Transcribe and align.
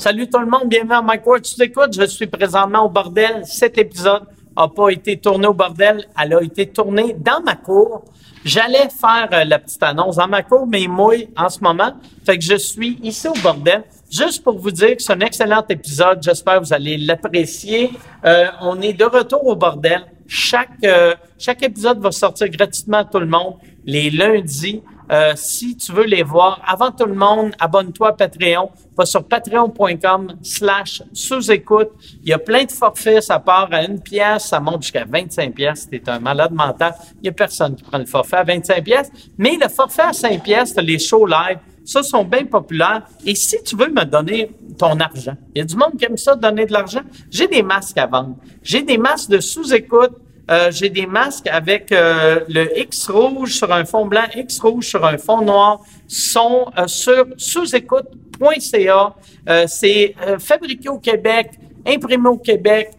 Salut 0.00 0.30
tout 0.30 0.38
le 0.38 0.46
monde, 0.46 0.62
bienvenue 0.64 0.94
à 0.94 1.02
Mike 1.02 1.26
Ward. 1.26 1.42
Tu 1.42 1.56
t'écoutes, 1.56 1.94
je 1.94 2.06
suis 2.06 2.26
présentement 2.26 2.86
au 2.86 2.88
bordel. 2.88 3.42
Cet 3.44 3.76
épisode 3.76 4.22
a 4.56 4.66
pas 4.66 4.88
été 4.88 5.18
tourné 5.18 5.46
au 5.46 5.52
bordel, 5.52 6.06
elle 6.18 6.32
a 6.32 6.42
été 6.42 6.66
tournée 6.68 7.14
dans 7.18 7.42
ma 7.42 7.54
cour. 7.54 8.06
J'allais 8.42 8.88
faire 8.88 9.28
euh, 9.30 9.44
la 9.44 9.58
petite 9.58 9.82
annonce 9.82 10.16
dans 10.16 10.26
ma 10.26 10.42
cour, 10.42 10.66
mais 10.66 10.80
il 10.80 10.88
mouille 10.88 11.28
en 11.36 11.50
ce 11.50 11.60
moment. 11.60 11.92
Fait 12.24 12.38
que 12.38 12.44
je 12.44 12.54
suis 12.54 12.98
ici 13.02 13.28
au 13.28 13.34
bordel. 13.42 13.84
Juste 14.10 14.42
pour 14.42 14.58
vous 14.58 14.70
dire 14.70 14.96
que 14.96 15.02
c'est 15.02 15.12
un 15.12 15.20
excellent 15.20 15.66
épisode. 15.68 16.22
J'espère 16.22 16.60
que 16.60 16.64
vous 16.64 16.72
allez 16.72 16.96
l'apprécier. 16.96 17.90
Euh, 18.24 18.46
on 18.62 18.80
est 18.80 18.94
de 18.94 19.04
retour 19.04 19.46
au 19.46 19.54
bordel. 19.54 20.06
Chaque, 20.26 20.82
euh, 20.82 21.14
chaque 21.38 21.62
épisode 21.62 21.98
va 21.98 22.10
sortir 22.10 22.48
gratuitement 22.48 22.98
à 22.98 23.04
tout 23.04 23.20
le 23.20 23.26
monde 23.26 23.56
les 23.84 24.08
lundis. 24.08 24.82
Euh, 25.10 25.32
si 25.34 25.76
tu 25.76 25.92
veux 25.92 26.04
les 26.04 26.22
voir 26.22 26.62
avant 26.64 26.92
tout 26.92 27.06
le 27.06 27.14
monde, 27.14 27.52
abonne-toi 27.58 28.08
à 28.08 28.12
Patreon. 28.12 28.70
Va 28.96 29.04
sur 29.04 29.24
patreon.com 29.24 30.36
slash 30.42 31.02
sous-écoute. 31.12 31.90
Il 32.22 32.28
y 32.28 32.32
a 32.32 32.38
plein 32.38 32.64
de 32.64 32.70
forfaits. 32.70 33.22
Ça 33.22 33.40
part 33.40 33.68
à 33.72 33.82
une 33.82 34.00
pièce. 34.00 34.44
Ça 34.44 34.60
monte 34.60 34.82
jusqu'à 34.82 35.04
25 35.04 35.54
pièces. 35.54 35.88
Si 35.90 36.00
un 36.06 36.20
malade 36.20 36.52
mental, 36.52 36.94
il 37.20 37.26
y 37.26 37.28
a 37.28 37.32
personne 37.32 37.74
qui 37.74 37.82
prend 37.82 37.98
le 37.98 38.06
forfait 38.06 38.36
à 38.36 38.44
25 38.44 38.84
pièces. 38.84 39.10
Mais 39.36 39.58
le 39.60 39.68
forfait 39.68 40.02
à 40.02 40.12
5 40.12 40.42
pièces, 40.42 40.76
les 40.76 40.98
shows 40.98 41.26
live. 41.26 41.58
Ça, 41.84 42.04
sont 42.04 42.22
bien 42.22 42.44
populaires. 42.44 43.02
Et 43.26 43.34
si 43.34 43.60
tu 43.64 43.74
veux 43.74 43.88
me 43.88 44.04
donner 44.04 44.52
ton 44.78 45.00
argent, 45.00 45.36
il 45.54 45.58
y 45.58 45.62
a 45.62 45.64
du 45.64 45.74
monde 45.74 45.96
qui 45.98 46.04
aime 46.04 46.16
ça, 46.16 46.36
donner 46.36 46.66
de 46.66 46.72
l'argent. 46.72 47.02
J'ai 47.30 47.48
des 47.48 47.62
masques 47.62 47.98
à 47.98 48.06
vendre. 48.06 48.36
J'ai 48.62 48.82
des 48.82 48.96
masques 48.96 49.30
de 49.30 49.40
sous-écoute. 49.40 50.12
Euh, 50.50 50.70
j'ai 50.72 50.88
des 50.88 51.06
masques 51.06 51.46
avec 51.46 51.92
euh, 51.92 52.40
le 52.48 52.76
X 52.76 53.08
rouge 53.08 53.54
sur 53.54 53.72
un 53.72 53.84
fond 53.84 54.06
blanc, 54.06 54.24
X 54.34 54.58
rouge 54.58 54.88
sur 54.88 55.04
un 55.04 55.16
fond 55.16 55.42
noir, 55.42 55.80
sont 56.08 56.66
euh, 56.76 56.88
sur 56.88 57.26
sous-écoute.ca. 57.36 59.14
Euh, 59.48 59.64
c'est 59.68 60.14
fabriqué 60.40 60.88
au 60.88 60.98
Québec, 60.98 61.52
imprimé 61.86 62.28
au 62.28 62.36
Québec. 62.36 62.90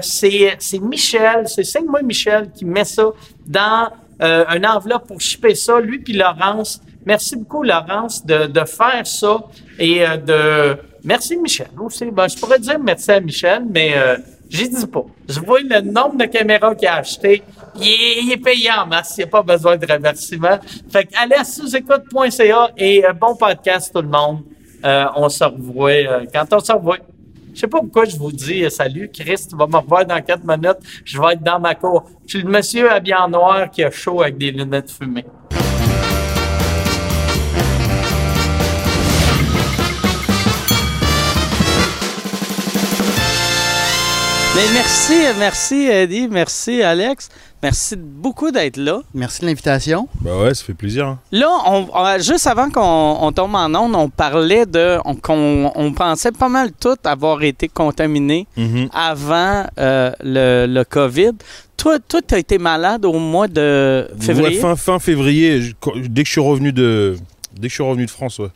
c'est, 0.00 0.56
c'est 0.58 0.78
Michel, 0.80 1.46
c'est 1.46 1.62
Signe-moi 1.62 2.02
Michel 2.02 2.50
qui 2.50 2.64
met 2.64 2.84
ça 2.84 3.10
dans 3.46 3.90
un 4.18 4.64
enveloppe 4.64 5.06
pour 5.06 5.20
shipper 5.20 5.54
ça, 5.54 5.78
lui 5.78 5.98
puis 5.98 6.14
Laurence. 6.14 6.80
Merci 7.04 7.36
beaucoup, 7.36 7.62
Laurence, 7.62 8.24
de, 8.24 8.46
de 8.46 8.64
faire 8.64 9.06
ça 9.06 9.44
et 9.78 10.00
de... 10.00 10.76
Merci, 11.04 11.36
Michel, 11.36 11.68
aussi. 11.78 12.06
Ben, 12.10 12.26
je 12.26 12.36
pourrais 12.36 12.58
dire 12.58 12.78
merci 12.80 13.12
à 13.12 13.20
Michel, 13.20 13.64
mais 13.70 13.94
J'y 14.48 14.68
dis 14.68 14.86
pas. 14.86 15.04
Je 15.28 15.40
vois 15.40 15.60
le 15.60 15.80
nombre 15.80 16.16
de 16.16 16.24
caméras 16.24 16.74
qu'il 16.74 16.88
a 16.88 16.96
acheté. 16.96 17.42
Il 17.80 18.32
est, 18.32 18.36
payant 18.36 18.86
masse. 18.86 19.14
Il 19.16 19.20
n'y 19.20 19.24
a 19.24 19.26
pas 19.28 19.42
besoin 19.42 19.76
de 19.76 19.86
remerciement. 19.86 20.58
Fait 20.90 21.04
que 21.04 21.16
allez 21.16 21.34
à 21.34 21.44
sous-écoute.ca 21.44 22.70
et 22.76 23.04
euh, 23.04 23.12
bon 23.12 23.34
podcast 23.34 23.92
tout 23.92 24.02
le 24.02 24.08
monde. 24.08 24.42
Euh, 24.84 25.06
on 25.16 25.28
se 25.28 25.44
revoit 25.44 25.90
euh, 25.90 26.24
quand 26.32 26.46
on 26.52 26.60
se 26.60 26.72
revoit. 26.72 26.98
Je 27.54 27.60
sais 27.60 27.66
pas 27.66 27.80
pourquoi 27.80 28.04
je 28.04 28.16
vous 28.16 28.30
dis 28.30 28.70
salut, 28.70 29.10
Chris, 29.12 29.46
tu 29.48 29.56
vas 29.56 29.66
me 29.66 29.76
revoir 29.76 30.04
dans 30.04 30.20
quatre 30.20 30.44
minutes. 30.44 30.78
Je 31.04 31.20
vais 31.20 31.32
être 31.32 31.42
dans 31.42 31.58
ma 31.58 31.74
cour. 31.74 32.04
Je 32.26 32.38
le 32.38 32.44
monsieur 32.44 32.90
habillé 32.90 33.14
en 33.14 33.28
noir 33.28 33.70
qui 33.70 33.82
a 33.82 33.90
chaud 33.90 34.20
avec 34.22 34.36
des 34.36 34.50
lunettes 34.50 34.90
fumées. 34.90 35.24
Mais 44.56 44.62
merci, 44.72 45.12
merci 45.38 45.74
Eddie, 45.86 46.28
merci 46.28 46.82
Alex. 46.82 47.28
Merci 47.62 47.94
beaucoup 47.96 48.50
d'être 48.50 48.78
là. 48.78 49.00
Merci 49.12 49.42
de 49.42 49.46
l'invitation. 49.46 50.08
Bah 50.22 50.38
ouais, 50.38 50.54
ça 50.54 50.64
fait 50.64 50.72
plaisir. 50.72 51.06
Hein. 51.06 51.18
Là, 51.30 51.48
on, 51.66 51.86
juste 52.20 52.46
avant 52.46 52.70
qu'on 52.70 53.32
tombe 53.32 53.54
en 53.54 53.74
onde, 53.74 53.94
on 53.94 54.08
parlait 54.08 54.64
de 54.64 54.96
qu'on 55.20 55.70
on 55.74 55.92
pensait 55.92 56.32
pas 56.32 56.48
mal 56.48 56.70
tout 56.72 56.96
avoir 57.04 57.42
été 57.42 57.68
contaminé 57.68 58.46
Mhm. 58.56 58.88
avant 58.94 59.66
euh, 59.78 60.12
le, 60.22 60.66
le 60.66 60.84
COVID. 60.84 61.32
Toi, 61.76 61.98
toi, 61.98 62.20
tu 62.26 62.34
as 62.34 62.38
été 62.38 62.56
malade 62.58 63.04
au 63.04 63.18
mois 63.18 63.48
de 63.48 64.08
février? 64.20 64.56
Ouais, 64.56 64.62
fin, 64.62 64.76
fin 64.76 64.98
février, 64.98 65.74
dès 66.08 66.22
que 66.22 66.26
je 66.26 66.32
suis 66.32 66.40
revenu 66.40 66.72
de, 66.72 67.16
dès 67.54 67.68
que 67.68 67.70
je 67.70 67.74
suis 67.74 67.82
revenu 67.82 68.06
de 68.06 68.10
France, 68.10 68.38
ouais. 68.38 68.48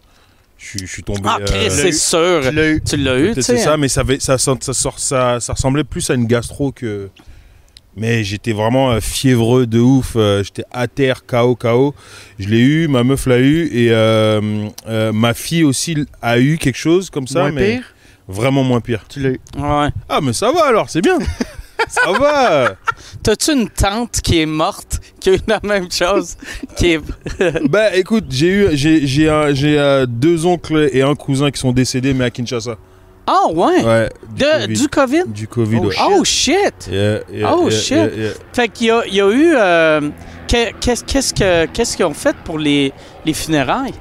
Je, 0.62 0.66
suis- 0.66 0.78
je 0.80 0.86
suis 0.92 1.02
tombé. 1.02 1.20
ah, 1.24 1.38
Chris, 1.44 1.56
euh, 1.66 1.70
c'est 1.70 1.92
sûr. 1.92 2.40
Tu 2.42 2.50
l'as 2.52 2.68
eu. 2.68 2.82
Tu 2.86 2.96
l'as 2.98 3.18
eu, 3.18 3.28
tu 3.28 3.34
peut-être 3.34 3.42
sais. 3.46 3.56
c'est 3.56 3.64
ça, 3.64 3.76
mais 3.78 3.88
ça, 3.88 4.02
avait- 4.02 4.20
ça, 4.20 4.36
ça, 4.36 4.54
sort- 4.74 4.98
ça, 4.98 5.40
ça 5.40 5.52
ressemblait 5.54 5.84
plus 5.84 6.10
à 6.10 6.14
une 6.14 6.26
gastro 6.26 6.70
que. 6.70 7.08
Mais 7.96 8.22
j'étais 8.22 8.52
vraiment 8.52 8.92
euh, 8.92 9.00
fiévreux 9.00 9.66
de 9.66 9.80
ouf. 9.80 10.12
euh, 10.16 10.44
j'étais 10.44 10.64
à 10.70 10.86
terre, 10.86 11.24
KO, 11.26 11.56
KO. 11.56 11.94
Je 12.38 12.48
l'ai 12.48 12.60
eu, 12.60 12.88
ma 12.88 13.02
meuf 13.04 13.26
l'a 13.26 13.38
eu 13.40 13.66
et 13.72 13.88
euh, 13.90 14.68
euh, 14.86 15.12
ma 15.12 15.34
fille 15.34 15.64
aussi 15.64 15.96
a 16.22 16.38
eu 16.38 16.56
quelque 16.58 16.78
chose 16.78 17.10
comme 17.10 17.26
ça, 17.26 17.40
Moins 17.40 17.52
mais 17.52 17.76
pire, 17.76 17.94
vraiment 18.28 18.62
moins 18.62 18.80
pire. 18.80 19.04
tu 19.08 19.20
l'as 19.20 19.30
eu. 19.30 19.40
Ouais. 19.58 19.88
Ah, 20.08 20.20
mais 20.22 20.32
ça 20.34 20.52
va 20.52 20.66
alors, 20.66 20.88
c'est 20.90 21.00
bien. 21.02 21.18
ça 21.88 22.12
va? 22.12 22.74
T'as-tu 23.22 23.52
une 23.52 23.68
tante 23.68 24.20
qui 24.22 24.40
est 24.40 24.46
morte, 24.46 25.00
qui 25.20 25.30
a 25.30 25.34
eu 25.34 25.40
la 25.46 25.60
même 25.62 25.90
chose, 25.90 26.36
qui 26.76 26.92
est... 26.92 27.00
Bah 27.68 27.94
écoute, 27.96 28.24
j'ai 28.30 28.46
eu 28.48 28.68
j'ai 28.72 29.06
j'ai 29.06 29.28
un- 29.28 29.52
j'ai, 29.52 29.78
euh, 29.78 30.06
deux 30.06 30.46
oncles 30.46 30.88
et 30.92 31.02
un 31.02 31.14
cousin 31.14 31.50
qui 31.50 31.58
sont 31.60 31.72
décédés 31.72 32.14
mais 32.14 32.24
à 32.26 32.30
Kinshasa. 32.30 32.76
Ah 33.26 33.46
ouais? 33.52 33.84
Ouais. 33.84 34.08
Du 34.34 34.42
De- 34.42 34.46
Covid. 34.46 34.72
du 34.76 34.88
COVID? 34.88 35.22
Du 35.28 35.46
Covid. 35.46 35.78
Oh, 35.82 35.86
ouais. 35.86 35.94
shit. 35.94 36.04
Oh 36.10 36.24
shit! 36.24 36.88
Yeah, 36.90 37.18
yeah, 37.32 37.54
Oh, 37.54 37.68
yeah, 37.68 37.78
shit. 37.78 37.90
yeah, 37.96 38.06
yeah. 38.16 38.30
Fait 38.52 38.68
qu'il 38.68 38.86
y 38.88 38.90
a, 38.90 39.02
il 39.06 39.14
y 39.14 39.20
a 39.20 39.30
eu... 39.30 39.52
euh, 39.56 40.00
que- 40.48 40.72
qu'est-ce, 40.80 41.04
qu'est-ce, 41.04 41.32
que, 41.34 41.66
qu'est-ce 41.66 41.96
qu'ils 41.96 42.06
ont 42.06 42.14
fait 42.14 42.34
pour 42.44 42.58
les, 42.58 42.92
les 43.24 43.34
funérailles? 43.34 43.94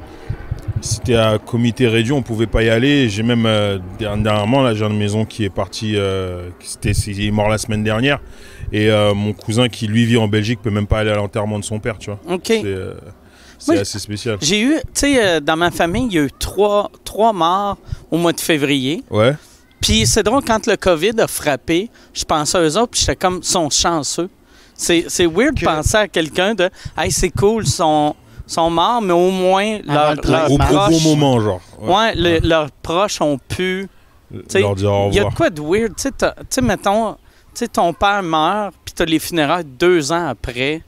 C'était 0.81 1.15
à 1.15 1.37
comité 1.37 1.87
réduit, 1.87 2.11
on 2.13 2.21
pouvait 2.21 2.47
pas 2.47 2.63
y 2.63 2.69
aller. 2.69 3.09
J'ai 3.09 3.23
même 3.23 3.45
euh, 3.45 3.79
dernièrement 3.97 4.61
là, 4.61 4.73
j'ai 4.73 4.85
un 4.85 4.89
de 4.89 4.95
maison 4.95 5.25
qui 5.25 5.43
est 5.43 5.49
parti, 5.49 5.93
euh, 5.95 6.49
qui 6.59 6.69
c'était, 6.69 6.91
il 6.91 7.25
est 7.25 7.31
mort 7.31 7.49
la 7.49 7.57
semaine 7.57 7.83
dernière, 7.83 8.19
et 8.71 8.89
euh, 8.89 9.13
mon 9.13 9.33
cousin 9.33 9.69
qui 9.69 9.87
lui 9.87 10.05
vit 10.05 10.17
en 10.17 10.27
Belgique 10.27 10.59
peut 10.61 10.69
même 10.69 10.87
pas 10.87 10.99
aller 10.99 11.11
à 11.11 11.15
l'enterrement 11.15 11.59
de 11.59 11.63
son 11.63 11.79
père, 11.79 11.97
tu 11.97 12.11
vois. 12.11 12.19
OK. 12.33 12.43
C'est, 12.47 12.63
euh, 12.65 12.93
assez 13.67 13.99
spécial. 13.99 14.37
J'ai 14.41 14.61
eu... 14.61 14.75
Tu 14.93 15.01
sais, 15.01 15.41
dans 15.41 15.57
ma 15.57 15.69
famille, 15.69 16.07
il 16.09 16.13
y 16.13 16.19
a 16.19 16.23
eu 16.23 16.31
trois, 16.39 16.89
trois 17.03 17.33
morts 17.33 17.77
au 18.09 18.17
mois 18.17 18.31
de 18.31 18.39
février. 18.39 19.03
Ouais. 19.09 19.35
Puis 19.81 20.05
c'est 20.05 20.23
drôle, 20.23 20.43
quand 20.45 20.65
le 20.65 20.77
COVID 20.77 21.19
a 21.19 21.27
frappé, 21.27 21.89
je 22.13 22.23
pensais 22.23 22.57
à 22.57 22.61
eux 22.61 22.77
autres, 22.77 22.91
puis 22.91 23.01
j'étais 23.01 23.15
comme, 23.15 23.43
sont 23.43 23.69
chanceux. 23.69 24.29
C'est, 24.73 25.05
c'est 25.09 25.25
weird 25.25 25.55
de 25.55 25.65
penser 25.65 25.97
à 25.97 26.07
quelqu'un 26.07 26.55
de, 26.55 26.69
hey, 26.97 27.11
c'est 27.11 27.31
cool, 27.31 27.63
ils 27.65 27.69
sont, 27.69 28.15
sont 28.53 28.69
morts, 28.69 29.01
mais 29.01 29.13
au 29.13 29.31
moins, 29.31 29.79
leur, 29.85 30.15
le 30.15 30.21
leurs 30.31 30.51
Au, 30.51 30.55
au 30.55 30.57
proches, 30.57 31.03
bon 31.03 31.15
moment, 31.15 31.39
genre. 31.39 31.61
ouais, 31.81 32.15
le- 32.15 32.39
leurs 32.47 32.71
proches 32.71 33.21
ont 33.21 33.37
pu. 33.37 33.87
Leur 34.53 34.71
au 34.71 35.09
Il 35.09 35.15
y 35.15 35.19
a 35.19 35.23
de 35.25 35.33
quoi 35.33 35.49
de 35.49 35.61
weird, 35.61 35.95
tu 35.95 36.03
sais, 36.03 36.11
t'as- 36.11 36.33
tu 36.33 36.45
sais, 36.49 36.61
mettons, 36.61 37.13
tu 37.13 37.17
sais, 37.55 37.67
ton 37.67 37.93
père 37.93 38.21
meurt, 38.23 38.73
puis 38.85 38.93
t'as 38.95 39.05
les 39.05 39.19
funérailles 39.19 39.65
deux 39.65 40.11
ans 40.11 40.27
après. 40.27 40.81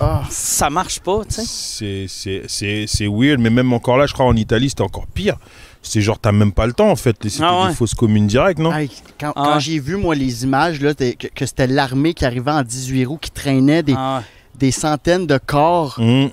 Ah, 0.00 0.22
Ça 0.30 0.70
marche 0.70 1.00
pas, 1.00 1.22
tu 1.24 1.34
sais. 1.34 1.42
C'est, 1.44 2.06
c'est, 2.08 2.42
c'est, 2.46 2.84
c'est 2.86 3.06
weird, 3.08 3.40
mais 3.40 3.50
même 3.50 3.72
encore 3.72 3.96
là, 3.98 4.06
je 4.06 4.12
crois 4.14 4.26
en 4.26 4.36
Italie, 4.36 4.68
c'était 4.70 4.82
encore 4.82 5.06
pire. 5.08 5.36
C'est 5.82 6.00
genre, 6.00 6.18
t'as 6.18 6.32
même 6.32 6.52
pas 6.52 6.66
le 6.66 6.72
temps 6.72 6.90
en 6.90 6.96
fait. 6.96 7.16
C'était 7.28 7.42
Ah 7.44 7.62
ouais. 7.62 7.68
des 7.68 7.74
fausses 7.74 7.94
communes 7.94 8.26
directes, 8.26 8.58
non? 8.60 8.70
Quand 9.18 9.32
Ah. 9.34 9.42
quand 9.44 9.58
j'ai 9.58 9.78
vu, 9.80 9.96
moi, 9.96 10.14
les 10.14 10.44
images, 10.44 10.80
là, 10.80 10.94
que, 10.94 11.26
que 11.28 11.46
c'était 11.46 11.66
l'armée 11.66 12.14
qui 12.14 12.24
arrivait 12.24 12.50
en 12.50 12.62
18 12.62 13.04
roues, 13.06 13.18
qui 13.18 13.30
traînait 13.30 13.82
des, 13.82 13.94
Ah 13.96 14.22
des 14.56 14.70
centaines 14.70 15.26
de 15.26 15.38
corps 15.38 15.96
Hum. 15.98 16.30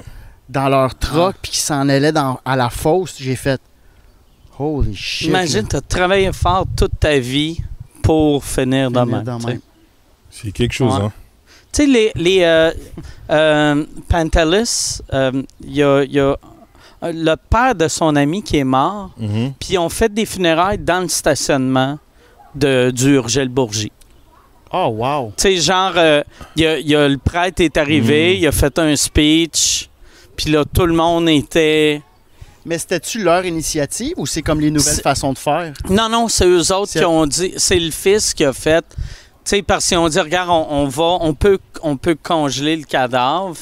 Dans 0.50 0.70
leur 0.70 0.92
Ah. 0.92 0.98
troc, 1.00 1.36
puis 1.42 1.52
qui 1.52 1.60
s'en 1.60 1.88
allaient 1.90 2.12
dans, 2.12 2.40
à 2.46 2.56
la 2.56 2.70
fosse, 2.70 3.16
j'ai 3.20 3.36
fait 3.36 3.62
Holy 4.58 4.96
shit. 4.96 5.28
Imagine, 5.28 5.62
là. 5.64 5.68
t'as 5.70 5.82
travaillé 5.82 6.32
fort 6.32 6.66
toute 6.78 6.98
ta 7.00 7.20
vie 7.20 7.60
pour 8.02 8.44
finir 8.46 8.90
Finir 8.90 8.92
de 8.92 9.40
tu 9.40 9.46
même. 9.48 9.60
C'est 10.30 10.52
quelque 10.52 10.72
chose, 10.74 10.94
Ouais. 10.94 11.06
hein. 11.06 11.12
Tu 11.74 11.82
sais, 11.84 11.88
les, 11.88 12.12
les 12.16 12.42
euh, 12.44 12.72
euh, 13.30 13.86
Pantelis, 14.08 15.00
euh, 15.14 15.44
il 15.62 15.74
y 15.76 15.84
a, 15.84 16.04
y 16.06 16.20
a, 16.20 16.38
le 17.02 17.36
père 17.36 17.76
de 17.76 17.88
son 17.90 18.16
ami 18.16 18.42
qui 18.44 18.58
est 18.58 18.64
mort, 18.64 19.12
Mhm. 19.18 19.54
puis 19.60 19.74
ils 19.74 19.78
ont 19.78 19.90
fait 19.90 20.14
des 20.14 20.26
funérailles 20.26 20.78
dans 20.78 21.02
le 21.02 21.10
stationnement 21.10 22.00
de, 22.56 22.92
du 22.92 23.16
Urgel 23.16 23.50
Bourgie. 23.50 23.92
Oh, 24.72 24.88
wow. 24.98 25.34
Tu 25.38 25.42
sais, 25.44 25.58
genre, 25.58 25.94
euh, 25.98 26.24
il 26.56 26.64
y 26.64 26.68
a, 26.68 26.80
y 26.80 26.96
a- 26.96 27.08
le 27.10 27.18
prêtre 27.18 27.62
est 27.62 27.76
arrivé, 27.78 28.36
Mhm. 28.36 28.38
il 28.42 28.48
a 28.48 28.52
fait 28.54 28.80
un 28.80 28.96
speech, 28.96 29.90
puis 30.36 30.52
là, 30.52 30.64
tout 30.66 30.86
le 30.86 30.94
monde 30.94 31.28
était... 31.30 32.02
Mais 32.68 32.80
c'était-tu 32.80 33.22
leur 33.24 33.46
initiative 33.46 34.14
ou 34.18 34.26
c'est 34.26 34.42
comme 34.42 34.60
les 34.60 34.72
nouvelles 34.72 35.02
façons 35.02 35.34
de 35.34 35.38
faire? 35.38 35.72
Non, 35.90 36.10
non, 36.10 36.28
c'est 36.28 36.48
eux 36.48 36.72
autres 36.74 36.92
qui 36.94 37.06
ont 37.06 37.28
dit. 37.28 37.54
C'est 37.58 37.80
le 37.80 37.92
fils 37.92 38.34
qui 38.34 38.44
a 38.44 38.54
fait. 38.54 38.84
Tu 38.90 38.98
sais, 39.46 39.62
parce 39.62 39.88
qu'ils 39.88 40.00
ont 40.00 40.10
dit, 40.10 40.20
regarde, 40.20 40.50
on, 40.50 40.66
on 40.72 40.88
va, 40.88 41.18
on 41.22 41.36
peut, 41.36 41.60
on 41.84 41.96
peut 41.96 42.18
congeler 42.22 42.76
le 42.76 42.84
cadavre. 42.86 43.56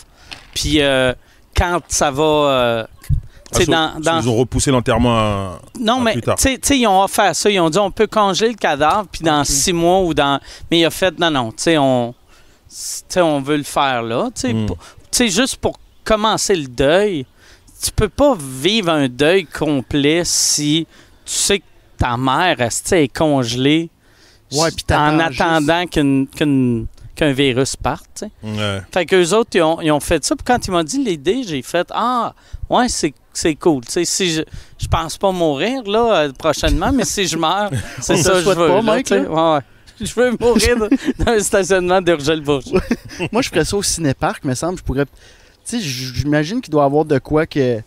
Puis 0.54 0.82
euh, 0.82 1.14
quand 1.54 1.82
ça 1.90 2.12
va. 2.12 2.24
euh, 2.24 2.84
tu 3.54 3.66
sais, 3.66 3.74
Ah, 3.74 3.92
dans, 3.92 3.94
so- 3.96 4.00
dans- 4.00 4.22
Ils 4.22 4.30
ont 4.30 4.36
repoussé 4.38 4.72
l'enterrement 4.72 5.58
non, 5.78 6.00
mais 6.00 6.14
plus 6.14 6.22
tu 6.22 6.26
tard. 6.28 6.40
sais, 6.40 6.54
tu 6.58 6.60
sais, 6.70 6.80
ils 6.80 6.88
ont 6.88 7.04
offert 7.04 7.36
ça. 7.36 7.50
Ils 7.50 7.60
ont 7.60 7.70
dit, 7.70 7.80
on 7.80 7.92
peut 7.92 8.08
congeler 8.08 8.52
le 8.52 8.56
cadavre, 8.56 9.06
puis 9.12 9.22
dans 9.22 9.44
six 9.44 9.74
mois 9.74 10.00
ou 10.00 10.14
dans. 10.14 10.40
Mais 10.72 10.80
il 10.80 10.86
a 10.86 10.90
fait, 10.90 11.20
non, 11.20 11.30
non, 11.30 11.50
tu 11.52 11.64
sais, 11.64 11.78
on, 11.78 12.14
tu 12.70 12.76
sais, 13.10 13.20
on 13.22 13.42
veut 13.42 13.58
le 13.58 13.64
faire 13.64 14.02
là. 14.02 14.30
Tu 14.34 14.42
sais, 14.42 14.54
Mm. 14.54 14.68
sais, 15.12 15.28
juste 15.28 15.58
pour 15.58 15.78
commencer 16.04 16.56
le 16.56 16.68
deuil, 16.68 17.26
tu 17.82 17.92
peux 17.92 18.10
pas 18.10 18.36
vivre 18.40 18.90
un 18.90 19.08
deuil 19.08 19.46
complet 19.46 20.22
si 20.26 20.88
tu 21.26 21.34
sais 21.34 21.60
que 21.60 21.64
ta 21.98 22.18
mère, 22.18 22.60
est 22.62 23.08
congelée 23.16 23.90
Ouais, 24.52 24.70
en 24.92 25.20
attendant 25.20 25.86
qu'un 25.88 27.32
virus 27.32 27.76
parte. 27.76 28.24
Ouais. 28.44 28.82
Fait 28.94 29.06
qu'eux 29.06 29.32
autres, 29.34 29.52
ils 29.56 29.62
ont, 29.64 29.82
ils 29.82 29.92
ont 29.92 30.00
fait 30.00 30.24
ça. 30.24 30.36
Puis 30.36 30.44
quand 30.46 30.68
ils 30.68 30.72
m'ont 30.72 30.84
dit 30.84 31.04
l'idée, 31.04 31.44
j'ai 31.44 31.62
fait 31.62 31.88
Ah, 31.92 32.34
ouais, 32.70 32.88
c'est, 32.90 33.14
c'est 33.34 33.56
cool. 33.56 33.84
Tu 33.86 33.92
sais, 33.94 34.06
si 34.06 34.32
je, 34.32 34.42
je 34.80 34.88
pense 34.88 35.18
pas 35.18 35.32
mourir 35.32 35.84
là, 35.84 36.16
euh, 36.26 36.32
prochainement, 36.34 36.92
mais 36.92 37.06
si 37.06 37.26
je 37.28 37.38
meurs, 37.38 37.72
c'est 38.02 38.18
ça 38.18 38.34
que 38.34 38.40
je 38.42 38.50
veux. 38.50 38.56
pas, 38.68 38.76
là, 38.76 38.82
Mike, 38.82 39.06
tu 39.08 39.14
sais. 39.16 39.24
là? 39.24 39.30
Ouais, 39.30 39.56
ouais. 39.56 39.62
Je 40.06 40.14
veux 40.16 40.32
mourir 40.40 40.78
dans- 40.78 41.32
un 41.32 41.40
stationnement 41.40 42.02
d'Urgel-Bourget. 42.02 42.72
Moi, 43.32 43.42
je 43.42 43.50
ferais 43.50 43.66
ça 43.66 43.78
au 43.78 43.84
cinéparc, 43.84 44.44
me 44.44 44.54
semble. 44.56 44.78
Je 44.80 44.84
pourrais. 44.84 45.06
Tu 45.68 45.80
sais, 45.80 45.82
j'imagine 45.82 46.62
qu'il 46.62 46.72
doit 46.72 46.84
y 46.84 46.86
avoir 46.86 47.06
de 47.06 47.20
quoi 47.20 47.46
que 47.46 47.80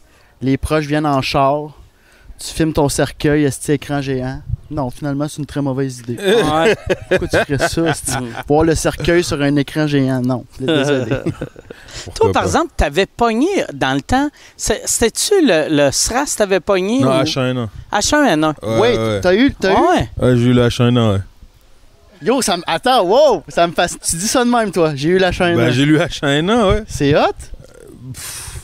les 0.43 0.57
proches 0.57 0.87
viennent 0.87 1.07
en 1.07 1.21
char. 1.23 1.73
Tu 2.39 2.53
filmes 2.53 2.73
ton 2.73 2.89
cercueil, 2.89 3.45
est 3.45 3.69
écran 3.71 4.03
géant. 4.03 4.43
Non, 4.71 4.91
finalement, 4.91 5.27
c'est 5.29 5.39
une 5.39 5.47
très 5.47 5.63
mauvaise 5.63 6.01
idée. 6.01 6.17
Ouais. 6.19 6.77
Pourquoi 7.09 7.29
tu 7.29 7.37
ferais 7.55 7.69
ça? 7.69 7.83
esti? 7.89 8.13
Voir 8.49 8.65
le 8.65 8.75
cercueil 8.75 9.23
sur 9.23 9.41
un 9.41 9.55
écran 9.57 9.87
géant, 9.87 10.21
non. 10.21 10.45
Désolé. 10.59 11.07
Toi, 12.15 12.33
par 12.33 12.43
pas. 12.43 12.47
exemple, 12.49 12.73
t'avais 12.77 13.07
pogné 13.07 13.49
dans 13.73 13.95
le 13.95 14.03
temps. 14.03 14.29
C'était-tu 14.57 15.35
le, 15.43 15.69
le 15.87 15.91
SRAS 15.93 16.35
t'avais 16.37 16.61
pogné? 16.61 17.01
Non, 17.01 17.21
ou- 17.21 17.23
H1N1. 17.23 17.69
H1N1. 17.93 18.81
Ouais, 18.81 19.21
t'as 19.21 19.35
eu. 19.35 19.55
T'as 19.55 19.73
eu? 19.73 19.77
Ouais. 19.77 20.09
Ouais, 20.21 20.37
j'ai 20.37 20.45
eu 20.47 20.53
le 20.53 20.67
H1N1, 20.67 21.13
ouais. 21.13 21.21
Yo, 22.23 22.41
ça 22.43 22.57
me. 22.57 22.63
Attends, 22.67 23.05
wow! 23.05 23.43
Ça 23.49 23.67
me 23.67 23.73
fasse. 23.73 23.97
Tu 24.01 24.17
dis 24.17 24.27
ça 24.29 24.45
de 24.45 24.51
même, 24.51 24.73
toi. 24.73 24.93
J'ai 24.95 25.11
eu 25.11 25.19
la 25.19 25.33
chaîne. 25.33 25.57
Bah, 25.57 25.71
j'ai 25.71 25.85
lu 25.85 25.99
H1N1, 25.99 26.69
ouais. 26.71 26.83
c'est 26.89 27.15
hot? 27.15 27.21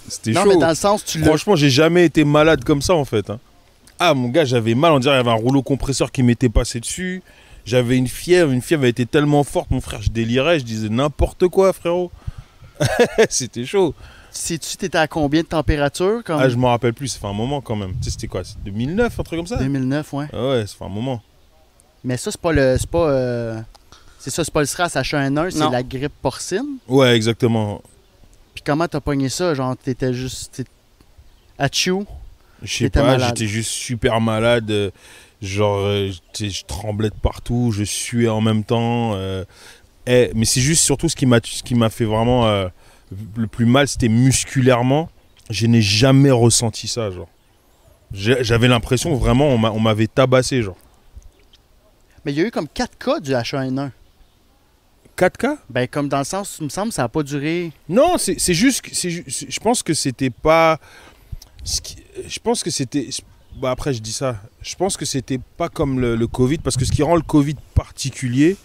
C'était 0.09 0.33
Non, 0.33 0.43
chaud. 0.45 0.49
mais 0.51 0.57
dans 0.57 0.69
le 0.69 0.75
sens, 0.75 1.05
tu 1.05 1.19
l'as. 1.19 1.27
Franchement, 1.27 1.57
j'ai 1.57 1.71
jamais 1.71 2.05
été 2.05 2.25
malade 2.25 2.65
comme 2.65 2.83
ça 2.83 2.95
en 2.95 3.05
fait. 3.05 3.31
hein. 3.31 3.39
Ah 3.99 4.15
mon 4.15 4.29
gars, 4.29 4.45
j'avais 4.45 4.75
mal, 4.75 4.93
on 4.93 4.99
dirait 4.99 5.15
qu'il 5.19 5.27
y 5.27 5.31
avait 5.31 5.39
un 5.39 5.43
rouleau 5.43 5.63
compresseur 5.63 6.11
qui 6.11 6.23
m'était 6.23 6.49
passé 6.49 6.81
dessus. 6.81 7.23
J'avais 7.65 7.97
une 7.97 8.09
fièvre, 8.09 8.51
une 8.51 8.61
fièvre 8.63 8.85
a 8.85 8.89
été 8.89 9.07
tellement 9.07 9.45
forte, 9.45 9.71
mon 9.71 9.81
frère, 9.81 10.03
je 10.03 10.11
délirais, 10.11 10.59
je 10.59 10.65
disais 10.65 10.89
n'importe 10.89 11.47
quoi, 11.49 11.73
frérot. 11.73 12.11
C'était 13.29 13.65
chaud. 13.65 13.95
Sais-tu, 14.33 14.77
t'étais 14.77 14.99
à 14.99 15.07
combien 15.07 15.43
de 15.43 15.47
température? 15.47 16.23
Comme? 16.25 16.41
Ah, 16.41 16.49
je 16.49 16.57
me 16.57 16.67
rappelle 16.67 16.95
plus, 16.95 17.09
ça 17.09 17.19
fait 17.21 17.27
un 17.27 17.33
moment 17.35 17.61
quand 17.61 17.77
même. 17.77 17.93
Tu 17.99 18.05
sais, 18.05 18.11
c'était 18.11 18.27
quoi 18.29 18.43
C'est 18.45 18.61
2009, 18.65 19.21
un 19.21 19.23
truc 19.23 19.39
comme 19.39 19.47
ça? 19.47 19.57
2009, 19.59 20.13
ouais. 20.15 20.27
Ah 20.33 20.49
ouais, 20.49 20.67
ça 20.67 20.75
fait 20.79 20.85
un 20.85 20.89
moment. 20.89 21.23
Mais 22.03 22.17
ça, 22.17 22.31
c'est 22.31 22.41
pas 22.41 22.53
le. 22.53 22.77
C'est 22.81 22.89
pas. 22.91 23.09
euh, 23.11 23.61
C'est 24.19 24.31
ça, 24.31 24.43
c'est 24.43 24.53
pas 24.53 24.61
le 24.61 24.67
SRAS 24.67 24.89
H1N1, 24.89 25.51
c'est 25.51 25.59
Non. 25.59 25.71
la 25.71 25.83
grippe 25.83 26.15
porcine? 26.23 26.79
Ouais, 26.89 27.15
exactement. 27.15 27.83
Puis 28.55 28.63
comment 28.65 28.87
t'as 28.89 29.01
pogné 29.01 29.29
ça? 29.29 29.55
Genre, 29.55 29.77
t'étais 29.77 30.13
juste. 30.13 30.53
t'es- 30.57 30.65
Achou? 31.59 32.07
Je 32.63 32.67
sais 32.77 32.85
pas, 32.91 33.19
j'étais 33.29 33.47
juste 33.47 33.71
super 33.71 34.21
malade. 34.21 34.71
euh, 34.71 34.91
Genre, 35.41 35.79
euh, 35.79 36.11
je 36.39 36.63
tremblais 36.65 37.11
de 37.11 37.15
partout, 37.17 37.73
je 37.73 37.83
suais 37.83 38.29
en 38.29 38.41
même 38.41 38.63
temps. 38.63 39.15
euh, 39.15 39.45
eh, 40.07 40.31
mais 40.35 40.45
c'est 40.45 40.61
juste 40.61 40.85
surtout 40.85 41.09
ce 41.09 41.17
qui 41.17 41.27
m'a 41.27 41.91
fait 41.91 42.05
vraiment 42.05 42.47
euh, 42.47 42.69
le 43.37 43.47
plus 43.49 43.67
mal, 43.67 43.89
c'était 43.89 44.09
musculairement. 44.09 45.09
Je 45.51 45.67
n'ai 45.67 45.83
jamais 45.83 46.31
ressenti 46.31 46.87
ça, 46.87 47.11
genre. 47.11 47.29
J'avais 48.13 48.69
l'impression 48.69 49.15
vraiment 49.17 49.49
on 49.49 49.81
m'avait 49.81 50.07
tabassé, 50.07 50.63
genre. 50.63 50.77
Mais 52.25 52.33
il 52.33 52.39
y 52.39 52.43
a 52.43 52.47
eu 52.47 52.51
comme 52.51 52.69
4 52.69 52.97
cas 52.99 53.19
du 53.21 53.33
H1N1. 53.33 53.91
4K 55.17 55.57
Ben, 55.71 55.87
comme 55.89 56.09
dans 56.09 56.19
le 56.19 56.25
sens, 56.25 56.57
il 56.61 56.65
me 56.65 56.69
semble, 56.71 56.93
ça 56.93 57.05
a 57.05 57.09
pas 57.09 57.23
duré. 57.23 57.71
Non, 57.89 58.17
c'est 58.19 58.55
juste, 58.55 58.83
je 58.93 59.61
pense 59.61 59.83
que 59.83 59.95
c'était 59.95 60.31
pas, 60.31 60.79
je 61.65 62.39
pense 62.41 62.63
que 62.63 62.71
c'était, 62.71 63.09
bah 63.61 63.71
après 63.71 63.93
je 63.93 64.01
dis 64.01 64.13
ça, 64.13 64.41
je 64.63 64.75
pense 64.75 64.97
que 64.97 65.05
c'était 65.05 65.39
pas 65.57 65.69
comme 65.69 66.01
le, 66.01 66.17
le 66.17 66.27
Covid, 66.27 66.59
parce 66.59 66.77
que 66.77 66.85
ce 66.85 66.93
qui 66.93 67.03
rend 67.03 67.17
le 67.17 67.23
Covid 67.23 67.55
particulier, 67.75 68.57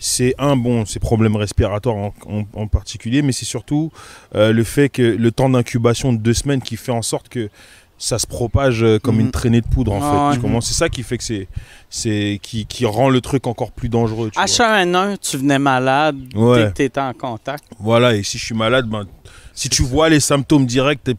c'est 0.00 0.34
un 0.38 0.54
bon, 0.56 0.86
ces 0.86 1.00
problèmes 1.00 1.34
respiratoires 1.36 1.96
en, 1.96 2.14
en- 2.26 2.44
en 2.54 2.66
particulier, 2.68 3.20
mais 3.22 3.32
c'est 3.32 3.44
surtout 3.44 3.90
euh, 4.36 4.52
le 4.52 4.62
fait 4.64 4.88
que 4.88 5.02
le 5.02 5.30
temps 5.32 5.48
d'incubation 5.48 6.12
de 6.12 6.18
deux 6.18 6.34
semaines 6.34 6.62
qui 6.62 6.76
fait 6.76 6.92
en 6.92 7.02
sorte 7.02 7.28
que 7.28 7.50
ça 7.98 8.18
se 8.18 8.26
propage 8.26 8.82
euh, 8.84 8.98
comme 8.98 9.18
une 9.20 9.30
traînée 9.32 9.60
de 9.60 9.66
poudre 9.66 9.92
en 9.92 10.00
Ah 10.02 10.32
fait. 10.32 10.40
Tu 10.40 10.46
C'est 10.62 10.74
ça 10.74 10.88
qui 10.88 11.02
fait 11.02 11.18
que 11.18 11.24
c'est, 11.24 11.48
c'est 11.90 12.38
qui, 12.42 12.64
qui 12.64 12.86
rend 12.86 13.08
le 13.08 13.20
truc 13.20 13.46
encore 13.46 13.72
plus 13.72 13.88
dangereux. 13.88 14.30
tu 14.30 14.38
vois. 14.38 14.46
H1N1, 14.46 15.18
tu 15.18 15.36
venais 15.36 15.58
malade 15.58 16.16
Ouais. 16.34 16.64
dès 16.64 16.68
que 16.70 16.74
t'étais 16.74 17.00
en 17.00 17.12
contact. 17.12 17.64
Voilà, 17.80 18.14
et 18.14 18.22
si 18.22 18.38
je 18.38 18.44
suis 18.44 18.54
malade, 18.54 18.86
ben, 18.88 19.04
si 19.52 19.68
tu 19.68 19.82
vois 19.82 20.08
les 20.08 20.20
symptômes 20.20 20.64
directs, 20.66 21.02
t'es 21.02 21.14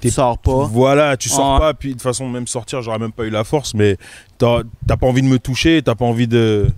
Tu 0.00 0.10
sors 0.10 0.38
pas. 0.38 0.64
Voilà, 0.64 1.16
tu 1.16 1.28
sors 1.28 1.58
pas, 1.58 1.74
puis 1.74 1.90
de 1.90 1.94
toute 1.94 2.02
façon, 2.02 2.28
même 2.28 2.46
sortir, 2.46 2.82
j'aurais 2.82 2.98
même 2.98 3.12
pas 3.12 3.24
eu 3.24 3.30
la 3.30 3.44
force, 3.44 3.74
mais 3.74 3.96
t'as 4.38 4.62
t'as 4.86 4.96
pas 4.96 5.06
envie 5.06 5.22
de 5.22 5.26
me 5.28 5.38
toucher, 5.38 5.80
t'as 5.82 5.94
pas 5.94 6.04
envie 6.04 6.26
de 6.28 6.68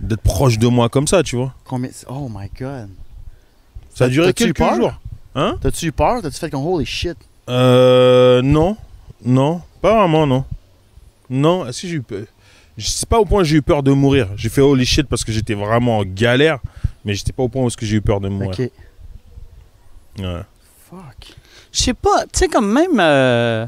d'être 0.00 0.22
proche 0.22 0.58
de 0.58 0.66
moi 0.66 0.88
comme 0.88 1.06
ça, 1.06 1.22
tu 1.22 1.36
vois. 1.36 1.54
Combien... 1.64 1.90
Oh 2.08 2.28
my 2.28 2.48
god. 2.60 2.88
Ça 3.94 4.04
a 4.06 4.08
duré 4.08 4.32
quelques 4.34 4.58
peur? 4.58 4.74
jours. 4.74 4.92
Hein? 5.36 5.56
T'as-tu 5.60 5.86
eu 5.86 5.92
peur? 5.92 6.20
T'as-tu 6.22 6.38
fait 6.38 6.50
comme 6.50 6.66
holy 6.66 6.84
shit? 6.84 7.16
Euh. 7.48 8.42
Non. 8.42 8.76
Non. 9.24 9.62
Pas 9.80 9.94
vraiment, 9.98 10.26
non. 10.26 10.44
Non. 11.30 11.70
Si 11.72 11.88
j'ai 11.88 11.96
eu 11.96 12.02
peur. 12.02 12.24
Je 12.76 12.88
sais 12.88 13.06
pas 13.06 13.18
au 13.20 13.24
point 13.24 13.42
où 13.42 13.44
j'ai 13.44 13.56
eu 13.56 13.62
peur 13.62 13.82
de 13.82 13.92
mourir. 13.92 14.28
J'ai 14.36 14.48
fait 14.48 14.60
holy 14.60 14.84
shit 14.84 15.06
parce 15.06 15.22
que 15.24 15.30
j'étais 15.30 15.54
vraiment 15.54 15.98
en 15.98 16.04
galère, 16.04 16.58
mais 17.04 17.14
j'étais 17.14 17.32
pas 17.32 17.44
au 17.44 17.48
point 17.48 17.62
où 17.62 17.66
est-ce 17.68 17.76
que 17.76 17.86
j'ai 17.86 17.96
eu 17.96 18.00
peur 18.02 18.20
de 18.20 18.28
mourir. 18.28 18.50
Ok. 18.50 18.70
Ouais. 20.18 20.40
Fuck. 20.90 21.34
Je 21.72 21.80
sais 21.80 21.94
pas, 21.94 22.22
tu 22.24 22.38
sais, 22.40 22.48
comme 22.48 22.72
même. 22.72 22.98
euh, 22.98 23.66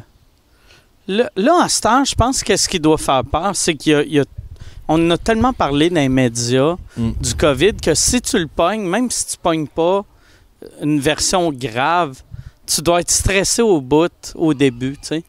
là, 1.06 1.30
là, 1.36 1.62
à 1.64 1.68
ce 1.68 1.80
temps, 1.80 2.04
je 2.04 2.14
pense 2.16 2.42
que 2.42 2.56
ce 2.56 2.68
qui 2.68 2.80
doit 2.80 2.98
faire 2.98 3.24
peur, 3.24 3.54
c'est 3.54 3.74
qu'il 3.74 3.92
y 3.92 3.94
a. 3.94 4.02
il 4.02 4.12
y 4.14 4.20
a- 4.20 4.24
on 4.88 5.04
en 5.06 5.10
a 5.10 5.18
tellement 5.18 5.52
parlé 5.52 5.88
dans 5.90 6.00
les 6.00 6.08
médias 6.08 6.76
Mm. 6.96 7.10
du 7.20 7.34
COVID 7.34 7.74
que 7.74 7.94
si 7.94 8.20
tu 8.20 8.38
le 8.38 8.46
pognes, 8.46 8.86
même 8.88 9.10
si 9.10 9.26
tu 9.26 9.36
pognes 9.36 9.66
pas 9.66 10.04
une 10.82 11.00
version 11.00 11.52
grave, 11.52 12.22
tu 12.66 12.82
dois 12.82 13.00
être 13.00 13.10
stressé 13.10 13.62
au 13.62 13.80
bout, 13.80 14.12
au 14.34 14.54
début, 14.54 14.92
tu 14.92 15.08
sais. 15.08 15.22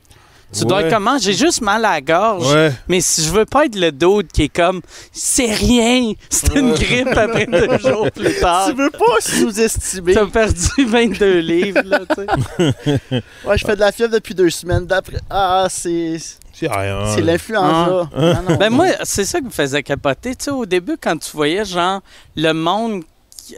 Tu 0.57 0.63
dois 0.63 0.81
être 0.81 0.94
comment? 0.94 1.18
J'ai 1.18 1.34
juste 1.34 1.62
mal 1.62 1.84
à 1.84 1.95
la 1.95 2.01
gorge. 2.01 2.54
Ouais. 2.54 2.72
Mais 2.88 3.01
si 3.01 3.22
je 3.22 3.30
veux 3.31 3.44
pas 3.45 3.66
être 3.66 3.75
le 3.75 3.92
dude 3.92 4.31
qui 4.31 4.44
est 4.44 4.50
comme 4.50 4.81
c'est 5.12 5.54
rien, 5.54 6.13
c'est 6.30 6.56
une 6.56 6.74
grippe 6.74 7.10
après 7.18 7.45
deux 7.45 7.78
jours 7.80 8.10
plus 8.10 8.34
tard. 8.39 8.69
Tu 8.69 8.75
veux 8.78 8.89
pas 8.89 9.19
sous-estimer? 9.19 10.13
T'as 10.13 10.25
perdu 10.25 10.86
22 10.86 11.39
livres, 11.39 11.81
là, 11.84 12.00
tu 12.10 12.16
sais. 12.16 13.22
Ouais, 13.45 13.57
je 13.57 13.66
fais 13.66 13.75
de 13.75 13.81
la 13.81 13.92
fièvre 13.92 14.13
depuis 14.13 14.34
deux 14.34 14.50
semaines. 14.50 14.86
D'après. 14.86 15.18
Ah, 15.30 15.68
c'est. 15.69 16.18
C'est 16.54 16.68
rien. 16.72 17.13
C'est 17.13 17.22
l'influenza. 17.22 18.10
Non, 18.18 18.56
Ben 18.57 18.69
moi, 18.69 18.88
c'est 19.04 19.25
ça 19.25 19.39
qui 19.39 19.45
me 19.45 19.51
faisait 19.51 19.84
capoter. 19.84 20.34
Tu 20.34 20.46
sais, 20.46 20.51
au 20.51 20.65
début, 20.65 20.96
quand 21.00 21.17
tu 21.17 21.29
voyais, 21.36 21.65
genre, 21.65 22.01
le 22.38 22.53
monde, 22.53 23.03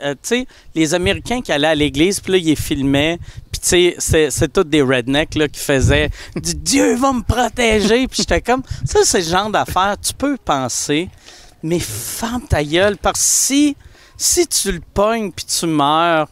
euh, 0.03 0.13
tu 0.13 0.17
sais, 0.23 0.47
les 0.75 0.93
Américains 0.95 1.41
qui 1.41 1.51
allaient 1.51 1.67
à 1.67 1.75
l'église, 1.75 2.19
puis 2.19 2.31
là, 2.33 2.37
ils 2.39 2.45
les 2.45 2.55
filmaient, 2.55 3.19
puis 3.59 3.69
tu 3.69 3.69
sais, 3.69 3.95
c'est- 3.99 4.29
c'est 4.31 4.51
tous 4.53 4.63
des 4.63 4.81
rednecks, 4.81 5.35
là, 5.35 5.47
qui 5.47 5.59
faisaient 5.59 6.09
«Dieu 6.35 6.95
va 6.95 7.13
me 7.13 7.21
protéger», 7.21 8.07
puis 8.09 8.17
j'étais 8.19 8.41
comme, 8.41 8.63
ça, 8.85 8.99
c'est 9.03 9.19
le 9.19 9.25
genre 9.25 9.49
d'affaires, 9.49 9.95
tu 10.01 10.13
peux 10.13 10.37
penser, 10.43 11.09
mais 11.63 11.79
ferme 11.79 12.43
ta 12.47 12.63
gueule, 12.63 12.97
parce 12.97 13.19
que 13.19 13.25
si, 13.25 13.75
si 14.17 14.47
tu 14.47 14.71
le 14.71 14.81
pognes, 14.93 15.31
puis 15.31 15.45
tu 15.45 15.65
meurs, 15.65 16.27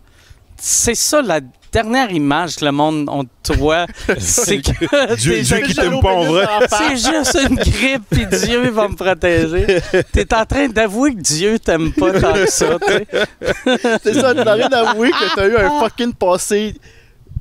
c'est 0.57 0.95
ça, 0.95 1.21
la 1.21 1.39
dernière 1.71 2.11
image 2.11 2.55
que 2.55 2.65
le 2.65 2.71
monde 2.71 3.07
on 3.11 3.25
te 3.43 3.53
voit, 3.53 3.85
c'est 4.17 4.61
que 4.61 5.15
Dieu, 5.15 5.43
t'es 5.43 5.61
qui 5.63 5.75
t'aime 5.75 5.99
pas 5.99 6.13
en 6.13 6.23
vrai. 6.23 6.47
c'est 6.69 6.95
juste 6.95 7.37
une 7.47 7.55
grippe, 7.55 8.03
puis 8.09 8.25
Dieu 8.25 8.69
va 8.71 8.87
me 8.87 8.95
protéger. 8.95 9.81
T'es 10.13 10.33
en 10.33 10.45
train 10.45 10.67
d'avouer 10.69 11.13
que 11.13 11.21
Dieu 11.21 11.59
t'aime 11.59 11.91
pas 11.91 12.19
tant 12.19 12.33
que 12.33 12.49
ça, 12.49 12.77
tu 12.79 12.93
sais. 12.93 13.07
C'est 14.01 14.13
ça, 14.13 14.33
t'as 14.33 14.53
rien 14.53 14.69
d'avouer 14.69 15.11
que 15.11 15.35
t'as 15.35 15.47
eu 15.47 15.57
un 15.57 15.79
fucking 15.81 16.13
passé 16.13 16.73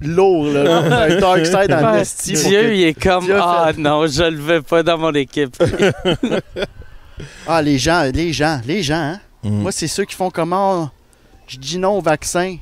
lourd, 0.00 0.46
là. 0.46 0.78
Un 1.06 1.20
dark 1.20 1.46
side 1.46 1.72
en 1.72 1.92
Ouais, 1.92 2.00
esti. 2.00 2.32
Dieu, 2.32 2.62
que- 2.62 2.74
il 2.74 2.82
est 2.84 2.94
comme, 3.00 3.30
ah 3.32 3.72
non, 3.76 4.06
je 4.06 4.24
le 4.24 4.36
veux 4.38 4.62
pas 4.62 4.82
dans 4.82 4.98
mon 4.98 5.12
équipe. 5.12 5.56
Ah, 7.46 7.62
les 7.62 7.78
gens, 7.78 8.10
les 8.12 8.32
gens, 8.32 8.60
les 8.66 8.82
gens, 8.82 8.96
hein. 9.14 9.20
Mm. 9.42 9.62
Moi, 9.62 9.72
c'est 9.72 9.88
ceux 9.88 10.04
qui 10.04 10.14
font 10.14 10.30
comment 10.30 10.90
je 11.46 11.56
dis 11.56 11.78
non 11.78 11.92
au 11.98 12.00
vaccin. 12.02 12.56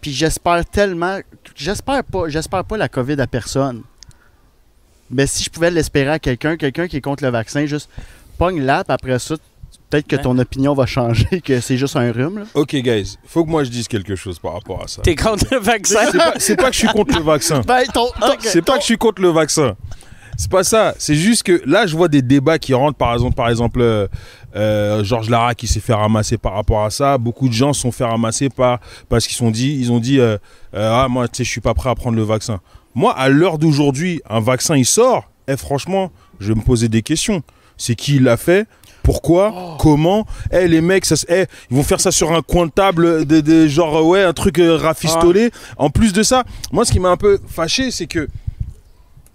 Puis 0.00 0.12
j'espère 0.12 0.64
tellement. 0.66 1.20
J'espère 1.54 2.02
pas, 2.02 2.28
j'espère 2.28 2.64
pas 2.64 2.76
la 2.76 2.88
COVID 2.88 3.20
à 3.20 3.26
personne. 3.26 3.82
Mais 5.10 5.26
si 5.26 5.44
je 5.44 5.50
pouvais 5.50 5.70
l'espérer 5.70 6.10
à 6.10 6.18
quelqu'un, 6.18 6.56
quelqu'un 6.56 6.88
qui 6.88 6.96
est 6.96 7.00
contre 7.00 7.22
le 7.22 7.30
vaccin, 7.30 7.66
juste 7.66 7.88
pogne 8.38 8.64
puis 8.82 8.82
après 8.88 9.18
ça, 9.18 9.36
peut-être 9.92 10.06
que 10.08 10.16
ton 10.16 10.38
opinion 10.38 10.74
va 10.74 10.86
changer, 10.86 11.40
que 11.44 11.60
c'est 11.60 11.76
juste 11.76 11.96
un 11.96 12.10
rhume. 12.10 12.38
Là. 12.40 12.44
Ok, 12.54 12.74
guys, 12.76 13.16
faut 13.26 13.44
que 13.44 13.50
moi 13.50 13.62
je 13.64 13.70
dise 13.70 13.86
quelque 13.88 14.16
chose 14.16 14.38
par 14.38 14.54
rapport 14.54 14.82
à 14.82 14.88
ça. 14.88 15.02
T'es 15.02 15.14
contre 15.14 15.44
le 15.52 15.58
vaccin? 15.58 16.00
C'est 16.10 16.18
pas, 16.18 16.32
c'est 16.38 16.56
pas 16.56 16.66
que 16.70 16.72
je 16.74 16.78
suis 16.78 16.88
contre 16.88 17.14
le 17.16 17.22
vaccin. 17.22 17.60
Ben, 17.66 17.84
ton, 17.92 18.06
ton- 18.20 18.26
C'est 18.40 18.62
pas 18.62 18.74
que 18.76 18.80
je 18.80 18.86
suis 18.86 18.96
contre 18.98 19.20
le 19.22 19.28
vaccin. 19.28 19.76
C'est 20.38 20.50
pas 20.50 20.64
ça. 20.64 20.94
C'est 20.98 21.14
juste 21.14 21.42
que 21.42 21.62
là, 21.66 21.86
je 21.86 21.94
vois 21.94 22.08
des 22.08 22.22
débats 22.22 22.58
qui 22.58 22.72
rentrent. 22.72 22.96
Par 22.96 23.12
exemple, 23.12 23.34
par 23.36 23.50
exemple 23.50 23.80
euh, 23.82 24.08
euh, 24.56 25.04
Georges 25.04 25.28
Lara 25.28 25.54
qui 25.54 25.66
s'est 25.66 25.78
fait 25.80 25.92
ramasser 25.94 26.38
par 26.38 26.54
rapport 26.54 26.84
à 26.84 26.90
ça. 26.90 27.18
Beaucoup 27.18 27.48
de 27.48 27.52
gens 27.52 27.72
se 27.74 27.82
sont 27.82 27.92
fait 27.92 28.04
ramasser 28.04 28.48
par, 28.48 28.80
parce 29.10 29.26
qu'ils 29.26 29.36
sont 29.36 29.50
dit, 29.50 29.76
ils 29.78 29.92
ont 29.92 30.00
dit 30.00 30.18
euh, 30.20 30.38
euh, 30.74 30.90
Ah, 31.04 31.06
moi, 31.08 31.28
tu 31.28 31.36
sais, 31.38 31.44
je 31.44 31.50
suis 31.50 31.60
pas 31.60 31.74
prêt 31.74 31.90
à 31.90 31.94
prendre 31.94 32.16
le 32.16 32.22
vaccin. 32.22 32.60
Moi, 32.94 33.12
à 33.16 33.28
l'heure 33.28 33.58
d'aujourd'hui, 33.58 34.20
un 34.28 34.40
vaccin, 34.40 34.76
il 34.76 34.86
sort. 34.86 35.30
eh, 35.48 35.56
franchement, 35.56 36.10
je 36.40 36.48
vais 36.48 36.54
me 36.58 36.64
poser 36.64 36.88
des 36.88 37.02
questions. 37.02 37.42
C'est 37.76 37.94
qui 37.94 38.18
l'a 38.18 38.36
fait? 38.36 38.66
Pourquoi 39.02 39.52
Oh. 39.54 39.76
Comment 39.78 40.26
Eh 40.52 40.68
les 40.68 40.80
mecs, 40.80 41.04
ça, 41.04 41.16
eh, 41.28 41.46
ils 41.70 41.76
vont 41.76 41.82
faire 41.82 42.00
ça 42.00 42.10
sur 42.10 42.32
un 42.32 42.42
coin 42.42 42.66
de 42.66 42.70
table, 42.72 43.26
de, 43.26 43.40
de- 43.40 43.66
genre 43.66 43.96
euh, 43.96 44.02
ouais, 44.02 44.22
un 44.22 44.32
truc 44.32 44.58
euh, 44.58 44.76
rafistolé. 44.76 45.50
En 45.76 45.90
plus 45.90 46.12
de 46.12 46.22
ça, 46.22 46.44
moi 46.72 46.84
ce 46.84 46.92
qui 46.92 47.00
m'a 47.00 47.10
un 47.10 47.16
peu 47.16 47.38
fâché, 47.48 47.90
c'est 47.90 48.06
que, 48.06 48.28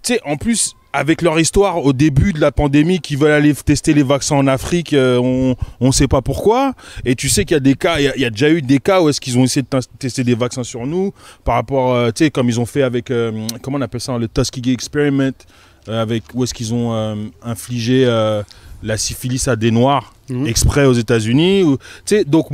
tu 0.04 0.14
sais, 0.14 0.20
en 0.26 0.38
plus 0.38 0.74
avec 0.94 1.22
leur 1.22 1.40
histoire 1.40 1.84
au 1.86 1.94
début 1.94 2.34
de 2.34 2.40
la 2.40 2.52
pandémie, 2.52 3.00
qui 3.02 3.16
veulent 3.16 3.32
aller 3.34 3.54
tester 3.54 3.94
les 3.94 4.02
vaccins 4.04 4.36
en 4.38 4.48
Afrique, 4.48 4.94
euh, 4.94 5.20
on 5.22 5.56
on 5.80 5.92
sait 5.92 6.08
pas 6.08 6.22
pourquoi. 6.24 6.74
Et 7.06 7.14
tu 7.16 7.30
sais 7.30 7.46
qu'il 7.46 7.54
y 7.54 7.58
a 7.58 7.60
des 7.60 7.76
cas, 7.76 8.00
il 8.00 8.06
y 8.06 8.08
a- 8.08 8.16
il 8.16 8.22
y, 8.22 8.26
a 8.26 8.30
déjà 8.32 8.50
eu 8.50 8.62
des 8.64 8.80
cas 8.80 9.02
où 9.02 9.10
est-ce 9.10 9.22
qu'ils 9.22 9.38
ont 9.38 9.44
essayé 9.44 9.62
de 9.62 9.68
tes- 9.68 9.86
tester 10.00 10.24
des 10.24 10.34
vaccins 10.34 10.64
sur 10.64 10.88
nous 10.88 11.14
par 11.44 11.56
rapport, 11.56 11.94
euh, 11.94 12.10
tu 12.12 12.24
sais, 12.24 12.32
comme 12.32 12.50
ils 12.50 12.60
ont 12.60 12.66
fait 12.66 12.82
avec, 12.82 13.12
euh, 13.12 13.46
comment 13.62 13.78
on 13.78 13.82
appelle 13.82 14.02
ça, 14.02 14.18
le 14.18 14.28
Tuskegee 14.28 14.72
Experiment, 14.72 15.34
euh, 15.88 16.02
avec 16.02 16.24
où 16.34 16.44
est-ce 16.44 16.54
qu'ils 16.54 16.74
ont 16.74 16.94
euh, 16.94 17.16
infligé 17.44 18.06
euh, 18.08 18.42
la 18.84 18.98
syphilis 18.98 19.48
à 19.48 19.56
des 19.56 19.72
noirs 19.72 20.14
Mhm. 20.30 20.48
exprès 20.48 20.86
aux 20.86 20.94
États-Unis. 20.94 21.64
ou- 21.64 21.78
Tu 21.78 22.18
sais, 22.18 22.24
donc 22.26 22.48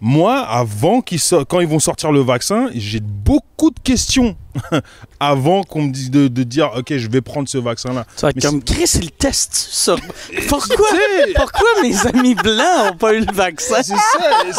moi, 0.00 0.40
avant 0.40 1.00
qu'ils 1.00 1.18
so- 1.20 1.44
quand 1.44 1.60
ils 1.60 1.66
vont 1.68 1.78
sortir 1.78 2.12
le 2.12 2.20
vaccin, 2.20 2.68
j'ai 2.74 3.00
beaucoup 3.00 3.70
de 3.70 3.80
questions 3.82 4.36
avant 5.20 5.62
qu'on 5.62 5.82
me 5.82 5.92
dise 5.92 6.10
de, 6.10 6.28
de 6.28 6.42
dire, 6.42 6.70
ok, 6.76 6.96
je 6.96 7.08
vais 7.08 7.20
prendre 7.20 7.48
ce 7.48 7.58
vas 7.58 7.72
être 7.72 7.86
Mais 8.34 8.42
comme 8.42 8.62
Chris, 8.62 8.90
il 9.00 9.10
teste 9.10 9.54
sur. 9.54 9.96
Pourquoi, 10.48 10.86
pourquoi 11.34 11.68
mes 11.82 12.06
amis 12.06 12.34
blancs 12.34 12.86
n'ont 12.86 12.96
pas 12.96 13.14
eu 13.14 13.20
le 13.20 13.32
vaccin? 13.32 13.82
C'est 13.82 13.94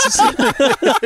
ça, 0.09 0.31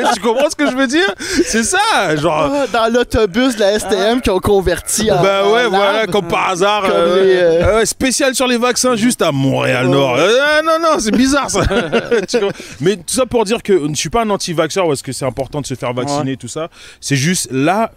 tu 0.14 0.22
comprends 0.22 0.50
ce 0.50 0.56
que 0.56 0.70
je 0.70 0.76
veux 0.76 0.88
dire? 0.88 1.14
C'est 1.46 1.64
ça, 1.64 2.16
genre. 2.16 2.52
Ah, 2.54 2.68
dans 2.68 2.92
l'autobus 2.92 3.56
de 3.56 3.60
la 3.60 3.80
STM 3.80 4.22
qui 4.22 4.30
ont 4.30 4.40
converti 4.40 5.12
en. 5.12 5.22
Bah 5.22 5.50
ouais, 5.50 5.66
en 5.66 5.70
voilà, 5.70 6.08
comme 6.08 6.28
par 6.28 6.50
hasard. 6.50 6.84
Comme 6.84 6.92
euh, 6.92 7.24
les, 7.24 7.36
euh, 7.36 7.80
euh, 7.80 7.86
spécial 7.86 8.34
sur 8.36 8.48
les 8.48 8.58
vaccins, 8.58 8.96
juste 8.96 9.22
à 9.22 9.32
Montréal-Nord. 9.32 10.16
Euh, 10.18 10.62
non, 10.64 10.80
non, 10.82 11.00
c'est 11.00 11.16
bizarre 11.16 11.50
ça. 11.50 11.62
Mais 12.80 12.96
tout 12.98 13.14
ça 13.14 13.26
pour 13.26 13.44
dire 13.46 13.62
que 13.64 13.78
je 13.78 13.86
ne 13.86 13.96
suis 13.96 14.10
pas 14.10 14.24
un 14.24 14.30
anti-vaxxeur 14.30 14.88
parce 14.88 15.02
que 15.02 15.12
c'est 15.12 15.26
important 15.26 15.62
de 15.62 15.66
se 15.66 15.76
faire 15.76 15.94
vacciner, 15.94 16.38
tout 16.38 16.48
ça. 16.48 16.70
C'est 17.00 17.16
juste 17.16 17.48
là. 17.52 17.92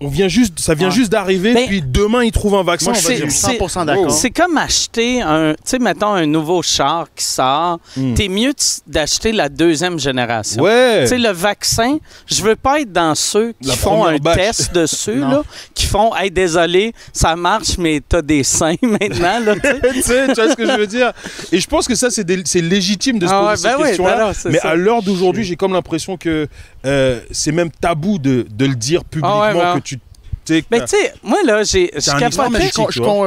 On 0.00 0.08
vient 0.08 0.28
juste, 0.28 0.58
ça 0.60 0.74
vient 0.74 0.88
Ouais. 0.88 0.94
juste 0.94 1.10
d'arriver, 1.12 1.54
puis 1.66 1.80
demain 1.80 2.24
ils 2.24 2.32
trouvent 2.32 2.56
un 2.56 2.62
vaccin. 2.64 2.90
Moi, 2.90 2.94
on 2.98 3.00
je 3.00 3.06
va 3.08 3.14
suis 3.14 3.22
dire, 3.24 3.32
c'est- 3.32 3.56
100% 3.58 3.84
d'accord. 3.86 4.10
C'est 4.10 4.30
comme 4.30 4.58
acheter 4.58 5.22
un, 5.22 5.52
tu 5.54 5.58
sais, 5.64 5.78
mettons 5.78 6.12
un 6.12 6.26
nouveau 6.26 6.62
char 6.62 7.06
qui 7.14 7.24
sort. 7.24 7.78
Hmm. 7.96 8.14
T'es 8.14 8.28
mieux 8.28 8.52
d'acheter 8.86 9.32
la 9.32 9.48
deuxième 9.48 9.98
génération. 9.98 10.62
Ouais. 10.62 11.02
Tu 11.02 11.08
sais, 11.10 11.18
le 11.18 11.30
vaccin, 11.30 11.98
je 12.26 12.42
veux 12.42 12.56
pas 12.56 12.80
être 12.80 12.92
dans 12.92 13.14
ceux 13.14 13.52
qui 13.62 13.68
La 13.68 13.74
font 13.76 14.04
un 14.04 14.16
batch. 14.18 14.36
test 14.36 14.74
dessus, 14.74 15.14
là, 15.20 15.42
qui 15.74 15.86
font, 15.86 16.14
hey, 16.16 16.30
désolé, 16.30 16.92
ça 17.12 17.36
marche, 17.36 17.78
mais 17.78 18.00
t'as 18.06 18.20
des 18.22 18.42
seins 18.42 18.74
maintenant, 18.82 19.38
là, 19.40 19.54
tu 19.54 20.02
sais. 20.02 20.26
vois 20.34 20.50
ce 20.50 20.56
que 20.56 20.66
je 20.66 20.76
veux 20.76 20.86
dire? 20.88 21.12
Et 21.52 21.60
je 21.60 21.66
pense 21.68 21.86
que 21.86 21.94
ça, 21.94 22.10
c'est 22.10 22.24
des- 22.24 22.42
c'est 22.44 22.60
légitime 22.60 23.18
de 23.18 23.26
se 23.26 23.32
Ah 23.32 23.40
poser 23.40 23.50
ouais, 23.50 23.56
ces 23.56 23.62
ben 23.68 23.74
oui, 23.78 23.86
questions-là. 23.88 24.32
ben 24.44 24.50
mais 24.50 24.58
ça. 24.58 24.68
à 24.70 24.74
l'heure 24.74 25.02
d'aujourd'hui, 25.02 25.44
j'ai 25.44 25.56
comme 25.56 25.72
l'impression 25.72 26.16
que 26.16 26.48
euh, 26.84 27.20
c'est 27.30 27.52
même 27.52 27.70
tabou 27.70 28.18
de, 28.18 28.46
de 28.50 28.66
le 28.66 28.74
dire 28.74 29.04
publiquement 29.04 29.42
Ah 29.42 29.54
ouais, 29.54 29.60
ben. 29.60 29.74
que 29.74 29.80
tu. 29.80 29.98
tu 30.44 30.64
Mais 30.70 30.80
tu 30.80 30.88
sais, 30.88 31.14
moi, 31.22 31.38
là, 31.44 31.62
j'ai, 31.64 31.90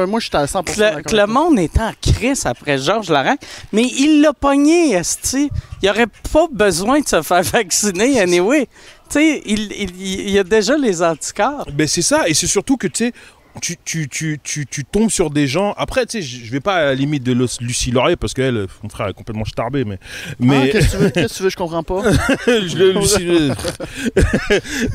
moi, 0.06 0.20
je 0.20 0.26
suis 0.26 0.36
à 0.36 0.44
100% 0.44 0.64
que 0.64 1.02
que 1.02 1.16
le 1.16 1.26
monde 1.26 1.58
est 1.58 1.78
en 1.78 1.92
crise 2.00 2.46
après 2.46 2.78
Georges 2.78 3.10
Larac, 3.10 3.40
mais 3.72 3.82
il 3.82 4.20
l'a 4.20 4.32
pogné, 4.32 4.92
esti. 4.92 5.50
Il 5.82 5.90
aurait 5.90 6.06
pas 6.32 6.46
besoin 6.50 7.00
de 7.00 7.08
se 7.08 7.22
faire 7.22 7.42
vacciner, 7.42 8.20
anyway. 8.20 8.66
Tu 9.10 9.20
sais, 9.20 9.42
il, 9.46 9.72
il, 9.72 10.28
il 10.28 10.38
a 10.38 10.44
déjà 10.44 10.76
les 10.76 11.02
anticorps. 11.02 11.66
Ben 11.72 11.86
c'est 11.88 12.02
ça, 12.02 12.28
et 12.28 12.34
c'est 12.34 12.46
surtout 12.46 12.76
que 12.76 12.86
tu 12.86 13.06
sais, 13.06 13.12
tu, 13.60 13.76
tu, 13.84 14.08
tu, 14.08 14.40
tu, 14.42 14.66
tu 14.66 14.84
tombes 14.84 15.10
sur 15.10 15.30
des 15.30 15.46
gens. 15.46 15.72
Après, 15.76 16.06
tu 16.06 16.20
sais, 16.20 16.22
je 16.22 16.50
vais 16.50 16.60
pas 16.60 16.76
à 16.76 16.84
la 16.86 16.94
limite 16.94 17.22
de 17.22 17.32
Lucie 17.60 17.90
Laurier 17.90 18.16
parce 18.16 18.34
qu'elle, 18.34 18.66
mon 18.82 18.88
frère, 18.88 19.08
est 19.08 19.12
complètement 19.14 19.44
starbé, 19.44 19.84
mais. 19.84 19.98
Ah, 20.02 20.34
mais 20.38 20.70
qu'est-ce 20.70 20.86
que 20.86 20.90
tu 20.92 20.96
veux, 21.02 21.10
qu'est-ce 21.14 21.32
que 21.32 21.36
tu 21.38 21.42
veux, 21.44 21.50
je 21.50 21.56
comprends 21.56 21.82
pas. 21.82 22.02
Lucie- 22.46 23.52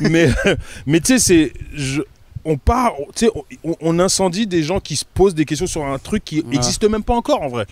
mais 0.00 0.28
mais 0.86 1.00
tu 1.00 1.18
sais, 1.18 1.52
c'est. 1.76 2.04
On 2.46 2.58
part, 2.58 2.92
tu 3.16 3.24
sais, 3.26 3.30
on, 3.64 3.74
on 3.80 3.98
incendie 3.98 4.46
des 4.46 4.62
gens 4.62 4.78
qui 4.78 4.96
se 4.96 5.04
posent 5.06 5.34
des 5.34 5.46
questions 5.46 5.66
sur 5.66 5.82
un 5.86 5.98
truc 5.98 6.24
qui 6.26 6.44
n'existe 6.44 6.84
même 6.84 7.02
pas 7.02 7.14
encore 7.14 7.40
en 7.40 7.48
vrai. 7.48 7.66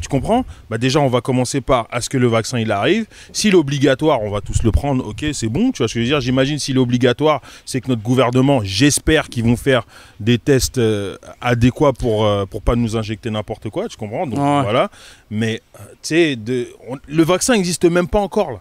Tu 0.00 0.08
comprends? 0.08 0.44
Bah 0.68 0.76
déjà, 0.76 1.00
on 1.00 1.08
va 1.08 1.20
commencer 1.22 1.60
par 1.62 1.88
à 1.90 2.00
ce 2.02 2.10
que 2.10 2.18
le 2.18 2.26
vaccin 2.26 2.58
il 2.58 2.70
arrive. 2.72 3.06
S'il 3.32 3.52
est 3.54 3.56
obligatoire, 3.56 4.20
on 4.22 4.30
va 4.30 4.40
tous 4.42 4.62
le 4.62 4.70
prendre. 4.70 5.06
Ok, 5.06 5.24
c'est 5.32 5.48
bon. 5.48 5.72
Tu 5.72 5.78
vois 5.78 5.88
ce 5.88 5.94
que 5.94 6.00
je 6.00 6.04
veux 6.04 6.10
dire? 6.10 6.20
J'imagine 6.20 6.58
s'il 6.58 6.76
est 6.76 6.80
obligatoire, 6.80 7.40
c'est 7.64 7.80
que 7.80 7.88
notre 7.88 8.02
gouvernement, 8.02 8.60
j'espère 8.62 9.28
qu'ils 9.30 9.44
vont 9.44 9.56
faire 9.56 9.86
des 10.20 10.38
tests 10.38 10.76
euh, 10.78 11.16
adéquats 11.40 11.92
pour 11.94 12.26
euh, 12.26 12.44
pour 12.44 12.60
pas 12.60 12.76
nous 12.76 12.96
injecter 12.96 13.30
n'importe 13.30 13.70
quoi. 13.70 13.88
Tu 13.88 13.96
comprends? 13.96 14.26
Donc 14.26 14.38
Ouais. 14.38 14.62
voilà. 14.62 14.90
Mais 15.30 15.62
tu 16.02 16.08
sais, 16.14 16.38
le 17.06 17.22
vaccin 17.22 17.54
n'existe 17.54 17.84
même 17.86 18.08
pas 18.08 18.20
encore 18.20 18.50
là. 18.52 18.58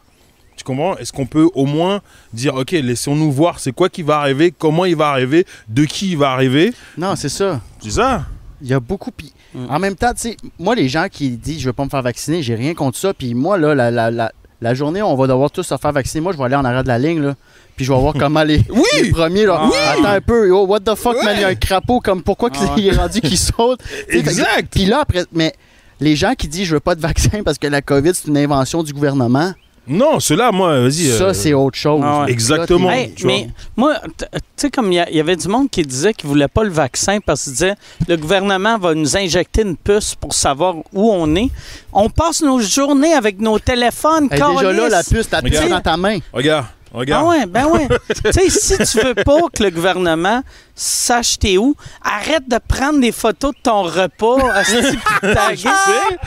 Tu 0.55 0.63
comprends? 0.63 0.95
Est-ce 0.97 1.11
qu'on 1.11 1.25
peut 1.25 1.49
au 1.55 1.65
moins 1.65 1.99
dire, 2.31 2.53
ok, 2.55 2.71
laissons-nous 2.71 3.31
voir, 3.31 3.59
c'est 3.59 3.71
quoi 3.73 3.89
qui 3.89 4.03
va 4.03 4.19
arriver, 4.19 4.53
comment 4.55 4.85
il 4.85 4.95
va 4.95 5.09
arriver, 5.09 5.45
de 5.67 5.83
qui 5.83 6.11
il 6.11 6.17
va 6.17 6.29
arriver? 6.31 6.71
Non, 6.97 7.15
c'est 7.15 7.27
ça. 7.29 7.59
C'est 7.81 7.89
ça 7.91 8.25
Il 8.61 8.67
y 8.67 8.73
a 8.73 8.79
beaucoup. 8.79 9.09
Mm. 9.53 9.65
en 9.69 9.79
même 9.79 9.95
temps, 9.95 10.13
tu 10.13 10.21
sais, 10.29 10.37
moi, 10.59 10.75
les 10.75 10.89
gens 10.89 11.07
qui 11.11 11.31
disent 11.31 11.59
je 11.59 11.67
veux 11.69 11.73
pas 11.73 11.85
me 11.85 11.89
faire 11.89 12.01
vacciner, 12.01 12.41
j'ai 12.43 12.55
rien 12.55 12.73
contre 12.73 12.97
ça. 12.97 13.13
Puis 13.13 13.33
moi, 13.33 13.57
là, 13.57 13.75
la, 13.75 13.91
la, 13.91 14.09
la, 14.11 14.31
la 14.61 14.73
journée 14.73 15.01
où 15.01 15.05
on 15.05 15.15
va 15.15 15.27
devoir 15.27 15.51
tous 15.51 15.63
se 15.63 15.77
faire 15.77 15.91
vacciner, 15.91 16.21
moi, 16.21 16.31
je 16.31 16.37
vais 16.37 16.43
aller 16.45 16.55
en 16.55 16.65
arrière 16.65 16.83
de 16.83 16.87
la 16.87 16.97
ligne, 16.99 17.21
là. 17.21 17.35
Puis 17.75 17.85
je 17.85 17.91
vais 17.91 17.99
voir 17.99 18.13
comment 18.17 18.43
les, 18.43 18.57
Oui! 18.69 18.83
les 19.03 19.11
premiers, 19.11 19.45
là. 19.45 19.65
Oui! 19.65 19.71
Attends 19.91 20.05
un 20.05 20.21
peu, 20.21 20.51
oh, 20.51 20.65
what 20.65 20.79
the 20.81 20.95
fuck, 20.95 21.17
Ouais! 21.17 21.25
man, 21.25 21.35
il 21.37 21.41
y 21.41 21.43
a 21.43 21.49
un 21.49 21.55
crapaud, 21.55 21.99
comme 21.99 22.21
pourquoi 22.23 22.49
qu'il 22.49 22.67
Ah 22.67 22.79
est 22.79 22.91
rendu 22.97 23.21
qu'il 23.21 23.37
saute? 23.37 23.79
Exact 24.09 24.67
Puis 24.71 24.85
là, 24.85 24.99
après, 25.01 25.25
mais 25.31 25.53
les 25.99 26.15
gens 26.15 26.33
qui 26.33 26.47
disent 26.47 26.67
je 26.67 26.73
veux 26.75 26.79
pas 26.79 26.95
de 26.95 27.01
vaccin 27.01 27.43
parce 27.43 27.57
que 27.57 27.67
la 27.67 27.81
COVID, 27.81 28.11
c'est 28.13 28.27
une 28.27 28.37
invention 28.37 28.83
du 28.83 28.93
gouvernement, 28.93 29.53
Non, 29.87 30.19
cela, 30.19 30.51
moi, 30.51 30.79
vas-y. 30.79 31.09
ça, 31.17 31.25
euh, 31.25 31.33
c'est 31.33 31.53
autre 31.53 31.77
chose. 31.77 32.01
Ah 32.03 32.21
ouais. 32.23 32.31
Exactement. 32.31 32.89
Là, 32.89 32.97
Hey, 32.99 33.13
mais 33.25 33.49
moi, 33.75 33.95
tu 34.17 34.25
sais, 34.55 34.69
comme 34.69 34.91
il 34.91 34.95
y, 34.95 35.19
avait 35.19 35.35
du 35.35 35.47
monde 35.47 35.69
qui 35.69 35.81
disait 35.83 36.13
qu'il 36.13 36.29
voulait 36.29 36.47
pas 36.47 36.63
le 36.63 36.69
vaccin 36.69 37.19
parce 37.25 37.43
qu'il 37.43 37.53
disait 37.53 37.75
le 38.07 38.15
gouvernement 38.15 38.77
va 38.77 38.93
nous 38.93 39.17
injecter 39.17 39.63
une 39.63 39.75
puce 39.75 40.15
pour 40.15 40.33
savoir 40.33 40.75
où 40.93 41.11
on 41.11 41.35
est. 41.35 41.49
On 41.91 42.09
passe 42.09 42.41
nos 42.41 42.59
journées 42.59 43.13
avec 43.13 43.39
nos 43.39 43.59
téléphones. 43.59 44.29
Hey, 44.31 44.39
déjà 44.39 44.71
là, 44.71 44.89
la 44.89 45.03
puce, 45.03 45.29
la 45.31 45.41
puce 45.41 45.51
Regarde. 45.51 45.69
dans 45.69 45.81
ta 45.81 45.97
main. 45.97 46.19
Regarde, 46.31 46.65
regarde. 46.99 47.25
Ah 47.25 47.29
ouais, 47.29 47.45
ben 47.45 47.65
ouais. 47.67 47.87
tu 48.31 48.31
sais, 48.31 48.49
si 48.49 48.77
tu 48.99 49.05
veux 49.05 49.15
pas 49.15 49.41
que 49.53 49.63
le 49.63 49.69
gouvernement 49.71 50.41
sache 50.75 51.37
t'es 51.39 51.57
où, 51.57 51.75
arrête 52.03 52.47
de 52.47 52.57
prendre 52.67 52.99
des 52.99 53.11
photos 53.11 53.53
de 53.53 53.59
ton 53.63 53.83
repas, 53.83 54.51
asti, 54.53 54.75
puis 54.81 55.29
de 55.29 55.33
taguer. 55.33 56.17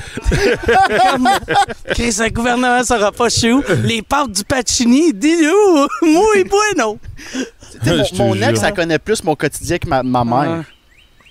Comme, 1.10 1.28
Chris, 1.90 2.16
le 2.20 2.30
gouvernement 2.30 2.82
saura 2.84 3.12
pas 3.12 3.28
chez 3.28 3.52
où. 3.52 3.62
Les 3.84 4.02
pâtes 4.02 4.32
du 4.32 4.44
Pacini, 4.44 5.12
bueno. 5.12 6.98
Tu 7.82 7.88
sais, 7.90 8.04
Je 8.04 8.10
te 8.10 8.16
mon, 8.16 8.34
mon 8.34 8.42
ex, 8.48 8.60
ça 8.60 8.72
connaît 8.72 8.98
plus 8.98 9.22
mon 9.24 9.34
quotidien 9.34 9.76
que 9.78 9.88
ma, 9.88 10.02
ma 10.02 10.24
mère. 10.24 10.64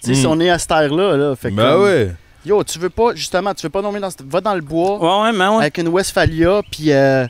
Tu 0.04 0.13
sais, 0.13 0.15
si 0.22 0.27
Mm. 0.27 0.30
on 0.30 0.39
est 0.39 0.50
à 0.50 0.60
cette 0.60 0.70
ère-là, 0.72 1.15
là, 1.18 1.36
fait 1.36 1.50
que 1.50 1.56
Bah 1.56 1.72
comme, 1.74 1.84
ouais. 1.84 2.12
Yo, 2.46 2.63
tu 2.63 2.77
veux 2.77 2.89
pas, 2.92 3.15
justement, 3.15 3.54
tu 3.56 3.63
veux 3.65 3.70
pas 3.72 3.82
nommer 3.82 4.00
dans 4.00 4.10
cette- 4.12 4.22
Va 4.30 4.42
dans 4.42 4.54
le 4.54 4.62
bois 4.62 5.00
Ouais, 5.24 5.32
ouais. 5.36 5.46
avec 5.62 5.77
une 5.80 5.88
Westphalia, 5.88 6.62
puis 6.70 6.92
euh, 6.92 7.25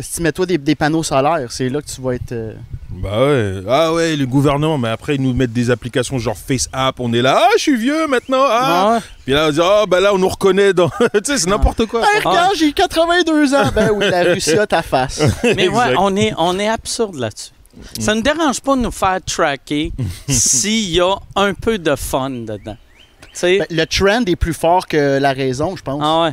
si 0.00 0.22
mets-toi 0.22 0.46
des, 0.46 0.58
des 0.58 0.74
panneaux 0.74 1.02
solaires, 1.02 1.50
c'est 1.50 1.68
là 1.68 1.80
que 1.80 1.86
tu 1.86 2.00
vas 2.00 2.12
être. 2.14 2.32
euh, 2.32 2.52
Bah 2.90 3.20
ouais. 3.20 3.62
Ah 3.68 3.92
ouais, 3.92 4.16
le 4.16 4.26
gouvernement, 4.26 4.76
mais 4.78 4.88
après, 4.88 5.14
ils 5.14 5.22
nous 5.22 5.32
mettent 5.34 5.52
des 5.52 5.70
applications 5.70 6.18
genre 6.18 6.36
FaceApp. 6.36 7.00
On 7.00 7.12
est 7.12 7.22
là, 7.22 7.38
ah, 7.42 7.48
je 7.56 7.62
suis 7.62 7.76
vieux 7.76 8.06
maintenant. 8.06 8.44
Ah. 8.46 8.86
Ouais, 8.88 8.94
ouais. 8.96 9.00
Puis 9.24 9.32
là, 9.34 9.46
on 9.48 9.50
dit, 9.50 9.60
oh, 9.62 9.84
bah 9.88 10.00
là, 10.00 10.12
on 10.14 10.18
nous 10.18 10.28
reconnaît 10.28 10.72
dans. 10.72 10.88
tu 11.00 11.06
sais, 11.24 11.38
c'est 11.38 11.48
n'importe 11.48 11.86
quoi. 11.86 12.02
Hey, 12.02 12.20
regarde, 12.24 12.54
j'ai 12.56 12.72
82 12.72 13.54
ans! 13.54 13.70
Ben 13.74 13.90
oui, 13.94 14.06
la 14.10 14.22
Russie 14.24 14.58
a 14.58 14.66
ta 14.66 14.82
face. 14.82 15.22
Mais 15.56 15.68
ouais, 15.68 15.94
on 15.98 16.14
est, 16.16 16.32
on 16.36 16.58
est 16.58 16.68
absurde 16.68 17.16
là-dessus. 17.16 17.50
Ça 18.00 18.14
ne 18.14 18.20
dérange 18.20 18.60
pas 18.60 18.74
de 18.76 18.80
nous 18.80 18.90
faire 18.90 19.18
tracker 19.24 19.92
s'il 20.28 20.90
y 20.90 21.00
a 21.00 21.14
un 21.36 21.54
peu 21.54 21.78
de 21.78 21.94
fun 21.94 22.30
dedans. 22.30 22.76
Tu 23.22 23.28
sais? 23.32 23.58
Ben, 23.58 23.66
le 23.70 23.86
trend 23.86 24.24
est 24.26 24.34
plus 24.36 24.52
fort 24.54 24.86
que 24.88 25.18
la 25.18 25.32
raison, 25.32 25.76
je 25.76 25.82
pense. 25.82 26.00
ah 26.04 26.24
ouais. 26.24 26.32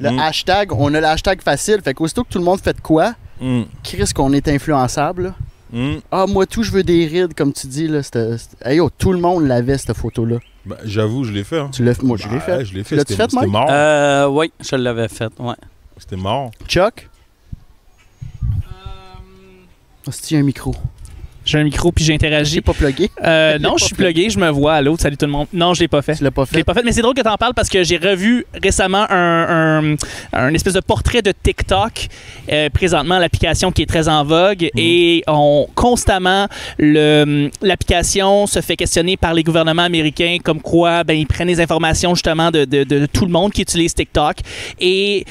Le 0.00 0.10
Mm. 0.12 0.18
hashtag, 0.20 0.72
on 0.72 0.94
a 0.94 1.00
le 1.00 1.06
hashtag 1.06 1.42
facile, 1.42 1.80
fait 1.82 1.92
qu'aussitôt 1.94 2.24
que 2.24 2.28
tout 2.30 2.38
le 2.38 2.44
monde 2.44 2.60
fait 2.60 2.74
de 2.74 2.80
quoi, 2.80 3.14
Hum, 3.40 3.66
Chris, 3.82 4.10
qu'on 4.14 4.32
est 4.32 4.46
influençable. 4.48 5.22
là. 5.24 5.34
hum. 5.72 6.00
Ah, 6.10 6.26
moi 6.26 6.46
tout, 6.46 6.62
je 6.62 6.70
veux 6.72 6.82
des 6.82 7.06
rides, 7.06 7.34
comme 7.34 7.52
tu 7.52 7.66
dis. 7.66 7.86
Là, 7.88 8.02
c'était- 8.02 8.38
c'était- 8.38 8.68
Hey, 8.70 8.76
yo, 8.78 8.90
tout 8.90 9.12
le 9.12 9.18
monde 9.20 9.46
l'avait, 9.46 9.76
cette 9.78 9.94
photo-là. 9.96 10.38
Bah, 10.64 10.76
J'avoue, 10.84 11.24
je 11.24 11.32
l'ai 11.32 11.44
fait. 11.44 11.58
hein. 11.58 11.70
Tu 11.72 11.82
l'as 11.84 12.00
Moi, 12.02 12.16
je 12.16 12.28
l'ai 12.28 12.36
Bah, 12.36 12.40
fait. 12.40 12.64
Je 12.64 12.74
l'ai 12.74 12.84
fait. 12.84 12.96
L'as-tu 12.96 13.12
C'était 13.14 13.22
fait, 13.24 13.30
c'était 13.30 13.40
Mike? 13.42 13.52
marrant. 13.52 13.66
Euh, 13.70 14.26
oui, 14.28 14.52
je 14.60 14.76
l'avais 14.76 15.08
fait, 15.08 15.30
ouais. 15.38 15.54
C'était 15.98 16.16
marrant. 16.16 16.50
Chuck? 16.66 17.08
Hostie, 20.06 20.36
un 20.36 20.42
micro. 20.42 20.74
J'ai 21.48 21.58
un 21.58 21.64
micro 21.64 21.90
puis 21.92 22.04
J'ai 22.04 22.12
j'interagis. 22.12 22.60
pas 22.60 22.74
plugué. 22.74 23.10
Euh, 23.24 23.58
non, 23.60 23.76
je 23.78 23.86
suis 23.86 23.94
plugué, 23.94 24.28
je 24.28 24.38
me 24.38 24.50
vois 24.50 24.74
à 24.74 24.82
l'autre. 24.82 25.00
Salut 25.02 25.16
tout 25.16 25.24
le 25.24 25.32
monde. 25.32 25.46
Non, 25.54 25.72
je 25.72 25.80
l'ai 25.80 25.88
pas 25.88 26.02
fait. 26.02 26.14
Tu 26.14 26.22
l'as 26.22 26.30
pas 26.30 26.44
Je 26.44 26.52
l'ai 26.52 26.58
fait? 26.58 26.64
pas 26.64 26.74
fait, 26.74 26.82
mais 26.84 26.92
c'est 26.92 27.00
drôle 27.00 27.14
que 27.14 27.22
tu 27.22 27.28
en 27.28 27.36
parles 27.38 27.54
parce 27.54 27.70
que 27.70 27.82
j'ai 27.84 27.96
revu 27.96 28.44
récemment 28.62 29.06
un, 29.10 29.80
un, 29.82 29.96
un 30.34 30.52
espèce 30.52 30.74
de 30.74 30.80
portrait 30.80 31.22
de 31.22 31.32
TikTok, 31.32 32.08
euh, 32.52 32.68
présentement 32.68 33.18
l'application 33.18 33.72
qui 33.72 33.80
est 33.82 33.86
très 33.86 34.08
en 34.08 34.24
vogue 34.24 34.68
et 34.76 35.22
on 35.26 35.66
constamment 35.74 36.48
le 36.78 37.48
l'application 37.62 38.46
se 38.46 38.60
fait 38.60 38.76
questionner 38.76 39.16
par 39.16 39.32
les 39.32 39.42
gouvernements 39.42 39.82
américains 39.84 40.36
comme 40.44 40.60
quoi 40.60 41.02
ben 41.04 41.14
ils 41.14 41.26
prennent 41.26 41.48
les 41.48 41.60
informations 41.60 42.14
justement 42.14 42.50
de, 42.50 42.66
de, 42.66 42.84
de 42.84 43.06
tout 43.06 43.24
le 43.24 43.32
monde 43.32 43.52
qui 43.52 43.62
utilise 43.62 43.94
TikTok 43.94 44.36
et 44.80 45.24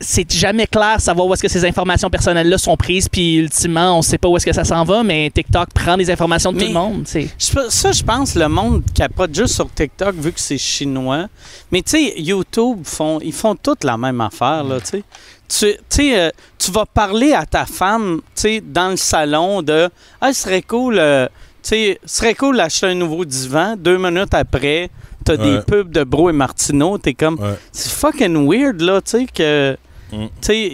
c'est 0.00 0.30
jamais 0.32 0.66
clair 0.66 1.00
savoir 1.00 1.26
où 1.26 1.32
est-ce 1.34 1.42
que 1.42 1.48
ces 1.48 1.64
informations 1.64 2.10
personnelles-là 2.10 2.58
sont 2.58 2.76
prises, 2.76 3.08
puis 3.08 3.36
ultimement, 3.36 3.98
on 3.98 4.02
sait 4.02 4.18
pas 4.18 4.28
où 4.28 4.36
est-ce 4.36 4.44
que 4.46 4.52
ça 4.52 4.64
s'en 4.64 4.84
va, 4.84 5.02
mais 5.02 5.30
TikTok 5.34 5.70
prend 5.72 5.96
des 5.96 6.10
informations 6.10 6.52
de 6.52 6.58
tout 6.60 6.66
le 6.66 6.72
monde. 6.72 7.02
c'est 7.06 7.28
Je- 7.38 7.68
Ça, 7.70 7.92
je 7.92 8.02
pense, 8.02 8.34
le 8.34 8.48
monde 8.48 8.82
capote 8.94 9.34
juste 9.34 9.54
sur 9.54 9.72
TikTok 9.72 10.14
vu 10.16 10.32
que 10.32 10.40
c'est 10.40 10.58
chinois. 10.58 11.28
Mais 11.70 11.80
tu 11.82 11.90
sais, 11.92 12.14
YouTube, 12.20 12.80
font, 12.84 13.18
ils 13.22 13.32
font 13.32 13.54
toutes 13.54 13.84
la 13.84 13.96
même 13.96 14.20
affaire, 14.20 14.64
là, 14.64 14.78
tu 14.80 15.02
sais. 15.48 15.74
Euh, 16.18 16.30
tu 16.58 16.70
vas 16.72 16.86
parler 16.86 17.32
à 17.32 17.46
ta 17.46 17.64
femme, 17.66 18.20
tu 18.34 18.60
dans 18.60 18.88
le 18.90 18.96
salon 18.96 19.62
de 19.62 19.88
«Ah, 20.20 20.32
ce 20.32 20.42
serait 20.42 20.62
cool, 20.62 20.98
euh, 20.98 21.26
tu 21.62 21.68
sais, 21.70 21.98
ce 22.04 22.16
serait 22.16 22.34
cool 22.34 22.56
d'acheter 22.56 22.86
un 22.86 22.94
nouveau 22.94 23.24
divan.» 23.24 23.76
Deux 23.78 23.98
minutes 23.98 24.34
après, 24.34 24.90
t'as 25.24 25.36
des 25.36 25.60
pubs 25.66 25.90
de 25.90 26.04
Bro 26.04 26.30
et 26.30 26.32
Martineau. 26.32 26.98
T'es 26.98 27.14
comme 27.14 27.38
Ouais. 27.40 27.54
«C'est 27.72 27.90
fucking 27.90 28.48
weird, 28.48 28.80
là, 28.80 29.00
tu 29.00 29.10
sais, 29.12 29.26
que... 29.26 29.76
Mm. 30.12 30.26
Tu 30.26 30.30
sais, 30.42 30.66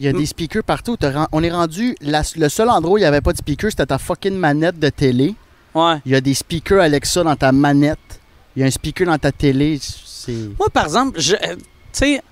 Il 0.00 0.04
y 0.04 0.08
a 0.08 0.12
des 0.12 0.26
speakers 0.26 0.64
partout. 0.64 0.96
On 1.32 1.42
est 1.42 1.50
rendu. 1.52 1.94
la- 2.00 2.22
le 2.36 2.48
seul 2.48 2.68
endroit 2.68 2.94
où 2.94 2.98
il 2.98 3.02
n'y 3.02 3.06
avait 3.06 3.20
pas 3.20 3.32
de 3.32 3.38
speaker, 3.38 3.70
c'était 3.70 3.86
ta 3.86 3.98
fucking 3.98 4.34
manette 4.36 4.78
de 4.78 4.88
télé. 4.88 5.34
ouais. 5.74 5.96
Il 6.06 6.12
y 6.12 6.14
a 6.16 6.20
des 6.20 6.34
speakers 6.34 6.80
Alexa 6.80 7.22
dans 7.22 7.36
ta 7.36 7.52
manette. 7.52 7.98
Il 8.56 8.60
y 8.60 8.62
a 8.64 8.66
un 8.66 8.70
speaker 8.70 9.06
dans 9.06 9.18
ta 9.18 9.30
télé. 9.32 9.78
C'est. 9.80 10.32
Moi, 10.58 10.68
par 10.72 10.84
exemple, 10.84 11.20
je, 11.20 11.34
euh, 11.34 11.54
tu 11.56 11.60
sais, 11.92 12.22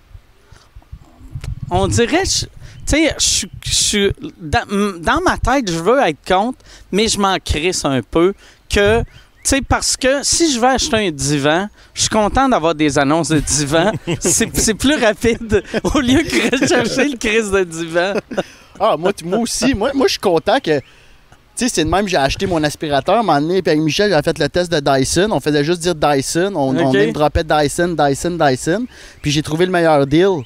on 1.71 1.87
dirait, 1.89 2.25
je- 2.25 2.47
tu 2.47 2.49
sais, 2.87 3.15
je 3.19 3.73
suis- 3.75 4.13
dans, 4.41 4.99
dans 5.01 5.21
ma 5.25 5.39
tête, 5.39 5.71
je 5.71 5.79
veux 5.79 6.01
être 6.01 6.19
contre, 6.27 6.59
mais 6.91 7.09
je 7.09 7.19
m'en 7.19 7.37
crisse 7.39 7.85
un 7.85 8.01
peu 8.03 8.35
que, 8.69 9.03
sais, 9.51 9.61
parce 9.63 9.97
que 9.97 10.23
si 10.23 10.53
je 10.53 10.61
vais 10.61 10.69
acheter 10.69 10.97
un 11.09 11.11
divan, 11.11 11.69
je 11.95 12.01
suis 12.03 12.11
content 12.11 12.49
d'avoir 12.49 12.75
des 12.75 12.99
annonces 12.99 13.29
de 13.29 13.41
divan. 13.41 13.93
c'est 14.21 14.75
plus 14.75 14.95
rapide 15.03 15.63
au 15.83 16.01
lieu 16.01 16.23
que 16.23 16.61
rechercher 16.61 17.09
le 17.09 17.17
crise 17.17 17.51
de 17.51 17.65
divan. 17.65 18.15
Ah, 18.81 18.97
moi, 18.99 19.13
moi 19.25 19.39
aussi. 19.39 19.75
Moi, 19.75 19.91
moi 19.95 20.07
je 20.07 20.13
suis 20.13 20.21
content 20.21 20.59
que. 20.63 20.79
Tu 21.55 21.69
sais, 21.69 21.69
c'est 21.69 21.85
de 21.85 21.91
même, 21.91 22.09
j'ai 22.09 22.17
acheté 22.17 22.47
mon 22.47 22.63
aspirateur. 22.65 23.17
À 23.17 23.19
un 23.19 23.23
moment 23.23 23.39
donné, 23.41 23.61
puis 23.61 23.73
avec 23.73 23.83
Michel, 23.83 24.11
j'ai 24.11 24.23
fait 24.23 24.39
le 24.39 24.49
test 24.49 24.73
de 24.73 24.81
Dyson. 24.81 25.29
On 25.33 25.39
faisait 25.41 25.63
juste 25.65 25.81
dire 25.81 25.95
Dyson. 25.95 26.53
On, 26.55 26.75
on 26.75 26.87
Ok. 26.89 26.95
name 26.95 27.13
dropait 27.13 27.45
Dyson, 27.45 27.95
Dyson, 27.99 28.39
Dyson. 28.41 28.87
Puis 29.21 29.31
j'ai 29.31 29.43
trouvé 29.43 29.67
le 29.67 29.73
meilleur 29.73 30.07
deal 30.07 30.45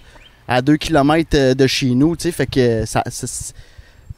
à 0.49 0.61
2 0.63 0.77
km 0.77 1.55
de 1.55 1.67
chez 1.69 1.91
nous. 1.91 2.17
Tu 2.17 2.25
sais, 2.25 2.33
fait 2.33 2.47
que 2.47 2.85
ça. 2.87 3.03
ça- 3.09 3.53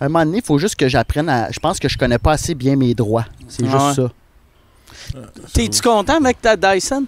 à 0.00 0.04
un 0.04 0.08
moment 0.08 0.24
donné, 0.24 0.38
il 0.38 0.44
faut 0.44 0.58
juste 0.58 0.76
que 0.76 0.88
j'apprenne 0.88 1.28
à. 1.28 1.50
Je 1.50 1.58
pense 1.58 1.78
que 1.78 1.88
je 1.88 1.98
connais 1.98 2.18
pas 2.18 2.32
assez 2.32 2.54
bien 2.54 2.74
mes 2.76 2.94
droits. 2.94 3.26
C'est 3.48 3.64
Ah 3.64 3.70
juste 3.70 3.98
ouais. 4.00 4.06
ça. 4.06 4.12
T'es-tu 5.52 5.80
content 5.80 6.16
avec 6.16 6.40
ta 6.40 6.56
Dyson? 6.56 7.04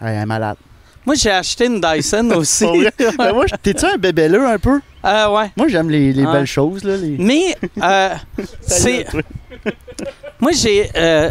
Ouais, 0.00 0.10
elle 0.12 0.22
est 0.22 0.26
malade. 0.26 0.56
Moi, 1.06 1.14
j'ai 1.14 1.30
acheté 1.30 1.66
une 1.66 1.80
Dyson 1.80 2.30
aussi. 2.36 2.66
Ben, 3.18 3.32
moi, 3.32 3.46
t'es-tu 3.62 3.84
un 3.86 3.96
bébéleux 3.96 4.46
un 4.46 4.58
peu? 4.58 4.80
Ah 5.02 5.32
ouais. 5.32 5.50
Moi, 5.56 5.68
j'aime 5.68 5.88
les, 5.90 6.12
les 6.12 6.24
Ah. 6.26 6.32
belles 6.32 6.46
choses. 6.46 6.84
Là, 6.84 6.96
les... 6.96 7.16
Mais, 7.18 7.56
euh, 7.82 8.14
c'est. 8.60 9.06
Moi, 10.40 10.52
j'ai. 10.52 10.90
euh, 10.96 11.30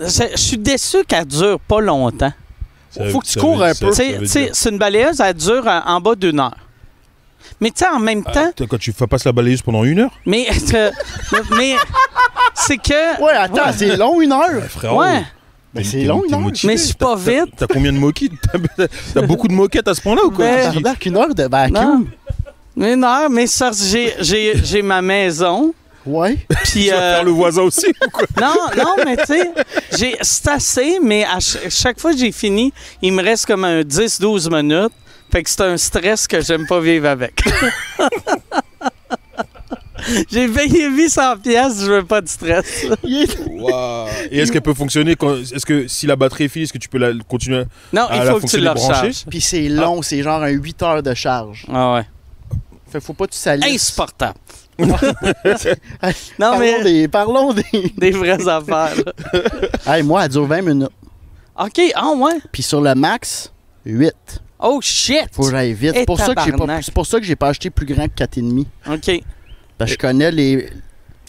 je 0.00 0.36
suis 0.36 0.58
déçu 0.58 1.04
qu'elle 1.04 1.24
dure 1.26 1.58
pas 1.60 1.80
longtemps. 1.80 2.32
Ça- 2.90 3.08
Faut 3.10 3.18
que 3.20 3.26
tu 3.26 3.38
cours 3.40 3.62
un 3.62 3.74
peu. 3.74 3.90
c'est 3.92 4.70
une 4.70 4.78
balayeuse, 4.78 5.20
elle 5.20 5.34
dure 5.34 5.66
en, 5.66 5.82
en 5.96 6.00
bas 6.00 6.14
d'une 6.14 6.38
heure. 6.40 6.56
Mais 7.60 7.70
tu 7.70 7.78
sais, 7.78 7.86
en 7.88 7.98
même 8.00 8.22
Ah, 8.26 8.32
temps, 8.32 8.66
quand 8.68 8.78
tu 8.78 8.92
fais 8.92 9.06
passer 9.06 9.28
la 9.28 9.32
balayeuse 9.32 9.62
pendant 9.62 9.84
une 9.84 10.00
heure 10.00 10.10
mais, 10.26 10.46
euh, 10.74 10.90
mais 11.56 11.74
c'est 12.54 12.78
que. 12.78 13.22
Ouais, 13.22 13.32
attends, 13.32 13.72
c'est 13.76 13.96
long, 13.96 14.20
une 14.20 14.32
heure. 14.32 14.62
Ouais, 14.96 15.22
Mais 15.74 15.84
c'est 15.84 16.04
long, 16.04 16.20
t'es 16.20 16.28
une 16.28 16.34
heure. 16.34 16.40
motivé. 16.40 16.72
mais 16.72 16.76
c'est 16.78 16.96
pas 16.98 17.14
T'as- 17.16 17.30
vite. 17.44 17.54
T'as 17.56 17.66
combien 17.66 17.92
de 17.92 17.98
moquettes? 17.98 18.32
T'as- 18.76 18.86
T'as 19.14 19.22
beaucoup 19.22 19.48
de 19.48 19.52
moquettes 19.54 19.88
à 19.88 19.94
ce 19.94 20.00
point-là 20.00 20.24
ou 20.24 20.30
quoi? 20.30 20.44
Ben, 20.46 20.56
Tu 20.72 20.76
dis- 20.78 20.82
Tabarnak, 20.82 21.06
une 21.06 21.16
heure 21.16 21.34
de 21.34 21.42
vacuum. 21.44 21.74
Non. 21.74 22.06
Mais 22.76 22.94
une 22.94 23.04
heure, 23.04 23.30
mais 23.30 23.46
ça, 23.46 23.70
j'ai- 23.72 24.14
j'ai 24.20 24.54
j'ai 24.62 24.82
ma 24.82 25.00
maison. 25.00 25.72
Ouais. 26.04 26.36
Puis. 26.64 26.84
Tu 26.84 26.90
vas 26.90 26.96
euh, 26.96 27.14
faire 27.14 27.24
le 27.24 27.30
voisin 27.30 27.62
aussi 27.62 27.86
ou 27.86 28.10
quoi? 28.10 28.26
Non, 28.40 28.54
non, 28.76 28.96
mais 29.06 29.16
tu 29.16 29.24
sais, 29.26 29.50
j'ai- 29.96 30.16
c'est 30.20 30.48
assez, 30.48 30.98
mais 31.02 31.24
à 31.24 31.40
ch- 31.40 31.72
chaque 31.72 31.98
fois 31.98 32.12
que 32.12 32.18
j'ai 32.18 32.32
fini, 32.32 32.72
il 33.00 33.12
me 33.12 33.22
reste 33.22 33.46
comme 33.46 33.64
un 33.64 33.82
10-12 33.82 34.50
minutes. 34.50 34.92
Fait 35.34 35.42
que 35.42 35.50
c'est 35.50 35.62
un 35.62 35.76
stress 35.76 36.28
que 36.28 36.40
j'aime 36.40 36.64
pas 36.64 36.78
vivre 36.78 37.08
avec. 37.08 37.42
j'ai 40.30 40.46
payé 40.46 40.88
800 40.88 41.38
pièces, 41.42 41.80
je 41.80 41.90
veux 41.90 42.04
pas 42.04 42.20
de 42.20 42.28
stress. 42.28 42.86
Et 44.30 44.38
est-ce 44.38 44.52
qu'elle 44.52 44.62
peut 44.62 44.74
fonctionner 44.74 45.16
quand... 45.16 45.34
Est-ce 45.34 45.66
que 45.66 45.88
si 45.88 46.06
la 46.06 46.14
batterie 46.14 46.44
est 46.44 46.48
finie, 46.48 46.62
est-ce 46.66 46.72
que 46.72 46.78
tu 46.78 46.88
peux 46.88 46.98
la 46.98 47.10
continuer 47.28 47.62
à- 47.62 47.64
Non, 47.92 48.06
Ah, 48.08 48.18
il 48.18 48.24
la 48.26 48.30
faut 48.30 48.38
que 48.38 48.46
tu 48.46 48.60
branchée? 48.60 48.80
recharges. 48.86 49.24
Puis 49.28 49.40
c'est 49.40 49.68
long, 49.68 50.02
c'est 50.02 50.22
genre 50.22 50.40
un 50.40 50.50
8 50.50 50.82
heures 50.84 51.02
de 51.02 51.14
charge. 51.14 51.66
Ah 51.68 51.94
ouais. 51.94 52.06
Fait 52.92 53.00
faut 53.00 53.14
pas 53.14 53.26
que 53.26 53.32
tu 53.32 53.38
salisses. 53.38 53.74
Insupportable. 53.74 54.38
Non, 54.78 54.94
parlons 56.38 56.58
mais 56.60 56.82
des. 56.84 57.08
Parlons 57.08 57.52
des. 57.52 57.64
des 57.98 58.10
vraies 58.12 58.46
affaires. 58.46 58.94
hey, 59.84 60.04
moi, 60.04 60.24
elle 60.26 60.30
dure 60.30 60.46
20 60.46 60.62
minutes. 60.62 60.90
OK, 61.58 61.80
ah 61.96 62.10
ouais. 62.16 62.34
Puis 62.52 62.62
sur 62.62 62.80
le 62.80 62.94
max, 62.94 63.52
8. 63.84 64.12
Oh 64.64 64.80
shit. 64.80 65.26
Faut 65.32 65.44
que 65.44 65.50
j'aille 65.50 65.72
vite. 65.74 65.92
C'est 65.94 66.06
pour, 66.06 66.18
ça 66.18 66.34
que 66.34 66.42
j'ai 66.44 66.52
pas- 66.52 66.82
c'est 66.82 66.94
pour 66.94 67.06
ça 67.06 67.20
que 67.20 67.26
j'ai 67.26 67.36
pas 67.36 67.48
acheté 67.48 67.70
plus 67.70 67.86
grand 67.86 68.06
que 68.08 68.14
4,5. 68.24 68.66
OK. 68.92 69.22
Parce 69.78 69.90
que 69.90 69.94
je 69.94 69.98
connais 69.98 70.30
les. 70.30 70.68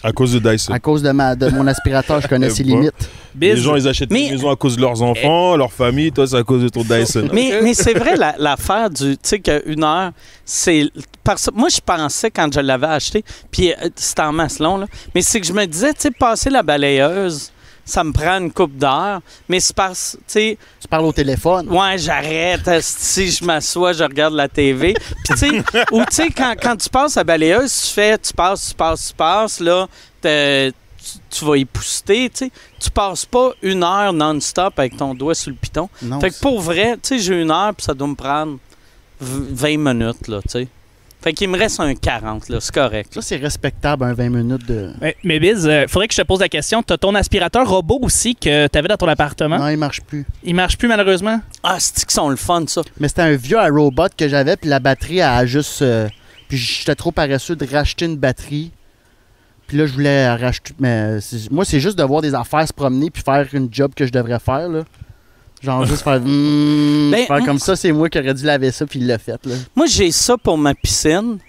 à 0.04 0.12
cause 0.12 0.34
de 0.34 0.39
Dyson 0.39 0.71
À 0.71 0.80
cause 0.80 1.02
de, 1.02 1.12
ma, 1.12 1.36
de 1.36 1.50
mon 1.50 1.65
aspirateur, 1.67 2.21
je 2.21 2.28
connais 2.28 2.48
Eh 2.52 2.52
ses 2.52 2.63
ben. 2.63 2.69
limites. 2.69 3.10
Les 3.39 3.58
gens, 3.58 3.76
ils 3.76 3.88
achètent 3.88 4.12
Mais- 4.12 4.28
une 4.28 4.32
maison 4.36 4.50
à 4.52 4.56
cause 4.56 4.76
de 4.78 4.82
leurs 4.82 5.02
enfants, 5.02 5.58
leur 5.58 5.74
famille. 5.74 6.12
Toi, 6.12 6.26
c'est 6.28 6.38
à 6.38 6.43
cause 6.43 6.62
de 6.63 6.69
ton 6.69 6.84
Dyson. 6.84 7.28
Mais, 7.34 7.60
mais 7.62 7.74
c'est 7.74 7.93
vrai, 7.93 8.15
la- 8.15 8.36
l'affaire 8.38 8.89
du. 8.89 9.17
Tu 9.17 9.19
sais, 9.24 9.39
qu'une 9.39 9.84
heure, 9.84 10.12
c'est. 10.45 10.86
Parce, 11.24 11.50
moi, 11.54 11.67
je 11.69 11.80
pensais 11.84 12.30
quand 12.32 12.54
je 12.54 12.60
l'avais 12.62 12.88
acheté, 12.88 13.26
puis 13.52 13.71
euh, 13.74 13.89
c'était 13.95 14.21
en 14.21 14.32
masse 14.32 14.60
long, 14.60 14.78
là. 14.78 14.86
Mais 15.13 15.21
c'est 15.21 15.41
que 15.41 15.48
je 15.48 15.54
me 15.54 15.65
disais, 15.65 15.91
tu 15.93 16.02
sais, 16.02 16.12
passer 16.12 16.50
la 16.52 16.62
balayeuse, 16.63 17.52
ça 17.86 18.04
me 18.04 18.12
prend 18.12 18.39
une 18.39 18.52
coupe 18.52 18.76
d'heure. 18.76 19.21
Mais 19.48 19.60
c'est 19.60 19.76
parce. 19.76 20.17
Tu 20.28 20.58
Tu 20.82 20.88
parles 20.89 21.06
au 21.06 21.13
téléphone. 21.13 21.69
ouais, 21.69 21.98
j'arrête. 21.98 22.69
Si 22.82 23.30
je 23.30 23.45
m'assois, 23.45 23.93
je 23.93 24.04
regarde 24.04 24.34
la 24.34 24.48
TV. 24.50 24.93
Puis, 24.93 25.06
tu 25.26 25.38
sais, 25.38 25.50
ou 25.91 26.00
tu 26.06 26.12
sais, 26.12 26.30
quand, 26.30 26.56
quand 26.62 26.76
tu 26.76 26.89
passes 26.89 27.15
la 27.15 27.24
balayeuse, 27.24 27.71
tu 27.88 27.93
fais, 27.93 28.17
tu 28.17 28.34
passes, 28.34 28.69
tu 28.69 28.74
passes, 28.76 29.08
tu 29.10 29.13
passes, 29.13 29.60
là, 29.60 29.88
tu, 30.21 30.74
tu 31.30 31.45
vas 31.45 31.58
y 31.58 31.65
pousser, 31.65 32.04
tu 32.06 32.30
sais. 32.34 32.52
Tu 32.80 32.89
passes 32.89 33.26
pas 33.26 33.52
une 33.62 33.84
heure 33.84 34.12
non-stop 34.13 34.78
avec 34.80 34.98
ton 34.98 35.13
doigt 35.13 35.36
sur 35.36 35.52
le 35.52 35.56
piton. 35.56 35.88
Non. 36.02 36.19
Fait 36.19 36.32
que 36.32 36.39
pour 36.39 36.60
vrai, 36.62 36.93
tu 36.93 37.00
sais, 37.04 37.19
j'ai 37.19 37.39
une 37.41 37.52
heure, 37.52 37.74
puis 37.76 37.86
ça 37.86 37.93
doit 37.93 38.08
me 38.08 38.15
prendre 38.15 38.58
v- 39.21 39.78
20 39.78 39.93
minutes, 39.93 40.28
là, 40.28 40.41
tu 40.41 40.50
sais. 40.50 40.67
Fait 41.25 41.33
qu'il 41.33 41.49
me 41.49 41.57
reste 41.57 41.79
un 41.79 41.95
40, 41.95 42.49
là, 42.49 42.59
c'est 42.61 42.71
correct. 42.71 43.11
Ça, 43.11 43.19
c'est 43.19 43.38
respectable, 43.38 44.03
un 44.03 44.13
20 44.13 44.29
minutes 44.29 44.67
de. 44.67 44.91
Ouais, 45.01 45.15
mais 45.23 45.39
Biz, 45.39 45.65
euh, 45.67 45.88
faudrait 45.88 46.07
que 46.07 46.13
je 46.13 46.21
te 46.21 46.27
pose 46.27 46.39
la 46.39 46.49
question. 46.49 46.83
T'as 46.83 46.97
ton 46.97 47.15
aspirateur 47.15 47.67
robot 47.67 47.97
aussi 48.03 48.35
que 48.35 48.67
t'avais 48.67 48.88
dans 48.89 48.95
ton 48.95 49.07
appartement? 49.07 49.57
Non, 49.57 49.69
il 49.69 49.77
marche 49.77 50.01
plus. 50.01 50.23
Il 50.43 50.53
marche 50.53 50.77
plus 50.77 50.88
malheureusement? 50.88 51.41
Ah, 51.63 51.77
c'est 51.79 51.95
qu'ils 52.05 52.11
sont 52.11 52.29
le 52.29 52.35
fun, 52.35 52.65
ça? 52.67 52.83
Mais 52.99 53.07
c'était 53.07 53.23
un 53.23 53.35
vieux 53.35 53.57
robot 53.59 54.09
que 54.15 54.27
j'avais, 54.29 54.55
puis 54.55 54.69
la 54.69 54.79
batterie 54.79 55.23
a 55.23 55.43
juste. 55.47 55.81
euh, 55.81 56.07
Puis 56.47 56.57
j'étais 56.59 56.93
trop 56.93 57.11
paresseux 57.11 57.55
de 57.55 57.65
racheter 57.65 58.05
une 58.05 58.17
batterie. 58.17 58.71
Puis 59.65 59.77
là, 59.77 59.88
je 59.88 59.93
voulais 59.93 60.29
racheter. 60.29 60.75
Mais 60.77 61.17
moi, 61.49 61.65
c'est 61.65 61.79
juste 61.79 61.97
de 61.97 62.03
voir 62.03 62.21
des 62.21 62.35
affaires 62.35 62.67
se 62.67 62.73
promener 62.73 63.09
puis 63.09 63.23
faire 63.23 63.47
une 63.53 63.67
job 63.71 63.93
que 63.95 64.05
je 64.05 64.11
devrais 64.11 64.38
faire, 64.38 64.69
là. 64.69 64.83
Genre 65.65 65.86
juste 65.86 66.04
faire. 66.04 66.19
hmm, 66.21 67.12
Ben, 67.12 67.25
faire 67.25 67.43
comme 67.45 67.60
ça, 67.60 67.75
c'est 67.75 67.91
moi 67.91 68.08
qui 68.10 68.19
aurais 68.19 68.34
dû 68.34 68.45
laver 68.45 68.71
ça, 68.71 68.86
puis 68.86 68.99
il 68.99 69.08
l'a 69.08 69.17
fait, 69.17 69.43
là. 69.45 69.56
Moi, 69.75 69.88
j'ai 69.88 70.12
ça 70.12 70.38
pour 70.38 70.58
ma 70.58 70.73
piscine. 70.73 71.39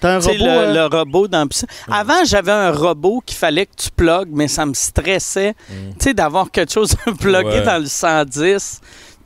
T'as 0.00 0.16
un 0.16 0.18
robot. 0.18 0.34
le, 0.38 0.44
euh, 0.50 0.74
le 0.88 0.96
robot 0.96 1.28
dans 1.28 1.38
la 1.40 1.46
piscine. 1.46 1.68
Avant, 1.90 2.24
j'avais 2.26 2.52
un 2.52 2.70
robot 2.72 3.22
qu'il 3.24 3.38
fallait 3.38 3.64
que 3.64 3.74
tu 3.76 3.88
plugues, 3.90 4.28
mais 4.30 4.48
ça 4.48 4.66
me 4.66 4.74
stressait, 4.74 5.54
tu 5.68 5.74
sais, 5.98 6.14
d'avoir 6.14 6.50
quelque 6.50 6.72
chose 6.72 6.94
de 7.06 7.12
plugué 7.18 7.44
Ouais. 7.44 7.62
dans 7.64 7.78
le 7.80 7.86
110. 7.86 8.80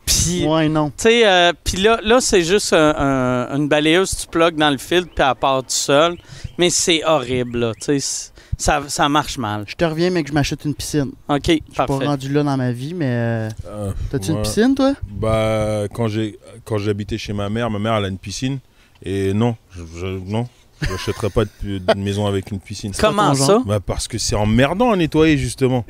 Puis, 0.07 0.47
Ouais, 0.47 0.69
non. 0.69 0.89
tu 0.91 0.95
sais, 1.03 1.27
euh, 1.27 1.53
puis 1.65 1.79
là, 1.83 1.99
là 2.03 2.21
c'est 2.21 2.43
juste 2.43 2.73
un- 2.73 2.95
un- 2.97 3.57
une 3.57 3.69
balayeuse, 3.69 4.17
tu 4.17 4.27
plugues 4.29 4.57
dans 4.57 4.71
le 4.71 4.79
filtre, 4.79 5.09
puis 5.15 5.25
elle 5.27 5.35
part 5.35 5.59
tout 5.63 5.67
seul. 5.71 6.17
Mais 6.57 6.71
c'est 6.71 7.05
horrible, 7.05 7.59
là, 7.59 7.73
tu 7.75 7.99
sais. 8.01 8.31
Ça, 8.61 8.83
ça 8.89 9.09
marche 9.09 9.39
mal. 9.39 9.65
Je 9.69 9.77
te 9.77 9.85
reviens, 9.85 10.11
mais 10.11 10.23
que 10.25 10.31
je 10.31 10.35
m'achète 10.35 10.65
une 10.65 10.75
piscine. 10.75 11.13
OK, 11.29 11.41
Je 11.47 11.53
suis 11.53 11.63
pas 11.77 11.87
rendu 11.87 12.33
là 12.33 12.43
dans 12.43 12.57
ma 12.57 12.73
vie, 12.73 12.93
mais. 12.93 13.07
euh, 13.09 13.49
Euh, 13.67 13.93
T'as-tu 14.11 14.33
une 14.33 14.43
piscine, 14.43 14.75
toi? 14.75 14.95
Bah, 15.09 15.85
quand 15.95 16.09
j'ai 16.09 16.39
quand 16.65 16.77
j'habitais 16.79 17.19
chez 17.19 17.33
ma 17.33 17.49
mère, 17.49 17.71
ma 17.71 17.79
mère 17.79 17.95
elle 17.95 18.07
a 18.07 18.09
une 18.09 18.19
piscine 18.19 18.59
et 19.03 19.33
non, 19.33 19.55
je, 19.71 19.83
je- 20.01 20.07
non, 20.07 20.49
Je 20.83 20.91
n'achèterai 20.91 21.31
pas 21.31 21.45
de, 21.63 21.79
de 21.79 21.95
maison 21.99 22.27
avec 22.27 22.51
une 22.51 22.59
piscine. 22.59 22.93
Comment 22.99 23.33
ça? 23.35 23.63
Bah 23.65 23.79
parce 23.81 24.09
que 24.09 24.19
c'est 24.19 24.35
emmerdant 24.37 24.91
à 24.93 24.97
nettoyer 24.97 25.39
justement. 25.39 25.85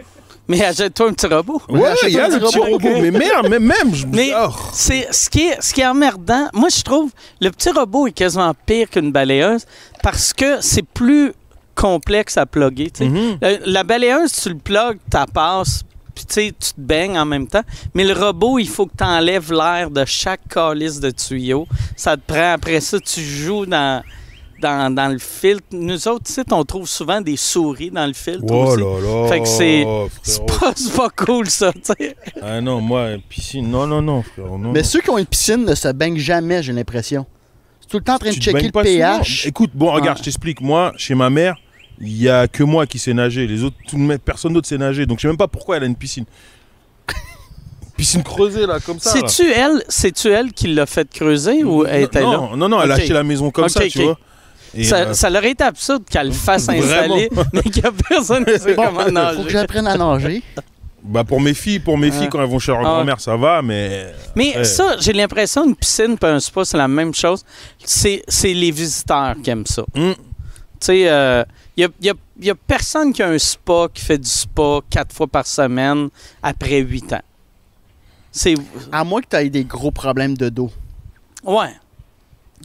Mais 0.51 0.63
achète-toi 0.65 1.11
un 1.11 1.13
petit 1.13 1.27
robot. 1.27 1.61
Ouais, 1.69 1.93
il 2.05 2.15
y 2.15 2.19
a 2.19 2.25
un 2.25 2.29
le 2.29 2.39
petit 2.39 2.59
robot, 2.59 2.89
mais 3.03 3.11
merde, 3.11 3.49
mais 3.51 3.59
même. 3.59 3.95
Je... 3.95 4.07
Mais 4.07 4.31
Oh. 4.35 4.49
c'est 4.73 5.07
ce 5.11 5.29
qui 5.29 5.41
est 5.41 5.61
ce 5.61 5.75
qui 5.75 5.81
est 5.83 5.87
emmerdant. 5.87 6.49
Moi, 6.55 6.69
je 6.75 6.83
trouve 6.83 7.11
le 7.41 7.51
petit 7.51 7.71
robot 7.71 8.07
est 8.07 8.13
quasiment 8.13 8.53
pire 8.67 8.89
qu'une 8.89 9.13
balayeuse 9.13 9.67
parce 10.03 10.33
que 10.33 10.61
c'est 10.63 10.83
plus 10.87 11.33
complexe 11.81 12.37
à 12.37 12.45
plugger. 12.47 12.91
Mhm. 13.01 13.39
La, 13.41 13.59
la 13.65 13.85
balayeuse, 13.85 14.33
tu 14.33 14.49
le 14.51 14.57
plugues, 14.59 14.99
tu 15.11 15.33
passes, 15.33 15.85
puis 16.15 16.25
tu 16.27 16.35
sais, 16.35 16.53
tu 16.59 16.73
te 16.75 16.81
baignes 16.81 17.19
en 17.19 17.25
même 17.25 17.47
temps. 17.47 17.63
Mais 17.95 18.05
le 18.05 18.13
robot, 18.13 18.59
il 18.59 18.69
faut 18.69 18.87
que 18.87 18.97
tu 18.99 19.05
enlèves 19.05 19.53
l'air 19.53 19.91
de 19.91 20.05
chaque 20.05 20.47
calice 20.49 20.99
de 21.01 21.11
tuyau. 21.11 21.67
Ça 21.97 22.17
te 22.17 22.23
prend 22.27 22.53
après 22.55 22.81
ça, 22.81 22.99
tu 23.01 23.21
joues 23.21 23.67
dans. 23.67 24.03
Dans, 24.61 24.93
dans 24.93 25.07
le 25.07 25.19
filtre. 25.21 25.63
Nous 25.71 26.09
autres, 26.09 26.25
tu 26.25 26.33
sais, 26.33 26.43
on 26.51 26.65
trouve 26.65 26.89
souvent 26.89 27.21
des 27.21 27.37
souris 27.37 27.93
dans 27.93 28.09
le 28.09 28.13
filtre 28.13 28.43
Oh 28.51 28.65
aussi. 28.73 28.81
là 28.81 29.01
là. 29.23 29.29
Fait 29.29 29.39
que 29.41 29.47
c'est- 29.47 29.87
C'est 30.25 30.43
frérot. 30.43 30.47
pas, 30.59 30.73
c'est 30.75 30.97
pas 30.97 31.09
cool, 31.11 31.49
ça, 31.49 31.73
tu 31.73 31.81
sais. 31.85 32.17
Ah 32.43 32.61
non, 32.61 32.81
moi, 32.81 33.11
piscine, 33.29 33.71
non, 33.71 33.87
non, 33.87 34.03
non. 34.03 34.25
Non, 34.37 34.59
Mais 34.73 34.81
non. 34.81 34.85
ceux 34.85 35.01
qui 35.01 35.11
ont 35.11 35.19
une 35.19 35.27
piscine 35.27 35.65
ne 35.65 35.77
se 35.77 35.87
baignent 35.93 36.19
jamais, 36.19 36.61
j'ai 36.65 36.73
l'impression. 36.73 37.25
C'est 37.81 37.87
tout 37.89 37.99
le 37.99 38.03
temps 38.03 38.17
en 38.17 38.19
train 38.19 38.31
Tu 38.33 38.41
de 38.41 38.43
checker 38.43 38.63
le 38.67 38.73
pH. 38.73 39.43
souvent? 39.43 39.49
Écoute, 39.49 39.71
bon, 39.75 39.93
regarde, 39.93 40.19
je 40.19 40.25
t'explique. 40.25 40.61
Moi, 40.61 40.93
chez 40.97 41.15
ma 41.15 41.31
mère, 41.31 41.55
il 42.01 42.23
y 42.23 42.29
a 42.29 42.47
que 42.49 42.63
moi 42.63 42.87
qui 42.87 42.99
sais 42.99 43.15
nager. 43.15 43.47
Les 43.47 43.63
autres, 43.65 43.77
tout 43.89 43.99
personne 44.25 44.53
d'autre 44.53 44.69
sait 44.69 44.79
nager. 44.79 45.07
Donc, 45.07 45.19
je 45.19 45.23
sais 45.23 45.29
même 45.29 45.37
pas 45.37 45.49
pourquoi 45.49 45.77
elle 45.77 45.83
a 45.83 45.87
une 45.87 45.97
piscine. 45.97 46.25
piscine 47.97 48.23
creusée, 48.23 48.67
là, 48.67 48.79
comme 48.81 48.99
ça. 49.01 49.11
C'est-tu 49.13 49.51
elle, 49.51 49.83
c'est-tu 49.89 50.29
elle 50.29 50.53
qui 50.53 50.69
l'a 50.69 50.87
fait 50.87 51.09
creuser 51.11 51.65
ou 51.65 51.85
elle 51.85 52.05
était 52.05 52.21
là? 52.21 52.27
non, 52.27 52.57
non, 52.57 52.69
non, 52.69 52.83
elle 52.83 52.93
a 52.93 52.95
acheté 52.95 53.13
la 53.13 53.25
maison 53.25 53.51
comme 53.51 53.69
ça, 53.69 53.87
tu 53.89 54.03
vois. 54.03 54.19
Et, 54.75 54.85
Ça, 54.85 54.97
euh, 54.99 55.13
ça 55.15 55.31
leur 55.31 55.43
été 55.45 55.65
absurde 55.65 56.03
qu'elle 56.09 56.27
le 56.27 56.33
fasse 56.33 56.69
installer, 56.69 57.31
mais 57.55 57.63
qu'il 57.63 57.83
n'y 57.83 57.89
a 57.89 57.93
personne 58.09 58.45
qui 58.45 58.59
sait 58.59 58.75
Bon, 58.75 58.85
comment 58.85 59.01
faut 59.01 59.07
que 59.07 59.11
nager. 59.13 59.49
j'apprenne 59.51 59.87
à 59.87 59.97
nager. 59.97 60.43
bah, 61.03 61.25
pour 61.25 61.41
mes 61.41 61.55
filles, 61.55 61.79
pour 61.79 61.97
mes 61.97 62.09
Ah. 62.09 62.13
filles, 62.13 62.29
quand 62.29 62.39
elles 62.43 62.51
vont 62.51 62.59
chez 62.59 62.71
leur 62.73 62.83
Ah. 62.83 62.85
grand-mère, 62.85 63.19
ça 63.19 63.35
va, 63.35 63.63
mais. 63.63 64.13
Mais 64.37 64.55
Ouais. 64.59 64.65
ça, 64.65 64.97
j'ai 65.01 65.15
l'impression 65.15 65.65
une 65.65 65.75
piscine 65.75 66.17
et 66.23 66.27
un 66.27 66.39
spa, 66.39 66.67
c'est 66.67 66.77
la 66.77 66.87
même 66.87 67.15
chose. 67.15 67.45
C'est 67.83 68.23
c'est 68.29 68.53
les 68.53 68.71
visiteurs 68.71 69.35
qui 69.43 69.49
aiment 69.49 69.65
ça. 69.67 69.83
Mm. 69.95 70.13
Tu 70.13 70.19
sais, 70.81 71.09
il 71.79 71.83
n'y 71.83 71.85
a, 71.85 71.91
y 72.03 72.11
a- 72.11 72.45
y 72.47 72.51
a 72.51 72.55
personne 72.55 73.13
qui 73.13 73.23
a 73.23 73.29
un 73.29 73.39
spa 73.39 73.87
qui 73.95 74.05
fait 74.05 74.19
du 74.19 74.29
spa 74.29 74.81
quatre 74.91 75.15
fois 75.15 75.27
par 75.29 75.47
semaine 75.47 76.09
après 76.43 76.81
huit 76.81 77.13
ans. 77.13 77.23
C'est. 78.33 78.55
À 78.93 79.05
moins 79.05 79.21
que 79.23 79.29
tu 79.31 79.37
aies 79.37 79.49
des 79.51 79.65
gros 79.65 79.91
problèmes 79.91 80.37
de 80.37 80.49
dos. 80.49 80.71
Ouais. 81.45 81.73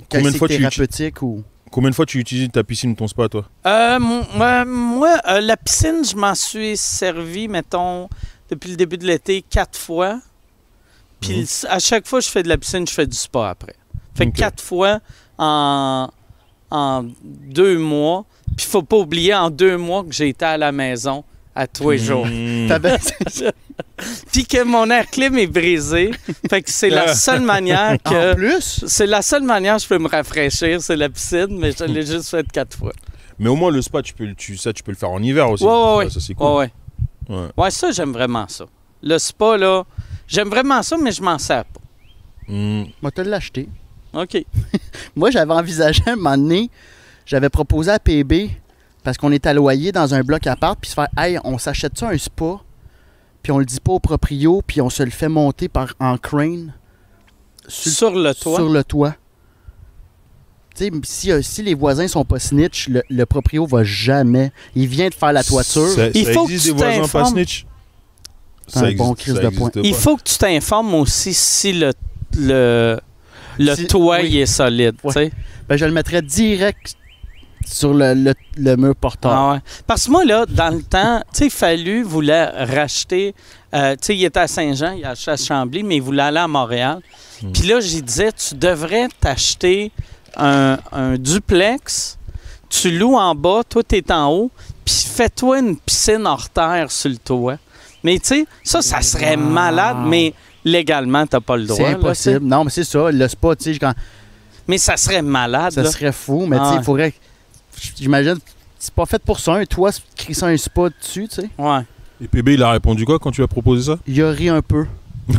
Combien 0.10 0.32
de 0.32 0.38
fois 0.38 0.48
tu- 0.48 0.58
thérapeutique 0.58 1.22
ou... 1.22 1.44
Combien 1.72 1.90
de 1.90 1.96
fois 1.96 2.06
tu 2.06 2.20
utilises 2.20 2.50
ta 2.52 2.64
piscine 2.64 2.92
ou 2.92 2.96
ton 2.96 3.08
spa, 3.08 3.30
toi? 3.30 3.48
Euh, 3.66 3.96
m- 3.96 4.24
moi, 4.36 4.66
moi, 4.66 5.18
euh, 5.28 5.42
la 5.42 5.58
piscine, 5.58 6.04
je 6.04 6.16
m'en 6.16 6.36
suis 6.36 6.76
servi, 6.78 7.48
mettons, 7.48 8.10
depuis 8.50 8.70
le 8.72 8.76
début 8.76 8.98
de 8.98 9.06
l'été, 9.08 9.42
quatre 9.42 9.78
fois. 9.78 10.20
Puis 11.22 11.40
Mhm. 11.42 11.70
à 11.70 11.80
chaque 11.80 12.06
fois 12.08 12.20
que 12.20 12.26
je 12.26 12.30
fais 12.32 12.44
de 12.44 12.50
la 12.50 12.58
piscine, 12.58 12.86
je 12.88 12.94
fais 12.94 13.08
du 13.08 13.16
spa 13.18 13.50
après. 13.50 13.76
Fait 14.16 14.30
que 14.30 14.36
quatre 14.38 14.62
fois 14.62 15.00
en, 15.38 16.10
en 16.70 17.06
deux 17.24 17.78
mois. 17.80 18.26
Puis 18.58 18.66
faut 18.66 18.84
pas 18.84 18.98
oublier, 18.98 19.34
en 19.34 19.50
deux 19.50 19.78
mois, 19.78 20.04
que 20.04 20.12
j'ai 20.14 20.30
été 20.30 20.46
à 20.46 20.58
la 20.58 20.72
maison 20.72 21.24
à 21.56 21.68
tous 21.68 21.92
les 21.92 21.98
jours. 21.98 22.26
Mmh. 22.64 22.68
Puis 24.32 24.46
que 24.46 24.64
mon 24.64 24.90
air 24.90 25.10
clim 25.10 25.38
est 25.38 25.48
brisé. 25.48 26.12
fait 26.50 26.62
que 26.62 26.70
c'est 26.72 26.90
la 26.90 27.14
seule 27.16 27.42
manière 27.42 27.98
En 28.06 28.10
que... 28.12 28.34
plus, 28.36 28.84
C'est 28.88 29.06
la 29.06 29.22
seule 29.22 29.44
manière 29.44 29.78
que 29.78 29.84
je 29.84 29.88
peux 29.88 29.98
me 29.98 30.08
rafraîchir, 30.08 30.82
c'est 30.82 30.96
la 30.96 31.10
piscine, 31.10 31.58
mais 31.58 31.72
je 31.72 31.84
l'ai 31.86 32.06
juste 32.06 32.30
fait 32.30 32.46
quatre 32.52 32.78
fois. 32.78 32.92
Mais 33.40 33.50
au 33.50 33.56
moins, 33.56 33.72
le 33.72 33.82
spa, 33.82 34.02
tu 34.02 34.14
peux, 34.14 34.26
le- 34.26 34.36
tu, 34.36 34.58
ça, 34.58 34.74
tu 34.74 34.84
peux 34.84 34.92
le 34.92 34.98
faire 34.98 35.10
en 35.12 35.22
hiver 35.22 35.50
aussi. 35.50 35.64
Ouais, 35.64 35.72
ouais, 35.72 35.96
ouais. 35.98 36.10
Ça, 36.10 36.20
c'est 36.20 36.34
cool. 36.34 36.48
Ouais, 36.48 36.72
ouais. 37.30 37.36
Ouais. 37.36 37.48
Ouais, 37.58 37.72
ça, 37.72 37.92
j'aime 37.92 38.12
vraiment 38.12 38.48
ça. 38.48 38.66
Le 39.02 39.18
spa, 39.18 39.58
là, 39.58 39.84
j'aime 40.28 40.50
vraiment 40.50 40.82
ça, 40.84 40.98
mais 40.98 41.12
je 41.12 41.22
m'en 41.22 41.38
sers 41.40 41.66
pas. 41.66 41.82
Mmh. 42.48 42.84
moi, 43.02 43.12
te 43.12 43.22
l'acheter. 43.22 43.70
OK. 44.14 44.38
Moi, 45.16 45.32
j'avais 45.32 45.54
envisagé 45.54 46.02
un 46.06 46.16
moment 46.16 46.38
donné, 46.38 46.70
j'avais 47.26 47.50
proposé 47.50 47.92
à 47.92 48.00
PB, 48.00 48.50
parce 49.04 49.18
qu'on 49.18 49.32
est 49.32 49.46
à 49.46 49.54
loyer 49.54 49.92
dans 49.92 50.14
un 50.14 50.22
bloc 50.22 50.46
à 50.48 50.56
part, 50.56 50.76
puis 50.78 50.90
se 50.90 50.96
faire 50.96 51.08
Hey, 51.18 51.38
on 51.44 51.58
s'achète 51.58 51.98
ça 51.98 52.10
un 52.10 52.18
spa, 52.18 52.60
puis 53.42 53.52
on 53.52 53.58
le 53.60 53.66
dit 53.66 53.80
pas 53.80 53.94
au 53.94 54.00
proprio, 54.00 54.62
puis 54.66 54.82
on 54.82 54.90
se 54.90 55.04
le 55.04 55.12
fait 55.12 55.28
monter 55.30 55.68
par, 55.68 55.94
en 56.00 56.18
crane 56.18 56.74
sur, 57.68 57.92
Sur 57.92 58.16
le 58.16 58.34
toit. 58.34 58.56
sur 58.58 58.70
le 58.70 58.84
toit. 58.84 59.16
Tu 60.76 60.86
sais, 60.86 60.92
si, 61.04 61.32
euh, 61.32 61.42
si 61.44 61.62
les 61.62 61.76
voisins 61.76 62.08
sont 62.08 62.26
pas 62.26 62.40
snitch, 62.40 62.88
le, 62.90 63.04
le 63.10 63.26
proprio 63.26 63.66
va 63.68 63.84
jamais. 63.84 64.52
Il 64.76 64.88
vient 64.88 65.08
de 65.10 65.14
faire 65.14 65.32
la 65.32 65.44
toiture. 65.44 65.88
Ça, 65.88 66.08
Il 66.14 66.26
ça 66.26 66.34
faut 66.34 66.46
que 66.48 66.52
tu 66.52 66.58
des 66.60 66.72
voisins 66.72 66.96
pas 66.96 67.02
t'informes. 67.02 67.34
snitch? 67.34 67.66
C'est 68.68 68.80
un 68.80 68.92
bon 68.94 69.14
crise 69.14 69.36
de 69.36 69.50
point. 69.50 69.70
Il 69.84 69.94
faut 69.94 70.18
que 70.18 70.24
tu 70.24 70.36
t'informes 70.38 70.96
aussi 70.96 71.34
si 71.34 71.74
le, 71.74 71.92
le, 72.38 73.00
le 73.60 73.76
Si- 73.76 73.86
toit 73.88 74.18
oui. 74.22 74.30
il 74.30 74.38
est 74.40 74.46
solide. 74.48 74.96
Ouais. 75.04 75.14
tu 75.14 75.20
sais. 75.20 75.32
Ben, 75.70 75.78
je 75.78 75.86
le 75.86 75.92
mettrais 75.92 76.22
direct 76.24 76.96
sur 77.66 77.94
le, 77.94 78.14
le, 78.14 78.34
le 78.58 78.76
mur 78.76 78.96
porteur. 78.96 79.32
Ah 79.32 79.54
ouais. 79.54 79.60
Parce 79.88 80.06
que 80.06 80.12
moi, 80.12 80.26
là, 80.26 80.46
dans 80.48 80.74
le 80.76 80.82
temps, 80.84 81.22
tu 81.34 81.44
sais, 81.46 81.50
Fallu 81.50 82.04
voulait 82.04 82.46
racheter. 82.46 83.34
euh, 83.74 83.94
tu 83.94 83.98
sais, 84.08 84.16
il 84.16 84.24
était 84.26 84.40
à 84.42 84.48
Saint-Jean, 84.48 84.92
il 84.92 85.04
a 85.06 85.12
acheté 85.12 85.32
à 85.32 85.38
Chambly, 85.38 85.84
mais 85.84 85.96
il 85.98 86.02
voulait 86.02 86.24
aller 86.24 86.40
à 86.40 86.48
Montréal. 86.48 87.00
Hmm. 87.42 87.52
Puis 87.52 87.64
là, 87.64 87.80
j'y 87.80 88.02
disais, 88.02 88.32
tu 88.32 88.56
devrais 88.56 89.08
t'acheter 89.20 89.92
un, 90.38 90.78
un 90.92 91.16
duplex, 91.18 92.18
tu 92.70 92.92
loues 92.92 93.16
en 93.18 93.36
bas, 93.36 93.62
toi, 93.68 93.84
t'es 93.84 94.12
en 94.12 94.30
haut, 94.32 94.52
puis 94.86 95.06
fais-toi 95.08 95.60
une 95.60 95.78
piscine 95.78 96.26
hors 96.26 96.50
terre 96.50 96.92
sur 96.92 97.10
le 97.10 97.18
toit. 97.18 97.58
Mais 98.04 98.20
tu 98.20 98.28
sais, 98.28 98.46
ça, 98.64 98.82
ça 98.82 99.02
serait 99.02 99.36
Wow. 99.38 99.44
malade, 99.44 99.98
mais 100.06 100.34
légalement, 100.66 101.26
t'as 101.26 101.40
pas 101.40 101.56
le 101.58 101.66
droit. 101.66 101.78
C'est 101.78 101.92
là, 101.92 101.98
impossible. 101.98 102.46
non, 102.46 102.64
mais 102.66 102.70
c'est 102.72 102.84
ça. 102.84 103.12
Le 103.12 103.28
spa, 103.28 103.56
tu 103.56 103.74
sais, 103.74 103.80
quand- 103.80 103.94
mais 104.68 104.78
ça 104.78 104.98
serait 104.98 105.22
malade. 105.22 105.72
ça 105.74 105.84
là. 105.84 105.92
serait 105.92 106.12
fou, 106.12 106.46
mais 106.48 106.58
Ah 106.60 106.60
tu 106.60 106.66
sais, 106.66 106.74
ouais. 106.74 106.80
il 106.82 106.84
faudrait. 106.86 107.14
J'imagine, 107.98 108.38
c'est 108.80 108.94
pas 108.94 109.06
fait 109.06 109.22
pour 109.22 109.40
ça. 109.40 109.54
Un 109.56 109.66
toit, 109.66 109.92
crie 110.16 110.34
ça 110.34 110.48
un 110.48 110.58
spa 110.58 110.90
dessus, 110.90 111.28
tu 111.28 111.42
sais. 111.42 111.50
Ouais. 111.58 111.82
Et 112.22 112.28
PB, 112.28 112.50
il 112.54 112.64
a 112.64 112.72
répondu 112.72 113.06
quoi 113.06 113.20
quand 113.20 113.32
tu 113.32 113.38
lui 113.38 113.44
as 113.46 113.48
proposé 113.48 113.92
ça? 113.92 114.00
Il 114.08 114.22
a 114.24 114.32
ri 114.32 114.50
un 114.50 114.62
peu. 114.62 114.86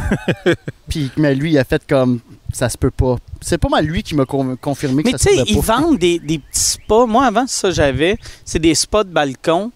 Puis, 0.88 1.10
mais 1.16 1.34
lui, 1.34 1.52
il 1.52 1.58
a 1.58 1.64
fait 1.64 1.82
comme 1.88 2.20
ça 2.52 2.68
se 2.68 2.78
peut 2.78 2.90
pas. 2.90 3.16
C'est 3.40 3.58
pas 3.58 3.68
mal 3.68 3.84
lui 3.84 4.02
qui 4.02 4.14
m'a 4.14 4.24
con- 4.24 4.56
confirmé 4.60 5.02
que 5.02 5.10
Mais 5.10 5.18
ça 5.18 5.18
tu 5.18 5.24
se 5.24 5.30
sais, 5.30 5.40
pouvait 5.44 5.52
ils 5.60 5.62
pas. 5.66 5.80
vendent 5.80 5.98
des, 5.98 6.18
des 6.18 6.38
petits 6.38 6.60
spas. 6.60 7.06
Moi, 7.06 7.24
avant, 7.24 7.46
ça, 7.46 7.70
j'avais. 7.70 8.16
C'est 8.44 8.58
des 8.58 8.74
spas 8.74 9.04
de 9.04 9.10
balcon 9.10 9.70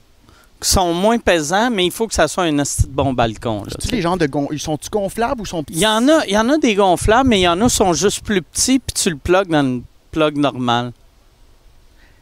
qui 0.60 0.68
sont 0.68 0.92
moins 0.92 1.18
pesants, 1.18 1.70
mais 1.70 1.86
il 1.86 1.92
faut 1.92 2.06
que 2.08 2.14
ça 2.14 2.26
soit 2.26 2.44
un 2.44 2.52
de 2.52 2.62
bon 2.88 3.12
balcon. 3.12 3.64
là, 3.64 3.70
tu 3.80 3.88
sais. 3.88 3.94
les 3.96 4.02
gens 4.02 4.16
de 4.16 4.26
gon... 4.26 4.48
Ils 4.50 4.58
sont-tu 4.58 4.90
gonflables 4.90 5.40
ou 5.42 5.46
sont 5.46 5.62
petits? 5.62 5.78
Il 5.78 5.82
y 5.82 5.86
en 5.86 6.08
a, 6.08 6.26
il 6.26 6.32
y 6.32 6.38
en 6.38 6.48
a 6.48 6.58
des 6.58 6.74
gonflables, 6.74 7.28
mais 7.28 7.38
il 7.40 7.42
y 7.44 7.48
en 7.48 7.60
a 7.60 7.68
qui 7.68 7.74
sont 7.76 7.92
juste 7.92 8.24
plus 8.24 8.42
petits, 8.42 8.78
puis 8.80 8.92
tu 8.94 9.10
le 9.10 9.16
plugues 9.16 9.48
dans 9.48 9.60
une 9.62 9.82
plug 10.10 10.36
normale. 10.36 10.92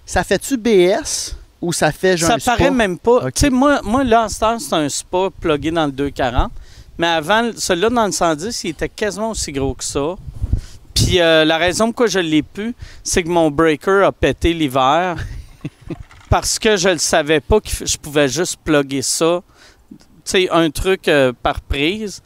Ça 0.07 0.23
fait-tu 0.23 0.57
BS 0.57 1.37
ou 1.61 1.73
ça 1.73 1.91
fait 1.91 2.17
genre 2.17 2.31
ça 2.31 2.39
spa? 2.39 2.57
paraît 2.57 2.71
même 2.71 2.97
pas. 2.97 3.31
Tu 3.33 3.41
sais, 3.41 3.51
moi, 3.51 3.81
moi, 3.83 4.05
là, 4.05 4.25
en 4.25 4.29
ce 4.29 4.39
temps, 4.39 4.59
c'est 4.59 4.75
un 4.75 4.89
spa 4.89 5.29
plugué 5.41 5.73
dans 5.73 5.87
le 5.87 5.93
240. 5.93 6.53
Mais 6.97 7.09
avant, 7.09 7.51
celui-là, 7.57 7.91
dans 7.91 8.07
le 8.07 8.13
110, 8.13 8.65
il 8.65 8.71
était 8.71 8.89
quasiment 8.89 9.33
aussi 9.33 9.53
gros 9.53 9.75
que 9.75 9.85
ça. 9.85 10.15
Puis 10.95 11.21
euh, 11.21 11.45
la 11.45 11.59
raison 11.59 11.87
pourquoi 11.87 12.07
je 12.07 12.21
l'ai 12.21 12.43
pu, 12.43 12.75
c'est 13.03 13.23
que 13.23 13.29
mon 13.29 13.51
breaker 13.51 14.05
a 14.05 14.13
pété 14.13 14.55
l'hiver. 14.55 15.17
parce 16.31 16.59
que 16.59 16.77
je 16.77 16.89
ne 16.91 16.99
savais 16.99 17.41
pas 17.41 17.61
que 17.61 17.69
je 17.69 17.97
pouvais 17.97 18.29
juste 18.29 18.59
plugger 18.65 19.03
ça. 19.03 19.43
Tu 19.91 19.97
sais, 20.25 20.51
un 20.51 20.71
truc 20.71 21.09
euh, 21.09 21.33
par 21.43 21.61
prise. 21.61 22.23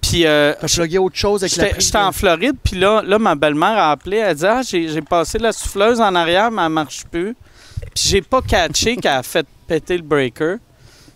Puis 0.00 0.26
euh, 0.26 0.54
T'as 0.60 0.68
plugué 0.68 0.98
autre 0.98 1.16
chose 1.16 1.42
avec 1.42 1.56
la 1.56 1.64
J'étais 1.64 1.74
prise 1.74 1.86
j'étais 1.86 1.98
en 1.98 2.12
Floride, 2.12 2.56
puis 2.62 2.78
là, 2.78 3.02
là, 3.02 3.18
ma 3.18 3.34
belle-mère 3.34 3.76
a 3.76 3.90
appelé. 3.92 4.18
Elle 4.18 4.36
dit 4.36 4.46
Ah, 4.46 4.62
j'ai 4.62 4.88
j'ai 4.88 5.02
passé 5.02 5.38
la 5.38 5.52
souffleuse 5.52 6.00
en 6.00 6.14
arrière, 6.14 6.50
mais 6.50 6.62
elle 6.62 6.68
marche 6.70 7.04
plus. 7.10 7.34
Puis 7.94 8.04
j'ai 8.08 8.22
pas 8.22 8.40
catché 8.42 8.96
qu'elle 8.96 9.12
a 9.12 9.22
fait 9.22 9.46
péter 9.66 9.96
le 9.96 10.02
breaker. 10.02 10.56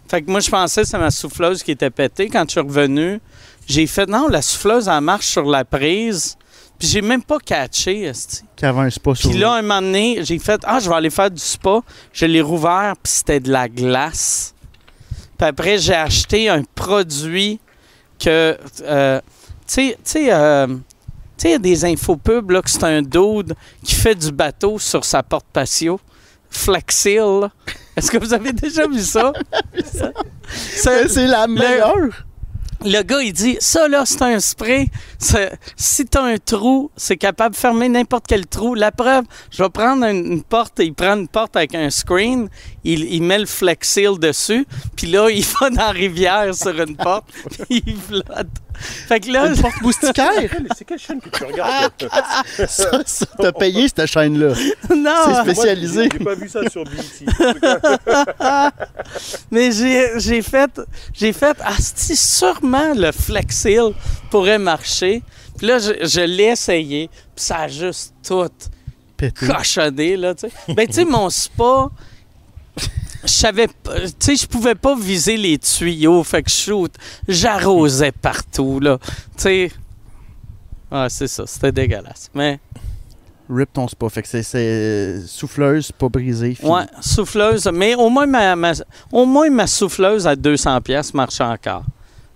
Fait 0.08 0.20
que 0.20 0.30
moi, 0.30 0.40
je 0.40 0.50
pensais 0.50 0.82
que 0.82 0.88
c'est 0.88 0.98
ma 0.98 1.10
souffleuse 1.10 1.62
qui 1.62 1.70
était 1.70 1.90
pétée. 1.90 2.28
Quand 2.28 2.44
je 2.46 2.50
suis 2.50 2.60
revenu, 2.60 3.20
j'ai 3.66 3.86
fait 3.86 4.06
Non, 4.08 4.28
la 4.28 4.42
souffleuse, 4.42 4.88
elle 4.88 5.00
marche 5.00 5.26
sur 5.26 5.44
la 5.44 5.64
prise. 5.64 6.36
Puis 6.78 6.88
j'ai 6.88 7.00
même 7.00 7.22
pas 7.22 7.38
catché. 7.38 8.02
esti. 8.02 8.42
qui 8.56 8.66
avait 8.66 8.80
un 8.80 8.90
spa 8.90 9.14
sur 9.14 9.30
Puis 9.30 9.38
là, 9.38 9.54
un 9.54 9.62
moment 9.62 9.80
donné, 9.80 10.18
j'ai 10.22 10.38
fait 10.38 10.60
Ah, 10.64 10.80
je 10.80 10.88
vais 10.88 10.96
aller 10.96 11.10
faire 11.10 11.30
du 11.30 11.40
spa. 11.40 11.80
Je 12.12 12.26
l'ai 12.26 12.42
rouvert, 12.42 12.94
puis 13.02 13.12
c'était 13.12 13.40
de 13.40 13.50
la 13.50 13.68
glace. 13.68 14.54
Puis 15.38 15.46
après, 15.46 15.78
j'ai 15.78 15.94
acheté 15.94 16.48
un 16.48 16.62
produit 16.74 17.60
que. 18.22 18.56
euh, 18.82 19.20
tu 19.66 19.94
sais, 20.04 20.32
euh, 20.32 20.66
il 21.44 21.50
y 21.50 21.54
a 21.54 21.58
des 21.58 21.84
infopubs, 21.84 22.50
là, 22.50 22.62
que 22.62 22.70
c'est 22.70 22.84
un 22.84 23.02
dude 23.02 23.54
qui 23.82 23.94
fait 23.94 24.14
du 24.14 24.30
bateau 24.30 24.78
sur 24.78 25.04
sa 25.04 25.22
porte 25.22 25.46
patio. 25.52 26.00
Flexil. 26.50 27.48
Est-ce 27.96 28.10
que 28.10 28.18
vous 28.18 28.32
avez 28.34 28.52
déjà 28.52 28.86
vu 28.86 29.00
ça? 29.00 29.32
C'est 30.44 31.26
la 31.26 31.46
meilleure. 31.46 32.26
Le 32.84 33.02
gars, 33.02 33.20
il 33.22 33.32
dit 33.32 33.56
Ça, 33.60 33.88
là, 33.88 34.04
c'est 34.04 34.22
un 34.22 34.40
spray. 34.40 34.88
Si 35.76 36.04
tu 36.06 36.18
as 36.18 36.22
un 36.22 36.38
trou, 36.38 36.90
c'est 36.96 37.16
capable 37.16 37.54
de 37.54 37.60
fermer 37.60 37.88
n'importe 37.88 38.24
quel 38.28 38.46
trou. 38.46 38.74
La 38.74 38.92
preuve, 38.92 39.24
je 39.50 39.62
vais 39.62 39.70
prendre 39.70 40.04
une, 40.04 40.32
une 40.32 40.42
porte. 40.42 40.80
Il 40.80 40.94
prend 40.94 41.16
une 41.16 41.28
porte 41.28 41.56
avec 41.56 41.74
un 41.74 41.90
screen. 41.90 42.48
Il, 42.84 43.04
il 43.04 43.22
met 43.22 43.38
le 43.38 43.46
Flex 43.46 43.88
Seal 43.88 44.18
dessus. 44.18 44.66
Puis 44.96 45.06
là, 45.06 45.28
il 45.30 45.44
va 45.60 45.70
dans 45.70 45.76
la 45.76 45.90
rivière 45.90 46.54
sur 46.54 46.78
une 46.80 46.96
porte. 46.96 47.24
puis 47.68 47.82
il 47.86 47.96
flotte. 47.96 48.48
Fait 48.74 49.20
que 49.20 49.30
là, 49.30 49.46
Une 49.48 49.60
porte 49.60 49.80
moustiquaire? 49.82 50.50
C'est 50.76 50.84
quelle 50.84 50.98
chaîne 50.98 51.20
que 51.20 51.28
tu 51.30 51.44
regardes? 51.44 51.92
Ça, 52.68 53.02
ça, 53.04 53.26
t'as 53.38 53.52
payé 53.52 53.88
cette 53.88 54.06
chaîne-là. 54.06 54.54
non. 54.94 55.14
C'est 55.26 55.42
spécialisé. 55.52 56.08
J'ai 56.12 56.18
pas 56.24 56.34
vu 56.34 56.48
ça 56.48 56.60
sur 56.70 56.84
BT. 56.84 57.26
Mais 59.50 59.72
j'ai 59.72 60.18
j'ai 60.18 60.42
fait, 60.42 60.80
j'ai 61.12 61.32
fait, 61.32 61.56
asti, 61.62 62.16
sûrement 62.16 62.92
le 62.94 63.12
Flex 63.12 63.56
Seal 63.56 63.92
pourrait 64.30 64.58
marcher? 64.58 65.22
Puis 65.58 65.66
là, 65.66 65.78
je, 65.78 66.06
je 66.06 66.20
l'ai 66.20 66.44
essayé, 66.44 67.08
puis 67.34 67.44
ça 67.44 67.58
a 67.60 67.68
juste 67.68 68.14
tout 68.26 68.48
Pété. 69.16 69.46
cochonné, 69.46 70.16
là, 70.16 70.34
tu 70.34 70.48
sais. 70.48 70.74
Ben, 70.74 70.86
tu 70.86 70.94
sais, 70.94 71.04
mon 71.04 71.28
spa, 71.30 71.90
je 73.24 73.28
savais 73.28 73.68
pas, 73.68 74.00
tu 74.00 74.10
sais, 74.20 74.36
je 74.36 74.46
pouvais 74.46 74.74
pas 74.74 74.96
viser 74.96 75.36
les 75.36 75.58
tuyaux, 75.58 76.22
fait 76.24 76.42
que 76.42 76.50
je 76.50 76.56
shoot, 76.56 76.92
j'arrosais 77.28 78.12
partout, 78.12 78.80
là. 78.80 78.98
Tu 79.36 79.42
sais, 79.42 79.72
ah, 80.90 81.06
c'est 81.08 81.28
ça, 81.28 81.44
c'était 81.46 81.72
dégueulasse. 81.72 82.28
Mais, 82.34 82.58
Rip 83.50 83.70
ton 83.72 83.86
spa. 83.88 84.08
Fait 84.08 84.22
que 84.22 84.28
c'est- 84.42 85.20
souffleuse, 85.26 85.92
pas 85.92 86.08
brisée. 86.08 86.54
fini. 86.54 86.70
ouais, 86.70 86.84
souffleuse, 87.00 87.68
mais 87.74 87.94
au 87.94 88.08
moins 88.08 88.24
ma, 88.24 88.56
ma- 88.56 88.72
au 89.10 89.26
moins 89.26 89.50
ma 89.50 89.66
souffleuse 89.66 90.26
à 90.26 90.34
200 90.36 90.80
pièces 90.80 91.12
marche 91.12 91.40
encore. 91.40 91.82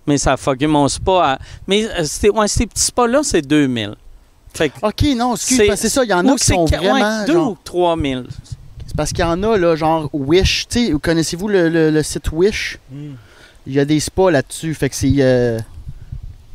Mais 0.05 0.17
ça 0.17 0.33
a 0.33 0.37
fucké 0.37 0.67
mon 0.67 0.87
spa. 0.87 1.11
à- 1.33 1.39
mais 1.65 1.85
euh, 1.89 2.03
c'était- 2.03 2.29
ouais, 2.29 2.47
ces 2.47 2.67
petits 2.67 2.83
spas-là, 2.83 3.21
c'est 3.23 3.41
2000. 3.41 3.95
Fait 4.53 4.69
que, 4.69 4.75
Ok, 4.85 5.03
non, 5.15 5.33
excuse, 5.35 5.57
C'est- 5.75 5.89
ça, 5.89 6.03
il 6.03 6.09
y 6.09 6.13
en 6.13 6.27
a 6.27 6.35
qui 6.35 6.45
sont 6.45 6.65
vraiment. 6.65 7.25
2 7.25 7.33
genre- 7.33 7.51
ou 7.51 7.57
3000. 7.63 8.27
Parce 8.97 9.11
qu'il 9.13 9.19
y 9.23 9.23
en 9.23 9.41
a, 9.43 9.57
là, 9.57 9.75
genre 9.77 10.09
Wish. 10.11 10.67
Tu 10.67 10.87
sais, 10.87 10.91
vous 10.91 10.99
connaissez-vous 10.99 11.47
le, 11.47 11.69
le- 11.69 11.91
le 11.91 12.03
site 12.03 12.31
Wish? 12.33 12.79
Il 13.65 13.73
y 13.73 13.79
a 13.79 13.85
des 13.85 13.99
spas 14.01 14.29
là-dessus. 14.31 14.73
Fait 14.73 14.89
que 14.89 14.95
c'est. 14.95 15.13
euh, 15.19 15.59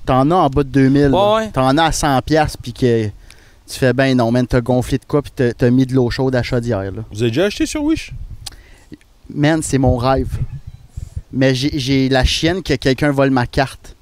T'en 0.05 0.31
as 0.33 0.35
en 0.35 0.49
bas 0.51 0.65
de 0.65 0.69
2000. 0.69 1.03
là. 1.07 1.35
Ouais. 1.37 1.51
T'en 1.53 1.79
as 1.79 1.85
à 1.85 1.91
100$, 1.91 2.23
piastres, 2.23 2.59
puis 2.61 2.73
que 2.73 3.05
tu 3.07 3.79
fais 3.79 3.93
ben 3.93 4.17
non, 4.17 4.33
man, 4.33 4.45
t'as 4.47 4.61
gonflé 4.61 4.99
de 4.99 5.05
quoi, 5.05 5.23
puis 5.23 5.31
t'as- 5.35 5.55
t'as 5.55 5.71
mis 5.71 5.87
de 5.87 5.95
l'eau 5.95 6.11
chaude 6.11 6.35
à 6.35 6.43
chaudière, 6.43 6.81
là. 6.83 7.05
Vous 7.13 7.23
avez 7.23 7.31
déjà 7.31 7.45
acheté 7.45 7.65
sur 7.67 7.85
Wish? 7.85 8.13
Man, 9.33 9.63
c'est 9.63 9.79
mon 9.79 9.97
rêve. 9.97 10.29
Mais 11.33 11.55
j'ai 11.55 11.79
j'ai 11.79 12.09
la 12.09 12.25
chienne 12.25 12.63
que 12.63 12.75
quelqu'un 12.75 13.13
vole 13.13 13.31
ma 13.31 13.47
carte. 13.47 13.95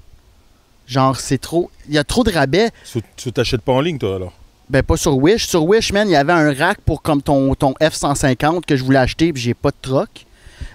Genre, 0.88 1.20
c'est 1.20 1.38
trop. 1.38 1.70
Il 1.88 1.94
y 1.94 1.98
a 1.98 2.04
trop 2.04 2.24
de 2.24 2.32
rabais. 2.32 2.70
Tu 2.90 3.00
tu 3.16 3.30
t'achètes 3.32 3.60
pas 3.62 3.72
en 3.72 3.80
ligne, 3.80 3.98
toi, 3.98 4.16
alors 4.16 4.32
Ben, 4.70 4.82
pas 4.82 4.96
sur 4.96 5.16
Wish. 5.16 5.46
Sur 5.48 5.64
Wish, 5.64 5.92
man, 5.92 6.08
il 6.08 6.12
y 6.12 6.16
avait 6.16 6.32
un 6.32 6.54
rack 6.54 6.80
pour 6.82 7.02
comme 7.02 7.20
ton, 7.22 7.54
ton 7.54 7.72
F-150 7.80 8.64
que 8.64 8.76
je 8.76 8.84
voulais 8.84 8.98
acheter, 9.00 9.32
puis 9.32 9.42
j'ai 9.42 9.54
pas 9.54 9.70
de 9.70 9.76
troc. 9.82 10.08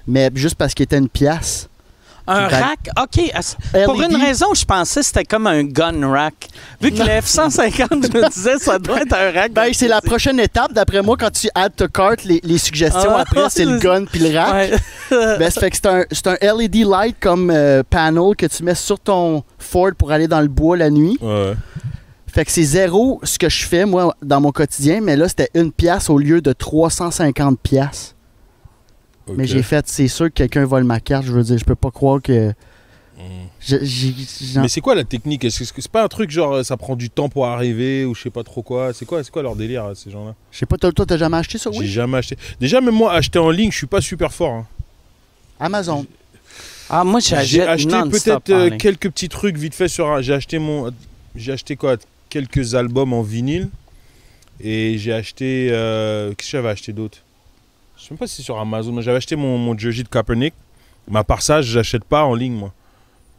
Mais 0.07 0.29
juste 0.35 0.55
parce 0.55 0.73
qu'il 0.73 0.83
était 0.83 0.97
une 0.97 1.09
pièce. 1.09 1.69
Un 2.27 2.47
Ben- 2.47 2.59
rack, 2.59 2.79
OK. 3.03 3.31
Pour 3.85 4.01
LED. 4.01 4.11
une 4.11 4.17
raison, 4.21 4.47
je 4.55 4.65
pensais 4.65 5.01
que 5.01 5.05
c'était 5.05 5.23
comme 5.25 5.45
un 5.45 5.63
gun 5.63 6.09
rack. 6.09 6.47
Vu 6.81 6.91
que 6.91 6.97
le 6.97 7.21
F-150, 7.21 7.87
je 8.11 8.17
me 8.17 8.29
disais, 8.31 8.57
ça 8.57 8.79
doit 8.79 9.01
être 9.01 9.13
un 9.13 9.31
rack. 9.31 9.53
Ben, 9.53 9.69
c'est 9.73 9.87
la 9.87 10.01
prochaine 10.01 10.39
étape, 10.39 10.73
d'après 10.73 11.03
moi, 11.03 11.17
quand 11.19 11.29
tu 11.31 11.47
add 11.53 11.75
to 11.75 11.87
cart, 11.87 12.15
les, 12.25 12.41
les 12.43 12.57
suggestions 12.57 13.15
Ah, 13.15 13.21
après, 13.21 13.47
c'est 13.49 13.65
le 13.65 13.77
gun 13.77 14.05
puis 14.05 14.19
le 14.19 14.35
rack. 14.37 14.53
Ouais. 14.71 14.71
Ben, 15.39 15.51
ça 15.51 15.61
fait 15.61 15.69
que 15.69 15.77
c'est 15.77 15.85
un, 15.87 16.03
c'est 16.11 16.27
un 16.27 16.37
LED 16.57 16.77
light 16.87 17.15
comme 17.19 17.51
euh, 17.51 17.83
panel 17.87 18.35
que 18.35 18.47
tu 18.47 18.63
mets 18.63 18.73
sur 18.75 18.99
ton 18.99 19.43
Ford 19.59 19.91
pour 19.95 20.11
aller 20.11 20.27
dans 20.27 20.41
le 20.41 20.47
bois 20.47 20.75
la 20.77 20.89
nuit. 20.89 21.19
Ouais. 21.21 21.53
Fait 22.35 22.43
que 22.43 22.51
c'est 22.51 22.63
zéro 22.63 23.21
ce 23.23 23.39
que 23.39 23.47
je 23.47 23.65
fais, 23.65 23.85
moi, 23.85 24.13
dans 24.21 24.41
mon 24.41 24.51
quotidien, 24.51 24.99
mais 25.01 25.15
là, 25.15 25.29
c'était 25.29 25.49
une 25.55 25.71
pièce 25.71 26.09
au 26.09 26.17
lieu 26.17 26.41
de 26.41 26.51
350 26.51 27.57
pièces. 27.59 28.13
Mais 29.37 29.47
j'ai 29.47 29.63
fait, 29.63 29.87
c'est 29.87 30.07
sûr 30.09 30.25
que 30.25 30.33
quelqu'un 30.33 30.65
vole 30.65 30.83
ma 30.83 30.99
carte. 30.99 31.25
Je 31.25 31.31
veux 31.31 31.41
dire, 31.43 31.57
je 31.57 31.63
peux 31.63 31.75
pas 31.75 31.91
croire 31.91 32.21
que. 32.21 32.53
Je- 33.61 33.77
j'ai- 33.81 34.13
j'en- 34.53 34.61
Mais 34.63 34.67
c'est 34.67 34.81
quoi 34.81 34.93
la 34.93 35.05
technique? 35.05 35.45
Est-ce 35.45 35.71
que 35.73 35.81
c'est 35.81 35.89
pas 35.91 36.03
un 36.03 36.09
truc 36.09 36.29
genre 36.29 36.63
ça 36.63 36.75
prend 36.75 36.97
du 36.97 37.09
temps 37.09 37.29
pour 37.29 37.47
arriver 37.47 38.03
ou 38.03 38.13
je 38.13 38.21
sais 38.23 38.29
pas 38.29 38.43
trop 38.43 38.61
quoi? 38.61 38.93
C'est 38.93 39.05
quoi, 39.05 39.23
c'est 39.23 39.31
quoi 39.31 39.41
leur 39.41 39.55
délire 39.55 39.91
ces 39.95 40.11
gens-là? 40.11 40.35
Je 40.51 40.57
sais 40.59 40.65
pas, 40.65 40.77
toi, 40.77 40.91
toi, 40.91 41.05
t'as 41.05 41.17
jamais 41.17 41.37
acheté 41.37 41.57
ça, 41.57 41.71
J'ai 41.71 41.79
oui? 41.79 41.87
jamais 41.87 42.17
acheté. 42.17 42.37
Déjà 42.59 42.81
même 42.81 42.93
moi 42.93 43.13
acheter 43.13 43.39
en 43.39 43.49
ligne, 43.49 43.71
je 43.71 43.77
suis 43.77 43.87
pas 43.87 44.01
super 44.01 44.33
fort. 44.33 44.51
hein. 44.53 44.65
Amazon. 45.59 46.05
Ah, 46.89 47.03
moi, 47.05 47.21
J'ai 47.21 47.61
acheté 47.63 47.87
peut-être 48.11 48.49
euh, 48.49 48.77
quelques 48.77 49.09
petits 49.09 49.29
trucs 49.29 49.55
vite 49.57 49.73
fait 49.73 49.87
sur. 49.87 50.07
un- 50.09 50.21
J'ai 50.21 50.33
acheté 50.33 50.59
mon. 50.59 50.91
J'ai 51.35 51.53
acheté 51.53 51.77
quoi? 51.77 51.95
Quelques 52.35 52.75
albums 52.75 53.13
en 53.13 53.21
vinyle 53.21 53.69
et 54.59 54.97
j'ai 54.97 55.13
acheté. 55.13 55.69
euh, 55.71 56.33
Qu'est-ce 56.33 56.51
que 56.51 56.57
j'avais 56.57 56.67
acheté 56.69 56.91
d'autre? 56.91 57.19
Je 57.97 58.03
sais 58.03 58.07
même 58.11 58.17
pas 58.17 58.27
si 58.27 58.35
c'est 58.35 58.41
sur 58.43 58.59
Amazon. 58.59 58.91
mais 58.91 59.01
J'avais 59.03 59.15
acheté 59.15 59.37
mon, 59.37 59.57
mon 59.57 59.77
jersey 59.77 60.03
de 60.03 60.09
Kaepernick. 60.09 60.53
Mais 61.09 61.19
à 61.19 61.23
part 61.23 61.41
ça, 61.41 61.61
je 61.61 61.77
n'achète 61.77 62.03
pas 62.03 62.25
en 62.25 62.35
ligne 62.35 62.51
moi. 62.55 62.73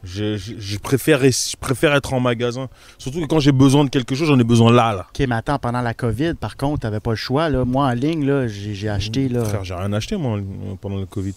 Je, 0.03 0.35
je- 0.37 0.55
je 0.57 0.77
préfère, 0.79 1.21
je 1.23 1.55
préfère 1.59 1.93
être 1.93 2.11
en 2.11 2.19
magasin. 2.19 2.69
Surtout 2.97 3.21
que 3.21 3.25
quand 3.27 3.39
j'ai 3.39 3.51
besoin 3.51 3.83
de 3.85 3.89
quelque 3.91 4.15
chose, 4.15 4.27
j'en 4.29 4.39
ai 4.39 4.43
besoin 4.43 4.71
là. 4.71 4.93
là. 4.95 5.05
Ok, 5.13 5.27
mais 5.27 5.35
attends, 5.35 5.59
pendant 5.59 5.81
la 5.81 5.93
COVID, 5.93 6.33
par 6.33 6.57
contre, 6.57 6.79
t'avais 6.79 6.99
pas 6.99 7.11
le 7.11 7.15
choix. 7.17 7.49
Là. 7.49 7.65
Moi, 7.65 7.85
en 7.85 7.91
ligne, 7.93 8.25
là, 8.25 8.47
j'ai 8.47 8.89
acheté. 8.89 9.29
Là. 9.29 9.45
Frère, 9.45 9.63
j'ai 9.63 9.75
rien 9.75 9.93
acheté 9.93 10.17
moi 10.17 10.37
euh, 10.39 10.41
pendant 10.81 10.97
le 10.97 11.05
Covid. 11.05 11.35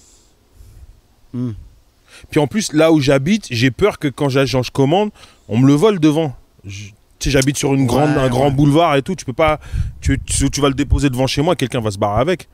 Hmm. 1.35 1.51
Puis 2.31 2.41
en 2.41 2.47
plus, 2.47 2.73
là 2.73 2.91
où 2.91 3.01
j'habite, 3.01 3.49
j'ai 3.51 3.71
peur 3.71 3.99
que 3.99 4.09
quand 4.09 4.31
je 4.31 4.71
commande, 4.71 5.11
on 5.47 5.59
me 5.59 5.67
le 5.67 5.75
vole 5.75 6.01
devant. 6.01 6.35
Je- 6.65 6.93
sais, 7.25 7.31
j'habite 7.31 7.59
sur 7.59 7.75
une 7.75 7.87
grande, 7.87 8.11
Ouais, 8.11 8.23
un 8.23 8.29
grand 8.29 8.51
boulevard 8.51 8.97
et 8.97 9.03
tout. 9.03 9.15
Tu 9.15 9.25
peux 9.25 9.33
pas. 9.33 9.61
Tu, 10.01 10.19
tu, 10.21 10.51
tu 10.51 10.61
vas 10.61 10.69
le 10.69 10.75
déposer 10.75 11.11
devant 11.11 11.27
chez 11.27 11.43
moi, 11.43 11.57
quelqu'un 11.57 11.81
va 11.81 11.91
se 11.91 11.99
barrer 11.99 12.21
avec. 12.21 12.49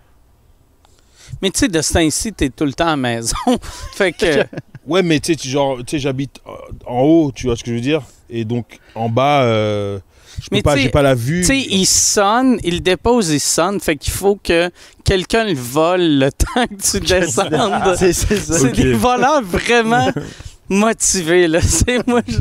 Mais 1.42 1.50
tu 1.50 1.61
sais, 1.61 1.68
de 1.68 1.81
ce 1.83 1.92
temps-ci, 1.92 2.33
t'es 2.33 2.50
tout 2.50 2.64
le 2.64 2.72
temps 2.72 2.87
à 2.87 2.90
la 2.90 2.96
maison. 2.96 3.37
fait 3.94 4.12
que. 4.12 4.44
Ouais, 4.87 5.02
mais 5.02 5.18
tu 5.18 5.35
sais, 5.35 5.48
genre, 5.48 5.79
tu 5.79 5.85
sais, 5.88 5.98
j'habite 5.98 6.40
euh, 6.46 6.52
en 6.87 7.00
haut, 7.00 7.33
tu 7.35 7.46
vois 7.48 7.57
ce 7.57 7.64
que 7.64 7.72
je 7.72 7.74
veux 7.74 7.81
dire? 7.81 8.02
Et 8.31 8.44
donc 8.44 8.79
en 8.94 9.09
bas, 9.09 9.42
euh, 9.42 9.98
je 10.40 10.48
peux 10.48 10.62
pas, 10.62 10.76
j'ai 10.76 10.90
pas 10.90 11.02
la 11.02 11.16
vue. 11.16 11.40
Tu 11.40 11.46
sais, 11.46 11.59
il 11.59 11.87
sonne, 11.87 12.61
il 12.62 12.83
dépose, 12.83 13.31
il 13.31 13.40
sonne. 13.40 13.81
Fait 13.81 13.96
qu'il 13.96 14.12
faut 14.12 14.38
que 14.40 14.70
quelqu'un 15.05 15.44
le 15.44 15.55
vole 15.55 16.18
le 16.18 16.31
temps 16.33 16.66
que 16.68 16.98
tu 16.98 17.05
descendes. 17.05 17.96
C'est 17.96 18.12
ça. 18.12 18.59
C'est 18.59 18.72
des 18.72 18.92
voleurs 18.92 19.42
vraiment 19.42 20.12
motivés, 20.68 21.48
là. 21.48 21.61
C'est- 21.62 22.07
moi, 22.07 22.20
je, 22.26 22.38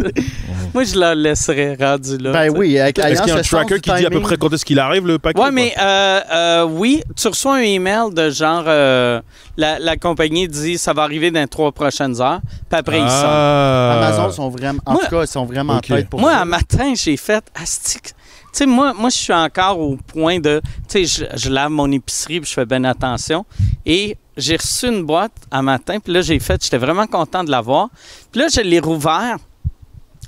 moi, 0.73 0.83
je 0.83 0.97
leur 0.99 1.15
laisserais 1.15 1.75
rendu 1.79 2.17
là. 2.17 2.31
Ben 2.31 2.49
oui, 2.55 2.79
avec 2.79 2.97
Est-ce 2.99 3.21
qu'il 3.21 3.33
y 3.33 3.35
a 3.35 3.39
un 3.39 3.41
tracker 3.41 3.79
qui 3.79 3.93
dit 3.93 4.05
à 4.05 4.09
peu 4.09 4.19
près 4.21 4.37
quand 4.37 4.51
est-ce 4.53 4.65
qu'il 4.65 4.79
arrive 4.79 5.05
le 5.05 5.19
paquet 5.19 5.39
Ouais, 5.39 5.49
ou 5.49 5.51
mais 5.51 5.73
euh, 5.79 6.19
euh, 6.33 6.63
oui, 6.65 7.03
tu 7.15 7.27
reçois 7.27 7.55
un 7.57 7.59
email 7.61 8.11
de 8.13 8.29
genre 8.29 8.63
euh, 8.67 9.21
la, 9.57 9.79
la 9.79 9.95
compagnie 9.97 10.47
dit 10.47 10.77
ça 10.77 10.93
va 10.93 11.03
arriver 11.03 11.29
dans 11.31 11.41
les 11.41 11.47
trois 11.47 11.71
prochaines 11.71 12.19
heures, 12.21 12.39
puis 12.69 12.79
après 12.79 12.97
ils 12.99 13.09
sortent. 13.09 13.25
Ah. 13.25 13.99
Amazon 14.07 14.31
sont 14.31 14.49
vraiment. 14.49 14.81
En 14.85 14.93
Moi- 14.93 15.03
tout 15.03 15.15
cas, 15.15 15.21
ils 15.23 15.27
sont 15.27 15.45
vraiment 15.45 15.77
Ok. 15.77 15.85
en 15.91 15.95
tête 15.95 16.09
pour 16.09 16.19
Moi, 16.19 16.31
ça. 16.31 16.41
un 16.41 16.45
matin, 16.45 16.93
j'ai 16.95 17.17
fait 17.17 17.43
astic. 17.61 18.14
Tu 18.55 18.59
sais, 18.59 18.65
moi, 18.67 18.93
moi 18.93 19.09
je 19.09 19.17
suis 19.17 19.33
encore 19.33 19.77
au 19.77 19.97
point 19.97 20.39
de. 20.39 20.61
Tu 20.87 21.05
sais, 21.05 21.27
je, 21.33 21.37
je 21.37 21.49
lave 21.49 21.71
mon 21.71 21.91
épicerie 21.91 22.39
puis 22.39 22.49
je 22.49 22.53
fais 22.53 22.65
bien 22.65 22.85
attention. 22.85 23.45
Et 23.85 24.15
j'ai 24.37 24.55
reçu 24.55 24.87
une 24.87 25.03
boîte 25.03 25.33
un 25.51 25.61
matin, 25.61 25.99
puis 25.99 26.13
là, 26.13 26.21
j'ai 26.21 26.39
fait. 26.39 26.63
J'étais 26.63 26.77
vraiment 26.77 27.05
content 27.05 27.43
de 27.43 27.51
l'avoir. 27.51 27.89
Puis 28.31 28.39
là, 28.39 28.47
je 28.47 28.61
l'ai 28.61 28.79
rouvert. 28.79 29.39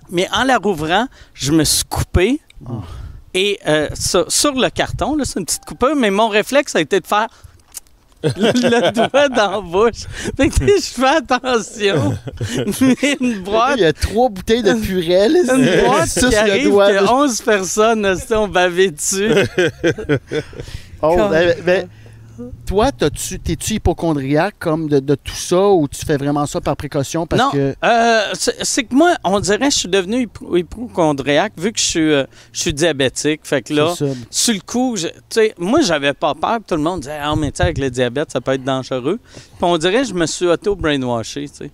Mais 0.10 0.28
en 0.34 0.44
la 0.44 0.58
rouvrant, 0.58 1.08
je 1.34 1.54
me 1.54 1.64
suis 1.64 1.86
coupé. 1.86 2.42
Oh. 2.70 2.82
Et 3.34 3.60
euh, 3.66 3.88
sur, 3.94 4.30
sur 4.30 4.52
le 4.54 4.70
carton, 4.72 5.16
là, 5.16 5.24
c'est 5.24 5.40
une 5.40 5.46
petite 5.46 5.64
coupure, 5.64 5.96
mais 5.96 6.12
mon 6.12 6.28
réflexe 6.28 6.76
a 6.76 6.82
été 6.82 7.00
de 7.00 7.08
faire 7.08 7.28
le, 8.24 8.92
doigt 8.92 9.30
dans 9.30 9.52
la 9.52 9.62
bouche. 9.62 10.06
Fait 10.36 10.50
que 10.50 10.66
je 10.66 10.82
fais 10.82 11.18
attention. 11.18 12.18
Une 13.22 13.40
boîte 13.40 13.76
Il 13.78 13.82
y 13.82 13.86
a 13.86 13.94
trois 13.94 14.30
bouteilles 14.30 14.64
de 14.64 14.74
purée. 14.74 15.30
là, 15.30 15.56
une 15.56 15.86
boîte 15.86 16.08
ça, 16.08 16.28
qui 16.28 16.36
le 16.36 16.38
arrive 16.38 16.70
doigt, 16.70 16.90
que 16.90 16.94
là. 16.94 17.14
11 17.14 17.42
personnes 17.42 18.18
sont 18.18 18.48
bavées 18.48 18.92
dessus. 18.92 19.30
Oh, 21.00 21.16
ben, 21.30 21.56
ben, 21.64 21.88
toi, 22.66 22.92
t'as-tu- 22.92 23.40
t'es-tu 23.40 23.74
hypochondriaque 23.76 24.56
comme 24.60 24.88
de, 24.90 25.00
de 25.00 25.16
tout 25.16 25.34
ça 25.36 25.68
ou 25.70 25.88
tu 25.88 26.06
fais 26.06 26.18
vraiment 26.18 26.46
ça 26.46 26.62
par 26.62 26.76
précaution 26.76 27.26
parce 27.28 27.42
non, 27.42 27.52
que. 27.52 27.76
euh, 27.84 28.22
c'est 28.34 28.64
c'est 28.66 28.84
que 28.84 28.94
moi, 28.96 29.16
on 29.24 29.40
dirait 29.40 29.60
que 29.60 29.66
je 29.74 29.78
suis 29.80 29.90
devenu 29.90 30.26
hypo- 30.28 30.58
hypochondriaque 30.58 31.54
vu 31.58 31.72
que 31.72 31.80
je 31.80 31.86
suis, 31.86 32.12
euh, 32.14 32.26
je 32.52 32.60
suis 32.62 32.74
diabétique. 32.74 33.42
Fait 33.44 33.62
que 33.62 33.74
là, 33.74 33.94
c'est 33.98 34.08
ça. 34.08 34.14
sur 34.30 34.54
le 34.54 34.60
coup, 34.62 34.96
je- 34.98 35.08
moi, 35.58 35.82
j'avais 35.82 36.14
pas 36.14 36.34
peur. 36.36 36.60
Tout 36.68 36.76
le 36.76 36.82
monde 36.82 37.02
disait, 37.02 37.18
ah, 37.22 37.36
mais 37.38 37.52
tu 37.52 37.58
sais, 37.58 37.64
avec 37.64 37.78
le 37.78 37.90
diabète, 37.90 38.32
ça 38.32 38.42
peut 38.42 38.52
être 38.54 38.64
dangereux. 38.64 39.20
Puis 39.34 39.42
on 39.62 39.78
dirait 39.78 40.02
que 40.02 40.08
je 40.08 40.14
me 40.14 40.26
suis 40.26 40.48
auto-brainwashé, 40.48 41.48
tu 41.50 41.56
sais. 41.56 41.72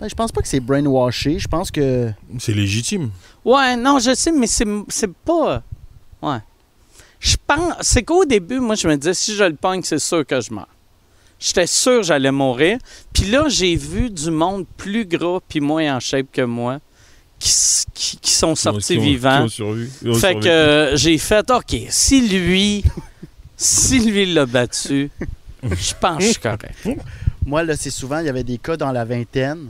Ben, 0.00 0.08
je 0.08 0.14
pense 0.14 0.32
pas 0.32 0.40
que 0.40 0.48
c'est 0.48 0.60
brainwashé. 0.60 1.38
Je 1.38 1.46
pense 1.48 1.70
que. 1.70 2.10
C'est 2.38 2.54
légitime. 2.54 3.10
Ouais, 3.44 3.76
non, 3.76 3.98
je 3.98 4.14
sais, 4.14 4.32
mais 4.32 4.46
c'est 4.46 4.64
c'est 4.88 5.12
pas. 5.12 5.62
Ouais. 6.22 6.38
Je 7.20 7.36
pense. 7.46 7.74
C'est 7.82 8.02
qu'au 8.02 8.24
début, 8.24 8.58
moi, 8.60 8.74
je 8.74 8.88
me 8.88 8.96
disais, 8.96 9.14
si 9.14 9.36
je 9.36 9.44
le 9.44 9.54
pogne, 9.54 9.82
c'est 9.84 9.98
sûr 9.98 10.26
que 10.26 10.40
je 10.40 10.52
meurs. 10.52 10.66
J'étais 11.38 11.66
sûr 11.66 11.98
que 12.00 12.06
j'allais 12.06 12.30
mourir. 12.32 12.78
Puis 13.12 13.24
là, 13.26 13.44
j'ai 13.48 13.76
vu 13.76 14.10
du 14.10 14.30
monde 14.30 14.66
plus 14.76 15.04
gras 15.06 15.38
puis 15.48 15.60
moins 15.60 15.96
en 15.96 16.00
shape 16.00 16.26
que 16.32 16.42
moi 16.42 16.80
qui, 17.38 17.48
s- 17.50 17.86
qui- 17.94 18.16
qui 18.18 18.32
sont 18.32 18.54
sortis 18.54 18.94
Qui 18.94 18.98
ont- 18.98 19.02
vivants. 19.02 19.46
qui 19.48 19.62
ont 19.62 19.74
survécu- 19.74 19.90
qui 20.00 20.08
ont 20.08 20.14
Fait 20.14 20.20
survécu. 20.20 20.40
que 20.40 20.48
euh, 20.48 20.96
j'ai 20.96 21.16
fait, 21.18 21.50
OK, 21.50 21.76
si 21.88 22.28
lui, 22.28 22.84
si 23.56 23.98
lui 24.00 24.26
l'a 24.32 24.44
battu, 24.46 25.10
je 25.62 25.92
pense 26.00 26.18
que 26.18 26.24
je 26.24 26.30
suis 26.32 26.40
correct. 26.40 26.88
Moi, 27.46 27.62
là, 27.62 27.74
c'est 27.76 27.90
souvent, 27.90 28.18
il 28.18 28.26
y 28.26 28.28
avait 28.28 28.44
des 28.44 28.58
cas 28.58 28.76
dans 28.76 28.92
la 28.92 29.04
vingtaine 29.06 29.68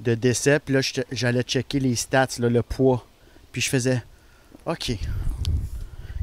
de 0.00 0.14
décès, 0.14 0.58
puis 0.60 0.74
là, 0.74 0.80
j'allais 1.10 1.42
checker 1.42 1.80
les 1.80 1.96
stats, 1.96 2.28
là, 2.38 2.48
le 2.48 2.62
poids. 2.62 3.04
Puis 3.50 3.60
je 3.62 3.68
faisais, 3.68 4.02
OK. 4.66 4.92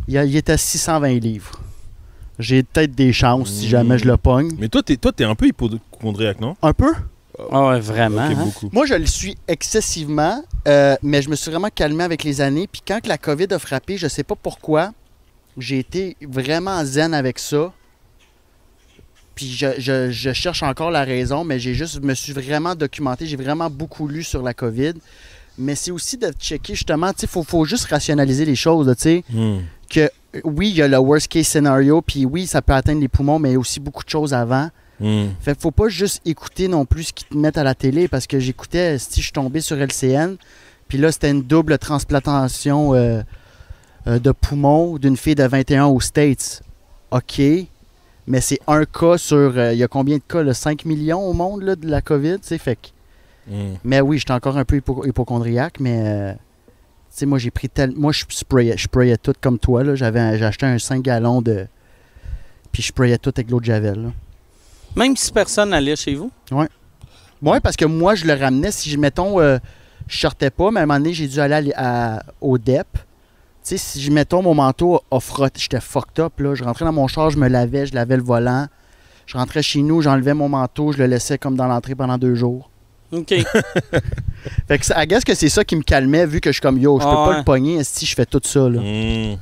Il, 0.10 0.18
a- 0.18 0.26
il 0.26 0.36
est 0.36 0.50
à 0.50 0.58
620 0.58 1.20
livres. 1.20 1.52
J'ai 2.40 2.64
peut-être 2.64 2.94
des 2.96 3.14
chances 3.14 3.50
si 3.52 3.68
jamais 3.70 3.98
je 4.00 4.06
le 4.06 4.18
pogne. 4.18 4.52
Mais 4.60 4.68
toi, 4.70 4.82
t'es, 4.82 4.98
toi, 4.98 5.12
t'es 5.12 5.24
un 5.24 5.36
peu 5.36 5.46
hypochondriaque, 5.48 6.42
non? 6.42 6.56
Un 6.62 6.74
peu? 6.74 6.92
Ah 7.52 7.68
ouais, 7.68 7.80
vraiment. 7.80 8.22
Hein? 8.22 8.34
beaucoup. 8.44 8.70
Moi, 8.74 8.86
je 8.86 8.96
le 8.96 9.06
suis 9.06 9.38
excessivement, 9.48 10.44
euh, 10.68 10.96
mais 11.04 11.22
je 11.22 11.30
me 11.30 11.36
suis 11.36 11.52
vraiment 11.52 11.70
calmé 11.74 12.04
avec 12.04 12.24
les 12.24 12.42
années. 12.42 12.68
Puis 12.70 12.82
quand 12.86 13.00
que 13.02 13.08
la 13.08 13.18
COVID 13.18 13.48
a 13.52 13.60
frappé, 13.60 13.98
je 13.98 14.08
sais 14.08 14.24
pas 14.24 14.36
pourquoi, 14.36 14.92
j'ai 15.58 15.80
été 15.80 16.18
vraiment 16.22 16.84
zen 16.84 17.14
avec 17.14 17.38
ça. 17.40 17.72
Puis 19.36 19.52
je, 19.52 19.68
je- 19.78 20.12
je 20.12 20.34
cherche 20.34 20.64
encore 20.64 20.92
la 20.92 21.04
raison, 21.04 21.44
mais 21.44 21.60
j'ai 21.60 21.74
juste 21.74 22.02
me 22.04 22.14
suis 22.14 22.34
vraiment 22.34 22.76
documenté. 22.76 23.26
J'ai 23.26 23.38
vraiment 23.38 23.70
beaucoup 23.70 24.08
lu 24.08 24.24
sur 24.24 24.42
la 24.42 24.54
COVID. 24.54 24.94
Mais 25.58 25.76
c'est 25.76 25.92
aussi 25.92 26.18
de 26.18 26.32
checker 26.40 26.74
justement, 26.74 27.12
tu 27.14 27.20
sais, 27.22 27.28
faut, 27.28 27.44
faut 27.44 27.66
juste 27.66 27.86
rationaliser 27.86 28.46
les 28.46 28.56
choses, 28.56 28.88
tu 28.98 29.02
sais. 29.04 29.24
Hmm. 29.30 29.60
Que 29.90 30.10
oui, 30.44 30.70
il 30.70 30.76
y 30.76 30.82
a 30.82 30.88
le 30.88 30.98
worst 31.00 31.28
case 31.28 31.48
scenario, 31.48 32.02
puis 32.02 32.26
oui, 32.26 32.46
ça 32.46 32.62
peut 32.62 32.74
atteindre 32.74 33.02
les 33.02 33.08
poumons, 33.08 33.40
mais 33.40 33.50
il 33.50 33.54
y 33.54 33.56
a 33.56 33.60
aussi 33.60 33.80
beaucoup 33.80 34.04
de 34.04 34.10
choses 34.10 34.34
avant. 34.34 34.70
Hmm. 35.00 35.28
Fait 35.42 35.60
faut 35.60 35.72
pas 35.72 35.88
juste 35.90 36.22
écouter 36.26 36.68
non 36.68 36.86
plus 36.86 37.04
ce 37.06 37.14
qu'ils 37.14 37.28
te 37.28 37.38
mettent 37.38 37.58
à 37.58 37.64
la 37.64 37.74
télé 37.74 38.08
parce 38.08 38.28
que 38.28 38.38
j'écoutais, 38.40 38.98
si 39.00 39.22
je 39.22 39.26
suis 39.26 39.32
tombé 39.32 39.62
sur 39.62 39.78
LCN, 39.78 40.36
puis 40.88 40.98
là 40.98 41.12
c'était 41.12 41.32
une 41.32 41.42
double 41.42 41.78
transplantation 41.80 42.94
euh, 42.94 43.22
euh, 44.08 44.20
de 44.20 44.32
poumon 44.32 44.98
d'une 44.98 45.16
fille 45.18 45.36
de 45.36 45.44
21 45.46 45.86
aux 45.86 46.02
States. 46.02 46.62
OK, 47.12 47.42
mais 48.28 48.42
c'est 48.42 48.60
un 48.68 48.84
cas 48.86 49.18
sur, 49.18 49.38
euh, 49.58 49.72
il 49.74 49.80
y 49.80 49.84
a 49.84 49.88
combien 49.88 50.18
de 50.18 50.22
cas, 50.28 50.44
là? 50.44 50.54
5 50.54 50.86
millions 50.86 51.22
au 51.26 51.34
monde 51.34 51.64
là, 51.64 51.76
de 51.76 51.88
la 51.88 52.02
COVID, 52.02 52.38
sais, 52.42 52.58
fait 52.58 52.76
que, 52.76 52.88
Hmm. 53.50 53.78
mais 53.84 54.00
oui, 54.02 54.20
j'étais 54.20 54.34
encore 54.34 54.58
un 54.58 54.66
peu 54.66 54.78
hypo- 54.78 55.08
hypochondriaque, 55.08 55.80
mais 55.80 56.36
sais, 57.10 57.26
moi 57.26 57.38
j'ai 57.40 57.52
pris 57.52 57.70
tel, 57.70 57.94
moi 57.96 58.12
je 58.12 58.24
sprayais, 58.30 58.78
je 58.78 58.84
sprayais 58.84 59.18
tout 59.18 59.34
comme 59.42 59.60
toi, 59.60 59.84
là, 59.84 59.96
j'avais, 59.96 60.38
j'ai 60.38 60.46
acheté 60.46 60.66
un 60.66 60.78
5 60.80 61.02
gallons 61.02 61.42
de, 61.42 61.68
puis 62.72 62.82
je 62.82 62.88
sprayais 62.88 63.18
tout 63.18 63.32
avec 63.36 63.50
l'eau 63.50 63.60
de 63.60 63.66
javel, 63.66 64.02
là. 64.04 64.10
Même 64.96 65.16
si 65.16 65.32
personne 65.32 65.74
allait 65.74 65.96
chez 65.96 66.16
vous? 66.16 66.32
Oui, 67.42 67.60
parce 67.64 67.76
que 67.76 67.86
moi, 67.86 68.16
je 68.16 68.26
le 68.26 68.34
ramenais. 68.34 68.72
Si, 68.72 68.98
mettons, 68.98 69.40
euh, 69.40 69.60
je 70.08 70.20
sortais 70.20 70.50
pas, 70.50 70.72
mais 70.72 70.80
à 70.80 70.84
un 70.84 70.86
moment 70.88 71.00
donné, 71.00 71.14
j'ai 71.14 71.28
dû 71.28 71.40
aller 71.40 71.72
à- 71.76 72.18
à- 72.18 72.24
au 72.42 72.58
DEP. 72.58 72.88
Tu 72.94 73.00
sais, 73.62 73.78
si, 73.78 74.02
je 74.02 74.12
mettons, 74.12 74.42
mon 74.42 74.56
manteau 74.56 75.00
a 75.12 75.20
frotté, 75.20 75.60
j'étais 75.62 75.80
fucked 75.80 76.20
up, 76.20 76.40
là. 76.40 76.56
Je 76.56 76.64
rentrais 76.64 76.86
dans 76.86 76.92
mon 76.92 77.08
char, 77.08 77.30
je 77.30 77.38
me 77.38 77.48
lavais, 77.48 77.86
je 77.86 77.94
lavais 77.94 78.18
le 78.18 78.24
volant. 78.24 78.68
Je 79.28 79.38
rentrais 79.38 79.62
chez 79.62 79.82
nous, 79.84 80.02
j'enlevais 80.02 80.34
mon 80.34 80.50
manteau, 80.50 80.92
je 80.92 80.98
le 80.98 81.06
laissais 81.06 81.38
comme 81.38 81.56
dans 81.56 81.68
l'entrée 81.68 81.94
pendant 81.96 82.18
deux 82.18 82.34
jours. 82.36 82.70
OK. 83.12 83.30
Fait 84.68 84.80
que, 84.80 84.86
ça- 84.86 85.04
I 85.04 85.08
guess 85.08 85.24
que 85.24 85.34
c'est 85.36 85.50
ça 85.50 85.64
qui 85.66 85.76
me 85.76 85.82
calmait, 85.84 86.26
vu 86.26 86.40
que 86.42 86.50
je 86.50 86.54
suis 86.54 86.62
comme, 86.62 86.78
yo, 86.78 87.00
je 87.00 87.04
peux 87.06 87.10
Ah 87.12 87.16
pas 87.16 87.30
ouais. 87.32 87.38
le 87.40 87.44
pogner 87.44 87.84
si 87.84 88.06
je 88.06 88.16
fais 88.16 88.26
tout 88.26 88.42
ça, 88.44 88.70
là. 88.70 88.80
Hmm. 88.82 89.38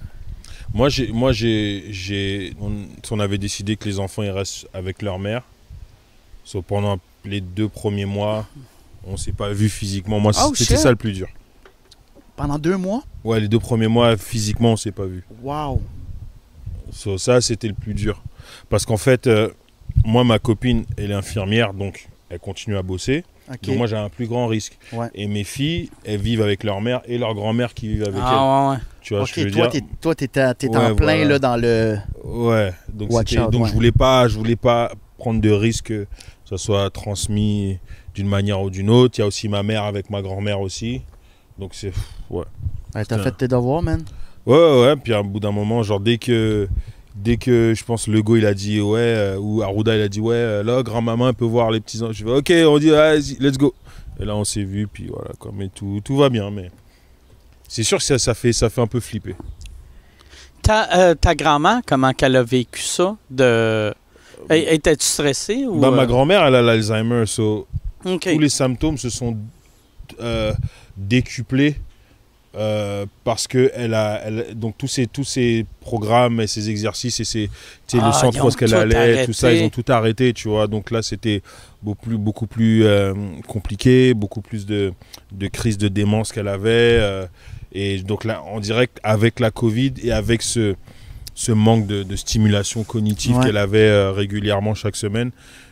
Moi, 0.73 0.89
j'ai, 0.89 1.12
moi, 1.12 1.32
j'ai, 1.32 1.86
j'ai, 1.91 2.53
on, 2.60 2.71
on 3.12 3.19
avait 3.19 3.38
décidé 3.38 3.75
que 3.77 3.86
les 3.86 3.99
enfants 3.99 4.23
ils 4.23 4.30
restent 4.32 4.67
avec 4.73 5.01
leur 5.01 5.17
mère. 5.19 5.43
So, 6.43 6.62
pendant 6.62 6.97
les 7.25 7.41
deux 7.41 7.67
premiers 7.69 8.06
mois, 8.06 8.45
on 9.06 9.17
s'est 9.17 9.32
pas 9.34 9.49
vu 9.51 9.69
physiquement. 9.69 10.19
Moi, 10.19 10.32
Oh, 10.43 10.53
c'était 10.56 10.77
ça 10.77 10.89
le 10.89 10.95
plus 10.95 11.13
dur. 11.13 11.27
Pendant 12.36 12.60
deux 12.60 12.77
mois? 12.77 13.03
Ouais, 13.23 13.39
les 13.39 13.47
deux 13.47 13.60
premiers 13.60 13.88
mois, 13.88 14.15
physiquement, 14.17 14.73
on 14.73 14.77
s'est 14.77 14.91
pas 14.91 15.06
vu. 15.06 15.23
Wow. 15.41 15.82
So, 16.91 17.17
ça, 17.17 17.41
c'était 17.41 17.67
le 17.67 17.73
plus 17.73 17.93
dur. 17.93 18.21
Parce 18.69 18.86
qu'en 18.86 18.97
fait, 18.97 19.27
euh, 19.27 19.49
moi, 20.06 20.23
ma 20.23 20.39
copine, 20.39 20.86
elle 20.97 21.12
est 21.12 21.15
infirmière, 21.15 21.73
donc 21.73 22.08
elle 22.30 22.39
continue 22.39 22.77
à 22.77 22.82
bosser. 22.84 23.23
Donc 23.47 23.77
moi, 23.77 23.88
j'ai 23.88 23.95
un 23.95 24.10
plus 24.10 24.27
grand 24.27 24.47
risque. 24.47 24.77
Ouais. 24.91 25.07
Et 25.15 25.27
mes 25.27 25.43
filles, 25.43 25.89
elles 26.03 26.19
vivent 26.19 26.41
avec 26.41 26.63
leur 26.63 26.81
mère 26.81 27.01
et 27.05 27.17
leur 27.17 27.33
grand-mère 27.33 27.73
qui 27.73 27.88
vivent 27.88 28.03
avec 28.03 28.15
elles. 28.15 28.23
Ah 28.23 28.69
ouais, 28.69 28.75
ouais. 28.75 28.81
Tu 29.01 29.15
vois 29.15 29.25
ce 29.25 29.33
que 29.33 29.41
je 29.41 29.45
veux 29.47 29.51
toi, 29.51 29.67
dire 29.67 29.81
toi, 30.01 30.13
en 30.13 30.95
plein, 30.95 31.15
voilà. 31.15 31.25
là, 31.25 31.39
dans 31.39 31.55
le... 31.55 31.97
Ouais, 32.25 32.73
donc, 32.89 33.10
out, 33.12 33.49
donc 33.51 33.67
je 33.67 33.73
voulais 33.73 33.93
pas, 33.93 34.27
je 34.27 34.38
voulais 34.38 34.57
pas 34.57 34.91
prendre 35.17 35.39
de 35.39 35.49
risque 35.49 35.88
que 35.88 36.07
ça 36.43 36.57
soit 36.57 36.89
transmis 36.89 37.79
d'une 38.13 38.27
manière 38.27 38.62
ou 38.62 38.69
d'une 38.69 38.89
autre. 38.89 39.17
Il 39.17 39.21
y 39.21 39.23
a 39.23 39.27
aussi 39.27 39.47
ma 39.47 39.63
mère 39.63 39.83
avec 39.83 40.10
ma 40.10 40.21
grand-mère 40.21 40.60
aussi. 40.60 41.01
Donc 41.57 41.73
c'est 41.73 41.93
ouais. 42.29 42.43
Ouais, 42.95 43.05
t'as 43.05 43.19
fait 43.19 43.31
tes 43.31 43.47
devoirs, 43.47 43.81
man. 43.81 44.03
Ouais 44.45 44.55
ouais, 44.55 44.81
ouais. 44.81 44.95
puis 44.95 45.13
à 45.13 45.19
un 45.19 45.23
bout 45.23 45.39
d'un 45.39 45.51
moment 45.51 45.83
genre 45.83 45.99
dès 45.99 46.17
que 46.17 46.67
dès 47.17 47.38
que 47.38 47.73
je 47.75 47.84
pense 47.84 48.08
Lego 48.08 48.36
il 48.36 48.45
a 48.45 48.53
dit 48.53 48.80
ouais 48.80 48.99
euh, 48.99 49.38
ou 49.38 49.62
Arruda 49.62 49.95
il 49.95 50.01
a 50.01 50.08
dit 50.08 50.21
ouais 50.21 50.36
euh, 50.36 50.63
là 50.63 50.84
grand-maman 50.84 51.34
peut 51.34 51.45
voir 51.45 51.71
les 51.71 51.80
petits 51.80 52.01
enfants. 52.01 52.13
Je 52.13 52.23
fais 52.23 52.32
OK, 52.32 52.51
on 52.67 52.77
dit 52.77 52.89
vas-y, 52.89 53.38
let's 53.39 53.58
go. 53.58 53.73
Et 54.19 54.25
là 54.25 54.36
on 54.36 54.43
s'est 54.43 54.63
vu 54.63 54.88
puis 54.88 55.08
voilà 55.08 55.32
quoi, 55.39 55.51
mais 55.53 55.69
tout 55.73 55.99
tout 56.03 56.15
va 56.15 56.30
bien 56.30 56.49
mais 56.51 56.69
c'est 57.67 57.84
sûr 57.84 57.97
que 57.97 58.03
ça, 58.03 58.17
ça 58.17 58.34
fait 58.34 58.53
ça 58.53 58.69
fait 58.69 58.82
un 58.82 58.88
peu 58.88 58.99
flipper. 58.99 59.36
Ta, 60.62 60.97
euh, 60.97 61.15
ta 61.15 61.36
grand-mère, 61.36 61.82
comment 61.86 62.13
qu'elle 62.13 62.36
a 62.36 62.43
vécu 62.43 62.82
ça? 62.82 63.15
De... 63.30 63.93
Étais-tu 64.49 65.06
stressé? 65.06 65.65
Ou, 65.65 65.84
euh, 65.84 65.91
ma 65.91 66.06
grand-mère 66.06 66.45
elle 66.45 66.56
a 66.56 66.62
l'Alzheimer 66.62 67.25
so 67.25 67.67
OK. 68.06 68.21
tous 68.34 68.39
les 68.39 68.49
symptômes 68.49 68.97
se 68.97 69.10
sont 69.10 69.38
euh, 70.19 70.53
décuplés 70.95 71.75
euh, 72.58 73.06
parce 73.24 73.48
que 73.48 73.72
elle 73.76 73.93
a 73.93 74.22
elle- 74.26 74.48
donc 74.56 74.76
tous 74.78 74.88
ces 74.88 75.06
tous 75.08 75.24
ces 75.24 75.65
programmes 75.82 76.41
et 76.41 76.48
ces 76.48 76.70
exercices 76.70 77.20
et 77.20 77.24
ces 77.24 77.50
Ah, 77.93 78.08
le 78.08 78.12
centre 78.13 78.43
où 78.46 78.50
qu'elle 78.52 78.74
allait 78.74 79.26
tout 79.26 79.34
ça 79.34 79.54
ils 79.54 79.63
ont 79.63 79.70
tout 79.70 79.86
arrêté 79.89 80.34
tu 80.34 80.48
vois. 80.50 80.67
Donc 80.67 80.89
là 80.91 81.02
c'était 81.02 81.41
beaucoup 81.84 82.08
plus 82.10 82.17
beaucoup 82.17 82.48
plus 82.48 82.84
euh, 82.86 83.13
compliqué 83.48 84.13
beaucoup 84.13 84.41
plus 84.41 84.65
de 84.65 84.91
de 85.32 85.48
crises 85.48 85.78
de 85.78 85.88
démence 85.88 86.32
qu'elle 86.32 86.48
avait 86.48 86.98
euh, 87.00 87.26
et 87.74 88.00
donc 88.00 88.24
là 88.26 88.41
on 88.52 88.60
dirait 88.60 88.88
qu'avec 88.88 89.39
la 89.39 89.52
Covid 89.52 89.93
et 90.04 90.12
avec 90.12 90.41
ce 90.41 90.76
ce 91.36 91.52
manque 91.52 91.86
de, 91.86 92.02
de 92.02 92.15
stimulation 92.15 92.84
cognitive 92.84 93.38
Ouais. 93.38 93.46
qu'elle 93.46 93.58
avait 93.58 94.10
régulièrement 94.10 94.74
chaque 94.74 94.96
semaine 94.96 95.30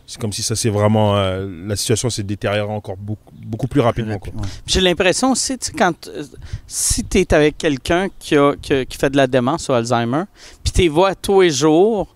c'est 0.08 0.20
comme 0.20 0.32
si 0.34 0.44
ça 0.44 0.56
s'est 0.56 0.70
vraiment 0.70 1.16
euh, 1.18 1.48
la 1.68 1.76
situation 1.76 2.10
s'est 2.10 2.24
détériorée 2.24 2.72
encore 2.74 2.98
beaucoup 2.98 3.34
beaucoup 3.36 3.68
plus 3.68 3.82
rapidement. 3.82 4.14
Ouais. 4.24 4.32
J'ai 4.68 4.82
l'impression 4.82 5.32
aussi, 5.32 5.58
tu 5.58 5.68
sais, 5.68 5.72
quand 5.74 6.08
euh, 6.08 6.24
si 6.68 7.04
tu 7.04 7.20
es 7.20 7.34
avec 7.34 7.58
quelqu'un 7.58 8.08
qui, 8.20 8.36
a- 8.36 8.54
qui, 8.62 8.74
a- 8.74 8.86
qui 8.86 8.98
fait 8.98 9.10
de 9.10 9.18
la 9.18 9.28
démence 9.28 9.68
ou 9.70 9.74
Alzheimer, 9.74 10.24
puis 10.64 10.74
tu 10.74 10.82
les 10.82 10.90
vois 10.90 11.16
tous 11.16 11.42
les 11.42 11.50
jours, 11.52 12.08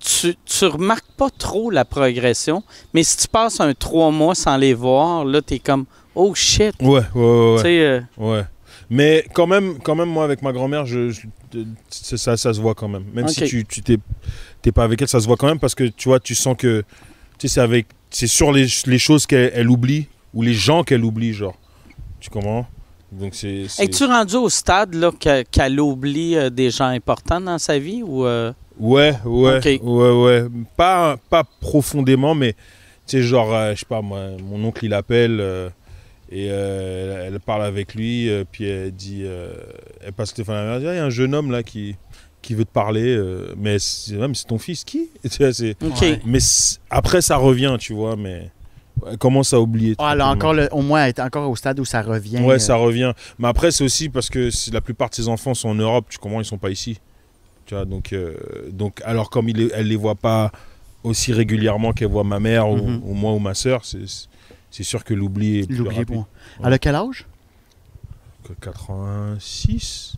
tu, 0.00 0.34
tu 0.44 0.64
remarques 0.66 1.10
pas 1.16 1.28
trop 1.30 1.70
la 1.70 1.84
progression, 1.84 2.62
mais 2.94 3.02
si 3.02 3.16
tu 3.16 3.28
passes 3.28 3.60
un 3.60 3.74
trois 3.74 4.10
mois 4.10 4.34
sans 4.34 4.56
les 4.56 4.74
voir, 4.74 5.24
là, 5.24 5.42
tu 5.42 5.54
es 5.54 5.58
comme 5.58 5.84
Oh 6.14 6.34
shit! 6.34 6.74
ouais 6.80 6.88
ouais 6.88 7.00
ouais, 7.00 7.02
Tu 7.14 7.22
ouais. 7.56 7.62
sais, 7.62 7.80
euh, 7.80 8.00
Ouais. 8.16 8.44
Mais 8.90 9.24
quand 9.34 9.46
même, 9.46 9.78
quand 9.80 9.94
même 9.94 10.08
moi, 10.08 10.24
avec 10.24 10.40
ma 10.42 10.50
grand-mère, 10.52 10.86
je, 10.86 11.10
je- 11.10 11.26
c'est- 11.90 12.16
ça, 12.16 12.36
ça 12.36 12.54
se 12.54 12.60
voit 12.60 12.74
quand 12.74 12.88
même. 12.88 13.04
Même 13.12 13.28
si 13.28 13.42
tu 13.44 13.64
tu 13.66 13.82
t'es 13.82 13.98
t'es 14.62 14.72
pas 14.72 14.84
avec 14.84 15.00
elle, 15.02 15.08
ça 15.08 15.20
se 15.20 15.26
voit 15.26 15.36
quand 15.36 15.46
même 15.46 15.58
parce 15.58 15.74
que 15.74 15.84
tu 15.84 16.08
vois, 16.08 16.18
tu 16.20 16.34
sens 16.34 16.56
que 16.56 16.82
tu 17.38 17.46
sais, 17.48 17.54
c'est 17.54 17.60
avec, 17.60 17.86
c'est 18.10 18.26
sur 18.26 18.52
les, 18.52 18.66
les 18.86 18.98
choses 18.98 19.26
qu'elle 19.26 19.50
elle 19.54 19.68
oublie 19.70 20.06
ou 20.34 20.42
les 20.42 20.54
gens 20.54 20.82
qu'elle 20.84 21.04
oublie, 21.04 21.32
genre. 21.32 21.56
Tu 22.20 22.30
comprends? 22.30 22.66
Donc 23.12 23.34
c'est. 23.34 23.66
Es-tu 23.78 24.04
rendu 24.04 24.36
au 24.36 24.48
stade 24.50 24.94
là, 24.94 25.10
que- 25.18 25.42
qu'elle 25.44 25.80
oublie 25.80 26.36
euh, 26.36 26.50
des 26.50 26.70
gens 26.70 26.86
importants 26.88 27.40
dans 27.40 27.58
sa 27.58 27.78
vie 27.78 28.02
ou 28.02 28.26
euh, 28.26 28.52
Ouais, 28.78 29.14
ouais, 29.24 29.80
ouais, 29.82 30.10
ouais. 30.10 30.44
Pas, 30.76 31.16
pas 31.30 31.44
profondément, 31.60 32.34
mais 32.34 32.52
tu 33.06 33.16
sais, 33.18 33.22
genre, 33.22 33.52
euh, 33.54 33.72
je 33.74 33.80
sais 33.80 33.86
pas, 33.88 34.02
moi, 34.02 34.26
mon 34.44 34.62
oncle 34.68 34.84
il 34.84 34.92
appelle 34.94 35.38
euh, 35.40 35.68
et 36.30 36.46
elle, 36.46 37.32
elle 37.34 37.40
parle 37.40 37.64
avec 37.64 37.94
lui, 37.94 38.28
puis 38.52 38.64
elle 38.68 38.92
dit, 38.92 39.24
elle 40.04 40.12
passe 40.12 40.28
Stéphane 40.30 40.56
à 40.56 40.60
la 40.60 40.66
mère, 40.66 40.74
elle 40.76 40.80
dit, 40.82 40.86
Ah, 40.88 40.92
il 40.92 40.96
y 40.96 41.00
a 41.00 41.04
un 41.06 41.10
jeune 41.10 41.34
homme 41.34 41.50
là 41.50 41.62
qui, 41.62 41.96
qui 42.42 42.54
veut 42.54 42.64
te 42.64 42.72
parler, 42.72 43.14
euh, 43.16 43.54
mais 43.56 43.78
c'est 43.78 44.16
ouais, 44.16 44.28
mais 44.28 44.34
c'est 44.34 44.46
ton 44.46 44.58
fils 44.58 44.84
qui? 44.84 45.08
Tu 45.30 45.38
vois, 45.42 45.52
c'est- 45.52 45.76
OK. 45.82 46.00
Ouais. 46.00 46.20
Mais 46.24 46.38
après 46.90 47.20
ça 47.20 47.36
revient, 47.36 47.76
tu 47.78 47.92
vois, 47.94 48.16
mais 48.16 48.50
elle 49.06 49.18
commence 49.18 49.52
à 49.52 49.60
oublier. 49.60 49.90
Elle 49.98 50.04
a 50.04 50.16
tranquillement. 50.16 50.30
encore 50.32 50.52
le- 50.54 50.68
au 50.72 50.82
moins, 50.82 51.02
elle 51.04 51.08
est 51.10 51.20
encore 51.20 51.48
au 51.50 51.56
stade 51.56 51.78
où 51.80 51.84
ça 51.84 52.02
revient. 52.02 52.38
Ouais, 52.38 52.54
euh, 52.54 52.58
ça 52.58 52.76
revient. 52.76 53.12
Mais 53.38 53.48
après, 53.48 53.70
c'est 53.70 53.84
aussi 53.84 54.08
parce 54.08 54.28
que 54.28 54.50
la 54.72 54.80
plupart 54.80 55.10
de 55.10 55.14
ses 55.14 55.28
enfants 55.28 55.54
sont 55.54 55.68
en 55.68 55.74
Europe. 55.74 56.06
Tu 56.08 56.18
comprends, 56.18 56.40
ils 56.40 56.44
sont 56.44 56.58
pas 56.58 56.70
ici. 56.70 56.98
Tu 57.66 57.74
vois, 57.74 57.84
donc, 57.84 58.12
euh, 58.12 58.34
donc 58.72 59.00
alors 59.04 59.28
comme 59.30 59.48
il 59.48 59.70
elle 59.74 59.88
les 59.88 59.96
voit 59.96 60.14
pas 60.14 60.50
aussi 61.04 61.32
régulièrement 61.32 61.92
qu'elle 61.92 62.08
voit 62.08 62.24
ma 62.24 62.40
mère 62.40 62.68
ou- 62.70 62.76
Mhm. 62.76 63.00
ou, 63.04 63.14
moi 63.14 63.32
ou 63.34 63.38
ma 63.38 63.54
soeur, 63.54 63.82
c'est 63.84 64.82
sûr 64.82 65.04
que 65.04 65.14
l'oubli 65.14 65.58
est 65.60 65.66
plus 65.66 65.82
rapide. 65.82 66.06
bon. 66.08 66.26
Elle 66.64 66.72
a 66.72 66.78
quel 66.78 66.94
âge? 66.94 67.26
Que 68.44 68.52
86 68.54 70.14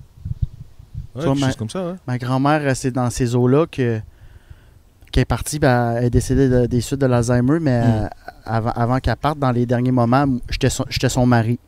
Ouais, 1.14 1.34
ma- 1.34 1.52
comme 1.54 1.70
ça, 1.70 1.84
ouais. 1.86 1.94
Ma 2.06 2.18
grand-mère, 2.18 2.60
euh, 2.62 2.72
c'est 2.74 2.90
dans 2.92 3.10
ces 3.10 3.34
eaux-là 3.34 3.66
que 3.66 4.00
qui 5.12 5.18
est 5.18 5.24
partie, 5.24 5.58
ben, 5.58 5.94
elle 5.96 6.04
est 6.04 6.10
décédée 6.10 6.48
de- 6.48 6.66
des 6.66 6.80
suites 6.80 7.00
de 7.00 7.06
l'Alzheimer, 7.06 7.58
mais 7.60 7.80
Mm. 7.80 7.84
euh, 7.84 8.06
avant, 8.44 8.70
avant 8.70 8.98
qu'elle 9.00 9.16
parte, 9.16 9.40
dans 9.40 9.50
les 9.50 9.66
derniers 9.66 9.90
moments, 9.90 10.24
j'étais 10.48 11.08
son, 11.08 11.26
mari. 11.26 11.58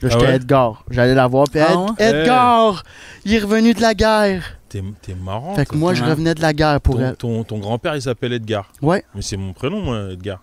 Là, 0.00 0.08
Ah 0.10 0.12
j'étais 0.14 0.26
ouais? 0.26 0.36
Edgar. 0.36 0.82
J'allais 0.90 1.14
la 1.14 1.26
voir, 1.26 1.44
puis 1.50 1.60
Ah 1.60 1.72
Ed- 1.72 1.78
ouais? 2.14 2.20
Edgar, 2.20 2.82
il 3.26 3.34
est 3.34 3.38
revenu 3.40 3.74
de 3.74 3.82
la 3.82 3.92
guerre. 3.92 4.42
T'es 4.70 4.82
marrant. 5.22 5.54
fait 5.54 5.66
que 5.66 5.76
moi, 5.76 5.92
je 5.94 6.02
revenais 6.04 6.32
de 6.34 6.40
la 6.40 6.52
guerre 6.54 6.80
pour 6.80 6.94
ton, 6.96 7.00
elle. 7.02 7.16
ton, 7.16 7.44
ton 7.44 7.58
grand-père, 7.58 7.94
il 7.96 8.00
s'appelle 8.02 8.32
Edgar. 8.32 8.70
Ouais. 8.80 9.04
Mais 9.14 9.20
c'est 9.20 9.36
mon 9.36 9.52
prénom, 9.52 9.82
moi, 9.82 10.12
Edgar. 10.12 10.40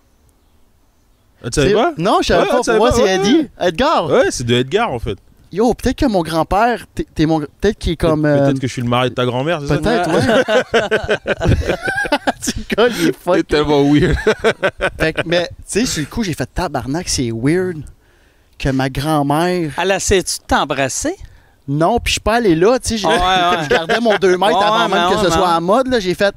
Ah, 1.42 1.50
tu 1.50 1.54
savais 1.60 1.68
C'est- 1.70 1.74
pas? 1.74 1.94
Non, 1.98 2.18
je 2.20 2.26
savais 2.28 2.42
Ouais, 2.42 2.48
pas. 2.48 2.62
Pour 2.62 2.76
moi, 2.76 2.92
c'est 2.92 3.02
ouais, 3.02 3.14
Eddie. 3.16 3.48
Edgar. 3.60 4.06
Ouais, 4.06 4.26
c'est 4.30 4.44
de 4.44 4.54
Edgar, 4.54 4.92
en 4.92 4.98
fait. 4.98 5.18
Yo, 5.50 5.72
peut-être 5.72 5.96
que 5.98 6.06
mon 6.06 6.22
grand-père, 6.22 6.84
t'es, 6.94 7.06
t'es 7.14 7.24
mon, 7.24 7.40
peut-être 7.40 7.78
qu'il 7.78 7.92
est 7.92 7.96
comme. 7.96 8.22
Peut-être 8.22 8.48
euh, 8.48 8.52
que 8.52 8.66
je 8.66 8.72
suis 8.72 8.82
le 8.82 8.88
mari 8.88 9.08
de 9.10 9.14
ta 9.14 9.24
grand-mère, 9.24 9.60
c'est 9.62 9.68
ça? 9.68 9.78
Peut-être, 9.78 10.10
ouais. 10.12 11.66
Tu 12.42 12.52
gars, 12.76 12.88
il 12.88 13.08
est 13.08 13.12
fuck. 13.18 13.36
C'est 13.36 13.46
tellement 13.48 13.82
weird. 13.90 14.14
Fait 14.98 15.12
que, 15.12 15.22
mais, 15.26 15.48
tu 15.48 15.54
sais, 15.80 15.86
sur 15.86 16.00
le 16.02 16.06
coup, 16.06 16.22
j'ai 16.22 16.34
fait 16.34 16.46
tabarnak, 16.52 17.08
c'est 17.08 17.30
weird 17.32 17.78
que 18.58 18.68
ma 18.70 18.88
grand-mère. 18.90 19.72
Elle 19.80 19.90
essaie-tu 19.90 20.38
de 20.38 20.44
t'embrasser? 20.46 21.16
Non, 21.66 21.98
puis 21.98 22.10
je 22.10 22.12
suis 22.12 22.20
pas 22.20 22.36
allé 22.36 22.54
là, 22.54 22.78
tu 22.78 22.90
sais. 22.90 22.96
j'ai- 22.98 23.08
Ah 23.10 23.10
ouais, 23.52 23.56
ouais. 23.58 23.64
je 23.64 23.68
gardais 23.70 24.00
mon 24.00 24.16
2 24.16 24.36
mètres 24.38 24.58
Ouais, 24.58 24.64
avant 24.64 24.82
ouais, 24.84 24.88
même 24.94 25.10
que 25.10 25.16
ouais, 25.16 25.24
ce 25.24 25.30
soit 25.30 25.42
ouais. 25.48 25.54
en 25.54 25.60
mode, 25.60 25.88
là. 25.88 25.98
J'ai 26.00 26.14
fait. 26.14 26.34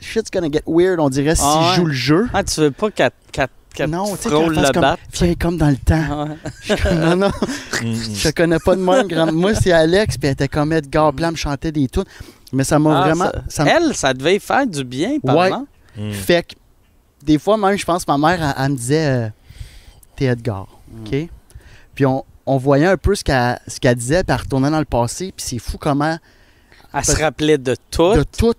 Shit's 0.00 0.30
gonna 0.30 0.48
get 0.50 0.62
weird, 0.66 1.00
on 1.00 1.08
dirait, 1.08 1.34
si 1.34 1.42
Ah 1.44 1.58
ouais. 1.60 1.64
je 1.70 1.76
joue 1.76 1.86
le 1.86 1.92
jeu. 1.92 2.28
Ah, 2.32 2.44
tu 2.44 2.60
veux 2.60 2.70
pas 2.70 2.90
qu'elle 2.90 3.10
qu'elle- 3.32 3.48
qu'elle 3.78 3.90
non, 3.90 4.16
tu 4.16 4.22
sais, 4.22 4.28
frôle 4.28 4.54
le 4.54 4.72
comme. 4.72 4.80
bat? 4.82 4.96
Viens 5.12 5.34
comme 5.34 5.56
dans 5.58 5.68
le 5.70 5.76
temps. 5.76 6.04
Ah 6.10 6.24
ouais. 6.24 6.36
Je 6.62 6.74
suis 6.74 6.82
comme, 6.82 6.98
non, 7.00 7.16
non. 7.16 7.30
Je 7.82 8.30
connais 8.30 8.58
pas 8.58 8.76
de 8.76 8.80
même. 8.82 9.08
Grand... 9.08 9.32
Moi, 9.32 9.54
c'est 9.54 9.72
Alex, 9.72 10.18
puis 10.18 10.26
elle 10.28 10.32
était 10.34 10.48
comme 10.48 10.72
Edgar 10.72 11.12
Blanc, 11.12 11.30
me 11.32 11.36
chantait 11.36 11.72
des 11.72 11.88
tunes. 11.88 12.04
Mais 12.52 12.64
ça 12.64 12.78
m'a 12.78 12.98
Ah, 12.98 13.02
vraiment. 13.02 13.24
ça- 13.26 13.42
ça 13.48 13.64
m'a- 13.64 13.70
Elle, 13.72 13.94
ça 13.94 14.14
devait 14.14 14.38
faire 14.38 14.66
du 14.66 14.84
bien, 14.84 15.18
par 15.24 15.36
Ouais. 15.36 15.46
exemple. 15.48 15.68
Mm. 15.96 16.12
Fait 16.12 16.42
que, 16.42 16.54
des 17.24 17.38
fois, 17.38 17.56
même, 17.56 17.76
je 17.76 17.84
pense 17.84 18.04
que 18.04 18.10
ma 18.12 18.18
mère, 18.36 18.54
elle, 18.56 18.64
elle 18.64 18.72
me 18.72 18.76
disait 18.76 19.06
euh, 19.06 19.28
T'es 20.16 20.26
Edgar. 20.26 20.66
OK? 21.04 21.28
Puis 21.94 22.06
on, 22.06 22.24
on 22.46 22.56
voyait 22.56 22.86
un 22.86 22.96
peu 22.96 23.14
ce 23.14 23.22
qu'elle 23.24 23.58
ce 23.66 23.78
qu'elle 23.80 23.96
disait, 23.96 24.22
puis 24.24 24.34
elle 24.34 24.40
retournait 24.42 24.70
dans 24.70 24.78
le 24.78 24.84
passé, 24.84 25.32
puis 25.36 25.44
c'est 25.46 25.58
fou 25.58 25.76
comment, 25.78 26.16
Elle 26.94 27.04
se 27.04 27.20
rappelait 27.20 27.58
de 27.58 27.76
tout. 27.90 28.14
de 28.14 28.22
tout, 28.22 28.54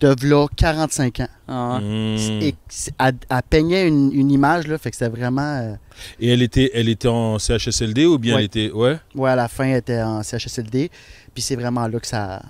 de 0.00 0.08
v'là 0.08 0.46
45 0.56 1.20
ans. 1.20 1.28
Ah. 1.48 1.78
Et 1.82 2.54
elle, 2.98 3.14
elle 3.28 3.42
peignait 3.48 3.86
une, 3.88 4.12
une 4.12 4.30
image, 4.30 4.66
là, 4.66 4.78
fait 4.78 4.90
que 4.90 4.96
c'était 4.96 5.10
vraiment. 5.10 5.58
euh, 5.60 5.74
Et 6.18 6.28
elle 6.32 6.42
était, 6.42 6.70
elle 6.74 6.88
était 6.88 7.08
en 7.08 7.38
CHSLD 7.38 8.06
ou 8.06 8.18
bien 8.18 8.34
Ouais. 8.36 8.40
elle 8.40 8.46
était. 8.46 8.70
Ouais? 8.72 8.98
Ouais, 9.14 9.30
à 9.30 9.36
la 9.36 9.48
fin, 9.48 9.64
elle 9.64 9.76
était 9.78 10.00
en 10.02 10.22
CHSLD, 10.22 10.90
puis 11.34 11.42
c'est 11.42 11.56
vraiment 11.56 11.86
là 11.86 12.00
que 12.00 12.06
ça, 12.06 12.40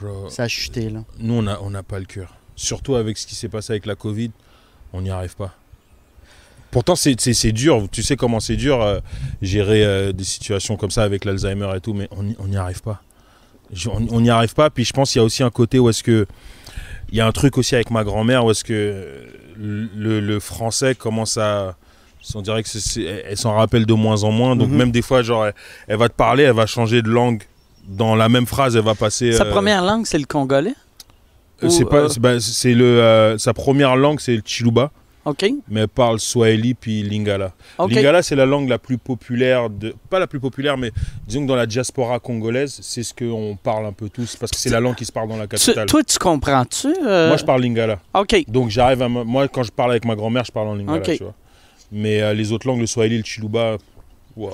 Bro, 0.00 0.28
ça 0.30 0.44
a 0.44 0.48
chuté, 0.48 0.88
là. 0.90 1.00
nous, 1.18 1.34
on 1.34 1.42
n'a 1.42 1.58
on 1.62 1.70
n'a 1.70 1.82
pas 1.82 1.98
le 1.98 2.04
cœur. 2.04 2.34
Surtout 2.54 2.94
avec 2.96 3.18
ce 3.18 3.26
qui 3.26 3.34
s'est 3.34 3.48
passé 3.48 3.72
avec 3.72 3.86
la 3.86 3.94
Covid, 3.94 4.30
on 4.92 5.00
n'y 5.02 5.10
arrive 5.10 5.36
pas. 5.36 5.54
Pourtant, 6.70 6.96
c'est- 6.96 7.16
dur. 7.52 7.88
Tu 7.90 8.02
sais 8.02 8.14
comment 8.16 8.40
c'est 8.40 8.56
dur 8.56 8.82
euh, 8.82 9.00
gérer 9.40 9.84
euh, 9.84 10.12
des 10.12 10.24
situations 10.24 10.76
comme 10.76 10.90
ça 10.90 11.02
avec 11.02 11.24
l'Alzheimer 11.24 11.70
et 11.74 11.80
tout, 11.80 11.94
mais 11.94 12.08
on 12.10 12.22
n'y- 12.24 12.36
on 12.38 12.52
arrive 12.56 12.82
pas. 12.82 13.00
Je- 13.72 13.88
on 13.88 14.06
on 14.10 14.20
n'y 14.20 14.28
arrive 14.30 14.54
pas. 14.54 14.68
Puis 14.70 14.84
je 14.84 14.92
pense 14.92 15.10
qu'il 15.12 15.18
y 15.18 15.22
a 15.22 15.24
aussi 15.24 15.42
un 15.42 15.50
côté 15.50 15.78
où 15.78 15.88
est-ce 15.88 16.02
que. 16.02 16.26
Il 17.10 17.16
y 17.16 17.20
a 17.20 17.26
un 17.26 17.32
truc 17.32 17.56
aussi 17.58 17.74
avec 17.74 17.90
ma 17.90 18.04
grand-mère 18.04 18.44
où 18.44 18.50
est-ce 18.50 18.64
que 18.64 18.72
euh, 18.74 19.24
le, 19.56 20.20
le 20.20 20.40
français 20.40 20.94
commence 20.94 21.36
à. 21.38 21.74
On 22.34 22.42
dirait 22.42 22.62
que 22.62 22.68
elle 23.26 23.36
s'en 23.38 23.54
rappelle 23.54 23.86
de 23.86 23.94
moins 23.94 24.24
en 24.24 24.30
moins. 24.32 24.56
Donc 24.56 24.68
Mhm. 24.70 24.76
même 24.76 24.90
des 24.90 25.02
fois, 25.02 25.22
genre, 25.22 25.46
elle, 25.46 25.54
elle 25.86 25.96
va 25.96 26.08
te 26.08 26.14
parler, 26.14 26.42
elle 26.44 26.54
va 26.54 26.66
changer 26.66 27.00
de 27.00 27.08
langue. 27.08 27.42
Dans 27.86 28.14
la 28.14 28.28
même 28.28 28.44
phrase, 28.46 28.76
elle 28.76 28.82
va 28.84 28.94
passer. 28.94 29.32
Sa 29.32 29.44
euh, 29.46 29.50
première 29.50 29.82
langue, 29.82 30.04
c'est 30.04 30.18
le 30.18 30.26
congolais? 30.26 30.74
euh, 31.62 31.70
C'est 31.70 31.86
pas, 31.86 32.08
c'est 32.10 32.20
bah, 32.20 32.38
c'est 32.40 32.74
le, 32.74 32.84
euh, 32.84 33.38
sa 33.38 33.54
première 33.54 33.96
langue, 33.96 34.20
c'est 34.20 34.36
le 34.36 34.42
Chiluba, 34.44 34.90
OK. 35.28 35.44
mais 35.68 35.80
elle 35.80 35.88
parle 35.88 36.18
Swahili 36.20 36.74
puis 36.74 37.02
Lingala. 37.02 37.52
Lingala, 37.78 38.22
c'est 38.22 38.36
la 38.36 38.46
langue 38.46 38.68
la 38.68 38.78
plus 38.78 38.98
populaire, 38.98 39.68
de, 39.70 39.94
pas 40.10 40.18
la 40.18 40.26
plus 40.26 40.40
populaire, 40.40 40.76
mais 40.78 40.90
disons 41.26 41.42
que 41.42 41.48
dans 41.48 41.56
la 41.56 41.66
diaspora 41.66 42.18
congolaise, 42.20 42.78
c'est 42.82 43.02
ce 43.02 43.12
qu'on 43.14 43.56
parle 43.62 43.86
un 43.86 43.92
peu 43.92 44.08
tous, 44.08 44.36
parce 44.36 44.50
que 44.52 44.58
c'est 44.58 44.70
la 44.70 44.80
langue 44.80 44.94
qui 44.96 45.04
se 45.04 45.12
parle 45.12 45.28
dans 45.28 45.36
la 45.36 45.46
Tu- 45.46 45.56
capitale. 45.56 45.86
toi, 45.86 46.02
tu 46.02 46.18
comprends-tu? 46.18 46.88
euh, 47.06 47.28
Moi, 47.28 47.36
je 47.36 47.44
parle 47.44 47.62
Lingala. 47.62 48.00
OK. 48.14 48.44
Donc, 48.48 48.70
j'arrive 48.70 49.02
à. 49.02 49.08
Moi, 49.08 49.48
quand 49.48 49.62
je 49.62 49.70
parle 49.72 49.90
avec 49.92 50.04
ma 50.04 50.14
grand-mère, 50.16 50.44
je 50.44 50.52
parle 50.52 50.68
en 50.68 50.74
Lingala, 50.74 51.00
tu 51.00 51.22
vois. 51.22 51.34
Mais 51.92 52.20
euh, 52.22 52.34
les 52.34 52.52
autres 52.52 52.66
langues, 52.66 52.80
le 52.80 52.86
Swahili, 52.86 53.18
le 53.18 53.24
Chiluba, 53.24 53.78
wow. 54.36 54.52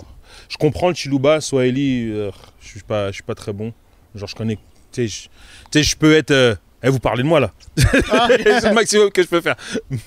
je 0.48 0.56
comprends 0.56 0.88
le 0.88 0.94
Chiluba, 0.94 1.40
Swahili, 1.40 2.08
euh, 2.10 2.30
je 2.60 2.68
suis 2.68 2.80
pas, 2.82 3.08
je 3.08 3.14
suis 3.14 3.22
pas 3.22 3.34
très 3.34 3.52
bon. 3.52 3.72
Genre, 4.14 4.28
je 4.28 4.34
connais. 4.34 4.58
Tu 4.92 5.08
tu 5.08 5.28
sais, 5.72 5.82
je 5.82 5.96
peux 5.96 6.14
être. 6.14 6.56
Eh, 6.84 6.90
vous 6.90 6.98
parlez 7.00 7.22
de 7.22 7.28
moi 7.28 7.40
là. 7.40 7.50
c'est 7.76 8.68
le 8.68 8.74
maximum 8.74 9.10
que 9.10 9.22
je 9.22 9.28
peux 9.28 9.40
faire. 9.40 9.56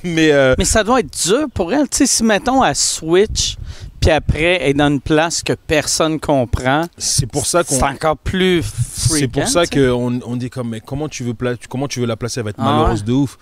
Mais 0.04 0.32
euh, 0.32 0.56
Mais 0.58 0.66
ça 0.66 0.84
doit 0.84 1.00
être 1.00 1.26
dur 1.26 1.48
pour 1.54 1.74
elle. 1.74 1.90
Tu 1.90 1.98
sais, 1.98 2.06
si, 2.06 2.24
mettons, 2.24 2.64
elle 2.64 2.76
switch, 2.76 3.58
puis 4.00 4.12
après, 4.12 4.60
elle 4.62 4.70
est 4.70 4.74
dans 4.74 4.88
une 4.90 5.02
place 5.02 5.42
que 5.44 5.54
personne 5.54 6.20
comprend, 6.20 6.86
c'est 6.98 7.26
pour 7.26 7.46
ça 7.46 7.64
qu'on. 7.64 7.76
c'est 7.76 7.84
encore 7.84 8.18
plus 8.18 8.64
C'est 8.94 9.28
pour 9.28 9.48
ça 9.48 9.66
qu'on 9.66 10.20
on 10.26 10.36
dit 10.36 10.50
comme, 10.50 10.70
mais 10.70 10.80
comment 10.82 11.10
tu 11.10 11.24
veux, 11.24 11.34
pla- 11.34 11.56
comment 11.70 11.88
tu 11.88 12.00
veux 12.00 12.06
la 12.06 12.16
placer? 12.16 12.40
Elle 12.40 12.46
va 12.46 12.50
être 12.52 12.60
Ah 12.60 12.64
malheureuse 12.66 13.04
de 13.04 13.12
ouf. 13.14 13.38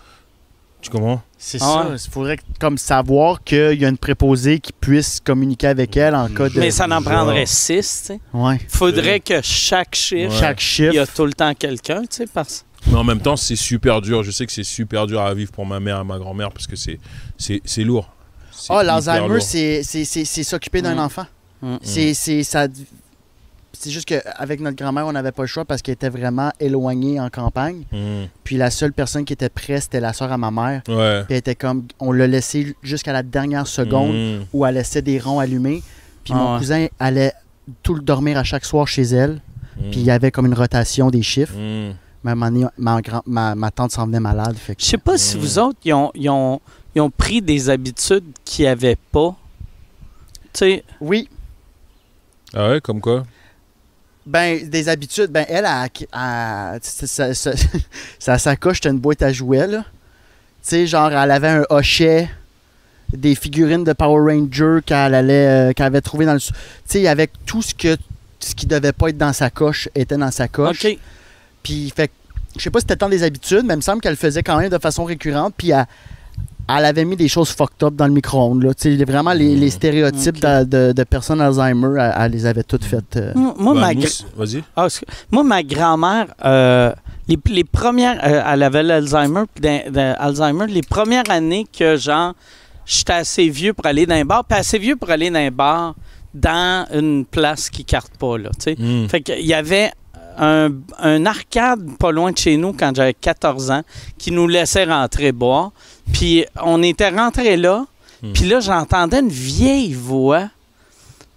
Tu 0.81 0.91
comprends? 0.91 1.21
C'est 1.37 1.57
Ah 1.61 1.65
ça. 1.83 1.89
ouais. 1.89 1.95
Il 2.05 2.11
faudrait 2.11 2.37
comme 2.59 2.77
savoir 2.77 3.43
qu'il 3.43 3.73
y 3.81 3.85
a 3.85 3.89
une 3.89 3.97
préposée 3.97 4.59
qui 4.59 4.71
puisse 4.71 5.19
communiquer 5.19 5.65
avec 5.67 5.97
elle 5.97 6.13
en 6.13 6.27
cas 6.29 6.47
de. 6.47 6.59
Mais 6.59 6.69
ça 6.69 6.85
en 6.85 6.89
Genre. 6.89 7.03
prendrait 7.03 7.47
six, 7.47 8.01
tu 8.01 8.13
sais. 8.13 8.19
Ouais. 8.33 8.59
Faudrait 8.69 9.19
que 9.19 9.41
chaque 9.41 9.95
chiffre, 9.95 10.31
Ouais. 10.31 10.39
Chaque 10.39 10.61
il 10.79 10.93
y 10.93 10.99
a 10.99 11.07
tout 11.07 11.25
le 11.25 11.33
temps 11.33 11.53
quelqu'un, 11.55 12.01
tu 12.01 12.07
sais, 12.17 12.25
parce 12.31 12.65
Mais 12.87 12.95
en 12.95 13.03
même 13.03 13.19
temps, 13.19 13.35
c'est 13.35 13.55
super 13.55 14.01
dur. 14.01 14.23
Je 14.23 14.31
sais 14.31 14.45
que 14.45 14.51
c'est 14.51 14.63
super 14.63 15.07
dur 15.07 15.21
à 15.21 15.33
vivre 15.33 15.51
pour 15.51 15.65
ma 15.65 15.79
mère 15.79 16.01
et 16.01 16.03
ma 16.03 16.17
grand-mère 16.19 16.51
parce 16.51 16.67
que 16.67 16.75
c'est, 16.75 16.99
c'est, 17.37 17.61
c'est 17.65 17.83
lourd. 17.83 18.09
C'est 18.51 18.71
Ah, 18.73 18.83
hyper 18.83 18.93
l'Alzheimer, 18.95 19.39
c'est 19.41 19.83
c'est- 19.83 20.05
c'est- 20.05 20.25
c'est 20.25 20.43
s'occuper 20.43 20.81
d'un 20.81 20.95
Mm. 20.95 20.99
enfant. 20.99 21.25
Mm. 21.61 21.75
C'est 21.81 22.13
c'est 22.13 22.43
ça. 22.43 22.67
C'est 23.77 23.89
juste 23.91 24.05
qu'avec 24.07 24.61
notre 24.61 24.77
grand-mère, 24.77 25.05
on 25.05 25.11
n'avait 25.11 25.33
pas 25.33 25.43
le 25.43 25.47
choix 25.47 25.65
parce 25.65 25.81
qu'elle 25.81 25.93
était 25.95 26.09
vraiment 26.09 26.51
éloignée 26.61 27.19
en 27.19 27.29
campagne. 27.29 27.83
Mm. 27.91 28.25
Puis 28.45 28.55
la 28.55 28.71
seule 28.71 28.93
personne 28.93 29.25
qui 29.25 29.33
était 29.33 29.49
prête, 29.49 29.83
c'était 29.83 29.99
la 29.99 30.13
soeur 30.13 30.31
à 30.31 30.37
ma 30.37 30.49
mère. 30.51 30.81
Ouais. 30.87 31.23
Puis 31.25 31.33
elle 31.33 31.37
était 31.37 31.55
comme. 31.55 31.85
On 31.99 32.11
l'a 32.13 32.27
laissé 32.27 32.75
jusqu'à 32.83 33.11
la 33.11 33.23
dernière 33.23 33.67
seconde 33.67 34.13
Mm. 34.15 34.45
où 34.53 34.65
elle 34.65 34.75
laissait 34.75 35.01
des 35.01 35.19
ronds 35.19 35.39
allumés. 35.39 35.83
Puis 36.23 36.33
Ah 36.33 36.37
mon 36.37 36.53
ouais. 36.53 36.59
cousin 36.59 36.87
allait 36.99 37.33
tout 37.83 37.95
le 37.95 38.01
dormir 38.01 38.37
à 38.37 38.43
chaque 38.45 38.63
soir 38.65 38.87
chez 38.87 39.01
elle. 39.03 39.41
Mm. 39.77 39.89
Puis 39.91 39.99
il 39.99 40.05
y 40.05 40.11
avait 40.11 40.31
comme 40.31 40.45
une 40.45 40.53
rotation 40.53 41.09
des 41.09 41.21
chiffres. 41.23 41.53
Mais 42.33 42.33
ma, 42.77 43.01
grand- 43.01 43.23
ma, 43.27 43.53
ma 43.53 43.69
tante 43.71 43.91
s'en 43.91 44.05
venait 44.07 44.19
malade. 44.19 44.55
Fait 44.57 44.75
que- 44.75 44.81
Je 44.81 44.87
sais 44.87 44.97
pas 44.97 45.17
si 45.17 45.37
vous 45.37 45.59
autres, 45.59 45.77
ils 45.85 45.93
ont, 45.93 46.11
ils 46.15 46.29
ont, 46.29 46.59
ils 46.95 47.01
ont 47.01 47.11
pris 47.11 47.41
des 47.41 47.69
habitudes 47.69 48.23
qu'ils 48.43 48.65
n'avaient 48.65 48.97
pas. 49.11 49.35
Tu 50.51 50.59
sais, 50.59 50.83
Oui, 50.99 51.29
Ah 52.53 52.69
ouais, 52.69 52.81
comme 52.81 52.99
quoi? 53.01 53.25
Ben 54.25 54.67
des 54.67 54.89
habitudes. 54.89 55.29
Ben 55.31 55.45
elle, 55.47 55.65
a, 55.65 55.87
a- 56.13 56.77
sa, 56.81 57.05
sa- 57.05 57.33
sa- 57.35 57.51
sa 58.17 58.37
sacoche, 58.39 58.77
c'était 58.77 58.89
une 58.89 58.99
boîte 58.99 59.21
à 59.21 59.31
jouets. 59.31 59.67
là. 59.67 59.79
Tu 60.63 60.69
sais, 60.69 60.87
genre, 60.87 61.11
elle 61.11 61.29
avait 61.31 61.49
un 61.49 61.63
hochet, 61.69 62.27
des 63.13 63.35
figurines 63.35 63.83
de 63.83 63.93
Power 63.93 64.33
Ranger 64.33 64.79
qu'elle 64.83 65.13
allait, 65.13 65.47
euh, 65.69 65.73
qu'elle 65.73 65.85
avait 65.85 66.01
trouvé 66.01 66.25
dans 66.25 66.33
le. 66.33 66.39
Tu 66.39 66.51
sais, 66.85 67.07
avec 67.07 67.31
tout 67.45 67.61
ce 67.61 67.75
que 67.75 67.97
ce 68.39 68.55
qui 68.55 68.65
devait 68.65 68.93
pas 68.93 69.09
être 69.09 69.17
dans 69.17 69.33
sa 69.33 69.49
coche 69.51 69.89
était 69.93 70.17
dans 70.17 70.31
sa 70.31 70.47
coche. 70.47 70.85
OK. 70.85 70.97
Puis, 71.65 71.91
fait 71.95 72.11
je 72.57 72.61
sais 72.63 72.69
pas 72.69 72.79
si 72.79 72.83
c'était 72.83 72.95
tant 72.95 73.09
des 73.09 73.21
habitudes, 73.23 73.63
mais 73.65 73.73
il 73.73 73.77
me 73.77 73.81
semble 73.81 73.99
qu'elle 73.99 74.13
le 74.13 74.17
faisait 74.17 74.41
quand 74.41 74.57
même 74.57 74.69
de 74.69 74.77
façon 74.77 75.03
récurrente. 75.03 75.53
Puis, 75.57 75.71
elle, 75.71 75.85
elle 76.69 76.85
avait 76.85 77.03
mis 77.03 77.17
des 77.17 77.27
choses 77.27 77.49
fucked 77.49 77.83
up 77.83 77.95
dans 77.95 78.07
le 78.07 78.13
micro-ondes. 78.13 78.63
là. 78.63 78.73
Tu 78.73 78.97
sais, 78.97 79.03
vraiment, 79.03 79.33
les, 79.33 79.55
les 79.55 79.69
stéréotypes 79.69 80.39
de, 80.39 80.63
de- 80.63 80.91
de 80.93 81.03
personnes 81.03 81.41
Alzheimer, 81.41 81.99
elle, 81.99 82.13
elle 82.17 82.31
les 82.31 82.45
avait 82.45 82.63
toutes 82.63 82.85
faites. 82.85 83.17
euh. 83.17 83.33
Moi, 83.35 83.73
Bah, 83.73 83.93
ma, 83.93 83.93
Vas-y. 84.37 84.63
ah, 84.75 84.87
moi, 85.31 85.63
grand-mère, 85.63 86.27
euh, 86.45 86.93
les, 87.27 87.37
les 87.49 87.63
premières, 87.65 88.19
euh, 88.25 88.41
elle 88.53 88.63
avait 88.63 88.83
l'Alzheimer, 88.83 89.43
Alzheimer, 90.17 90.67
les 90.67 90.81
premières 90.81 91.29
années 91.29 91.65
que, 91.77 91.97
genre, 91.97 92.33
j'étais 92.85 93.13
assez 93.13 93.49
vieux 93.49 93.73
pour 93.73 93.85
aller 93.85 94.05
dans 94.05 94.15
un 94.15 94.25
bar, 94.25 94.45
puis 94.45 94.57
assez 94.57 94.77
vieux 94.79 94.95
pour 94.95 95.09
aller 95.09 95.29
dans 95.29 95.39
un 95.39 95.51
bar 95.51 95.95
dans 96.33 96.85
une 96.93 97.25
place 97.25 97.69
qui 97.69 97.83
carte 97.85 98.13
pas, 98.17 98.37
là, 98.37 98.49
tu 98.57 98.63
sais. 98.63 98.75
Mm. 98.77 99.07
Fait 99.09 99.21
qu'il 99.21 99.45
y 99.45 99.53
avait 99.53 99.91
un, 100.37 100.69
un 100.99 101.25
arcade 101.25 101.97
pas 101.97 102.11
loin 102.11 102.31
de 102.31 102.37
chez 102.37 102.57
nous 102.57 102.73
quand 102.73 102.95
j'avais 102.95 103.13
14 103.13 103.71
ans 103.71 103.81
qui 104.17 104.31
nous 104.31 104.47
laissait 104.47 104.85
rentrer 104.85 105.31
boire. 105.31 105.71
Puis 106.13 106.45
on 106.63 106.81
était 106.83 107.09
rentré 107.09 107.57
là. 107.57 107.85
Hmm. 108.21 108.33
Puis 108.33 108.45
là, 108.45 108.59
j'entendais 108.59 109.19
une 109.19 109.29
vieille 109.29 109.93
voix. 109.93 110.49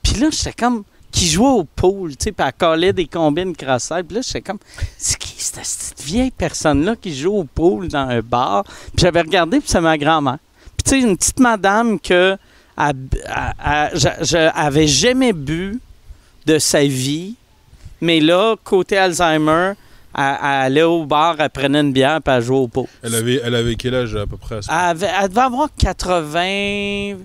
Puis 0.03 0.15
là, 0.21 0.29
j'étais 0.31 0.53
comme 0.53 0.85
qui 1.11 1.27
jouait 1.27 1.47
au 1.49 1.65
pool, 1.65 2.11
tu 2.17 2.25
sais, 2.25 2.33
puis 2.33 2.47
elle 2.47 2.53
collait 2.53 2.93
des 2.93 3.07
combines 3.07 3.57
crossées. 3.57 4.03
Puis 4.07 4.17
là, 4.17 4.21
j'étais 4.23 4.43
comme, 4.43 4.59
c'est 4.99 5.19
qui 5.19 5.35
cette, 5.43 5.65
cette 5.65 6.03
vieille 6.03 6.31
personne-là 6.31 6.97
qui 6.97 7.17
joue 7.17 7.33
au 7.35 7.45
pool 7.45 7.89
dans 7.89 8.09
un 8.09 8.21
bar? 8.21 8.65
Puis 8.65 8.99
j'avais 8.99 9.23
regardé, 9.23 9.59
puis 9.61 9.69
c'est 9.69 9.81
ma 9.81 9.97
grand-mère. 9.97 10.39
Puis 10.77 10.85
tu 10.85 10.91
sais, 10.91 11.01
une 11.01 11.17
petite 11.17 11.41
madame 11.41 11.99
que 11.99 12.37
elle- 12.79 12.95
elle- 13.25 13.91
elle- 13.93 13.99
je- 13.99 14.25
je- 14.27 14.51
avait 14.55 14.87
jamais 14.87 15.33
bu 15.33 15.81
de 16.47 16.59
sa 16.59 16.85
vie. 16.85 17.35
Mais 18.01 18.21
là, 18.21 18.57
côté 18.65 18.97
Alzheimer, 18.99 19.73
Elle, 20.17 20.37
allait 20.43 20.83
au 20.83 21.05
bar, 21.05 21.37
elle 21.39 21.51
prenait 21.51 21.81
une 21.81 21.93
bière, 21.93 22.21
puis 22.23 22.35
elle 22.35 22.43
jouait 22.43 22.57
au 22.57 22.67
pot. 22.67 22.89
Elle 23.03 23.15
avait, 23.15 23.41
elle 23.45 23.55
avait 23.55 23.75
quel 23.77 23.95
âge 23.95 24.17
à 24.17 24.27
peu 24.27 24.37
près 24.37 24.57
à 24.57 24.63
ce 24.63 24.69
Elle, 24.71 24.77
avait- 24.77 25.11
elle 25.23 25.29
devait 25.29 25.41
avoir 25.43 25.69
80. 25.79 27.19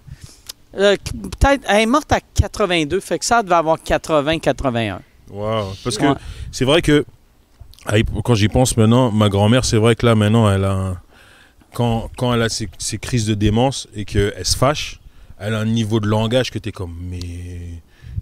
euh, 0.76 0.96
Peut-être. 0.96 1.64
Elle 1.68 1.82
est 1.82 1.86
morte 1.86 2.12
à 2.12 2.20
82, 2.20 3.00
fait 3.00 3.20
que 3.20 3.26
ça 3.26 3.38
elle 3.40 3.46
devait 3.46 3.56
avoir 3.56 3.78
80-81. 3.82 5.00
Wow. 5.32 5.74
Parce 5.84 5.98
que 5.98 6.06
Ouais. 6.06 6.16
c'est 6.52 6.66
vrai 6.66 6.82
que 6.82 7.06
ah, 7.86 7.96
quand 8.24 8.36
j'y 8.36 8.48
pense 8.50 8.78
maintenant, 8.78 9.12
ma 9.12 9.30
grand-mère, 9.30 9.66
c'est 9.66 9.78
vrai 9.78 9.96
que 9.96 10.06
là 10.06 10.16
maintenant, 10.16 10.50
elle 10.52 10.64
a 10.66 10.72
un- 10.72 10.98
quand, 11.74 12.10
quand 12.18 12.34
elle 12.34 12.42
a 12.44 12.50
ses, 12.50 12.70
ses 12.78 12.98
crises 13.00 13.26
de 13.26 13.34
démence 13.34 13.88
et 13.96 14.06
qu'elle 14.06 14.34
se 14.46 14.56
fâche, 14.58 15.00
elle 15.40 15.56
a 15.56 15.60
un 15.60 15.66
niveau 15.66 16.00
de 16.00 16.08
langage 16.08 16.52
que 16.52 16.60
t'es 16.60 16.72
comme 16.72 16.96
mais 17.10 17.20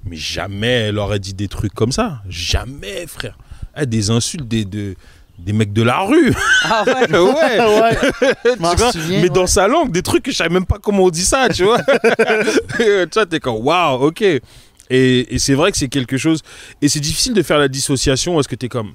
mais 0.06 0.16
jamais 0.18 0.68
elle 0.90 0.98
aurait 0.98 1.20
dit 1.20 1.34
des 1.34 1.48
trucs 1.48 1.74
comme 1.74 1.92
ça, 1.92 2.22
jamais 2.28 3.06
frère. 3.08 3.38
Elle 3.74 3.84
a 3.84 3.86
des 3.86 4.10
insultes 4.10 4.48
des 4.48 4.66
de- 4.66 4.96
des 5.40 5.54
mecs 5.54 5.74
de 5.74 5.82
la 5.82 6.02
rue. 6.02 6.34
Ah 6.66 6.84
ouais? 6.86 7.08
ouais. 7.18 7.98
Tu 8.44 8.60
vois, 8.60 8.92
souviens. 8.92 9.22
mais 9.22 9.30
dans 9.30 9.48
sa 9.48 9.68
langue, 9.68 9.92
des 9.92 10.04
trucs 10.04 10.24
que 10.24 10.32
je 10.32 10.36
savais 10.38 10.54
même 10.54 10.66
pas 10.68 10.78
comment 10.78 11.06
on 11.06 11.10
dit 11.10 11.26
ça, 11.26 11.50
tu 11.50 11.64
vois. 11.64 11.82
tu 12.78 13.10
vois, 13.14 13.26
t'es 13.26 13.40
comme, 13.40 13.56
waouh, 13.56 14.06
ok. 14.08 14.22
Et, 14.22 14.42
et 14.90 15.40
c'est 15.40 15.54
vrai 15.56 15.72
que 15.72 15.78
c'est 15.78 15.88
quelque 15.88 16.18
chose. 16.18 16.42
Et 16.82 16.90
c'est 16.90 17.00
difficile 17.00 17.34
de 17.34 17.42
faire 17.42 17.58
la 17.58 17.68
dissociation. 17.70 18.40
Est-ce 18.40 18.48
que 18.48 18.56
t'es 18.56 18.68
comme, 18.70 18.94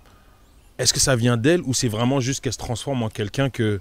est-ce 0.78 0.92
que 0.92 1.00
ça 1.00 1.16
vient 1.16 1.36
d'elle 1.36 1.62
ou 1.62 1.74
c'est 1.74 1.88
vraiment 1.88 2.20
juste 2.20 2.42
qu'elle 2.44 2.52
se 2.52 2.59
transforme 2.59 3.02
en 3.02 3.09
quelqu'un 3.09 3.48
que 3.50 3.80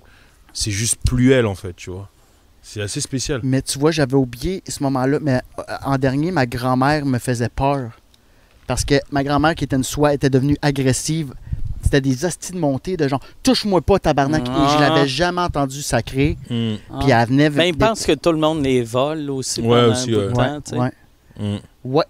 c'est 0.53 0.71
juste 0.71 0.97
plus 1.05 1.33
elle, 1.33 1.45
en 1.45 1.55
fait, 1.55 1.75
tu 1.75 1.89
vois. 1.91 2.09
C'est 2.67 2.81
assez 2.81 2.99
spécial. 2.99 3.41
Mais 3.43 3.61
tu 3.61 3.77
vois, 3.77 3.91
j'avais 3.91 4.15
oublié 4.15 4.63
ce 4.67 4.81
moment-là. 4.83 5.19
Mais 5.21 5.39
euh, 5.59 5.63
en 5.85 5.97
dernier, 5.99 6.31
ma 6.31 6.47
grand-mère 6.47 7.05
me 7.05 7.19
faisait 7.19 7.47
peur. 7.49 7.91
Parce 8.65 8.83
que 8.83 8.95
ma 9.11 9.23
grand-mère, 9.23 9.53
qui 9.53 9.65
était 9.65 9.75
une 9.75 9.83
soie, 9.83 10.15
était 10.15 10.31
devenue 10.31 10.57
agressive. 10.63 11.33
C'était 11.83 12.01
des 12.01 12.25
hosties 12.25 12.53
de 12.53 12.57
montée 12.57 12.97
de 12.97 13.07
genre 13.07 13.19
touche-moi 13.43 13.79
pas, 13.81 13.99
tabarnak. 13.99 14.41
Et 14.41 14.45
je 14.47 14.51
Ah. 14.51 14.89
l'avais 14.89 15.07
jamais 15.07 15.41
entendu 15.41 15.83
sacrer. 15.83 16.35
Mm, 16.49 16.73
Puis 17.01 17.11
elle 17.11 17.27
venait. 17.27 17.49
Ben, 17.51 17.65
ils 17.65 17.71
des- 17.73 17.77
pensent 17.85 18.03
que 18.07 18.13
tout 18.13 18.31
le 18.31 18.39
monde 18.39 18.63
les 18.63 18.81
vole 18.81 19.29
aussi. 19.29 19.61
Ouais, 19.61 19.83
aussi, 19.83 20.15
ouais. 20.15 20.31
temps, 20.33 20.59
Ouais, 20.79 20.91
mm. 21.39 21.57
Ouais, 21.83 22.05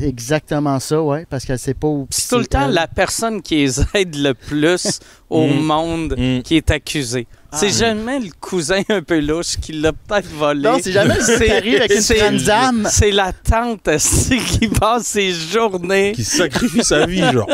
exactement 0.00 0.78
ça, 0.80 1.00
ouais. 1.02 1.26
Parce 1.28 1.44
qu'elle 1.44 1.58
sait 1.58 1.74
pas 1.74 1.88
où. 1.88 2.06
C'est 2.10 2.28
tout 2.28 2.38
le 2.38 2.46
temps 2.46 2.66
elle. 2.68 2.74
la 2.74 2.86
personne 2.86 3.42
qui 3.42 3.56
les 3.56 3.80
aide 3.94 4.16
le 4.16 4.34
plus 4.34 5.00
au 5.30 5.46
Mm. 5.46 5.60
monde 5.60 6.14
Mm. 6.16 6.42
qui 6.42 6.56
est 6.56 6.70
accusée. 6.70 7.26
C'est 7.56 7.66
Ah. 7.68 7.86
jamais 7.92 8.18
le 8.18 8.30
cousin 8.40 8.82
un 8.88 9.00
peu 9.02 9.20
louche 9.20 9.56
qui 9.62 9.72
l'a 9.74 9.92
peut-être 9.92 10.26
volé. 10.34 10.62
Non, 10.62 10.78
c'est 10.82 10.90
jamais 10.90 11.14
le 11.14 11.20
C'est- 11.22 11.50
avec 11.52 11.92
une 11.92 12.00
c'est-. 12.00 12.88
C'est 12.90 13.12
la 13.12 13.32
tante 13.32 13.88
qui 14.58 14.66
passe 14.68 15.04
ses 15.04 15.30
journées. 15.32 16.12
Qui 16.16 16.24
sacrifie 16.24 16.82
sa 16.82 17.06
vie, 17.06 17.22
genre. 17.32 17.48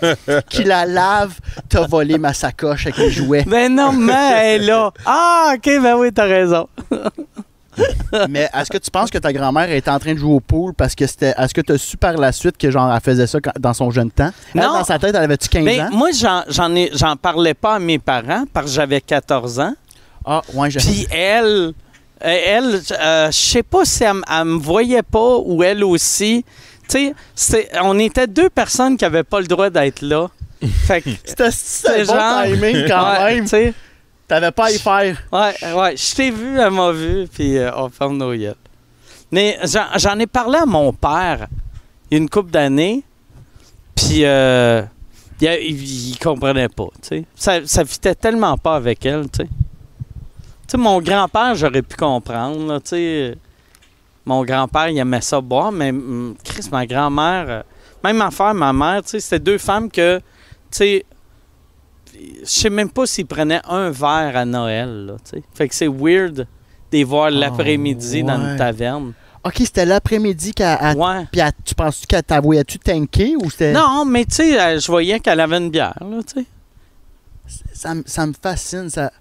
qui 0.50 0.62
la 0.64 0.84
lave, 0.84 1.38
t'as 1.70 1.86
volé 1.86 2.18
ma 2.18 2.34
sacoche 2.34 2.84
avec 2.86 2.98
les 2.98 3.10
jouets. 3.10 3.44
Ben 3.46 3.74
non, 3.74 3.92
mais 3.92 4.12
elle 4.42 4.62
est 4.62 4.66
là. 4.66 4.92
Ah, 5.06 5.54
ok, 5.54 5.64
ben 5.64 5.96
oui, 5.96 6.12
t'as 6.12 6.24
raison. 6.26 6.68
Mais 8.30 8.48
est-ce 8.54 8.70
que 8.70 8.78
tu 8.78 8.90
penses 8.90 9.10
que 9.10 9.18
ta 9.18 9.32
grand-mère 9.32 9.70
était 9.70 9.90
en 9.90 9.98
train 9.98 10.14
de 10.14 10.18
jouer 10.18 10.32
au 10.34 10.40
pool 10.40 10.72
parce 10.74 10.94
que 10.94 11.06
c'était. 11.06 11.34
Est-ce 11.36 11.52
que 11.54 11.60
tu 11.60 11.72
as 11.72 11.78
su 11.78 11.96
par 11.96 12.14
la 12.14 12.32
suite 12.32 12.56
que 12.56 12.70
genre 12.70 12.92
elle 12.92 13.00
faisait 13.00 13.26
ça 13.26 13.40
quand- 13.40 13.52
dans 13.58 13.74
son 13.74 13.90
jeune 13.90 14.10
temps? 14.10 14.30
Elle, 14.54 14.60
Non. 14.62 14.72
dans 14.74 14.84
sa 14.84 14.98
tête, 14.98 15.14
elle 15.14 15.24
avait-tu 15.24 15.48
15 15.48 15.64
Ben, 15.64 15.80
ans? 15.86 15.88
moi, 15.92 16.10
j'en, 16.12 16.42
j'en, 16.48 16.74
ai, 16.74 16.90
j'en 16.94 17.16
parlais 17.16 17.54
pas 17.54 17.74
à 17.74 17.78
mes 17.78 17.98
parents 17.98 18.44
parce 18.52 18.66
que 18.66 18.72
j'avais 18.72 19.00
14 19.00 19.60
ans. 19.60 19.74
Ah, 20.24 20.42
ouais, 20.54 20.70
j'ai. 20.70 20.78
Puis 20.80 21.06
elle, 21.10 21.72
elle, 22.20 22.80
euh, 23.00 23.26
je 23.30 23.36
sais 23.36 23.62
pas 23.62 23.84
si 23.84 24.04
elle, 24.04 24.16
elle 24.30 24.44
me 24.44 24.58
voyait 24.58 25.02
pas 25.02 25.36
ou 25.44 25.62
elle 25.62 25.84
aussi. 25.84 26.44
Tu 26.88 27.12
sais, 27.34 27.68
on 27.82 27.98
était 27.98 28.26
deux 28.26 28.48
personnes 28.48 28.96
qui 28.96 29.04
avaient 29.04 29.24
pas 29.24 29.40
le 29.40 29.46
droit 29.46 29.70
d'être 29.70 30.02
là. 30.02 30.28
C'était 30.86 31.02
bon 32.06 32.14
genre- 32.14 32.42
timing 32.44 32.88
quand 32.88 33.24
même. 33.24 33.46
T'avais 34.28 34.50
pas 34.50 34.66
à 34.66 34.70
y 34.72 34.78
faire. 34.78 35.22
ouais, 35.32 35.72
ouais, 35.74 35.96
je 35.96 36.14
t'ai 36.14 36.30
vu, 36.30 36.58
elle 36.58 36.70
m'a 36.70 36.90
vu, 36.90 37.28
puis 37.32 37.58
euh, 37.58 37.70
on 37.76 37.88
ferme 37.88 38.16
nos 38.16 38.32
yeux. 38.32 38.56
Mais 39.30 39.58
j'en, 39.96 40.18
ai 40.18 40.26
parlé 40.26 40.58
à 40.58 40.66
mon 40.66 40.92
père 40.92 41.48
il 42.10 42.14
y 42.14 42.20
a 42.20 42.22
une 42.22 42.28
couple 42.28 42.50
d'années, 42.50 43.02
puis 43.94 44.24
euh, 44.24 44.82
il 45.40 46.16
comprenait 46.22 46.68
pas, 46.68 46.88
tu 47.02 47.08
sais. 47.08 47.24
Ça, 47.34 47.66
ça 47.66 47.84
fitait 47.84 48.14
tellement 48.14 48.56
pas 48.56 48.76
avec 48.76 49.04
elle, 49.04 49.28
tu 49.30 49.42
sais. 49.42 49.48
Tu 49.48 50.72
sais, 50.72 50.76
mon 50.76 51.00
grand-père, 51.00 51.54
j'aurais 51.54 51.82
pu 51.82 51.96
comprendre, 51.96 52.66
là, 52.66 52.80
tu 52.80 52.90
sais. 52.90 53.38
Mon 54.24 54.44
grand-père, 54.44 54.88
il 54.88 54.98
aimait 54.98 55.20
ça 55.20 55.40
boire, 55.40 55.70
mais 55.70 55.90
hum, 55.90 56.36
Chris, 56.44 56.68
ma 56.72 56.86
grand-mère, 56.86 57.44
euh, 57.48 57.62
même 58.02 58.20
affaire, 58.22 58.54
ma 58.54 58.72
mère, 58.72 59.02
tu 59.02 59.10
sais, 59.10 59.20
c'était 59.20 59.40
deux 59.40 59.58
femmes 59.58 59.90
que, 59.90 60.18
tu 60.18 60.22
sais, 60.70 61.06
je 62.42 62.48
sais 62.48 62.70
même 62.70 62.90
pas 62.90 63.06
s'ils 63.06 63.26
prenaient 63.26 63.60
un 63.68 63.90
verre 63.90 64.36
à 64.36 64.44
Noël, 64.44 65.06
là, 65.06 65.14
tu 65.24 65.38
sais. 65.38 65.42
Fait 65.54 65.68
que 65.68 65.74
c'est 65.74 65.88
weird 65.88 66.34
de 66.36 66.46
les 66.92 67.04
voir 67.04 67.30
l'après-midi 67.30 68.22
dans 68.22 68.40
ouais. 68.42 68.52
une 68.52 68.56
taverne. 68.56 69.12
Ok, 69.44 69.54
c'était 69.58 69.84
l'après-midi 69.86 70.52
qu'elle. 70.52 70.78
elle- 70.80 70.96
Ouais. 70.96 71.26
Puis 71.30 71.40
elle- 71.40 71.52
tu 71.64 71.74
penses-tu 71.74 72.06
qu'elle 72.06 72.22
t'avoyait-tu 72.24 72.78
tanker 72.78 73.36
ou 73.36 73.50
c'était. 73.50 73.72
Non, 73.72 74.04
mais 74.04 74.24
tu 74.24 74.34
sais, 74.36 74.78
je 74.80 74.86
voyais 74.86 75.20
qu'elle 75.20 75.38
avait 75.40 75.58
une 75.58 75.70
bière, 75.70 75.94
là, 76.00 76.18
tu 76.26 76.40
sais. 76.40 76.46
Ça, 77.72 77.94
me- 77.94 78.02
ça 78.06 78.26
me 78.26 78.32
fascine. 78.40 78.90
Ça... 78.90 79.12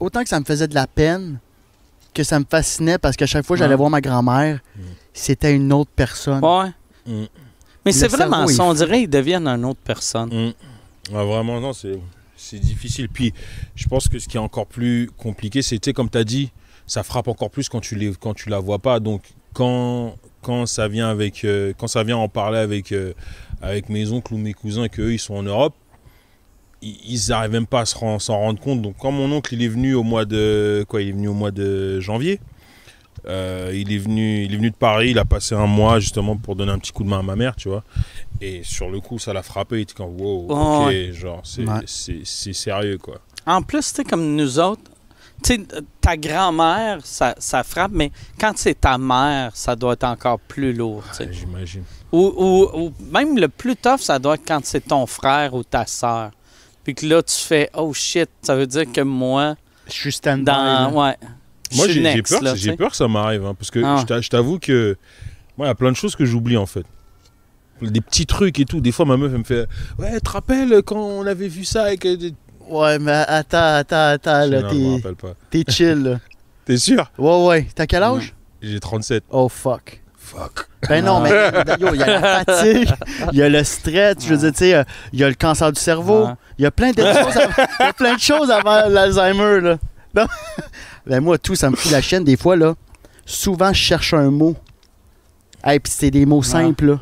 Autant 0.00 0.22
que 0.22 0.28
ça 0.28 0.40
me 0.40 0.44
faisait 0.44 0.68
de 0.68 0.74
la 0.74 0.86
peine 0.86 1.38
que 2.14 2.22
ça 2.22 2.38
me 2.38 2.46
fascinait 2.48 2.96
parce 2.98 3.16
qu'à 3.16 3.26
chaque 3.26 3.44
fois 3.44 3.56
que 3.56 3.58
j'allais 3.58 3.72
Ouais. 3.74 3.76
voir 3.78 3.90
ma 3.90 4.00
grand-mère, 4.00 4.60
c'était 5.12 5.54
une 5.54 5.70
autre 5.72 5.90
personne. 5.94 6.42
Ouais. 6.42 6.70
Mm. 7.06 7.24
Mais 7.84 7.92
c'est 7.92 8.08
vraiment 8.08 8.46
ça, 8.46 8.64
on 8.64 8.72
dirait 8.74 9.00
qu'ils 9.00 9.10
deviennent 9.10 9.46
une 9.46 9.64
autre 9.66 9.80
personne. 9.84 10.30
Mm. 10.30 11.14
Ouais, 11.14 11.24
vraiment, 11.26 11.60
non, 11.60 11.72
c'est, 11.74 11.98
c'est 12.36 12.58
difficile. 12.58 13.08
Puis, 13.08 13.32
je 13.74 13.86
pense 13.88 14.08
que 14.08 14.18
ce 14.18 14.28
qui 14.28 14.36
est 14.36 14.40
encore 14.40 14.66
plus 14.66 15.10
compliqué, 15.16 15.62
sais, 15.62 15.78
comme 15.92 16.10
tu 16.10 16.18
as 16.18 16.24
dit, 16.24 16.52
ça 16.86 17.02
frappe 17.02 17.28
encore 17.28 17.50
plus 17.50 17.68
quand 17.68 17.80
tu 17.80 17.96
les, 17.96 18.12
quand 18.14 18.34
tu 18.34 18.48
la 18.48 18.58
vois 18.58 18.78
pas. 18.78 19.00
Donc, 19.00 19.22
quand, 19.52 20.16
quand 20.42 20.66
ça 20.66 20.88
vient 20.88 21.08
avec, 21.08 21.44
euh, 21.44 21.72
quand 21.76 21.88
ça 21.88 22.02
vient 22.04 22.18
en 22.18 22.28
parler 22.28 22.58
avec, 22.58 22.92
euh, 22.92 23.12
avec 23.60 23.88
mes 23.88 24.12
oncles 24.12 24.34
ou 24.34 24.38
mes 24.38 24.52
cousins, 24.52 24.88
qu'eux, 24.88 25.12
ils 25.14 25.18
sont 25.18 25.34
en 25.34 25.42
Europe, 25.42 25.74
ils 26.82 27.20
n'arrivent 27.30 27.52
même 27.52 27.66
pas 27.66 27.80
à 27.80 27.84
s'en 27.86 28.18
rendre 28.18 28.60
compte. 28.60 28.82
Donc, 28.82 28.96
quand 28.98 29.10
mon 29.10 29.32
oncle, 29.32 29.54
il 29.54 29.62
est 29.62 29.68
venu 29.68 29.94
au 29.94 30.02
mois 30.02 30.24
de, 30.24 30.84
quoi, 30.88 31.02
il 31.02 31.08
est 31.08 31.12
venu 31.12 31.28
au 31.28 31.34
mois 31.34 31.50
de 31.50 32.00
janvier. 32.00 32.38
euh, 33.26 33.72
il, 33.74 33.92
est 33.92 33.98
venu, 33.98 34.44
il 34.44 34.52
est 34.52 34.56
venu 34.56 34.70
de 34.70 34.76
Paris, 34.76 35.10
il 35.10 35.18
a 35.18 35.24
passé 35.24 35.54
un 35.54 35.66
mois 35.66 35.98
justement 36.00 36.36
pour 36.36 36.54
donner 36.54 36.72
un 36.72 36.78
petit 36.78 36.92
coup 36.92 37.02
de 37.02 37.08
main 37.08 37.20
à 37.20 37.22
ma 37.22 37.34
mère, 37.34 37.56
tu 37.56 37.68
vois. 37.68 37.82
Et 38.40 38.62
sur 38.64 38.90
le 38.90 39.00
coup, 39.00 39.18
ça 39.18 39.32
l'a 39.32 39.42
frappé. 39.42 39.78
Il 39.78 39.82
était 39.82 39.94
comme, 39.94 40.20
wow, 40.20 40.46
Oh, 40.50 40.80
ok, 40.82 40.86
ouais. 40.88 41.10
genre, 41.12 41.40
c'est, 41.44 41.64
Ouais. 41.66 41.80
c'est, 41.86 42.20
c'est 42.24 42.52
sérieux, 42.52 42.98
quoi. 42.98 43.18
En 43.46 43.62
plus, 43.62 43.80
tu 43.90 43.96
sais, 43.96 44.04
comme 44.04 44.34
nous 44.34 44.58
autres, 44.58 44.82
tu 45.42 45.54
sais, 45.54 45.60
ta 46.00 46.16
grand-mère, 46.16 46.98
ça, 47.04 47.34
ça 47.38 47.62
frappe, 47.62 47.92
mais 47.94 48.10
quand 48.40 48.52
c'est 48.56 48.80
ta 48.80 48.98
mère, 48.98 49.52
ça 49.54 49.76
doit 49.76 49.92
être 49.94 50.04
encore 50.04 50.38
plus 50.40 50.72
lourd, 50.72 51.04
j'imagine. 51.30 51.84
Ou, 52.12 52.32
ou- 52.36 52.78
ou 52.86 52.92
même 53.10 53.36
le 53.38 53.48
plus 53.48 53.76
tough, 53.76 53.98
ça 54.00 54.18
doit 54.18 54.34
être 54.34 54.46
quand 54.46 54.64
c'est 54.64 54.80
ton 54.86 55.06
frère 55.06 55.54
ou 55.54 55.62
ta 55.64 55.86
soeur. 55.86 56.30
Puis 56.84 56.94
que 56.94 57.04
là, 57.06 57.22
tu 57.22 57.34
fais, 57.34 57.68
oh 57.74 57.92
shit, 57.92 58.30
ça 58.42 58.54
veut 58.54 58.66
dire 58.66 58.90
que 58.92 59.00
moi, 59.00 59.56
Je 59.88 59.92
suis 59.92 60.12
stand-by. 60.12 60.50
Ouais. 60.94 61.16
Moi, 61.74 61.88
j'ai, 61.88 62.02
peur, 62.22 62.40
peur 62.78 62.90
que 62.90 62.96
ça 62.96 63.08
m'arrive, 63.08 63.44
hein, 63.44 63.54
parce 63.54 63.70
que 63.70 63.80
Ah. 63.84 64.04
je 64.20 64.28
t'avoue 64.28 64.58
que 64.58 64.96
moi, 65.56 65.66
il 65.66 65.70
y 65.70 65.72
a 65.72 65.74
plein 65.74 65.90
de 65.90 65.96
choses 65.96 66.14
que 66.16 66.24
j'oublie, 66.24 66.56
en 66.56 66.66
fait. 66.66 66.84
Des 67.82 68.00
petits 68.00 68.26
trucs 68.26 68.58
et 68.58 68.64
tout. 68.64 68.80
Des 68.80 68.92
fois, 68.92 69.04
ma 69.04 69.16
meuf, 69.16 69.30
elle 69.32 69.38
me 69.38 69.44
fait 69.44 69.66
Ouais, 69.98 70.12
tu 70.14 70.20
te 70.20 70.30
rappelles 70.30 70.82
quand 70.84 70.96
on 70.96 71.26
avait 71.26 71.48
vu 71.48 71.64
ça 71.64 71.84
avec. 71.84 72.04
euh, 72.06 72.16
des- 72.16 72.34
Ouais, 72.68 72.98
mais 72.98 73.12
attends, 73.28 73.74
attends, 73.76 74.08
attends, 74.08 74.46
là, 74.46 74.62
dis, 74.62 74.62
Non, 74.62 74.68
je 74.70 74.74
me 74.74 74.88
t'es, 74.88 74.94
rappelle 75.08 75.14
pas. 75.16 75.34
t'es 75.50 75.64
chill, 75.68 76.02
là. 76.02 76.18
T'es 76.64 76.78
sûr? 76.78 77.10
Ouais, 77.18 77.44
ouais. 77.46 77.66
T'as 77.74 77.86
quel 77.86 78.02
âge? 78.02 78.34
J'ai 78.60 78.80
37. 78.80 79.22
Oh, 79.30 79.48
fuck. 79.48 80.00
Fuck. 80.18 80.66
Ben 80.88 81.04
non, 81.04 81.20
mais 81.20 81.30
yo, 81.80 81.94
il 81.94 82.00
y 82.00 82.02
a 82.02 82.20
la 82.20 82.44
fatigue, 82.44 82.88
il 83.32 83.38
y 83.38 83.42
a 83.42 83.48
le 83.48 83.62
stress, 83.62 84.16
je 84.20 84.28
veux 84.34 84.36
dire, 84.38 84.50
tu 84.50 84.58
sais, 84.58 84.84
il 85.12 85.20
y 85.20 85.22
a 85.24 85.28
le 85.28 85.34
cancer 85.36 85.70
du 85.70 85.80
cerveau, 85.80 86.26
il 86.58 86.62
y 86.62 86.66
a 86.66 86.72
plein 86.72 86.90
de 86.90 87.00
choses, 87.00 87.36
avant, 87.36 87.52
il 87.80 87.82
y 87.84 87.88
a 87.88 87.92
plein 87.92 88.14
de 88.14 88.20
choses 88.20 88.50
avant 88.50 88.88
l'Alzheimer, 88.88 89.60
là. 89.60 89.78
Non? 90.16 90.26
Ben 91.06 91.20
moi, 91.20 91.38
tout, 91.38 91.54
ça 91.54 91.70
me 91.70 91.76
fout 91.76 91.92
la 91.92 92.00
chaîne, 92.00 92.24
des 92.24 92.36
fois, 92.36 92.56
là. 92.56 92.74
Souvent, 93.24 93.72
je 93.72 93.78
cherche 93.80 94.14
un 94.14 94.30
mot. 94.32 94.56
Hey, 95.62 95.78
puis 95.78 95.92
c'est 95.94 96.10
des 96.10 96.26
mots 96.26 96.42
simples, 96.42 96.86
là. 96.86 96.98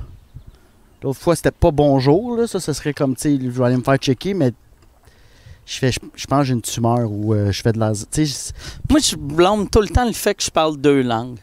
L'autre 1.04 1.20
fois, 1.20 1.36
c'était 1.36 1.50
pas 1.50 1.70
bonjour, 1.70 2.34
là. 2.34 2.46
Ça, 2.46 2.60
ce 2.60 2.72
serait 2.72 2.94
comme, 2.94 3.14
tu 3.14 3.36
sais, 3.36 3.38
je 3.38 3.50
vais 3.50 3.64
aller 3.66 3.76
me 3.76 3.82
faire 3.82 3.98
checker, 3.98 4.32
mais 4.32 4.52
je 5.66 5.76
fais, 5.78 5.92
je, 5.92 5.98
je 6.14 6.26
pense 6.26 6.38
que 6.40 6.44
j'ai 6.46 6.54
une 6.54 6.62
tumeur 6.62 7.10
ou 7.10 7.34
euh, 7.34 7.52
je 7.52 7.60
fais 7.60 7.72
de 7.72 7.78
la... 7.78 7.92
Moi, 8.88 9.00
je 9.00 9.14
blâme 9.14 9.68
tout 9.68 9.82
le 9.82 9.88
temps 9.88 10.06
le 10.06 10.14
fait 10.14 10.34
que 10.34 10.42
je 10.42 10.50
parle 10.50 10.78
deux 10.78 11.02
langues. 11.02 11.36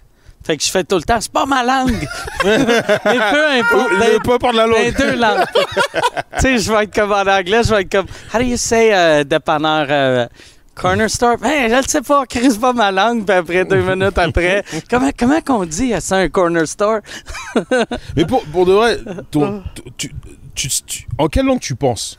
Fait 0.43 0.57
que 0.57 0.63
je 0.63 0.71
fais 0.71 0.83
tout 0.83 0.95
le 0.95 1.03
temps, 1.03 1.21
c'est 1.21 1.31
pas 1.31 1.45
ma 1.45 1.63
langue! 1.63 2.07
mais 2.43 2.57
peu 2.65 3.51
importe. 3.51 3.91
Le 3.91 4.23
peu 4.23 4.33
importe 4.33 4.55
la 4.55 4.65
Ben, 4.65 4.71
langue. 4.71 4.97
deux 4.97 5.15
langues. 5.15 5.45
tu 5.53 6.39
sais, 6.39 6.57
je 6.57 6.71
vais 6.71 6.83
être 6.85 6.95
comme 6.95 7.11
en 7.11 7.21
anglais, 7.21 7.61
je 7.63 7.69
vais 7.75 7.81
être 7.83 7.91
comme, 7.91 8.07
how 8.33 8.39
do 8.39 8.45
you 8.45 8.57
say 8.57 8.89
euh, 8.95 9.23
dépanneur 9.23 9.85
euh, 9.91 10.27
corner 10.81 11.09
store? 11.09 11.37
Hey, 11.43 11.69
je 11.69 11.75
le 11.75 11.83
sais 11.87 12.01
pas, 12.01 12.25
crise 12.25 12.57
pas 12.57 12.73
ma 12.73 12.91
langue, 12.91 13.25
puis 13.25 13.35
après 13.35 13.65
deux 13.65 13.81
minutes 13.81 14.17
après, 14.17 14.63
comment, 14.89 15.11
comment 15.17 15.41
qu'on 15.41 15.65
dit, 15.65 15.93
c'est 15.99 16.15
un 16.15 16.29
corner 16.29 16.67
store? 16.67 16.99
Mais 18.15 18.25
pour, 18.25 18.43
pour 18.45 18.65
de 18.65 18.73
vrai, 18.73 18.99
ton- 19.29 19.63
tu, 19.97 20.11
tu- 20.55 20.69
tu- 20.85 21.07
en 21.17 21.27
quelle 21.27 21.45
langue 21.45 21.59
tu 21.59 21.75
penses? 21.75 22.17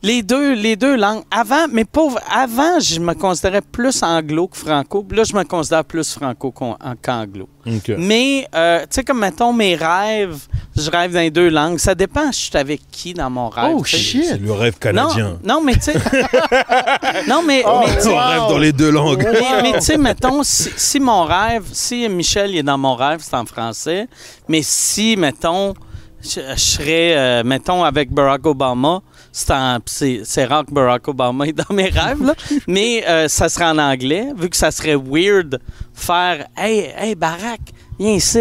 Les 0.00 0.22
deux, 0.22 0.54
les 0.54 0.76
deux 0.76 0.96
langues. 0.96 1.24
Avant, 1.28 1.66
mais 1.72 1.84
pauvre, 1.84 2.20
avant, 2.32 2.78
je 2.78 3.00
me 3.00 3.14
considérais 3.14 3.62
plus 3.62 4.00
anglo 4.04 4.46
que 4.46 4.56
franco. 4.56 5.04
Là, 5.10 5.24
je 5.24 5.34
me 5.34 5.42
considère 5.42 5.84
plus 5.84 6.12
franco 6.12 6.52
qu'anglo. 6.52 7.48
Ok. 7.66 7.92
Mais, 7.98 8.46
euh, 8.54 8.82
tu 8.82 8.86
sais, 8.90 9.02
comme 9.04 9.18
mettons 9.18 9.52
mes 9.52 9.74
rêves, 9.74 10.46
je 10.76 10.88
rêve 10.88 11.12
dans 11.12 11.18
les 11.18 11.32
deux 11.32 11.48
langues. 11.48 11.78
Ça 11.78 11.96
dépend, 11.96 12.30
je 12.30 12.36
suis 12.38 12.56
avec 12.56 12.80
qui 12.92 13.12
dans 13.12 13.28
mon 13.28 13.48
rêve. 13.48 13.74
Oh 13.76 13.82
tu 13.82 13.90
sais. 13.90 13.98
shit! 13.98 14.24
C'est 14.26 14.38
le 14.40 14.52
rêve 14.52 14.78
canadien. 14.78 15.38
Non, 15.42 15.56
non, 15.56 15.62
mais 15.64 15.74
tu 15.74 15.80
sais. 15.82 15.94
non, 17.28 17.42
mais, 17.44 17.64
Oh, 17.66 17.80
mais, 17.84 17.96
tu 17.96 18.02
sais, 18.02 18.08
On 18.12 18.16
rêve 18.16 18.38
dans 18.50 18.58
les 18.58 18.72
deux 18.72 18.90
langues. 18.92 19.26
mais, 19.32 19.62
mais 19.62 19.72
tu 19.72 19.80
sais, 19.80 19.98
mettons, 19.98 20.44
si, 20.44 20.70
si 20.76 21.00
mon 21.00 21.24
rêve, 21.24 21.64
si 21.72 22.08
Michel 22.08 22.50
il 22.52 22.58
est 22.58 22.62
dans 22.62 22.78
mon 22.78 22.94
rêve, 22.94 23.18
c'est 23.20 23.34
en 23.34 23.44
français. 23.44 24.06
Mais 24.46 24.60
si, 24.62 25.16
mettons, 25.16 25.74
je, 26.22 26.40
je 26.54 26.60
serais, 26.60 27.16
euh, 27.16 27.44
mettons, 27.44 27.84
avec 27.84 28.10
Barack 28.10 28.46
Obama, 28.46 29.00
c'est 29.32 30.44
rare 30.44 30.64
que 30.66 30.72
Barack 30.72 31.08
Obama 31.08 31.46
est 31.46 31.52
dans 31.52 31.74
mes 31.74 31.88
rêves, 31.88 32.22
là. 32.22 32.34
mais 32.66 33.04
euh, 33.08 33.28
ça 33.28 33.48
serait 33.48 33.66
en 33.66 33.78
anglais, 33.78 34.32
vu 34.36 34.48
que 34.48 34.56
ça 34.56 34.70
serait 34.70 34.96
weird 34.96 35.60
faire 35.94 36.46
Hey, 36.56 36.92
hey, 36.96 37.14
Barack, 37.14 37.60
viens 37.98 38.12
ici. 38.12 38.40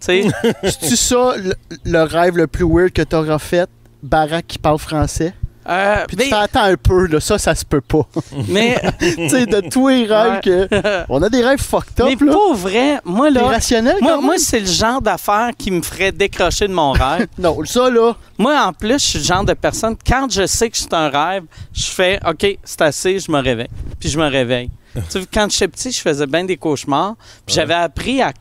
Tu 0.00 0.06
sais, 0.06 0.26
C'est-tu 0.62 0.96
ça 0.96 1.34
le, 1.36 1.54
le 1.84 2.02
rêve 2.02 2.36
le 2.36 2.46
plus 2.46 2.64
weird 2.64 2.92
que 2.92 3.02
t'auras 3.02 3.38
fait? 3.38 3.68
Barack 4.02 4.46
qui 4.46 4.58
parle 4.58 4.78
français? 4.78 5.34
Euh, 5.68 6.04
Puis 6.06 6.16
mais, 6.16 6.24
tu 6.24 6.30
fais 6.30 6.36
attends 6.36 6.64
un 6.64 6.76
peu, 6.76 7.06
là, 7.06 7.20
ça, 7.20 7.38
ça 7.38 7.54
se 7.54 7.64
peut 7.64 7.80
pas. 7.80 8.06
mais, 8.48 8.80
tu 8.98 9.28
sais, 9.28 9.46
de 9.46 9.60
tous 9.68 9.88
les 9.88 10.06
rêves 10.06 10.40
que. 10.40 10.68
On 11.08 11.22
a 11.22 11.28
des 11.28 11.44
rêves 11.44 11.60
fucked 11.60 11.92
mais 11.98 12.14
up, 12.14 12.20
là. 12.20 12.32
pour 12.32 12.54
vrai, 12.54 13.00
moi, 13.04 13.30
là, 13.30 13.42
Irrationnel, 13.42 13.96
moi, 14.00 14.20
moi 14.20 14.34
c'est 14.38 14.60
le 14.60 14.66
genre 14.66 15.00
d'affaire 15.02 15.50
qui 15.56 15.70
me 15.70 15.82
ferait 15.82 16.12
décrocher 16.12 16.68
de 16.68 16.72
mon 16.72 16.92
rêve. 16.92 17.26
Non, 17.38 17.58
ça, 17.64 17.90
là. 17.90 18.14
Moi, 18.38 18.58
en 18.60 18.72
plus, 18.72 18.94
je 18.94 19.06
suis 19.06 19.18
le 19.18 19.24
genre 19.24 19.44
de 19.44 19.54
personne, 19.54 19.96
quand 20.06 20.30
je 20.30 20.46
sais 20.46 20.70
que 20.70 20.76
c'est 20.76 20.94
un 20.94 21.08
rêve, 21.08 21.44
je 21.72 21.86
fais 21.86 22.20
OK, 22.26 22.46
c'est 22.64 22.82
assez, 22.82 23.18
je 23.18 23.30
me 23.30 23.40
réveille. 23.40 23.70
Puis 24.00 24.08
je 24.08 24.18
me 24.18 24.26
réveille. 24.26 24.70
tu 24.94 25.00
sais, 25.08 25.20
quand 25.32 25.50
j'étais 25.50 25.68
petit, 25.68 25.92
je 25.92 26.00
faisais 26.00 26.26
bien 26.26 26.44
des 26.44 26.56
cauchemars. 26.56 27.16
Puis 27.46 27.54
j'avais 27.54 27.74
appris 27.74 28.22
à 28.22 28.32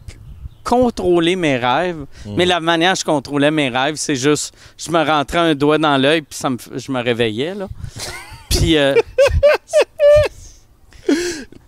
contrôler 0.67 1.35
mes 1.35 1.57
rêves. 1.57 2.05
Mais 2.25 2.45
la 2.45 2.59
manière 2.59 2.93
dont 2.93 2.99
je 2.99 3.05
contrôlais 3.05 3.51
mes 3.51 3.69
rêves, 3.69 3.95
c'est 3.95 4.15
juste, 4.15 4.53
je 4.77 4.91
me 4.91 5.03
rentrais 5.03 5.39
un 5.39 5.55
doigt 5.55 5.77
dans 5.77 5.97
l'œil, 5.97 6.21
puis 6.21 6.37
ça 6.37 6.49
me, 6.49 6.57
je 6.75 6.91
me 6.91 7.01
réveillais, 7.01 7.55
là. 7.55 7.67
Puis. 8.49 8.77
euh, 8.77 8.95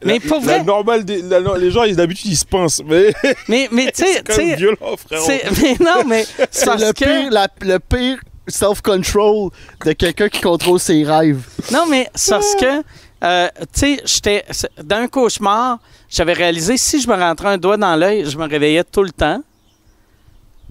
mais 0.04 0.20
pour 0.20 0.40
La 0.40 0.46
vrai, 0.58 0.64
normale 0.64 1.06
des- 1.06 1.22
la 1.22 1.40
les 1.58 1.72
gens, 1.72 1.84
ils- 1.84 1.96
d'habitude, 1.96 2.32
ils 2.32 2.38
se 2.38 2.46
pincent. 2.46 2.82
Mais 2.88 3.14
mais, 3.48 3.70
mais 3.72 3.92
tu 3.96 4.04
sais, 4.06 4.22
c'est 4.30 4.56
violent, 4.56 4.96
mais 5.12 5.76
non, 5.80 6.04
mais 6.06 6.26
c'est 6.52 6.76
le 6.76 6.94
que- 6.94 7.06
pire, 7.06 7.32
la- 7.32 7.48
le 7.62 7.80
pire 7.80 8.18
self-control 8.48 9.52
de 9.86 9.92
quelqu'un 9.94 10.28
qui 10.30 10.42
contrôle 10.42 10.80
ses 10.80 11.04
rêves. 11.04 11.42
Non, 11.72 11.86
mais 11.90 12.10
c'est 12.16 12.32
parce 12.32 12.56
que, 12.56 12.82
euh, 13.24 13.48
tu 13.74 13.80
sais, 13.80 14.02
j'étais 14.06 14.44
c'est- 14.52 14.72
dans 14.84 14.98
un 14.98 15.08
cauchemar, 15.08 15.80
j'avais 16.10 16.34
réalisé 16.34 16.78
si 16.78 17.02
je 17.02 17.08
me 17.08 17.16
rentrais 17.16 17.50
un 17.50 17.58
doigt 17.58 17.78
dans 17.78 17.96
l'œil, 17.96 18.26
je 18.30 18.38
me 18.38 18.48
réveillais 18.48 18.84
tout 18.84 19.04
le 19.04 19.12
temps. 19.12 19.42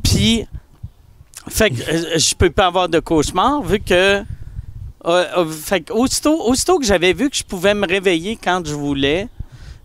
Puis, 0.02 0.46
fait 1.48 1.70
que 1.70 1.80
euh, 1.82 2.18
je 2.18 2.34
peux 2.34 2.50
pas 2.50 2.66
avoir 2.66 2.88
de 2.88 3.00
cauchemar 3.00 3.62
vu 3.62 3.80
que. 3.80 3.94
euh, 4.20 4.24
euh, 5.04 5.46
fait 5.50 5.82
que 5.82 5.92
aussitôt, 5.92 6.40
aussitôt 6.46 6.78
que 6.78 6.84
j'avais 6.84 7.12
vu 7.12 7.30
que 7.30 7.36
je 7.36 7.44
pouvais 7.44 7.74
me 7.74 7.86
réveiller 7.86 8.36
quand 8.42 8.62
je 8.66 8.74
voulais, 8.74 9.28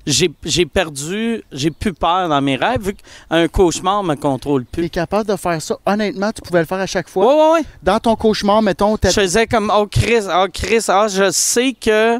j'ai 0.05 0.65
perdu, 0.65 1.43
j'ai 1.51 1.71
plus 1.71 1.93
peur 1.93 2.27
dans 2.27 2.41
mes 2.41 2.57
rêves 2.57 2.81
vu 2.87 2.93
qu'un 2.95 3.47
cauchemar 3.47 4.03
me 4.03 4.15
contrôle 4.15 4.65
Tu 4.71 4.79
es 4.79 4.83
plus. 4.83 4.89
capable 4.89 5.29
de 5.29 5.35
faire 5.37 5.61
ça. 5.61 5.77
Honnêtement, 5.85 6.31
tu 6.33 6.41
pouvais 6.41 6.59
le 6.59 6.65
faire 6.65 6.79
à 6.79 6.85
chaque 6.87 7.07
fois. 7.07 7.25
Ouais, 7.25 7.41
ouais, 7.41 7.51
ouais. 7.59 7.65
Dans 7.81 7.99
ton 7.99 8.15
cauchemar, 8.17 8.61
mettons, 8.61 8.97
Je 9.01 9.09
faisais 9.11 9.47
comme 9.47 9.71
oh 9.73 9.87
Chris, 9.87 10.23
oh 10.29 10.47
Chris, 10.53 10.83
ah 10.89 11.07
je 11.07 11.31
sais 11.31 11.73
que 11.79 12.19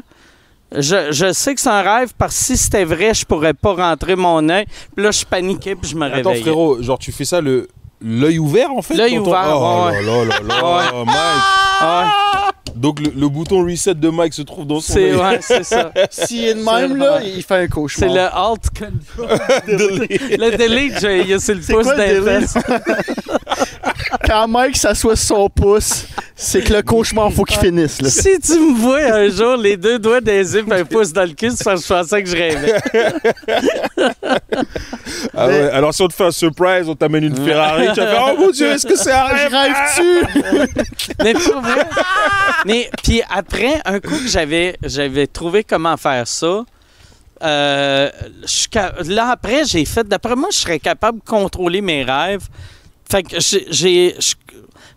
je, 0.80 1.12
je 1.12 1.32
sais 1.32 1.54
que 1.54 1.60
c'est 1.60 1.68
un 1.70 1.82
rêve 1.82 2.12
parce 2.18 2.36
que 2.36 2.44
si 2.44 2.56
c'était 2.56 2.84
vrai, 2.84 3.14
je 3.14 3.24
pourrais 3.24 3.54
pas 3.54 3.74
rentrer 3.74 4.16
mon 4.16 4.48
œil. 4.48 4.66
Puis 4.94 5.04
là 5.04 5.10
je 5.10 5.24
paniquais 5.24 5.74
puis 5.74 5.90
je 5.90 5.96
me 5.96 6.06
Attends, 6.06 6.16
réveillais. 6.30 6.40
frérot, 6.42 6.82
genre, 6.82 6.98
tu 6.98 7.12
fais 7.12 7.24
ça 7.24 7.40
le. 7.40 7.68
L'œil 8.06 8.38
ouvert 8.38 8.70
en 8.70 8.82
fait 8.82 8.94
L'œil 8.96 9.18
ouvert, 9.18 9.56
Oh 9.56 9.86
ouais, 9.86 10.02
là 10.02 10.24
là 10.24 10.40
là 10.46 10.82
là, 10.82 11.04
Mike. 11.06 11.16
Ah 11.80 12.50
Donc 12.74 12.98
le, 13.00 13.12
le 13.16 13.28
bouton 13.28 13.64
reset 13.64 13.94
de 13.94 14.08
Mike 14.08 14.34
se 14.34 14.42
trouve 14.42 14.66
dans 14.66 14.80
son 14.80 14.94
c'est 14.94 15.14
ouais, 15.14 15.38
c'est 15.40 15.62
ça. 15.64 15.92
s'il 16.10 16.44
est 16.44 16.54
de 16.54 16.60
C'est 16.64 16.64
même, 16.88 16.96
là, 16.96 17.20
il 17.22 17.42
fait 17.42 17.54
un 17.54 17.62
C'est 17.62 17.68
cauchemar. 17.68 18.14
le 18.14 18.20
alt 18.20 18.62
control. 18.70 19.38
le 19.68 20.56
delete, 20.56 20.98
j'ai- 21.00 21.20
il 21.20 21.28
y 21.28 21.34
a 21.34 21.38
sur 21.38 21.54
le 21.54 21.62
C'est 21.62 21.72
pouce 21.72 21.86
d'un. 21.86 22.40
Quand 24.26 24.48
Mike 24.48 24.76
s'assoit 24.76 25.14
sur 25.16 25.36
son 25.36 25.48
pouce, 25.50 26.06
c'est 26.34 26.62
que 26.62 26.72
le 26.72 26.82
cauchemar, 26.82 27.30
faut 27.32 27.44
qu'il 27.44 27.58
finisse. 27.58 28.00
Là. 28.00 28.08
Si 28.08 28.40
tu 28.40 28.52
me 28.58 28.74
vois 28.76 29.00
un 29.02 29.28
jour 29.28 29.56
les 29.56 29.76
deux 29.76 29.98
doigts 29.98 30.20
des 30.20 30.54
yeux 30.54 30.64
un 30.70 30.84
pouce 30.84 31.12
dans 31.12 31.22
le 31.28 31.34
cul, 31.34 31.50
c'est 31.50 31.62
parce 31.64 31.82
que 31.82 31.86
je 31.94 32.00
pensais 32.00 32.22
que 32.22 32.28
je 32.30 32.36
rêvais. 32.36 32.74
Ah 35.36 35.46
ouais, 35.46 35.70
Alors 35.70 35.92
si 35.94 36.02
on 36.02 36.08
te 36.08 36.14
fait 36.14 36.24
un 36.24 36.30
surprise, 36.30 36.88
on 36.88 36.94
t'amène 36.94 37.24
une 37.24 37.36
Ferrari, 37.44 37.88
tu 37.94 38.00
vas 38.00 38.06
faire 38.06 38.34
Oh 38.34 38.40
mon 38.40 38.50
dieu, 38.50 38.66
est-ce 38.68 38.86
que 38.86 38.96
c'est 38.96 39.12
un 39.12 39.28
Je 39.28 39.50
rêve? 39.50 39.52
rêve-tu? 39.52 40.82
Mais 41.22 41.34
pour 41.34 41.60
vrai. 41.60 41.86
Mais 42.66 42.90
puis 43.02 43.22
après, 43.28 43.80
un 43.84 44.00
coup 44.00 44.16
que 44.16 44.28
j'avais, 44.28 44.76
j'avais 44.82 45.26
trouvé 45.26 45.64
comment 45.64 45.96
faire 45.96 46.26
ça, 46.26 46.64
euh, 47.42 48.10
là 49.04 49.30
après, 49.30 49.64
j'ai 49.64 49.84
fait, 49.84 50.06
d'après 50.06 50.36
moi, 50.36 50.48
je 50.50 50.58
serais 50.58 50.78
capable 50.78 51.18
de 51.18 51.24
contrôler 51.24 51.80
mes 51.80 52.02
rêves. 52.02 52.48
Fait 53.10 53.22
que 53.22 53.36
j'ai. 53.40 54.16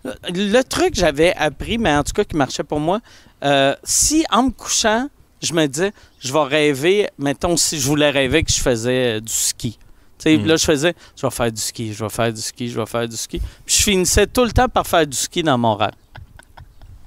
le 0.04 0.62
truc 0.62 0.92
que 0.92 1.00
j'avais 1.00 1.34
appris, 1.34 1.78
mais 1.78 1.94
en 1.94 2.02
tout 2.02 2.12
cas 2.12 2.24
qui 2.24 2.36
marchait 2.36 2.64
pour 2.64 2.80
moi, 2.80 3.00
euh, 3.44 3.74
si 3.84 4.24
en 4.30 4.44
me 4.44 4.50
couchant, 4.50 5.08
je 5.42 5.52
me 5.52 5.66
disais, 5.66 5.92
je 6.20 6.32
vais 6.32 6.42
rêver, 6.42 7.08
mettons, 7.18 7.56
si 7.56 7.78
je 7.78 7.86
voulais 7.86 8.10
rêver 8.10 8.42
que 8.42 8.52
je 8.52 8.58
faisais 8.60 9.16
euh, 9.16 9.20
du 9.20 9.32
ski. 9.32 9.78
Tu 10.18 10.24
sais, 10.24 10.36
Mm. 10.36 10.46
Là, 10.46 10.56
je 10.56 10.64
faisais, 10.64 10.94
je 11.16 11.26
vais 11.26 11.30
faire 11.30 11.52
du 11.52 11.60
ski, 11.60 11.92
je 11.92 12.02
vais 12.02 12.10
faire 12.10 12.32
du 12.32 12.40
ski, 12.40 12.68
je 12.68 12.80
vais 12.80 12.86
faire 12.86 13.06
du 13.06 13.16
ski. 13.16 13.40
Puis 13.64 13.76
je 13.76 13.82
finissais 13.82 14.26
tout 14.26 14.44
le 14.44 14.50
temps 14.50 14.68
par 14.68 14.86
faire 14.86 15.06
du 15.06 15.16
ski 15.16 15.42
dans 15.42 15.58
mon 15.58 15.76
rêve. 15.76 15.92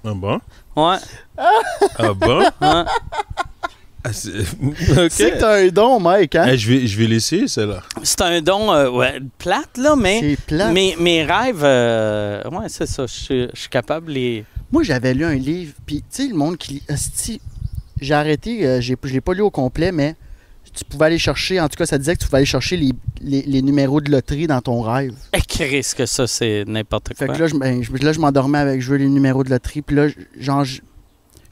Ah 0.03 0.13
bon? 0.15 0.39
Ouais. 0.75 0.97
Ah 1.37 2.13
bon? 2.13 2.39
Ouais. 2.39 2.83
Ah, 4.03 4.13
c'est- 4.13 4.31
que 4.31 5.43
un 5.43 5.67
don, 5.69 5.99
Mike, 5.99 6.35
hein? 6.35 6.47
Eh, 6.49 6.57
je 6.57 6.71
vais, 6.71 6.87
je 6.87 6.97
vais 6.97 7.05
l'essayer 7.05 7.47
celle-là. 7.47 7.83
C'est 8.01 8.21
un 8.21 8.41
don 8.41 8.73
euh, 8.73 8.89
ouais, 8.89 9.19
plate, 9.37 9.77
là, 9.77 9.95
mais 9.95 10.19
C'est 10.21 10.41
plat. 10.43 10.71
mes, 10.71 10.95
mes 10.95 11.23
rêves, 11.23 11.61
euh, 11.63 12.41
ouais, 12.49 12.67
c'est 12.67 12.87
ça. 12.87 13.05
Je 13.05 13.13
suis- 13.13 13.47
je 13.53 13.59
suis 13.59 13.69
capable 13.69 14.11
les. 14.11 14.43
Moi, 14.71 14.81
j'avais 14.81 15.13
lu 15.13 15.23
un 15.23 15.35
livre, 15.35 15.73
puis 15.85 15.97
tu 15.97 16.23
sais, 16.23 16.27
le 16.27 16.33
monde 16.33 16.57
qui 16.57 16.73
lit. 16.75 16.83
Asti, 16.89 17.39
j'ai 17.99 18.15
arrêté, 18.15 18.65
euh, 18.65 18.81
j'ai- 18.81 18.95
je 19.03 19.13
l'ai 19.13 19.21
pas 19.21 19.33
lu 19.35 19.41
au 19.41 19.51
complet, 19.51 19.91
mais 19.91 20.15
tu 20.73 20.85
pouvais 20.85 21.05
aller 21.07 21.17
chercher, 21.19 21.59
en 21.59 21.67
tout 21.67 21.75
cas, 21.77 21.85
ça 21.85 21.97
disait 21.97 22.15
que 22.15 22.19
tu 22.21 22.25
pouvais 22.27 22.37
aller 22.37 22.45
chercher 22.45 22.77
les, 22.77 22.91
les- 23.21 23.41
les 23.43 23.61
numéros 23.61 23.99
de 24.01 24.09
loterie 24.11 24.47
dans 24.47 24.61
ton 24.61 24.81
rêve. 24.81 25.13
Écrire 25.33 25.83
ce 25.83 25.93
que 25.95 26.05
ça, 26.05 26.27
c'est 26.27 26.63
n'importe 26.67 27.09
Fait 27.15 27.25
quoi. 27.25 27.35
que 27.35 27.39
là, 27.41 27.47
je, 27.47 27.55
ben, 27.55 27.83
je- 27.83 27.91
là, 28.03 28.13
je 28.13 28.19
m'endormais 28.19 28.57
avec, 28.59 28.81
je 28.81 28.89
veux 28.91 28.97
les 28.97 29.07
numéros 29.09 29.43
de 29.43 29.49
loterie, 29.49 29.81
puis 29.81 29.95
là, 29.95 30.07
genre, 30.39 30.63
je, 30.63 30.81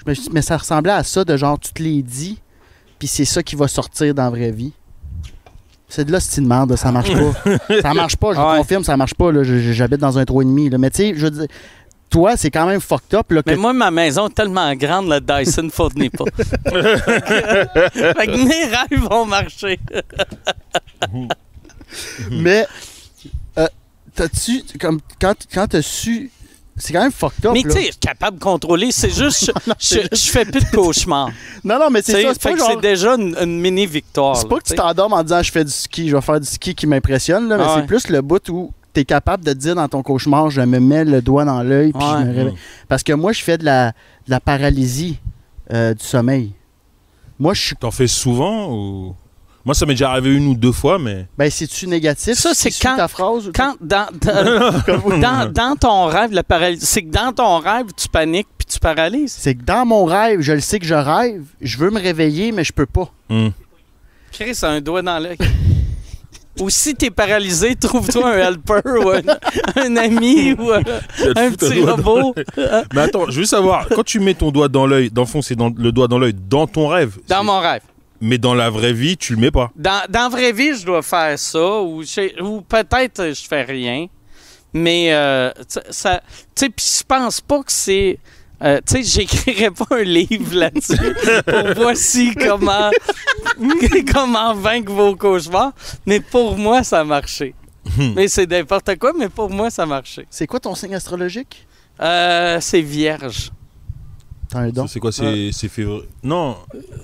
je 0.06 0.10
me 0.10 0.14
suis- 0.14 0.30
mais 0.32 0.42
ça 0.42 0.58
ressemblait 0.58 0.94
à 0.94 1.04
ça, 1.04 1.24
de 1.26 1.36
genre, 1.38 1.60
tu 1.60 1.74
te 1.74 1.84
les 1.84 2.02
dis, 2.02 2.40
puis 2.98 3.08
c'est 3.08 3.26
ça 3.26 3.44
qui 3.44 3.56
va 3.56 3.68
sortir 3.68 4.14
dans 4.14 4.24
la 4.24 4.30
vraie 4.30 4.52
vie. 4.52 4.72
C'est 5.92 6.06
de 6.06 6.12
là, 6.12 6.20
c'est 6.20 6.40
une 6.40 6.48
merde, 6.48 6.76
ça 6.76 6.92
marche 6.92 7.12
pas. 7.12 7.60
ça 7.82 7.94
marche 7.96 8.16
pas, 8.16 8.34
je 8.34 8.40
vous 8.40 8.58
confirme, 8.60 8.84
ça 8.84 8.96
marche 8.96 9.16
pas, 9.16 9.32
j'habite 9.44 10.00
dans 10.00 10.20
un 10.20 10.24
3,5, 10.24 10.70
là. 10.72 10.78
Mais 10.78 10.92
tu 10.92 10.98
sais, 10.98 11.14
je 11.16 11.26
veux 11.26 11.32
dire, 11.32 11.48
toi, 12.10 12.36
c'est 12.38 12.50
quand 12.52 12.66
même 12.66 12.82
fucked 12.82 13.14
up, 13.14 13.32
là, 13.32 13.44
que 13.44 13.50
Mais 13.52 13.56
moi, 13.56 13.74
ma 13.74 13.92
maison 13.92 14.28
est 14.28 14.34
tellement 14.34 14.74
grande, 14.76 15.10
le 15.10 15.20
Dyson 15.22 15.64
ne 15.64 15.70
fournit 15.70 16.10
pas. 16.10 16.26
fait 16.36 18.28
que 18.28 18.48
mes 18.48 18.66
rêves 18.66 19.10
vont 19.10 19.26
marcher. 19.26 19.80
Mais 22.32 22.68
euh, 23.58 23.68
t'as-tu 24.16 24.64
comme 24.80 25.00
quand 25.20 25.34
quand 25.52 25.68
t'as 25.68 25.82
su 25.82 26.32
c'est 26.78 26.94
quand 26.94 27.02
même 27.02 27.12
fucked 27.12 27.46
up 27.46 27.52
Mais 27.54 27.64
tu 27.64 27.72
sais, 27.72 27.80
je 27.80 27.84
suis 27.86 27.96
capable 27.98 28.38
de 28.38 28.44
contrôler. 28.44 28.92
C'est 28.92 29.10
juste, 29.10 29.46
je, 29.46 29.72
c'est 29.80 30.04
je, 30.04 30.16
je 30.16 30.32
fais 30.32 30.46
plus 30.46 30.62
de 30.64 30.70
cauchemars. 30.70 31.30
Non 31.64 31.78
non 31.78 31.90
mais 31.90 32.02
c'est 32.02 32.22
ça, 32.22 32.34
c'est 32.40 32.58
genre 32.58 32.80
déjà 32.80 33.16
une, 33.16 33.36
une 33.42 33.60
mini 33.60 33.86
victoire. 33.86 34.38
c'est 34.38 34.48
pas 34.48 34.56
là, 34.56 34.62
que 34.62 34.68
tu 34.68 34.76
t'endormes 34.76 35.14
en 35.14 35.24
disant 35.24 35.44
je 35.44 35.52
fais 35.52 35.66
du 35.66 35.72
ski, 35.72 36.08
je 36.10 36.16
vais 36.16 36.22
faire 36.22 36.40
du 36.40 36.48
ski 36.48 36.76
qui 36.76 36.88
m'impressionne 36.88 37.50
là, 37.50 37.58
mais 37.58 37.64
Ah 37.68 37.76
c'est 37.80 37.86
plus 37.88 38.08
le 38.10 38.22
bout 38.22 38.48
où 38.50 38.72
t'es 38.94 39.06
capable 39.06 39.44
de 39.46 39.54
dire 39.54 39.76
dans 39.76 39.88
ton 39.88 40.02
cauchemar 40.04 40.50
je 40.50 40.62
me 40.62 40.80
mets 40.80 41.06
le 41.06 41.22
doigt 41.22 41.46
dans 41.46 41.62
l'œil 41.64 41.92
puis 41.94 42.02
je 42.06 42.14
Ouais. 42.16 42.26
me 42.26 42.34
réveille. 42.36 42.56
Parce 42.88 43.04
que 43.04 43.14
moi 43.14 43.32
je 43.34 43.44
fais 43.44 43.58
de 43.58 43.66
la, 43.66 43.92
de 43.92 44.30
la 44.32 44.40
paralysie 44.40 45.20
euh, 45.74 45.94
du 45.94 46.04
sommeil. 46.04 46.54
Moi 47.38 47.54
je 47.54 47.62
suis 47.62 47.76
T'en 47.76 47.92
fais 47.92 48.08
souvent 48.08 48.72
ou? 48.72 49.16
Moi, 49.66 49.76
ça 49.76 49.86
m'est 49.86 49.94
déjà 49.94 50.12
arrivé 50.12 50.34
une 50.34 50.48
ou 50.48 50.56
deux 50.56 50.72
fois, 50.72 50.98
mais 50.98 51.28
ben 51.38 51.52
c'est-tu 51.52 51.86
négatif? 51.86 52.36
Ça, 52.40 52.54
si 52.56 52.62
c'est 52.64 52.70
tu 52.72 52.88
quand- 52.88 52.96
ta 52.96 53.08
phrase 53.10 53.50
ou- 53.50 53.52
Quand, 53.54 53.76
dans, 53.82 54.08
dans, 54.22 55.20
dans, 55.20 55.52
dans 55.52 55.76
ton 55.76 56.06
rêve, 56.06 56.32
la 56.32 56.44
paralysie, 56.44 56.86
c'est 56.86 57.04
que 57.04 57.12
dans 57.12 57.34
ton 57.34 57.58
rêve, 57.60 57.88
tu 57.96 58.08
paniques 58.08 58.48
puis 58.58 58.66
tu 58.66 58.80
paralyses. 58.80 59.34
C'est 59.38 59.56
que 59.56 59.64
dans 59.64 59.86
mon 59.86 60.06
rêve, 60.06 60.40
je 60.40 60.54
le 60.54 60.62
sais 60.62 60.80
que 60.80 60.86
je 60.86 60.96
rêve, 60.96 61.44
je 61.62 61.78
veux 61.78 61.92
me 61.92 62.00
réveiller 62.00 62.52
mais 62.54 62.64
je 62.64 62.72
peux 62.72 62.86
pas. 62.88 63.12
Hmm. 63.30 63.50
Chris 64.32 64.58
a 64.64 64.70
un 64.70 64.82
doigt 64.82 65.02
dans 65.02 65.20
l'œil. 65.20 65.38
Ou 66.60 66.70
si 66.70 66.94
t'es 66.96 67.10
paralysé, 67.12 67.76
trouve-toi 67.80 68.30
un 68.32 68.38
helper 68.38 68.82
ou 68.86 69.10
un, 69.12 69.22
un 69.76 69.96
ami 69.98 70.54
ou 70.54 70.72
un, 70.72 70.82
petit 71.52 71.82
dans 71.82 71.96
robot. 71.96 72.36
Mais 72.94 73.02
attends, 73.02 73.30
je 73.30 73.40
veux 73.42 73.46
savoir, 73.46 73.88
quand 73.90 74.04
tu 74.04 74.20
mets 74.20 74.34
ton 74.34 74.52
doigt 74.52 74.68
dans 74.68 74.86
l'œil, 74.88 75.10
d'enfoncer 75.10 75.56
dans, 75.56 75.70
le 75.76 75.92
doigt 75.92 76.08
dans 76.08 76.18
l'œil 76.20 76.34
dans 76.34 76.68
ton 76.68 76.88
rêve, 76.88 77.18
Dans 77.28 77.38
c'est- 77.38 77.44
mon 77.46 77.60
rêve. 77.60 77.82
mais 78.20 78.38
dans 78.38 78.56
la 78.56 78.70
vraie 78.70 78.94
vie, 78.94 79.16
tu 79.16 79.36
le 79.36 79.40
mets 79.40 79.52
pas. 79.52 79.72
Dans, 79.76 80.02
dans 80.10 80.24
la 80.24 80.30
vraie 80.30 80.52
vie, 80.52 80.76
je 80.76 80.86
dois 80.86 81.02
faire 81.02 81.38
ça, 81.40 81.82
ou, 81.82 82.02
peut-être 82.68 83.20
euh, 83.22 83.34
je 83.34 83.48
fais 83.48 83.64
rien. 83.64 84.08
Mais, 84.74 85.14
euh, 85.14 85.52
ça, 85.90 86.22
tu 86.56 86.66
sais, 86.66 86.70
puis 86.70 86.86
je 87.00 87.04
pense 87.08 87.42
pas 87.42 87.60
que 87.60 87.72
c'est. 87.72 88.20
Euh, 88.64 88.80
tu 88.86 89.04
sais, 89.04 89.22
j'écrirais 89.22 89.72
pas 89.72 89.86
un 89.92 90.04
livre 90.04 90.56
là-dessus 90.56 91.16
pour 91.46 91.74
voici 91.76 92.34
comment, 92.36 92.90
comment 94.14 94.54
vaincre 94.54 94.92
vos 94.92 95.16
cauchemars. 95.16 95.72
Mais 96.06 96.20
pour 96.20 96.58
moi, 96.58 96.84
ça 96.84 97.00
a 97.02 97.04
marché. 97.04 97.54
mais 98.16 98.28
c'est 98.28 98.50
n'importe 98.50 98.98
quoi, 98.98 99.14
mais 99.18 99.30
pour 99.30 99.50
moi, 99.50 99.70
ça 99.70 99.84
a 99.84 99.86
marché. 99.86 100.26
C'est 100.30 100.48
quoi 100.48 100.60
ton 100.60 100.76
signe 100.76 100.96
astrologique? 100.96 101.66
Euh, 102.02 102.58
c'est 102.62 102.82
vierge. 102.82 103.52
T'as 104.50 104.60
un 104.60 104.70
don? 104.70 104.88
C'est 104.88 105.00
quoi 105.00 105.12
C'est 105.12 105.52
c'est 105.52 105.68
février 105.70 106.04
Non, 106.24 106.58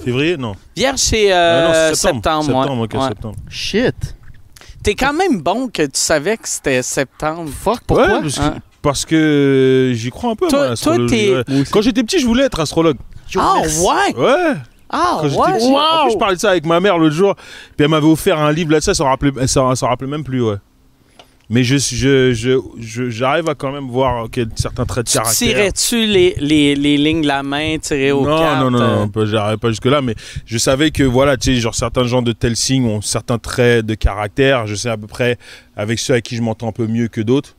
février 0.04 0.36
Non. 0.38 0.56
Vierge, 0.76 0.98
c'est 1.00 1.32
Ah 1.32 1.36
euh, 1.38 1.68
non, 1.68 1.74
c'est 1.94 1.96
septembre. 1.96 2.44
septembre. 2.46 2.50
ouais. 2.50 2.64
Septembre, 2.64 2.84
ok, 2.84 2.94
Ouais. 2.94 3.08
septembre. 3.10 3.36
Shit! 3.50 4.16
T'es 4.84 4.96
quand 4.96 5.14
même 5.14 5.42
bon 5.42 5.68
que 5.68 5.82
tu 5.84 5.90
savais 6.00 6.38
que 6.38 6.48
c'était 6.48 6.82
septembre. 6.84 7.50
Fuck, 7.52 7.82
pourquoi? 7.88 8.08
Ouais, 8.18 8.22
parce 8.22 8.36
que, 8.36 8.42
Hein? 8.42 8.58
Parce 8.86 9.04
que 9.04 9.92
j'y 9.96 10.12
crois 10.12 10.30
un 10.32 10.36
peu. 10.36 10.48
Toi- 10.48 10.76
moi. 10.88 11.64
Quand 11.72 11.82
j'étais 11.82 12.04
petit, 12.04 12.20
je 12.20 12.26
voulais 12.28 12.44
être 12.44 12.60
astrologue. 12.60 12.98
Ah 13.36 13.56
merci. 13.62 13.80
ouais! 13.84 14.16
Ouais. 14.16 14.54
Ah 14.92 15.18
Quand 15.22 15.28
j'étais 15.28 15.42
ouais! 15.42 15.54
petit. 15.58 15.66
En 15.74 16.04
plus, 16.06 16.14
je 16.14 16.18
parlais 16.20 16.36
de 16.36 16.40
ça 16.40 16.52
avec 16.52 16.68
ma 16.68 16.80
mère 16.80 17.00
l'autre 17.00 17.16
jour. 17.16 17.34
Puis 17.36 17.84
elle 17.84 17.88
m'avait 17.90 18.06
offert 18.06 18.40
un 18.40 18.52
livre 18.52 18.72
là-dessus. 18.72 18.92
Elle 18.92 18.96
s'en 18.96 19.06
rappelait, 19.06 19.32
elle 19.42 19.48
s'en 19.50 19.74
rappelait 19.88 20.08
même 20.08 20.24
plus, 20.24 20.44
ouais. 20.44 20.58
Mais 21.50 21.64
je, 21.64 21.78
je, 21.78 22.34
je, 22.34 22.60
je- 22.80 23.10
j'arrive 23.10 23.50
à 23.50 23.56
quand 23.56 23.72
même 23.72 23.88
voir 23.88 24.26
ok, 24.26 24.40
certains 24.56 24.86
traits 24.86 25.06
de 25.08 25.12
Tu 25.12 25.18
caractère. 25.18 25.48
tirais-tu 25.48 26.06
les, 26.08 26.36
les, 26.40 26.76
les 26.76 26.98
lignes 26.98 27.22
de 27.22 27.28
la 27.28 27.42
main, 27.44 27.78
tirées 27.80 28.12
au 28.12 28.26
non, 28.26 28.38
cartes? 28.40 28.60
non, 28.62 28.72
non, 28.72 28.80
euh, 28.82 29.06
non, 29.16 29.26
j'arrive 29.26 29.58
pas 29.60 29.70
jusque 29.70 29.86
là, 29.86 30.02
mais 30.02 30.16
je 30.46 30.58
savais 30.60 30.90
que 30.92 31.04
voilà, 31.04 31.38
tu 31.38 31.54
sais, 31.56 31.60
genre 31.62 31.76
certains 31.76 32.04
gens 32.04 32.22
de 32.24 32.32
tel 32.32 32.56
signe 32.56 32.86
ont 32.88 33.02
certains 33.02 33.38
traits 33.40 33.86
de 33.86 33.94
caractère. 33.96 34.66
Je 34.68 34.74
sais 34.76 34.90
à 34.90 34.98
peu 34.98 35.06
près 35.08 35.38
avec 35.76 35.98
ceux 36.00 36.14
à 36.16 36.22
qui 36.22 36.36
je 36.36 36.42
m'entends 36.44 36.68
un 36.70 36.72
peu 36.72 36.86
mieux 36.88 37.08
que 37.10 37.22
d'autres. 37.22 37.56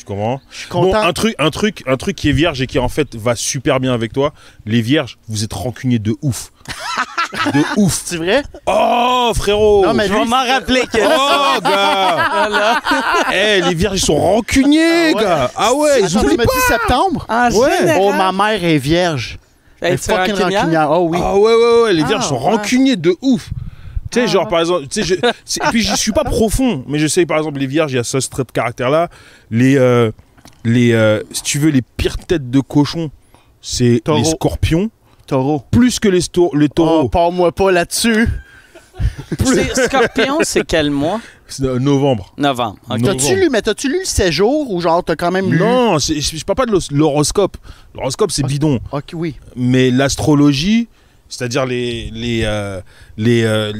Tu 0.00 0.06
comprends 0.06 0.40
Je 0.50 0.56
suis 0.60 0.68
Bon, 0.70 0.84
content. 0.86 1.02
un 1.02 1.12
truc, 1.12 1.34
un 1.38 1.50
truc, 1.50 1.82
un 1.86 1.96
truc 1.98 2.16
qui 2.16 2.30
est 2.30 2.32
vierge 2.32 2.62
et 2.62 2.66
qui 2.66 2.78
en 2.78 2.88
fait 2.88 3.14
va 3.16 3.36
super 3.36 3.80
bien 3.80 3.92
avec 3.92 4.14
toi. 4.14 4.32
Les 4.64 4.80
vierges, 4.80 5.18
vous 5.28 5.44
êtes 5.44 5.52
rancuniers 5.52 5.98
de 5.98 6.16
ouf, 6.22 6.52
de 7.52 7.62
ouf. 7.76 8.00
C'est 8.06 8.16
vrai? 8.16 8.42
Oh 8.64 9.30
frérot. 9.34 9.84
Non, 9.84 9.92
mais 9.92 10.08
Je 10.08 10.14
vais 10.14 10.24
m'en 10.24 10.42
rappeler 10.42 10.80
que 10.90 10.96
Oh 10.96 11.60
gars. 11.62 12.28
Voilà. 12.32 12.80
Eh, 13.34 13.60
les 13.60 13.74
vierges 13.74 13.98
ils 14.00 14.04
sont 14.06 14.16
rancuniers, 14.16 15.10
Ah 15.12 15.16
ouais. 15.16 15.22
gars. 15.22 15.50
Ah 15.54 15.74
ouais, 15.74 16.00
ils 16.00 16.16
oublient 16.16 16.36
dit 16.38 16.46
septembre? 16.66 17.26
En 17.28 17.50
Ouais. 17.50 17.70
général. 17.78 18.00
Oh, 18.00 18.12
ma 18.12 18.32
mère 18.32 18.64
est 18.64 18.78
vierge. 18.78 19.38
Elle 19.82 19.94
est 19.94 19.96
fucking 19.98 20.34
rancunière? 20.34 20.60
rancunière. 20.62 20.90
Oh 20.90 21.06
oui. 21.10 21.18
Ah 21.22 21.36
ouais, 21.36 21.54
ouais, 21.54 21.82
ouais, 21.82 21.92
les 21.92 22.04
vierges 22.04 22.22
Ah, 22.24 22.28
sont 22.28 22.36
ouais. 22.42 22.50
rancuniers 22.56 22.96
de 22.96 23.14
ouf. 23.20 23.50
Tu 24.10 24.18
sais, 24.18 24.24
Ah, 24.24 24.26
genre 24.26 24.44
ouais. 24.44 24.50
par 24.50 24.60
exemple, 24.60 24.86
tu 24.88 25.02
sais, 25.04 25.16
je, 25.46 25.60
puis 25.70 25.82
je 25.82 25.94
suis 25.94 26.12
pas 26.12 26.24
profond, 26.24 26.84
mais 26.88 26.98
je 26.98 27.06
sais 27.06 27.26
par 27.26 27.38
exemple, 27.38 27.58
les 27.60 27.66
vierges, 27.66 27.92
il 27.92 27.96
y 27.96 27.98
a 27.98 28.04
ce 28.04 28.18
trait 28.28 28.44
de 28.44 28.50
caractère-là. 28.52 29.08
Les, 29.50 29.76
euh, 29.76 30.10
les 30.64 30.92
euh, 30.92 31.22
si 31.32 31.42
tu 31.42 31.58
veux, 31.58 31.70
les 31.70 31.82
pires 31.82 32.16
têtes 32.18 32.50
de 32.50 32.60
cochon, 32.60 33.10
c'est 33.60 34.00
Taureau. 34.04 34.18
les 34.18 34.24
scorpions, 34.24 34.90
Taureau. 35.26 35.62
plus 35.70 35.98
que 36.00 36.08
les, 36.08 36.20
sto- 36.20 36.50
les 36.56 36.66
Oh, 36.66 36.74
taureaux. 36.74 37.08
parle-moi 37.08 37.52
pas 37.52 37.70
là-dessus. 37.70 38.26
Scorpion, 39.74 40.38
c'est 40.42 40.64
quel 40.66 40.90
mois? 40.90 41.20
C'est, 41.48 41.64
euh, 41.64 41.78
novembre. 41.78 42.32
Novembre. 42.38 42.76
T'as-tu 43.02 43.34
lu, 43.36 43.48
mais 43.50 43.62
t'as-tu 43.62 43.88
lu 43.88 44.00
le 44.00 44.04
séjour 44.04 44.70
ou 44.72 44.80
genre 44.80 45.02
t'as 45.02 45.16
quand 45.16 45.30
même 45.30 45.50
lu? 45.50 45.58
Non, 45.58 45.98
c'est- 45.98 46.20
je 46.20 46.36
je 46.36 46.44
parle 46.44 46.56
pas 46.56 46.66
de 46.66 46.78
l'horoscope. 46.92 47.56
L'horoscope, 47.94 48.30
c'est 48.30 48.44
bidon. 48.44 48.78
Ok, 48.92 49.10
oui. 49.14 49.36
Mais 49.56 49.90
l'astrologie, 49.90 50.88
c'est-à-dire 51.30 51.64
les, 51.64 52.10
les, 52.12 52.42
euh, 52.44 52.80
les, 53.16 53.44
euh, 53.44 53.72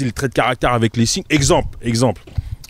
les 0.00 0.12
traits 0.12 0.30
de 0.32 0.34
caractère 0.34 0.74
avec 0.74 0.96
les 0.98 1.06
signes. 1.06 1.24
Exemple, 1.30 1.78
exemple. 1.80 2.22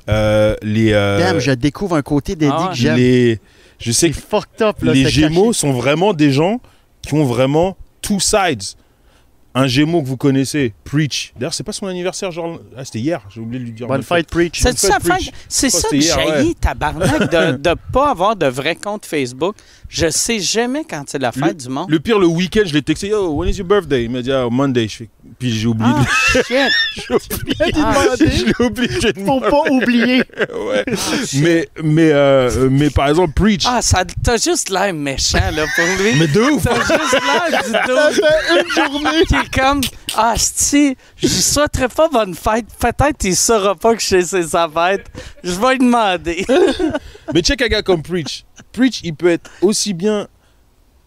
Euh, 0.08 0.54
les, 0.62 0.92
euh, 0.92 1.18
Damn, 1.18 1.38
je 1.40 1.50
découvre 1.50 1.96
un 1.96 2.02
côté 2.02 2.36
d'Eddie 2.36 2.52
Ah 2.54 2.62
ouais. 2.64 2.68
que 2.70 2.74
j'aime. 2.76 2.96
les, 2.96 3.40
je 3.80 3.90
sais 3.92 4.06
C'est 4.06 4.10
que 4.12 4.16
fucked 4.26 4.62
up, 4.62 4.76
là. 4.82 4.92
les 4.92 5.08
Gémeaux 5.08 5.48
caché. 5.48 5.58
sont 5.58 5.72
vraiment 5.72 6.12
des 6.14 6.30
gens 6.30 6.60
qui 7.02 7.14
ont 7.14 7.24
vraiment 7.24 7.76
two 8.00 8.20
sides. 8.20 8.62
Un 9.60 9.66
Gémeaux 9.66 10.02
que 10.02 10.06
vous 10.06 10.16
connaissez, 10.16 10.72
Preach. 10.84 11.32
D'ailleurs, 11.36 11.52
c'est 11.54 11.64
pas 11.64 11.72
son 11.72 11.86
anniversaire, 11.86 12.30
genre. 12.30 12.60
Ah, 12.76 12.84
c'était 12.84 13.00
hier, 13.00 13.20
j'ai 13.28 13.40
oublié 13.40 13.58
de 13.60 13.64
lui 13.64 13.72
dire. 13.72 13.86
Bonne 13.88 14.02
fight, 14.04 14.28
preach. 14.28 14.60
C'est 14.60 14.78
ça, 14.78 14.98
Preach. 15.00 15.30
C'est 15.48 15.68
Oh, 15.74 15.78
ça 15.78 15.88
que 15.88 16.00
j'ai 16.00 16.54
tabarnak, 16.54 17.30
de 17.30 17.56
ne 17.68 17.74
pas 17.92 18.10
avoir 18.10 18.36
de 18.36 18.46
vrai 18.46 18.76
compte 18.76 19.04
Facebook. 19.04 19.56
Je 19.88 20.10
sais 20.10 20.38
jamais 20.38 20.84
quand 20.88 21.04
c'est 21.08 21.18
la 21.18 21.32
fête 21.32 21.56
du 21.56 21.68
monde. 21.68 21.90
Le 21.90 21.98
pire, 21.98 22.18
le 22.18 22.26
week-end, 22.26 22.62
je 22.66 22.72
l'ai 22.74 22.82
texté 22.82 23.08
Yo, 23.08 23.30
when 23.32 23.48
is 23.48 23.56
your 23.56 23.66
birthday? 23.66 24.04
Il 24.04 24.10
m'a 24.10 24.22
dit 24.22 24.30
ah, 24.30 24.46
Monday. 24.50 24.86
Je 24.86 24.96
fais- 24.98 25.08
Puis 25.38 25.50
j'ai 25.50 25.66
oublié. 25.66 25.90
Ah, 25.96 26.04
de- 26.34 26.42
shit! 26.44 26.72
j'ai 27.08 27.14
oublié. 27.14 27.72
Ah, 27.82 27.94
je 28.18 28.24
l'ai 28.46 28.64
obligé 28.66 29.12
de 29.12 29.20
Faut 29.24 29.40
pas 29.40 29.62
oublier. 29.70 30.22
ouais. 30.38 30.84
mais, 31.40 31.68
mais, 31.82 32.10
euh, 32.12 32.68
mais 32.70 32.90
par 32.90 33.08
exemple, 33.08 33.32
Preach. 33.34 33.64
Ah, 33.66 33.80
ça, 33.82 34.04
t'as 34.22 34.36
juste 34.36 34.68
l'air 34.70 34.92
méchant, 34.94 35.38
là, 35.52 35.64
pour 35.74 35.84
lui. 36.04 36.18
Mais 36.18 36.28
de 36.28 36.40
ouf 36.40 36.62
T'as 36.64 36.74
juste 36.74 37.12
l'air 37.24 37.62
du 37.64 37.70
Ça 37.70 37.84
dos 37.86 38.12
fait 38.12 38.60
une 38.60 38.70
journée. 38.92 39.24
Comme 39.48 39.80
Ah, 40.16 40.34
si, 40.36 40.96
je 41.16 41.26
souhaiterais 41.26 41.88
pas 41.88 42.08
bonne 42.08 42.34
fête. 42.34 42.66
Peut-être 42.78 43.18
qu'il 43.18 43.36
saura 43.36 43.74
pas 43.74 43.94
que 43.94 44.02
c'est 44.02 44.22
sa 44.22 44.68
fête. 44.68 45.06
Je 45.42 45.52
vais 45.52 45.72
lui 45.72 45.78
demander. 45.78 46.46
Mais 47.34 47.40
check 47.42 47.60
un 47.62 47.68
gars 47.68 47.82
comme 47.82 48.02
Preach. 48.02 48.44
Preach, 48.72 49.00
il 49.02 49.14
peut 49.14 49.30
être 49.30 49.50
aussi 49.62 49.94
bien, 49.94 50.28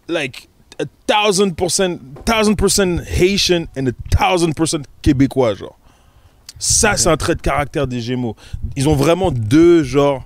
like, 0.08 0.48
a 0.80 0.84
thousand 1.06 1.50
percent, 1.50 1.98
thousand 2.24 2.54
percent 2.54 2.98
Haitian 3.06 3.66
and 3.76 3.86
a 3.88 4.16
thousand 4.16 4.52
percent 4.52 4.82
québécois, 5.00 5.54
genre. 5.54 5.78
Ça, 6.58 6.96
c'est 6.96 7.08
un 7.08 7.16
trait 7.16 7.34
de 7.34 7.40
caractère 7.40 7.86
des 7.86 8.00
Gémeaux. 8.00 8.36
Ils 8.76 8.88
ont 8.88 8.94
vraiment 8.94 9.32
deux, 9.32 9.82
genre, 9.82 10.24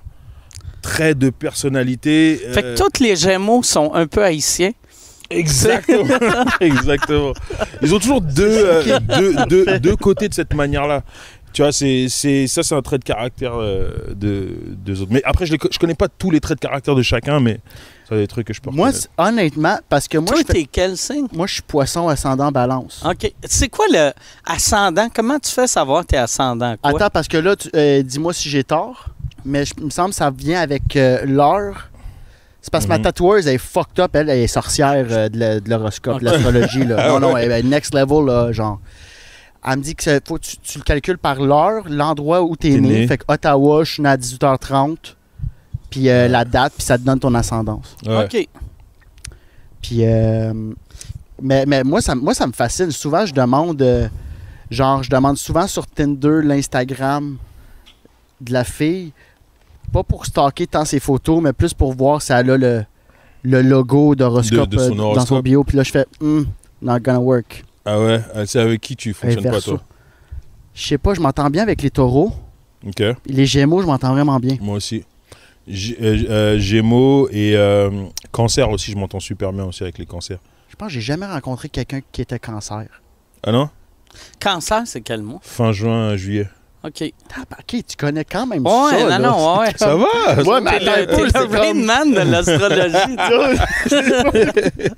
traits 0.83 1.17
de 1.17 1.29
personnalité. 1.29 2.39
Fait 2.53 2.63
euh, 2.63 2.75
que 2.75 2.81
tous 2.81 3.03
les 3.03 3.15
Gémeaux 3.15 3.63
sont 3.63 3.93
un 3.93 4.07
peu 4.07 4.23
haïtiens. 4.23 4.71
Exactement. 5.29 6.07
Exactement. 6.61 7.33
Ils 7.81 7.93
ont 7.93 7.99
toujours 7.99 8.21
deux, 8.21 8.45
euh, 8.65 8.99
deux, 9.17 9.35
deux- 9.47 9.79
deux 9.79 9.95
côtés 9.95 10.29
de 10.29 10.33
cette 10.33 10.53
manière-là. 10.53 11.03
Tu 11.53 11.63
vois, 11.63 11.71
c'est, 11.71 12.05
c'est, 12.09 12.45
ça, 12.45 12.61
c'est 12.61 12.75
un 12.75 12.81
trait 12.81 12.99
de 12.99 13.03
caractère 13.03 13.53
euh, 13.55 13.89
de, 14.15 14.49
deux 14.75 15.01
autres. 15.01 15.11
Mais 15.11 15.21
après, 15.25 15.45
je 15.47 15.53
ne 15.53 15.57
connais 15.79 15.95
pas 15.95 16.07
tous 16.07 16.29
les 16.29 16.39
traits 16.39 16.57
de 16.61 16.67
caractère 16.67 16.93
de 16.93 17.01
chacun, 17.01 17.39
mais 17.39 17.59
ça, 18.07 18.15
des 18.15 18.27
trucs 18.27 18.45
que 18.47 18.53
je 18.53 18.61
peux 18.61 18.69
Moi, 18.69 18.91
honnêtement, 19.17 19.79
parce 19.89 20.07
que 20.07 20.17
moi, 20.19 20.27
Toi, 20.27 20.37
je 20.41 20.43
fais- 20.45 20.53
t'es 20.53 20.69
quel 20.71 20.97
signe? 20.97 21.25
moi, 21.33 21.47
je 21.47 21.53
suis 21.53 21.61
poisson 21.63 22.09
ascendant 22.09 22.51
balance. 22.51 23.03
OK. 23.03 23.31
C'est 23.45 23.69
quoi 23.69 23.85
le 23.91 24.11
ascendant? 24.45 25.07
Comment 25.11 25.39
tu 25.39 25.51
fais 25.51 25.67
savoir 25.67 26.05
t'es 26.05 26.17
ascendant? 26.17 26.75
Quoi? 26.81 26.91
Attends, 26.91 27.09
parce 27.11 27.27
que 27.27 27.37
là, 27.37 27.55
tu- 27.55 27.69
euh, 27.75 28.03
dis-moi 28.03 28.33
si 28.33 28.49
j'ai 28.49 28.63
tort, 28.63 29.07
mais 29.43 29.65
je- 29.65 29.73
il 29.79 29.85
me 29.85 29.89
semble 29.89 30.09
que 30.11 30.15
ça 30.17 30.29
vient 30.29 30.61
avec 30.61 30.95
euh, 30.95 31.25
l'heure. 31.25 31.89
C'est 32.61 32.71
parce 32.71 32.83
que 32.85 32.89
ma 32.89 32.97
Mhm. 32.97 33.03
tatoueuse 33.03 33.47
elle 33.47 33.55
est 33.55 33.57
fucked 33.59 33.99
up, 33.99 34.15
elle, 34.15 34.29
elle 34.29 34.39
est 34.39 34.47
sorcière 34.47 35.05
euh, 35.09 35.29
de 35.29 35.69
l'horoscope, 35.69 36.19
de 36.19 36.25
l'astrologie. 36.25 36.83
là. 36.85 36.95
Ah 36.99 37.07
non, 37.09 37.19
non, 37.19 37.37
elle 37.37 37.51
est 37.51 37.63
next 37.63 37.93
level, 37.93 38.25
là, 38.25 38.51
genre. 38.51 38.79
Elle 39.65 39.77
me 39.77 39.83
dit 39.83 39.95
que 39.95 40.03
c'est- 40.03 40.25
faut 40.27 40.35
que 40.35 40.41
tu, 40.43 40.57
tu 40.57 40.77
le 40.77 40.83
calcules 40.83 41.17
par 41.17 41.39
l'heure, 41.41 41.83
l'endroit 41.89 42.41
où 42.43 42.55
tu 42.55 42.67
es 42.67 42.71
T'es 42.75 42.79
né. 42.81 42.89
né. 42.89 43.07
Fait 43.07 43.17
que 43.17 43.23
Ottawa, 43.27 43.83
je 43.83 43.93
suis 43.93 44.03
né 44.03 44.09
à 44.09 44.17
18h30, 44.17 45.15
puis 45.89 46.09
euh, 46.09 46.27
la 46.27 46.45
date, 46.45 46.73
puis 46.77 46.83
ça 46.85 46.97
te 46.97 47.03
donne 47.03 47.19
ton 47.19 47.33
ascendance. 47.35 47.95
Ouais. 48.05 48.23
OK. 48.25 48.47
Puis, 49.81 49.99
euh, 50.05 50.53
mais, 51.41 51.65
mais 51.65 51.83
moi, 51.83 52.01
ça, 52.01 52.15
moi, 52.15 52.33
ça 52.33 52.47
me 52.47 52.51
fascine. 52.53 52.91
Souvent, 52.91 53.25
je 53.25 53.33
demande, 53.33 53.81
euh, 53.81 54.07
genre, 54.71 55.03
je 55.03 55.09
demande 55.09 55.37
souvent 55.37 55.67
sur 55.67 55.85
Tinder, 55.87 56.41
l'Instagram 56.43 57.37
de 58.41 58.53
la 58.53 58.63
fille, 58.63 59.11
pas 59.91 60.03
pour 60.03 60.25
stalker 60.25 60.67
tant 60.67 60.85
ses 60.85 60.99
photos, 60.99 61.41
mais 61.41 61.53
plus 61.53 61.73
pour 61.73 61.93
voir 61.93 62.21
si 62.21 62.31
elle 62.31 62.49
a 62.51 62.57
le, 62.57 62.85
le 63.43 63.61
logo 63.61 64.15
d'horoscope 64.15 64.69
De- 64.69 64.77
de 64.77 64.81
son 64.81 64.99
euh, 65.11 65.15
dans 65.15 65.25
son 65.25 65.39
bio. 65.39 65.63
Puis 65.63 65.77
là, 65.77 65.83
je 65.83 65.91
fais, 65.91 66.05
hmm, 66.21 66.43
not 66.81 66.99
gonna 66.99 67.19
work. 67.19 67.63
Ah 67.85 67.99
ouais? 67.99 68.21
C'est 68.45 68.59
avec 68.59 68.81
qui 68.81 68.95
tu 68.95 69.13
fonctionnes 69.13 69.43
pas, 69.43 69.61
toi? 69.61 69.81
Je 70.73 70.87
sais 70.87 70.97
pas, 70.97 71.13
je 71.13 71.21
m'entends 71.21 71.49
bien 71.49 71.63
avec 71.63 71.81
les 71.81 71.89
taureaux. 71.89 72.31
Ok, 72.85 73.01
Les 73.25 73.45
gémeaux, 73.45 73.81
je 73.81 73.87
m'entends 73.87 74.11
vraiment 74.13 74.39
bien. 74.39 74.55
moi 74.61 74.75
aussi. 74.75 75.03
G- 75.67 75.97
euh, 76.01 76.23
euh, 76.29 76.59
Gémeaux 76.59 77.27
et 77.29 77.55
euh, 77.57 77.89
Cancer 78.31 78.69
aussi, 78.69 78.91
je 78.91 78.97
m'entends 78.97 79.19
super 79.19 79.51
bien 79.51 79.65
aussi 79.65 79.83
avec 79.83 79.97
les 79.97 80.05
cancers. 80.05 80.37
Je 80.69 80.75
pense 80.75 80.87
que 80.89 80.93
j'ai 80.93 81.01
jamais 81.01 81.25
rencontré 81.25 81.67
quelqu'un 81.69 81.99
qui 82.11 82.21
était 82.21 82.39
cancer. 82.39 82.85
Ah 83.43 83.51
non? 83.51 83.69
Cancer, 84.39 84.83
c'est 84.85 85.01
quel 85.01 85.21
mois? 85.23 85.39
Fin 85.41 85.71
juin, 85.71 86.15
juillet. 86.15 86.47
OK. 86.87 87.03
Ok, 87.51 87.83
tu 87.87 87.95
connais 87.97 88.23
quand 88.25 88.45
même 88.47 88.65
Ouais, 88.65 88.91
ça. 88.91 88.99
non, 88.99 89.07
là. 89.07 89.19
non, 89.19 89.59
ouais. 89.59 89.73
Ça 89.77 89.95
va 89.95 90.43
Ouais, 90.43 90.61
mais 90.61 90.79
T'es 90.79 90.87
attends 90.89 90.99
le, 91.11 91.17
peu, 91.17 91.29
c'est 91.33 91.49
comme- 91.49 91.83
Man 91.85 92.11
de 92.11 92.31
l'astrologie. 92.31 93.15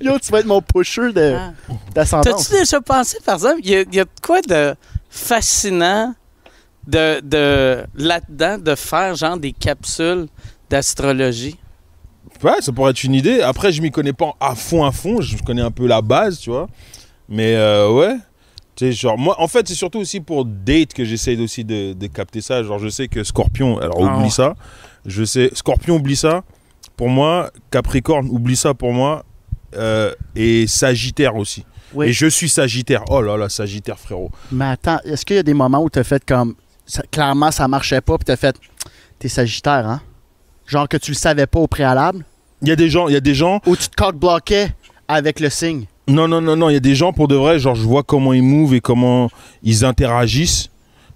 Yo, 0.00 0.18
tu 0.18 0.30
vas 0.32 0.40
être 0.40 0.46
mon 0.46 0.62
pusher 0.62 1.12
de- 1.12 1.34
Ah. 1.36 1.52
d'ascendance. 1.94 2.48
T'as-tu 2.48 2.60
déjà 2.60 2.80
pensé, 2.80 3.18
par 3.24 3.34
exemple, 3.34 3.60
il 3.64 3.70
y, 3.70 3.76
a- 3.76 3.80
il 3.82 3.94
y 3.94 4.00
a 4.00 4.04
de 4.04 4.10
quoi 4.22 4.40
de 4.42 4.74
fascinant 5.08 6.14
de, 6.86 7.20
de 7.20 7.84
là-dedans, 7.94 8.58
de 8.58 8.74
faire 8.74 9.14
genre 9.14 9.36
des 9.36 9.52
capsules 9.52 10.26
d'astrologie? 10.68 11.56
Ouais, 12.42 12.60
ça 12.60 12.72
pourrait 12.72 12.92
être 12.92 13.04
une 13.04 13.14
idée. 13.14 13.42
Après, 13.42 13.70
je 13.72 13.82
m'y 13.82 13.90
connais 13.90 14.12
pas 14.12 14.32
à 14.40 14.54
fond, 14.54 14.84
à 14.84 14.92
fond. 14.92 15.20
Je 15.20 15.36
connais 15.42 15.62
un 15.62 15.70
peu 15.70 15.86
la 15.86 16.00
base, 16.00 16.38
tu 16.38 16.50
vois. 16.50 16.68
Mais 17.28 17.54
euh, 17.56 17.90
ouais. 17.90 18.16
Tu 18.80 18.86
sais, 18.86 18.92
genre, 18.92 19.18
moi, 19.18 19.36
en 19.38 19.46
fait, 19.46 19.68
c'est 19.68 19.74
surtout 19.74 19.98
aussi 19.98 20.20
pour 20.20 20.46
date 20.46 20.94
que 20.94 21.04
j'essaye 21.04 21.38
aussi 21.42 21.66
de, 21.66 21.92
de 21.92 22.06
capter 22.06 22.40
ça. 22.40 22.62
Genre, 22.62 22.78
je 22.78 22.88
sais 22.88 23.08
que 23.08 23.22
Scorpion, 23.22 23.78
alors 23.78 23.98
Ah 24.00 24.16
oublie 24.16 24.30
ça. 24.30 24.54
Je 25.04 25.22
sais, 25.22 25.50
Scorpion, 25.52 25.96
oublie 25.96 26.16
ça. 26.16 26.44
Pour 26.96 27.10
moi, 27.10 27.50
Capricorne, 27.70 28.26
oublie 28.30 28.56
ça 28.56 28.72
pour 28.72 28.94
moi. 28.94 29.22
Euh, 29.76 30.14
et 30.34 30.66
Sagittaire 30.66 31.36
aussi. 31.36 31.66
Oui. 31.92 32.06
Et 32.06 32.12
je 32.14 32.26
suis 32.26 32.48
Sagittaire. 32.48 33.04
Oh 33.10 33.20
là 33.20 33.36
là, 33.36 33.50
Sagittaire, 33.50 33.98
frérot. 33.98 34.30
Mais 34.50 34.64
attends, 34.64 34.98
est-ce 35.04 35.26
qu'il 35.26 35.36
y 35.36 35.40
a 35.40 35.42
des 35.42 35.52
moments 35.52 35.82
où 35.82 35.90
tu 35.90 35.98
as 35.98 36.04
fait 36.04 36.24
comme. 36.24 36.54
ça- 36.86 37.02
clairement, 37.10 37.50
ça 37.50 37.68
marchait 37.68 38.00
pas, 38.00 38.16
puis 38.16 38.24
tu 38.24 38.32
as 38.32 38.36
fait. 38.38 38.56
T'es 39.18 39.28
Sagittaire, 39.28 39.86
hein? 39.86 40.00
Genre 40.66 40.88
que 40.88 40.96
tu 40.96 41.10
le 41.10 41.16
savais 41.16 41.46
pas 41.46 41.58
au 41.60 41.66
préalable? 41.66 42.24
Il 42.62 42.68
y 42.68 42.72
a 42.72 42.76
des 42.76 42.88
gens, 42.88 43.08
il 43.08 43.12
y 43.12 43.16
a 43.16 43.20
des 43.20 43.34
gens. 43.34 43.60
Ou 43.66 43.76
tu 43.76 43.88
te 43.90 43.96
cock-bloquais 43.96 44.72
avec 45.06 45.38
le 45.38 45.50
signe? 45.50 45.84
Non, 46.10 46.28
non, 46.28 46.40
non, 46.40 46.56
non. 46.56 46.68
Il 46.70 46.74
y 46.74 46.76
a 46.76 46.80
des 46.80 46.94
gens 46.94 47.12
pour 47.12 47.28
de 47.28 47.34
vrai. 47.36 47.58
Genre, 47.58 47.74
je 47.74 47.82
vois 47.82 48.02
comment 48.02 48.32
ils 48.32 48.42
move 48.42 48.74
et 48.74 48.80
comment 48.80 49.30
ils 49.62 49.84
interagissent. 49.84 50.68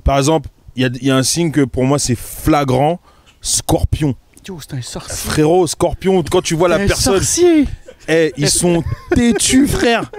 Par 0.05 0.19
exemple, 0.19 0.49
il 0.77 0.83
y 0.83 0.87
a, 0.87 0.89
il 1.01 1.07
y 1.07 1.11
a 1.11 1.17
un 1.17 1.23
signe 1.23 1.51
que 1.51 1.63
pour 1.63 1.85
moi 1.85 1.99
c'est 1.99 2.17
flagrant. 2.19 3.01
Scorpion. 3.41 4.15
Yo, 4.47 4.59
c'est 4.61 4.77
un 4.77 4.83
sorcier. 4.83 5.31
Frérot, 5.31 5.67
Scorpion, 5.67 6.23
quand 6.31 6.43
tu 6.43 6.55
vois 6.55 6.69
la 6.69 6.77
un 6.77 6.87
personne, 6.87 7.15
sorcier! 7.15 7.65
eh, 8.09 8.33
ils 8.37 8.51
sont 8.51 8.83
têtus, 9.15 9.67
frère. 9.67 10.11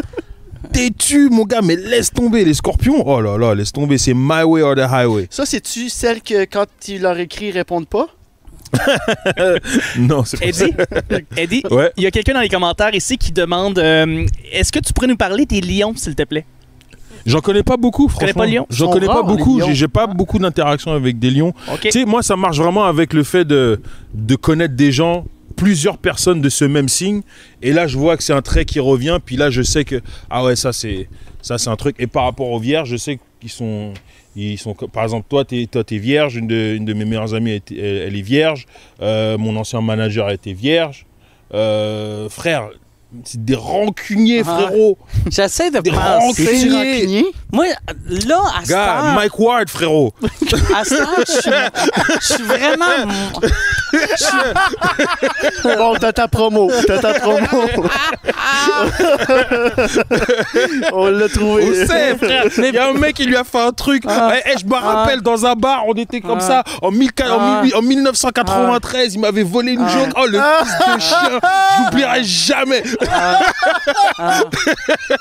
Têtus, 0.74 1.30
mon 1.30 1.44
gars, 1.44 1.62
mais 1.62 1.76
laisse 1.76 2.12
tomber 2.12 2.44
les 2.44 2.56
scorpions. 2.56 3.04
Oh 3.08 3.22
là 3.22 3.38
là, 3.38 3.54
laisse 3.54 3.72
tomber, 3.72 3.98
c'est 3.98 4.16
my 4.16 4.44
way 4.44 4.62
or 4.62 4.76
the 4.76 4.80
highway. 4.80 5.28
Ça, 5.30 5.46
c'est-tu 5.46 5.90
celle 5.90 6.22
que 6.22 6.46
quand 6.46 6.66
tu 6.80 6.98
leur 6.98 7.18
écris, 7.20 7.48
ils 7.48 7.52
répondent 7.52 7.88
pas? 7.88 8.08
Non, 10.00 10.24
c'est 10.26 10.40
pas 10.40 10.52
ça. 10.54 10.66
Eddie, 11.38 11.64
Ouais. 11.72 11.92
il 11.98 12.04
y 12.04 12.06
a 12.08 12.12
quelqu'un 12.12 12.34
dans 12.34 12.42
les 12.42 12.50
commentaires 12.50 12.94
ici 12.94 13.18
qui 13.18 13.32
demande 13.32 13.80
euh, 13.80 14.26
est-ce 14.52 14.72
que 14.72 14.80
tu 14.80 14.94
pourrais 14.94 15.08
nous 15.08 15.18
parler 15.18 15.46
des 15.46 15.62
lions, 15.62 15.94
s'il 15.96 16.16
te 16.16 16.24
plaît? 16.24 16.46
J'en 17.26 17.42
connais 17.42 17.64
pas 17.64 17.76
beaucoup, 17.78 18.06
connais 18.08 18.32
franchement. 18.34 18.42
pas 18.44 18.46
Lyon 18.46 18.68
J'en 18.70 18.90
connais 18.92 19.08
pas 19.08 19.14
rares, 19.16 19.24
beaucoup. 19.24 19.60
J'ai 19.72 19.88
pas 19.88 20.06
beaucoup 20.06 20.38
d'interactions 20.38 20.92
avec 20.92 21.18
des 21.18 21.32
lions. 21.32 21.54
Tu 21.82 21.92
sais, 21.92 22.06
moi, 22.06 22.22
ça 22.22 22.36
marche 22.36 22.58
vraiment 22.60 22.86
avec 22.86 23.14
le 23.14 23.24
fait 23.24 23.46
de, 23.46 23.82
de 24.14 24.36
connaître 24.36 24.76
des 24.76 24.92
gens, 24.92 25.26
plusieurs 25.56 25.98
personnes 25.98 26.40
de 26.42 26.50
ce 26.50 26.66
même 26.66 26.88
signe. 26.88 27.22
Et 27.64 27.74
là, 27.74 27.88
je 27.88 27.98
vois 27.98 28.16
que 28.16 28.22
c'est 28.24 28.34
un 28.34 28.44
trait 28.44 28.66
qui 28.66 28.80
revient. 28.80 29.18
Puis 29.26 29.38
là, 29.38 29.50
je 29.50 29.64
sais 29.64 29.86
que, 29.86 30.02
ah 30.30 30.44
ouais, 30.44 30.56
ça, 30.56 30.72
c'est 30.72 31.10
ça 31.42 31.58
c'est 31.58 31.70
un 31.70 31.76
truc. 31.76 31.96
Et 31.98 32.06
par 32.08 32.26
rapport 32.26 32.50
aux 32.52 32.60
vierges, 32.60 32.90
je 32.90 32.98
sais 32.98 33.20
qu'ils 33.40 33.50
sont. 33.50 33.92
Ils 34.36 34.58
sont, 34.58 34.74
par 34.74 35.04
exemple, 35.04 35.26
toi, 35.30 35.46
tu 35.46 35.56
es, 35.64 35.98
vierge. 35.98 36.36
Une 36.36 36.48
de, 36.48 36.76
une 36.76 36.86
de 36.86 36.94
mes 36.94 37.06
meilleures 37.06 37.34
amies, 37.34 37.52
elle, 37.52 37.78
elle- 37.78 37.98
elle 38.08 38.16
est 38.18 38.22
vierge. 38.22 38.66
Euh, 39.02 39.38
mon 39.38 39.56
ancien 39.56 39.82
manager 39.82 40.30
était 40.30 40.54
vierge. 40.54 41.06
Euh, 41.54 42.28
frère, 42.30 42.70
c'est 43.24 43.46
des 43.46 43.56
rancuniers, 43.56 44.42
Ah. 44.46 44.56
frérot. 44.68 44.98
J'essaie 45.32 45.72
de 45.72 45.80
Des 45.80 45.92
penser. 45.92 46.02
rancuniers. 46.46 46.96
rancunier? 46.98 47.26
Moi, 47.54 47.66
là, 48.28 48.42
à 48.60 48.64
Gars, 48.66 48.98
heure, 49.08 49.14
Mike 49.14 49.40
Ward, 49.40 49.70
frérot. 49.70 50.14
à 50.76 50.84
cette 50.84 51.00
heure, 51.00 51.10
je 51.26 51.32
suis, 51.32 51.52
je 52.22 52.34
suis 52.34 52.44
vraiment... 52.44 52.86
Bon, 55.64 55.96
t'as 56.00 56.12
ta 56.12 56.28
promo. 56.28 56.70
T'as 56.88 57.00
ta 57.00 57.14
promo. 57.14 57.46
On 60.93 61.08
l'a 61.10 61.26
On 61.26 61.30
trouvé. 61.30 61.86
sait, 61.86 62.16
frère? 62.16 62.46
Il 62.58 62.74
y 62.74 62.78
a 62.78 62.89
un 62.89 62.93
mec 62.93 63.16
qui 63.16 63.26
lui 63.26 63.36
a 63.36 63.43
fait 63.43 63.60
un 63.60 63.72
truc. 63.72 64.04
Ah. 64.08 64.34
Eh, 64.36 64.52
eh, 64.52 64.58
je 64.60 64.66
me 64.66 64.76
rappelle, 64.76 65.22
dans 65.22 65.46
un 65.46 65.56
bar, 65.56 65.84
on 65.88 65.93
était 65.93 66.22
comme 66.22 66.39
Ah. 66.41 66.64
ça. 66.64 66.76
En, 66.82 66.91
1000 66.91 67.12
en 67.30 67.38
Ah. 67.39 67.62
18 67.64 67.76
en 67.76 67.82
1993, 67.82 69.14
il 69.16 69.20
m'avait 69.20 69.43
volé 69.43 69.74
une 69.74 69.86
Ah. 69.86 69.89
joke. 69.89 70.10
Oh, 70.18 70.26
le 70.28 70.39
fils 70.39 70.96
de 70.96 71.02
chien. 71.02 71.39
Je 71.78 71.84
l'oublierai 71.84 72.24
jamais. 72.24 72.84
Ah. 73.12 73.39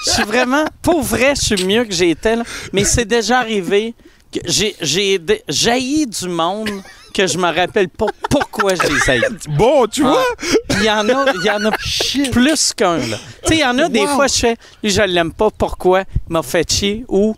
Je 0.07 0.11
suis 0.11 0.25
vraiment, 0.25 0.65
pour 0.83 1.03
vrai, 1.03 1.35
je 1.37 1.55
suis 1.55 1.65
mieux 1.65 1.85
que 1.85 1.93
j'étais. 1.93 2.37
là. 2.37 2.43
Mais 2.73 2.85
c'est 2.85 3.05
déjà 3.05 3.39
arrivé 3.41 3.95
que 4.33 4.41
j'ai, 4.47 4.75
jailli 5.49 6.07
du 6.07 6.29
monde 6.29 6.71
que 7.15 7.27
je 7.27 7.39
me 7.39 7.47
rappelle 7.55 7.89
pas 7.89 8.07
pourquoi 8.29 8.75
je 8.75 8.83
les 8.83 9.11
haïs. 9.11 9.23
Bon, 9.49 9.87
tu 9.87 10.05
Ah. 10.05 10.09
vois? 10.09 10.25
Il 10.79 10.83
y 10.83 10.91
en 10.91 11.09
a, 11.09 11.33
il 11.35 11.45
y 11.45 11.51
en 11.51 11.65
a 11.65 11.71
plus 12.33 12.73
qu'un. 12.75 12.97
là. 12.99 13.17
Tu 13.43 13.49
sais, 13.49 13.55
il 13.57 13.61
y 13.61 13.65
en 13.65 13.79
a 13.79 13.89
des 13.89 14.01
Wow. 14.01 14.09
fois, 14.09 14.27
je 14.27 14.35
fais, 14.35 14.57
lui, 14.83 14.91
je 14.91 15.01
l'aime 15.03 15.33
pas, 15.33 15.51
pourquoi? 15.51 16.01
Il 16.29 16.33
m'a 16.33 16.43
fait 16.43 16.69
chier 16.71 17.05
ou, 17.09 17.35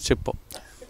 je 0.00 0.06
sais 0.06 0.14
pas. 0.14 0.32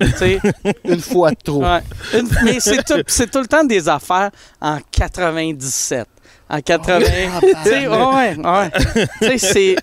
Tu 0.01 0.11
sais, 0.17 0.41
Une 0.85 1.01
fois 1.01 1.31
de 1.31 1.37
trop. 1.43 1.63
ouais. 1.65 1.81
Une- 2.15 2.29
mais 2.45 2.61
c'est 2.61 2.83
tout, 2.85 3.03
c'est 3.07 3.31
tout 3.31 3.41
le 3.41 3.47
temps 3.47 3.65
des 3.65 3.89
affaires 3.89 4.31
en 4.61 4.79
97. 4.91 6.07
En 6.49 6.61
80. 6.61 7.01
tu 7.41 7.69
sais, 7.71 7.87
ouais, 7.87 8.37
ouais. 8.37 8.71
Tu 9.21 9.27
sais, 9.27 9.39
c'est. 9.39 9.77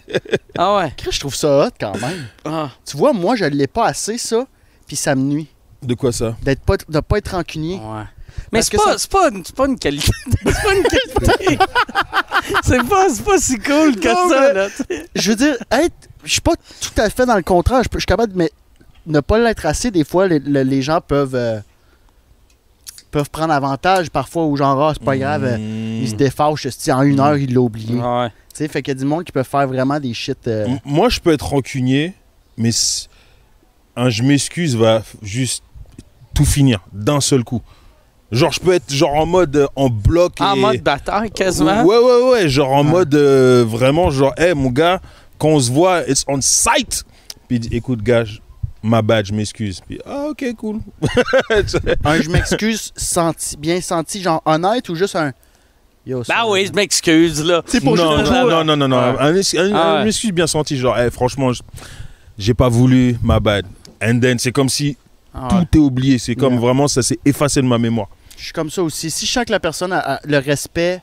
Ah 0.57 0.75
ouais. 0.77 0.93
Je 1.09 1.19
trouve 1.19 1.33
ça 1.35 1.65
hot 1.67 1.69
quand 1.79 1.95
même. 1.99 2.27
Ah. 2.45 2.69
Tu 2.85 2.97
vois, 2.97 3.13
moi, 3.13 3.35
je 3.35 3.45
l'ai 3.45 3.67
pas 3.67 3.85
assez, 3.85 4.17
ça, 4.17 4.45
puis 4.85 4.95
ça 4.95 5.15
me 5.15 5.21
nuit. 5.21 5.47
De 5.81 5.93
quoi 5.93 6.11
ça? 6.11 6.35
D'être 6.41 6.61
pas, 6.63 6.75
de 6.89 6.99
pas 6.99 7.17
être 7.19 7.31
rancunier. 7.35 7.75
Ouais. 7.75 8.03
Mais 8.51 8.61
c'est 8.61 8.77
pas, 8.77 8.97
ça- 8.97 8.97
c'est 8.97 9.11
pas, 9.55 9.67
une 9.67 9.77
qualité. 9.77 10.11
c'est 10.31 10.43
pas 10.43 10.75
une 10.75 10.83
qualité. 10.83 11.57
c'est 12.63 12.83
pas, 12.87 13.09
c'est 13.09 13.23
pas 13.25 13.37
si 13.39 13.57
cool 13.59 13.95
que 13.97 14.07
Non, 14.07 14.29
ça, 14.29 14.53
là. 14.53 14.67
Je 15.15 15.29
veux 15.31 15.35
dire, 15.35 15.55
être, 15.71 15.95
je 16.23 16.31
suis 16.31 16.41
pas 16.41 16.53
tout 16.81 17.01
à 17.01 17.09
fait 17.09 17.25
dans 17.25 17.35
le 17.35 17.41
contraire. 17.43 17.81
Je, 17.83 17.97
suis 17.97 18.05
capable, 18.05 18.33
de- 18.33 18.37
mais 18.37 18.51
ne 19.05 19.19
pas 19.19 19.37
l'être 19.39 19.65
assez, 19.65 19.91
des 19.91 20.03
fois, 20.03 20.27
les, 20.27 20.39
le- 20.39 20.63
les 20.63 20.81
gens 20.81 21.01
peuvent, 21.01 21.35
euh, 21.35 21.59
peuvent 23.11 23.29
prendre 23.29 23.53
avantage 23.53 24.09
parfois 24.09 24.45
ou 24.45 24.55
genre, 24.57 24.81
ah, 24.81 24.93
c'est 24.93 25.03
pas 25.03 25.17
grave, 25.17 25.43
euh, 25.45 25.57
Mmh. 25.57 26.01
il 26.03 26.09
se 26.09 26.15
défâche, 26.15 26.65
esti, 26.65 26.91
en 26.91 27.01
une 27.03 27.19
heure, 27.19 27.37
il 27.37 27.53
l'a 27.53 27.61
oublié. 27.61 27.95
Ouais. 27.95 28.29
Tu 28.29 28.63
sais, 28.63 28.67
fait 28.67 28.81
qu'il 28.81 28.93
y 28.93 28.97
a 28.97 28.99
du 28.99 29.05
monde 29.05 29.23
qui 29.23 29.31
peut 29.31 29.43
faire 29.43 29.67
vraiment 29.67 29.99
des 29.99 30.13
shit. 30.13 30.47
euh, 30.47 30.67
Moi, 30.83 31.09
je 31.09 31.19
peux 31.19 31.31
être 31.31 31.45
rancunier, 31.47 32.13
mais 32.57 32.71
un 33.95 34.09
je 34.09 34.23
m'excuse 34.23 34.75
va 34.75 35.03
juste 35.21 35.63
tout 36.33 36.45
finir 36.45 36.81
d'un 36.91 37.21
seul 37.21 37.43
coup. 37.43 37.61
Genre, 38.31 38.51
je 38.51 38.59
peux 38.59 38.73
être 38.73 38.91
genre 38.93 39.15
en 39.15 39.25
mode 39.25 39.55
euh, 39.55 39.67
en 39.75 39.89
bloc. 39.89 40.33
En 40.41 40.55
et- 40.55 40.59
mode 40.59 40.81
bataille, 40.81 41.31
quasiment. 41.31 41.83
Ouais, 41.83 41.97
ouais, 41.97 42.29
ouais. 42.31 42.49
Genre 42.49 42.71
en 42.71 42.83
Ouais. 42.83 42.91
mode 42.91 43.15
euh, 43.15 43.63
vraiment, 43.67 44.09
genre, 44.09 44.33
hé, 44.37 44.53
mon 44.53 44.69
gars, 44.69 44.99
quand 45.37 45.47
on 45.49 45.59
se 45.59 45.71
voit, 45.71 46.01
it's 46.09 46.25
on 46.27 46.39
site. 46.41 47.05
Puis 47.47 47.55
il 47.57 47.59
dit, 47.61 47.69
écoute, 47.71 48.01
gars, 48.01 48.25
ma 48.83 49.01
bad, 49.01 49.25
je 49.25 49.33
m'excuse. 49.33 49.79
Puis, 49.87 49.99
ah, 50.05 50.25
ok, 50.31 50.45
cool. 50.57 50.79
un 52.03 52.21
je 52.21 52.29
m'excuse 52.29 52.91
senti, 52.97 53.55
bien 53.57 53.79
senti, 53.81 54.21
genre 54.21 54.41
honnête 54.45 54.89
ou 54.89 54.95
juste 54.95 55.15
un. 55.15 55.31
Yo, 56.05 56.23
ça- 56.23 56.33
Ben 56.35 56.49
oui, 56.49 56.65
je 56.67 56.73
m'excuse, 56.73 57.43
là. 57.45 57.61
C'est 57.65 57.81
pour 57.81 57.95
non, 57.95 58.17
juste 58.19 58.31
non, 58.31 58.49
non, 58.49 58.63
non, 58.65 58.77
non, 58.77 58.87
non. 58.89 58.97
Ouais. 58.97 59.19
Un, 59.19 59.35
un- 59.35 59.73
Ah 59.75 59.91
un 59.99 60.01
ouais. 60.03 60.07
excuse 60.09 60.31
bien 60.31 60.47
senti, 60.47 60.77
genre, 60.77 60.97
hey, 60.97 61.11
franchement, 61.11 61.51
j'ai 62.37 62.53
pas 62.53 62.69
voulu, 62.69 63.17
ma 63.23 63.39
bad. 63.39 63.65
And 64.03 64.19
then, 64.19 64.37
c'est 64.39 64.51
comme 64.51 64.69
si 64.69 64.97
Ah 65.33 65.47
ouais. 65.59 65.65
tout 65.71 65.77
est 65.77 65.81
oublié. 65.81 66.17
C'est 66.17 66.35
comme 66.35 66.55
Ouais. 66.55 66.59
vraiment, 66.59 66.87
ça 66.87 67.01
s'est 67.01 67.19
effacé 67.25 67.61
de 67.61 67.67
ma 67.67 67.77
mémoire. 67.77 68.07
Je 68.37 68.43
suis 68.45 68.53
comme 68.53 68.69
ça 68.69 68.83
aussi. 68.83 69.09
Si 69.11 69.25
je 69.25 69.31
sens 69.31 69.45
que 69.45 69.51
la 69.51 69.59
personne 69.59 69.91
a, 69.91 69.99
a 69.99 70.19
le 70.23 70.37
respect, 70.37 71.01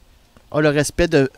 a 0.52 0.60
le 0.60 0.68
respect 0.70 1.08
de. 1.08 1.28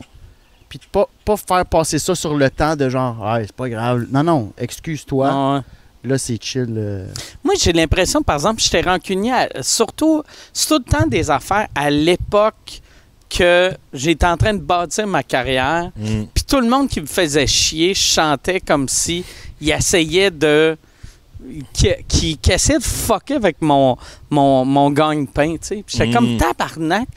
Puis 0.68 0.78
de 0.78 0.84
pas, 0.90 1.08
pas 1.24 1.36
faire 1.36 1.64
passer 1.66 1.98
ça 1.98 2.14
sur 2.14 2.36
le 2.36 2.50
temps 2.50 2.76
de 2.76 2.88
genre, 2.88 3.16
ah, 3.24 3.38
c'est 3.40 3.52
pas 3.52 3.68
grave. 3.68 4.06
Non, 4.10 4.22
non, 4.24 4.52
excuse-toi. 4.58 5.28
Ah 5.32 5.54
ouais. 5.56 5.60
Là, 6.10 6.18
c'est 6.18 6.40
chill. 6.42 6.74
euh. 6.76 7.06
Moi, 7.42 7.54
j'ai 7.60 7.72
l'impression, 7.72 8.22
par 8.22 8.36
exemple, 8.36 8.60
j'étais 8.62 8.80
rancunier, 8.82 9.32
à- 9.32 9.62
surtout, 9.62 10.22
c'est 10.52 10.68
tout 10.68 10.82
le 10.86 10.92
temps 10.92 11.06
des 11.06 11.30
affaires 11.30 11.66
à 11.74 11.90
l'époque 11.90 12.80
que 13.28 13.72
j'étais 13.92 14.26
en 14.26 14.36
train 14.36 14.54
de 14.54 14.60
bâtir 14.60 15.06
ma 15.06 15.22
carrière. 15.24 15.90
Mm. 15.96 16.24
Puis 16.34 16.44
tout 16.44 16.60
le 16.60 16.68
monde 16.68 16.88
qui 16.88 17.00
me 17.00 17.06
faisait 17.06 17.46
chier, 17.46 17.92
je 17.94 18.00
chantais 18.00 18.60
comme 18.60 18.88
si 18.88 19.24
il 19.60 19.70
essayait 19.70 20.30
de. 20.30 20.76
Qui, 21.72 21.88
qui, 22.08 22.36
qui 22.38 22.52
essayait 22.52 22.78
de 22.78 22.84
fucker 22.84 23.34
avec 23.34 23.60
mon, 23.60 23.96
mon, 24.30 24.64
mon 24.64 24.90
gagne-pain, 24.90 25.52
tu 25.52 25.58
sais. 25.62 25.82
Puis 25.86 25.96
j'étais 25.98 26.08
Mm. 26.10 26.12
comme 26.14 26.36
tabarnak. 26.36 27.08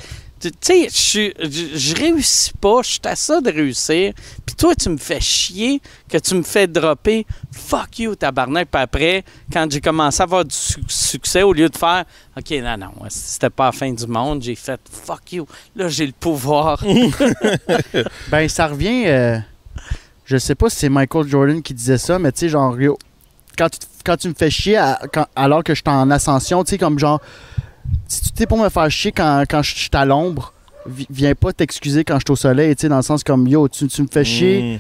Tu 0.42 0.50
sais, 0.62 0.88
je 0.90 1.96
réussis 1.98 2.54
pas, 2.62 2.82
je 2.82 2.92
suis 2.92 3.00
à 3.04 3.14
ça 3.18 3.42
de 3.42 3.52
réussir. 3.52 4.14
Puis 4.46 4.56
toi, 4.56 4.74
tu 4.74 4.88
me 4.88 4.96
fais 4.96 5.20
chier, 5.20 5.82
que 6.08 6.18
tu 6.18 6.34
me 6.34 6.44
fais 6.44 6.66
dropper. 6.66 7.26
Fuck 7.52 8.00
you, 8.00 8.16
tabarnak. 8.16 8.70
Puis 8.72 8.82
après, 8.82 9.26
quand 9.52 9.70
j'ai 9.70 9.82
commencé 9.82 10.22
à 10.22 10.24
avoir 10.24 10.46
du 10.46 10.56
su- 10.56 10.80
succès, 10.88 11.44
au 11.44 11.52
lieu 11.52 11.68
de 11.68 11.76
faire 11.76 12.06
OK, 12.38 12.52
non, 12.52 12.78
non, 12.78 12.92
c'était 13.10 13.50
pas 13.50 13.66
la 13.66 13.72
fin 13.74 13.92
du 13.92 14.08
monde, 14.08 14.42
j'ai 14.42 14.56
fait 14.56 14.80
fuck 14.90 15.34
you. 15.34 15.46
Là, 15.76 15.90
j'ai 15.90 16.06
le 16.06 16.14
pouvoir. 16.18 16.82
Ben, 18.32 18.48
ça 18.48 18.68
revient. 18.68 19.08
euh, 19.08 19.40
je 20.26 20.38
sais 20.38 20.56
pas 20.56 20.70
si 20.70 20.78
c'est 20.78 20.90
Michael 20.90 21.28
Jordan 21.28 21.62
qui 21.62 21.74
disait 21.74 21.98
ça, 21.98 22.18
mais 22.20 22.32
tu 22.32 22.40
sais, 22.40 22.50
genre, 22.50 22.76
quand 23.60 23.70
tu, 23.70 23.80
quand 24.06 24.18
tu 24.18 24.30
me 24.30 24.34
fais 24.34 24.50
chier 24.50 24.78
à- 24.78 25.00
quand- 25.14 25.28
alors 25.36 25.64
que 25.64 25.76
je 25.76 25.82
suis 25.86 25.90
en 25.90 26.10
ascension, 26.10 26.64
tu 26.64 26.72
sais, 26.72 26.78
comme 26.80 26.98
genre, 26.98 27.20
si 28.08 28.22
tu 28.24 28.32
t'es 28.32 28.46
pour 28.48 28.58
me 28.58 28.70
faire 28.70 28.90
chier 28.90 29.12
quand, 29.12 29.44
quand 29.50 29.62
je 29.62 29.76
suis 29.76 29.90
à 29.94 30.06
l'ombre, 30.06 30.54
vi- 30.88 31.08
viens 31.10 31.36
pas 31.36 31.54
t'excuser 31.54 32.04
quand 32.04 32.16
je 32.16 32.24
suis 32.26 32.32
au 32.32 32.36
soleil, 32.36 32.76
tu 32.76 32.82
sais, 32.84 32.90
dans 32.90 32.98
le 32.98 33.04
sens 33.04 33.24
comme, 33.24 33.48
yo, 33.48 33.68
tu, 33.68 33.88
tu 33.88 34.02
me 34.02 34.08
fais 34.12 34.24
chier. 34.24 34.62
Mm. 34.78 34.80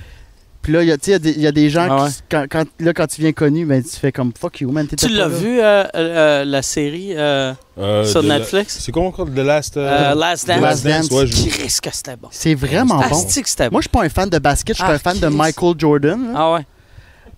Puis 0.61 0.73
là, 0.73 0.83
il 0.83 0.89
y, 0.89 0.91
a- 0.91 0.97
tu 0.97 1.11
sais, 1.11 1.11
il 1.11 1.13
y 1.13 1.15
a 1.15 1.19
des- 1.19 1.31
il 1.31 1.41
y 1.41 1.47
a 1.47 1.51
des 1.53 1.69
gens 1.69 1.87
Ah 1.89 2.03
ouais. 2.03 2.09
qui, 2.09 2.15
quand, 2.29 2.45
quand- 2.49 2.65
là, 2.81 2.93
quand 2.93 3.07
tu 3.07 3.21
viens 3.21 3.31
connu, 3.31 3.65
ben, 3.65 3.81
tu 3.81 3.95
fais 3.95 4.11
comme 4.11 4.31
fuck 4.37 4.59
you, 4.59 4.69
man. 4.71 4.87
Tu 4.87 5.07
l'as 5.07 5.29
vu, 5.29 5.59
euh, 5.61 5.83
euh, 5.95 6.43
la 6.45 6.61
série 6.61 7.13
euh, 7.15 7.53
Euh, 7.77 8.03
sur 8.03 8.21
Netflix? 8.23 8.77
C'est 8.81 8.91
comment 8.91 9.07
encore 9.07 9.27
The 9.27 9.37
Last, 9.39 9.77
euh, 9.77 10.11
Euh, 10.11 10.15
Last 10.15 10.47
Dance. 10.47 10.61
Last 10.61 10.85
Dance. 10.85 11.11
ouais, 11.11 11.27
je- 11.27 11.47
Chris, 11.49 11.77
que 11.81 11.89
c'était 11.93 12.17
bon. 12.17 12.27
C'est 12.31 12.55
vraiment 12.55 12.95
bon. 12.99 13.05
Moi, 13.07 13.81
je 13.81 13.81
suis 13.81 13.89
pas 13.89 14.03
un 14.03 14.09
fan 14.09 14.29
de 14.29 14.37
basket, 14.39 14.75
je 14.75 14.83
suis 14.83 14.91
Ah, 14.91 14.95
un 14.95 14.99
fan 14.99 15.17
de. 15.17 15.27
Michael 15.27 15.75
Jordan. 15.77 16.33
là. 16.33 16.33
Ah 16.35 16.53
ouais. 16.55 16.65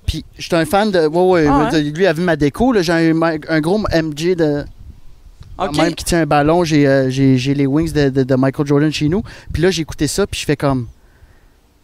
Puis, 0.06 0.26
je 0.38 0.44
suis 0.44 0.56
un 0.56 0.66
fan 0.66 0.92
de. 0.92 1.06
Ouais, 1.08 1.46
ouais, 1.46 1.48
Ah, 1.50 1.70
de- 1.72 1.78
lui 1.80 2.06
a 2.08 2.14
vu 2.14 2.22
ma 2.22 2.36
déco. 2.36 2.72
là, 2.74 2.82
J'ai 2.82 2.92
un, 2.92 3.22
un 3.22 3.62
gros 3.62 3.80
MJ 3.80 4.36
de. 4.36 4.64
OK. 5.58 5.78
Même 5.78 5.94
qui 5.94 6.04
tient 6.06 6.22
un 6.22 6.26
ballon, 6.26 6.64
j'ai 6.64 6.88
euh, 6.88 7.10
j'ai- 7.10 7.38
j'ai 7.38 7.54
les 7.54 7.68
wings 7.68 7.92
de, 7.94 8.10
de- 8.10 8.24
de 8.24 8.36
Michael 8.36 8.66
Jordan 8.66 8.92
chez 8.92 9.08
nous. 9.10 9.22
Puis 9.54 9.62
là, 9.62 9.70
j'ai 9.70 9.84
écouté 9.84 10.08
ça, 10.08 10.26
puis 10.26 10.40
je 10.40 10.46
fais 10.46 10.56
comme. 10.58 10.88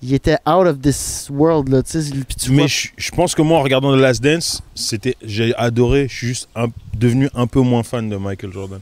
Il 0.01 0.13
était 0.13 0.37
out 0.47 0.67
of 0.67 0.79
this 0.79 1.27
world, 1.31 1.69
là, 1.69 1.81
tu 1.81 2.01
sais. 2.01 2.11
Puis 2.11 2.35
tu 2.35 2.49
vois. 2.49 2.63
Mais 2.63 2.67
je, 2.67 2.89
je 2.97 3.11
pense 3.11 3.33
que 3.33 3.41
moi, 3.41 3.59
en 3.59 3.63
regardant 3.63 3.95
The 3.95 3.99
Last 3.99 4.21
Dance, 4.21 4.61
c'était, 4.75 5.15
j'ai 5.23 5.55
adoré. 5.55 6.07
Je 6.07 6.15
suis 6.15 6.27
juste 6.27 6.49
un- 6.55 6.67
devenu 6.95 7.29
un 7.33 7.47
peu 7.47 7.61
moins 7.61 7.81
fan 7.83 8.07
de 8.09 8.15
Michael 8.15 8.51
Jordan. 8.53 8.79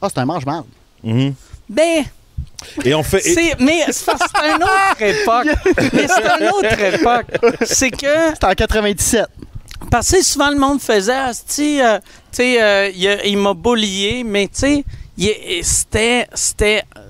Ah, 0.00 0.08
c'est 0.08 0.18
un 0.20 0.24
mange-marde. 0.24 0.66
Mhm. 1.02 1.34
Ben, 1.68 2.04
Et 2.84 2.94
en 2.94 3.02
fait, 3.02 3.26
et- 3.26 3.54
mais 3.58 3.84
c'est 3.90 4.10
une 4.10 4.62
autre 4.62 5.02
époque. 5.02 5.46
mais 5.92 6.06
c'est 6.08 6.40
une 6.40 6.48
autre 6.48 6.94
époque. 6.94 7.26
C'est 7.66 7.90
que, 7.90 8.30
C'était 8.32 8.46
en 8.46 8.54
97. 8.54 9.26
parce 9.90 10.10
que 10.10 10.22
souvent 10.22 10.50
le 10.50 10.58
monde 10.58 10.80
faisait, 10.80 11.12
euh, 11.12 11.30
tu 11.32 11.80
sais, 12.30 12.62
euh, 12.62 12.90
il, 12.94 13.20
il 13.26 13.36
m'a 13.38 13.52
bullié, 13.54 14.22
mais 14.24 14.46
tu 14.46 14.52
sais, 14.60 14.84
c'était, 15.62 16.26
c'était, 16.34 16.82
euh, 16.96 17.00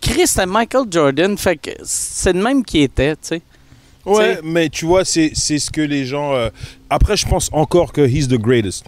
Chris, 0.00 0.26
c'était 0.26 0.46
Michael 0.46 0.84
Jordan, 0.90 1.36
fait 1.38 1.56
que 1.56 1.70
c'est 1.84 2.32
le 2.32 2.42
même 2.42 2.64
qui 2.64 2.82
était, 2.82 3.12
tu 3.16 3.20
sais. 3.22 3.42
ouais, 4.04 4.40
mais 4.44 4.68
tu 4.68 4.84
vois, 4.84 5.04
c'est, 5.04 5.32
c'est 5.34 5.58
ce 5.58 5.70
que 5.70 5.80
les 5.80 6.04
gens. 6.04 6.34
euh, 6.34 6.50
Après, 6.90 7.16
je 7.16 7.26
pense 7.26 7.48
encore 7.52 7.92
que 7.92 8.02
he's 8.02 8.28
the 8.28 8.34
greatest. 8.38 8.84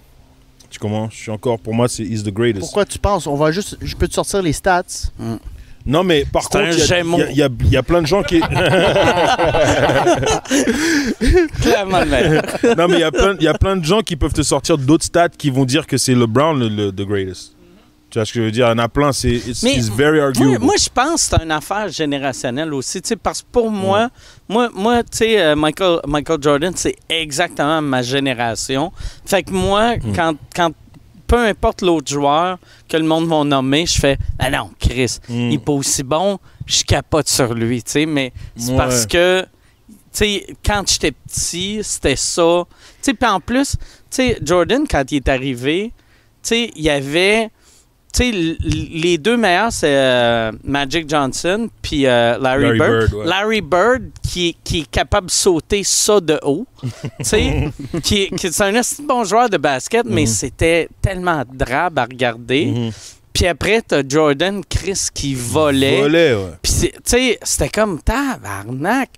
Tu 0.71 0.79
comprends? 0.79 1.09
Je 1.11 1.17
suis 1.17 1.31
encore, 1.31 1.59
pour 1.61 1.73
moi, 1.73 1.89
c'est 1.89 2.03
he's 2.03 2.23
the 2.25 2.31
greatest. 2.33 2.61
Pourquoi 2.61 2.85
tu 2.85 2.99
penses? 2.99 3.27
On 3.29 3.37
va 3.37 3.53
juste. 3.53 3.77
Je 3.81 3.95
peux 3.95 4.09
te 4.09 4.15
sortir 4.15 4.43
les 4.43 4.53
stats. 4.53 4.83
Non, 5.87 6.03
mais 6.03 6.25
par 6.25 6.49
contre, 6.49 6.69
il 6.71 7.35
y 7.37 7.41
y, 7.41 7.43
y 7.43 7.69
y 7.73 7.77
a 7.77 7.83
plein 7.83 8.01
de 8.01 8.07
gens 8.07 8.23
qui. 8.23 8.41
Non, 12.77 12.89
mais 12.89 12.97
il 12.97 13.01
y, 13.01 13.47
a 13.49 13.55
plein, 13.55 13.77
de 13.77 13.85
gens 13.85 14.01
qui 14.01 14.17
peuvent 14.17 14.33
te 14.33 14.43
sortir 14.43 14.79
d'autres 14.79 15.05
stats 15.05 15.29
qui 15.29 15.51
vont 15.51 15.65
dire 15.65 15.87
que 15.87 15.97
c'est 15.97 16.15
LeBron 16.15 16.55
le, 16.55 16.69
le 16.69 16.91
the 16.93 17.03
greatest. 17.07 17.53
Tu 18.11 18.19
vois 18.19 18.27
ce 18.27 18.33
que 18.33 18.41
je 18.41 18.45
veux 18.45 18.51
dire? 18.53 18.67
Il 18.67 18.71
y 18.71 18.73
en 18.75 18.79
a 18.79 18.89
plein, 18.89 19.13
c'est 19.13 19.41
very 19.97 20.19
Moi, 20.19 20.27
arguable. 20.29 20.59
moi, 20.65 20.75
je 20.79 20.89
pense 20.95 21.27
que 21.29 21.37
c'est 21.37 21.43
une 21.45 21.51
affaire 21.51 21.89
générationnelle 21.89 22.73
aussi, 22.73 23.03
tu 23.03 23.09
sais, 23.09 23.17
parce 23.17 23.43
que 23.43 23.47
pour 23.51 23.71
moi, 23.71 24.09
moi, 24.49 24.71
moi 24.73 25.03
tu 25.03 25.09
sais, 25.19 25.43
euh, 25.43 25.57
Michael, 25.57 25.99
Michael 26.07 26.39
Jordan, 26.41 26.73
c'est 26.77 26.95
exactement 27.09 27.83
ma 27.83 28.03
génération. 28.03 28.93
Fait 29.27 29.43
que 29.43 29.51
moi, 29.53 29.97
Mm. 29.97 30.13
quand, 30.15 30.35
quand 30.55 30.71
peu 31.27 31.39
importe 31.39 31.83
l'autre 31.83 32.11
joueur 32.11 32.59
que 32.89 32.97
le 32.97 33.05
monde 33.05 33.27
va 33.29 33.45
nommer, 33.45 33.87
je 33.87 33.99
fais 33.99 34.19
«Ah 34.39 34.51
non, 34.51 34.71
Chris, 34.79 35.19
Mm. 35.29 35.33
il 35.51 35.55
est 35.55 35.59
pas 35.65 35.73
aussi 35.73 36.03
bon, 36.03 36.39
je 36.67 36.83
capote 36.85 37.29
sur 37.29 37.55
lui, 37.55 37.83
tu 37.83 37.91
sais, 37.93 38.07
mais 38.07 38.33
c'est 38.57 38.71
Ouais. 38.73 38.77
parce 38.77 39.07
que, 39.07 39.45
sais, 40.13 40.47
quand 40.65 40.85
j'étais 40.89 41.13
petit, 41.13 41.81
c'était 41.83 42.17
ça. 42.17 42.65
Tu 43.03 43.13
sais, 43.19 43.27
en 43.27 43.41
plus, 43.41 43.73
tu 43.73 43.79
sais, 44.11 44.39
Jordan, 44.43 44.87
quand 44.89 45.11
il 45.11 45.17
est 45.17 45.29
arrivé, 45.29 45.93
tu 46.43 46.49
sais, 46.49 46.71
il 46.77 46.83
y 46.83 46.91
avait... 46.91 47.51
Sais, 48.17 48.31
les 48.31 49.19
deux 49.19 49.37
meilleurs, 49.37 49.73
c'est 49.73 49.89
euh, 49.89 50.53
Magic 50.63 51.11
Johnson 51.11 51.69
puis 51.83 52.07
euh, 52.07 52.39
Larry, 52.39 52.63
Larry 52.65 52.79
Bird. 52.79 52.91
Bird, 53.11 53.15
ouais. 53.15 53.27
Larry 53.27 53.61
Bird, 53.61 54.03
qui, 54.23 54.49
est- 54.51 54.57
qui 54.63 54.81
est 54.83 54.91
capable 54.91 55.27
de 55.27 55.33
sauter 55.33 55.83
ça 55.83 56.21
de 56.21 56.39
haut. 56.45 56.65
qui, 57.25 57.35
est- 57.37 57.71
qui 58.03 58.23
est- 58.47 58.53
c'est 58.53 58.63
un 58.63 58.75
assez 58.77 59.03
bon 59.03 59.25
joueur 59.25 59.51
de 59.51 59.57
basket, 59.57 60.05
mais 60.07 60.23
Mhm. 60.23 60.27
c'était 60.29 60.89
tellement 61.03 61.43
drabe 61.53 61.99
à 61.99 62.05
regarder. 62.05 62.67
Mhm. 62.67 62.91
Puis 63.33 63.47
après, 63.49 63.83
t'as 63.83 64.03
Jordan 64.09 64.63
Chris 64.69 65.09
qui 65.13 65.35
volait. 65.35 66.01
Volait, 66.03 66.35
ouais. 66.35 66.51
Puis, 66.63 66.71
c'est- 66.73 66.93
tu 66.93 67.01
sais, 67.07 67.39
c'était 67.43 67.69
comme 67.69 68.01
tabarnak. 68.01 69.11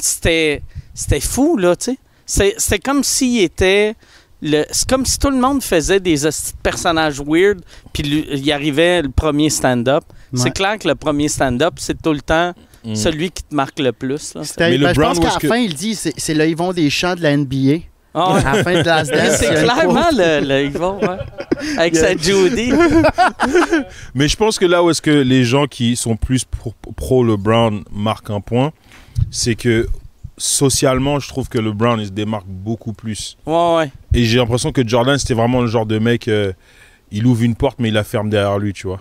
C'était, 0.00 0.60
c'était 0.92 1.20
fou, 1.20 1.56
là, 1.56 1.76
tu 1.76 1.96
sais. 2.26 2.54
C'était 2.58 2.78
comme 2.80 3.04
s'il 3.04 3.42
était. 3.42 3.94
Le- 4.42 4.64
C'est 4.70 4.88
comme 4.88 5.04
si 5.06 5.18
tout 5.18 5.30
le 5.30 5.38
monde 5.40 5.62
faisait 5.62 6.00
des 6.00 6.16
personnages 6.62 7.20
weird, 7.20 7.60
puis 7.92 8.26
il 8.34 8.52
arrivait 8.52 9.02
le 9.02 9.08
premier 9.10 9.50
stand-up. 9.50 10.04
Ouais. 10.32 10.40
C'est 10.40 10.50
clair 10.52 10.78
que 10.78 10.88
le 10.88 10.94
premier 10.94 11.28
stand-up, 11.28 11.74
c'est 11.76 12.00
tout 12.00 12.12
le 12.12 12.20
temps 12.20 12.52
Mhm. 12.84 12.96
celui 12.96 13.30
qui 13.30 13.42
te 13.44 13.54
marque 13.54 13.78
le 13.78 13.92
plus. 13.92 14.34
Là. 14.34 14.42
Mais 14.58 14.70
ben, 14.70 14.70
le 14.72 14.78
je 14.78 14.84
pense 14.86 14.96
Brown, 14.96 15.18
qu'à 15.20 15.34
la 15.34 15.40
que- 15.40 15.48
fin, 15.48 15.56
il 15.56 15.72
dit 15.74 15.94
c'est 15.94 16.34
le 16.34 16.46
Yvon 16.46 16.72
Deschamps 16.72 17.14
de 17.14 17.22
la 17.22 17.30
NBA. 17.36 17.84
Ah 18.16 18.34
ouais. 18.34 18.44
À 18.44 18.56
la 18.56 18.62
fin 18.64 18.74
de 18.74 18.82
Dance. 18.84 19.08
c'est 19.38 19.46
y 19.46 19.64
clairement 19.64 20.06
le, 20.12 20.46
le 20.46 20.64
Yvon. 20.66 21.00
Avec 21.78 21.96
sa 21.96 22.16
Judy. 22.16 22.72
Mais 24.14 24.28
je 24.28 24.36
pense 24.36 24.58
que 24.58 24.64
là 24.66 24.82
où 24.82 24.90
est-ce 24.90 25.02
que 25.02 25.10
les 25.10 25.44
gens 25.44 25.66
qui 25.66 25.96
sont 25.96 26.16
plus 26.16 26.44
pro, 26.44 26.74
pro 26.96 27.24
LeBron 27.24 27.82
marquent 27.92 28.30
un 28.30 28.40
point, 28.40 28.72
c'est 29.30 29.54
que 29.54 29.88
socialement, 30.36 31.20
je 31.20 31.28
trouve 31.28 31.48
que 31.48 31.58
LeBron 31.58 31.98
il 31.98 32.06
se 32.06 32.10
démarque 32.10 32.46
beaucoup 32.46 32.92
plus. 32.92 33.36
Ouais, 33.46 33.76
ouais. 33.76 33.92
Et 34.12 34.24
j'ai 34.24 34.38
l'impression 34.38 34.72
que 34.72 34.86
Jordan, 34.86 35.18
c'était 35.18 35.34
vraiment 35.34 35.60
le 35.60 35.66
genre 35.66 35.86
de 35.86 35.98
mec, 35.98 36.28
euh, 36.28 36.52
il 37.10 37.26
ouvre 37.26 37.42
une 37.42 37.54
porte 37.54 37.78
mais 37.78 37.88
il 37.88 37.94
la 37.94 38.04
ferme 38.04 38.30
derrière 38.30 38.58
lui, 38.58 38.72
tu 38.72 38.86
vois. 38.86 39.00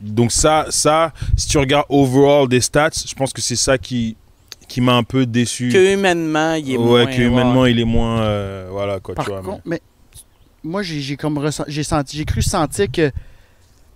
Donc 0.00 0.32
ça, 0.32 0.66
ça, 0.70 1.12
si 1.36 1.48
tu 1.48 1.58
regardes 1.58 1.86
overall 1.88 2.48
des 2.48 2.60
stats, 2.60 2.90
je 3.06 3.14
pense 3.14 3.32
que 3.32 3.40
c'est 3.40 3.56
ça 3.56 3.78
qui, 3.78 4.16
qui 4.68 4.80
m'a 4.80 4.94
un 4.94 5.02
peu 5.02 5.26
déçu. 5.26 5.70
Que 5.72 5.94
humainement, 5.94 6.54
il 6.54 6.72
est 6.72 6.76
ouais, 6.76 6.84
moins. 6.84 7.06
que 7.06 7.20
humainement, 7.20 7.66
il 7.66 7.80
est 7.80 7.84
moins, 7.84 8.20
euh, 8.22 8.68
voilà 8.70 9.00
quoi, 9.00 9.14
Par 9.14 9.24
tu 9.24 9.30
vois. 9.30 9.42
contre, 9.42 9.62
mais 9.64 9.80
moi, 10.62 10.82
j'ai 10.82 11.16
comme 11.16 11.46
j'ai 11.68 11.82
senti, 11.82 12.16
j'ai 12.16 12.24
cru 12.24 12.42
sentir 12.42 12.90
que. 12.90 13.10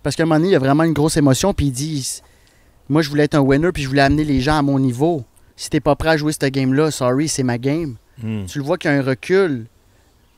Parce 0.02 0.14
qu'à 0.14 0.22
un 0.22 0.26
moment 0.26 0.36
donné, 0.36 0.50
il 0.50 0.52
y 0.52 0.56
a 0.56 0.60
vraiment 0.60 0.84
une 0.84 0.92
grosse 0.92 1.16
émotion, 1.16 1.52
puis 1.52 1.66
il 1.66 1.72
dit 1.72 2.20
Moi, 2.88 3.02
je 3.02 3.08
voulais 3.08 3.24
être 3.24 3.34
un 3.34 3.40
winner, 3.40 3.72
puis 3.72 3.82
je 3.82 3.88
voulais 3.88 4.02
amener 4.02 4.24
les 4.24 4.40
gens 4.40 4.58
à 4.58 4.62
mon 4.62 4.78
niveau. 4.78 5.24
Si 5.58 5.68
t'es 5.70 5.80
pas 5.80 5.96
prêt 5.96 6.10
à 6.10 6.16
jouer 6.16 6.32
cette 6.32 6.44
game-là, 6.54 6.90
sorry, 6.92 7.26
c'est 7.28 7.42
ma 7.42 7.58
game. 7.58 7.96
Hmm. 8.22 8.46
Tu 8.46 8.58
le 8.58 8.64
vois 8.64 8.78
qu'il 8.78 8.90
y 8.90 8.94
a 8.94 8.96
un 8.96 9.02
recul, 9.02 9.66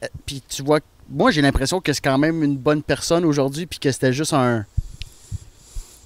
euh, 0.02 0.06
puis 0.26 0.42
tu 0.48 0.62
vois. 0.62 0.80
Moi, 1.10 1.30
j'ai 1.30 1.42
l'impression 1.42 1.80
que 1.80 1.92
c'est 1.92 2.00
quand 2.00 2.16
même 2.18 2.42
une 2.42 2.56
bonne 2.56 2.82
personne 2.82 3.24
aujourd'hui, 3.24 3.66
puis 3.66 3.78
que 3.78 3.92
c'était 3.92 4.12
juste 4.14 4.32
un. 4.32 4.64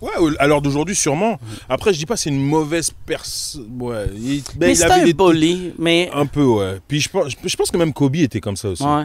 Ouais, 0.00 0.10
à 0.38 0.46
l'heure 0.48 0.60
d'aujourd'hui, 0.60 0.96
sûrement. 0.96 1.38
Après, 1.68 1.92
je 1.92 1.98
dis 1.98 2.06
pas 2.06 2.16
c'est 2.16 2.28
une 2.30 2.44
mauvaise 2.44 2.90
personne. 3.06 3.68
Ouais, 3.80 4.06
il, 4.16 4.42
ben, 4.56 4.66
Mais 4.66 4.72
il 4.72 4.76
c'est 4.76 4.84
avait 4.84 5.02
un 5.02 5.04
des- 5.04 5.14
bully, 5.14 5.72
mais 5.78 6.10
Un 6.12 6.26
peu, 6.26 6.44
ouais. 6.44 6.80
Puis 6.88 7.00
je 7.00 7.08
pense, 7.08 7.32
je 7.44 7.56
pense 7.56 7.70
que 7.70 7.76
même 7.76 7.92
Kobe 7.92 8.16
était 8.16 8.40
comme 8.40 8.56
ça 8.56 8.68
aussi. 8.70 8.82
Ouais. 8.82 9.04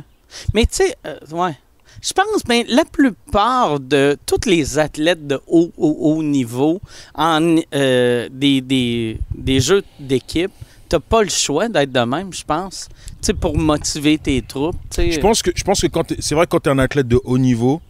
Mais 0.54 0.66
tu 0.66 0.78
sais, 0.78 0.96
euh, 1.06 1.18
ouais. 1.32 1.56
Je 2.02 2.14
pense, 2.14 2.44
ben, 2.48 2.64
la 2.70 2.86
plupart 2.86 3.80
de 3.80 4.18
tous 4.26 4.48
les 4.50 4.80
athlètes 4.80 5.28
de 5.28 5.40
haut, 5.48 5.72
haut, 5.78 5.98
haut 6.00 6.24
niveau 6.24 6.80
en 7.16 7.58
euh, 7.76 8.30
des, 8.32 8.62
des, 8.62 9.20
des 9.36 9.60
jeux 9.60 9.84
d'équipe, 10.00 10.52
t'as 10.88 11.00
pas 11.00 11.22
le 11.24 11.30
choix 11.30 11.68
d'être 11.68 11.92
de 11.92 12.00
même, 12.00 12.32
je 12.34 12.44
pense. 12.44 12.88
Tu 12.90 13.28
sais, 13.28 13.34
pour 13.34 13.58
motiver 13.58 14.18
tes 14.18 14.42
troupes. 14.42 14.76
Je 14.98 15.20
pense 15.20 15.42
que, 15.42 15.52
je 15.56 15.64
pense 15.64 15.82
que 15.82 15.88
quand 15.88 16.04
t'es- 16.06 16.18
c'est 16.20 16.36
vrai 16.36 16.46
que 16.46 16.52
quand 16.52 16.62
tu 16.62 16.70
es 16.70 16.72
un 16.72 16.80
athlète 16.80 17.08
de 17.08 17.20
haut 17.24 17.38
niveau, 17.38 17.82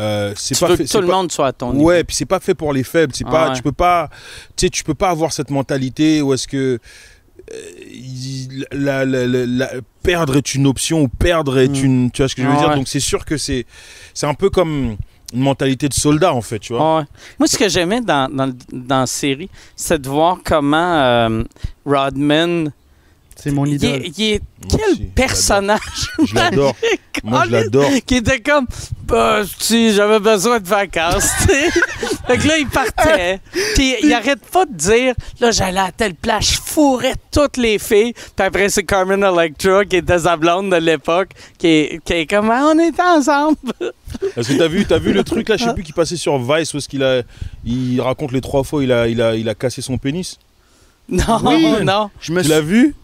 euh, 0.00 0.32
c'est 0.36 0.58
pas 0.58 0.68
veux 0.68 0.76
fait. 0.76 0.84
que 0.86 0.90
tout 0.90 1.00
le 1.00 1.06
pas- 1.06 1.12
monde 1.12 1.30
soit 1.30 1.46
à 1.46 1.52
ton 1.52 1.72
niveau. 1.72 1.86
Ouais, 1.86 2.02
puis 2.02 2.16
c'est 2.16 2.24
pas 2.26 2.40
fait 2.40 2.54
pour 2.54 2.72
les 2.72 2.82
faibles. 2.82 3.12
C'est 3.14 3.24
Ah 3.28 3.30
pas, 3.30 3.48
ouais. 3.50 3.54
tu 3.56 3.62
peux 3.62 3.72
pas, 3.72 4.10
tu 4.56 4.82
peux 4.84 4.94
pas 4.94 5.10
avoir 5.10 5.32
cette 5.32 5.50
mentalité 5.50 6.20
où 6.20 6.34
est-ce 6.34 6.48
que 6.48 6.80
la, 8.72 9.04
la- 9.04 9.26
la- 9.26 9.46
la- 9.46 9.70
perdre 10.02 10.36
est 10.36 10.54
une 10.54 10.66
option 10.66 11.02
ou 11.02 11.08
perdre 11.08 11.58
est 11.58 11.68
Mm. 11.80 11.84
une, 11.84 12.10
tu 12.10 12.22
vois 12.22 12.28
ce 12.28 12.34
que 12.34 12.42
je 12.42 12.46
veux 12.46 12.54
Ah 12.56 12.58
dire? 12.60 12.68
ouais. 12.70 12.74
Donc 12.76 12.88
c'est 12.88 13.00
sûr 13.00 13.24
que 13.24 13.36
c'est, 13.36 13.66
c'est 14.12 14.26
un 14.26 14.34
peu 14.34 14.50
comme 14.50 14.96
une 15.32 15.40
mentalité 15.40 15.88
de 15.88 15.94
soldat 15.94 16.32
en 16.34 16.42
fait, 16.42 16.58
tu 16.58 16.72
vois. 16.74 16.98
Ouais. 16.98 17.04
Moi, 17.38 17.46
ce 17.48 17.56
que 17.58 17.68
j'aimais 17.68 18.00
dans, 18.00 18.28
dans 18.72 19.00
la 19.00 19.06
série, 19.06 19.48
c'est 19.76 20.00
de 20.00 20.08
voir 20.08 20.38
comment 20.44 20.76
euh, 21.02 21.42
Rodman. 21.84 22.70
C'est 23.44 23.50
mon 23.50 23.66
il 23.66 23.74
idole. 23.74 24.02
est- 24.06 24.40
quel 24.70 24.80
aussi, 24.92 25.02
personnage 25.14 25.80
Je 26.24 26.34
l'adore. 26.34 26.74
Moi 27.22 27.44
je 27.46 27.50
l'adore. 27.52 27.90
qui 28.06 28.16
était 28.16 28.40
comme 28.40 28.66
bah, 29.06 29.42
si 29.58 29.92
j'avais 29.92 30.18
besoin 30.18 30.58
de 30.60 30.66
vacances 30.66 31.28
tu 31.42 31.48
sais. 31.48 31.70
fait 32.26 32.38
que 32.38 32.48
là 32.48 32.56
il 32.58 32.66
partait 32.66 33.40
puis 33.74 33.94
il 34.02 34.12
arrête 34.14 34.40
pas 34.50 34.64
de 34.64 34.72
dire 34.72 35.14
là 35.40 35.50
j'allais 35.50 35.80
à 35.80 35.92
telle 35.92 36.14
place 36.14 36.52
je 36.54 36.58
fourrais 36.64 37.14
toutes 37.30 37.58
les 37.58 37.78
filles 37.78 38.14
puis 38.14 38.46
après 38.46 38.70
c'est 38.70 38.84
Carmen 38.84 39.22
Electra 39.22 39.84
qui 39.84 39.96
était 39.96 40.20
sa 40.20 40.36
blonde 40.38 40.70
de 40.70 40.76
l'époque 40.76 41.30
qui 41.58 41.66
est, 41.66 42.00
qui 42.04 42.12
est 42.14 42.26
comme 42.26 42.50
Ah, 42.50 42.72
on 42.74 42.78
était 42.78 43.02
ensemble 43.02 43.56
Parce 44.34 44.48
que 44.48 44.54
t'as 44.56 44.68
vu, 44.68 44.86
t'as 44.86 44.98
vu 44.98 45.12
le 45.12 45.22
truc 45.24 45.48
là, 45.50 45.56
je 45.58 45.64
sais 45.64 45.74
plus 45.74 45.82
qui 45.82 45.92
passait 45.92 46.16
sur 46.16 46.38
Vice 46.38 46.72
où 46.72 46.78
est-ce 46.78 46.88
qu'il 46.88 47.02
a, 47.02 47.20
il 47.66 48.00
raconte 48.00 48.32
les 48.32 48.40
trois 48.40 48.64
fois 48.64 48.82
il 48.82 48.90
a, 48.92 49.06
il 49.08 49.20
a, 49.20 49.34
il 49.34 49.48
a 49.50 49.54
cassé 49.54 49.82
son 49.82 49.98
pénis? 49.98 50.38
non 51.10 51.38
Oui. 51.44 51.66
non 51.84 52.08
Je 52.20 52.32
me 52.32 52.42
Tu 52.42 52.48
l'as 52.48 52.62
vu? 52.62 52.94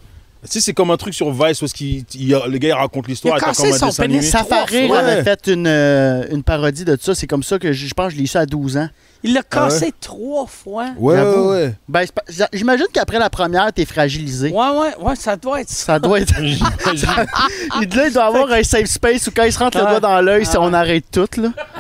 Tu 0.43 0.49
sais, 0.53 0.61
c'est 0.63 0.73
comme 0.73 0.91
un 0.91 0.97
truc 0.97 1.13
sur 1.13 1.31
Vice 1.33 1.61
où 1.61 1.67
est-ce 1.67 1.75
qu'il- 1.75 2.03
il- 2.15 2.31
le 2.31 2.57
gars 2.59 2.69
il 2.69 2.73
raconte 2.73 3.09
l'histoire. 3.09 3.35
Il 3.37 3.37
a 3.37 3.39
et 3.39 3.41
t'as 3.41 3.47
cassé 3.49 3.63
comme 3.79 3.89
un 3.89 3.93
son 3.93 4.03
pénis. 4.03 4.31
Safari 4.31 4.87
fois. 4.89 4.99
avait 5.01 5.17
Ouais. 5.17 5.23
fait 5.23 5.47
une, 5.49 5.67
euh, 5.67 6.25
une 6.31 6.43
parodie 6.43 6.87
de 6.87 6.97
ça. 6.99 7.15
C'est 7.15 7.27
comme 7.27 7.43
ça 7.43 7.59
que 7.59 7.73
je, 7.75 7.87
je 7.87 7.93
pense 7.93 8.09
que 8.09 8.15
je 8.15 8.21
l'ai 8.23 8.27
su 8.27 8.39
à 8.39 8.47
12 8.47 8.79
ans. 8.79 8.89
Il 9.23 9.35
l'a 9.35 9.43
Ah 9.51 9.65
ouais? 9.65 9.69
cassé 9.69 9.93
trois 10.01 10.47
fois. 10.47 10.87
Ouais, 10.97 11.15
ouais, 11.15 11.17
J'avoue. 11.17 11.51
ouais. 11.51 11.75
Ben, 11.91 12.07
j'imagine 12.55 12.87
qu'après 12.91 13.19
la 13.19 13.29
première, 13.29 13.71
t'es 13.71 13.85
fragilisé. 13.85 14.51
Ouais, 14.51 14.71
ouais, 14.79 14.95
ouais, 14.99 15.15
ça 15.17 15.37
doit 15.37 15.61
être 15.61 15.69
ça. 15.69 15.85
Ça 15.85 15.99
doit 15.99 16.19
être. 16.21 16.33
il, 16.41 16.59
là, 16.59 18.07
il 18.07 18.13
doit 18.15 18.25
avoir 18.25 18.51
un 18.51 18.63
safe 18.63 18.87
space 18.87 19.27
où 19.27 19.33
quand 19.37 19.43
il 19.45 19.53
se 19.53 19.59
rentre 19.59 19.77
le 19.77 19.85
Ouais. 19.85 19.91
doigt 19.91 20.01
dans 20.01 20.21
l'œil, 20.23 20.47
c'est- 20.47 20.57
Ah 20.57 20.63
on 20.63 20.73
arrête 20.73 21.05
tout, 21.13 21.29
là. 21.37 21.51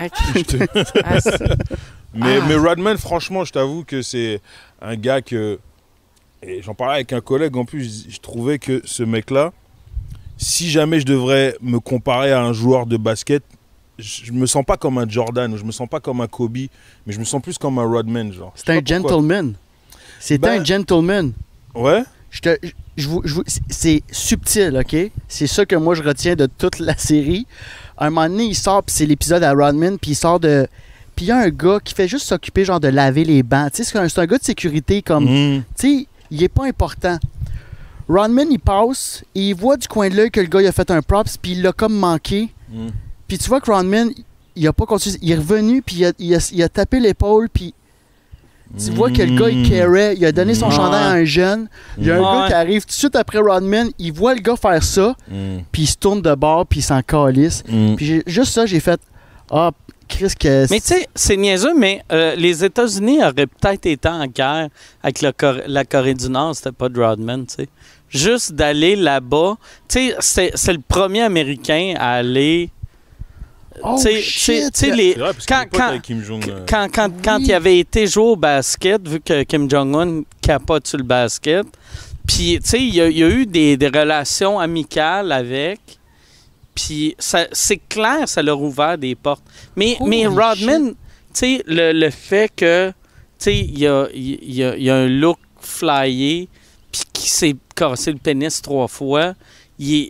Ah, 1.04 1.18
Mais, 2.12 2.38
Ah. 2.40 2.44
mais 2.48 2.54
Rodman, 2.56 2.98
franchement, 2.98 3.44
je 3.44 3.52
t'avoue 3.52 3.84
que 3.84 4.02
c'est 4.02 4.40
un 4.82 4.96
gars 4.96 5.22
que. 5.22 5.58
Et 6.42 6.62
j'en 6.62 6.74
parlais 6.74 6.94
avec 6.94 7.12
un 7.12 7.20
collègue 7.20 7.56
en 7.56 7.64
plus, 7.64 8.06
je, 8.08 8.18
trouvais 8.18 8.58
que 8.58 8.80
ce 8.84 9.02
mec-là, 9.02 9.52
si 10.38 10.70
jamais 10.70 11.00
je 11.00 11.06
devrais 11.06 11.56
me 11.60 11.78
comparer 11.80 12.32
à 12.32 12.42
un 12.42 12.52
joueur 12.52 12.86
de 12.86 12.96
basket, 12.96 13.42
je, 13.98 14.32
me 14.32 14.46
sens 14.46 14.64
pas 14.64 14.78
comme 14.78 14.96
un 14.96 15.06
Jordan 15.08 15.52
ou 15.52 15.58
je 15.58 15.64
me 15.64 15.72
sens 15.72 15.88
pas 15.88 16.00
comme 16.00 16.22
un 16.22 16.26
Kobe, 16.26 16.56
mais 17.06 17.12
je 17.12 17.18
me 17.18 17.24
sens 17.24 17.42
plus 17.42 17.58
comme 17.58 17.78
un 17.78 17.84
Rodman, 17.84 18.32
genre. 18.32 18.52
C'est 18.54 18.70
un 18.70 18.80
gentleman. 18.84 19.54
C'est 20.18 20.38
Ben- 20.38 20.60
un 20.60 20.64
gentleman. 20.64 21.32
Ouais? 21.74 22.02
Je 22.30 22.40
te, 22.40 22.56
je- 22.96 23.08
je 23.24 23.40
c'est- 23.68 24.02
subtil, 24.10 24.76
OK? 24.78 25.10
C'est 25.28 25.46
ça 25.46 25.66
que 25.66 25.76
moi, 25.76 25.94
je 25.94 26.02
retiens 26.02 26.36
de 26.36 26.46
toute 26.46 26.78
la 26.78 26.96
série. 26.96 27.46
À 27.98 28.06
un 28.06 28.10
moment 28.10 28.28
donné, 28.28 28.44
il 28.44 28.54
sort, 28.54 28.82
puis 28.82 28.94
c'est 28.96 29.06
l'épisode 29.06 29.42
à 29.42 29.52
Rodman, 29.52 29.98
puis 29.98 30.12
il 30.12 30.16
sort 30.16 30.40
de... 30.40 30.66
Puis 31.16 31.26
il 31.26 31.28
y 31.28 31.32
a 31.32 31.38
un 31.38 31.50
gars 31.50 31.80
qui 31.84 31.92
fait 31.92 32.08
juste 32.08 32.26
s'occuper, 32.26 32.64
genre, 32.64 32.80
de 32.80 32.88
laver 32.88 33.24
les 33.24 33.42
bancs. 33.42 33.72
Tu 33.72 33.84
sais, 33.84 33.90
c'est 33.90 33.98
un, 33.98 34.08
c'est 34.08 34.20
un 34.20 34.26
gars 34.26 34.38
de 34.38 34.44
sécurité, 34.44 35.02
comme... 35.02 35.24
Mhm. 35.24 35.62
Tu 35.78 35.98
sais, 36.00 36.06
il 36.30 36.42
est 36.42 36.48
pas 36.48 36.64
important. 36.66 37.18
Rodman, 38.08 38.48
il 38.50 38.58
passe, 38.58 39.24
et 39.34 39.50
il 39.50 39.54
voit 39.54 39.76
du 39.76 39.86
coin 39.86 40.08
de 40.08 40.16
l'œil 40.16 40.30
que 40.30 40.40
le 40.40 40.46
gars, 40.48 40.60
il 40.62 40.66
a 40.66 40.72
fait 40.72 40.90
un 40.90 41.00
props, 41.02 41.36
puis 41.36 41.52
il 41.52 41.62
l'a 41.62 41.72
comme 41.72 41.94
manqué. 41.94 42.48
Mhm. 42.70 42.90
Puis 43.28 43.38
tu 43.38 43.48
vois 43.48 43.60
que 43.60 43.70
Rodman, 43.70 44.10
il 44.56 44.66
a 44.66 44.72
pas 44.72 44.84
continué. 44.86 45.16
Il 45.22 45.30
est 45.30 45.36
revenu, 45.36 45.80
puis 45.82 45.96
il 45.96 46.04
a, 46.06 46.12
il 46.18 46.34
a- 46.34 46.50
il 46.52 46.62
a 46.62 46.68
tapé 46.68 46.98
l'épaule, 46.98 47.48
puis 47.48 47.72
tu 48.78 48.90
vois 48.90 49.10
que 49.10 49.22
le 49.22 49.38
gars, 49.38 49.48
il 49.48 49.68
carait. 49.68 50.14
Il 50.16 50.24
a 50.24 50.32
donné 50.32 50.54
son 50.54 50.66
Mhm. 50.66 50.72
chandail 50.72 51.02
à 51.04 51.10
un 51.10 51.24
jeune. 51.24 51.68
Il 51.98 52.06
y 52.06 52.10
a 52.10 52.16
un 52.16 52.18
Ouais. 52.18 52.24
gars 52.24 52.46
qui 52.48 52.52
arrive 52.54 52.82
tout 52.82 52.88
de 52.88 52.92
suite 52.92 53.14
après 53.16 53.38
Rodman. 53.38 53.88
Il 53.98 54.12
voit 54.12 54.34
le 54.34 54.40
gars 54.40 54.56
faire 54.56 54.82
ça, 54.82 55.14
puis 55.70 55.82
il 55.82 55.86
se 55.86 55.96
tourne 55.96 56.20
de 56.22 56.34
bord, 56.34 56.66
puis 56.66 56.80
il 56.80 56.82
s'en 56.82 57.02
calisse. 57.02 57.62
Mhm. 57.68 57.94
Puis 57.96 58.06
j'ai- 58.06 58.22
juste 58.26 58.52
ça, 58.52 58.66
j'ai 58.66 58.80
fait 58.80 59.00
Ah, 59.52 59.72
Chris, 60.10 60.32
que. 60.38 60.66
Mais 60.70 60.80
tu 60.80 60.88
sais, 60.88 61.08
c'est 61.14 61.36
niaiseux, 61.36 61.74
mais 61.74 62.02
euh, 62.12 62.34
les 62.36 62.64
États-Unis 62.64 63.18
auraient 63.20 63.46
peut-être 63.46 63.86
été 63.86 64.08
en 64.08 64.26
guerre 64.26 64.68
avec 65.02 65.22
le 65.22 65.32
Cor- 65.32 65.62
la 65.66 65.84
Corée 65.84 66.14
du 66.14 66.28
Nord, 66.28 66.54
c'était 66.56 66.72
pas 66.72 66.88
de 66.88 67.00
Rodman, 67.00 67.46
tu 67.46 67.54
sais. 67.54 67.68
Juste 68.08 68.52
d'aller 68.52 68.96
là-bas. 68.96 69.54
Tu 69.88 70.08
sais, 70.10 70.16
c'est- 70.20 70.52
c'est 70.54 70.72
le 70.72 70.80
premier 70.86 71.22
Américain 71.22 71.94
à 71.98 72.14
aller. 72.14 72.70
Oh, 73.82 73.94
tu 73.96 74.02
sais- 74.02 74.14
tu 74.16 74.22
shit! 74.22 74.54
sais- 74.64 74.70
tu 74.72 74.80
sais, 74.80 74.94
les- 74.96 75.14
vrai, 75.14 75.30
Quand- 75.48 75.64
quand- 75.72 75.88
avec 75.88 76.02
Kim 76.02 76.22
Jong. 76.22 76.44
quand, 76.68 76.88
quand, 76.92 77.08
quand 77.24 77.36
Oui. 77.38 77.44
il 77.46 77.52
avait 77.54 77.78
été 77.78 78.06
joué 78.06 78.24
au 78.24 78.36
basket, 78.36 79.06
vu 79.08 79.20
que 79.20 79.44
Kim 79.44 79.70
Jong-un 79.70 80.22
capote 80.42 80.86
sur 80.86 80.98
le 80.98 81.04
basket, 81.04 81.64
puis, 82.26 82.58
tu 82.62 82.68
sais, 82.68 82.78
il 82.80 82.94
y, 82.94 83.00
a- 83.00 83.08
eu 83.08 83.46
des, 83.46 83.76
des 83.76 83.86
relations 83.88 84.58
amicales 84.60 85.32
avec, 85.32 85.80
puis 86.86 87.14
ça- 87.18 87.46
c'est 87.52 87.80
clair, 87.88 88.28
ça 88.28 88.42
leur 88.42 88.58
a 88.58 88.62
ouvert 88.62 88.98
des 88.98 89.14
portes. 89.14 89.42
Mais, 89.76 89.96
Holy 90.00 90.10
mais 90.10 90.26
Rodman, 90.26 90.90
tu 90.90 90.94
sais, 91.32 91.62
le, 91.66 91.92
le 91.92 92.10
fait 92.10 92.50
que, 92.54 92.88
tu 92.90 92.94
sais, 93.38 93.58
il 93.58 93.78
y 93.78 93.86
a, 93.86 94.06
y 94.14 94.62
a- 94.64 94.76
y 94.76 94.90
a 94.90 94.96
un 94.96 95.08
look 95.08 95.38
flyé, 95.60 96.48
puis 96.92 97.02
qui 97.12 97.28
s'est 97.30 97.56
cassé 97.74 98.12
le 98.12 98.18
pénis 98.18 98.60
trois 98.62 98.88
fois, 98.88 99.34
il 99.78 99.94
est... 99.94 100.08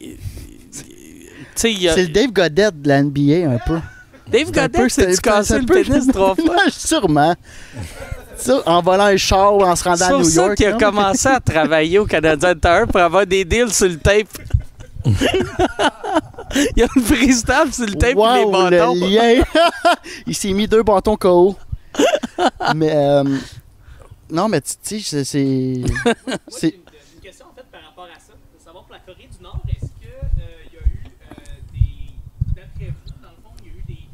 Tu 0.72 0.86
sais, 1.56 1.72
il 1.72 1.82
y 1.82 1.88
a... 1.88 1.94
C'est 1.94 2.02
le 2.02 2.08
Dave 2.08 2.32
Goddard 2.32 2.72
de 2.72 2.88
la 2.88 3.02
NBA, 3.02 3.50
un 3.50 3.58
peu. 3.58 3.78
Dave 4.30 4.50
C'est 4.54 4.88
c'est- 4.88 4.88
s'est 5.06 5.12
c'est 5.14 5.20
cassé 5.22 5.58
le 5.58 5.66
pénis 5.66 6.06
trois 6.06 6.34
fois? 6.36 6.56
Sûrement. 6.70 7.34
Ça, 8.36 8.62
en 8.64 8.80
volant 8.80 9.04
un 9.04 9.16
char 9.18 9.54
ou 9.56 9.62
en 9.62 9.76
se 9.76 9.84
rendant 9.84 9.96
C'est 10.06 10.14
à 10.14 10.18
New 10.18 10.24
ça 10.24 10.42
York. 10.46 10.54
qu'il 10.56 10.66
a 10.66 10.72
commencé 10.72 11.28
à 11.28 11.40
travailler 11.40 11.98
au 11.98 12.06
Canadian 12.06 12.54
Tire 12.54 12.86
pour 12.86 13.00
avoir 13.00 13.26
des 13.26 13.44
deals 13.44 13.72
sur 13.72 13.88
le 13.88 13.98
tape. 13.98 14.28
Il 16.54 16.78
y 16.78 16.82
a 16.82 16.88
une 16.96 17.02
freestyle 17.02 17.72
sur 17.72 17.86
le 17.86 17.94
tape 17.94 18.10
et 18.10 18.14
les 18.14 18.14
Wow, 18.44 18.50
bâtons. 18.50 18.94
le 18.94 19.06
lien. 19.06 19.44
Il 20.26 20.34
s'est 20.34 20.52
mis 20.52 20.66
deux 20.68 20.82
bâtons 20.82 21.16
KO. 21.16 21.56
mais 22.74 22.94
euh, 22.94 23.24
non, 24.30 24.48
mais 24.48 24.60
tu 24.60 24.74
tu 24.82 25.00
sais, 25.00 25.24
c'est- 25.24 25.80
c'est 25.84 26.40
c'est 26.48 26.70
J'ai 26.70 26.76
une 27.16 27.20
question 27.22 27.46
en 27.50 27.54
fait 27.54 27.66
par 27.70 27.82
rapport 27.82 28.04
à 28.10 28.18
ça, 28.18 28.32
de 28.34 28.58
savoir 28.62 28.84
pour 28.84 28.92
la 28.94 29.00
Corée 29.00 29.28
du 29.30 29.42
Nord, 29.42 29.60
est-ce 29.68 29.90
que 30.02 30.10
euh, 30.10 30.66
il 30.66 30.74
y 30.74 30.78
a 30.78 30.82
eu 30.86 31.00
euh, 31.06 31.34
des. 31.72 32.14
D'après 32.54 32.90
vous, 32.94 33.10
dans 33.22 33.30
le 33.30 33.40
fond, 33.42 33.54
il 33.62 33.66
y 33.66 33.70
a 33.70 33.74
eu 33.78 33.82
des. 33.86 34.04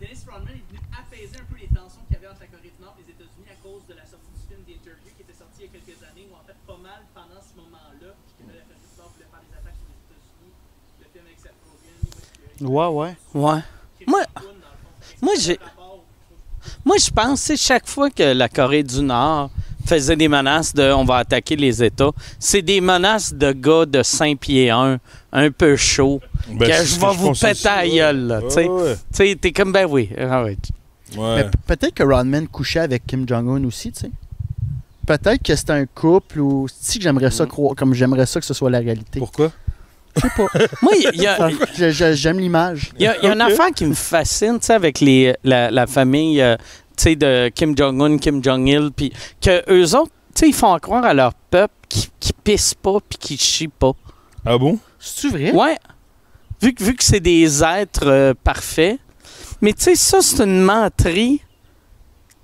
Dennis 0.00 0.24
Rodman 0.28 0.52
est 0.56 0.64
venu 0.68 0.80
apaiser 0.92 1.36
un 1.40 1.44
peu 1.48 1.56
les 1.60 1.68
tensions 1.68 2.00
qu'il 2.08 2.16
y 2.16 2.18
avait 2.20 2.28
entre 2.28 2.40
la 2.44 2.50
Corée 2.52 2.72
du 2.72 2.80
Nord 2.84 2.96
et 3.00 3.04
les 3.04 3.12
États-Unis 3.16 3.48
à 3.48 3.56
cause 3.64 3.84
de 3.88 3.94
la 3.96 4.04
sortie 4.04 4.32
du 4.36 4.44
film 4.48 4.60
d'Interview 4.68 5.12
qui 5.16 5.22
était 5.24 5.36
sorti 5.36 5.64
il 5.64 5.64
y 5.64 5.68
a 5.68 5.72
quelques 5.80 6.00
années, 6.04 6.26
où 6.28 6.34
en 6.36 6.44
fait, 6.44 6.56
pas 6.68 6.80
mal 6.80 7.00
pendant 7.16 7.40
ce 7.40 7.52
moment-là, 7.60 8.12
puis 8.12 8.32
que 8.40 8.44
là, 8.48 8.60
la 8.60 8.64
Corée 8.68 8.80
du 8.84 8.96
Nord 9.00 9.08
voulait 9.16 9.28
faire 9.32 9.40
des 9.44 9.52
attaques 9.56 9.76
sur 9.80 9.88
les 9.88 10.00
États-Unis, 10.04 10.52
le 11.00 11.06
film 11.12 11.24
avec 11.28 11.38
Seth 11.40 11.56
Rogen, 11.60 11.96
où 12.00 12.08
est-ce 12.16 12.32
que- 12.40 12.45
ouais 12.60 12.86
ouais. 12.86 13.16
Ouais. 13.34 13.60
Moi- 14.06 14.24
moi, 15.22 15.32
j'ai- 15.40 15.58
Moi, 16.84 16.96
je 16.98 17.10
pense 17.10 17.46
que 17.48 17.56
chaque 17.56 17.86
fois 17.88 18.10
que 18.10 18.22
la 18.22 18.48
Corée 18.48 18.82
du 18.82 19.00
Nord 19.02 19.50
faisait 19.86 20.16
des 20.16 20.26
menaces 20.28 20.74
de 20.74 20.82
on 20.92 21.04
va 21.04 21.18
attaquer 21.18 21.54
les 21.56 21.82
États, 21.82 22.10
c'est 22.40 22.62
des 22.62 22.80
menaces 22.80 23.32
de 23.32 23.52
gars 23.52 23.86
de 23.86 24.02
5 24.02 24.38
pieds 24.38 24.70
1, 24.70 24.98
un 25.32 25.50
peu 25.52 25.76
chaud. 25.76 26.20
ben, 26.48 26.68
que 26.68 26.74
c'est 26.74 26.86
je 26.86 27.00
vais 27.00 27.06
vous 27.14 27.32
péter 27.32 27.50
aussi, 27.52 27.68
à 27.68 27.86
gueule, 27.88 28.26
là, 28.26 28.40
tu 29.14 29.36
t'es 29.36 29.52
comme, 29.52 29.72
ben 29.72 29.86
oui. 29.88 30.10
ah 30.18 30.42
ouais. 30.44 30.56
Mais 31.16 31.46
peut-être 31.66 31.94
que 31.94 32.02
Rodman 32.02 32.48
couchait 32.48 32.80
avec 32.80 33.06
Kim 33.06 33.26
Jong-un 33.28 33.62
aussi, 33.64 33.92
tu 33.92 34.00
sais. 34.00 34.10
Peut-être 35.06 35.40
que 35.42 35.54
c'était 35.54 35.72
un 35.72 35.86
couple 35.86 36.40
ou 36.40 36.66
si 36.68 36.98
que 36.98 37.04
j'aimerais 37.04 37.30
ça 37.30 37.46
croire 37.46 37.76
comme 37.76 37.94
j'aimerais 37.94 38.26
ça 38.26 38.40
que 38.40 38.46
ce 38.46 38.54
soit 38.54 38.70
la 38.70 38.80
réalité. 38.80 39.20
Pourquoi? 39.20 39.52
Je 40.16 40.20
sais 40.22 40.30
pas. 40.36 40.46
Moi, 40.82 40.92
il 41.14 41.20
y 41.20 41.26
a, 41.26 42.12
J'aime 42.14 42.38
l'image. 42.38 42.90
Il 42.98 43.04
y 43.04 43.06
a, 43.06 43.16
il 43.18 43.24
y 43.24 43.28
a 43.28 43.32
une 43.34 43.40
affaire 43.40 43.70
qui 43.74 43.84
me 43.84 43.94
fascine, 43.94 44.58
tu 44.58 44.66
sais, 44.66 44.72
avec 44.74 45.00
les, 45.00 45.34
la, 45.44 45.70
la 45.70 45.86
famille, 45.86 46.40
euh, 46.40 46.56
tu 46.96 47.04
sais, 47.04 47.16
de 47.16 47.50
Kim 47.54 47.76
Jong-un, 47.76 48.18
Kim 48.18 48.42
Jong-il, 48.42 48.90
puis 48.96 49.12
que 49.40 49.62
eux 49.70 49.94
autres, 49.96 50.12
tu 50.34 50.40
sais, 50.40 50.48
ils 50.48 50.54
font 50.54 50.76
croire 50.78 51.04
à 51.04 51.14
leur 51.14 51.34
peuple 51.34 51.74
qui, 51.88 52.08
qui 52.18 52.32
pisse 52.32 52.74
pas 52.74 52.98
puis 53.08 53.18
qui 53.18 53.36
chie 53.38 53.68
pas. 53.68 53.92
Ah 54.44 54.58
bon? 54.58 54.78
C'est-tu 54.98 55.30
vrai? 55.30 55.52
Ouais. 55.52 55.76
Vu 56.62 56.72
que, 56.72 56.82
vu 56.82 56.94
que 56.94 57.04
c'est 57.04 57.20
des 57.20 57.62
êtres 57.62 58.06
euh, 58.06 58.34
parfaits. 58.42 58.98
Mais 59.60 59.72
tu 59.72 59.82
sais, 59.84 59.94
ça, 59.96 60.18
c'est 60.22 60.42
une 60.42 60.60
menterie 60.60 61.40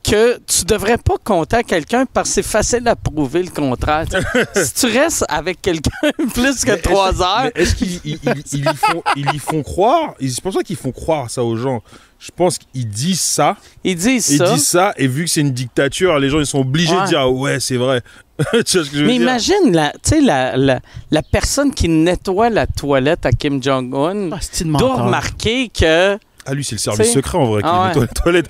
que 0.03 0.39
tu 0.47 0.65
devrais 0.65 0.99
pas 0.99 1.15
compter 1.23 1.57
à 1.57 1.63
quelqu'un 1.63 2.07
parce 2.07 2.29
que 2.31 2.35
c'est 2.37 2.43
facile 2.43 2.87
à 2.89 2.97
prouver 2.97 3.43
le 3.43 3.51
contraire. 3.51 4.05
si 4.55 4.75
tu 4.75 4.87
restes 4.87 5.25
avec 5.29 5.63
quelqu'un 5.63 5.91
plus 6.35 6.65
que 6.65 6.73
trois 6.81 7.23
heures, 7.23 7.51
est-ce 7.55 7.75
qu'ils 7.77 8.01
ils- 8.05 8.19
ils- 8.25 8.43
ils 8.53 8.61
y 8.61 8.75
font, 8.77 9.03
ils 9.17 9.35
y 9.35 9.39
font 9.39 9.63
croire? 9.63 10.15
Ils- 10.21 10.33
C'est 10.33 10.43
pour 10.43 10.53
ça 10.53 10.63
qu'ils 10.63 10.77
font 10.77 10.93
croire 10.93 11.31
ça 11.31 11.45
aux 11.45 11.57
gens. 11.57 11.83
Je 12.19 12.31
pense 12.37 12.59
qu'ils 12.59 12.89
disent 12.89 13.21
ça, 13.21 13.57
ils 13.83 13.97
disent 13.97 14.29
ils 14.31 14.39
ça. 14.39 14.53
disent 14.55 14.67
ça, 14.67 14.93
et 14.97 15.09
vu 15.09 15.25
que 15.25 15.31
c'est 15.31 15.41
une 15.41 15.53
dictature, 15.53 16.19
les 16.21 16.29
gens 16.31 16.39
ils 16.39 16.47
sont 16.47 16.61
obligés 16.61 16.95
Ouais. 16.95 17.03
de 17.03 17.07
dire 17.09 17.21
ah 17.21 17.29
ouais 17.31 17.59
c'est 17.61 17.77
vrai. 17.77 18.01
tu 18.39 18.47
vois 18.49 18.63
ce 18.63 18.73
que 18.91 18.97
je 18.97 19.01
veux 19.03 19.07
Mais 19.07 19.15
dire? 19.19 19.23
imagine 19.23 19.73
la, 19.73 19.91
tu 19.91 19.99
sais, 20.05 20.21
la, 20.21 20.57
la, 20.57 20.81
la 21.11 21.23
personne 21.23 21.73
qui 21.75 21.89
nettoie 21.89 22.49
la 22.51 22.67
toilette 22.67 23.27
à 23.27 23.31
Kim 23.33 23.63
Jong-un 23.63 24.31
Ah, 24.33 24.39
doit 24.79 25.03
remarquer 25.03 25.69
que. 25.69 26.19
Ah 26.47 26.55
lui 26.55 26.65
c'est 26.65 26.75
le 26.75 26.79
service 26.81 27.13
secret 27.13 27.39
en 27.39 27.45
vrai 27.47 27.63
qui 27.63 27.69
Ah 27.71 27.83
ouais. 27.83 27.89
nettoie 27.89 28.03
la 28.07 28.09
toilette. 28.09 28.49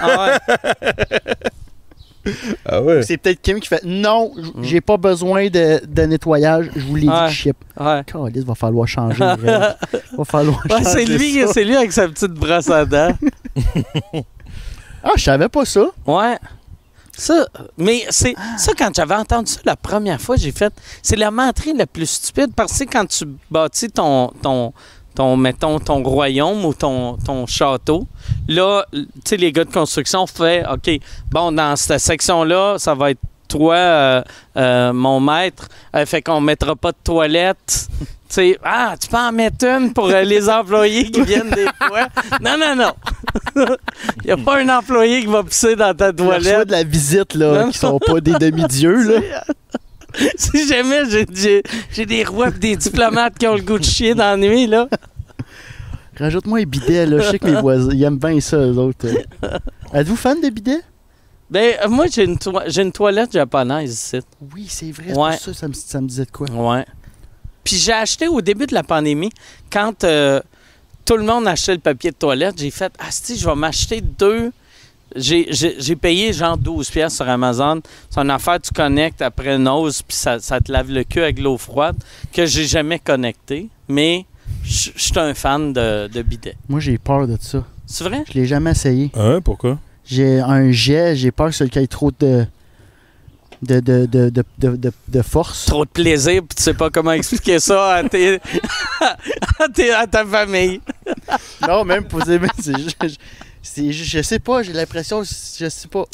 Ah 0.00 0.38
ouais. 0.50 1.34
Ah 2.66 2.82
ouais. 2.82 3.02
C'est 3.02 3.16
peut-être 3.16 3.40
Kim 3.40 3.58
qui 3.60 3.66
fait 3.68 3.80
non, 3.82 4.30
j- 4.36 4.52
j'ai 4.60 4.80
pas 4.82 4.98
besoin 4.98 5.48
de, 5.48 5.80
de 5.86 6.02
nettoyage, 6.02 6.68
je 6.76 6.80
vous 6.84 6.94
l'ai 6.96 7.02
dit 7.02 7.08
Ouais. 7.08 7.28
je 7.30 7.34
chip. 7.34 7.56
ouais. 7.78 8.02
Caliste, 8.06 8.46
va 8.46 8.54
falloir 8.54 8.86
changer. 8.86 9.16
va 9.24 9.76
falloir 10.26 10.58
Ouais, 10.68 10.84
c'est 10.84 11.06
changer 11.06 11.18
lui, 11.18 11.42
c'est 11.50 11.64
lui 11.64 11.74
avec 11.76 11.92
sa 11.92 12.06
petite 12.08 12.32
brosse 12.32 12.68
à 12.70 12.84
dents. 12.84 13.16
Ah, 15.02 15.12
je 15.16 15.22
savais 15.22 15.48
pas 15.48 15.64
ça. 15.64 15.86
Ouais. 16.06 16.36
Ça, 17.16 17.46
mais 17.78 18.04
c'est 18.10 18.34
ça 18.58 18.72
quand 18.76 18.94
j'avais 18.94 19.14
entendu 19.14 19.50
ça 19.50 19.60
la 19.64 19.74
première 19.74 20.20
fois, 20.20 20.36
j'ai 20.36 20.52
fait 20.52 20.72
c'est 21.02 21.16
la 21.16 21.30
menterie 21.30 21.72
la 21.74 21.86
plus 21.86 22.04
stupide 22.04 22.52
parce 22.54 22.78
que 22.78 22.84
quand 22.84 23.06
tu 23.06 23.24
bâtis 23.50 23.88
ton 23.90 24.28
ton 24.42 24.74
ton 25.14 25.36
mettons 25.36 25.78
ton 25.78 26.02
royaume 26.02 26.64
ou 26.64 26.74
ton 26.74 27.16
ton 27.16 27.46
château, 27.46 28.06
là 28.48 28.84
tu 28.92 29.06
sais 29.24 29.36
les 29.36 29.52
gars 29.52 29.64
de 29.64 29.72
construction 29.72 30.26
fait 30.26 30.64
OK, 30.70 30.90
bon 31.30 31.52
dans 31.52 31.76
cette 31.76 32.00
section 32.00 32.44
là, 32.44 32.76
ça 32.78 32.94
va 32.94 33.10
être 33.10 33.20
toi 33.48 33.74
euh, 33.74 34.22
euh, 34.56 34.92
mon 34.92 35.18
maître, 35.18 35.66
Euh, 35.96 36.06
fait 36.06 36.22
qu'on 36.22 36.40
mettra 36.40 36.76
pas 36.76 36.92
de 36.92 36.98
toilette. 37.02 37.88
Tu 38.30 38.34
sais, 38.36 38.58
ah, 38.62 38.94
tu 38.96 39.08
peux 39.08 39.16
en 39.16 39.32
mettre 39.32 39.64
une 39.64 39.92
pour 39.92 40.06
les 40.06 40.48
employés 40.48 41.10
qui 41.10 41.20
viennent 41.22 41.50
des 41.50 41.66
fois. 41.84 42.06
Non, 42.40 42.56
non, 42.56 42.76
non. 42.76 42.92
Il 44.22 44.26
n'y 44.26 44.30
a 44.30 44.36
pas 44.36 44.60
un 44.60 44.68
employé 44.68 45.22
qui 45.22 45.26
va 45.26 45.42
pisser 45.42 45.74
dans 45.74 45.92
ta 45.96 46.12
Tu 46.12 46.22
reçois 46.22 46.38
toilette. 46.38 46.68
de 46.68 46.70
la 46.70 46.84
visite, 46.84 47.34
là, 47.34 47.64
Non, 47.64 47.70
qui 47.72 47.78
sont 47.78 47.98
pas 47.98 48.20
des 48.20 48.34
demi-dieux, 48.34 49.02
là. 49.14 49.42
si 50.36 50.66
jamais 50.68 51.02
j'ai, 51.92 52.06
des 52.06 52.24
rois 52.24 52.50
des 52.50 52.76
diplomates 52.76 53.38
qui 53.38 53.46
ont 53.46 53.54
le 53.54 53.62
goût 53.62 53.78
de 53.78 53.84
chier 53.84 54.14
dans 54.14 54.24
la 54.24 54.36
nuit, 54.36 54.66
là. 54.66 54.88
Rajoute-moi 56.18 56.60
un 56.60 56.64
bidet, 56.64 57.06
là. 57.06 57.20
Je 57.20 57.30
sais 57.30 57.38
que 57.38 57.46
mes 57.46 57.60
voisins, 57.60 57.92
ils 57.92 58.02
aiment 58.02 58.18
bien 58.18 58.40
ça, 58.40 58.58
eux 58.58 58.76
autres. 58.76 59.06
Êtes-vous 59.94 60.16
fan 60.16 60.40
de 60.40 60.50
bidets? 60.50 60.82
Ben, 61.50 61.74
euh, 61.82 61.88
moi, 61.88 62.06
j'ai 62.06 62.24
une, 62.24 62.38
j'ai 62.66 62.82
une 62.82 62.92
toilette 62.92 63.32
japonaise 63.32 63.92
ici. 63.92 64.20
Oui, 64.54 64.66
c'est 64.68 64.92
vrai. 64.92 65.12
Ouais. 65.12 65.36
ça 65.36 65.52
ça 65.52 65.66
me, 65.66 65.72
ça 65.72 66.00
me 66.00 66.06
disait 66.06 66.26
de 66.26 66.30
quoi. 66.30 66.48
Ouais. 66.50 66.84
Puis 67.64 67.76
j'ai 67.76 67.92
acheté 67.92 68.28
au 68.28 68.40
début 68.40 68.66
de 68.66 68.74
la 68.74 68.82
pandémie, 68.82 69.30
quand 69.70 70.04
euh, 70.04 70.40
tout 71.04 71.16
le 71.16 71.24
monde 71.24 71.48
achetait 71.48 71.74
le 71.74 71.80
papier 71.80 72.10
de 72.10 72.16
toilette, 72.16 72.54
j'ai 72.58 72.70
fait 72.70 72.92
Ah, 72.98 73.10
si, 73.10 73.36
je 73.36 73.46
vais 73.46 73.54
m'acheter 73.54 74.00
deux. 74.00 74.52
J'ai, 75.16 75.46
j'ai- 75.50 75.76
j'ai 75.80 75.96
payé 75.96 76.32
genre 76.32 76.56
12 76.56 76.88
pièces 76.90 77.16
sur 77.16 77.28
Amazon. 77.28 77.80
C'est 78.08 78.20
une 78.20 78.30
affaire, 78.30 78.60
tu 78.60 78.70
connectes 78.72 79.22
après 79.22 79.54
une 79.56 79.68
hausse, 79.68 80.02
puis 80.02 80.16
ça, 80.16 80.38
ça 80.40 80.60
te 80.60 80.70
lave 80.70 80.90
le 80.90 81.02
cul 81.04 81.20
avec 81.22 81.38
l'eau 81.40 81.58
froide, 81.58 81.96
que 82.32 82.46
j'ai 82.46 82.64
jamais 82.64 82.98
connecté. 82.98 83.68
Mais 83.88 84.24
je 84.64 84.90
suis 84.96 85.18
un 85.18 85.34
fan 85.34 85.72
de, 85.72 86.06
de 86.08 86.22
bidet. 86.22 86.56
Moi, 86.68 86.80
j'ai 86.80 86.96
peur 86.98 87.26
de 87.26 87.36
ça. 87.40 87.64
C'est 87.86 88.04
vrai? 88.04 88.22
Je 88.28 88.34
l'ai 88.38 88.46
jamais 88.46 88.70
essayé. 88.70 89.10
Ouais, 89.16 89.40
pourquoi? 89.40 89.78
J'ai 90.04 90.40
un 90.40 90.70
jet, 90.70 91.16
j'ai 91.16 91.30
peur 91.32 91.50
que 91.50 91.64
qui 91.64 91.78
ait 91.78 91.86
trop 91.86 92.10
de. 92.12 92.46
de, 93.62 93.80
de, 93.80 94.06
de, 94.06 94.30
de, 94.30 94.44
de, 94.58 94.76
de- 94.76 94.92
de 95.08 95.22
force. 95.22 95.66
Trop 95.66 95.84
de 95.84 95.90
plaisir, 95.90 96.40
puis 96.48 96.54
tu 96.56 96.62
sais 96.62 96.74
pas 96.74 96.88
comment 96.90 97.12
expliquer 97.12 97.58
ça 97.58 97.94
à, 97.96 98.04
tes, 98.08 98.40
à, 99.58 99.68
tes- 99.74 99.92
à 99.92 100.06
ta 100.06 100.24
famille. 100.24 100.80
Non, 101.66 101.84
même 101.84 102.04
pour 102.04 102.22
c'est 102.24 102.40
juste- 102.78 102.96
je, 103.62 103.68
c'est 103.68 103.92
juste- 103.92 104.10
je 104.10 104.22
sais 104.22 104.38
pas, 104.38 104.62
j'ai 104.62 104.72
l'impression, 104.72 105.22
je 105.22 105.68
sais 105.68 105.88
pas. 105.88 106.04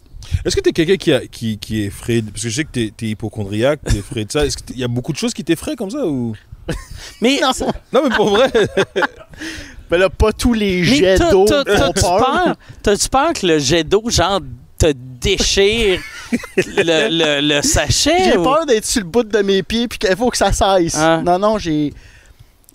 Est-ce 0.45 0.57
que 0.57 0.61
t'es 0.61 0.73
quelqu'un 0.73 0.97
qui, 0.97 1.13
a- 1.13 1.27
qui, 1.27 1.57
qui 1.59 1.83
est 1.83 1.87
effrayé 1.87 2.21
de- 2.23 2.31
Parce 2.31 2.43
que 2.43 2.49
je 2.49 2.55
sais 2.57 2.65
que 2.65 2.71
t'es 2.71 2.93
es 3.03 3.07
hypochondriaque, 3.11 3.81
t'es 3.85 3.99
effrayé 3.99 4.25
de 4.27 4.33
ça. 4.33 4.45
Est-ce 4.45 4.57
qu'il 4.59 4.79
y 4.79 4.83
a 4.85 4.89
beaucoup 4.89 5.13
de 5.13 5.19
choses 5.19 5.33
qui 5.33 5.45
t'effraient 5.45 5.77
comme 5.77 5.91
ça 5.91 6.05
ou... 6.07 6.35
Mais, 7.21 7.39
Non, 7.41 7.53
Non, 7.93 8.01
mais 8.09 8.15
pour 8.17 8.31
vrai 8.31 8.51
mais 9.91 9.99
là, 9.99 10.11
pas 10.11 10.33
tous 10.33 10.53
les 10.53 10.83
jets 10.83 11.19
d'eau 11.19 11.45
t'as-tu 11.45 12.01
peur. 13.09 13.33
que 13.33 13.47
le 13.47 13.59
jet 13.61 13.85
d'eau, 13.85 14.03
genre, 14.11 14.41
te 14.79 14.93
déchire 14.93 16.01
le, 16.57 17.09
le- 17.09 17.41
le 17.57 17.63
sachet? 17.63 18.25
J'ai 18.33 18.37
ou- 18.37 18.43
peur 18.43 18.67
d'être 18.67 18.85
sur 18.85 19.01
le 19.03 19.07
bout 19.07 19.23
de 19.23 19.39
mes 19.39 19.63
pieds 19.63 19.87
puis 19.87 19.99
qu'il 19.99 20.17
faut 20.17 20.29
que 20.31 20.37
ça 20.37 20.53
cesse. 20.53 20.97
Ah. 20.97 21.23
Non, 21.25 21.39
non, 21.39 21.59
j'ai. 21.59 21.95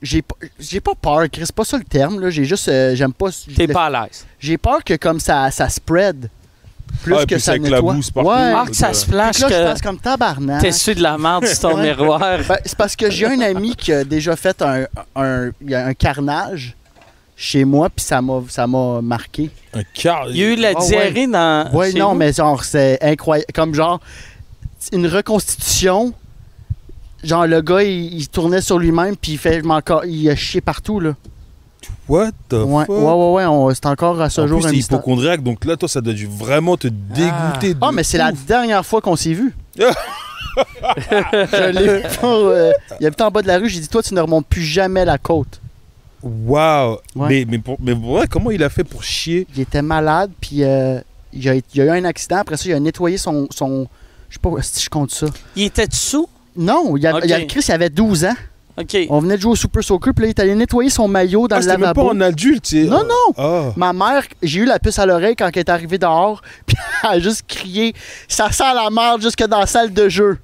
J'ai 0.02 0.22
pas, 0.24 0.36
j'ai 0.60 0.80
pas 0.82 0.94
peur, 1.00 1.26
Chris, 1.32 1.44
c'est 1.46 1.56
pas 1.56 1.64
ça 1.66 1.78
le 1.78 1.84
terme, 1.84 2.20
là. 2.20 2.30
J'ai 2.32 2.44
juste. 2.46 2.68
euh, 2.70 2.96
j'aime 2.96 3.14
pas. 3.14 3.28
T'es 3.56 3.68
pas 3.68 3.86
à 3.86 3.90
l'aise. 3.90 4.26
J'ai 4.40 4.58
peur 4.58 4.84
que 4.84 4.96
comme 4.96 5.20
ça, 5.20 5.50
ça 5.52 5.70
spread. 5.70 6.28
Plus 7.04 7.16
Ah, 7.18 7.26
que 7.26 7.38
ça 7.38 7.54
ça 7.54 7.58
nettoie. 7.58 7.94
Ouais. 7.94 8.54
Ah, 8.54 8.66
que 8.68 8.76
ça 8.76 8.94
se 8.94 9.10
là, 9.12 9.32
je 9.32 9.46
que 9.46 9.50
passe 9.50 9.82
comme 9.82 9.98
tabarnak. 9.98 10.62
t'essuies 10.62 10.96
de 10.96 11.02
la 11.04 11.18
merde 11.18 11.46
sur 11.46 11.70
ton 11.70 11.78
miroir. 11.78 12.20
Ben, 12.50 12.58
c'est 12.66 12.78
parce 12.78 12.96
que 12.98 13.10
j'ai 13.10 13.28
un 13.28 13.40
ami 13.40 13.76
qui 13.76 13.94
a 13.94 14.04
déjà 14.04 14.36
fait 14.36 14.62
un, 14.62 14.86
un, 15.16 15.52
un 15.72 15.94
carnage 15.94 16.76
chez 17.38 17.64
moi, 17.64 17.90
puis 17.90 18.04
ça 18.04 18.22
m'a, 18.22 18.42
ça 18.50 18.68
m'a 18.68 19.00
marqué. 19.02 19.50
Un 19.74 19.84
quart. 19.94 20.26
Il 20.32 20.38
y 20.38 20.44
a 20.44 20.48
eu 20.48 20.56
la 20.58 20.74
Ah, 20.76 20.80
ouais. 20.82 20.88
diarrhée 20.88 21.28
dans. 21.28 21.72
Ouais, 21.72 21.92
chez 21.92 22.00
non, 22.00 22.10
vous? 22.10 22.16
mais 22.18 22.34
genre, 22.34 22.64
c'est 22.64 22.98
incroyable. 23.02 23.52
Comme 23.54 23.74
genre, 23.74 24.00
une 24.92 25.08
reconstitution. 25.08 26.14
Genre, 27.24 27.46
le 27.48 27.62
gars, 27.62 27.84
il, 27.84 28.14
il 28.16 28.28
tournait 28.28 28.62
sur 28.62 28.80
lui-même, 28.80 29.16
puis 29.16 29.34
il 29.34 29.38
fait, 29.38 29.62
il 30.08 30.30
a 30.30 30.36
chié 30.36 30.62
partout, 30.62 31.00
là. 31.00 31.16
What 32.08 32.32
the 32.50 32.54
Ouais, 32.54 32.86
fuck? 32.86 32.90
ouais, 32.90 33.04
ouais, 33.14 33.32
ouais, 33.34 33.46
on- 33.46 33.74
c'est 33.74 33.86
encore 33.86 34.20
à 34.22 34.30
ce 34.30 34.42
En 34.42 34.48
jour 34.48 34.58
mystère. 34.68 34.98
hypochondriaque, 34.98 35.42
donc 35.44 35.64
là, 35.66 35.78
toi, 35.78 35.88
ça 35.90 36.02
doit 36.02 36.14
dû 36.14 36.28
vraiment 36.28 36.78
te 36.78 36.88
dégoûter. 36.88 37.76
Ah, 37.82 37.90
de 37.92 37.96
mais 37.96 38.04
c'est 38.04 38.18
la 38.18 38.32
dernière 38.32 38.86
fois 38.86 39.02
qu'on 39.02 39.16
s'est 39.16 39.34
vu. 39.34 39.56
je 39.78 41.70
l'ai 41.72 42.04
euh, 42.24 42.72
il 43.00 43.08
habitait 43.08 43.24
en 43.24 43.32
bas 43.32 43.42
de 43.42 43.48
la 43.48 43.58
rue, 43.58 43.70
j'ai 43.70 43.80
dit, 43.80 43.88
toi, 43.88 44.04
tu 44.04 44.14
ne 44.14 44.20
remontes 44.22 44.46
plus 44.48 44.64
jamais 44.64 45.06
la 45.06 45.18
côte. 45.18 45.62
Waouh 46.24 46.98
Ouais. 47.16 47.28
mais, 47.30 47.46
mais, 47.48 47.58
pour, 47.60 47.78
mais 47.80 47.96
comment 48.30 48.52
il 48.52 48.64
a 48.64 48.70
fait 48.70 48.84
pour 48.84 49.04
chier? 49.04 49.48
Il 49.56 49.62
était 49.62 49.82
malade, 49.82 50.32
puis 50.40 50.64
euh, 50.64 51.00
il, 51.34 51.48
a, 51.50 51.56
il 51.56 51.64
y 51.74 51.82
a 51.82 51.86
eu 51.86 51.90
un 51.90 52.06
accident. 52.06 52.38
Après 52.38 52.58
ça, 52.58 52.64
il 52.68 52.74
a 52.74 52.80
nettoyé 52.80 53.18
son. 53.18 53.48
son 53.50 53.88
je 54.30 54.36
sais 54.36 54.40
pas 54.40 54.62
si 54.62 54.84
je 54.84 54.90
compte 54.90 55.12
ça? 55.12 55.28
Il 55.56 55.64
était 55.64 55.88
dessous? 55.88 56.28
Non, 56.56 56.96
il 56.98 57.04
y 57.04 57.08
a, 57.08 57.16
Ok. 57.16 57.22
il 57.26 57.30
y 57.30 57.34
a 57.34 57.42
Chris, 57.46 57.64
il 57.68 57.72
avait 57.72 57.90
12 57.90 58.26
ans. 58.26 58.36
On 59.10 59.20
venait 59.20 59.36
de 59.38 59.42
jouer 59.42 59.52
au 59.52 59.56
Super 59.56 59.84
Soccer, 59.84 60.12
puis 60.14 60.24
là, 60.24 60.28
il 60.28 60.30
est 60.32 60.40
allé 60.40 60.56
nettoyer 60.56 60.90
son 60.90 61.08
maillot 61.08 61.48
dans 61.48 61.58
Ah, 61.58 61.60
le 61.60 61.64
c'était 61.66 61.78
même 61.78 61.94
pas 61.94 62.02
lavabo. 62.02 62.10
en 62.18 62.22
adulte. 62.22 62.74
Non, 62.74 63.04
non! 63.04 63.34
Ah. 63.38 63.74
Ma 63.76 63.94
mère, 63.94 64.24
j'ai 64.42 64.62
eu 64.62 64.66
la 64.66 64.80
puce 64.80 64.98
à 64.98 65.06
l'oreille 65.06 65.36
quand 65.36 65.50
elle 65.54 65.60
est 65.60 65.70
arrivée 65.70 65.98
dehors, 66.00 66.42
puis 66.66 66.76
elle 67.04 67.10
a 67.10 67.20
juste 67.20 67.44
crié 67.48 67.94
Ça 68.28 68.52
sent 68.52 68.64
la 68.74 68.90
merde 68.90 69.22
jusque 69.22 69.46
dans 69.46 69.60
la 69.60 69.68
salle 69.68 69.94
de 69.94 70.10
jeu. 70.10 70.40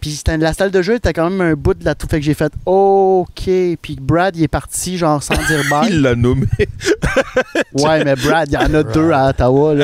Puis 0.00 0.12
c'était- 0.12 0.36
la 0.38 0.52
salle 0.54 0.70
de 0.70 0.80
jeu 0.80 0.94
était 0.94 1.12
quand 1.12 1.28
même 1.28 1.40
un 1.40 1.54
bout 1.54 1.74
de 1.74 1.84
la 1.84 1.94
tout. 1.94 2.06
Fait 2.06 2.18
que 2.20 2.24
j'ai 2.24 2.34
fait 2.34 2.52
OK. 2.66 3.42
Puis 3.44 3.96
Brad, 4.00 4.36
il 4.36 4.42
est 4.44 4.48
parti, 4.48 4.96
genre 4.96 5.22
sans 5.22 5.34
dire 5.34 5.62
bye. 5.70 5.88
Il 5.90 6.00
l'a 6.02 6.14
nommé. 6.14 6.46
Ouais, 7.74 8.04
mais 8.04 8.14
Brad, 8.14 8.48
il 8.48 8.54
y 8.54 8.56
en 8.56 8.72
a 8.74 8.82
deux 8.82 9.10
à 9.10 9.28
Ottawa. 9.30 9.74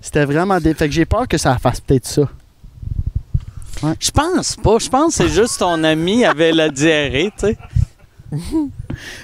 C'était 0.00 0.24
vraiment 0.24 0.58
des. 0.58 0.74
Fait 0.74 0.88
que 0.88 0.94
j'ai 0.94 1.04
peur 1.04 1.28
que 1.28 1.38
ça 1.38 1.56
fasse 1.58 1.80
peut-être 1.80 2.06
ça. 2.06 2.22
Je 4.00 4.10
pense 4.10 4.56
pas. 4.56 4.78
Je 4.78 4.88
pense 4.88 5.16
que 5.16 5.24
c'est 5.24 5.28
juste 5.28 5.58
ton 5.58 5.82
ami 5.84 6.24
avait 6.24 6.52
la 6.52 6.68
diarrhée, 6.68 7.32
tu 7.38 7.46
sais. 7.46 7.56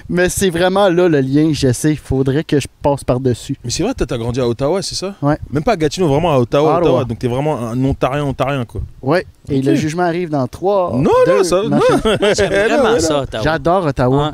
Mais 0.09 0.29
c'est 0.29 0.49
vraiment 0.49 0.89
là 0.89 1.07
le 1.07 1.21
lien, 1.21 1.49
je 1.53 1.71
sais. 1.71 1.91
Il 1.91 1.97
faudrait 1.97 2.43
que 2.43 2.59
je 2.59 2.67
passe 2.81 3.03
par-dessus. 3.03 3.55
Mais 3.63 3.69
c'est 3.71 3.83
vrai, 3.83 3.93
toi, 3.93 4.05
t'as 4.05 4.17
grandi 4.17 4.39
à 4.39 4.47
Ottawa, 4.47 4.81
c'est 4.81 4.95
ça? 4.95 5.15
Ouais. 5.21 5.37
Même 5.51 5.63
pas 5.63 5.73
à 5.73 5.77
Gatineau, 5.77 6.07
vraiment 6.07 6.31
à 6.33 6.37
Ottawa, 6.39 6.73
Ottawa. 6.77 6.81
Ottawa. 6.81 7.03
Donc 7.05 7.19
t'es 7.19 7.27
vraiment 7.27 7.57
un 7.59 7.83
ontarien, 7.83 8.23
ontarien, 8.23 8.65
quoi. 8.65 8.81
Ouais. 9.01 9.25
Et 9.49 9.61
le 9.61 9.75
jugement 9.75 10.03
arrive 10.03 10.29
dans 10.29 10.47
trois. 10.47 10.91
Non, 10.95 11.09
deux, 11.25 11.37
non, 11.37 11.43
ça- 11.43 11.63
non. 11.63 11.79
J'aime 12.35 12.49
vraiment 12.67 12.99
ça. 12.99 13.21
Ottawa. 13.21 13.43
J'adore 13.43 13.85
Ottawa. 13.85 14.27
Ouais. 14.27 14.33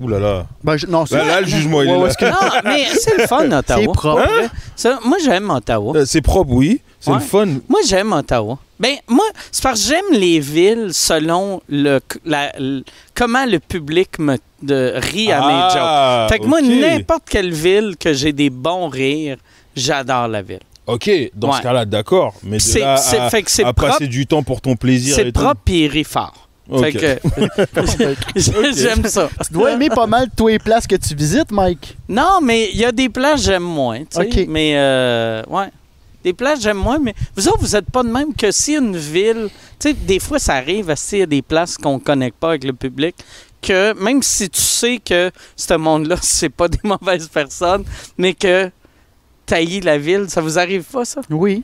Ouh 0.00 0.08
là 0.08 0.18
là. 0.18 0.46
Ben, 0.64 0.76
je- 0.76 0.86
non, 0.86 1.06
c'est 1.06 1.16
Là, 1.16 1.24
là, 1.26 1.40
le 1.40 1.46
jugement, 1.46 1.82
il 1.82 1.88
est 1.88 1.92
Ouais, 1.92 1.96
là. 1.98 2.02
ouais, 2.04 2.08
est-ce 2.10 2.18
que- 2.18 2.24
Non, 2.26 2.60
mais 2.64 2.84
c'est 3.00 3.16
le 3.18 3.26
fun, 3.26 3.50
Ottawa. 3.50 3.80
C'est 3.80 3.84
propre. 3.86 4.12
Vrai. 4.22 4.48
Ça, 4.74 4.98
moi, 5.04 5.16
j'aime 5.24 5.48
Ottawa. 5.50 5.96
Euh, 5.96 6.04
C'est 6.04 6.22
propre, 6.22 6.50
oui. 6.52 6.80
C'est 7.00 7.10
Ouais. 7.10 7.18
le 7.18 7.22
fun. 7.22 7.46
Moi, 7.68 7.80
j'aime 7.86 8.12
Ottawa. 8.12 8.58
Ben, 8.82 8.96
moi, 9.08 9.24
c'est 9.52 9.62
parce 9.62 9.80
que 9.82 9.88
j'aime 9.88 10.18
les 10.20 10.40
villes 10.40 10.88
selon 10.92 11.62
le, 11.68 12.00
la- 12.24 12.52
le- 12.58 12.82
comment 13.14 13.44
le 13.46 13.60
public 13.60 14.18
me 14.18 14.36
de, 14.62 14.92
rit 14.96 15.30
à 15.32 15.40
mes 15.40 15.70
jokes. 15.70 15.80
Ah, 15.80 16.26
Fait 16.30 16.38
que 16.40 16.46
moi, 16.46 16.60
n'importe 16.60 17.22
quelle 17.30 17.52
ville 17.52 17.94
que 17.98 18.12
j'ai 18.12 18.32
des 18.32 18.50
bons 18.50 18.88
rires, 18.88 19.36
j'adore 19.76 20.26
la 20.28 20.42
ville. 20.42 20.60
Ok, 20.86 21.08
dans 21.34 21.50
Ouais. 21.52 21.58
ce 21.58 21.62
cas-là, 21.62 21.84
d'accord. 21.84 22.34
Mais 22.42 22.56
de 22.56 22.62
C'est- 22.62 22.80
là 22.80 22.96
c'est- 22.96 23.18
à, 23.18 23.30
fait 23.30 23.42
que 23.44 23.50
c'est 23.52 23.62
à 23.64 23.72
propre. 23.72 23.92
passer 23.92 24.08
du 24.08 24.26
temps 24.26 24.42
pour 24.42 24.60
ton 24.60 24.74
plaisir 24.74 25.14
C'est 25.14 25.28
et 25.28 25.32
propre 25.32 25.60
il 25.68 25.86
rit 25.86 26.02
fort. 26.04 26.48
Ok. 26.70 26.82
Fait 26.82 26.92
que 26.92 27.20
j'aime 28.76 29.04
ça. 29.06 29.28
Tu 29.46 29.52
dois 29.52 29.72
aimer 29.72 29.88
pas 29.90 30.06
mal 30.06 30.26
tous 30.36 30.48
les 30.48 30.58
places 30.58 30.86
que 30.86 30.96
tu 30.96 31.14
visites, 31.14 31.50
Mike. 31.52 31.96
Non, 32.08 32.40
mais 32.42 32.70
il 32.72 32.78
y 32.78 32.84
a 32.84 32.92
des 32.92 33.08
places 33.08 33.40
que 33.42 33.46
j'aime 33.46 33.62
moins. 33.62 34.00
tu 34.00 34.06
sais. 34.32 34.46
Mais, 34.48 34.72
euh, 34.76 35.42
ouais. 35.48 35.66
Des 36.24 36.32
places 36.32 36.60
j'aime 36.62 36.78
moins, 36.78 36.98
mais 36.98 37.14
vous 37.36 37.48
autres, 37.48 37.60
vous 37.60 37.72
n'êtes 37.72 37.90
pas 37.90 38.02
de 38.02 38.08
même 38.08 38.34
que 38.34 38.50
si 38.50 38.74
une 38.74 38.96
ville. 38.96 39.48
Tu 39.78 39.88
sais, 39.88 39.94
des 39.94 40.18
fois, 40.18 40.38
ça 40.38 40.54
arrive, 40.54 40.92
s'il 40.96 41.18
y 41.18 41.22
a 41.22 41.26
des 41.26 41.42
places 41.42 41.76
qu'on 41.76 41.94
ne 41.94 41.98
connecte 41.98 42.38
pas 42.38 42.50
avec 42.50 42.64
le 42.64 42.72
public, 42.72 43.16
que 43.60 43.94
même 43.94 44.22
si 44.22 44.50
tu 44.50 44.60
sais 44.60 44.98
que 44.98 45.30
ce 45.56 45.74
monde-là, 45.74 46.16
c'est 46.22 46.48
pas 46.48 46.68
des 46.68 46.80
mauvaises 46.82 47.28
personnes, 47.28 47.84
mais 48.18 48.34
que 48.34 48.70
taillis 49.46 49.80
la 49.80 49.98
ville, 49.98 50.26
ça 50.28 50.40
vous 50.40 50.58
arrive 50.58 50.84
pas, 50.84 51.04
ça? 51.04 51.20
Oui. 51.30 51.62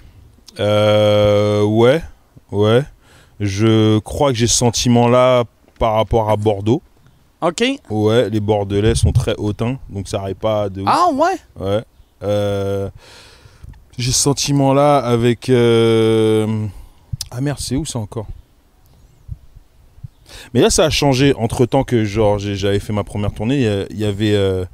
Euh, 0.59 1.63
ouais, 1.63 2.03
ouais. 2.51 2.83
Je 3.41 3.99
crois 4.01 4.33
que 4.33 4.39
j'ai 4.39 4.47
ce 4.47 4.57
sentiment-là 4.57 5.45
par 5.79 5.95
rapport 5.95 6.31
à 6.31 6.37
Bordeaux. 6.37 6.83
OK? 7.41 7.63
Ouais, 7.89 8.29
les 8.31 8.41
Bordelais 8.41 8.97
sont 8.97 9.13
très 9.13 9.37
hautains, 9.37 9.79
donc 9.89 10.09
ça 10.09 10.21
arrive 10.21 10.35
pas 10.37 10.69
de. 10.69 10.83
Ah, 10.87 11.07
ouais? 11.13 11.37
Ouais. 11.57 11.85
Euh, 12.25 12.91
j'ai 13.99 14.13
ce 14.13 14.19
sentiment-là 14.23 14.99
avec. 14.99 15.51
euh, 15.51 16.67
Ah 17.31 17.41
merde, 17.41 17.59
c'est 17.61 17.77
où 17.77 17.85
ça 17.85 17.99
encore? 17.99 18.27
Mais 20.55 20.61
là, 20.61 20.71
ça 20.71 20.85
a 20.85 20.91
changé. 20.91 21.35
Entre 21.37 21.67
temps 21.67 21.85
que 21.85 22.05
genre 22.05 22.39
j'avais 22.39 22.79
fait 22.79 22.93
ma 22.93 23.05
première 23.05 23.33
tournée, 23.33 23.87
il 23.91 23.99
y 23.99 24.05
avait. 24.05 24.35
Euh... 24.35 24.65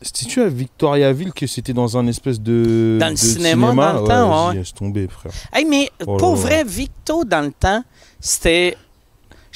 C'était-tu 0.00 0.40
à 0.42 0.48
Victoriaville 0.48 1.32
que 1.32 1.48
c'était 1.48 1.72
dans 1.72 1.98
un 1.98 2.06
espèce 2.06 2.40
de. 2.40 2.98
Dans 3.00 3.08
le 3.08 3.14
de 3.14 3.18
cinéma, 3.18 3.74
dans 3.74 4.00
le 4.02 4.06
temps, 4.08 4.48
ouais. 4.48 4.54
laisse 4.56 4.72
tomber, 4.72 5.08
frère. 5.08 5.32
Hey, 5.52 5.64
mais 5.64 5.90
Oh 6.06 6.16
pour 6.16 6.36
vrai, 6.36 6.62
Victo, 6.62 7.24
dans 7.24 7.40
le 7.44 7.50
temps, 7.50 7.82
c'était. 8.20 8.76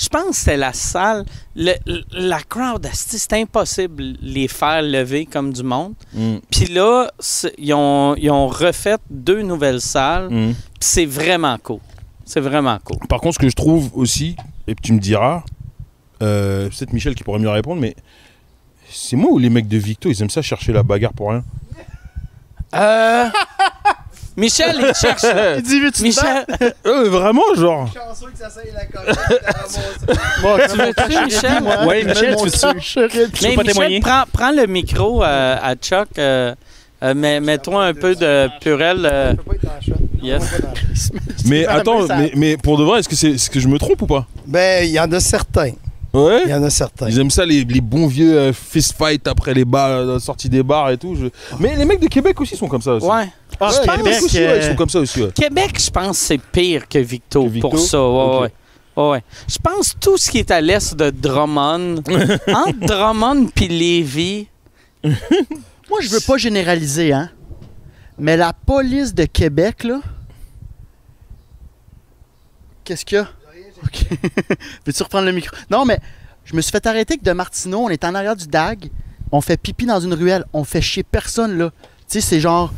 Je 0.02 0.08
pense 0.08 0.30
que 0.30 0.34
c'était 0.36 0.56
la 0.56 0.72
salle. 0.72 1.24
le- 1.54 1.74
le- 1.86 2.02
la 2.12 2.40
crowd, 2.42 2.88
c'était 2.92 3.40
impossible 3.40 4.14
les 4.22 4.48
faire 4.48 4.82
lever 4.82 5.26
comme 5.26 5.52
du 5.52 5.62
monde. 5.62 5.92
Mm, 6.14 6.36
Puis 6.50 6.64
là, 6.66 7.10
c'est- 7.20 7.54
ils 7.58 7.72
ont, 7.74 8.14
ils 8.16 8.30
ont 8.30 8.48
refait 8.48 8.96
deux 9.10 9.42
nouvelles 9.42 9.80
salles. 9.82 10.28
mm. 10.30 10.54
Puis 10.54 10.56
c'est 10.80 11.06
vraiment 11.06 11.56
cool. 11.62 11.78
C'est 12.24 12.40
vraiment 12.40 12.78
cool. 12.82 12.96
Par 13.08 13.20
contre, 13.20 13.34
ce 13.34 13.38
que 13.40 13.48
je 13.48 13.54
trouve 13.54 13.90
aussi, 13.94 14.34
et 14.66 14.74
tu 14.74 14.92
me 14.94 14.98
diras, 14.98 15.44
euh, 16.22 16.68
peut-être 16.70 16.92
Michel 16.92 17.14
qui 17.14 17.22
pourrait 17.22 17.38
mieux 17.38 17.50
répondre, 17.50 17.80
mais 17.80 17.94
c'est 18.88 19.16
moi 19.16 19.30
ou 19.30 19.38
les 19.38 19.50
mecs 19.50 19.68
de 19.68 19.76
Victo, 19.78 20.08
ils 20.10 20.20
aiment 20.22 20.30
ça 20.30 20.40
chercher 20.42 20.72
la 20.72 20.82
bagarre 20.82 21.12
pour 21.12 21.30
rien? 21.30 21.44
Euh. 22.74 23.28
Michel, 24.36 24.76
il 24.78 24.94
cherche. 24.94 25.22
là. 25.22 25.56
Il 25.56 25.62
dit, 25.62 25.80
veux-tu 25.80 26.02
Michel, 26.02 26.46
Euh, 26.86 27.08
vraiment, 27.10 27.42
genre. 27.56 27.86
chanceux 27.92 28.30
que 28.32 28.38
ça 28.38 28.48
soit 28.50 28.62
la 28.74 28.86
COVID. 28.86 29.18
tu 30.70 30.78
veux-tu, 30.78 31.24
Michel? 31.24 31.62
Ouais, 31.86 32.04
Michel, 32.04 32.36
tu 32.36 32.42
veux-tu? 32.44 32.66
Mais 33.42 33.50
veux 33.50 33.56
pas 33.56 33.62
Michel, 33.62 33.66
témoigner? 33.66 34.00
prends, 34.00 34.22
prends 34.32 34.50
le 34.52 34.66
micro 34.66 35.22
euh, 35.22 35.56
à 35.62 35.74
Chuck. 35.74 36.08
euh, 36.18 36.54
euh, 37.02 37.14
mets- 37.14 37.40
Mets-toi 37.40 37.84
un 37.84 37.94
peu 37.94 38.14
de 38.14 38.48
purel. 38.60 39.06
euh, 39.10 39.34
yes. 40.22 40.42
Mais 41.46 41.64
pas 41.64 41.72
attends, 41.72 42.06
ça. 42.06 42.16
mais, 42.16 42.32
mais 42.36 42.56
pour 42.56 42.78
de 42.78 42.84
vrai, 42.84 43.00
est-ce 43.00 43.08
que, 43.08 43.16
c'est, 43.16 43.30
est-ce 43.32 43.50
que 43.50 43.58
je 43.58 43.66
me 43.66 43.78
trompe 43.78 44.00
ou 44.02 44.06
pas? 44.06 44.26
Ben, 44.46 44.84
il 44.86 44.92
y 44.92 45.00
en 45.00 45.10
a 45.10 45.18
certains. 45.20 45.72
Il 46.14 46.20
Ouais. 46.20 46.42
y 46.46 46.54
en 46.54 46.62
a 46.62 46.68
certains. 46.70 47.08
Ils 47.08 47.18
aiment 47.18 47.30
ça, 47.30 47.44
les, 47.46 47.64
les 47.64 47.80
bons 47.80 48.06
vieux 48.06 48.36
euh, 48.38 48.52
fist 48.52 48.94
fight 48.96 49.26
après 49.26 49.54
les 49.54 49.64
bars, 49.64 50.04
la 50.04 50.20
sortie 50.20 50.48
des 50.48 50.62
bars 50.62 50.90
et 50.90 50.98
tout. 50.98 51.16
je- 51.16 51.26
Mais 51.58 51.74
les 51.74 51.84
mecs 51.86 52.00
de 52.00 52.06
Québec 52.06 52.38
aussi 52.40 52.54
sont 52.56 52.68
comme 52.68 52.82
ça 52.82 52.92
aussi. 52.92 53.06
Ouais. 53.06 53.28
Ah, 53.62 53.70
Ouais, 53.80 53.96
Québec, 53.96 54.22
aussi, 54.22 54.38
euh, 54.42 54.56
ils 54.58 54.62
sont 54.64 54.74
comme 54.76 54.88
ça 54.88 55.00
aussi. 55.00 55.22
Québec, 55.34 55.78
je 55.78 55.90
pense 55.90 56.18
que 56.18 56.24
c'est 56.26 56.38
pire 56.38 56.88
que 56.88 56.98
Victo, 56.98 57.44
Que 57.44 57.48
Victo? 57.48 57.68
pour 57.68 57.78
ça. 57.78 58.00
Ouais. 58.96 59.22
Je 59.48 59.58
pense 59.62 59.94
tout 59.98 60.18
ce 60.18 60.30
qui 60.30 60.38
est 60.38 60.50
à 60.50 60.60
l'est 60.60 60.94
de 60.94 61.10
Drummond, 61.10 62.02
entre 62.48 62.78
Drummond 62.86 63.46
puis 63.54 63.68
Lévis, 63.68 64.48
Moi, 65.04 66.00
je 66.00 66.08
veux 66.08 66.20
pas 66.20 66.36
généraliser, 66.38 67.12
hein. 67.12 67.28
Mais 68.18 68.36
la 68.36 68.52
police 68.52 69.12
de 69.14 69.24
Québec, 69.24 69.84
là. 69.84 70.00
Qu'est-ce 72.84 73.04
qu'il 73.04 73.16
y 73.16 73.20
a? 73.20 73.28
Ok. 73.84 74.06
Veux-tu 74.86 75.02
reprendre 75.02 75.26
le 75.26 75.32
micro? 75.32 75.54
Non, 75.70 75.84
mais 75.84 75.98
je 76.44 76.54
me 76.54 76.60
suis 76.60 76.70
fait 76.70 76.86
arrêter 76.86 77.18
que 77.18 77.24
de 77.24 77.32
Martineau, 77.32 77.80
on 77.80 77.88
est 77.88 78.04
en 78.04 78.14
arrière 78.14 78.36
du 78.36 78.46
DAG, 78.46 78.90
on 79.32 79.40
fait 79.40 79.56
pipi 79.56 79.86
dans 79.86 80.00
une 80.00 80.14
ruelle, 80.14 80.44
on 80.52 80.64
fait 80.64 80.80
chier 80.80 81.02
personne, 81.02 81.58
là. 81.58 81.70
Tu 82.08 82.20
sais, 82.20 82.20
c'est 82.20 82.40
genre, 82.40 82.72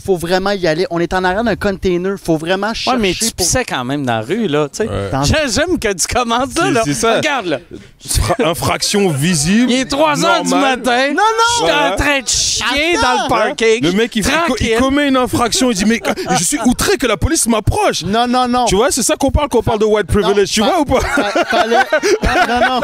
faut 0.00 0.16
vraiment 0.16 0.50
y 0.50 0.66
aller. 0.66 0.86
On 0.90 0.98
est 0.98 1.12
en 1.14 1.24
arrière 1.24 1.44
d'un 1.44 1.56
container, 1.56 2.16
faut 2.22 2.36
vraiment 2.36 2.68
Ouais, 2.68 2.74
chercher 2.74 2.98
mais 2.98 3.12
tu 3.12 3.24
pour... 3.26 3.34
pissais 3.36 3.64
quand 3.64 3.84
même 3.84 4.04
dans 4.04 4.14
la 4.16 4.20
rue, 4.22 4.46
là, 4.48 4.68
tu 4.68 4.78
sais. 4.78 4.88
Ouais. 4.88 5.10
J'aime 5.48 5.78
que 5.78 5.92
tu 5.92 6.06
commences 6.06 6.54
là. 6.56 6.82
c'est 6.84 6.94
ça. 6.94 7.16
Regarde, 7.16 7.46
là. 7.46 7.58
Fra- 8.06 8.34
infraction 8.50 9.08
visible. 9.10 9.70
Il 9.70 9.80
est 9.80 9.84
3 9.84 10.24
heures 10.24 10.42
du 10.42 10.50
matin. 10.50 11.08
Non, 11.08 11.14
non! 11.14 11.22
Je 11.48 11.54
suis 11.54 11.64
en 11.72 11.90
Ouais. 11.90 11.96
train 11.96 12.20
de 12.20 12.28
chier 12.28 12.96
Attends. 12.96 13.02
dans 13.16 13.22
le 13.24 13.28
parking. 13.28 13.82
Le 13.82 13.92
mec, 13.92 14.16
il, 14.16 14.24
il 14.60 14.76
commet 14.78 15.08
une 15.08 15.16
infraction. 15.16 15.70
Il 15.70 15.76
dit 15.76 15.84
Mais 15.84 16.00
je 16.38 16.44
suis 16.44 16.58
outré 16.66 16.96
que 16.96 17.06
la 17.06 17.16
police 17.16 17.46
m'approche. 17.46 18.02
Non, 18.04 18.26
non, 18.26 18.48
non. 18.48 18.64
Tu 18.66 18.76
vois, 18.76 18.90
c'est 18.90 19.02
ça 19.02 19.16
qu'on 19.16 19.30
parle 19.30 19.48
quand 19.48 19.58
on 19.58 19.62
parle 19.62 19.78
de 19.80 19.84
white 19.84 20.06
privilege. 20.06 20.50
tu 20.50 20.60
vois 20.62 20.80
ou 20.80 20.84
pas? 20.84 21.00
Fa- 21.00 21.44
fallait- 21.44 21.76
Non, 22.48 22.60
non. 22.60 22.80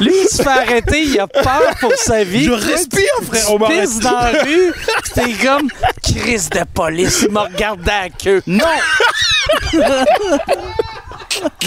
Lui, 0.00 0.12
il 0.22 0.28
se 0.28 0.42
fait 0.42 0.48
arrêter, 0.48 1.02
il 1.02 1.18
a 1.20 1.26
peur 1.26 1.74
pour 1.80 1.94
sa 1.94 2.24
vie. 2.24 2.44
Je 2.44 2.52
respire, 2.52 3.04
frère, 3.22 3.46
tu 3.46 3.52
on 3.52 3.58
pisses 3.58 3.98
dans 3.98 4.12
la 4.12 4.42
rue, 4.42 4.72
t'es 5.14 5.32
comme 5.44 5.68
crise 6.02 6.50
de 6.50 6.60
police, 6.72 7.22
il 7.22 7.32
m'a 7.32 7.44
regardé 7.44 7.90
à 7.90 8.02
la 8.02 8.10
queue. 8.10 8.42
Non! 8.46 8.64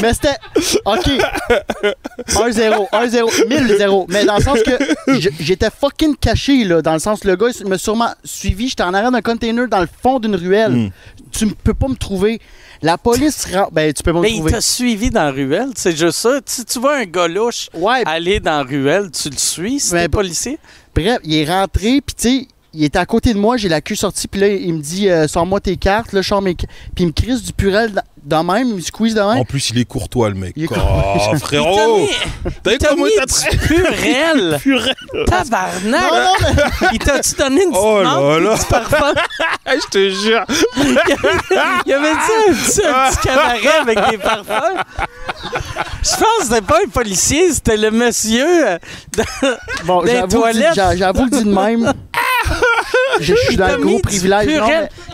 Mais 0.01 0.13
c'était. 0.13 0.35
OK. 0.85 1.07
1-0, 2.27 2.89
1-0, 2.91 3.47
1000-0. 3.47 4.05
Mais 4.09 4.25
dans 4.25 4.37
le 4.37 4.43
sens 4.43 4.59
que 4.63 4.71
j'étais 5.39 5.69
fucking 5.69 6.15
caché, 6.15 6.63
là. 6.63 6.81
Dans 6.81 6.93
le 6.93 6.99
sens, 6.99 7.23
le 7.23 7.35
gars, 7.35 7.47
il 7.57 7.67
m'a 7.67 7.77
sûrement 7.77 8.11
suivi. 8.23 8.69
J'étais 8.69 8.83
en 8.83 8.93
arrière 8.93 9.11
d'un 9.11 9.21
container 9.21 9.67
dans 9.67 9.81
le 9.81 9.87
fond 10.01 10.19
d'une 10.19 10.35
ruelle. 10.35 10.71
Mm. 10.71 10.91
Tu 11.31 11.45
ne 11.45 11.51
peux 11.51 11.73
pas 11.73 11.87
me 11.87 11.95
trouver. 11.95 12.39
La 12.81 12.97
police 12.97 13.45
rentre. 13.53 13.71
Ben, 13.71 13.93
tu 13.93 14.03
peux 14.03 14.11
pas 14.11 14.17
me 14.19 14.23
Mais 14.23 14.31
il 14.31 14.35
trouver. 14.37 14.51
t'a 14.51 14.61
suivi 14.61 15.09
dans 15.09 15.23
la 15.23 15.31
ruelle, 15.31 15.69
c'est 15.75 15.95
juste 15.95 16.17
ça. 16.19 16.39
Si 16.45 16.65
tu 16.65 16.79
vois 16.79 16.97
un 16.97 17.05
gars 17.05 17.27
louche 17.27 17.69
Ouais, 17.73 18.01
aller 18.05 18.39
dans 18.39 18.57
la 18.57 18.63
ruelle, 18.63 19.09
tu 19.11 19.29
le 19.29 19.37
suis, 19.37 19.77
t'es 19.77 20.07
bah- 20.07 20.09
policier? 20.09 20.57
bref, 20.95 21.19
il 21.23 21.35
est 21.35 21.45
rentré, 21.45 22.01
puis 22.01 22.15
tu 22.15 22.29
sais. 22.39 22.47
Il 22.73 22.85
était 22.85 22.99
à 22.99 23.05
côté 23.05 23.33
de 23.33 23.37
moi, 23.39 23.57
j'ai 23.57 23.67
la 23.67 23.81
queue 23.81 23.95
sortie, 23.95 24.29
puis 24.29 24.39
là, 24.39 24.47
il 24.47 24.73
me 24.75 24.81
dit 24.81 25.09
euh, 25.09 25.27
Sors-moi 25.27 25.59
tes 25.59 25.75
cartes, 25.75 26.13
là, 26.13 26.21
je 26.21 26.27
sors 26.29 26.41
mes 26.41 26.55
ca- 26.57 26.67
Puis 26.95 27.03
il 27.03 27.07
me 27.07 27.11
crisse 27.11 27.43
du 27.43 27.51
purel 27.51 28.01
de 28.23 28.35
de 28.35 28.41
même, 28.43 28.73
il 28.77 28.83
squeeze 28.83 29.13
de 29.15 29.19
même. 29.21 29.37
En 29.39 29.45
plus, 29.45 29.69
il 29.71 29.79
est 29.79 29.85
courtois, 29.85 30.29
le 30.29 30.35
mec. 30.35 30.53
Il 30.55 30.63
est 30.65 30.67
Oh, 30.71 30.75
Il 31.15 31.31
t'a 31.31 31.37
frérot 31.39 32.07
T'as 32.63 32.71
vu 32.71 32.77
comment 32.89 33.05
mis 33.05 33.11
t'as 33.17 33.23
tra- 33.25 33.51
du 33.51 33.57
purel. 33.57 34.59
Tabarnak. 35.27 35.83
Non, 35.83 35.99
non, 35.99 36.33
mais. 36.81 36.87
Il 36.93 36.99
t'a-tu 36.99 37.35
donné 37.35 37.63
une 37.63 37.71
petite 37.71 37.83
Oh 37.83 38.01
là 38.03 38.39
là. 38.39 38.55
petit 38.55 38.65
parfum? 38.67 39.13
Je 39.67 39.87
te 39.89 40.09
jure 40.09 40.45
Il 40.77 41.89
y 41.89 41.93
avait 41.93 42.11
dit 42.13 42.49
un 42.49 42.53
petit, 42.53 42.81
un 42.85 43.09
petit 43.09 43.27
cabaret 43.27 43.77
avec 43.81 44.09
des 44.11 44.17
parfums. 44.17 44.77
Je 46.03 46.09
pense 46.11 46.19
que 46.39 46.43
c'était 46.45 46.61
pas 46.61 46.77
un 46.85 46.89
policier, 46.89 47.51
c'était 47.53 47.77
le 47.77 47.91
monsieur. 47.91 48.67
euh, 48.69 48.77
Bon, 49.85 50.01
Des 50.03 50.13
j'avoue, 50.13 50.27
que 50.27 50.33
toilettes. 50.35 50.73
j'avoue 50.97 51.25
que 51.25 51.35
dit 51.35 51.43
de 51.45 51.53
même. 51.53 51.93
je 53.19 53.33
suis 53.35 53.57
dans 53.57 53.75
le 53.77 53.77
gros 53.77 53.99
privilège. 53.99 54.57
non. 54.57 54.67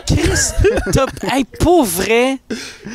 Chris, 0.06 0.52
t'as. 0.92 1.06
Hey, 1.34 1.44
pour 1.60 1.84
vrai. 1.84 2.38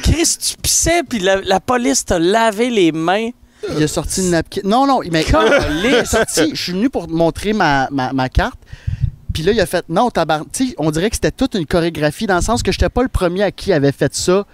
Chris, 0.02 0.38
tu 0.40 0.58
pissais, 0.58 1.04
puis 1.08 1.20
la, 1.20 1.42
la 1.42 1.60
police 1.60 2.06
t'a 2.06 2.20
lavé 2.20 2.70
les 2.70 2.92
mains. 2.92 3.30
il 3.76 3.84
a 3.84 3.88
sorti 3.88 4.22
une 4.22 4.32
napkin. 4.32 4.62
Non, 4.64 4.86
non, 4.88 5.02
mais 5.12 5.24
il 5.30 5.96
a 5.96 6.06
sorti. 6.06 6.52
Je 6.54 6.62
suis 6.62 6.72
venu 6.74 6.90
pour 6.90 7.08
te 7.08 7.12
montrer 7.14 7.54
ma, 7.54 7.88
ma, 7.92 8.12
ma 8.14 8.30
carte. 8.30 8.60
Puis 9.34 9.42
là, 9.44 9.52
il 9.52 9.60
a 9.60 9.66
fait 9.66 9.84
non, 9.90 10.10
tabarnak. 10.12 10.48
On 10.78 10.92
dirait 10.92 11.10
que 11.10 11.16
c'était 11.16 11.32
toute 11.32 11.56
une 11.56 11.66
chorégraphie 11.66 12.28
dans 12.28 12.36
le 12.36 12.42
sens 12.42 12.62
que 12.62 12.72
j'étais 12.72 12.90
pas 12.90 13.02
le 13.02 13.08
premier 13.10 13.44
à 13.44 13.52
qui 13.52 13.74
avait 13.74 13.92
fait 13.92 14.14
ça. 14.14 14.46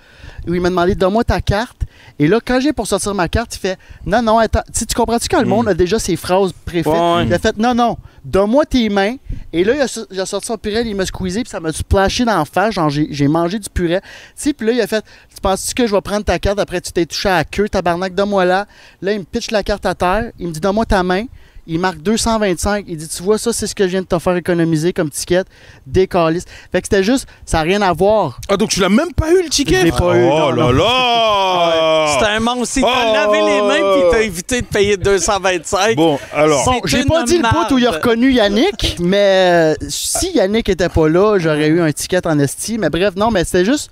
Où 0.47 0.53
il 0.53 0.61
m'a 0.61 0.69
demandé 0.69 0.95
donne-moi 0.95 1.23
ta 1.25 1.41
carte. 1.41 1.78
Et 2.21 2.27
là, 2.27 2.39
quand 2.45 2.59
j'ai 2.59 2.73
pour 2.73 2.85
sortir 2.85 3.15
ma 3.15 3.29
carte, 3.29 3.55
il 3.55 3.59
fait 3.59 3.79
non, 4.05 4.21
non, 4.21 4.37
attends. 4.39 4.61
Tu 4.77 4.85
tu 4.85 4.93
comprends-tu 4.93 5.29
quand 5.29 5.39
le 5.39 5.47
monde 5.47 5.69
a 5.69 5.73
déjà 5.73 5.97
ses 5.99 6.17
phrases 6.17 6.51
préfaites? 6.65 6.85
Ouais. 6.93 7.25
Il 7.25 7.33
a 7.33 7.39
fait 7.39 7.57
non, 7.57 7.73
non, 7.73 7.97
donne-moi 8.25 8.65
tes 8.65 8.89
mains. 8.89 9.15
Et 9.53 9.63
là, 9.63 9.73
il 9.75 9.81
a, 9.81 9.87
so- 9.87 10.05
il 10.11 10.19
a 10.19 10.25
sorti 10.25 10.47
son 10.47 10.57
purée, 10.57 10.81
il 10.85 10.95
m'a 10.95 11.05
squeezé, 11.05 11.43
puis 11.43 11.49
ça 11.49 11.59
m'a 11.61 11.71
splashé 11.71 12.25
dans 12.25 12.37
la 12.37 12.43
face. 12.45 12.73
Genre, 12.75 12.89
j'ai 12.89 13.07
j'ai 13.09 13.27
mangé 13.29 13.57
du 13.57 13.69
purée. 13.69 14.01
Tu 14.01 14.07
sais, 14.35 14.53
puis 14.53 14.67
là, 14.67 14.73
il 14.73 14.81
a 14.81 14.87
fait 14.87 15.03
Tu 15.33 15.39
penses-tu 15.41 15.73
que 15.73 15.87
je 15.87 15.95
vais 15.95 16.01
prendre 16.01 16.25
ta 16.25 16.37
carte 16.39 16.59
après 16.59 16.81
tu 16.81 16.91
t'es 16.91 17.05
touché 17.05 17.29
à 17.29 17.37
la 17.37 17.43
queue, 17.45 17.69
tabarnak, 17.69 18.13
donne-moi 18.13 18.43
là. 18.43 18.65
Là, 19.01 19.13
il 19.13 19.19
me 19.19 19.23
pitch 19.23 19.49
la 19.51 19.63
carte 19.63 19.85
à 19.85 19.95
terre. 19.95 20.31
Il 20.39 20.47
me 20.49 20.51
dit 20.51 20.59
Donne-moi 20.59 20.85
ta 20.85 21.01
main. 21.03 21.23
Il 21.71 21.79
marque 21.79 21.99
225. 21.99 22.85
Il 22.87 22.97
dit 22.97 23.07
Tu 23.07 23.21
vois, 23.21 23.37
ça, 23.37 23.53
c'est 23.53 23.67
ce 23.67 23.75
que 23.75 23.83
je 23.83 23.89
viens 23.89 24.01
de 24.01 24.07
te 24.07 24.17
faire 24.17 24.35
économiser 24.35 24.91
comme 24.91 25.09
ticket. 25.11 25.43
Décaliste. 25.85 26.49
Fait 26.71 26.81
que 26.81 26.87
c'était 26.89 27.03
juste, 27.03 27.27
ça 27.45 27.57
n'a 27.57 27.63
rien 27.63 27.81
à 27.83 27.93
voir. 27.93 28.39
Ah, 28.49 28.57
donc 28.57 28.69
tu 28.69 28.79
l'as 28.79 28.89
même 28.89 29.13
pas 29.13 29.31
eu, 29.31 29.43
le 29.43 29.49
ticket? 29.49 29.81
Je 29.81 29.85
l'ai 29.85 29.91
pas 29.91 30.15
eu, 30.17 30.23
Oh 30.25 30.39
non, 30.39 30.49
là 30.51 30.63
non. 30.63 30.71
là 30.71 32.05
C'était 32.13 32.31
un 32.31 32.39
monstre. 32.39 32.77
Il 32.77 32.81
t'a 32.81 32.89
Oh. 32.89 33.13
lavé 33.13 33.37
les 33.41 33.61
mains, 33.61 33.93
puis 33.93 34.01
il 34.03 34.11
t'a 34.11 34.21
évité 34.23 34.61
de 34.61 34.65
payer 34.65 34.97
225. 34.97 35.95
Bon, 35.95 36.17
alors... 36.33 36.65
Bon, 36.65 36.81
j'ai 36.85 37.03
pas 37.05 37.23
dit 37.23 37.37
le 37.37 37.43
bout 37.43 37.73
où 37.73 37.77
il 37.77 37.85
a 37.85 37.91
reconnu 37.91 38.31
Yannick, 38.31 38.97
mais 38.99 39.75
euh, 39.79 39.85
si 39.89 40.31
Yannick 40.33 40.69
était 40.69 40.89
pas 40.89 41.07
là, 41.07 41.37
j'aurais 41.37 41.67
eu 41.67 41.81
un 41.81 41.91
ticket 41.91 42.25
en 42.25 42.39
esti. 42.39 42.77
Mais 42.79 42.89
bref, 42.89 43.15
non, 43.15 43.29
mais 43.29 43.43
c'était 43.45 43.63
juste. 43.65 43.91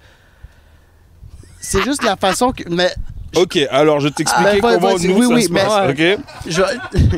C'est 1.59 1.83
juste 1.83 2.03
la 2.03 2.15
façon 2.15 2.51
que. 2.51 2.63
Mais 2.69 2.91
Ok, 3.35 3.59
alors 3.69 3.99
je 3.99 4.07
vais 4.07 4.13
t'expliquer 4.13 4.49
Ah, 4.49 4.61
ben, 4.61 4.79
comment 4.79 4.93
nous, 4.97 5.13
oui, 5.15 5.27
ça 5.27 5.33
oui, 5.35 5.43
se 5.43 5.51
mais- 5.51 5.61
passe, 5.61 5.89
ok? 5.91 6.17
je. 6.47 6.61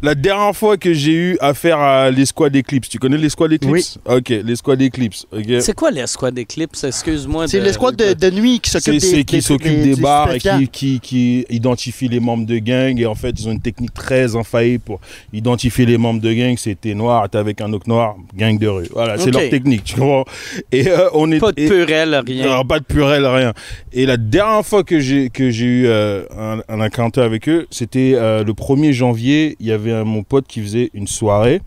La 0.00 0.14
dernière 0.14 0.54
fois 0.54 0.76
que 0.76 0.92
j'ai 0.92 1.12
eu 1.12 1.36
affaire 1.40 1.80
à 1.80 2.08
l'escouade 2.12 2.54
Eclipse, 2.54 2.88
tu 2.88 3.00
connais 3.00 3.18
l'escouade 3.18 3.52
Eclipse? 3.54 3.98
Ok, 4.04 4.28
l'escouade 4.28 4.80
Eclipse, 4.80 5.26
ok 5.32 5.44
C'est 5.60 5.74
quoi 5.74 5.90
l'escouade 5.90 6.38
Eclipse? 6.38 6.84
Excuse-moi. 6.84 7.48
C'est 7.48 7.58
de- 7.58 7.64
l'escouade 7.64 7.96
de, 7.96 8.12
de 8.12 8.30
nuit 8.30 8.60
qui 8.60 8.70
s'occupe 8.70 8.92
des. 8.92 9.00
c'est 9.00 9.24
qui 9.24 9.36
des- 9.36 9.40
s'occupe 9.42 9.82
des, 9.82 9.96
bars 9.96 10.32
et 10.32 10.38
qui, 10.38 10.68
qui, 10.68 11.00
qui 11.00 11.46
identifie 11.50 12.06
les 12.06 12.20
membres 12.20 12.46
de 12.46 12.58
gang. 12.58 12.96
Et 13.00 13.06
en 13.06 13.16
fait, 13.16 13.30
ils 13.40 13.48
ont 13.48 13.50
une 13.52 13.60
technique 13.60 13.92
très 13.92 14.36
infaillible 14.36 14.84
pour 14.84 15.00
identifier 15.32 15.84
les 15.84 15.98
membres 15.98 16.20
de 16.20 16.32
gang. 16.32 16.54
C'est 16.58 16.80
t'es 16.80 16.94
noir, 16.94 17.28
t'es 17.28 17.38
avec 17.38 17.60
un 17.60 17.72
autre 17.72 17.88
noir, 17.88 18.14
gang 18.36 18.56
de 18.56 18.68
rue. 18.68 18.86
Voilà, 18.92 19.18
c'est 19.18 19.32
leur 19.32 19.50
technique, 19.50 19.82
tu 19.82 19.96
comprends? 19.96 20.26
Et 20.70 20.86
euh, 20.86 21.08
on 21.12 21.32
est. 21.32 21.40
Pas 21.40 21.50
de 21.50 21.60
et- 21.60 21.66
purel, 21.68 22.22
rien. 22.24 22.62
pas 22.64 22.78
de 22.78 22.84
purel, 22.84 23.26
rien. 23.26 23.52
Et 23.92 24.06
la 24.06 24.16
dernière 24.16 24.64
fois 24.64 24.84
que 24.84 25.00
j'ai 25.00 25.28
que 25.28 25.50
j'ai 25.50 25.64
eu 25.66 25.86
euh, 25.88 26.22
un, 26.38 26.60
un 26.68 26.80
encounter 26.80 27.20
avec 27.22 27.48
eux, 27.48 27.66
c'était 27.72 28.12
euh, 28.14 28.44
le 28.44 28.52
1er 28.52 28.92
janvier. 28.92 29.56
Il 29.58 29.66
y 29.66 29.72
avait 29.72 29.87
mon 30.04 30.22
pote 30.22 30.46
qui 30.46 30.60
faisait 30.62 30.90
une 30.94 31.06
soirée. 31.06 31.60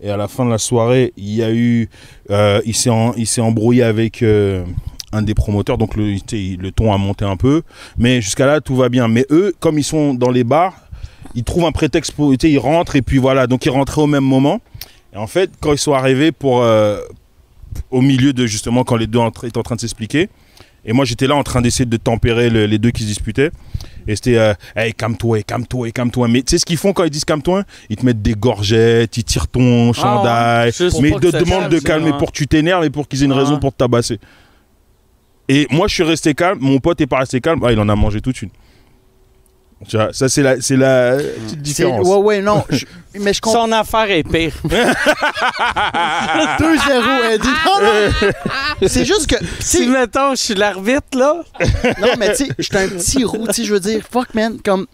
Et 0.00 0.10
à 0.10 0.16
la 0.16 0.28
fin 0.28 0.44
de 0.44 0.50
la 0.50 0.58
soirée, 0.58 1.12
il 1.16 1.34
y 1.34 1.42
a 1.42 1.50
eu, 1.52 1.88
euh, 2.30 2.60
il 2.64 2.74
s'est 2.74 3.40
embrouillé 3.40 3.82
avec 3.82 4.22
euh, 4.22 4.64
un 5.12 5.22
des 5.22 5.34
promoteurs. 5.34 5.76
Donc 5.78 5.96
le, 5.96 6.12
le 6.12 6.70
ton 6.70 6.92
a 6.92 6.98
monté 6.98 7.24
un 7.24 7.36
peu. 7.36 7.62
Mais 7.96 8.20
jusqu'à 8.20 8.46
là, 8.46 8.60
tout 8.60 8.76
va 8.76 8.88
bien. 8.88 9.08
Mais 9.08 9.26
eux, 9.30 9.54
comme 9.58 9.78
ils 9.78 9.84
sont 9.84 10.14
dans 10.14 10.30
les 10.30 10.44
bars, 10.44 10.74
ils 11.34 11.42
trouvent 11.44 11.64
un 11.66 11.72
prétexte 11.72 12.12
pour, 12.12 12.32
ils 12.32 12.58
rentrent 12.58 12.94
et 12.96 13.02
puis 13.02 13.18
voilà. 13.18 13.46
Donc 13.48 13.66
ils 13.66 13.70
rentraient 13.70 14.02
au 14.02 14.06
même 14.06 14.24
moment. 14.24 14.60
Et 15.12 15.16
en 15.16 15.26
fait, 15.26 15.50
quand 15.60 15.72
ils 15.72 15.78
sont 15.78 15.94
arrivés 15.94 16.30
pour 16.32 16.62
euh, 16.62 17.00
au 17.90 18.00
milieu 18.00 18.32
de 18.32 18.46
justement 18.46 18.84
quand 18.84 18.96
les 18.96 19.06
deux 19.06 19.20
étaient 19.42 19.58
en 19.58 19.62
train 19.62 19.74
de 19.76 19.80
s'expliquer. 19.80 20.28
Et 20.84 20.92
moi 20.92 21.04
j'étais 21.04 21.26
là 21.26 21.34
en 21.34 21.42
train 21.42 21.60
d'essayer 21.60 21.84
de 21.86 21.96
tempérer 21.96 22.50
le- 22.50 22.66
les 22.66 22.78
deux 22.78 22.90
qui 22.90 23.02
se 23.02 23.08
disputaient. 23.08 23.50
Et 24.08 24.16
c'était 24.16 24.38
euh, 24.38 24.54
hey, 24.74 24.94
calme-toi, 24.94 25.42
calme-toi, 25.42 25.90
calme-toi. 25.92 26.26
Mais 26.28 26.42
tu 26.42 26.50
sais 26.52 26.58
ce 26.58 26.64
qu'ils 26.64 26.78
font 26.78 26.92
quand 26.94 27.04
ils 27.04 27.10
disent 27.10 27.26
calme-toi? 27.26 27.62
Ils 27.90 27.96
te 27.96 28.04
mettent 28.04 28.22
des 28.22 28.32
gorgettes, 28.34 29.16
ils 29.18 29.22
tirent 29.22 29.46
ton 29.46 29.92
chandail. 29.92 30.72
Juste 30.72 31.00
mais 31.00 31.10
ils 31.10 31.20
te 31.20 31.26
demandent 31.36 31.68
de 31.70 31.78
calme, 31.78 32.04
calmer 32.04 32.18
pour 32.18 32.32
que 32.32 32.36
tu 32.36 32.46
t'énerves 32.46 32.84
et 32.84 32.90
pour 32.90 33.06
qu'ils 33.06 33.22
aient 33.22 33.26
une 33.26 33.32
Ah. 33.32 33.36
raison 33.36 33.58
pour 33.58 33.72
te 33.72 33.76
tabasser. 33.76 34.18
Et 35.50 35.66
moi 35.70 35.88
je 35.88 35.94
suis 35.94 36.02
resté 36.02 36.34
calme, 36.34 36.58
mon 36.60 36.78
pote 36.78 37.00
est 37.00 37.06
pas 37.06 37.18
resté 37.18 37.40
calme, 37.40 37.60
ah, 37.64 37.70
il 37.70 37.78
en 37.78 37.88
a 37.88 37.94
mangé 37.96 38.20
toute 38.20 38.40
une. 38.42 38.50
Tu 39.86 39.96
vois, 39.96 40.12
ça, 40.12 40.28
c'est 40.28 40.42
la, 40.42 40.60
c'est 40.60 40.76
la 40.76 41.16
petite 41.18 41.62
différence. 41.62 42.06
Ouais, 42.06 42.16
ouais, 42.16 42.40
non. 42.40 42.64
je- 42.70 42.84
mais 43.20 43.32
je 43.32 43.40
comprends. 43.40 43.66
Son 43.66 43.72
affaire 43.72 44.10
est 44.10 44.24
pire. 44.24 44.52
2-0, 46.58 47.30
Eddie. 47.32 47.48
Non, 47.66 47.80
non. 47.82 48.32
C'est 48.88 49.04
juste 49.04 49.26
que. 49.28 49.36
tu 49.36 49.46
si, 49.60 49.86
mettons, 49.88 50.30
je 50.34 50.40
suis 50.42 50.54
l'arbitre, 50.54 51.16
là. 51.16 51.42
Non, 52.00 52.08
mais 52.18 52.34
tu 52.34 52.46
sais, 52.46 52.50
j'étais 52.58 52.78
un 52.78 52.88
petit 52.88 53.24
roux, 53.24 53.46
tu 53.48 53.54
sais, 53.54 53.64
je 53.64 53.72
veux 53.72 53.80
dire, 53.80 54.02
fuck, 54.10 54.34
man, 54.34 54.58
comme... 54.64 54.86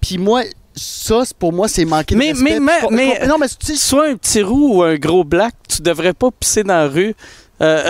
Puis 0.00 0.18
moi, 0.18 0.42
ça, 0.74 1.24
c'est- 1.24 1.36
pour 1.36 1.52
moi, 1.52 1.68
c'est 1.68 1.84
manquer 1.84 2.16
Mais- 2.16 2.32
de 2.32 2.38
respect. 2.38 2.60
mais- 2.60 2.78
Puis 2.78 2.88
je- 2.90 2.94
mais- 2.94 3.18
je- 3.22 3.26
Non, 3.28 3.38
mais 3.38 3.48
tu 3.48 3.54
sais, 3.66 3.76
Soit 3.76 4.08
un 4.08 4.16
petit 4.16 4.42
roux 4.42 4.76
ou 4.78 4.82
un 4.82 4.96
gros 4.96 5.24
black, 5.24 5.54
tu 5.68 5.82
devrais 5.82 6.12
pas 6.14 6.30
pisser 6.30 6.62
dans 6.64 6.74
la 6.74 6.88
rue. 6.88 7.14
Euh, 7.62 7.88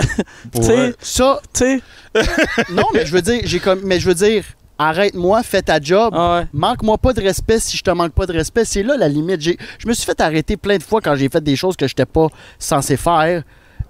tu 0.53 0.63
sais, 0.63 0.93
ça... 0.99 1.39
tu 1.53 1.81
sais. 2.15 2.23
Non, 2.71 2.83
mais 2.93 3.05
je 3.05 3.11
veux 3.13 3.21
dire, 3.21 3.41
j'ai 3.45 3.59
comme... 3.59 3.81
Mais 3.83 3.99
je 3.99 4.07
veux 4.07 4.13
dire, 4.15 4.43
arrête-moi, 4.89 5.43
fais 5.43 5.61
ta 5.61 5.79
job. 5.79 6.13
Ah 6.15 6.39
ouais. 6.39 6.47
Manque-moi 6.53 6.97
pas 6.97 7.13
de 7.13 7.21
respect 7.21 7.59
si 7.59 7.77
je 7.77 7.83
te 7.83 7.91
manque 7.91 8.13
pas 8.13 8.25
de 8.25 8.33
respect. 8.33 8.65
C'est 8.65 8.83
là 8.83 8.97
la 8.97 9.07
limite. 9.07 9.41
Je 9.41 9.87
me 9.87 9.93
suis 9.93 10.05
fait 10.05 10.19
arrêter 10.21 10.57
plein 10.57 10.77
de 10.77 10.83
fois 10.83 11.01
quand 11.01 11.15
j'ai 11.15 11.29
fait 11.29 11.43
des 11.43 11.55
choses 11.55 11.75
que 11.75 11.87
j'étais 11.87 12.05
pas 12.05 12.27
censé 12.59 12.97
faire. 12.97 13.43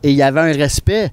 Et 0.04 0.12
il 0.12 0.16
y 0.18 0.22
avait 0.24 0.40
un 0.42 0.54
respect 0.54 1.12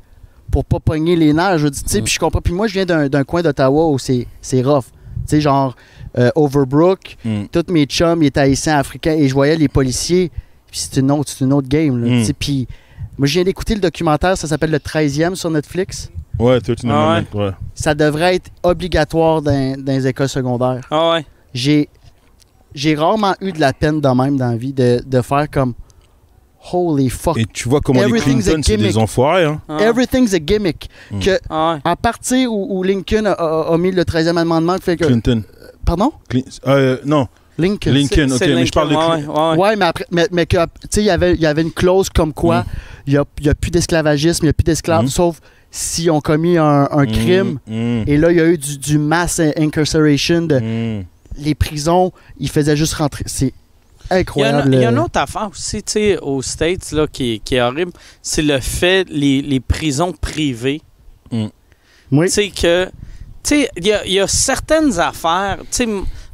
pour 0.51 0.65
pas 0.65 0.81
pogner 0.81 1.15
les 1.17 1.33
nerfs. 1.33 1.59
Je 1.59 1.65
veux 1.65 1.71
dire, 1.71 1.83
tu 1.85 1.91
sais, 1.91 2.01
puis 2.03 2.13
je 2.13 2.19
comprends. 2.19 2.41
Puis 2.41 2.55
moi, 2.55 2.67
je 2.67 2.73
viens 2.75 2.87
d'un 2.87 3.25
coin 3.25 3.43
d'Ottawa 3.43 3.89
où 3.89 3.99
c'est 3.99 4.27
c'est 4.41 4.63
rough. 4.63 4.85
Tu 4.87 5.37
sais, 5.37 5.41
genre 5.41 5.77
euh, 6.19 6.31
Overbrook, 6.35 7.17
Mm. 7.25 7.45
tous 7.53 7.71
mes 7.71 7.85
chums, 7.85 8.23
ils 8.23 8.27
étaient 8.29 8.41
haïtiens, 8.41 8.79
africains. 8.79 9.13
Et 9.13 9.29
je 9.29 9.35
voyais 9.35 9.57
les 9.57 9.69
policiers. 9.69 10.31
Puis 10.71 10.81
c'est 10.81 11.01
une 11.01 11.11
autre, 11.11 11.31
c'est 11.31 11.45
une 11.45 11.53
autre 11.53 11.69
game. 11.69 12.03
là, 12.03 12.09
Mm. 12.23 12.33
Puis 12.39 12.67
moi, 13.19 13.27
je 13.27 13.35
viens 13.35 13.45
d'écouter 13.45 13.75
le 13.75 13.81
documentaire. 13.81 14.37
Ça 14.39 14.47
s'appelle 14.49 14.71
Le 14.71 14.79
13e 14.81 15.35
sur 15.35 15.51
Netflix. 15.51 16.11
Ouais, 16.39 16.61
13 16.61 16.77
Ah 16.89 17.13
Amendment, 17.17 17.41
ouais. 17.47 17.51
Ça 17.75 17.95
devrait 17.95 18.37
être 18.37 18.51
obligatoire 18.63 19.43
dans, 19.43 19.77
dans 19.79 19.93
les 19.93 20.07
écoles 20.07 20.29
secondaires 20.29 20.81
Ah 20.91 21.11
ouais? 21.13 21.27
j'ai 21.55 21.89
j'ai 22.75 22.95
rarement 22.95 23.35
eu 23.41 23.51
de 23.53 23.61
la 23.61 23.73
peine 23.73 24.01
de 24.01 24.09
même 24.09 24.37
dans 24.37 24.51
la 24.51 24.57
vie 24.57 24.73
de, 24.73 25.03
de 25.05 25.21
faire 25.23 25.51
comme 25.51 25.73
holy 26.73 27.09
fuck 27.09 27.39
Et 27.39 27.47
tu 27.47 27.69
vois 27.69 27.81
comment 27.81 28.01
les 28.01 28.07
Everything's 28.07 28.47
a 28.49 28.53
Clinton, 28.53 28.63
c'est 28.65 28.77
gimmick. 28.77 28.93
des 28.93 28.99
enfoirés. 28.99 29.45
Hein. 29.45 29.61
Ah. 29.69 29.79
everything's 29.81 30.35
a 30.35 30.39
gimmick 30.39 30.89
Mm. 31.11 31.21
que 31.21 31.39
Ah 31.49 31.75
ouais. 31.75 31.81
à 31.85 31.97
partir 31.97 32.53
où, 32.53 32.79
où 32.79 32.83
Lincoln 32.83 33.25
a, 33.27 33.33
a- 33.33 33.73
a 33.75 33.79
mis 33.79 33.91
le 33.91 34.05
13e 34.05 34.37
amendement 34.37 34.77
fait 34.81 34.97
que 34.97 35.05
Clinton. 35.07 35.43
pardon? 35.85 36.13
Clin- 36.29 36.43
euh, 36.67 36.99
non, 37.07 37.27
Lincoln 37.57 37.91
Lincoln, 37.93 38.09
C'est- 38.29 38.33
ok, 38.33 38.39
c'est 38.39 38.55
mais 38.55 38.67
je 38.67 38.73
parle 38.73 38.89
de 38.91 38.95
Lincoln, 38.95 39.09
Clin- 39.23 39.27
ouais, 39.29 39.35
ouais, 39.35 39.51
ouais. 39.57 39.69
ouais 39.71 39.77
mais 39.77 39.85
après 39.87 40.05
mais, 40.11 40.29
mais 40.31 40.47
que 40.47 40.57
tu 40.57 40.71
sais 40.91 41.01
il 41.01 41.07
y 41.07 41.11
avait 41.11 41.35
il 41.35 41.41
y 41.41 41.47
avait 41.47 41.63
une 41.63 41.73
clause 41.73 42.11
comme 42.11 42.33
quoi 42.35 42.61
Mm. 42.61 42.65
il 43.07 43.13
y 43.15 43.17
a, 43.17 43.25
il 43.41 43.47
y 43.47 43.49
a 43.49 43.55
plus 43.55 43.71
d'esclavagisme 43.71 44.45
il 44.45 44.49
y 44.49 44.51
a 44.51 44.53
plus 44.53 44.65
d'esclaves 44.65 45.05
Mm. 45.05 45.09
sauf 45.09 45.41
si 45.71 46.11
on 46.11 46.21
commis 46.21 46.57
un, 46.59 46.89
un 46.91 47.07
crime. 47.07 47.59
Mm, 47.67 48.03
et 48.07 48.17
là 48.17 48.31
il 48.31 48.39
y 48.39 48.41
a 48.41 48.47
eu 48.47 48.59
du, 48.59 48.79
du 48.79 48.99
mass 48.99 49.41
incarceration 49.57 50.43
de 50.43 50.59
mm. 50.59 51.05
les 51.39 51.55
prisons 51.55 52.13
ils 52.39 52.49
faisaient 52.49 52.77
juste 52.77 52.95
rentrer. 52.95 53.25
C'est 53.27 53.53
Il 54.11 54.15
y, 54.15 54.15
a 54.15 54.19
une, 54.19 54.21
incroyable. 54.21 54.75
il 54.75 54.81
y 54.81 54.85
a 54.85 54.91
une 54.91 54.99
autre 54.99 55.21
affaire 55.21 55.49
aussi, 55.51 55.83
tu 55.83 55.93
sais, 55.93 56.19
aux 56.19 56.41
States, 56.41 56.93
là, 56.93 57.07
qui, 57.07 57.41
qui 57.45 57.57
est 57.57 57.61
horrible, 57.61 57.93
c'est 58.23 58.41
le 58.43 58.59
fait, 58.59 59.07
les, 59.11 59.43
les 59.43 59.61
prisons 59.61 60.13
privées. 60.13 60.81
oui. 61.31 61.51
Tu 62.27 62.29
sais, 62.29 62.49
que, 62.49 62.87
tu 62.87 62.91
sais, 63.43 63.71
il 63.77 63.87
y 63.87 64.13
y 64.15 64.21
a 64.21 64.27
certaines 64.27 64.99
affaires, 64.99 65.59
tu 65.71 65.85
sais, 65.85 65.89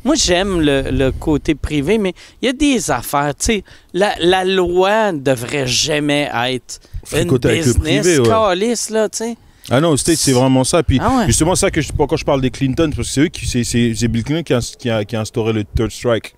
moi, 0.05 0.15
j'aime 0.15 0.61
le, 0.61 0.91
le 0.91 1.11
côté 1.13 1.55
privé, 1.55 1.99
mais 1.99 2.13
il 2.43 2.47
y 2.47 2.49
a 2.49 2.53
des 2.53 2.91
affaires, 2.91 3.35
tu 3.35 3.45
sais, 3.47 3.65
la, 3.93 4.15
la 4.21 4.45
loi 4.45 5.13
ne 5.13 5.19
devrait 5.21 5.67
jamais 5.67 6.31
être 6.49 6.81
une 7.13 7.39
business 7.39 7.75
privé, 7.79 8.19
ouais. 8.19 8.29
calice, 8.29 8.91
là, 8.91 9.09
tu 9.09 9.19
sais. 9.19 9.37
Ah 9.71 9.81
non, 9.81 9.97
c'est 9.97 10.33
vraiment 10.33 10.63
ça. 10.63 10.83
Puis 10.83 10.99
Ah 11.01 11.19
ouais. 11.19 11.27
justement, 11.27 11.55
ça 11.55 11.71
que 11.71 11.81
je, 11.81 11.91
quand 11.91 12.17
je 12.17 12.25
parle 12.25 12.43
des 12.43 12.51
Clinton, 12.51 12.91
parce 12.95 13.09
que 13.09 13.15
c'est 13.15 13.21
eux 13.23 13.29
qui, 13.29 13.47
c'est, 13.47 13.65
c'est, 13.65 13.95
c'est 13.97 14.09
Bill 14.09 14.23
Clinton 14.23 14.43
qui 14.43 14.53
a, 14.53 14.61
qui, 14.79 14.91
a, 14.91 15.05
qui 15.07 15.17
a 15.17 15.21
instauré 15.21 15.55
le 15.55 15.65
third 15.65 15.91
strike. 15.91 16.35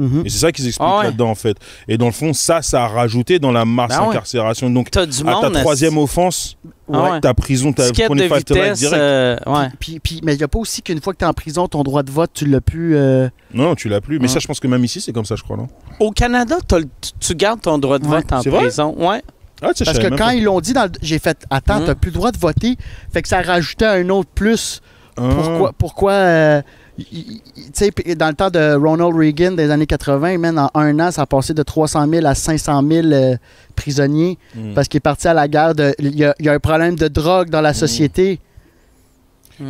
Mhm. 0.00 0.22
Et 0.24 0.28
c'est 0.30 0.38
ça 0.38 0.52
qu'ils 0.52 0.66
expliquent 0.66 0.88
Ah 0.90 0.98
ouais. 0.98 1.04
là-dedans, 1.04 1.30
en 1.30 1.34
fait. 1.34 1.56
Et 1.88 1.98
dans 1.98 2.06
le 2.06 2.12
fond, 2.12 2.32
ça, 2.32 2.62
ça 2.62 2.84
a 2.84 2.88
rajouté 2.88 3.38
dans 3.38 3.52
la 3.52 3.64
masse 3.64 3.90
Ben 3.90 4.00
ouais. 4.02 4.08
incarcération. 4.08 4.70
Donc, 4.70 4.90
du 4.90 4.98
à 4.98 5.02
monde... 5.32 5.52
ta 5.52 5.60
troisième 5.60 5.98
offense, 5.98 6.56
Ah 6.92 7.12
ouais. 7.12 7.20
ta 7.20 7.34
prison, 7.34 7.72
ta 7.72 7.86
ticket 7.86 8.08
de 8.08 8.14
25 8.14 8.44
to 8.44 8.54
life 8.54 8.62
vitesse, 8.64 8.78
direct. 8.80 9.00
euh, 9.00 9.36
ouais. 9.46 9.68
Puis, 9.78 10.00
puis- 10.00 10.20
mais 10.24 10.34
il 10.34 10.38
n'y 10.38 10.42
a 10.44 10.48
pas 10.48 10.58
aussi 10.58 10.82
qu'une 10.82 11.00
fois 11.00 11.12
que 11.12 11.18
tu 11.18 11.24
es 11.24 11.28
en 11.28 11.32
prison, 11.32 11.68
ton 11.68 11.82
droit 11.82 12.02
de 12.02 12.10
vote, 12.10 12.30
tu 12.34 12.46
l'as 12.46 12.60
plus. 12.60 12.96
euh, 12.96 13.28
Non, 13.54 13.64
non, 13.64 13.74
tu 13.74 13.88
l'as 13.88 14.00
plus. 14.00 14.18
Mais 14.18 14.22
Ouais. 14.24 14.28
ça, 14.28 14.38
je 14.40 14.46
pense 14.46 14.58
que 14.60 14.66
même 14.68 14.84
ici, 14.84 15.00
c'est 15.00 15.12
comme 15.12 15.24
ça, 15.24 15.36
je 15.36 15.42
crois, 15.42 15.56
non? 15.56 15.68
Au 15.98 16.10
Canada, 16.12 16.56
le- 16.72 16.84
tu- 17.00 17.10
tu 17.20 17.34
gardes 17.34 17.60
ton 17.60 17.78
droit 17.78 17.98
de 17.98 18.06
Ouais. 18.06 18.16
vote 18.16 18.32
en 18.32 18.40
C'est 18.42 18.50
vrai? 18.50 18.60
prison. 18.62 18.94
Ouais. 18.98 19.22
Ah, 19.62 19.74
tu 19.76 19.84
Parce 19.84 19.98
que 19.98 20.06
quand 20.08 20.16
pas. 20.16 20.34
ils 20.34 20.44
l'ont 20.44 20.60
dit, 20.60 20.72
dans 20.72 20.84
le- 20.84 20.90
j'ai 21.02 21.18
fait 21.18 21.44
Attends, 21.50 21.80
Mhm. 21.80 21.86
t'as 21.86 21.94
plus 21.94 22.08
le 22.10 22.14
droit 22.14 22.32
de 22.32 22.38
voter. 22.38 22.76
Fait 23.12 23.20
que 23.20 23.28
ça 23.28 23.42
rajoutait 23.42 23.84
un 23.84 24.08
autre 24.08 24.30
plus. 24.34 24.80
Ah. 25.18 25.28
Pourquoi, 25.34 25.72
pourquoi 25.76 26.12
euh, 26.12 26.62
tu 27.04 27.40
sais, 27.72 27.90
dans 28.16 28.28
le 28.28 28.34
temps 28.34 28.50
de 28.50 28.74
Ronald 28.74 29.14
Reagan 29.16 29.52
des 29.52 29.70
années 29.70 29.86
80, 29.86 30.38
man, 30.38 30.58
en 30.58 30.70
un 30.74 30.98
an, 31.00 31.10
ça 31.10 31.22
a 31.22 31.26
passé 31.26 31.54
de 31.54 31.62
300 31.62 32.08
000 32.08 32.26
à 32.26 32.34
500 32.34 32.82
000 32.88 33.06
euh, 33.08 33.36
prisonniers 33.76 34.38
Mm. 34.54 34.74
parce 34.74 34.88
qu'il 34.88 34.98
est 34.98 35.00
parti 35.00 35.28
à 35.28 35.34
la 35.34 35.48
guerre. 35.48 35.74
de- 35.74 35.94
Il 35.98 36.14
y, 36.16 36.24
a- 36.24 36.34
il 36.38 36.46
y 36.46 36.48
a 36.48 36.52
un 36.52 36.58
problème 36.58 36.96
de 36.96 37.08
drogue 37.08 37.50
dans 37.50 37.60
la 37.60 37.74
société. 37.74 38.40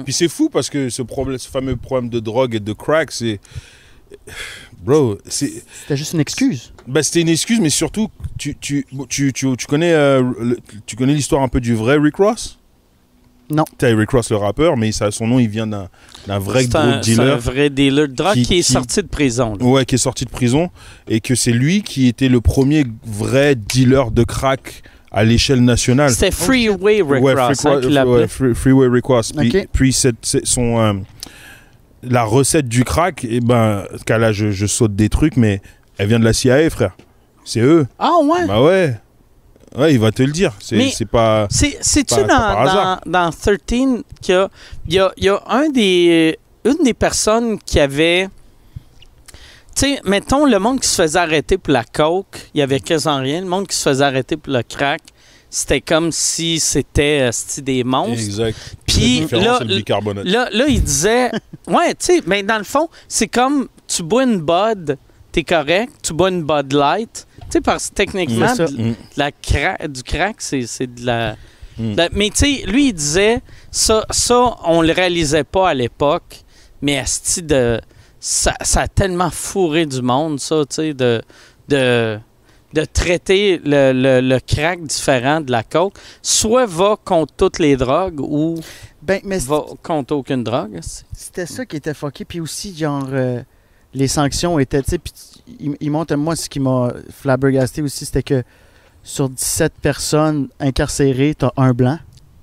Puis 0.04 0.12
c'est 0.12 0.28
fou 0.28 0.48
parce 0.48 0.70
que 0.70 0.88
ce, 0.88 1.02
problème, 1.02 1.36
ce 1.38 1.48
fameux 1.48 1.74
problème 1.76 2.08
de 2.10 2.20
drogue 2.20 2.54
et 2.54 2.60
de 2.60 2.72
crack, 2.72 3.10
c'est. 3.10 3.40
Bro, 4.82 5.18
c'est. 5.26 5.50
C'était 5.82 5.96
juste 5.96 6.12
une 6.14 6.20
excuse. 6.20 6.72
Bah, 6.86 7.02
c'était 7.02 7.20
une 7.22 7.28
excuse, 7.28 7.58
mais 7.60 7.70
surtout, 7.70 8.08
tu, 8.38 8.56
tu, 8.56 8.86
tu, 9.08 9.32
tu, 9.32 9.56
tu 9.56 9.66
connais, 9.66 9.92
euh, 9.92 10.22
le- 10.40 10.58
tu 10.86 10.94
connais 10.96 11.12
l'histoire 11.14 11.42
un 11.42 11.48
peu 11.48 11.60
du 11.60 11.74
vrai 11.74 11.96
Rick 11.98 12.16
Ross? 12.16 12.59
Non. 13.50 13.64
Tu 13.78 13.86
Rick 13.86 14.10
Ross, 14.10 14.30
le 14.30 14.36
rappeur, 14.36 14.76
mais 14.76 14.92
ça, 14.92 15.10
son 15.10 15.26
nom, 15.26 15.38
il 15.38 15.48
vient 15.48 15.66
d'un 15.66 15.88
vrai 16.38 16.66
gros 16.66 16.78
un, 16.78 17.02
c'est 17.02 17.12
un 17.12 17.16
dealer. 17.16 17.38
vrai 17.38 17.70
dealer 17.70 18.08
de 18.08 18.14
drogue 18.14 18.34
qui, 18.34 18.42
Qui- 18.42 18.58
est 18.58 18.62
qui- 18.62 18.72
sorti 18.72 19.02
de 19.02 19.08
prison. 19.08 19.56
là. 19.58 19.64
Ouais, 19.66 19.84
qui 19.84 19.96
est 19.96 19.98
sorti 19.98 20.24
de 20.24 20.30
prison 20.30 20.70
et 21.08 21.20
que 21.20 21.34
c'est 21.34 21.52
lui 21.52 21.82
qui 21.82 22.06
était 22.08 22.28
le 22.28 22.40
premier 22.40 22.84
vrai 23.04 23.54
dealer 23.56 24.10
de 24.12 24.22
crack 24.24 24.82
à 25.12 25.24
l'échelle 25.24 25.64
nationale. 25.64 26.10
C'était 26.10 26.30
Freeway 26.30 27.02
Rick 27.02 27.22
ouais, 27.24 27.34
Ross 27.34 27.66
hein, 27.66 27.80
qui 27.80 27.86
ouais, 27.88 27.92
l'appelait. 27.92 28.28
Free- 28.28 28.54
Freeway 28.54 28.86
Rick 28.88 29.06
Ross. 29.06 29.32
Puis, 29.32 29.52
puis 29.72 29.92
c'est 29.92 30.14
son, 30.44 30.78
euh, 30.78 30.92
la 32.02 32.22
recette 32.24 32.68
du 32.68 32.84
crack, 32.84 33.24
et 33.24 33.40
ben, 33.40 33.84
car 34.06 34.18
là, 34.18 34.32
je, 34.32 34.50
je 34.52 34.66
saute 34.66 34.94
des 34.94 35.08
trucs, 35.08 35.36
mais 35.36 35.60
elle 35.98 36.06
vient 36.08 36.18
de 36.20 36.24
la 36.24 36.32
CIA, 36.32 36.70
frère. 36.70 36.96
C'est 37.44 37.60
eux. 37.60 37.86
Ah 37.98 38.12
ouais? 38.22 38.46
Bah 38.46 38.62
ouais. 38.62 38.94
Ouais, 39.76 39.94
il 39.94 40.00
va 40.00 40.10
te 40.10 40.22
le 40.22 40.32
dire. 40.32 40.52
C'est, 40.60 41.04
pas. 41.06 41.46
C'est, 41.50 41.78
c'est-tu 41.80 42.16
dans, 42.24 42.64
dans, 42.64 42.98
dans 43.06 43.30
13 43.30 43.58
qu'il 44.20 44.34
y 44.34 44.36
a, 44.36 44.50
y 44.88 44.98
a, 44.98 45.12
il 45.16 45.24
y 45.24 45.28
a 45.28 45.40
un 45.46 45.68
des, 45.68 46.38
une 46.64 46.82
des 46.84 46.94
personnes 46.94 47.58
qui 47.58 47.78
avait... 47.78 48.28
Tu 49.76 49.86
sais, 49.86 50.00
mettons, 50.04 50.44
le 50.46 50.58
monde 50.58 50.80
qui 50.80 50.88
se 50.88 51.00
faisait 51.00 51.18
arrêter 51.18 51.56
pour 51.56 51.72
la 51.72 51.84
coke, 51.84 52.50
il 52.52 52.58
y 52.58 52.62
avait 52.62 52.80
quasiment 52.80 53.18
rien. 53.18 53.40
Le 53.40 53.46
monde 53.46 53.68
qui 53.68 53.76
se 53.76 53.88
faisait 53.88 54.04
arrêter 54.04 54.36
pour 54.36 54.52
le 54.52 54.62
crack, 54.62 55.00
c'était 55.48 55.80
comme 55.80 56.12
si 56.12 56.60
c'était 56.60 57.28
euh, 57.30 57.62
des 57.62 57.84
monstres. 57.84 58.12
Exact. 58.12 58.76
Puis 58.86 59.26
là, 59.30 59.56
c'est 59.58 59.64
le 59.64 59.76
bicarbonate. 59.76 60.24
Là, 60.24 60.48
là, 60.52 60.66
il 60.68 60.82
disait, 60.82 61.30
ouais, 61.68 61.90
tu 61.90 62.06
sais, 62.06 62.22
mais 62.26 62.42
dans 62.42 62.58
le 62.58 62.64
fond, 62.64 62.88
c'est 63.08 63.28
comme 63.28 63.68
tu 63.86 64.02
bois 64.02 64.24
une 64.24 64.40
Bud, 64.40 64.96
t'es 65.32 65.44
correct, 65.44 65.92
tu 66.02 66.12
bois 66.12 66.30
une 66.30 66.42
Bud 66.42 66.72
Light. 66.72 67.26
Tu 67.50 67.54
sais, 67.58 67.60
parce 67.60 67.88
que 67.90 67.94
techniquement, 67.94 68.54
de- 68.54 68.66
de 68.66 68.94
la 69.16 69.30
cra- 69.30 69.88
du 69.88 70.02
crack, 70.02 70.36
c'est 70.38 70.66
c'est 70.66 70.86
de 70.92 71.04
la. 71.04 71.36
Mm. 71.78 71.92
de 71.92 71.96
la- 71.96 72.08
mais 72.12 72.30
tu 72.30 72.36
sais, 72.36 72.62
lui, 72.66 72.88
il 72.88 72.92
disait, 72.92 73.40
ça, 73.70 74.04
ça, 74.10 74.56
on 74.64 74.82
le 74.82 74.92
réalisait 74.92 75.44
pas 75.44 75.68
à 75.70 75.74
l'époque, 75.74 76.42
mais 76.82 76.98
asti 76.98 77.42
de. 77.42 77.80
Ça, 78.20 78.54
ça 78.62 78.82
a 78.82 78.88
tellement 78.88 79.30
fourré 79.30 79.86
du 79.86 80.02
monde, 80.02 80.38
ça, 80.40 80.62
tu 80.68 80.74
sais, 80.76 80.94
de, 80.94 81.22
de, 81.68 82.18
de 82.74 82.84
traiter 82.84 83.58
le, 83.64 83.92
le, 83.92 84.20
le 84.20 84.38
crack 84.40 84.82
différent 84.84 85.40
de 85.40 85.50
la 85.50 85.62
coke. 85.62 85.94
Soit 86.22 86.66
va 86.66 86.96
contre 87.02 87.32
toutes 87.36 87.58
les 87.58 87.76
drogues 87.76 88.20
ou 88.20 88.56
Ben, 89.02 89.20
mais 89.24 89.38
va 89.38 89.64
contre 89.82 90.14
aucune 90.14 90.44
drogue. 90.44 90.78
C'était 91.14 91.46
ça 91.46 91.64
qui 91.64 91.76
était 91.76 91.94
fucké. 91.94 92.26
Puis 92.26 92.40
aussi, 92.40 92.76
genre, 92.76 93.08
euh, 93.10 93.40
les 93.94 94.06
sanctions 94.06 94.58
étaient. 94.58 94.82
Tu 94.82 94.90
sais, 94.90 94.98
puis 94.98 95.12
il, 95.58 95.76
il 95.80 95.90
montre, 95.90 96.14
moi, 96.16 96.36
ce 96.36 96.48
qui 96.48 96.60
m'a 96.60 96.92
flabbergasté 97.10 97.82
aussi, 97.82 98.04
c'était 98.04 98.22
que 98.22 98.42
sur 99.02 99.28
17 99.28 99.72
personnes 99.80 100.48
incarcérées, 100.58 101.34
t'as 101.36 101.50
un 101.56 101.72
blanc. 101.72 101.98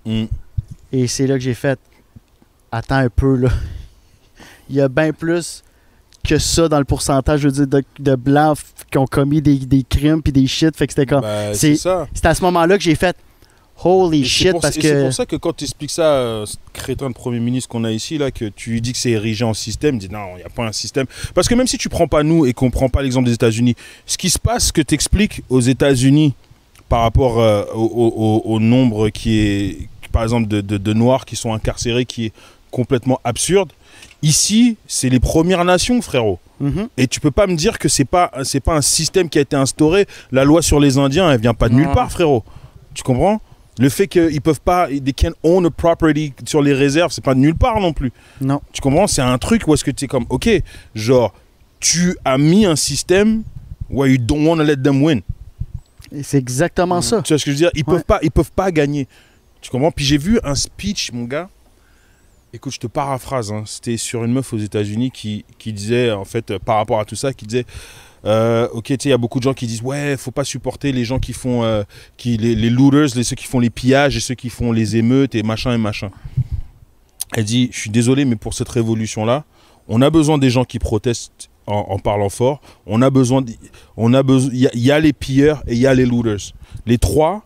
Mm. 0.06 0.26
Et 0.92 1.08
c'est 1.08 1.28
là 1.28 1.36
que 1.36 1.42
j'ai 1.42 1.54
fait. 1.54 1.80
Attends 2.72 2.96
un 2.96 3.10
peu, 3.10 3.36
là. 3.36 3.50
Il 4.70 4.76
y 4.76 4.82
a 4.82 4.90
bien 4.90 5.14
plus 5.14 5.64
que 6.28 6.38
ça 6.38 6.68
dans 6.68 6.80
le 6.80 6.86
pourcentage, 6.86 7.42
je 7.42 7.48
veux 7.48 7.66
dire, 7.66 7.68
de, 7.68 7.84
de 8.00 8.16
blancs 8.16 8.58
qui 8.92 8.98
ont 8.98 9.06
commis 9.06 9.42
des, 9.42 9.60
des 9.60 9.84
crimes 9.84 10.22
puis 10.22 10.34
des 10.34 10.46
shit. 10.46 10.76
Fait 10.76 10.88
que 10.88 10.94
c'était 10.94 11.06
comme. 11.06 11.24
Ça. 11.54 12.08
C'est 12.14 12.26
à 12.26 12.34
ce 12.34 12.42
moment-là 12.44 12.78
que 12.78 12.84
j'ai 12.84 12.96
fait. 12.96 13.16
Holy 13.84 14.26
shit, 14.26 14.52
pour- 14.52 14.62
parce 14.62 14.78
et 14.78 14.82
C'est 14.82 14.92
que. 14.94 15.04
pour 15.04 15.14
ça 15.14 15.26
que 15.26 15.36
quand 15.36 15.56
tu 15.56 15.64
expliques 15.66 15.92
ça, 15.92 16.02
euh, 16.14 16.46
ce 16.46 16.56
crétin 16.74 17.10
de 17.10 17.14
Premier 17.14 17.40
ministre 17.40 17.70
qu'on 17.70 17.84
a 17.84 17.92
ici, 17.92 18.18
là, 18.18 18.32
que 18.32 18.46
tu 18.46 18.72
lui 18.72 18.82
dis 18.82 18.92
que 18.92 18.98
c'est 18.98 19.12
érigé 19.12 19.46
en 19.46 19.54
système, 19.54 19.96
il 19.96 20.00
dit 20.00 20.10
non, 20.10 20.30
il 20.36 20.38
n'y 20.38 20.44
a 20.44 20.50
pas 20.50 20.64
un 20.66 20.72
système. 20.72 21.06
Parce 21.36 21.48
que 21.48 21.56
même 21.56 21.68
si 21.68 21.78
tu 21.78 21.88
prends 21.90 22.08
pas 22.08 22.24
nous 22.24 22.46
et 22.46 22.54
qu'on 22.54 22.72
prend 22.72 22.90
pas 22.90 23.02
l'exemple 23.04 23.28
des 23.28 23.34
États-Unis, 23.34 23.76
ce 24.06 24.18
qui 24.18 24.30
se 24.30 24.40
passe, 24.40 24.68
ce 24.68 24.74
que 24.74 24.82
tu 24.82 24.96
expliques 24.96 25.44
aux 25.50 25.62
États-Unis 25.62 26.34
par 26.90 27.02
rapport 27.02 27.40
euh, 27.40 27.64
au, 27.76 27.82
au- 27.84 28.14
au- 28.46 28.56
au 28.56 28.60
nombre 28.60 29.10
qui 29.10 29.38
est, 29.40 29.78
par 30.12 30.24
exemple, 30.24 30.48
de, 30.48 30.62
de- 30.62 30.78
de 30.78 30.94
Noirs 30.94 31.26
qui 31.26 31.36
sont 31.36 31.54
incarcérés, 31.54 32.06
qui 32.06 32.26
est 32.28 32.34
complètement 32.72 33.20
absurde, 33.24 33.72
Ici, 34.24 34.78
c'est 34.88 35.10
les 35.10 35.20
Premières 35.20 35.64
Nations, 35.64 36.02
frérot. 36.02 36.40
Mhm. 36.60 36.88
Et 36.98 37.06
tu 37.08 37.20
peux 37.20 37.30
pas 37.30 37.46
me 37.46 37.56
dire 37.56 37.78
que 37.78 37.88
c'est 37.88 38.04
pas 38.04 38.32
c'est 38.44 38.60
pas 38.60 38.74
un 38.76 38.82
système 38.82 39.30
qui 39.30 39.38
a 39.38 39.42
été 39.42 39.56
instauré. 39.56 40.08
La 40.32 40.44
loi 40.44 40.64
sur 40.64 40.80
les 40.80 40.98
Indiens, 40.98 41.32
elle 41.32 41.40
vient 41.40 41.54
pas 41.54 41.70
de 41.70 41.76
nulle 41.76 41.92
part, 41.92 42.12
frérot. 42.12 42.44
Tu 42.96 43.04
comprends? 43.04 43.40
Le 43.80 43.90
fait 43.90 44.08
qu'ils 44.08 44.42
peuvent 44.42 44.62
pas, 44.62 44.88
they 44.88 45.14
can't 45.14 45.34
own 45.44 45.66
a 45.66 45.70
property 45.70 46.34
sur 46.46 46.62
les 46.64 46.74
réserves, 46.74 47.12
c'est 47.12 47.24
pas 47.24 47.36
de 47.36 47.40
nulle 47.40 47.56
part 47.56 47.80
non 47.80 47.94
plus. 47.94 48.12
Non. 48.42 48.60
Tu 48.74 48.82
comprends? 48.82 49.06
C'est 49.08 49.22
un 49.22 49.38
truc 49.38 49.68
où 49.68 49.74
est-ce 49.74 49.84
que 49.84 49.92
tu 49.92 50.06
es 50.06 50.08
comme, 50.08 50.26
ok, 50.30 50.50
genre, 50.96 51.34
tu 51.80 52.18
as 52.26 52.38
mis 52.40 52.66
un 52.66 52.76
système 52.76 53.44
where 53.90 54.10
you 54.12 54.18
don't 54.18 54.46
want 54.48 54.58
to 54.58 54.64
let 54.64 54.78
them 54.78 55.04
win. 55.04 55.22
C'est 56.24 56.38
exactement 56.40 57.02
ça. 57.02 57.22
Tu 57.22 57.34
vois 57.34 57.38
ce 57.40 57.46
que 57.46 57.52
je 57.52 57.56
veux 57.56 57.60
dire? 57.60 57.70
Ils 57.76 57.80
Ouais. 57.80 57.96
peuvent 57.96 58.04
pas, 58.06 58.20
ils 58.24 58.32
peuvent 58.32 58.52
pas 58.52 58.72
gagner. 58.72 59.08
Tu 59.62 59.70
comprends? 59.70 59.92
Puis 59.92 60.06
j'ai 60.06 60.18
vu 60.18 60.40
un 60.44 60.56
speech, 60.56 61.12
mon 61.12 61.26
gars. 61.26 61.50
Écoute, 62.54 62.74
je 62.74 62.80
te 62.80 62.88
paraphrase. 62.88 63.52
hein. 63.52 63.64
C'était 63.68 63.98
sur 63.98 64.24
une 64.24 64.32
meuf 64.34 64.54
aux 64.54 64.58
États-Unis 64.58 65.12
qui, 65.12 65.44
qui 65.60 65.74
disait, 65.74 66.12
en 66.12 66.24
fait, 66.26 66.50
euh, 66.52 66.60
par 66.60 66.78
rapport 66.78 67.00
à 67.00 67.06
tout 67.06 67.16
ça, 67.16 67.34
qui 67.34 67.46
disait. 67.46 67.66
Euh, 68.28 68.68
ok, 68.74 68.84
tu 68.86 68.94
sais, 68.94 68.98
il 69.06 69.10
y 69.10 69.14
a 69.14 69.18
beaucoup 69.18 69.40
de 69.40 69.44
gens 69.44 69.54
qui 69.54 69.66
disent 69.68 69.82
ouais, 69.82 70.16
faut 70.18 70.32
pas 70.32 70.44
supporter 70.44 70.92
les 70.92 71.06
gens 71.06 71.18
qui 71.20 71.34
font 71.34 71.64
euh, 71.64 71.84
qui 72.18 72.38
les, 72.38 72.54
les 72.56 72.70
looters, 72.70 73.16
les 73.16 73.24
ceux 73.24 73.36
qui 73.36 73.46
font 73.46 73.60
les 73.60 73.70
pillages 73.70 74.16
et 74.18 74.20
ceux 74.20 74.36
qui 74.36 74.50
font 74.50 74.72
les 74.72 74.98
émeutes 74.98 75.34
et 75.36 75.44
machin 75.44 75.74
et 75.74 75.78
machin. 75.78 76.10
Elle 77.34 77.44
dit, 77.46 77.70
je 77.74 77.80
suis 77.80 77.90
désolé, 77.90 78.26
mais 78.26 78.36
pour 78.36 78.54
cette 78.54 78.70
révolution 78.70 79.26
là, 79.26 79.44
on 79.88 80.02
a 80.02 80.10
besoin 80.10 80.38
des 80.38 80.50
gens 80.50 80.66
qui 80.66 80.80
protestent 80.80 81.50
en, 81.66 81.86
en 81.90 82.00
parlant 82.00 82.30
fort. 82.30 82.62
On 82.86 83.02
a 83.02 83.10
besoin, 83.10 83.44
on 83.98 84.14
a 84.14 84.24
besoin, 84.24 84.50
il 84.54 84.60
y, 84.60 84.68
a- 84.68 84.72
il 84.74 84.82
y 84.82 84.92
a 84.92 85.00
les 85.00 85.14
pilleurs 85.14 85.64
et 85.68 85.74
il 85.74 85.80
y 85.80 85.88
a 85.88 85.94
les 85.94 86.06
looters. 86.06 86.54
Les 86.86 86.98
trois, 86.98 87.46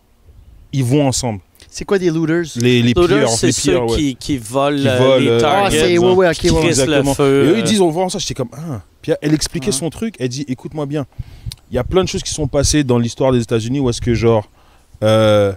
ils 0.74 0.84
vont 0.84 1.08
ensemble. 1.08 1.40
C'est 1.70 1.86
quoi 1.86 1.98
des 2.00 2.10
looters? 2.10 2.44
Les, 2.58 2.82
les 2.82 2.94
Looters, 2.94 3.08
pilleurs, 3.08 3.30
c'est 3.30 3.52
ceux 3.52 3.80
ouais. 3.80 3.96
qui, 3.96 4.16
qui 4.16 4.38
volent, 4.38 4.78
Qui 4.82 4.88
euh, 4.88 4.98
volent, 4.98 5.18
les 5.18 5.30
Ah, 5.32 5.40
targets. 5.40 5.72
c'est, 5.78 5.82
Target, 5.84 5.98
ouais, 6.00 6.14
ouais, 6.14 6.28
ok, 6.28 6.34
qui 6.36 6.48
le 6.50 7.04
feu. 7.14 7.46
Et 7.46 7.50
eux, 7.50 7.58
ils 7.60 7.64
disent, 7.64 7.82
on 7.82 7.92
vend 7.92 8.10
ça. 8.10 8.20
J'étais 8.20 8.34
comme, 8.34 8.50
ah. 8.54 8.82
Puis 9.02 9.14
elle 9.22 9.34
expliquait 9.34 9.68
Ouais. 9.68 9.72
son 9.72 9.90
truc. 9.90 10.16
Elle 10.20 10.30
dit, 10.30 10.46
écoute-moi 10.48 10.86
bien. 10.86 11.06
Il 11.72 11.76
y 11.76 11.78
a 11.78 11.84
plein 11.84 12.04
de 12.04 12.10
choses 12.10 12.24
qui 12.24 12.34
sont 12.34 12.48
passées 12.48 12.84
dans 12.84 12.98
l'histoire 13.00 13.32
des 13.32 13.42
États-Unis 13.42 13.80
où 13.80 13.90
est-ce 13.90 14.02
que, 14.02 14.14
genre, 14.14 14.48
euh, 15.04 15.54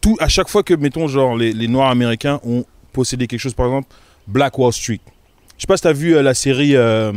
tout, 0.00 0.16
à 0.18 0.28
chaque 0.28 0.48
fois 0.48 0.62
que, 0.62 0.74
mettons, 0.74 1.06
genre, 1.08 1.36
les, 1.36 1.52
les 1.52 1.68
Noirs 1.68 1.90
américains 1.90 2.40
ont 2.44 2.64
possédé 2.92 3.26
quelque 3.26 3.40
chose, 3.40 3.54
par 3.54 3.66
exemple, 3.66 3.88
Black 4.26 4.58
Wall 4.58 4.72
Street. 4.72 5.00
Je 5.56 5.62
sais 5.62 5.66
pas 5.66 5.76
si 5.76 5.82
tu 5.82 5.88
as 5.88 5.92
vu 5.92 6.16
euh, 6.16 6.22
la 6.22 6.34
série 6.34 6.74
euh, 6.74 7.12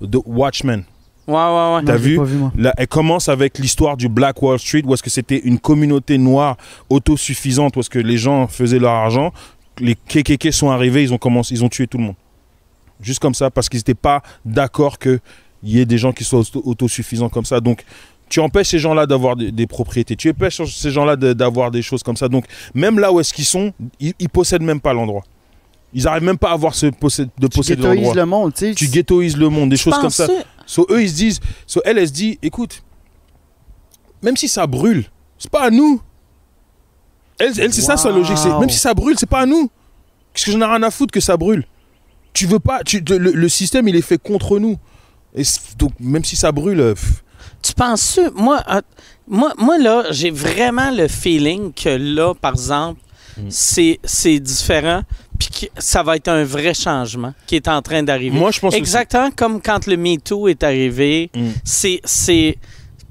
de 0.00 0.18
Watchmen. 0.26 0.84
Ouais, 1.26 1.34
ouais, 1.34 1.74
ouais. 1.76 1.84
T'as 1.84 1.96
vu 1.96 2.16
pas 2.16 2.24
vu, 2.24 2.36
moi. 2.36 2.52
Là, 2.56 2.74
elle 2.76 2.88
commence 2.88 3.28
avec 3.28 3.58
l'histoire 3.58 3.96
du 3.96 4.08
Black 4.08 4.40
Wall 4.42 4.58
Street, 4.58 4.82
où 4.84 4.92
est-ce 4.94 5.02
que 5.02 5.10
c'était 5.10 5.38
une 5.38 5.58
communauté 5.58 6.18
noire 6.18 6.56
autosuffisante, 6.90 7.76
où 7.76 7.80
est-ce 7.80 7.90
que 7.90 7.98
les 7.98 8.18
gens 8.18 8.46
faisaient 8.46 8.78
leur 8.78 8.92
argent. 8.92 9.32
Les 9.78 9.94
KKK 9.94 10.52
sont 10.52 10.70
arrivés, 10.70 11.02
ils 11.02 11.14
ont 11.14 11.18
commencé, 11.18 11.54
ils 11.54 11.64
ont 11.64 11.68
tué 11.68 11.86
tout 11.86 11.98
le 11.98 12.04
monde. 12.04 12.16
Juste 13.02 13.20
comme 13.20 13.34
ça, 13.34 13.50
parce 13.50 13.68
qu'ils 13.68 13.78
n'étaient 13.80 13.94
pas 13.94 14.22
d'accord 14.44 14.98
qu'il 14.98 15.20
y 15.62 15.80
ait 15.80 15.86
des 15.86 15.98
gens 15.98 16.12
qui 16.12 16.24
soient 16.24 16.40
auto- 16.40 16.62
autosuffisants 16.64 17.28
comme 17.28 17.44
ça. 17.46 17.60
Donc, 17.60 17.84
tu 18.28 18.40
empêches 18.40 18.68
ces 18.68 18.78
gens-là 18.78 19.06
d'avoir 19.06 19.36
des, 19.36 19.50
des 19.50 19.66
propriétés. 19.66 20.14
Tu 20.16 20.30
empêches 20.30 20.62
ces 20.64 20.90
gens-là 20.90 21.16
de- 21.16 21.32
d'avoir 21.32 21.70
des 21.70 21.82
choses 21.82 22.02
comme 22.02 22.16
ça. 22.16 22.28
Donc, 22.28 22.44
même 22.74 22.98
là 22.98 23.10
où 23.12 23.18
est-ce 23.20 23.32
qu'ils 23.34 23.44
sont, 23.46 23.72
ils, 23.98 24.12
ils 24.18 24.28
possèdent 24.28 24.62
même 24.62 24.80
pas 24.80 24.92
l'endroit. 24.92 25.24
Ils 25.92 26.04
n'arrivent 26.04 26.22
même 26.24 26.38
pas 26.38 26.50
à 26.50 26.52
avoir 26.52 26.74
ce 26.74 26.86
possède, 26.86 27.30
de 27.38 27.48
Tu 27.48 27.56
posséder 27.56 27.82
ghettoises 27.82 27.96
l'endroit. 27.96 28.14
le 28.14 28.26
monde, 28.26 28.54
tu 28.54 28.58
sais. 28.68 28.74
Tu 28.74 28.86
ghettoises 28.86 29.36
le 29.36 29.48
monde, 29.48 29.70
des 29.70 29.76
choses 29.76 29.94
comme 29.98 30.10
ça. 30.10 30.26
So, 30.66 30.86
eux, 30.90 31.02
ils 31.02 31.10
se 31.10 31.14
disent, 31.16 31.40
so, 31.66 31.80
elle, 31.84 31.98
elle 31.98 32.06
se 32.06 32.12
dit, 32.12 32.38
écoute, 32.42 32.84
même 34.22 34.36
si 34.36 34.46
ça 34.46 34.66
brûle, 34.68 35.06
c'est 35.38 35.50
pas 35.50 35.64
à 35.64 35.70
nous. 35.70 36.00
Elle, 37.38 37.58
elle 37.58 37.72
c'est 37.72 37.80
ça 37.80 37.96
sa 37.96 38.10
logique. 38.10 38.36
Même 38.60 38.68
si 38.70 38.78
ça 38.78 38.94
brûle, 38.94 39.16
c'est 39.18 39.28
pas 39.28 39.40
à 39.40 39.46
nous. 39.46 39.70
Qu'est-ce 40.34 40.44
que 40.46 40.52
j'en 40.52 40.60
ai 40.60 40.64
rien 40.66 40.82
à 40.84 40.90
foutre 40.92 41.12
que 41.12 41.20
ça 41.20 41.36
brûle? 41.36 41.64
Tu 42.32 42.46
veux 42.46 42.58
pas. 42.60 42.82
Tu, 42.84 43.00
le, 43.08 43.18
le 43.18 43.48
système, 43.48 43.88
il 43.88 43.96
est 43.96 44.02
fait 44.02 44.18
contre 44.22 44.58
nous. 44.58 44.76
Et 45.34 45.42
donc, 45.78 45.92
même 46.00 46.24
si 46.24 46.36
ça 46.36 46.52
brûle. 46.52 46.80
euh, 46.80 46.94
pff, 46.94 47.22
Tu 47.62 47.72
penses 47.74 48.18
moi, 48.34 48.62
euh, 48.70 48.80
moi, 49.28 49.52
moi 49.58 49.78
là, 49.78 50.04
j'ai 50.10 50.30
vraiment 50.30 50.90
le 50.90 51.08
feeling 51.08 51.72
que 51.72 51.90
là, 51.90 52.34
par 52.34 52.52
exemple, 52.52 53.00
Mm. 53.36 53.46
c'est, 53.48 54.00
c'est 54.02 54.40
différent, 54.40 55.02
puis 55.38 55.48
que 55.48 55.66
ça 55.80 56.02
va 56.02 56.16
être 56.16 56.26
un 56.26 56.42
vrai 56.42 56.74
changement 56.74 57.32
qui 57.46 57.54
est 57.54 57.68
en 57.68 57.80
train 57.80 58.02
d'arriver. 58.02 58.36
moi, 58.36 58.50
je 58.50 58.58
pense 58.58 58.74
Exactement 58.74 59.30
comme 59.30 59.62
quand 59.62 59.86
le 59.86 59.96
MeToo 59.96 60.48
est 60.48 60.62
arrivé, 60.64 61.30
Mm. 61.34 61.48
c'est, 61.64 62.00
c'est, 62.04 62.56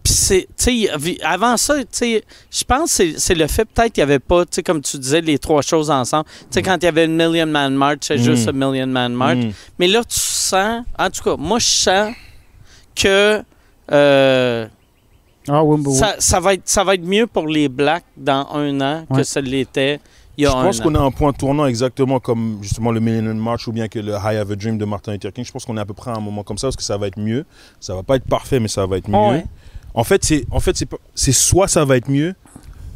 puis 0.09 0.47
c'est, 0.57 1.19
avant 1.23 1.57
ça, 1.57 1.75
je 1.79 2.63
pense 2.67 2.83
que 2.85 2.89
c'est, 2.89 3.13
c'est 3.19 3.35
le 3.35 3.47
fait 3.47 3.65
peut-être 3.65 3.93
qu'il 3.93 4.01
n'y 4.03 4.11
avait 4.11 4.19
pas, 4.19 4.43
comme 4.65 4.81
tu 4.81 4.97
disais, 4.97 5.21
les 5.21 5.37
trois 5.39 5.61
choses 5.61 5.89
ensemble. 5.89 6.25
Tu 6.25 6.45
sais, 6.51 6.61
quand 6.61 6.77
il 6.81 6.85
y 6.85 6.87
avait 6.87 7.05
une 7.05 7.15
Million 7.15 7.45
Man 7.45 7.73
March, 7.75 7.99
c'est 8.01 8.17
Mm. 8.17 8.23
juste 8.23 8.47
un 8.47 8.51
Million 8.53 8.87
Man 8.87 9.13
March. 9.13 9.37
Mm. 9.37 9.51
Mais 9.79 9.87
là, 9.87 10.03
tu 10.03 10.19
sens, 10.19 10.83
en 10.97 11.09
tout 11.09 11.23
cas, 11.23 11.35
moi, 11.37 11.59
je 11.59 11.65
sens 11.69 12.13
que 12.95 13.43
euh, 13.91 14.67
Ah, 15.47 15.63
oui, 15.63 15.81
oui. 15.85 15.95
ça, 15.95 16.15
ça 16.19 16.39
va 16.39 16.53
être, 16.53 16.67
ça 16.67 16.83
va 16.83 16.93
être 16.95 17.05
mieux 17.05 17.25
pour 17.27 17.47
les 17.47 17.69
Blacks 17.69 18.03
dans 18.15 18.47
un 18.53 18.81
an 18.81 19.05
que 19.15 19.23
ça 19.23 19.41
l'était 19.41 19.99
il 20.37 20.43
y 20.43 20.45
a 20.45 20.51
Je 20.51 20.53
pense 20.55 20.79
qu'on 20.79 20.95
a 20.95 20.99
un 21.01 21.11
point 21.11 21.33
tournant 21.33 21.65
exactement 21.65 22.19
comme 22.21 22.59
justement 22.61 22.91
le 22.91 23.01
Millennium 23.01 23.37
March 23.37 23.67
ou 23.67 23.73
bien 23.73 23.89
que 23.89 23.99
le 23.99 24.13
High 24.13 24.37
Have 24.37 24.51
a 24.51 24.55
Dream 24.55 24.77
de 24.77 24.85
Martin 24.85 25.11
Luther 25.11 25.33
King. 25.33 25.43
Je 25.43 25.51
pense 25.51 25.65
qu'on 25.65 25.75
est 25.75 25.81
à 25.81 25.85
peu 25.85 25.93
près 25.93 26.11
à 26.11 26.15
un 26.15 26.21
moment 26.21 26.43
comme 26.43 26.57
ça 26.57 26.67
parce 26.67 26.77
que 26.77 26.83
ça 26.83 26.95
va 26.97 27.07
être 27.07 27.19
mieux. 27.19 27.45
Ça 27.81 27.93
va 27.93 28.03
pas 28.03 28.15
être 28.15 28.23
parfait, 28.25 28.59
mais 28.61 28.69
ça 28.69 28.85
va 28.85 28.97
être 28.97 29.09
mieux. 29.09 29.17
Ouais. 29.17 29.45
En 29.93 30.03
fait, 30.03 30.23
c'est 30.23 30.45
en 30.51 30.59
fait 30.59 30.75
c'est 30.77 30.85
pas- 30.85 30.97
c'est 31.15 31.31
soit 31.31 31.67
ça 31.67 31.83
va 31.85 31.97
être 31.97 32.09
mieux, 32.09 32.33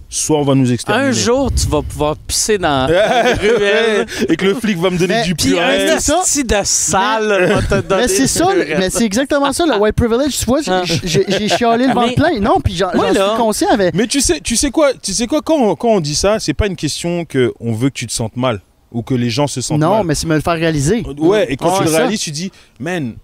soit 0.10 0.38
on 0.38 0.44
va 0.44 0.54
nous 0.54 0.72
exterminer. 0.72 1.08
Un 1.08 1.12
jour, 1.12 1.52
tu 1.52 1.68
vas 1.68 1.82
pouvoir 1.82 2.16
pisser 2.18 2.58
dans 2.60 2.88
la 2.88 3.34
ruelle. 3.36 4.06
et 4.30 4.36
que 4.36 4.46
le 4.46 4.54
flic 4.54 4.78
va 4.78 4.92
me 4.92 4.98
donner 4.98 5.16
Mais- 5.16 5.24
du 5.24 5.34
Puis 5.34 5.58
un 5.60 5.64
purée. 5.64 5.88
c'est 5.90 6.00
ça. 6.02 6.22
esti 6.24 6.44
de 6.44 6.56
sale 6.64 7.52
va 7.52 7.62
te 7.82 7.88
donner 7.88 8.02
Mais 8.04 8.08
c'est 8.08 8.28
ça, 8.28 8.48
mais 8.56 8.90
c'est 8.92 9.06
exactement 9.06 9.52
ça, 9.52 9.66
le 9.66 9.76
white 9.78 9.96
privilege. 9.96 10.38
Tu 10.38 10.46
vois, 10.46 10.62
j'ai- 10.62 11.26
Ah. 11.28 11.58
chialé 11.58 11.88
le 11.88 11.94
ventre 11.94 12.14
plein. 12.16 12.40
Non, 12.40 12.60
puis 12.64 12.76
j'en 12.76 12.92
suis 12.92 13.38
conscient 13.38 13.70
avec. 13.72 13.96
Mais 13.96 14.06
tu 14.08 14.22
sais, 14.22 14.40
tu 14.40 14.56
sais 14.56 14.70
quoi, 14.70 14.94
tu 14.94 15.14
sais 15.14 15.26
quoi 15.28 15.42
quand 15.42 15.56
on, 15.58 15.76
quand 15.76 15.90
on 15.90 16.00
dit 16.00 16.16
ça, 16.16 16.40
c'est 16.40 16.54
pas 16.54 16.68
une 16.68 16.76
question 16.76 17.26
que 17.26 17.52
on 17.60 17.74
veut 17.74 17.90
que 17.90 17.96
tu 17.96 18.06
te 18.08 18.14
sentes 18.14 18.38
mal 18.38 18.62
ou 18.92 19.02
que 19.02 19.16
les 19.16 19.32
gens 19.32 19.48
se 19.48 19.60
sentent 19.62 19.80
Non, 19.80 19.96
mal. 19.96 20.06
mais 20.06 20.14
c'est 20.16 20.28
me 20.28 20.36
le 20.36 20.42
faire 20.42 20.54
réaliser. 20.54 21.04
Ouais, 21.18 21.52
et 21.52 21.58
quand 21.58 21.76
tu 21.80 21.86
le 21.86 21.90
ça. 21.90 21.98
réalises, 21.98 22.20
tu 22.22 22.30
dis, 22.30 22.52
man, 22.80 23.16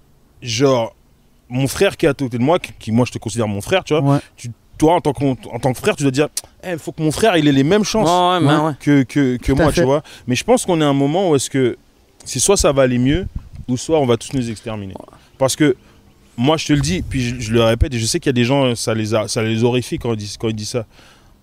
genre, 0.41 0.96
mon 1.49 1.67
frère 1.67 1.97
qui 1.97 2.05
est 2.05 2.09
à 2.09 2.13
côté 2.13 2.38
de 2.38 2.43
moi, 2.43 2.59
qui, 2.59 2.71
qui, 2.80 2.91
moi 2.91 3.05
je 3.05 3.11
te 3.11 3.17
considère 3.17 3.47
mon 3.47 3.61
frère, 3.61 3.84
tu 3.84 3.93
vois, 3.93 4.03
Ouais. 4.15 4.19
toi 4.77 4.93
en 4.95 5.01
tant, 5.01 5.13
que, 5.13 5.23
en 5.26 5.59
tant 5.59 5.73
que 5.73 5.80
frère, 5.80 5.95
tu 5.95 6.03
dois 6.03 6.11
dire, 6.11 6.27
il 6.65 6.77
faut 6.80 6.91
que 6.91 7.01
mon 7.01 7.11
frère 7.11 7.35
il 7.38 7.47
ait 7.47 7.51
les 7.51 7.63
mêmes 7.63 7.84
chances 7.84 8.07
Ouais, 8.07 8.47
ouais, 8.47 8.55
mais 8.55 8.63
ouais. 8.63 8.73
que, 8.80 9.35
que, 9.38 9.51
moi, 9.53 9.71
tu 9.71 9.81
vois. 9.84 10.03
Mais 10.27 10.35
je 10.35 10.43
pense 10.43 10.65
qu'on 10.65 10.80
est 10.81 10.84
à 10.85 10.88
un 10.89 10.93
moment 10.93 11.30
où 11.31 11.35
est-ce 11.35 11.49
que 11.49 11.77
c'est 12.26 12.39
soit 12.39 12.57
ça 12.57 12.71
va 12.71 12.84
aller 12.84 12.97
mieux, 12.99 13.27
ou 13.67 13.77
soit 13.77 13.99
on 13.99 14.05
va 14.05 14.17
tous 14.17 14.34
nous 14.34 14.49
exterminer. 14.49 14.93
Parce 15.38 15.55
que 15.55 15.76
moi, 16.38 16.55
je 16.57 16.67
te 16.67 16.73
le 16.73 16.80
dis, 16.81 17.01
puis 17.01 17.21
je, 17.21 17.39
je 17.39 17.51
le 17.53 17.63
répète, 17.63 17.93
et 17.93 17.99
je 17.99 18.05
sais 18.05 18.19
qu'il 18.19 18.30
y 18.30 18.31
a 18.31 18.34
des 18.34 18.43
gens, 18.45 18.73
ça 18.76 18.93
les, 18.93 19.13
a- 19.13 19.27
ça 19.27 19.41
les 19.43 19.63
horrifie 19.63 19.97
quand 19.99 20.13
ils, 20.13 20.17
disent, 20.17 20.38
quand 20.38 20.47
ils 20.49 20.55
disent 20.55 20.69
ça. 20.69 20.85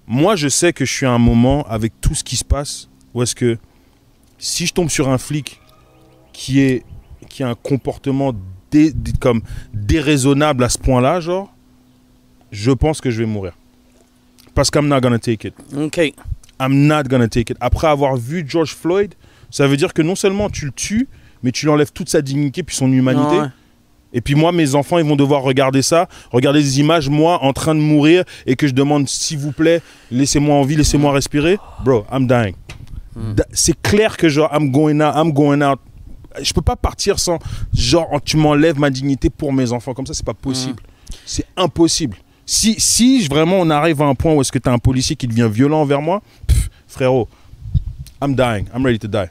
Moi, 0.06 0.36
je 0.36 0.48
sais 0.48 0.72
que 0.72 0.84
je 0.84 0.92
suis 0.92 1.04
à 1.06 1.10
un 1.12 1.18
moment, 1.18 1.66
avec 1.68 1.92
tout 2.00 2.14
ce 2.14 2.22
qui 2.24 2.36
se 2.36 2.44
passe, 2.44 2.88
où 3.12 3.22
est-ce 3.22 3.34
que 3.34 3.58
si 4.38 4.66
je 4.66 4.72
tombe 4.72 4.88
sur 4.88 5.08
un 5.08 5.18
flic 5.18 5.60
qui, 6.32 6.60
est, 6.60 6.84
qui 7.28 7.42
a 7.42 7.48
un 7.48 7.54
comportement 7.54 8.32
dé- 8.70 8.92
comme 9.20 9.42
déraisonnable 9.72 10.64
à 10.64 10.68
ce 10.68 10.78
point-là, 10.78 11.20
genre, 11.20 11.52
je 12.52 12.70
pense 12.70 13.00
que 13.00 13.10
je 13.10 13.18
vais 13.18 13.26
mourir. 13.26 13.52
Parce 14.54 14.70
qu'I'm 14.70 14.88
not 14.88 15.00
gonna 15.00 15.18
take 15.18 15.48
it. 15.48 15.54
OK. 15.76 16.14
I'm 16.58 16.86
not 16.86 17.04
gonna 17.04 17.28
take 17.28 17.52
it. 17.52 17.58
Après 17.60 17.88
avoir 17.88 18.16
vu 18.16 18.44
George 18.48 18.74
Floyd, 18.74 19.14
ça 19.50 19.66
veut 19.66 19.76
dire 19.76 19.92
que 19.92 20.02
non 20.02 20.14
seulement 20.14 20.48
tu 20.48 20.64
le 20.66 20.72
tues, 20.72 21.08
mais 21.42 21.52
tu 21.52 21.66
lui 21.66 21.72
enlèves 21.72 21.92
toute 21.92 22.08
sa 22.08 22.22
dignité 22.22 22.62
puis 22.62 22.74
son 22.74 22.90
humanité. 22.90 23.38
Ouais. 23.38 23.46
Et 24.12 24.20
puis 24.22 24.34
moi, 24.34 24.52
mes 24.52 24.74
enfants, 24.74 24.98
ils 24.98 25.04
vont 25.04 25.16
devoir 25.16 25.42
regarder 25.42 25.82
ça, 25.82 26.08
regarder 26.30 26.62
des 26.62 26.80
images, 26.80 27.10
moi, 27.10 27.42
en 27.42 27.52
train 27.52 27.74
de 27.74 27.80
mourir, 27.80 28.24
et 28.46 28.56
que 28.56 28.66
je 28.66 28.72
demande, 28.72 29.08
s'il 29.08 29.38
vous 29.38 29.52
plaît, 29.52 29.82
laissez-moi 30.10 30.54
en 30.56 30.62
vie, 30.62 30.76
laissez-moi 30.76 31.12
respirer. 31.12 31.58
Bro, 31.84 32.06
I'm 32.10 32.26
dying. 32.26 32.54
Mm. 33.14 33.34
C'est 33.52 33.80
clair 33.82 34.16
que 34.16 34.28
genre, 34.30 34.48
I'm 34.54 34.70
going 34.70 35.00
out, 35.00 35.14
I'm 35.16 35.32
going 35.32 35.60
out. 35.60 35.80
Je 36.42 36.52
peux 36.52 36.62
pas 36.62 36.76
partir 36.76 37.18
sans, 37.18 37.38
genre, 37.74 38.20
tu 38.24 38.36
m'enlèves 38.36 38.78
ma 38.78 38.90
dignité 38.90 39.30
pour 39.30 39.52
mes 39.52 39.72
enfants. 39.72 39.94
Comme 39.94 40.06
ça, 40.06 40.14
c'est 40.14 40.24
pas 40.26 40.34
possible. 40.34 40.82
C'est 41.24 41.46
impossible. 41.56 42.16
Si, 42.44 42.74
si 42.78 43.26
vraiment 43.26 43.56
on 43.58 43.70
arrive 43.70 44.02
à 44.02 44.06
un 44.06 44.14
point 44.14 44.32
où 44.34 44.40
est-ce 44.40 44.52
que 44.52 44.58
tu 44.58 44.68
as 44.68 44.72
un 44.72 44.78
policier 44.78 45.16
qui 45.16 45.26
devient 45.26 45.48
violent 45.52 45.80
envers 45.80 46.00
moi, 46.00 46.22
pff, 46.46 46.68
frérot, 46.86 47.28
I'm 48.22 48.34
dying, 48.34 48.66
I'm 48.74 48.84
ready 48.84 48.98
to 49.00 49.08
die. 49.08 49.28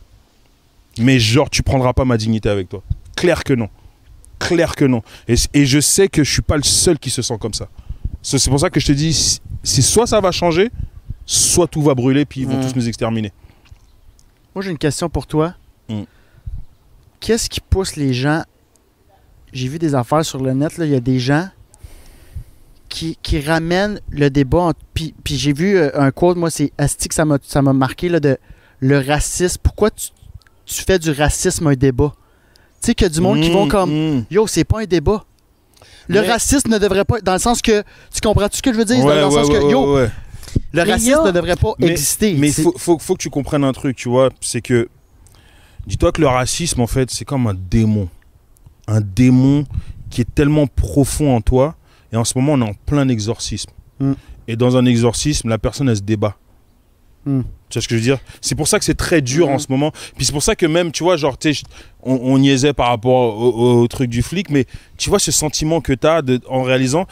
Mais 0.99 1.19
genre, 1.19 1.49
tu 1.49 1.63
prendras 1.63 1.93
pas 1.93 2.05
ma 2.05 2.17
dignité 2.17 2.49
avec 2.49 2.69
toi. 2.69 2.81
Clair 3.15 3.43
que 3.43 3.53
non. 3.53 3.69
Clair 4.39 4.75
que 4.75 4.85
non. 4.85 5.01
Et, 5.27 5.35
et 5.53 5.65
je 5.65 5.79
sais 5.79 6.07
que 6.09 6.23
je 6.23 6.31
suis 6.31 6.41
pas 6.41 6.57
le 6.57 6.63
seul 6.63 6.99
qui 6.99 7.09
se 7.09 7.21
sent 7.21 7.37
comme 7.39 7.53
ça. 7.53 7.67
C'est 8.21 8.49
pour 8.49 8.59
ça 8.59 8.69
que 8.69 8.79
je 8.79 8.87
te 8.87 8.91
dis, 8.91 9.13
si- 9.13 9.39
c'est 9.63 9.81
soit 9.81 10.07
ça 10.07 10.19
va 10.19 10.31
changer, 10.31 10.69
soit 11.25 11.67
tout 11.67 11.81
va 11.81 11.93
brûler, 11.95 12.25
puis 12.25 12.41
ils 12.41 12.47
vont 12.47 12.57
Mm. 12.57 12.61
tous 12.61 12.75
nous 12.75 12.87
exterminer. 12.87 13.31
Moi, 14.53 14.63
j'ai 14.63 14.71
une 14.71 14.77
question 14.77 15.09
pour 15.09 15.25
toi. 15.27 15.53
Mm. 15.89 16.01
Qu'est-ce 17.25 17.49
qui 17.49 17.59
pousse 17.59 17.95
les 17.95 18.13
gens? 18.13 18.43
J'ai 19.51 19.67
vu 19.67 19.79
des 19.79 19.95
affaires 19.95 20.23
sur 20.23 20.39
le 20.43 20.53
net, 20.53 20.77
là, 20.77 20.85
il 20.85 20.91
y 20.91 20.95
a 20.95 20.99
des 20.99 21.17
gens 21.17 21.47
qui, 22.87 23.17
qui 23.23 23.39
ramènent 23.41 23.99
le 24.11 24.29
débat. 24.29 24.59
entre- 24.59 24.79
Puis, 24.93 25.15
puis 25.23 25.35
j'ai 25.35 25.51
vu 25.51 25.75
euh, 25.75 25.89
un 25.99 26.11
quote, 26.11 26.37
moi, 26.37 26.51
c'est 26.51 26.71
Asti 26.77 27.07
que 27.07 27.15
ça 27.15 27.25
m'a 27.25 27.39
ça 27.41 27.63
m'a 27.63 27.73
marqué 27.73 28.09
là, 28.09 28.19
de 28.19 28.37
le 28.79 28.99
racisme. 28.99 29.57
Pourquoi 29.63 29.89
tu, 29.89 30.09
tu 30.65 30.83
fais 30.83 30.99
du 30.99 31.09
racisme 31.11 31.65
un 31.65 31.73
débat? 31.73 32.13
Tu 32.81 32.87
sais, 32.87 32.93
qu'il 32.95 33.05
y 33.05 33.09
a 33.09 33.13
du 33.13 33.21
monde 33.21 33.41
qui 33.41 33.49
vont 33.49 33.65
Mm, 33.65 33.69
comme 33.69 33.91
mm. 34.17 34.25
Yo, 34.29 34.45
c'est 34.45 34.63
pas 34.63 34.81
un 34.81 34.85
débat. 34.85 35.25
Le 36.07 36.21
Mais- 36.21 36.27
racisme 36.31 36.69
ne 36.69 36.77
devrait 36.77 37.05
pas. 37.05 37.21
Dans 37.21 37.33
le 37.33 37.39
sens 37.39 37.63
que. 37.63 37.81
Tu 38.13 38.21
comprends-tu 38.21 38.57
ce 38.57 38.61
que 38.61 38.71
je 38.71 38.77
veux 38.77 38.85
dire? 38.85 39.03
Ouais, 39.03 39.15
dans 39.19 39.29
le 39.29 39.35
ouais, 39.35 39.43
sens 39.43 39.47
ouais, 39.49 39.59
que, 39.59 39.71
yo, 39.71 39.97
le 40.73 40.81
racisme 40.83 41.25
ne 41.25 41.31
devrait 41.31 41.55
pas 41.55 41.73
Mais- 41.79 41.87
exister. 41.87 42.35
Mais 42.37 42.49
il 42.49 42.53
faut, 42.53 42.75
faut 42.99 43.15
que 43.15 43.21
tu 43.23 43.31
comprennes 43.31 43.63
un 43.63 43.73
truc, 43.73 43.95
tu 43.95 44.09
vois. 44.09 44.29
C'est 44.41 44.61
que. 44.61 44.87
Dis-toi 45.87 46.11
que 46.11 46.21
le 46.21 46.27
racisme, 46.27 46.81
en 46.81 46.87
fait, 46.87 47.11
c'est 47.11 47.25
comme 47.25 47.47
un 47.47 47.53
démon. 47.53 48.09
Un 48.87 49.01
démon 49.01 49.65
qui 50.09 50.21
est 50.21 50.35
tellement 50.35 50.67
profond 50.67 51.35
en 51.35 51.41
toi. 51.41 51.75
Et 52.11 52.17
en 52.17 52.23
ce 52.23 52.37
moment, 52.37 52.53
on 52.53 52.61
est 52.61 52.69
en 52.69 52.73
plein 52.85 53.07
exorcisme. 53.09 53.71
Mm. 53.99 54.13
Et 54.47 54.55
dans 54.55 54.77
un 54.77 54.85
exorcisme, 54.85 55.49
la 55.49 55.57
personne, 55.57 55.89
elle 55.89 55.97
se 55.97 56.01
débat. 56.01 56.37
Mm. 57.25 57.41
Tu 57.69 57.73
vois 57.77 57.81
ce 57.81 57.87
que 57.87 57.95
je 57.95 57.99
veux 57.99 58.05
dire? 58.05 58.19
C'est 58.41 58.55
pour 58.55 58.67
ça 58.67 58.77
que 58.79 58.85
c'est 58.85 58.93
très 58.95 59.21
dur 59.21 59.47
Mm. 59.49 59.53
en 59.53 59.59
ce 59.59 59.67
moment. 59.69 59.91
Puis 60.15 60.25
c'est 60.25 60.31
pour 60.31 60.43
ça 60.43 60.55
que 60.55 60.65
même, 60.65 60.91
tu 60.91 61.03
vois, 61.03 61.17
genre, 61.17 61.37
on, 62.03 62.13
on 62.13 62.37
niaisait 62.37 62.73
par 62.73 62.89
rapport 62.89 63.37
au, 63.37 63.81
au 63.81 63.87
truc 63.87 64.09
du 64.09 64.21
flic, 64.21 64.49
mais 64.49 64.65
tu 64.97 65.09
vois 65.09 65.19
ce 65.19 65.31
sentiment 65.31 65.81
que 65.81 65.93
tu 65.93 66.07
as 66.07 66.21
en 66.49 66.63
réalisant. 66.63 67.07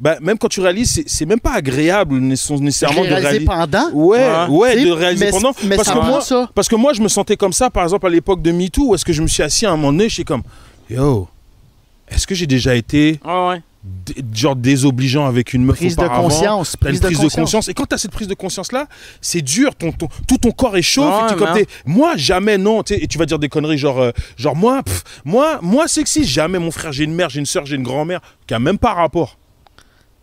Bah, 0.00 0.16
même 0.20 0.38
quand 0.38 0.48
tu 0.48 0.60
réalises, 0.60 0.92
c'est- 0.92 1.08
c'est 1.08 1.26
même 1.26 1.40
pas 1.40 1.54
agréable 1.54 2.18
nécessairement 2.20 3.02
l'ai 3.02 3.08
de 3.08 3.14
réaliser. 3.14 3.44
pendant. 3.44 3.90
Ouais, 3.92 4.18
Ouais. 4.18 4.46
ouais, 4.48 4.84
de 4.84 4.90
réaliser 4.92 5.24
mais, 5.24 5.30
pendant. 5.32 5.52
Mais 5.64 5.74
parce 5.76 5.88
ça 5.88 5.94
que 5.94 6.06
moi, 6.06 6.20
ça. 6.20 6.48
parce 6.54 6.68
que 6.68 6.76
moi, 6.76 6.92
je 6.92 7.02
me 7.02 7.08
sentais 7.08 7.36
comme 7.36 7.52
ça, 7.52 7.68
par 7.68 7.82
exemple, 7.82 8.06
à 8.06 8.10
l'époque 8.10 8.40
de 8.40 8.52
MeToo, 8.52 8.90
où 8.90 8.94
est-ce 8.94 9.04
que 9.04 9.12
je 9.12 9.22
me 9.22 9.26
suis 9.26 9.42
assis 9.42 9.66
à 9.66 9.70
un 9.72 9.76
moment 9.76 9.90
donné, 9.92 10.08
je 10.08 10.14
suis 10.14 10.24
comme, 10.24 10.42
yo, 10.88 11.26
est-ce 12.08 12.26
que 12.28 12.34
j'ai 12.36 12.46
déjà 12.46 12.76
été 12.76 13.18
Ouais, 13.24 13.48
ouais. 13.48 13.62
d- 13.82 14.14
genre 14.32 14.54
désobligeant 14.54 15.26
avec 15.26 15.52
une 15.52 15.64
meuf 15.64 15.76
Prise 15.78 15.96
de 15.96 16.06
conscience. 16.06 16.74
Une 16.80 16.86
Prise 16.86 17.00
de 17.00 17.06
prise 17.06 17.18
de 17.18 17.22
conscience. 17.24 17.40
conscience. 17.42 17.68
Et 17.68 17.74
quand 17.74 17.86
tu 17.86 17.94
as 17.96 17.98
cette 17.98 18.12
prise 18.12 18.28
de 18.28 18.34
conscience-là, 18.34 18.86
c'est 19.20 19.42
dur. 19.42 19.74
Ton, 19.74 19.90
ton- 19.90 20.08
tout 20.28 20.38
ton 20.38 20.52
corps 20.52 20.76
est 20.76 20.82
chaud. 20.82 21.02
Ouais, 21.08 21.26
et 21.26 21.32
tu- 21.32 21.34
comme 21.36 21.48
mais 21.54 21.64
t'es- 21.64 21.70
moi, 21.86 22.16
jamais, 22.16 22.56
non. 22.56 22.84
tu 22.84 22.94
sais, 22.94 23.02
Et 23.02 23.08
tu 23.08 23.18
vas 23.18 23.26
dire 23.26 23.40
des 23.40 23.48
conneries 23.48 23.78
genre, 23.78 23.98
euh, 24.00 24.12
genre 24.36 24.54
moi, 24.54 24.82
pff, 24.84 25.02
moi, 25.24 25.58
moi, 25.60 25.88
sexy, 25.88 26.22
jamais. 26.24 26.60
Mon 26.60 26.70
frère, 26.70 26.92
j'ai 26.92 27.02
une 27.02 27.14
mère, 27.14 27.30
j'ai 27.30 27.40
une 27.40 27.46
soeur, 27.46 27.66
j'ai 27.66 27.74
une 27.74 27.82
grand-mère, 27.82 28.20
qui 28.46 28.54
a 28.54 28.60
même 28.60 28.78
pas 28.78 28.94
rapport. 28.94 29.36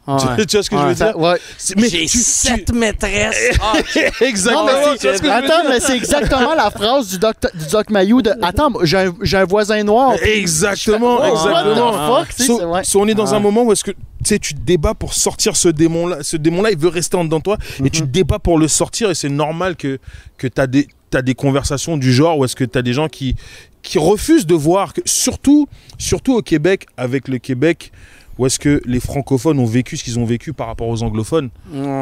Ouais. 0.08 0.18
Tu, 0.38 0.46
tu 0.46 0.56
vois 0.58 0.64
ce 0.64 0.70
que 0.70 0.78
je 0.78 0.82
veux 0.84 0.96
Ça- 0.96 1.06
dire? 1.14 1.20
Ouais. 1.20 1.38
C'est- 1.58 1.76
mais 1.80 1.90
J'ai 1.90 2.06
tu- 2.06 2.10
tu- 2.12 2.18
sept 2.20 2.72
maîtresses. 2.74 3.58
Ah, 3.62 3.74
Exactement. 4.22 4.66
Non, 4.68 4.96
mais 5.24 5.30
Attends, 5.30 5.70
mais 5.70 5.80
c'est 5.80 5.96
exactement 5.98 6.54
la 6.54 6.70
phrase 6.70 7.08
du 7.10 7.18
doc, 7.18 7.36
du 7.54 7.66
doc 7.72 7.90
Mayou 7.90 8.22
de 8.22 8.32
Attends, 8.42 8.72
j'ai 8.84 8.98
un, 8.98 9.14
j'ai 9.22 9.38
un 9.38 9.46
voisin 9.46 9.84
noir. 9.84 10.14
Exactement, 10.22 11.24
exactement. 11.24 11.92
the 11.92 12.08
fuck? 12.26 12.28
tu 12.30 12.36
sais, 12.36 12.44
So- 12.46 12.60
c'est- 12.60 12.66
ouais. 12.66 12.84
so 12.84 13.02
on 13.02 13.08
est 13.08 13.14
dans 13.16 13.34
Ah. 13.34 13.38
un 13.38 13.40
moment 13.40 13.64
où 13.64 13.72
est-ce 13.72 13.84
que 13.84 13.92
tu 14.24 14.40
te 14.40 14.60
débats 14.60 14.94
pour 14.94 15.14
sortir 15.14 15.56
ce 15.56 15.70
démon-là. 15.70 16.18
Ce 16.22 16.38
démon-là, 16.38 16.72
il 16.72 16.78
veut 16.78 16.90
rester 16.90 17.18
en 17.18 17.24
dedans 17.26 17.38
de 17.40 17.44
toi 17.44 17.58
et 17.84 17.90
tu 17.90 18.02
te 18.02 18.08
débats 18.08 18.40
pour 18.40 18.58
le 18.58 18.68
sortir. 18.68 19.10
Et 19.12 19.16
c'est 19.16 19.30
normal 19.30 19.76
que, 19.76 20.00
que 20.38 20.48
tu 20.48 20.62
as 20.62 20.68
des, 20.68 20.88
t'as 21.10 21.22
des 21.22 21.36
conversations 21.36 21.98
du 21.98 22.12
genre 22.14 22.38
où 22.38 22.46
est-ce 22.46 22.56
que 22.56 22.64
tu 22.64 22.78
as 22.78 22.82
des 22.82 22.94
gens 22.94 23.08
qui, 23.08 23.36
qui 23.84 24.00
refusent 24.00 24.48
de 24.48 24.56
voir, 24.56 24.94
que, 24.94 25.02
surtout, 25.06 25.68
surtout 26.00 26.34
au 26.36 26.42
Québec, 26.42 26.88
avec 26.98 27.28
le 27.28 27.38
Québec, 27.38 27.92
où 28.38 28.46
est-ce 28.46 28.60
que 28.60 28.82
les 28.86 29.00
francophones 29.00 29.60
ont 29.60 29.66
vécu 29.66 29.96
ce 29.98 30.04
qu'ils 30.04 30.20
ont 30.20 30.26
vécu 30.26 30.52
par 30.54 30.68
rapport 30.68 30.88
aux 30.88 31.04
anglophones. 31.04 31.50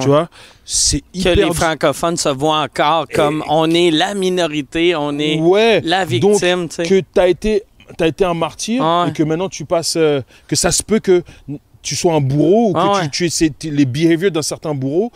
Tu 0.02 0.08
vois 0.08 0.30
C'est 0.66 1.00
que 1.02 1.06
hyper. 1.14 1.36
les 1.36 1.54
francophones 1.54 2.18
se 2.18 2.30
voient 2.30 2.62
encore 2.62 3.06
comme 3.14 3.44
on 3.50 3.70
est 3.70 3.92
la 3.92 4.14
minorité, 4.16 4.96
on 4.96 5.18
est 5.20 5.40
Ouais. 5.40 5.82
la 5.84 6.06
Donc, 6.06 6.10
victime, 6.10 6.68
sais. 6.70 6.84
que 6.84 7.00
tu 7.02 7.20
as 7.20 7.28
été, 7.28 7.64
t'as 7.98 8.08
été 8.08 8.26
un 8.26 8.34
martyr 8.34 8.84
Ouais. 8.84 9.10
et 9.10 9.14
que 9.14 9.24
maintenant 9.24 9.50
tu 9.50 9.66
passes. 9.66 9.96
euh, 9.96 10.22
que 10.48 10.56
ça 10.56 10.72
se 10.72 10.82
peut 10.82 11.00
que 11.00 11.24
tu 11.84 11.96
sois 11.96 12.14
un 12.16 12.22
bourreau 12.22 12.70
ou 12.70 12.74
que 12.74 12.80
Ah 12.80 12.92
tu, 12.96 13.02
ouais. 13.02 13.10
tu 13.10 13.26
aies 13.26 13.30
ces- 13.30 13.54
les 13.64 13.86
behaviors 13.86 14.32
d'un 14.32 14.42
certain 14.42 14.74
bourreau. 14.74 15.12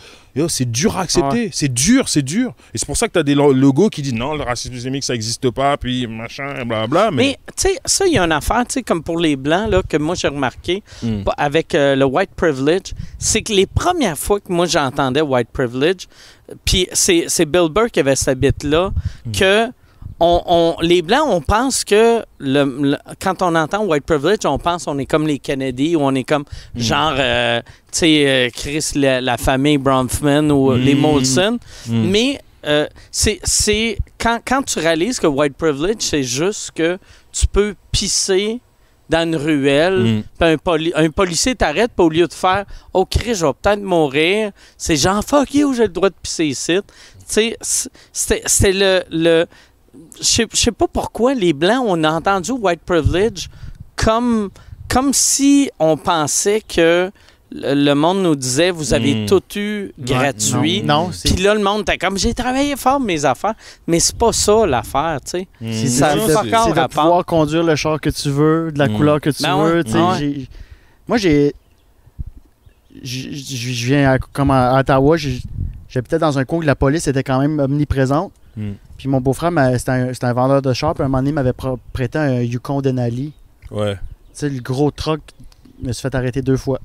C'est 0.50 0.70
dur 0.70 0.96
à 0.96 1.02
accepter. 1.02 1.50
C'est 1.52 1.74
dur, 1.74 2.08
c'est 2.08 2.22
dur. 2.22 2.54
Et 2.72 2.78
c'est 2.78 2.86
pour 2.86 2.96
ça 2.96 3.08
que 3.08 3.14
tu 3.14 3.18
as 3.20 3.24
des 3.24 3.34
lo- 3.34 3.54
logos 3.54 3.90
qui 3.90 4.04
disent 4.04 4.14
non, 4.14 4.36
le 4.36 4.44
racisme 4.44 4.76
systémique, 4.76 5.04
ça 5.04 5.14
n'existe 5.14 5.50
pas, 5.50 5.78
puis 5.78 6.06
machin, 6.06 6.54
blablabla. 6.64 7.10
Mais, 7.10 7.18
Mais, 7.18 7.40
tu 7.56 7.70
sais, 7.70 7.80
ça, 7.86 8.06
il 8.06 8.14
y 8.14 8.20
a 8.20 8.24
une 8.24 8.32
affaire, 8.32 8.64
tu 8.68 8.74
sais, 8.74 8.84
comme 8.84 9.02
pour 9.02 9.18
les 9.20 9.36
Blancs, 9.36 9.72
là, 9.72 9.82
que 9.82 9.98
moi, 9.98 10.14
j'ai 10.14 10.28
remarqué, 10.28 10.84
Mm. 11.02 11.24
pas- 11.24 11.34
avec 11.38 11.74
euh, 11.74 11.96
le 11.96 12.06
white 12.06 12.30
privilege, 12.36 12.94
c'est 13.18 13.42
que 13.42 13.52
les 13.52 13.66
premières 13.66 14.18
fois 14.18 14.40
que 14.40 14.52
moi, 14.54 14.68
j'entendais 14.68 15.22
white 15.22 15.50
privilege, 15.52 16.08
puis 16.66 16.88
c'est 16.94 17.26
c'est 17.30 17.46
Bill 17.46 17.70
Burr 17.72 17.90
qui 17.92 18.00
avait 18.00 18.16
cette 18.16 18.40
bite-là, 18.40 18.92
Mm. 19.26 19.32
que 19.32 19.68
on, 20.20 20.42
on- 20.48 20.76
les 20.82 21.02
Blancs, 21.02 21.28
on 21.30 21.42
pense 21.42 21.84
que 21.84 22.24
le, 22.40 22.64
le- 22.82 22.98
quand 23.22 23.42
on 23.42 23.54
entend 23.56 23.86
white 23.86 24.04
privilege, 24.06 24.46
on 24.46 24.58
pense 24.58 24.86
qu'on 24.86 24.98
est 24.98 25.06
comme 25.06 25.28
les 25.28 25.38
Kennedy 25.40 25.96
ou 25.96 26.02
on 26.02 26.16
est 26.16 26.24
comme 26.24 26.46
Mm. 26.76 26.80
genre, 26.80 27.14
euh, 27.18 27.62
tu 27.92 28.00
sais, 28.00 28.28
euh, 28.28 28.50
Chris, 28.54 28.86
la, 28.96 29.22
la 29.22 29.38
famille 29.38 29.78
Bronfman 29.78 30.50
ou 30.52 30.72
euh, 30.72 30.78
les 30.78 30.96
Mm. 30.96 31.00
Molson. 31.00 31.60
Mm. 31.88 32.10
Mais 32.10 32.40
euh, 32.66 32.88
c'est 33.12 33.98
quand, 34.20 34.40
quand 34.46 34.64
tu 34.64 34.80
réalises 34.80 35.20
que 35.20 35.28
white 35.28 35.56
privilege, 35.56 35.98
c'est 36.00 36.24
juste 36.24 36.72
que 36.76 36.98
tu 37.32 37.46
peux 37.48 37.76
pisser 37.92 38.60
dans 39.10 39.24
une 39.24 39.36
ruelle, 39.38 40.00
Mm. 40.00 40.24
puis 40.40 40.50
un, 40.50 40.58
poli- 40.58 40.92
un 40.96 41.10
policier 41.12 41.56
t'arrête, 41.56 41.92
puis 41.96 42.06
au 42.06 42.10
lieu 42.10 42.28
de 42.28 42.34
faire 42.34 42.66
Oh 42.94 43.06
Chris, 43.06 43.36
je 43.36 43.46
vais 43.46 43.54
peut-être 43.54 43.82
mourir, 43.82 44.52
c'est 44.78 44.96
genre 44.98 45.24
fuck 45.24 45.54
you, 45.54 45.74
j'ai 45.74 45.84
le 45.84 45.88
droit 45.90 46.10
de 46.10 46.16
pisser 46.22 46.46
ici. 46.48 46.80
Tu 47.32 47.54
sais, 47.62 47.92
c'était 48.12 48.72
le. 48.74 49.04
le 49.12 49.46
je 50.20 50.24
sais- 50.24 50.48
je 50.52 50.58
sais 50.58 50.72
pas 50.72 50.88
pourquoi 50.88 51.34
les 51.34 51.54
Blancs, 51.54 51.84
on 51.86 52.04
a 52.04 52.12
entendu 52.12 52.52
white 52.52 52.82
privilege 52.86 53.50
comme, 53.96 54.50
comme 54.90 55.14
si 55.14 55.70
on 55.80 55.98
pensait 55.98 56.62
que 56.62 57.12
le, 57.52 57.74
le 57.74 57.94
monde 57.96 58.22
nous 58.24 58.36
disait 58.36 58.72
vous 58.72 58.94
avez 58.94 59.16
Mm. 59.24 59.26
tout 59.28 59.42
eu 59.56 59.92
gratuit. 59.98 60.84
Non, 60.84 61.10
c'est. 61.14 61.34
Puis 61.34 61.44
là, 61.44 61.54
le 61.56 61.62
monde 61.64 61.82
était 61.82 61.98
comme, 61.98 62.18
j'ai 62.18 62.34
travaillé 62.34 62.76
fort 62.76 63.00
mes 63.00 63.24
affaires, 63.24 63.54
mais 63.88 64.00
c'est 64.02 64.18
pas 64.18 64.34
ça 64.34 64.66
l'affaire, 64.68 65.20
tu 65.24 65.32
sais. 65.32 65.48
Mm. 65.62 65.72
C'est 65.72 66.02
de, 66.16 66.88
pouvoir 66.88 67.26
conduire 67.26 67.64
le 67.64 67.76
char 67.76 68.02
que 68.02 68.10
tu 68.10 68.30
veux, 68.30 68.72
de 68.72 68.80
la 68.80 68.88
Mm. 68.90 68.98
couleur 68.98 69.22
que 69.22 69.30
tu 69.30 69.44
Ben 69.44 69.56
veux. 69.58 69.76
ouais, 69.78 69.84
tu 69.84 69.92
sais, 69.92 69.98
ouais. 69.98 70.18
j'ai- 70.20 70.48
Moi, 71.08 71.18
j'ai. 71.18 71.54
Je 73.04 73.86
viens 73.86 74.12
à, 74.14 74.18
comme 74.20 74.52
à 74.52 74.80
Ottawa, 74.80 75.18
j'ai- 75.18 75.42
j'habitais 75.88 76.18
dans 76.20 76.38
un 76.40 76.46
coin 76.46 76.60
où 76.60 76.62
la 76.62 76.76
police 76.76 77.08
était 77.08 77.24
quand 77.24 77.40
même 77.40 77.60
omniprésente. 77.60 78.32
Puis 78.98 79.08
mon 79.08 79.22
beau-frère, 79.22 79.52
c'était 79.78 80.26
un, 80.26 80.34
vendeur 80.34 80.62
de 80.62 80.74
char, 80.74 80.94
puis 80.94 81.04
un 81.04 81.08
moment 81.08 81.20
donné, 81.20 81.30
il 81.30 81.34
m'avait 81.34 81.52
pr- 81.52 81.78
prêté 81.94 82.18
un 82.18 82.42
Yukon 82.42 82.82
Denali. 82.82 83.34
Ouais. 83.72 83.96
Tu 83.96 84.00
sais, 84.34 84.50
le 84.50 84.60
gros 84.62 84.92
truck, 84.92 85.22
me 85.82 85.92
suis 85.94 86.02
fait 86.02 86.16
arrêter 86.16 86.42
deux 86.42 86.58
fois 86.58 86.80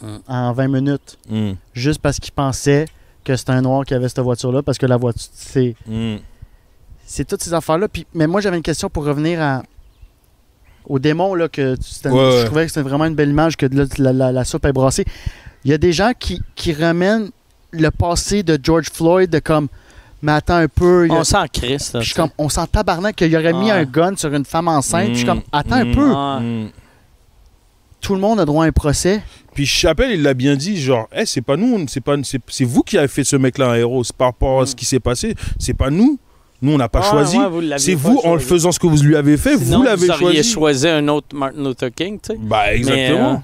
Mm. 0.00 0.06
en 0.26 0.52
20 0.52 0.68
minutes, 0.68 1.18
Mm. 1.30 1.52
juste 1.74 2.00
parce 2.00 2.18
qu'il 2.18 2.32
pensait 2.32 2.86
que 3.24 3.36
c'était 3.36 3.52
un 3.52 3.62
noir 3.62 3.84
qui 3.84 3.94
avait 3.94 4.08
cette 4.08 4.18
voiture-là, 4.20 4.62
parce 4.62 4.78
que 4.78 4.86
la 4.86 4.96
voiture, 4.96 5.28
c'est. 5.32 5.76
Mm. 5.86 6.16
c'est 7.06 7.24
toutes 7.26 7.42
ces 7.42 7.52
affaires-là. 7.54 7.86
Puis, 7.88 8.06
mais 8.14 8.26
moi, 8.26 8.40
j'avais 8.40 8.56
une 8.56 8.62
question 8.62 8.88
pour 8.90 9.04
revenir 9.04 9.40
à, 9.40 9.62
au 10.86 10.98
démon, 10.98 11.34
là, 11.34 11.48
que 11.48 11.76
tu- 11.76 11.82
c'était- 11.84 12.08
Ouais, 12.08 12.16
ouais. 12.18 12.40
je 12.40 12.46
trouvais 12.46 12.62
que 12.66 12.72
c'était 12.72 12.88
vraiment 12.88 13.04
une 13.04 13.14
belle 13.14 13.30
image, 13.30 13.56
que 13.56 13.66
là, 13.66 13.84
la, 13.98 14.12
la- 14.12 14.32
la 14.32 14.44
soupe 14.44 14.64
est 14.64 14.72
brassée. 14.72 15.04
Il 15.64 15.70
y 15.70 15.74
a 15.74 15.78
des 15.78 15.92
gens 15.92 16.12
qui, 16.18 16.42
qui 16.56 16.72
ramènent 16.72 17.30
le 17.70 17.90
passé 17.90 18.42
de 18.42 18.58
George 18.60 18.88
Floyd 18.92 19.30
de 19.30 19.38
comme, 19.38 19.68
mais 20.22 20.32
attends 20.32 20.56
un 20.56 20.68
peu, 20.68 21.06
il 21.06 21.12
y 21.12 21.14
a- 21.14 21.18
On 21.18 21.24
s'en 21.24 21.46
crisse, 21.46 21.92
là. 21.92 22.00
puis 22.00 22.08
je 22.08 22.12
suis 22.14 22.20
comme, 22.20 22.30
on 22.38 22.48
s'en 22.48 22.66
tabarnak 22.66 23.16
qu'il 23.16 23.34
aurait 23.36 23.52
mis 23.52 23.66
Ouais. 23.66 23.70
un 23.72 23.84
gun 23.84 24.16
sur 24.16 24.32
une 24.32 24.44
femme 24.44 24.68
enceinte. 24.68 25.06
Puis 25.06 25.12
je 25.14 25.18
suis 25.18 25.26
comme, 25.26 25.42
attends 25.52 25.74
un 25.76 25.84
Mm. 25.84 25.94
peu, 25.94 26.08
Ouais. 26.10 26.40
Mm. 26.40 26.70
tout 28.00 28.14
le 28.14 28.20
monde 28.20 28.40
a 28.40 28.44
droit 28.44 28.64
à 28.64 28.68
un 28.68 28.72
procès. 28.72 29.22
Puis 29.54 29.66
Chappelle, 29.66 30.10
il 30.12 30.22
l'a 30.22 30.34
bien 30.34 30.56
dit, 30.56 30.80
genre, 30.80 31.08
Eh, 31.16 31.26
c'est 31.26 31.42
pas 31.42 31.56
nous, 31.56 31.84
c'est 31.88 32.00
pas, 32.00 32.16
c'est, 32.24 32.40
c'est 32.48 32.64
vous 32.64 32.82
qui 32.82 32.98
avez 32.98 33.08
fait 33.08 33.24
ce 33.24 33.36
mec-là 33.36 33.70
un 33.70 33.74
héros. 33.74 34.02
C'est 34.02 34.16
par 34.16 34.28
rapport 34.28 34.62
à 34.62 34.66
ce 34.66 34.74
qui 34.74 34.84
s'est 34.84 35.00
passé. 35.00 35.34
C'est 35.58 35.74
pas 35.74 35.90
nous. 35.90 36.18
Nous, 36.62 36.72
on 36.72 36.78
n'a 36.78 36.88
pas 36.88 37.00
Ouais, 37.00 37.10
choisi. 37.10 37.38
ouais, 37.38 37.48
vous 37.48 37.60
c'est 37.78 37.92
pas 37.94 37.98
vous, 37.98 38.18
en 38.24 38.34
le 38.34 38.38
choisi. 38.38 38.46
faisant 38.46 38.72
ce 38.72 38.78
que 38.78 38.86
vous 38.86 39.02
lui 39.02 39.16
avez 39.16 39.36
fait, 39.36 39.58
Sinon, 39.58 39.78
vous 39.78 39.82
l'avez 39.82 40.08
auriez 40.10 40.42
choisi. 40.44 40.50
choisi 40.52 40.88
un 40.88 41.08
autre 41.08 41.34
Martin 41.36 41.62
Luther 41.64 41.90
King, 41.94 42.18
tu 42.22 42.32
sais. 42.34 42.38
Bah, 42.40 42.72
exactement. 42.72 43.32
euh, 43.32 43.36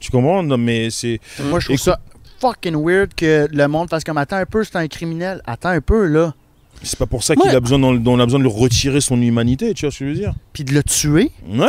Tu 0.00 0.10
comprends? 0.10 0.42
Non, 0.42 0.56
mais 0.58 0.88
c'est. 0.90 1.20
Moi, 1.44 1.60
je 1.60 1.66
trouve 1.66 1.76
ça 1.78 2.00
fucking 2.44 2.76
weird 2.76 3.14
que 3.14 3.48
le 3.50 3.68
monde 3.68 3.88
fasse 3.88 4.04
comme, 4.04 4.18
attends 4.18 4.36
un 4.36 4.46
peu, 4.46 4.64
c'est 4.64 4.76
un 4.76 4.86
criminel. 4.88 5.40
Attends 5.46 5.70
un 5.70 5.80
peu, 5.80 6.06
là. 6.06 6.34
C'est 6.82 6.98
pas 6.98 7.06
pour 7.06 7.22
ça 7.22 7.34
Ouais. 7.34 7.40
qu'il 7.42 7.56
a 7.56 7.60
besoin, 7.60 7.82
a 7.82 8.24
besoin 8.24 8.38
de 8.38 8.44
lui 8.44 8.52
retirer 8.52 9.00
son 9.00 9.20
humanité, 9.20 9.72
tu 9.74 9.86
vois 9.86 9.92
ce 9.92 10.00
que 10.00 10.04
je 10.04 10.10
veux 10.10 10.16
dire? 10.16 10.34
Puis 10.52 10.64
de 10.64 10.74
le 10.74 10.82
tuer? 10.82 11.30
Ouais, 11.48 11.66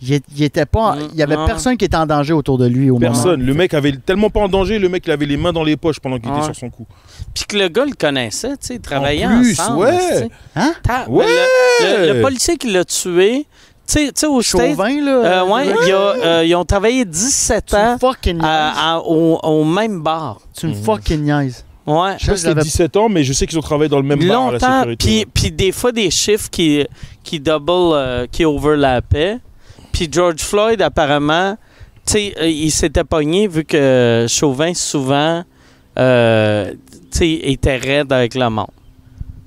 Il, 0.00 0.20
il 0.36 0.42
était 0.42 0.64
pas, 0.66 0.96
Mm, 0.96 1.08
il 1.12 1.18
y 1.18 1.22
avait 1.22 1.36
non. 1.36 1.46
personne 1.46 1.76
qui 1.76 1.84
était 1.84 1.96
en 1.96 2.06
danger 2.06 2.32
autour 2.32 2.56
de 2.58 2.66
lui 2.66 2.88
au 2.90 2.94
moment. 2.94 3.12
personne. 3.12 3.42
Le 3.42 3.54
mec 3.54 3.74
avait 3.74 3.92
tellement 3.92 4.28
pas 4.30 4.40
en 4.40 4.48
danger, 4.48 4.78
le 4.78 4.88
mec 4.88 5.02
il 5.06 5.10
avait 5.12 5.26
les 5.26 5.36
mains 5.36 5.52
dans 5.52 5.64
les 5.64 5.76
poches 5.76 5.98
pendant 6.00 6.18
qu'il 6.18 6.30
était 6.30 6.42
sur 6.44 6.54
son 6.56 6.68
cou. 6.70 6.86
Puis 7.34 7.44
que 7.48 7.56
le 7.56 7.68
gars 7.68 7.84
le 7.84 7.92
connaissait, 7.98 8.50
tu 8.52 8.56
sais, 8.60 8.74
ils 8.76 8.80
travaillaient 8.80 9.26
plus, 9.26 9.58
ensemble. 9.60 9.78
ouais. 9.84 10.28
Hein? 10.56 10.74
Ouais! 11.08 11.26
Le, 11.80 12.06
le- 12.06 12.12
le 12.14 12.20
policier 12.22 12.56
qui 12.56 12.70
l'a 12.70 12.84
tué, 12.84 13.46
tu 13.86 13.92
sais, 13.92 14.06
tu 14.06 14.12
sais, 14.20 14.26
au 14.26 14.40
States, 14.42 14.70
Chauvin, 14.70 15.00
là. 15.04 15.42
euh, 15.42 15.44
ouais, 15.46 15.66
y 15.88 15.92
a, 15.92 15.96
euh, 15.96 16.44
ils 16.44 16.54
ont 16.54 16.64
travaillé 16.64 17.04
17 17.04 17.66
Tu 17.66 17.74
me 17.76 17.80
ans 17.80 17.98
fucking 17.98 18.34
niaises. 18.38 18.44
à- 18.46 18.94
à- 18.94 18.98
au, 19.00 19.38
au 19.42 19.64
même 19.64 20.02
bar. 20.02 20.40
Tu 20.56 20.66
me 20.66 20.74
fucking 20.74 21.22
niaises. 21.22 21.64
Ouais. 21.86 22.14
Je 22.18 22.24
sais 22.26 22.36
c'était 22.36 22.48
j'avais- 22.50 22.62
17 22.62 22.96
ans, 22.96 23.08
mais 23.10 23.24
je 23.24 23.32
sais 23.34 23.46
qu'ils 23.46 23.58
ont 23.58 23.62
travaillé 23.62 23.90
dans 23.90 23.98
le 23.98 24.04
même 24.04 24.26
bar 24.26 24.42
à 24.42 24.46
la 24.46 24.52
longtemps, 24.52 24.78
sécurité. 24.80 25.26
puis 25.34 25.50
des 25.52 25.70
fois 25.70 25.92
des 25.92 26.10
chiffres 26.10 26.48
qui 26.50 26.84
qui 27.22 27.40
double 27.40 27.70
euh, 27.70 28.26
qui 28.30 28.44
overlappaient. 28.46 29.38
Puis 29.92 30.08
George 30.10 30.40
Floyd 30.40 30.80
apparemment, 30.80 31.56
tu 32.06 32.12
sais, 32.14 32.34
euh, 32.40 32.48
il 32.48 32.70
s'était 32.70 33.04
pogné 33.04 33.48
vu 33.48 33.64
que 33.64 34.24
Chauvin 34.30 34.72
souvent 34.72 35.44
euh, 35.98 36.72
tu 37.12 37.18
sais 37.18 37.30
était 37.42 37.76
raide 37.76 38.10
avec 38.12 38.34
le 38.34 38.48
monde. 38.48 38.66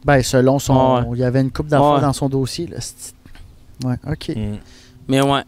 Ben, 0.06 0.22
selon 0.24 0.58
son. 0.60 1.12
Il 1.14 1.20
y 1.20 1.24
avait 1.24 1.42
une 1.42 1.52
coupe 1.52 1.68
d'enfants 1.68 1.96
Ouais. 1.96 2.02
dans 2.02 2.14
son 2.14 2.30
dossier. 2.30 2.68
Là. 2.68 2.78
Ouais, 3.84 3.96
ok. 4.08 4.36
Mm. 4.36 4.58
Mais 5.10 5.22
ouais. 5.22 5.42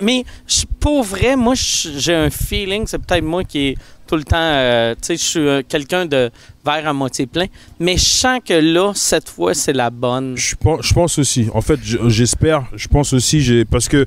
Mais 0.00 0.24
je- 0.46 0.64
pour 0.80 1.02
vrai, 1.04 1.36
moi, 1.36 1.54
j'ai 1.54 2.14
un 2.14 2.30
feeling, 2.30 2.86
c'est 2.86 2.98
peut-être 2.98 3.24
moi 3.24 3.44
qui 3.44 3.58
est 3.68 3.78
tout 4.06 4.16
le 4.16 4.24
temps, 4.24 4.36
euh, 4.38 4.94
tu 4.94 5.00
sais, 5.08 5.16
je 5.16 5.22
suis 5.22 5.40
euh, 5.40 5.62
quelqu'un 5.68 6.06
de 6.06 6.30
verre 6.64 6.88
à 6.88 6.92
moitié 6.92 7.26
plein, 7.26 7.46
mais 7.78 7.96
je 7.98 8.04
sens 8.04 8.40
que 8.44 8.54
là, 8.54 8.92
cette 8.94 9.28
fois, 9.28 9.52
c'est 9.54 9.72
la 9.74 9.90
bonne. 9.90 10.36
Je 10.36 10.54
pense, 10.56 10.86
je 10.86 10.94
pense 10.94 11.18
aussi. 11.18 11.48
En 11.52 11.60
fait, 11.60 11.78
je- 11.82 12.08
j'espère. 12.08 12.64
Je 12.74 12.88
pense 12.88 13.12
aussi, 13.12 13.40
j'ai 13.42 13.64
parce 13.66 13.88
que 13.88 14.06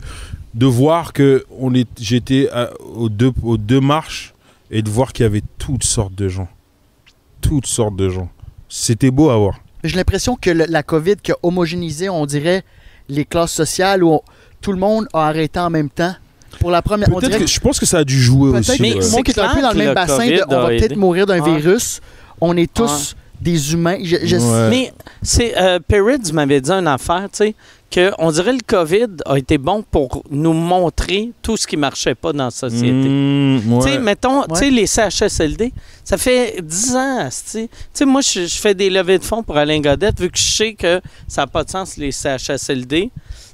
de 0.55 0.65
voir 0.65 1.13
que 1.13 1.45
on 1.59 1.73
est, 1.75 1.87
j'étais 1.99 2.49
aux 2.95 3.09
deux, 3.09 3.31
aux 3.43 3.57
deux 3.57 3.81
marches 3.81 4.33
et 4.71 4.81
de 4.81 4.89
voir 4.89 5.13
qu'il 5.13 5.23
y 5.23 5.27
avait 5.27 5.43
toutes 5.59 5.83
sortes 5.83 6.15
de 6.15 6.29
gens, 6.29 6.47
toutes 7.41 7.67
sortes 7.67 7.95
de 7.95 8.09
gens. 8.09 8.29
C'était 8.69 9.11
beau 9.11 9.29
à 9.29 9.37
voir. 9.37 9.59
J'ai 9.83 9.95
l'impression 9.97 10.35
que 10.35 10.49
le- 10.49 10.65
la 10.67 10.81
COVID 10.81 11.17
qui 11.21 11.31
a 11.31 11.35
homogénéisé, 11.43 12.09
on 12.09 12.25
dirait, 12.25 12.63
les 13.09 13.25
classes 13.25 13.53
sociales 13.53 14.03
où 14.03 14.11
on- 14.13 14.21
tout 14.61 14.71
le 14.71 14.77
monde 14.79 15.07
a 15.13 15.27
arrêté 15.27 15.59
en 15.59 15.69
même 15.69 15.89
temps? 15.89 16.15
Pour 16.59 16.71
la 16.71 16.81
première, 16.81 17.09
on 17.09 17.19
Peut-être 17.19 17.31
dirait 17.31 17.43
que 17.45 17.49
je 17.51 17.59
pense 17.59 17.79
que 17.79 17.85
ça 17.85 17.99
a 17.99 18.03
dû 18.03 18.19
jouer 18.21 18.49
aussi. 18.49 18.81
Mais 18.81 18.91
le 18.93 19.09
monde 19.09 19.23
qui 19.23 19.31
est 19.31 19.39
un 19.39 19.49
c'est 19.49 19.55
peu 19.55 19.61
dans 19.61 19.71
le 19.71 19.77
même 19.77 19.87
le 19.89 19.93
bassin, 19.93 20.25
de, 20.25 20.41
on 20.47 20.61
va 20.61 20.67
peut-être 20.69 20.95
mourir 20.95 21.25
d'un 21.25 21.39
Ouais. 21.41 21.57
virus. 21.59 22.01
On 22.39 22.55
est 22.55 22.71
tous 22.73 23.15
des 23.41 23.73
humains. 23.73 23.97
Je- 24.01 24.15
je- 24.25 24.37
Ouais. 24.37 24.69
Mais 24.69 24.93
c'est 25.21 25.57
euh, 25.57 25.79
m'avait 26.33 26.61
dit 26.61 26.71
une 26.71 26.87
affaire, 26.87 27.23
tu 27.31 27.37
sais, 27.37 27.55
que 27.91 28.11
on 28.17 28.31
dirait 28.31 28.53
le 28.53 28.59
COVID 28.65 29.07
a 29.25 29.37
été 29.37 29.57
bon 29.57 29.83
pour 29.89 30.23
nous 30.29 30.53
montrer 30.53 31.31
tout 31.41 31.55
ce 31.55 31.65
qui 31.67 31.77
marchait 31.77 32.15
pas 32.15 32.33
dans 32.33 32.45
la 32.45 32.51
société. 32.51 32.87
Mm, 32.91 33.73
ouais. 33.73 33.83
Tu 33.85 33.91
sais, 33.93 33.99
mettons, 33.99 34.43
tu 34.43 34.55
sais, 34.55 34.65
Ouais. 34.65 34.71
les 34.71 34.87
CHSLD, 34.87 35.71
ça 36.03 36.17
fait 36.17 36.61
10 36.61 36.95
ans, 36.95 37.29
tu 37.51 37.67
sais. 37.93 38.05
Moi, 38.05 38.21
je, 38.21 38.45
je 38.47 38.55
fais 38.55 38.73
des 38.73 38.89
levées 38.89 39.19
de 39.19 39.23
fonds 39.23 39.43
pour 39.43 39.55
Alain 39.57 39.79
Godette, 39.79 40.19
vu 40.19 40.29
que 40.29 40.37
je 40.37 40.43
sais 40.43 40.73
que 40.73 40.99
ça 41.27 41.41
n'a 41.43 41.47
pas 41.47 41.63
de 41.63 41.69
sens, 41.69 41.95
les 41.97 42.11
CHSLD. 42.11 43.11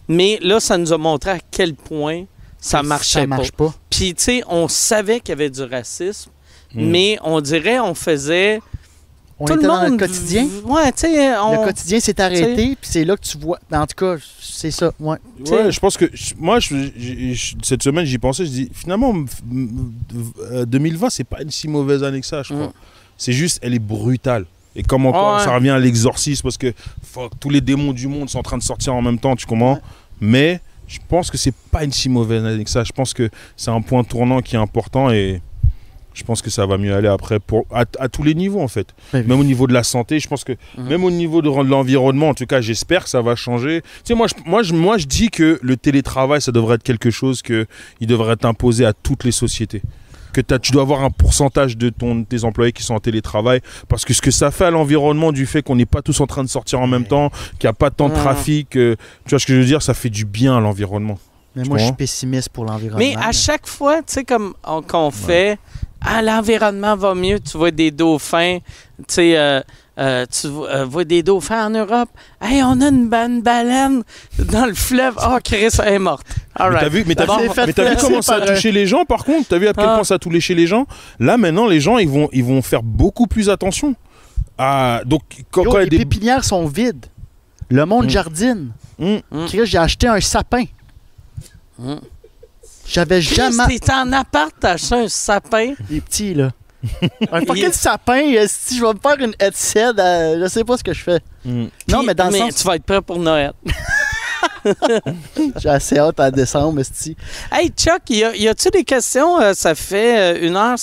Mais 0.07 0.39
là, 0.41 0.59
ça 0.59 0.77
nous 0.77 0.91
a 0.91 0.97
montré 0.97 1.31
à 1.31 1.39
quel 1.51 1.75
point 1.75 2.23
ça 2.59 2.81
marchait 2.83 3.21
ça 3.21 3.27
marche 3.27 3.51
pas. 3.51 3.73
Puis, 3.89 4.13
tu 4.15 4.23
sais, 4.23 4.43
on 4.47 4.67
savait 4.67 5.19
qu'il 5.19 5.29
y 5.29 5.33
avait 5.33 5.49
du 5.49 5.63
racisme, 5.63 6.31
Mm. 6.73 6.85
mais 6.89 7.17
on 7.23 7.41
dirait, 7.41 7.79
on 7.81 7.93
faisait... 7.93 8.61
On 9.43 9.45
tout 9.45 9.53
était 9.53 9.61
le 9.63 9.67
dans 9.67 9.81
monde... 9.81 9.91
notre 9.93 10.07
quotidien. 10.07 10.47
Ouais, 10.65 10.91
tu 10.91 10.99
sais, 10.99 11.37
on... 11.37 11.51
Le 11.61 11.65
quotidien 11.65 11.99
s'est 11.99 12.21
arrêté, 12.21 12.77
puis 12.79 12.89
c'est 12.89 13.03
là 13.05 13.15
que 13.17 13.21
tu 13.25 13.37
vois. 13.37 13.59
En 13.71 13.87
tout 13.87 13.95
cas, 13.97 14.15
c'est 14.39 14.71
ça. 14.71 14.91
Ouais. 14.99 15.17
Ouais, 15.49 15.71
je 15.71 15.79
pense 15.79 15.97
que 15.97 16.05
moi, 16.37 16.59
je- 16.59 16.89
je- 16.97 17.33
je- 17.33 17.55
cette 17.63 17.81
semaine, 17.83 18.05
j'y 18.05 18.17
pensais. 18.19 18.45
Je 18.45 18.51
dis 18.51 18.71
finalement, 18.73 19.09
m- 19.11 19.25
m- 19.51 19.91
euh, 20.51 20.65
2020, 20.65 21.09
c'est 21.09 21.23
pas 21.23 21.41
une 21.41 21.49
si 21.51 21.67
mauvaise 21.67 22.03
année 22.03 22.21
que 22.21 22.27
ça, 22.27 22.43
je 22.43 22.53
crois. 22.53 22.67
Mm. 22.67 22.73
C'est 23.17 23.33
juste, 23.33 23.59
elle 23.61 23.73
est 23.73 23.79
brutale. 23.79 24.45
Et 24.75 24.83
comme 24.83 25.05
encore, 25.05 25.37
Ouais. 25.37 25.43
ça 25.43 25.53
revient 25.55 25.69
à 25.71 25.79
l'exorcisme 25.79 26.43
parce 26.43 26.57
que 26.57 26.73
fuck, 27.03 27.31
tous 27.39 27.49
les 27.49 27.61
démons 27.61 27.93
du 27.93 28.07
monde 28.07 28.29
sont 28.29 28.39
en 28.39 28.43
train 28.43 28.57
de 28.57 28.63
sortir 28.63 28.93
en 28.95 29.01
même 29.01 29.19
temps, 29.19 29.35
tu 29.35 29.45
comprends? 29.45 29.73
Ouais. 29.73 29.79
Mais 30.21 30.61
je 30.87 30.99
pense 31.09 31.29
que 31.31 31.37
c'est 31.37 31.53
pas 31.71 31.83
une 31.83 31.91
si 31.91 32.07
mauvaise 32.09 32.45
année 32.45 32.63
que 32.63 32.69
ça. 32.69 32.83
Je 32.83 32.91
pense 32.91 33.13
que 33.13 33.29
c'est 33.57 33.71
un 33.71 33.81
point 33.81 34.03
tournant 34.03 34.41
qui 34.41 34.55
est 34.55 34.59
important 34.59 35.09
et 35.11 35.41
je 36.13 36.23
pense 36.23 36.41
que 36.41 36.49
ça 36.49 36.65
va 36.65 36.77
mieux 36.77 36.93
aller 36.93 37.07
après 37.07 37.39
pour 37.39 37.65
à, 37.71 37.85
à 37.99 38.09
tous 38.09 38.23
les 38.23 38.33
niveaux 38.35 38.61
en 38.61 38.67
fait. 38.67 38.87
Même 39.13 39.31
au 39.39 39.43
niveau 39.43 39.67
de 39.67 39.73
la 39.73 39.83
santé, 39.83 40.19
je 40.19 40.27
pense 40.27 40.43
que 40.43 40.53
Mhm. 40.77 40.87
même 40.87 41.03
au 41.03 41.11
niveau 41.11 41.41
de 41.41 41.49
l'environnement, 41.49 42.29
en 42.29 42.33
tout 42.33 42.45
cas, 42.45 42.61
j'espère 42.61 43.03
que 43.05 43.09
ça 43.09 43.21
va 43.21 43.35
changer. 43.35 43.81
Tu 43.81 43.87
sais, 44.05 44.13
moi, 44.15 44.27
je, 44.27 44.33
moi, 44.45 44.63
je, 44.63 44.73
moi, 44.73 44.97
je 44.97 45.05
dis 45.05 45.29
que 45.29 45.59
le 45.61 45.77
télétravail, 45.77 46.41
ça 46.41 46.51
devrait 46.51 46.75
être 46.75 46.83
quelque 46.83 47.11
chose 47.11 47.41
que 47.41 47.65
il 47.99 48.07
devrait 48.07 48.33
être 48.33 48.45
imposé 48.45 48.85
à 48.85 48.93
toutes 48.93 49.23
les 49.23 49.31
sociétés. 49.31 49.81
Que 50.33 50.39
tu 50.57 50.71
dois 50.71 50.83
avoir 50.83 51.03
un 51.03 51.09
pourcentage 51.09 51.75
de 51.75 51.89
ton, 51.89 52.23
tes 52.23 52.45
employés 52.45 52.71
qui 52.71 52.83
sont 52.83 52.93
en 52.93 53.01
télétravail, 53.01 53.59
parce 53.89 54.05
que 54.05 54.13
ce 54.13 54.21
que 54.21 54.31
ça 54.31 54.49
fait 54.49 54.63
à 54.63 54.71
l'environnement 54.71 55.33
du 55.33 55.45
fait 55.45 55.61
qu'on 55.61 55.75
n'est 55.75 55.85
pas 55.85 56.01
tous 56.01 56.21
en 56.21 56.25
train 56.27 56.43
de 56.45 56.49
sortir 56.49 56.79
en 56.79 56.87
même 56.87 57.05
temps, 57.05 57.29
qu'il 57.59 57.67
n'y 57.67 57.71
a 57.71 57.73
pas 57.73 57.89
tant 57.91 58.07
de 58.07 58.13
trafic, 58.13 58.77
euh, 58.77 58.95
tu 59.25 59.31
vois 59.31 59.39
ce 59.39 59.45
que 59.45 59.53
je 59.53 59.59
veux 59.59 59.65
dire, 59.65 59.81
ça 59.81 59.93
fait 59.93 60.09
du 60.09 60.23
bien 60.23 60.55
à 60.55 60.61
l'environnement. 60.61 61.19
Mais 61.53 61.63
Tu 61.63 61.69
moi, 61.69 61.77
je 61.79 61.83
suis 61.83 61.93
pessimiste 61.93 62.47
pour 62.47 62.63
l'environnement. 62.63 62.97
Mais 62.97 63.13
à 63.21 63.33
chaque 63.33 63.67
fois, 63.67 63.97
tu 63.97 64.13
sais, 64.13 64.23
comme 64.23 64.53
on- 64.65 64.81
qu'on 64.81 65.11
fait, 65.11 65.57
ah, 66.01 66.21
l'environnement 66.21 66.95
va 66.95 67.13
mieux, 67.15 67.39
tu 67.39 67.57
vois 67.57 67.71
des 67.71 67.91
dauphins, 67.91 68.57
tu 68.97 69.03
sais, 69.07 69.37
euh, 69.37 69.61
euh, 69.99 70.25
tu 70.31 70.47
vois, 70.47 70.69
euh, 70.69 70.85
vois 70.85 71.03
des 71.03 71.21
dauphins 71.21 71.67
en 71.67 71.69
Europe. 71.69 72.09
Hey, 72.41 72.63
on 72.63 72.79
a 72.81 72.87
une, 72.87 73.13
une 73.13 73.41
baleine 73.41 74.03
dans 74.39 74.65
le 74.65 74.73
fleuve. 74.73 75.15
Oh, 75.23 75.37
Chris, 75.43 75.67
elle 75.83 75.93
est 75.93 75.99
morte. 75.99 76.25
All 76.55 76.71
Mais 76.71 76.75
t'as 76.77 76.81
right. 76.81 76.91
vu, 76.91 76.97
mais 77.07 77.13
vu- 77.13 77.73
mais 77.87 77.95
comment 77.99 78.21
ça 78.21 78.35
a 78.35 78.41
touché 78.47 78.71
les 78.71 78.87
gens 78.87 79.05
par 79.05 79.23
contre? 79.23 79.49
T'as 79.49 79.57
vu 79.57 79.67
à 79.67 79.73
quel 79.73 79.85
Ah. 79.85 79.95
point 79.95 80.03
ça 80.03 80.15
a 80.15 80.19
touché 80.19 80.55
les 80.55 80.67
gens? 80.67 80.85
Là 81.19 81.37
maintenant 81.37 81.67
les 81.67 81.79
gens 81.79 81.97
ils 81.97 82.09
vont, 82.09 82.29
ils 82.33 82.43
vont 82.43 82.61
faire 82.61 82.83
beaucoup 82.83 83.27
plus 83.27 83.49
attention. 83.49 83.95
Donc 85.05 85.21
quand, 85.51 85.63
Yo, 85.63 85.77
les 85.79 85.87
des... 85.87 85.97
pépinières 85.99 86.43
sont 86.43 86.65
vides. 86.67 87.05
Le 87.69 87.85
monde 87.85 88.05
Mm. 88.05 88.09
jardine. 88.09 88.71
Hmm. 88.99 89.17
Mm. 89.31 89.45
Chris, 89.47 89.61
J'ai 89.65 89.77
acheté 89.77 90.07
un 90.07 90.19
sapin. 90.19 90.65
Mm. 92.91 92.93
J'avais 92.93 93.21
jamais. 93.21 93.79
t'es 93.79 93.93
en 93.93 94.11
appart, 94.13 94.53
t'as 94.59 94.71
acheté 94.73 94.95
un 94.95 95.07
sapin. 95.07 95.73
Des 95.89 96.01
petits, 96.01 96.33
là. 96.33 96.49
un 97.31 97.41
fucking 97.41 97.65
Il- 97.67 97.73
sapin, 97.73 98.21
si 98.47 98.77
je 98.77 98.81
vais 98.85 98.93
me 98.93 98.99
faire 98.99 99.19
une 99.19 99.35
headset, 99.39 99.91
euh, 99.99 100.41
je 100.41 100.47
sais 100.47 100.63
pas 100.63 100.77
ce 100.77 100.83
que 100.83 100.93
je 100.93 101.03
fais. 101.03 101.19
Hmm. 101.45 101.65
Non, 101.87 102.01
mais 102.03 102.15
dans 102.15 102.29
le 102.29 102.37
sens, 102.37 102.55
tu 102.55 102.63
vas 102.67 102.75
être 102.75 102.83
prêt 102.83 103.01
pour 103.01 103.19
Noël. 103.19 103.53
j'ai 105.57 105.69
assez 105.69 105.97
hâte 105.97 106.19
à 106.19 106.31
décembre, 106.31 106.79
esti. 106.79 107.15
Hey, 107.51 107.69
Chuck, 107.69 108.01
y, 108.09 108.23
a, 108.23 108.35
y 108.35 108.47
a-tu 108.47 108.69
des 108.69 108.83
questions? 108.83 109.39
Euh, 109.39 109.53
ça 109.53 109.75
fait 109.75 110.35
euh, 110.35 110.47
une 110.47 110.55
heure, 110.55 110.77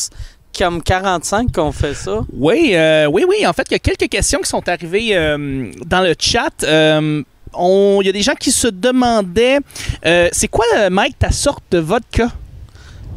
comme 0.56 0.82
45 0.82 1.52
qu'on 1.52 1.72
fait 1.72 1.94
ça. 1.94 2.20
Oui, 2.32 2.72
euh, 2.74 3.06
oui, 3.06 3.24
oui. 3.28 3.47
En 3.47 3.52
fait, 3.52 3.66
il 3.70 3.72
y 3.72 3.76
a 3.76 3.78
quelques 3.80 4.09
questions 4.09 4.40
qui 4.40 4.48
sont 4.48 4.66
arrivées 4.68 5.16
euh, 5.16 5.70
dans 5.85 6.01
le 6.01 6.14
chat. 6.18 6.51
Euh, 6.64 7.22
Il 7.57 8.07
y 8.07 8.09
a 8.09 8.12
des 8.12 8.23
gens 8.23 8.35
qui 8.35 8.53
se 8.53 8.69
demandaient 8.69 9.59
euh, 10.05 10.29
c'est 10.33 10.49
quoi, 10.49 10.65
euh, 10.77 10.91
Mike, 10.91 11.19
ta 11.19 11.31
sorte 11.31 11.65
de 11.70 11.79
vodka? 11.79 12.29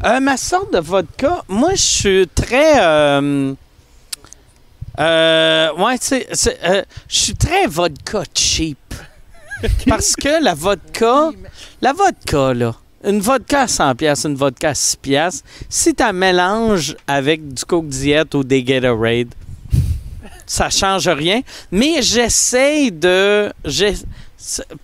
Euh, 0.04 0.20
ma 0.20 0.38
sorte 0.38 0.74
de 0.74 0.80
vodka, 0.80 1.44
moi, 1.48 1.72
je 1.72 1.82
suis 1.82 2.28
très. 2.34 2.84
Euh, 2.84 3.54
ouais, 5.78 5.98
tu 6.00 6.08
sais, 6.08 6.28
c'est, 6.34 6.60
je 7.08 7.18
suis 7.18 7.36
très 7.36 7.68
vodka 7.68 8.24
cheap. 8.34 8.78
Parce 9.88 10.16
que 10.16 10.44
la 10.44 10.56
vodka, 10.56 11.30
la 11.82 11.94
vodka, 11.94 12.54
là, 12.54 12.76
une 13.04 13.20
vodka 13.20 13.62
à 13.62 13.68
100 13.68 13.96
pièces, 13.96 14.26
une 14.26 14.36
vodka 14.36 14.70
à 14.70 14.76
6 14.76 14.98
pièces, 14.98 15.44
si 15.70 15.94
tu 15.94 16.04
mélanges 16.14 16.96
avec 17.08 17.54
du 17.54 17.64
Coke 17.64 17.88
Diet 17.88 18.34
ou 18.34 18.44
des 18.44 18.64
Gatorade, 18.64 19.34
ça 20.46 20.70
change 20.70 21.08
rien. 21.08 21.42
Mais 21.72 22.02
j'essaye 22.02 22.92
de. 22.92 23.52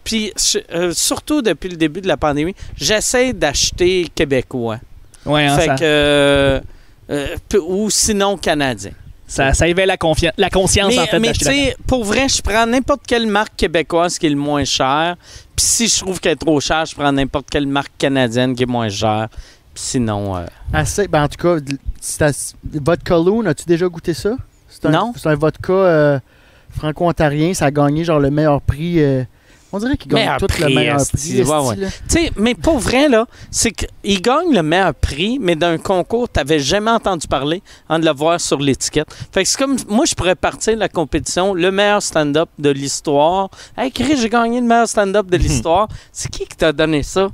Puis, 0.03 0.31
euh, 0.73 0.91
surtout 0.93 1.41
depuis 1.41 1.69
le 1.69 1.77
début 1.77 2.01
de 2.01 2.07
la 2.07 2.17
pandémie, 2.17 2.55
j'essaie 2.75 3.33
d'acheter 3.33 4.07
québécois. 4.13 4.79
Ouais, 5.25 5.45
hein, 5.45 5.57
Fait 5.57 5.65
ça, 5.65 5.75
que. 5.75 5.83
euh, 5.83 6.59
euh, 7.09 7.35
ou 7.67 7.89
sinon 7.89 8.37
canadien. 8.37 8.91
ça, 9.27 9.53
ça 9.53 9.67
éveille 9.67 9.87
la, 9.87 9.97
confiance, 9.97 10.33
la 10.37 10.49
conscience, 10.49 10.93
Mais, 10.95 10.99
en 11.01 11.05
fait, 11.07 11.19
mais 11.19 11.31
tu 11.33 11.45
sais, 11.45 11.75
pour 11.87 12.03
vrai, 12.05 12.29
je 12.29 12.41
prends 12.41 12.65
n'importe 12.65 13.01
quelle 13.07 13.27
marque 13.27 13.55
québécoise 13.57 14.17
qui 14.19 14.27
est 14.27 14.29
le 14.29 14.35
moins 14.35 14.63
cher. 14.63 15.15
Puis 15.55 15.65
si 15.65 15.87
je 15.87 15.97
trouve 15.99 16.19
qu'elle 16.19 16.33
est 16.33 16.35
trop 16.35 16.59
chère, 16.59 16.85
je 16.85 16.95
prends 16.95 17.11
n'importe 17.11 17.47
quelle 17.49 17.65
marque 17.67 17.91
canadienne 17.97 18.55
qui 18.55 18.63
est 18.63 18.67
moins 18.67 18.89
chère. 18.89 19.27
Puis 19.73 19.83
sinon. 19.83 20.37
euh, 20.37 20.45
Assez, 20.71 21.07
ben 21.07 21.23
en 21.23 21.27
tout 21.27 21.37
cas, 21.37 21.57
vodka 22.73 23.15
Loon, 23.15 23.45
as-tu 23.47 23.65
déjà 23.65 23.87
goûté 23.87 24.13
ça? 24.13 24.35
C'est 24.69 24.85
un, 24.85 24.91
Non. 24.91 25.13
C'est 25.17 25.27
un 25.27 25.35
vodka 25.35 25.73
euh, 25.73 26.19
franco-ontarien, 26.77 27.53
ça 27.53 27.65
a 27.65 27.71
gagné 27.71 28.03
genre 28.03 28.19
le 28.19 28.29
meilleur 28.29 28.61
prix. 28.61 28.99
euh, 29.01 29.23
on 29.73 29.79
dirait 29.79 29.97
qu'il 29.97 30.09
gagne 30.11 30.21
Meilleur 30.21 30.37
tout 30.37 30.47
le 30.59 30.65
meilleur 30.73 30.97
prix. 30.97 31.43
ouais, 31.43 31.67
ouais. 31.67 31.75
là. 31.75 31.87
Tu 31.87 31.99
sais, 32.07 32.31
mais 32.37 32.55
pour 32.55 32.79
vrai, 32.79 33.09
là, 33.09 33.25
c'est 33.51 33.71
qu'il 33.71 34.21
gagne 34.21 34.53
le 34.53 34.63
meilleur 34.63 34.93
prix, 34.95 35.39
mais 35.39 35.55
d'un 35.55 35.77
concours, 35.77 36.29
tu 36.31 36.39
n'avais 36.39 36.59
jamais 36.59 36.91
entendu 36.91 37.27
parler 37.27 37.61
en 37.89 37.99
de 37.99 38.05
le 38.05 38.11
voir 38.13 38.39
sur 38.39 38.59
l'étiquette. 38.59 39.07
Fait 39.31 39.43
que 39.43 39.49
c'est 39.49 39.57
comme, 39.57 39.75
moi, 39.89 40.05
je 40.05 40.15
pourrais 40.15 40.35
partir 40.35 40.73
de 40.75 40.79
la 40.79 40.89
compétition, 40.89 41.53
le 41.53 41.69
meilleur 41.71 42.01
stand-up 42.01 42.49
de 42.57 42.69
l'histoire. 42.69 43.49
Hey, 43.77 43.91
Chris, 43.91 44.17
j'ai 44.21 44.29
gagné 44.29 44.61
le 44.61 44.67
meilleur 44.67 44.87
stand-up 44.87 45.27
de 45.29 45.37
l'histoire. 45.45 45.87
c'est 46.11 46.29
qui 46.31 46.45
qui 46.45 46.55
t'a 46.57 46.71
donné 46.71 47.03
ça? 47.03 47.29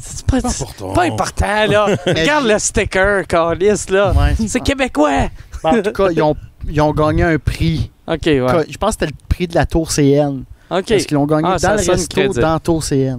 C'est 0.00 0.24
pas, 0.26 0.40
Pas 0.40 0.48
c'est 0.50 0.62
important. 0.62 0.92
pas 0.92 1.02
important, 1.04 1.66
là. 1.66 1.86
Regarde 2.06 2.46
le 2.46 2.58
sticker, 2.58 3.26
Carlis, 3.26 3.86
là. 3.88 4.12
Ouais. 4.12 4.34
C'est 4.46 4.60
québécois. 4.60 5.28
Ben, 5.64 5.78
en 5.78 5.82
tout 5.82 5.90
cas, 5.92 6.10
ils 6.12 6.22
ont, 6.22 6.36
ils 6.68 6.80
ont 6.80 6.92
gagné 6.92 7.24
un 7.24 7.38
prix. 7.38 7.90
OK, 8.06 8.20
ouais. 8.26 8.66
Je 8.68 8.76
pense 8.78 8.94
que 8.96 9.00
c'était 9.00 9.06
le 9.06 9.26
prix 9.28 9.48
de 9.48 9.54
la 9.56 9.66
Tour 9.66 9.90
CN. 9.90 10.44
OK. 10.70 10.84
Parce 10.88 11.04
qu'ils 11.06 11.14
l'ont 11.14 11.26
gagné 11.26 11.48
Ah, 11.50 11.58
ça 11.58 11.68
dans 11.76 11.82
le 11.82 11.90
resto, 11.92 12.14
crédible. 12.14 12.40
dans 12.40 12.58
Tour 12.58 12.82
CN. 12.84 13.16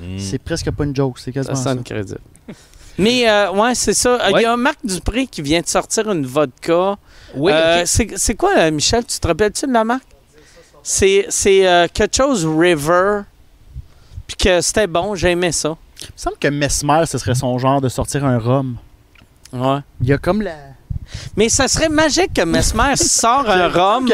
Hmm. 0.00 0.18
C'est 0.18 0.38
presque 0.38 0.70
pas 0.70 0.84
une 0.84 0.94
joke, 0.96 1.18
c'est 1.18 1.26
Ça 1.26 1.32
quasiment 1.32 1.54
ça. 1.56 1.62
sonne 1.64 1.82
crédible. 1.82 2.20
Mais, 2.98 3.28
euh, 3.28 3.50
ouais, 3.52 3.74
c'est 3.74 3.94
ça. 3.94 4.18
Il 4.28 4.34
Ouais. 4.34 4.42
y 4.42 4.46
a 4.46 4.56
Marc 4.56 4.78
Dupré 4.84 5.26
qui 5.26 5.40
vient 5.42 5.60
de 5.60 5.66
sortir 5.66 6.10
une 6.10 6.26
vodka. 6.26 6.96
Oui, 7.34 7.52
Euh, 7.54 7.82
c'est- 7.86 8.34
quoi, 8.34 8.50
euh, 8.58 8.70
Michel? 8.70 9.04
Tu 9.04 9.18
te 9.18 9.26
rappelles-tu 9.26 9.66
de 9.66 9.72
la 9.72 9.84
marque? 9.84 10.04
C'est 10.82 11.26
c'est, 11.28 11.66
euh, 11.66 11.86
quelque 11.92 12.16
chose 12.16 12.46
River. 12.46 13.22
Puis 14.26 14.36
que 14.36 14.60
c'était 14.60 14.86
bon, 14.86 15.14
j'aimais 15.14 15.52
ça. 15.52 15.76
Il 16.02 16.06
me 16.06 16.10
semble 16.16 16.36
que 16.38 16.48
Mesmer, 16.48 17.04
ce 17.06 17.18
serait 17.18 17.34
son 17.34 17.58
genre 17.58 17.80
de 17.80 17.88
sortir 17.88 18.24
un 18.24 18.38
rhum. 18.38 18.76
Ouais. 19.52 19.78
Il 20.00 20.06
y 20.08 20.12
a 20.12 20.18
comme 20.18 20.40
la. 20.42 20.54
Mais 21.36 21.48
ça 21.48 21.68
serait 21.68 21.88
magique 21.88 22.32
que 22.34 22.42
Mesmer 22.42 22.96
sort 22.96 23.48
un 23.48 23.68
rhum, 23.68 24.08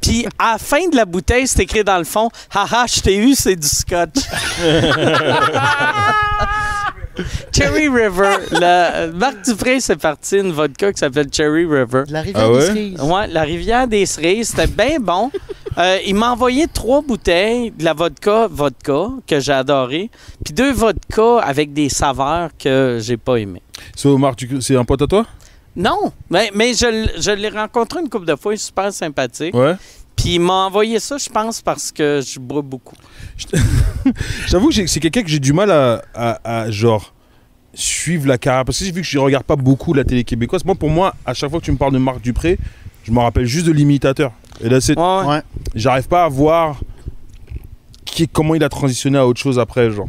puis 0.00 0.26
à 0.38 0.52
la 0.52 0.58
fin 0.58 0.88
de 0.88 0.96
la 0.96 1.04
bouteille, 1.04 1.46
c'est 1.46 1.62
écrit 1.62 1.84
dans 1.84 1.98
le 1.98 2.04
fond 2.04 2.28
Haha, 2.54 2.86
je 2.86 3.00
t'ai 3.00 3.16
eu, 3.16 3.34
c'est 3.34 3.56
du 3.56 3.66
scotch. 3.68 4.18
Cherry 7.52 7.88
River. 7.88 8.36
Le, 8.52 9.10
Marc 9.12 9.44
Dupré, 9.44 9.80
c'est 9.80 9.96
parti 9.96 10.36
une 10.38 10.52
vodka 10.52 10.92
qui 10.92 10.98
s'appelle 11.00 11.26
Cherry 11.32 11.64
River. 11.66 12.04
La 12.08 12.20
rivière 12.20 12.48
Ah 12.48 12.58
des 12.58 12.60
cerises. 12.66 13.00
Ouais, 13.00 13.26
la 13.26 13.42
rivière 13.42 13.88
des 13.88 14.06
cerises, 14.06 14.48
c'était 14.50 14.68
bien 14.68 14.98
bon. 15.00 15.30
Euh, 15.78 15.98
il 16.06 16.14
m'a 16.14 16.30
envoyé 16.32 16.66
trois 16.72 17.02
bouteilles 17.02 17.72
de 17.72 17.84
la 17.84 17.92
vodka, 17.92 18.46
vodka, 18.50 19.08
que 19.26 19.40
j'ai 19.40 19.52
adoré, 19.52 20.10
puis 20.44 20.54
deux 20.54 20.72
vodka 20.72 21.38
avec 21.42 21.72
des 21.72 21.88
saveurs 21.88 22.50
que 22.58 22.98
j'ai 23.00 23.16
pas 23.16 23.36
aimées. 23.36 23.62
So, 23.96 24.16
Marc, 24.18 24.36
tu- 24.36 24.60
c'est 24.60 24.76
un 24.76 24.84
pote 24.84 25.02
à 25.02 25.06
toi? 25.06 25.26
Non, 25.78 26.12
mais, 26.28 26.50
mais 26.54 26.74
je, 26.74 27.30
l'ai 27.30 27.48
rencontré 27.48 28.00
une 28.00 28.08
couple 28.08 28.26
de 28.26 28.34
fois, 28.34 28.52
il 28.52 28.56
est 28.56 28.58
super 28.58 28.92
sympathique. 28.92 29.54
Ouais. 29.54 29.74
Puis 30.16 30.34
il 30.34 30.40
m'a 30.40 30.66
envoyé 30.66 30.98
ça, 30.98 31.16
je 31.18 31.28
pense, 31.28 31.62
parce 31.62 31.92
que 31.92 32.20
je 32.20 32.40
bois 32.40 32.62
beaucoup. 32.62 32.96
J'avoue 34.48 34.70
que 34.70 34.86
c'est 34.88 34.98
quelqu'un 34.98 35.22
que 35.22 35.28
j'ai 35.28 35.38
du 35.38 35.52
mal 35.52 35.70
à, 35.70 36.02
à- 36.12 36.62
à, 36.62 36.70
genre 36.72 37.14
suivre 37.74 38.26
la 38.26 38.38
carrière 38.38 38.64
parce 38.64 38.80
que 38.80 38.84
vu 38.86 39.02
que 39.02 39.06
je 39.06 39.18
regarde 39.18 39.44
pas 39.44 39.54
beaucoup 39.54 39.94
la 39.94 40.02
télé 40.02 40.24
québécoise, 40.24 40.64
moi 40.64 40.74
pour 40.74 40.90
moi 40.90 41.14
à 41.24 41.32
chaque 41.34 41.50
fois 41.50 41.60
que 41.60 41.64
tu 41.64 41.70
me 41.70 41.76
parles 41.76 41.92
de 41.92 41.98
Marc 41.98 42.20
Dupré, 42.20 42.58
je 43.04 43.12
me 43.12 43.20
rappelle 43.20 43.44
juste 43.44 43.66
de 43.66 43.72
l'imitateur. 43.72 44.32
Et 44.60 44.68
là 44.68 44.80
c'est 44.80 44.98
Ouais, 44.98 45.04
ouais. 45.20 45.26
Ouais. 45.26 45.42
j'arrive 45.76 46.08
pas 46.08 46.24
à 46.24 46.28
voir 46.28 46.80
qui, 48.04 48.26
comment 48.26 48.56
il 48.56 48.64
a 48.64 48.68
transitionné 48.68 49.18
à 49.18 49.26
autre 49.26 49.38
chose 49.38 49.60
après 49.60 49.92
genre. 49.92 50.08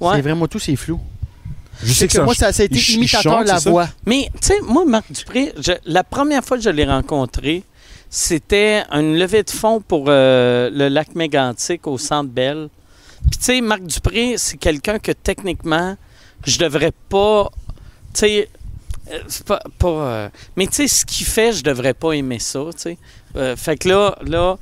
Ouais. 0.00 0.14
C'est 0.16 0.22
vraiment 0.22 0.46
tout, 0.46 0.60
c'est 0.60 0.76
flou. 0.76 1.00
Je 1.82 1.92
sais 1.92 2.08
que, 2.08 2.18
moi, 2.24 2.34
ça, 2.34 2.52
ça 2.52 2.62
a 2.62 2.66
été 2.66 2.78
imitateur 2.94 3.32
chante, 3.32 3.42
de 3.44 3.48
la 3.48 3.58
voix. 3.70 3.88
Mais, 4.06 4.28
tu 4.40 4.48
sais, 4.48 4.60
moi, 4.62 4.84
Marc 4.84 5.10
Dupré, 5.12 5.52
je- 5.58 5.72
la 5.84 6.04
première 6.04 6.44
fois 6.44 6.56
que 6.56 6.62
je 6.62 6.70
l'ai 6.70 6.84
rencontré, 6.84 7.62
c'était 8.10 8.84
une 8.92 9.16
levée 9.18 9.42
de 9.42 9.50
fonds 9.50 9.80
pour 9.80 10.06
euh, 10.08 10.70
le 10.72 10.88
lac 10.88 11.14
mégantique 11.14 11.86
au 11.86 11.98
Centre 11.98 12.30
Bell. 12.30 12.68
Puis, 13.30 13.38
tu 13.38 13.44
sais, 13.44 13.60
Marc 13.60 13.82
Dupré, 13.82 14.34
c'est 14.38 14.56
quelqu'un 14.56 14.98
que 14.98 15.12
techniquement, 15.12 15.96
je 16.46 16.58
devrais 16.58 16.92
pas. 17.08 17.50
Tu 18.14 18.20
sais. 18.20 18.48
euh, 19.10 19.18
c'est 19.28 19.44
pas. 19.44 19.60
pas, 19.78 19.88
euh, 19.88 20.28
mais, 20.56 20.66
tu 20.66 20.74
sais, 20.74 20.88
ce 20.88 21.04
qu'il 21.04 21.26
fait, 21.26 21.52
je 21.52 21.62
devrais 21.62 21.94
pas 21.94 22.12
aimer 22.12 22.38
ça, 22.38 22.60
tu 22.74 22.80
sais. 22.82 22.98
Euh, 23.36 23.56
fait 23.56 23.76
que 23.76 23.88
là, 23.88 24.16
là. 24.24 24.56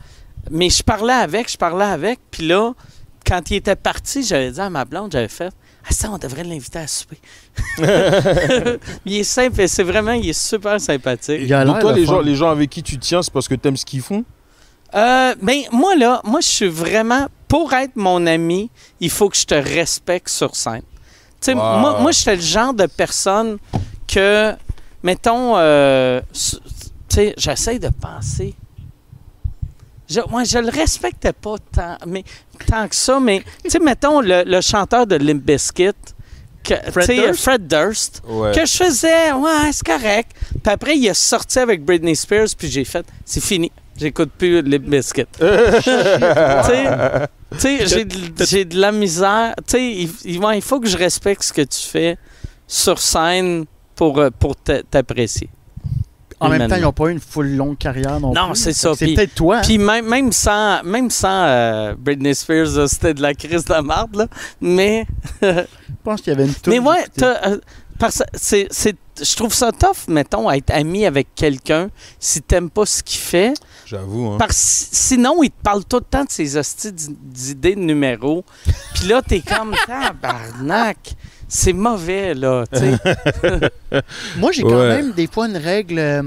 Mais 0.50 0.68
je 0.68 0.82
parlais 0.82 1.12
avec, 1.14 1.50
je 1.50 1.56
parlais 1.56 1.84
avec. 1.86 2.18
Puis 2.30 2.46
là, 2.46 2.72
quand 3.26 3.50
il 3.50 3.56
était 3.56 3.76
parti, 3.76 4.22
j'avais 4.22 4.50
dit 4.50 4.60
à 4.60 4.68
ma 4.68 4.84
blonde, 4.84 5.12
j'avais 5.12 5.28
fait. 5.28 5.52
Ah, 5.86 5.92
ça, 5.92 6.10
on 6.10 6.16
devrait 6.18 6.44
l'inviter 6.44 6.78
à 6.78 6.86
souper. 6.86 7.18
il 9.04 9.16
est 9.16 9.24
simple, 9.24 9.60
et 9.60 9.68
c'est 9.68 9.82
vraiment, 9.82 10.12
il 10.12 10.28
est 10.28 10.32
super 10.38 10.80
sympathique. 10.80 11.40
Il 11.42 11.52
a 11.52 11.64
Donc 11.64 11.74
l'air 11.74 11.82
toi 11.82 11.92
le 11.92 11.98
les 12.00 12.06
gens, 12.06 12.20
les 12.20 12.34
gens 12.34 12.50
avec 12.50 12.70
qui 12.70 12.82
tu 12.82 12.98
tiens, 12.98 13.22
c'est 13.22 13.32
parce 13.32 13.48
que 13.48 13.54
t'aimes 13.54 13.76
ce 13.76 13.84
qu'ils 13.84 14.00
font? 14.00 14.24
Euh, 14.94 15.34
ben, 15.42 15.60
moi, 15.72 15.94
là, 15.96 16.20
moi, 16.24 16.40
je 16.40 16.46
suis 16.48 16.68
vraiment, 16.68 17.26
pour 17.48 17.72
être 17.74 17.96
mon 17.96 18.26
ami, 18.26 18.70
il 19.00 19.10
faut 19.10 19.28
que 19.28 19.36
je 19.36 19.44
te 19.44 19.54
respecte 19.54 20.28
sur 20.28 20.54
scène. 20.56 20.82
Tu 21.40 21.50
sais, 21.50 21.54
Wow. 21.54 21.78
moi, 21.78 22.00
moi 22.00 22.10
j'étais 22.12 22.36
le 22.36 22.40
genre 22.42 22.72
de 22.72 22.86
personne 22.86 23.58
que, 24.06 24.54
mettons, 25.02 25.54
euh, 25.58 26.20
tu 26.32 26.56
sais, 27.08 27.34
j'essaie 27.36 27.78
de 27.78 27.90
penser. 28.00 28.54
Je, 30.14 30.20
moi, 30.30 30.44
je 30.44 30.58
le 30.58 30.68
respectais 30.70 31.32
pas 31.32 31.56
tant, 31.72 31.96
mais, 32.06 32.24
tant 32.66 32.86
que 32.88 32.94
ça, 32.96 33.18
mais, 33.20 33.42
tu 33.64 33.70
sais, 33.70 33.78
mettons, 33.78 34.20
le, 34.20 34.44
le 34.46 34.60
chanteur 34.60 35.06
de 35.06 35.16
Limp 35.16 35.42
Bizkit, 35.42 35.90
que, 36.62 36.74
Fred 36.90 37.06
tu 37.08 37.14
sais, 37.16 37.26
Durst? 37.26 37.42
Fred 37.42 37.66
Durst, 37.66 38.22
Ouais. 38.26 38.52
que 38.54 38.64
je 38.64 38.72
faisais, 38.72 39.32
ouais, 39.32 39.70
c'est 39.72 39.84
correct. 39.86 40.30
Puis 40.62 40.72
après, 40.72 40.96
il 40.96 41.06
est 41.06 41.14
sorti 41.14 41.58
avec 41.58 41.84
Britney 41.84 42.16
Spears, 42.16 42.48
puis 42.56 42.70
j'ai 42.70 42.84
fait, 42.84 43.04
c'est 43.24 43.42
fini. 43.42 43.70
J'écoute 43.96 44.30
plus 44.36 44.62
Lip 44.62 44.82
Biscuit. 44.88 45.26
tu 45.38 45.44
sais, 45.44 46.84
tu 47.52 47.58
sais, 47.58 47.86
j'ai 47.86 48.04
de- 48.04 48.44
j'ai 48.44 48.64
de 48.64 48.78
la 48.80 48.90
misère. 48.92 49.54
Tu 49.66 49.72
sais, 49.72 49.84
il, 49.92 50.10
il- 50.24 50.62
faut 50.62 50.80
que 50.80 50.88
je 50.88 50.96
respecte 50.96 51.42
ce 51.44 51.52
que 51.52 51.62
tu 51.62 51.80
fais 51.80 52.16
sur 52.66 52.98
scène 52.98 53.66
pour, 53.94 54.18
euh, 54.18 54.30
pour 54.36 54.56
t'a- 54.56 54.82
t'apprécier. 54.82 55.48
En 56.44 56.48
même 56.50 56.68
temps, 56.68 56.76
ils 56.76 56.82
n'ont 56.82 56.92
pas 56.92 57.06
eu 57.08 57.12
une 57.12 57.20
full 57.20 57.56
longue 57.56 57.78
carrière 57.78 58.20
non, 58.20 58.32
Non, 58.32 58.46
plus. 58.52 58.56
c'est 58.60 58.72
ça. 58.72 58.92
C'est 58.96 59.06
Puis- 59.06 59.14
peut-être 59.14 59.34
toi. 59.34 59.56
hein? 59.58 59.62
Puis 59.64 59.78
même, 59.78 60.06
même 60.06 60.32
sans, 60.32 60.82
même 60.84 61.10
sans 61.10 61.44
euh, 61.46 61.94
Britney 61.98 62.34
Spears, 62.34 62.88
c'était 62.88 63.14
de 63.14 63.22
la 63.22 63.34
crise 63.34 63.64
de 63.64 63.80
marde, 63.80 64.16
là. 64.16 64.26
Mais 64.60 65.06
Je 65.42 65.64
pense 66.02 66.20
qu'il 66.20 66.32
y 66.32 66.36
avait 66.36 66.46
une 66.46 66.54
Mais 66.66 66.78
ouais, 66.78 67.04
euh, 67.22 67.58
parce 67.98 68.18
que 68.18 68.24
c'est, 68.34 68.66
c'est- 68.70 68.96
je 69.22 69.36
trouve 69.36 69.54
ça 69.54 69.70
tough, 69.70 70.08
mettons, 70.08 70.48
à 70.48 70.56
être 70.56 70.70
ami 70.72 71.06
avec 71.06 71.28
quelqu'un 71.36 71.88
si 72.18 72.42
t'aimes 72.42 72.68
pas 72.68 72.84
ce 72.84 73.02
qu'il 73.02 73.20
fait. 73.20 73.54
J'avoue 73.86 74.30
hein. 74.32 74.36
Parce 74.38 74.56
sinon, 74.92 75.42
il 75.42 75.50
te 75.50 75.62
parle 75.62 75.84
tout 75.84 75.96
le 75.98 76.02
temps 76.02 76.24
de 76.24 76.30
ses 76.30 76.56
hosties 76.56 76.90
d'i- 76.92 77.16
d'idées 77.22 77.74
de 77.76 77.80
numéros. 77.80 78.44
Puis 78.94 79.06
là, 79.08 79.22
t'es 79.22 79.40
comme, 79.40 79.72
tabarnak. 79.86 81.14
C'est 81.48 81.72
mauvais, 81.72 82.34
là, 82.34 82.64
tu 82.72 82.78
sais. 82.80 82.98
Moi, 84.38 84.52
j'ai 84.52 84.62
quand 84.62 84.70
Ouais. 84.78 84.96
même 84.96 85.12
des 85.12 85.26
fois 85.26 85.46
une 85.48 85.56
règle 85.56 85.98
euh, 85.98 86.22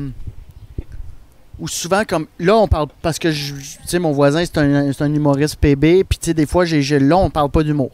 où 1.59 1.67
souvent, 1.67 2.03
comme 2.07 2.27
là, 2.39 2.55
on 2.55 2.67
parle 2.67 2.87
parce 3.01 3.17
que 3.19 3.31
je- 3.31 3.53
sais, 3.85 3.99
mon 3.99 4.11
voisin, 4.11 4.43
c'est 4.45 4.57
un, 4.59 4.91
c'est 4.93 5.03
un 5.03 5.13
humoriste 5.13 5.55
PB, 5.57 6.03
puis 6.03 6.17
tu 6.19 6.25
sais, 6.27 6.33
des 6.33 6.45
fois, 6.45 6.65
j'ai, 6.65 6.81
j'ai- 6.81 6.99
là, 6.99 7.17
on 7.17 7.29
parle 7.29 7.49
pas 7.49 7.63
d'humour. 7.63 7.91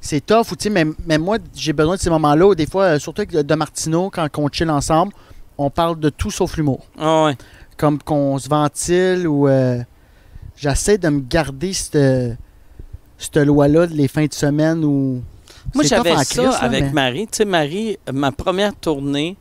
C'est 0.00 0.24
tough, 0.24 0.52
ou 0.52 0.56
tu 0.56 0.64
sais, 0.64 0.70
mais, 0.70 0.84
mais 1.06 1.18
moi, 1.18 1.38
j'ai 1.54 1.72
besoin 1.72 1.96
de 1.96 2.00
ces 2.00 2.10
moments-là 2.10 2.46
où 2.48 2.54
des 2.54 2.66
fois, 2.66 2.84
euh, 2.84 2.98
surtout 2.98 3.22
avec 3.22 3.32
de 3.34 3.54
Martino, 3.54 4.10
quand 4.12 4.28
on 4.38 4.48
chill 4.50 4.70
ensemble, 4.70 5.12
on 5.56 5.70
parle 5.70 5.98
de 5.98 6.08
tout 6.10 6.30
sauf 6.30 6.56
l'humour. 6.56 6.84
Ah 6.98 7.24
ouais. 7.24 7.36
Comme 7.76 7.98
qu'on 8.02 8.38
se 8.38 8.48
ventile 8.48 9.26
ou. 9.28 9.48
euh, 9.48 9.78
j'essaie 10.56 10.98
de 10.98 11.08
me 11.08 11.20
garder 11.20 11.72
cette, 11.72 12.36
cette 13.18 13.36
loi-là 13.36 13.86
de 13.86 13.94
les 13.94 14.08
fins 14.08 14.26
de 14.26 14.32
semaine 14.34 14.84
où. 14.84 15.22
Moi, 15.74 15.84
j'avais 15.84 16.16
ça 16.24 16.42
là, 16.42 16.50
avec 16.58 16.84
mais- 16.84 16.92
Marie. 16.92 17.26
Tu 17.26 17.38
sais, 17.38 17.44
Marie, 17.44 17.98
ma 18.12 18.32
première 18.32 18.74
tournée, 18.74 19.36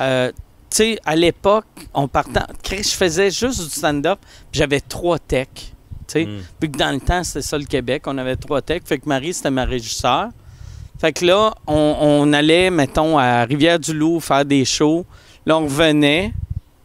euh, 0.00 0.30
tu 0.70 0.76
sais, 0.76 0.98
à 1.04 1.14
l'époque, 1.16 1.66
on 1.94 2.08
partait. 2.08 2.40
Je 2.70 2.82
faisais 2.90 3.30
juste 3.30 3.62
du 3.62 3.70
stand-up, 3.70 4.18
puis 4.50 4.58
j'avais 4.58 4.80
trois 4.80 5.18
techs. 5.18 5.72
Tu 6.08 6.12
sais, 6.14 6.24
Mm. 6.26 6.38
Vu 6.60 6.70
que 6.70 6.78
dans 6.78 6.90
le 6.92 7.00
temps, 7.00 7.22
c'était 7.24 7.42
ça 7.42 7.56
le 7.58 7.64
Québec, 7.64 8.02
on 8.06 8.18
avait 8.18 8.36
trois 8.36 8.60
techs. 8.62 8.86
Fait 8.86 8.98
que 8.98 9.08
Marie, 9.08 9.32
c'était 9.34 9.50
ma 9.50 9.64
régisseur. 9.64 10.28
Fait 11.00 11.12
que 11.12 11.24
là, 11.24 11.54
on, 11.66 11.96
on 12.00 12.32
allait, 12.32 12.70
mettons, 12.70 13.18
à 13.18 13.44
Rivière-du-Loup 13.44 14.20
faire 14.20 14.44
des 14.44 14.64
shows. 14.64 15.04
Là, 15.46 15.58
on 15.58 15.64
revenait. 15.64 16.32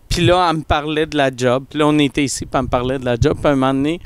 Puis 0.09 0.25
là, 0.25 0.47
elle 0.49 0.57
me 0.57 0.63
parlait 0.63 1.05
de 1.05 1.17
la 1.17 1.29
job. 1.35 1.65
Puis 1.69 1.77
là, 1.79 1.87
on 1.87 1.97
était 1.99 2.23
ici, 2.23 2.45
puis 2.45 2.57
elle 2.57 2.63
me 2.63 2.67
parlait 2.67 2.97
de 2.99 3.05
la 3.05 3.15
job. 3.19 3.37
Puis 3.37 3.47
à 3.47 3.51
un 3.51 3.55
moment 3.55 3.73
donné, 3.73 3.99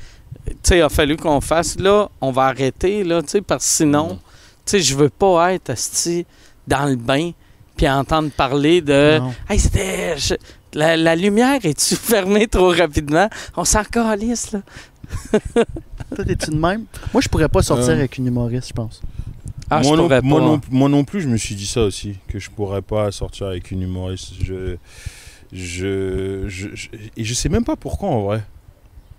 tu 0.47 0.53
sais, 0.63 0.77
il 0.79 0.81
a 0.81 0.89
fallu 0.89 1.15
qu'on 1.17 1.39
fasse. 1.39 1.79
Là, 1.79 2.09
on 2.19 2.31
va 2.31 2.43
arrêter, 2.47 3.03
là, 3.03 3.21
tu 3.21 3.29
sais, 3.29 3.41
parce 3.41 3.63
que 3.65 3.71
sinon, 3.71 4.19
tu 4.65 4.71
sais, 4.71 4.79
je 4.81 4.95
veux 4.95 5.09
pas 5.09 5.53
être, 5.53 5.69
asti, 5.71 6.25
dans 6.67 6.85
le 6.85 6.95
bain, 6.95 7.31
puis 7.77 7.89
entendre 7.89 8.29
parler 8.31 8.81
de. 8.81 9.19
Non. 9.19 9.33
Hey, 9.49 9.59
c'était. 9.59 10.17
je- 10.17 10.35
la, 10.73 10.95
la 10.95 11.15
lumière 11.15 11.59
est-tu 11.65 11.95
fermée 11.97 12.47
trop 12.47 12.69
rapidement? 12.71 13.29
On 13.57 13.65
s'en 13.65 13.83
calisse, 13.83 14.53
là. 14.53 14.61
Toi, 16.15 16.25
t'es-tu 16.25 16.51
de 16.51 16.55
même? 16.55 16.85
Moi, 17.13 17.21
je 17.21 17.27
pourrais 17.27 17.49
pas 17.49 17.61
sortir 17.61 17.89
Euh. 17.89 17.93
avec 17.97 18.17
une 18.17 18.27
humoriste, 18.27 18.69
je 18.69 18.73
pense. 18.73 19.01
Ah, 19.69 19.81
moi, 19.81 19.83
je 19.83 19.89
non, 19.97 20.03
pourrais 20.03 20.21
moi, 20.21 20.39
pas. 20.39 20.45
non, 20.45 20.61
moi 20.69 20.89
non 20.89 21.03
plus, 21.03 21.21
je 21.21 21.27
me 21.29 21.37
suis 21.37 21.55
dit 21.55 21.65
ça 21.65 21.81
aussi, 21.83 22.15
que 22.27 22.39
je 22.39 22.49
pourrais 22.49 22.81
pas 22.81 23.11
sortir 23.11 23.47
avec 23.47 23.71
une 23.71 23.81
humoriste. 23.81 24.33
Je, 24.41 24.75
je, 25.53 26.47
je, 26.47 26.67
je- 26.73 26.87
et 27.17 27.23
je 27.23 27.33
sais 27.33 27.49
même 27.49 27.63
pas 27.63 27.75
pourquoi 27.75 28.09
en 28.09 28.21
vrai. 28.23 28.43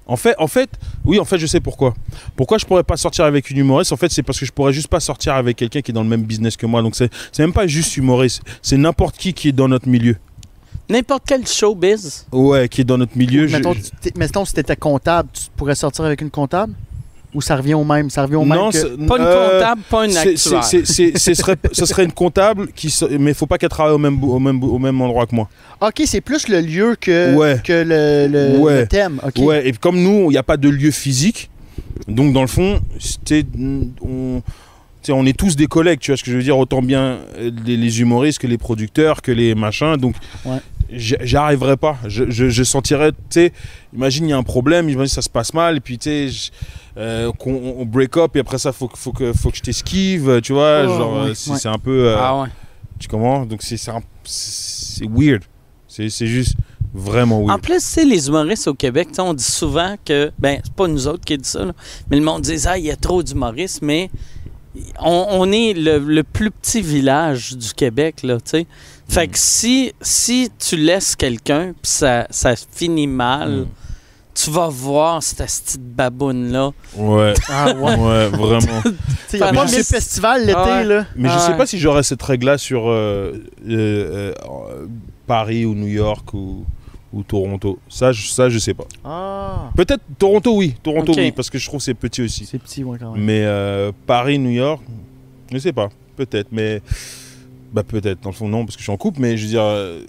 En 0.07 0.16
fait, 0.16 0.35
en 0.39 0.47
fait, 0.49 0.69
oui, 1.05 1.19
en 1.20 1.24
fait, 1.24 1.39
je 1.39 1.47
sais 1.47 1.61
pourquoi. 1.61 1.95
Pourquoi 2.37 2.59
je 2.59 2.66
pourrais 2.66 2.83
pas 2.83 2.97
sortir 2.97 3.24
avec 3.24 3.51
une 3.51 3.59
humoriste? 3.59 3.93
En 3.93 3.97
fait, 3.97 4.11
c'est 4.11 4.23
parce 4.23 4.39
que 4.39 4.45
je 4.45 4.53
pourrais 4.53 4.73
juste 4.73 4.89
pas 4.89 5.01
sortir 5.01 5.35
avec 5.35 5.57
quelqu'un 5.57 5.81
qui 5.81 5.91
est 5.93 5.95
dans 5.95 6.03
le 6.03 6.09
même 6.09 6.23
business 6.23 6.57
que 6.57 6.66
moi. 6.66 6.83
Donc, 6.83 6.97
c'est 6.97 7.11
c'est 7.31 7.43
même 7.43 7.53
pas 7.53 7.66
juste 7.66 7.97
humoriste, 7.97 8.43
c'est 8.62 8.77
n'importe 8.77 9.16
qui 9.16 9.33
qui 9.33 9.49
est 9.49 9.53
dans 9.53 9.69
notre 9.69 9.89
milieu. 9.89 10.16
N'importe 10.91 11.23
quel 11.27 11.47
showbiz. 11.47 12.27
Ouais, 12.33 12.69
qui 12.69 12.81
est 12.81 12.85
dans 12.85 12.99
notre 12.99 13.16
milieu. 13.16 13.47
mettons, 13.49 13.73
je- 13.74 14.11
mettons, 14.16 14.45
si 14.45 14.53
t'étais 14.55 14.77
comptable, 14.77 15.29
tu 15.33 15.45
pourrais 15.57 15.77
sortir 15.77 16.05
avec 16.05 16.20
une 16.20 16.31
comptable? 16.31 16.74
Ou 17.34 17.40
ça 17.40 17.56
revient 17.56 17.72
au 17.74 17.84
même? 17.84 18.10
Ça 18.10 18.22
revient 18.24 18.34
au 18.36 18.44
même 18.44 18.59
non, 18.59 18.70
que... 18.70 19.06
Pas 19.06 19.16
une 19.16 19.22
euh, 19.24 19.52
comptable, 19.59 19.80
pas 19.88 20.04
une 20.04 20.16
actuaire. 20.16 20.64
ce 20.64 21.34
serait, 21.34 21.56
ce 21.72 21.86
serait 21.86 22.04
une 22.04 22.12
comptable, 22.12 22.68
qui, 22.72 22.94
mais 23.18 23.30
il 23.30 23.34
faut 23.34 23.46
pas 23.46 23.56
qu'elle 23.56 23.70
travaille 23.70 23.94
au 23.94 23.98
même, 23.98 24.16
bou- 24.18 24.32
au, 24.34 24.38
même, 24.38 24.60
bou- 24.60 24.68
au 24.74 24.78
même 24.78 25.00
endroit 25.00 25.26
que 25.26 25.34
moi. 25.34 25.48
OK, 25.80 26.02
c'est 26.04 26.20
plus 26.20 26.48
le 26.48 26.60
lieu 26.60 26.94
que, 27.00 27.34
Ouais. 27.34 27.59
que 27.64 27.72
le, 27.72 28.28
le- 28.30 28.59
Ouais. 28.59 28.80
le 28.80 28.86
thème. 28.86 29.18
OK. 29.26 29.42
Ouais, 29.44 29.66
et 29.66 29.72
comme 29.72 29.98
nous, 30.02 30.24
il 30.30 30.34
n'y 30.34 30.36
a 30.36 30.42
pas 30.42 30.59
de 30.59 30.68
lieu 30.68 30.90
physique, 30.90 31.48
donc 32.06 32.34
dans 32.34 32.42
le 32.42 32.48
fond, 32.48 32.80
on, 35.09 35.26
est 35.26 35.36
tous 35.36 35.56
des 35.56 35.66
collègues, 35.66 36.00
tu 36.00 36.10
vois 36.10 36.16
ce 36.18 36.24
que 36.24 36.30
je 36.30 36.36
veux 36.36 36.42
dire, 36.42 36.59
autant 36.59 36.82
bien 36.82 37.18
euh, 37.38 37.50
les, 37.64 37.76
les 37.76 38.00
humoristes 38.00 38.38
que 38.40 38.46
les 38.46 38.59
producteurs, 38.59 39.22
que 39.22 39.32
les 39.32 39.54
machins, 39.54 39.96
donc 39.96 40.14
Ouais. 40.44 40.59
j'- 40.92 41.16
j'arriverais 41.22 41.76
pas, 41.76 41.96
je, 42.06 42.24
je, 42.30 42.48
je 42.50 42.62
sentirais, 42.62 43.12
tu 43.12 43.16
sais, 43.30 43.52
imagine 43.94 44.26
il 44.26 44.30
y 44.30 44.32
a 44.32 44.36
un 44.36 44.42
problème, 44.42 44.88
imagine 44.88 45.09
ça 45.14 45.22
se 45.22 45.30
passe 45.30 45.54
mal, 45.54 45.78
et 45.78 45.80
puis 45.80 45.98
tu 45.98 46.30
sais, 46.30 46.50
euh, 46.97 47.32
qu'on 47.32 47.55
on 47.55 47.85
break 47.86 48.16
up, 48.16 48.36
et 48.36 48.40
après 48.40 48.59
ça, 48.59 48.73
faut, 48.73 48.89
que- 48.89 48.98
faut, 48.98 49.12
que, 49.12 49.32
faut 49.32 49.51
que 49.51 49.56
je 49.56 49.62
t'esquive, 49.62 50.40
tu 50.43 50.52
vois, 50.52 50.82
Oh, 50.85 50.89
genre, 50.89 51.12
ouais, 51.24 51.31
euh, 51.31 51.35
c'est 51.35 51.51
ouais. 51.52 51.59
c'est 51.59 51.69
un 51.69 51.78
peu... 51.78 52.09
euh, 52.09 52.16
Ah 52.19 52.43
ouais. 52.43 52.48
Tu 52.98 53.09
comprends? 53.09 53.44
Donc 53.47 53.62
c'est 53.62 53.77
c'est 53.77 53.90
un- 53.90 54.02
c'est 54.24 55.06
weird. 55.10 55.43
C'est 55.89 56.09
c'est 56.10 56.27
juste 56.27 56.55
vraiment 56.94 57.43
En 57.44 57.47
weird. 57.47 57.60
plus, 57.62 57.77
tu 57.78 57.81
sais, 57.82 58.05
les 58.05 58.28
humoristes 58.28 58.69
au 58.69 58.74
Québec, 58.74 59.09
tu 59.09 59.14
sais, 59.14 59.23
on 59.23 59.32
dit 59.35 59.43
souvent 59.43 59.97
que, 60.05 60.31
ben, 60.39 60.60
c'est 60.62 60.73
pas 60.74 60.86
nous 60.89 61.09
autres 61.09 61.24
qui 61.24 61.36
dit 61.39 61.48
ça, 61.48 61.64
là, 61.64 61.73
mais 62.10 62.16
le 62.19 62.23
monde 62.23 62.43
dit, 62.43 62.56
ah, 62.66 62.77
il 62.78 62.85
y 62.85 62.90
a 62.90 62.97
trop 62.97 63.23
d'humoristes, 63.23 63.81
mais 63.82 64.10
on, 65.01 65.27
on 65.31 65.52
est 65.52 65.74
le, 65.74 65.98
le 65.98 66.23
plus 66.23 66.51
petit 66.51 66.81
village 66.82 67.55
du 67.56 67.73
Québec, 67.74 68.23
là, 68.23 68.36
tu 68.36 68.51
sais. 68.51 68.66
Fait 69.09 69.27
Mm. 69.27 69.31
que 69.31 69.39
si, 69.39 69.93
si 70.01 70.51
tu 70.59 70.77
laisses 70.77 71.16
quelqu'un, 71.16 71.73
puis 71.82 71.90
ça, 71.90 72.27
ça 72.31 72.55
finit 72.56 73.06
mal, 73.06 73.51
Mm. 73.51 73.66
Tu 74.34 74.50
vas 74.50 74.68
voir 74.68 75.22
cette 75.22 75.38
petite 75.38 75.80
baboune-là. 75.80 76.70
Ouais, 76.96 77.34
Ah 77.48 77.72
ouais. 77.74 77.96
ouais, 77.96 78.28
vraiment. 78.28 78.82
Sais, 79.28 79.36
il 79.38 79.40
y 79.40 79.42
a 79.42 79.52
pas 79.52 79.66
je 79.66 79.74
mille 79.74 79.84
sais- 79.84 79.94
festivals 79.96 80.40
l'été, 80.46 80.59
Ouais. 80.59 80.84
là. 80.84 81.06
Mais 81.16 81.28
je 81.28 81.34
Ah 81.34 81.38
sais 81.38 81.50
ouais. 81.52 81.56
pas 81.59 81.66
si 81.66 81.78
j'aurais 81.78 82.02
cette 82.02 82.22
règle-là 82.22 82.59
sur 82.59 82.88
euh, 82.88 83.32
euh, 83.68 84.32
euh, 84.44 84.86
Paris 85.26 85.64
ou 85.64 85.74
New 85.74 85.86
York 85.86 86.32
ou, 86.34 86.64
ou 87.12 87.22
Toronto. 87.22 87.78
Ça, 87.88 88.12
je, 88.12 88.26
ça, 88.28 88.48
je 88.48 88.59
sais 88.59 88.74
pas. 88.74 88.84
Ah. 89.04 89.70
Peut-être 89.76 90.02
Toronto, 90.18 90.56
oui. 90.56 90.74
Toronto, 90.82 91.12
oui, 91.16 91.32
parce 91.32 91.48
que 91.50 91.59
je 91.59 91.66
trouve 91.66 91.78
que 91.80 91.84
c'est 91.84 91.94
petit 91.94 92.22
aussi. 92.22 92.44
C'est 92.46 92.59
petit, 92.59 92.84
ouais, 92.84 92.98
quand 92.98 93.12
même. 93.12 93.22
Mais 93.24 93.42
euh, 93.44 93.92
Paris, 94.06 94.38
New 94.38 94.50
York, 94.50 94.82
je 95.52 95.59
sais 95.59 95.72
pas. 95.72 95.88
Peut-être, 96.16 96.48
mais. 96.52 96.82
Bah, 97.72 97.82
peut-être. 97.82 98.20
Dans 98.22 98.30
le 98.30 98.34
fond, 98.34 98.48
non, 98.48 98.64
parce 98.64 98.76
que 98.76 98.80
je 98.80 98.84
suis 98.84 98.92
en 98.92 98.96
couple, 98.98 99.20
mais 99.20 99.36
je 99.36 99.44
veux 99.44 99.50
dire. 99.50 99.62
euh, 99.62 100.00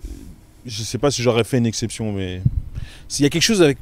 je 0.65 0.81
sais 0.83 0.97
pas 0.97 1.11
si 1.11 1.21
j'aurais 1.21 1.43
fait 1.43 1.57
une 1.57 1.65
exception, 1.65 2.11
mais. 2.13 2.41
S'il 3.13 3.21
y 3.21 3.27
a 3.27 3.29
quelque 3.29 3.43
chose 3.43 3.61
avec. 3.61 3.77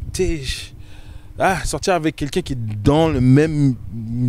Ah, 1.39 1.63
sortir 1.63 1.93
avec 1.93 2.17
quelqu'un 2.17 2.41
qui 2.41 2.51
est 2.51 2.59
dans 2.83 3.07
le 3.07 3.21
même 3.21 3.75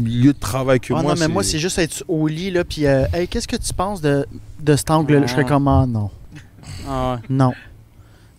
lieu 0.05 0.33
de 0.33 0.39
travail 0.39 0.79
que 0.79 0.95
Ah 0.95 1.03
moi. 1.03 1.15
non, 1.15 1.21
mais 1.21 1.27
moi, 1.27 1.43
c'est 1.43 1.59
juste 1.59 1.77
être 1.79 2.05
au 2.07 2.29
lit, 2.29 2.53
là, 2.53 2.63
puis 2.63 2.87
euh, 2.87 3.05
hey, 3.13 3.27
qu'est-ce 3.27 3.49
que 3.49 3.57
tu 3.57 3.75
penses 3.75 4.01
de, 4.01 4.25
de 4.61 4.77
cet 4.77 4.93
angle-là? 4.93 5.27
Je 5.27 5.33
serais 5.33 5.43
Ah. 5.45 5.49
comme, 5.49 5.67
ah, 5.67 5.87
non. 5.89 6.09
Ah 6.89 7.15
ouais. 7.17 7.21
Non. 7.29 7.53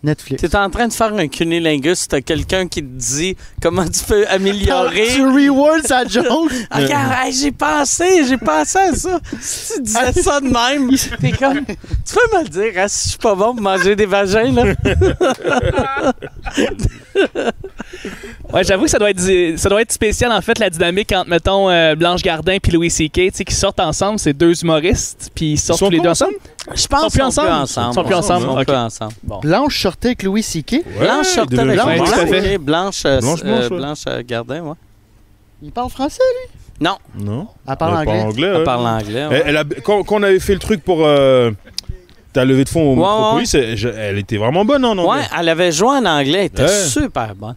Netflix. 0.04 0.40
Tu 0.40 0.46
es 0.46 0.56
en 0.56 0.70
train 0.70 0.86
de 0.88 0.92
faire 0.92 1.12
un 1.14 1.26
cunilingus, 1.28 2.06
t'as 2.08 2.20
quelqu'un 2.20 2.68
qui 2.68 2.82
te 2.82 2.86
dit 2.86 3.36
comment 3.60 3.86
tu 3.88 4.04
peux 4.04 4.26
améliorer. 4.28 5.08
Tu 5.14 5.22
reward 5.26 5.86
sa 5.86 6.04
joke? 6.06 6.52
Ah, 6.70 6.78
Regarde, 6.80 7.12
hey, 7.24 7.32
j'ai 7.32 7.52
pensé, 7.52 8.24
j'ai 8.26 8.36
pensé 8.36 8.78
à 8.78 8.94
ça. 8.94 9.18
Si 9.40 9.74
tu 9.74 9.82
disais 9.82 10.12
ça 10.22 10.40
de 10.40 10.46
même, 10.46 10.90
t'es 11.20 11.32
comme. 11.32 11.64
Tu 11.64 12.14
peux 12.14 12.36
me 12.38 12.42
le 12.42 12.48
dire, 12.48 12.72
hein, 12.82 12.88
si 12.88 13.04
je 13.04 13.08
suis 13.10 13.18
pas 13.18 13.34
bon 13.34 13.54
pour 13.54 13.60
manger 13.62 13.96
des 13.96 14.06
vagins, 14.06 14.52
là? 14.52 14.64
Ouais, 18.52 18.62
j'avoue 18.64 18.84
que 18.84 18.90
ça 18.90 18.98
doit 18.98 19.10
être 19.10 19.56
ça 19.56 19.68
doit 19.68 19.82
être 19.82 19.92
spécial 19.92 20.30
en 20.32 20.40
fait 20.40 20.58
la 20.58 20.70
dynamique 20.70 21.12
entre 21.12 21.28
mettons 21.28 21.68
euh, 21.70 21.94
Blanche 21.94 22.22
Gardin 22.22 22.58
puis 22.62 22.72
Louis 22.72 22.90
C.K. 22.90 23.12
tu 23.12 23.30
sais 23.34 23.44
qui 23.44 23.54
sortent 23.54 23.80
ensemble, 23.80 24.18
c'est 24.18 24.32
deux 24.32 24.62
humoristes 24.62 25.30
puis 25.34 25.52
ils 25.52 25.58
sortent 25.58 25.78
sont 25.80 25.86
tous 25.86 25.92
les 25.92 26.00
deux 26.00 26.08
ensemble? 26.10 26.34
Je 26.74 26.86
pense 26.86 27.00
Sont 27.02 27.10
plus 27.10 27.18
qu'on 27.20 27.26
ensemble? 27.26 27.48
Ils 27.64 27.94
sont 27.94 28.04
plus 28.04 28.14
ensemble? 28.14 28.46
On 28.48 28.58
Ok. 28.60 28.66
peut 28.66 28.76
ensemble. 28.76 29.14
Blanche 29.42 29.82
sortait 29.82 30.08
avec 30.08 30.22
Louis 30.22 30.42
C.K. 30.42 30.72
Ouais, 30.72 30.82
Blanche 31.00 31.26
sortait 31.26 31.58
avec 31.58 31.78
Ouais, 31.84 31.96
Blanche, 31.96 32.08
ok, 32.10 32.58
Blanche, 32.60 33.02
euh, 33.06 33.20
Blanche, 33.20 33.40
euh, 33.44 33.44
Blanche, 33.44 33.70
ouais. 33.70 33.76
Blanche 33.78 33.98
euh, 34.08 34.22
Gardin, 34.26 34.60
ouais. 34.60 34.74
Il 35.62 35.72
parle 35.72 35.90
français, 35.90 36.20
lui? 36.50 36.60
Non, 36.80 36.96
Non. 37.18 37.46
Elle 37.68 37.76
parle 37.76 37.92
Elle 38.02 38.08
anglais. 38.08 38.20
anglais. 38.22 38.46
elle 38.48 38.56
ouais. 38.58 38.64
parle 38.64 38.86
anglais. 38.86 39.18
Elle- 39.20 39.28
ouais. 39.28 39.42
elle 39.46 39.56
a- 39.56 39.64
quand, 39.82 40.02
quand 40.04 40.16
on 40.16 40.22
avait 40.22 40.40
fait 40.40 40.54
le 40.54 40.58
truc 40.58 40.82
pour 40.82 41.06
euh, 41.06 41.50
ta 42.32 42.44
levée 42.44 42.64
de 42.64 42.68
fonds 42.68 42.82
au 42.82 42.90
Ouais, 42.94 42.96
Micropolis, 42.96 43.54
elle, 43.54 43.76
je- 43.76 43.88
elle 43.88 44.18
était 44.18 44.36
vraiment 44.38 44.64
bonne 44.64 44.84
en 44.84 44.98
anglais. 44.98 45.20
Ouais, 45.20 45.26
elle 45.38 45.48
avait 45.48 45.70
joué 45.72 45.88
en 45.88 46.04
anglais, 46.04 46.38
elle 46.40 46.44
était 46.46 46.62
Ouais. 46.62 46.68
super 46.68 47.34
bonne. 47.34 47.54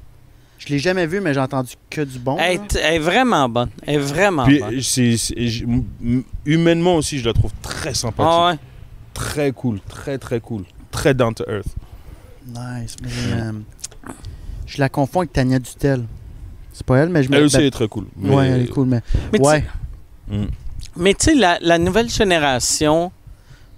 Je 0.68 0.74
l'ai 0.74 0.80
jamais 0.80 1.08
vu, 1.08 1.22
mais 1.22 1.34
j'ai 1.34 1.40
entendu 1.40 1.74
que 1.90 2.02
du 2.02 2.20
bon. 2.20 2.36
Elle 2.38 2.56
est, 2.56 2.76
elle 2.76 2.94
est 2.96 3.00
vraiment 3.00 3.48
bonne. 3.48 3.70
Elle 3.86 3.96
est 3.96 4.00
vraiment 4.00 4.44
Puis 4.44 4.60
bonne. 4.60 4.82
c'est- 4.82 5.16
c'est- 5.16 5.48
j- 5.48 5.64
m- 5.64 5.84
m- 6.04 6.24
humainement 6.46 6.96
aussi, 6.96 7.20
je 7.20 7.26
la 7.26 7.32
trouve 7.32 7.52
très 7.62 7.94
sympathique. 7.94 8.30
Ah 8.30 8.48
ouais? 8.52 8.60
Très 9.14 9.52
cool, 9.54 9.80
très 9.88 10.18
très 10.18 10.42
cool. 10.42 10.64
Très 10.92 11.14
down 11.14 11.34
to 11.34 11.46
earth. 11.50 11.74
Nice, 12.46 12.98
mais 13.02 13.10
euh, 13.34 13.52
je 14.66 14.80
la 14.80 14.90
confonds 14.90 15.20
avec 15.20 15.32
Tania 15.32 15.58
Dutel. 15.60 16.04
C'est 16.74 16.86
pas 16.86 16.98
elle, 16.98 17.10
mais 17.10 17.24
je 17.24 17.30
me 17.30 17.38
Elle 17.38 17.44
aussi 17.46 17.56
ben, 17.56 17.62
elle 17.62 17.68
est 17.68 17.72
très 17.72 17.88
cool. 17.88 18.06
Mais- 18.18 18.36
Ouais, 18.36 18.48
elle 18.50 18.62
est 18.64 18.68
cool, 18.68 18.88
mais. 18.88 19.02
Mais 19.32 19.40
tu- 19.40 19.46
ouais. 19.46 19.66
Mm. 20.30 20.46
Mais 20.98 21.14
tu 21.14 21.26
sais, 21.26 21.36
la, 21.36 21.58
la 21.62 21.78
nouvelle 21.78 22.10
génération, 22.10 23.12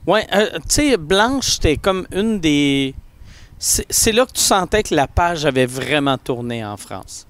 ouais, 0.07 0.25
euh, 0.33 0.47
tu 0.53 0.59
sais, 0.69 0.97
Blanche, 0.97 1.51
c'était 1.51 1.77
comme 1.77 2.07
une 2.11 2.39
des. 2.39 2.95
C'est 3.59 4.11
là 4.13 4.25
que 4.25 4.31
tu 4.31 4.41
sentais 4.41 4.83
que 4.83 4.95
la 4.95 5.07
page 5.07 5.45
avait 5.45 5.65
vraiment 5.65 6.17
tourné 6.17 6.63
en 6.65 6.77
France. 6.77 7.27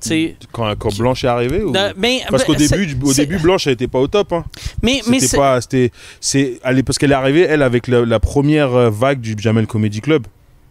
Tu 0.00 0.08
sais. 0.08 0.36
Quand, 0.52 0.74
quand 0.76 0.94
Blanche 0.98 1.24
est 1.24 1.28
arrivée 1.28 1.62
ou... 1.62 1.72
mais- 1.96 2.22
Parce 2.28 2.44
qu'au 2.44 2.54
début, 2.56 2.94
au 3.04 3.12
début, 3.14 3.38
Blanche, 3.38 3.66
elle 3.68 3.74
était 3.74 3.88
pas 3.88 4.00
au 4.00 4.08
top. 4.08 4.32
Hein. 4.32 4.44
mais, 4.82 5.00
mais 5.08 5.18
pas, 5.34 5.60
c'était, 5.60 5.92
c'est, 6.20 6.58
elle 6.64 6.78
est- 6.80 6.82
parce 6.82 6.98
qu'elle 6.98 7.12
est 7.12 7.14
arrivée, 7.14 7.42
elle, 7.42 7.62
avec 7.62 7.86
la, 7.88 8.04
la 8.04 8.20
première 8.20 8.74
euh, 8.74 8.90
vague 8.90 9.20
du 9.20 9.34
Jamel 9.38 9.66
Comedy 9.66 10.00
Club. 10.00 10.26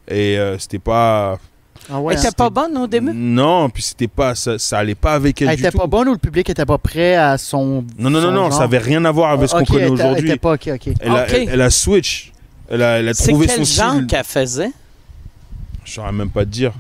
Et 0.10 0.38
euh, 0.38 0.60
c'était 0.60 0.80
pas. 0.80 1.40
Ah 1.90 2.00
ouais, 2.00 2.14
elle 2.14 2.20
hein. 2.20 2.24
était 2.24 2.36
pas 2.36 2.50
bonne 2.50 2.78
au 2.78 2.86
début? 2.88 3.12
Non, 3.14 3.70
puis 3.70 3.82
c'était 3.82 4.08
pas, 4.10 4.36
ça, 4.36 4.60
ça 4.60 4.78
allait 4.80 4.96
pas 4.96 5.14
avec 5.14 5.42
elle, 5.42 5.50
Elle 5.50 5.56
du 5.56 5.62
était 5.64 5.72
tout. 5.72 5.78
pas 5.80 5.88
bonne 5.88 6.10
ou 6.10 6.12
le 6.12 6.18
public 6.18 6.50
était 6.50 6.66
pas 6.66 6.78
prêt 6.78 7.16
à 7.16 7.38
son. 7.38 7.86
Non, 7.98 8.10
non, 8.10 8.20
non, 8.20 8.22
son 8.22 8.32
non, 8.32 8.42
genre? 8.50 8.54
ça 8.54 8.64
avait 8.64 8.78
rien 8.78 9.04
à 9.06 9.12
voir 9.12 9.32
avec 9.32 9.50
ce 9.50 9.56
qu'on 9.56 9.64
connaît 9.66 9.84
elle 9.86 9.92
aujourd'hui. 9.94 10.26
Elle 10.26 10.32
était 10.32 10.40
pas, 10.40 10.54
ok, 10.54 10.70
ok. 10.76 10.94
Elle, 11.00 11.12
a, 11.12 11.28
elle, 11.30 11.50
elle 11.54 11.62
a 11.62 11.70
switch. 11.70 12.33
Elle 12.70 12.82
a, 12.82 13.00
elle 13.00 13.10
a 13.10 13.14
trouvé 13.14 13.48
quel 13.48 13.66
son 13.66 13.82
genre 13.84 13.94
style. 13.96 14.08
qu'elle 14.08 14.24
faisait? 14.24 14.72
Je 15.86 15.92
saurais 15.94 16.12
même 16.12 16.30
pas 16.30 16.46
te 16.46 16.50
dire. 16.50 16.74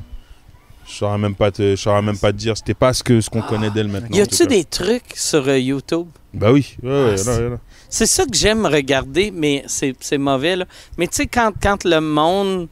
Je 0.87 0.93
saurais 0.93 1.17
même 1.17 1.35
pas 1.35 1.51
te, 1.51 1.71
je 1.71 1.75
saurais 1.75 2.01
même 2.01 2.17
pas 2.17 2.31
te 2.31 2.37
dire. 2.37 2.55
C'était 2.57 2.73
pas 2.73 2.93
ce 2.93 3.03
que 3.03 3.19
ce 3.21 3.29
qu'on 3.29 3.41
connaît 3.41 3.69
d'elle 3.69 3.87
maintenant. 3.87 4.15
Y 4.15 4.21
a-tu 4.21 4.45
des 4.47 4.63
trucs 4.65 5.13
sur 5.15 5.47
euh, 5.47 5.57
YouTube? 5.57 6.07
Bah 6.33 6.51
oui. 6.51 6.75
Ouais, 6.83 7.15
Ah. 7.27 7.57
C'est 7.89 8.05
ça 8.07 8.25
que 8.25 8.35
j'aime 8.35 8.65
regarder, 8.65 9.31
mais 9.31 9.63
c'est 9.67 9.95
c'est 9.99 10.17
mauvais. 10.17 10.55
Là. 10.55 10.65
Mais 10.97 11.07
tu 11.07 11.15
sais, 11.17 11.27
quand, 11.27 11.51
quand 11.61 11.83
le 11.85 11.99
monde 12.01 12.67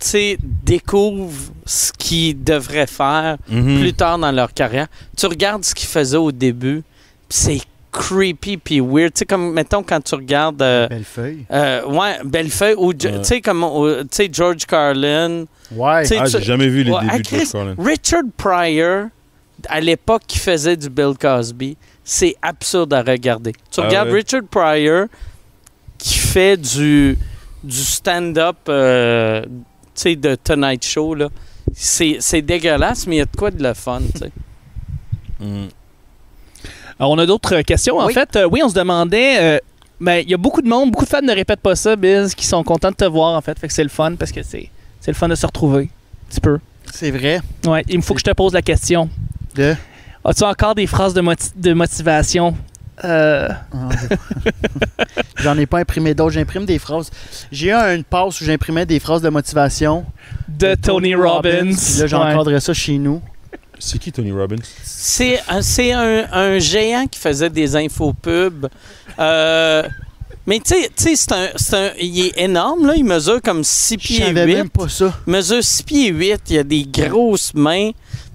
tu 0.00 0.38
découvre 0.64 1.32
ce 1.66 1.92
qu'ils 1.92 2.42
devraient 2.44 2.86
faire 2.86 3.36
Mhm. 3.48 3.80
plus 3.80 3.92
tard 3.94 4.18
dans 4.18 4.30
leur 4.30 4.52
carrière, 4.54 4.86
tu 5.16 5.26
regardes 5.26 5.64
ce 5.64 5.74
qu'ils 5.74 5.88
faisaient 5.88 6.16
au 6.18 6.30
début, 6.32 6.82
c'est 7.28 7.60
creepy 7.98 8.56
puis 8.56 8.80
weird. 8.80 9.12
Tu 9.14 9.20
sais, 9.20 9.26
comme, 9.26 9.52
mettons, 9.52 9.82
quand 9.82 10.00
tu 10.00 10.14
regardes... 10.14 10.62
euh, 10.62 10.86
Belle 10.88 11.04
feuille. 11.04 11.44
euh, 11.50 11.84
ouais, 11.86 12.18
Bellefeuille, 12.24 12.74
ou, 12.78 12.92
tu 12.94 13.08
sais, 13.22 13.40
comme, 13.40 13.64
tu 14.02 14.06
sais, 14.10 14.28
George 14.32 14.64
Carlin, 14.66 15.44
Ouais. 15.70 16.02
Ah, 16.18 16.24
j'ai 16.26 16.42
jamais 16.42 16.68
vu 16.68 16.82
les 16.82 16.90
Ouais, 16.90 17.00
débuts 17.02 17.12
ah, 17.14 17.18
de 17.18 17.24
George 17.24 17.52
Carlin. 17.52 17.74
Richard 17.78 18.22
Pryor, 18.36 19.06
à 19.68 19.80
l'époque 19.80 20.22
qui 20.26 20.38
faisait 20.38 20.76
du 20.76 20.88
Bill 20.88 21.12
Cosby, 21.20 21.76
c'est 22.04 22.36
absurde 22.40 22.94
à 22.94 23.02
regarder. 23.02 23.52
Tu 23.70 23.80
Ah 23.80 23.86
regardes 23.86 24.08
ouais? 24.08 24.14
Richard 24.14 24.44
Pryor 24.50 25.06
qui 25.98 26.16
fait 26.18 26.56
du, 26.56 27.18
du 27.64 27.76
stand-up 27.76 28.56
euh, 28.68 29.42
tu 29.44 29.48
sais, 29.94 30.16
de 30.16 30.36
Tonight 30.36 30.84
Show, 30.84 31.14
là. 31.14 31.28
C'est, 31.74 32.16
c'est 32.20 32.40
dégueulasse, 32.40 33.06
mais 33.06 33.16
il 33.16 33.18
y 33.18 33.22
a 33.22 33.26
de 33.26 33.36
quoi 33.36 33.50
de 33.50 33.62
le 33.62 33.74
fun, 33.74 34.00
tu 34.14 34.18
sais. 34.20 34.30
Mhm. 35.40 35.68
Alors, 36.98 37.12
on 37.12 37.18
a 37.18 37.26
d'autres 37.26 37.56
euh, 37.56 37.62
questions. 37.62 37.98
En 37.98 38.06
Oui. 38.06 38.12
fait, 38.14 38.36
euh, 38.36 38.48
oui, 38.50 38.60
on 38.64 38.68
se 38.68 38.74
demandait. 38.74 39.36
euh, 39.40 39.58
ben, 40.00 40.16
il 40.24 40.30
y 40.30 40.34
a 40.34 40.36
beaucoup 40.36 40.62
de 40.62 40.68
monde, 40.68 40.90
beaucoup 40.90 41.04
de 41.04 41.08
fans 41.10 41.22
ne 41.22 41.32
répètent 41.32 41.60
pas 41.60 41.74
ça, 41.76 41.96
Biz, 41.96 42.34
qui 42.34 42.46
sont 42.46 42.62
contents 42.64 42.90
de 42.90 42.96
te 42.96 43.04
voir, 43.04 43.34
en 43.36 43.40
fait. 43.40 43.58
Fait 43.58 43.66
que 43.68 43.74
c'est 43.74 43.82
le 43.82 43.88
fun 43.88 44.14
parce 44.16 44.30
que 44.32 44.42
c'est, 44.42 44.70
c'est 45.00 45.10
le 45.10 45.16
fun 45.16 45.28
de 45.28 45.34
se 45.34 45.46
retrouver. 45.46 45.84
Un 45.84 46.28
petit 46.30 46.40
peu. 46.40 46.58
C'est 46.92 47.10
vrai. 47.10 47.40
Ouais, 47.66 47.84
il 47.88 47.96
me 47.98 48.02
faut 48.02 48.14
que 48.14 48.20
je 48.20 48.24
te 48.24 48.30
pose 48.32 48.52
la 48.52 48.62
question. 48.62 49.08
De? 49.54 49.74
As-tu 50.24 50.44
encore 50.44 50.74
des 50.74 50.86
phrases 50.86 51.14
de, 51.14 51.20
moti- 51.20 51.52
de 51.56 51.72
motivation? 51.72 52.56
Euh, 53.04 53.48
J'en 55.36 55.56
ai 55.58 55.66
pas 55.66 55.78
imprimé 55.78 56.14
d'autres. 56.14 56.32
J'imprime 56.32 56.64
des 56.64 56.78
phrases. 56.78 57.10
J'ai 57.52 57.68
eu 57.68 57.72
une 57.72 58.04
passe 58.04 58.40
où 58.40 58.44
j'imprimais 58.44 58.86
des 58.86 58.98
phrases 59.00 59.22
de 59.22 59.28
motivation. 59.28 60.04
de 60.48 60.74
Tony 60.74 61.14
Robbins. 61.14 61.70
Là, 61.70 62.04
Ouais. 62.06 62.14
encadré 62.14 62.60
ça 62.60 62.72
chez 62.74 62.98
nous. 62.98 63.20
C'est 63.78 63.98
qui 63.98 64.10
Tony 64.12 64.32
Robbins? 64.32 64.56
C'est, 64.82 65.40
un- 65.48 65.62
c'est 65.62 65.92
un, 65.92 66.26
un 66.32 66.58
géant 66.58 67.06
qui 67.06 67.18
faisait 67.18 67.50
des 67.50 67.76
infopubs. 67.76 68.66
Euh, 69.18 69.82
mais 70.46 70.60
tu 70.60 70.74
sais- 70.96 71.14
c'est 71.16 71.32
un, 71.32 71.48
c'est 71.56 71.76
un- 71.76 71.92
il 72.00 72.26
est 72.26 72.38
énorme, 72.40 72.86
là. 72.86 72.94
Il 72.96 73.04
mesure 73.04 73.40
comme 73.42 73.62
6 73.64 73.94
Je 73.94 73.98
pieds 73.98 74.18
savais 74.26 74.44
8. 74.46 74.54
même 74.54 74.70
pas 74.70 74.88
ça. 74.88 75.12
Il 75.26 75.32
mesure 75.32 75.62
6 75.62 75.82
pieds 75.82 76.08
8, 76.08 76.40
il 76.50 76.58
a 76.58 76.62
des 76.64 76.84
grosses 76.84 77.52
mains, 77.54 77.90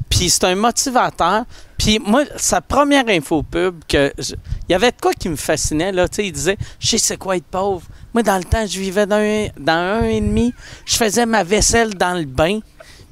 puis 0.10 0.30
c'est 0.30 0.44
un 0.46 0.56
motivateur. 0.56 1.44
Puis 1.78 2.00
moi, 2.00 2.24
sa 2.38 2.62
première 2.62 3.08
infopub, 3.10 3.76
que 3.88 4.14
je- 4.18 4.36
il 4.70 4.72
y 4.72 4.76
avait 4.76 4.92
de 4.92 4.98
quoi 5.02 5.12
qui 5.14 5.28
me 5.28 5.36
fascinait, 5.36 5.92
là, 5.92 6.08
tu 6.08 6.18
sais, 6.18 6.28
il 6.28 6.32
disait, 6.32 6.58
je 6.80 6.88
sais 6.90 6.98
c'est 6.98 7.18
quoi 7.18 7.36
être 7.36 7.46
pauvre. 7.46 7.82
Moi, 8.14 8.22
dans 8.24 8.38
le 8.38 8.44
temps, 8.44 8.66
je 8.66 8.80
vivais 8.80 9.06
dans 9.08 9.16
un, 9.18 9.48
dans 9.60 10.02
un 10.02 10.04
et 10.04 10.22
demi, 10.22 10.54
je 10.86 10.96
faisais 10.96 11.26
ma 11.26 11.44
vaisselle 11.44 11.96
dans 11.96 12.14
le 12.18 12.26
bain, 12.26 12.60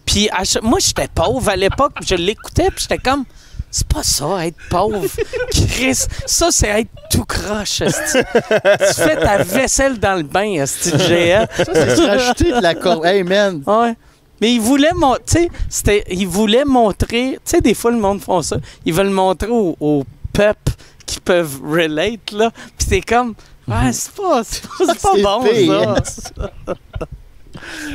puis 0.06 0.30
chaque- 0.44 0.64
moi, 0.64 0.80
j'étais 0.80 1.08
pauvre 1.14 1.50
à 1.50 1.56
l'époque, 1.56 1.94
je 2.06 2.16
l'écoutais, 2.16 2.70
puis 2.70 2.86
j'étais 2.88 2.98
comme... 2.98 3.26
C'est 3.74 3.88
pas 3.88 4.04
ça, 4.04 4.46
être 4.46 4.58
pauvre. 4.70 5.08
Chris, 5.52 5.96
ça, 6.26 6.48
c'est 6.52 6.68
être 6.68 6.90
tout 7.10 7.24
croche. 7.24 7.78
tu 7.82 8.94
fais 8.94 9.16
ta 9.16 9.44
vaisselle 9.44 9.98
dans 9.98 10.16
le 10.16 10.24
bain, 10.24 10.56
esti 10.62 10.92
géant. 11.08 11.46
Ça, 11.56 11.64
c'est 11.74 11.96
se 11.96 12.02
rajouter 12.02 12.52
de 12.52 12.60
la 12.62 12.76
corde. 12.76 13.06
Hey, 13.06 13.24
man. 13.24 13.64
Ouais. 13.66 13.96
Mais 14.42 14.52
il 14.56 14.60
voulait, 14.60 14.92
mon- 14.94 15.16
tu 15.16 15.22
sais, 15.28 15.50
c'était- 15.70 16.04
il 16.10 16.28
voulait 16.28 16.66
montrer, 16.66 17.36
tu 17.36 17.40
sais, 17.46 17.62
des 17.62 17.74
fois 17.74 17.92
le 17.92 17.98
monde 18.00 18.20
font 18.22 18.42
ça, 18.42 18.58
ils 18.86 18.94
veulent 18.94 19.10
montrer 19.10 19.48
au, 19.50 19.78
au 19.80 20.04
peuple 20.34 20.74
qui 21.06 21.22
peuvent 21.22 21.62
relate, 21.64 22.32
là. 22.34 22.52
Puis 22.78 22.88
c'est 22.90 23.02
comme, 23.02 23.36
Ouais, 23.70 23.94
c'est 23.94 24.12
pas, 24.12 24.42
c'est 24.44 24.64
pas, 24.64 24.94
c'est 24.94 25.02
pas 25.02 25.14
bon, 25.40 25.44
pire. 25.48 25.96
ça. 26.04 26.52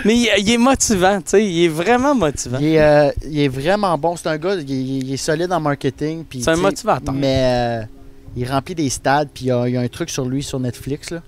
Mais 0.04 0.14
il, 0.16 0.28
il 0.38 0.50
est 0.50 0.58
motivant, 0.58 1.16
tu 1.18 1.30
sais. 1.30 1.46
Il 1.46 1.64
est 1.64 1.68
vraiment 1.68 2.14
motivant. 2.14 2.58
Il 2.60 2.66
est, 2.66 2.80
euh, 2.80 3.10
il 3.24 3.38
est 3.40 3.48
vraiment 3.48 3.96
bon. 3.96 4.16
C'est 4.16 4.28
un 4.28 4.36
gars, 4.38 4.54
il, 4.54 4.70
est- 4.70 4.98
il 5.06 5.12
est 5.12 5.16
solide 5.16 5.52
en 5.52 5.60
marketing. 5.60 6.24
C'est 6.32 6.48
un 6.50 6.56
motivateur. 6.56 7.14
Mais 7.14 7.82
euh, 7.82 7.84
il 8.36 8.46
remplit 8.50 8.74
des 8.74 8.90
stades, 8.90 9.28
puis 9.32 9.44
il 9.46 9.48
y, 9.48 9.50
a, 9.76 9.80
un 9.80 9.88
truc 9.88 10.10
sur 10.10 10.24
lui 10.26 10.42
sur 10.42 10.60
Netflix. 10.60 11.10
Là. 11.10 11.22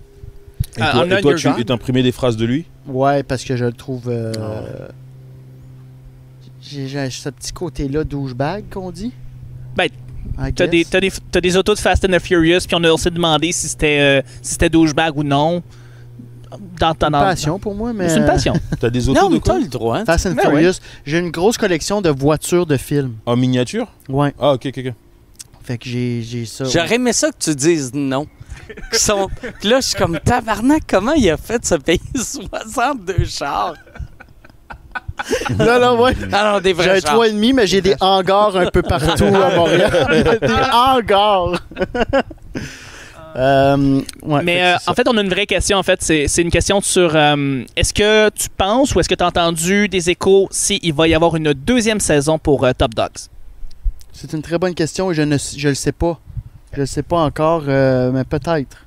Et 0.77 0.81
Ah, 0.83 0.93
toi, 0.93 1.07
et 1.19 1.21
toi, 1.23 1.35
tu 1.35 1.49
es 1.49 1.71
imprimé 1.71 2.03
des 2.03 2.13
phrases 2.13 2.37
de 2.37 2.45
lui? 2.45 2.65
Ouais, 2.87 3.23
parce 3.23 3.45
que 3.45 3.57
je 3.57 3.65
le 3.65 3.73
trouve. 3.73 4.09
euh, 4.09 4.33
Ah 4.39 4.93
J'ai 6.61 7.11
ce 7.11 7.29
petit 7.31 7.53
côté-là, 7.53 8.05
douchebag, 8.05 8.65
qu'on 8.71 8.91
dit. 8.91 9.13
Ben, 9.77 9.89
T'as 10.55 10.67
des, 10.67 10.85
t'as 10.85 11.01
des, 11.01 11.11
t'as 11.33 11.41
des 11.41 11.57
autos 11.57 11.75
de 11.75 11.79
Fast 11.81 12.05
and 12.05 12.13
the 12.17 12.19
Furious, 12.21 12.61
puis 12.67 12.77
on 12.77 12.85
a 12.85 12.93
aussi 12.93 13.11
demandé 13.11 13.51
si 13.51 13.67
c'était 13.69 13.99
euh, 13.99 14.23
si 14.43 14.53
c'était 14.53 14.69
douchebag 14.69 15.17
ou 15.17 15.25
non. 15.25 15.63
Dans, 16.79 16.95
dans, 16.99 17.07
une 17.09 17.13
dans- 17.13 17.21
passion 17.21 17.59
pour 17.59 17.75
moi, 17.75 17.93
mais. 17.93 18.09
C'est 18.09 18.19
une 18.19 18.27
passion. 18.27 18.55
T'as 18.81 18.91
des 18.91 19.09
autos 19.09 19.21
Non, 19.21 19.31
de 19.31 19.39
t'as 19.39 19.59
le 19.59 19.67
droit. 19.67 20.05
Fast 20.05 20.27
and 20.27 20.33
Ben 20.33 20.43
Furious. 20.43 20.75
J'ai 21.05 21.19
une 21.19 21.31
grosse 21.31 21.59
collection 21.59 22.01
de 22.01 22.09
voitures 22.11 22.67
de 22.67 22.77
films. 22.77 23.15
En 23.27 23.37
miniature? 23.37 23.87
Ouais. 24.09 24.35
Ah, 24.41 24.53
ok, 24.53 24.67
ok, 24.67 24.79
ok. 24.87 24.93
Fait 25.63 25.77
que 25.79 25.87
j'ai 25.89 26.23
j'ai 26.23 26.47
ça. 26.47 26.65
ouais. 26.65 26.71
J'aurais 26.71 26.95
aimé 26.95 27.13
ça 27.13 27.31
que 27.31 27.37
tu 27.39 27.55
dises 27.55 27.93
non. 27.93 28.27
Qui 28.93 28.99
sont... 28.99 29.29
Puis 29.61 29.69
là, 29.71 29.81
je 29.81 29.87
suis 29.89 29.97
comme 29.99 30.19
tabarnak, 30.19 30.83
comment 30.89 31.13
il 31.13 31.29
a 31.31 31.37
fait 31.37 31.65
se 31.65 31.75
payer 31.77 32.01
62 32.15 33.25
chars? 33.25 33.75
Non, 35.59 35.81
non, 35.81 36.01
ouais. 36.03 36.13
Alors, 36.33 36.61
des 36.61 36.71
J'ai 36.71 36.75
vrais 36.75 36.97
un 36.99 37.01
chars. 37.01 37.17
3,5, 37.19 37.55
mais 37.55 37.67
j'ai 37.67 37.81
des 37.81 37.95
hangars 38.01 38.57
un 38.57 38.71
peu 38.71 38.83
partout 38.83 39.25
à 39.25 39.55
Montréal. 39.57 40.39
des 40.41 40.49
hangars. 40.73 41.61
Euh, 43.37 44.01
ouais, 44.23 44.43
Mais 44.43 44.63
euh, 44.63 44.79
ça. 44.79 44.91
en 44.91 44.95
fait, 44.95 45.07
on 45.09 45.17
a 45.17 45.21
une 45.21 45.29
vraie 45.29 45.47
question. 45.47 45.79
En 45.79 45.83
fait, 45.83 46.03
c'est 46.03 46.43
une 46.43 46.51
question 46.51 46.81
sur 46.81 47.15
euh, 47.15 47.63
est-ce 47.77 47.93
que 47.95 48.31
tu 48.31 48.49
penses 48.57 48.95
ou 48.95 49.01
est-ce 49.01 49.09
que 49.09 49.15
tu 49.15 49.23
as 49.23 49.27
entendu 49.29 49.89
des 49.89 50.11
échos 50.11 50.49
s'il 50.51 50.93
va 50.93 51.07
y 51.09 51.15
avoir 51.15 51.37
une 51.37 51.53
deuxième 51.53 52.01
saison 52.01 52.39
pour 52.39 52.65
euh, 52.65 52.73
Top 52.77 52.95
Dogs? 52.95 53.29
C'est 54.13 54.33
une 54.33 54.43
très 54.43 54.59
bonne 54.59 54.75
question 54.75 55.13
et 55.13 55.15
je 55.15 55.23
ne 55.23 55.37
je 55.39 55.69
le 55.69 55.75
sais 55.75 55.93
pas. 55.93 56.19
Je 56.73 56.81
le 56.81 56.87
sais 56.87 57.03
pas 57.03 57.19
encore, 57.19 57.65
euh, 57.69 58.11
mais 58.13 58.25
peut-être. 58.25 58.85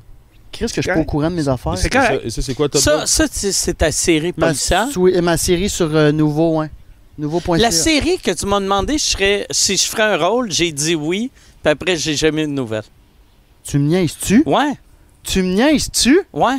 Qu'est-ce 0.51 0.73
que 0.73 0.81
je 0.81 0.88
suis 0.89 0.93
pas 0.93 0.99
au 1.01 1.05
courant 1.05 1.30
de 1.31 1.35
mes 1.35 1.47
affaires? 1.47 1.77
C'est 1.77 1.93
ça- 1.93 2.19
ça, 2.30 2.41
c'est 2.41 2.53
quoi 2.53 2.68
Top 2.68 2.81
Ça, 2.81 3.05
ça 3.05 3.26
c'est 3.31 3.77
ta 3.77 3.91
série 3.91 4.34
ma, 4.35 4.53
sou- 4.53 5.09
ma 5.22 5.38
série 5.38 5.69
sur 5.69 5.95
euh, 5.95 6.11
Nouveau, 6.11 6.59
hein. 6.59 6.69
Nouveau.ca. 7.18 7.57
La 7.57 7.72
série 7.72 8.18
que 8.18 8.31
tu 8.31 8.45
m'as 8.45 8.59
demandé 8.59 8.97
je 8.97 9.03
serais, 9.03 9.45
si 9.51 9.77
je 9.77 9.84
ferais 9.84 10.03
un 10.03 10.18
rôle, 10.18 10.51
j'ai 10.51 10.72
dit 10.73 10.95
oui, 10.95 11.31
puis 11.63 11.72
après, 11.72 11.95
j'ai 11.95 12.15
jamais 12.15 12.43
eu 12.43 12.47
de 12.47 12.51
nouvelles. 12.51 12.84
Tu 13.63 13.77
me 13.79 13.88
niaises-tu? 13.88 14.43
Ouais, 14.45 14.73
Tu 15.23 15.41
me 15.43 15.53
niaises-tu? 15.53 16.19
ouais. 16.33 16.57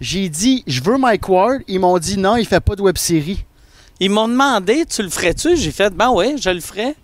J'ai 0.00 0.28
dit, 0.28 0.64
je 0.66 0.82
veux 0.82 0.98
Mike 0.98 1.28
Ward. 1.28 1.60
Ils 1.68 1.78
m'ont 1.80 1.98
dit 1.98 2.18
non, 2.18 2.36
il 2.36 2.46
fait 2.46 2.60
pas 2.60 2.74
de 2.74 2.82
web 2.82 2.98
série. 2.98 3.44
Ils 4.00 4.10
m'ont 4.10 4.28
demandé, 4.28 4.84
tu 4.86 5.02
le 5.02 5.08
ferais-tu? 5.08 5.56
J'ai 5.56 5.70
fait, 5.70 5.94
ben 5.94 6.10
ouais, 6.10 6.34
je 6.38 6.50
le 6.50 6.60
ferais. 6.60 6.94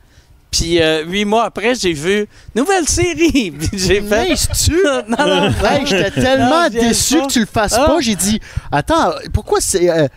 Puis 0.51 0.83
euh, 0.83 1.05
huit 1.07 1.25
mois 1.25 1.45
après, 1.45 1.77
j'ai 1.77 1.93
vu 1.93 2.27
nouvelle 2.57 2.89
série. 2.89 3.51
Puis 3.59 3.69
j'ai 3.79 4.03
Tu 4.03 4.09
fait. 4.09 4.27
niaises-tu? 4.29 4.77
non, 5.09 5.17
non, 5.27 5.53
Hey, 5.65 5.87
j'étais 5.87 6.11
tellement 6.11 6.65
Non, 6.65 6.69
déçu 6.69 7.19
pas. 7.21 7.27
que 7.27 7.33
tu 7.33 7.41
le 7.41 7.47
fasses 7.47 7.77
Ah. 7.79 7.87
pas. 7.87 8.01
J'ai 8.01 8.17
dit, 8.17 8.41
attends, 8.73 9.13
pourquoi 9.33 9.61
c'est. 9.61 9.89
euh, 9.89 10.09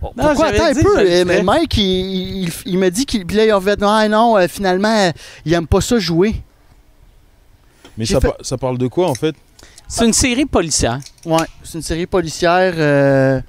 pourquoi, 0.00 0.46
attends 0.46 0.64
un 0.64 0.74
peu, 0.74 0.98
euh, 0.98 1.24
ferais. 1.24 1.42
Mike, 1.42 1.76
il, 1.76 2.44
il, 2.44 2.52
il 2.64 2.78
m'a 2.78 2.88
dit 2.90 3.04
qu'il. 3.04 3.26
Puis 3.26 3.36
là, 3.36 3.44
il 3.44 3.50
a 3.50 3.60
fait, 3.60 3.78
ah 3.82 4.08
non, 4.08 4.36
finalement, 4.48 5.12
il 5.44 5.52
aime 5.52 5.66
pas 5.66 5.82
ça 5.82 5.98
jouer. 5.98 6.34
Mais 7.98 8.06
ça, 8.06 8.20
fait- 8.20 8.28
par- 8.28 8.36
ça 8.42 8.56
parle 8.58 8.78
de 8.78 8.86
quoi 8.88 9.08
en 9.08 9.14
fait? 9.14 9.34
C'est 9.88 10.06
une 10.06 10.12
série 10.12 10.46
policière. 10.46 10.98
Ouais, 11.26 11.44
c'est 11.62 11.78
une 11.78 11.82
série 11.82 12.06
policière. 12.06 12.72
euh, 12.76 13.40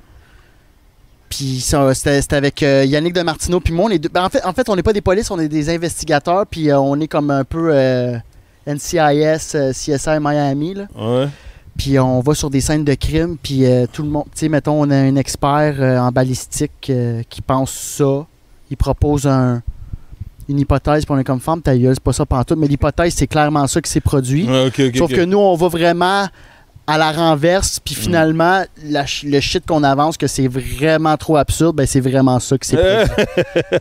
Puis 1.30 1.60
ça, 1.60 1.94
c'était 1.94 2.36
avec 2.36 2.62
euh, 2.64 2.86
Yannick 2.86 3.14
de 3.14 3.22
Martino 3.22 3.60
puis 3.60 3.74
moi. 3.74 3.86
On 3.86 3.90
est 3.90 4.00
deux- 4.00 4.10
ben, 4.10 4.24
en, 4.24 4.30
fait, 4.30 4.46
en 4.46 4.54
fait, 4.54 4.70
on 4.70 4.76
n'est 4.76 4.84
pas 4.84 4.94
des 4.94 5.02
polices, 5.02 5.32
on 5.32 5.40
est 5.40 5.48
des 5.48 5.70
investigateurs. 5.70 6.46
Puis 6.48 6.70
euh, 6.70 6.80
on 6.80 7.00
est 7.00 7.08
comme 7.08 7.32
un 7.32 7.44
peu 7.44 7.70
euh, 7.74 8.18
NCIS, 8.68 9.56
euh, 9.56 9.72
CSI 9.74 10.20
Miami. 10.22 10.76
Là. 10.76 10.86
Ouais. 10.96 11.28
Puis 11.78 12.00
on 12.00 12.20
va 12.22 12.36
sur 12.36 12.50
des 12.50 12.62
scènes 12.62 12.86
de 12.86 12.94
crime. 12.94 13.38
Puis 13.42 13.66
euh, 13.66 13.86
tout 13.92 14.04
le 14.04 14.10
monde, 14.10 14.26
tu 14.26 14.40
sais, 14.42 14.50
mettons, 14.50 14.80
on 14.82 14.90
a 14.92 14.96
un 14.96 15.16
expert 15.16 15.76
euh, 15.80 15.98
en 15.98 16.12
balistique 16.12 16.90
euh, 16.90 17.22
qui 17.30 17.42
pense 17.42 17.72
ça. 17.72 18.26
Il 18.70 18.78
propose 18.78 19.26
un- 19.28 19.62
une 20.50 20.60
hypothèse. 20.60 21.06
Puis 21.06 21.14
on 21.14 21.18
est 21.20 21.24
comme 21.24 21.40
femme, 21.40 21.62
ta 21.62 21.76
gueule, 21.78 21.94
c'est 21.96 22.04
pas 22.04 22.14
ça 22.14 22.26
pantoute. 22.26 22.58
Mais 22.58 22.68
l'hypothèse, 22.68 23.14
c'est 23.16 23.28
clairement 23.28 23.66
ça 23.68 23.82
qui 23.82 23.90
s'est 23.92 24.02
produit. 24.02 24.48
Ouais, 24.48 24.68
ok, 24.68 24.82
ok. 24.90 24.98
Sauf 24.98 25.12
que 25.12 25.26
nous, 25.26 25.38
on 25.38 25.56
va 25.56 25.68
vraiment 25.68 26.28
à 26.88 27.00
la 27.00 27.12
renverse, 27.12 27.78
Mm. 27.78 27.82
puis 27.84 27.96
finalement, 27.96 28.64
la 28.84 29.08
ch- 29.08 29.24
le 29.26 29.40
shit 29.40 29.66
qu'on 29.66 29.82
avance, 29.84 30.18
que 30.18 30.28
c'est 30.28 30.48
vraiment 30.48 31.18
trop 31.18 31.36
absurde, 31.38 31.76
ben 31.76 31.88
c'est 31.88 32.00
vraiment 32.00 32.40
ça 32.40 32.58
que 32.60 32.66
c'est. 32.66 32.78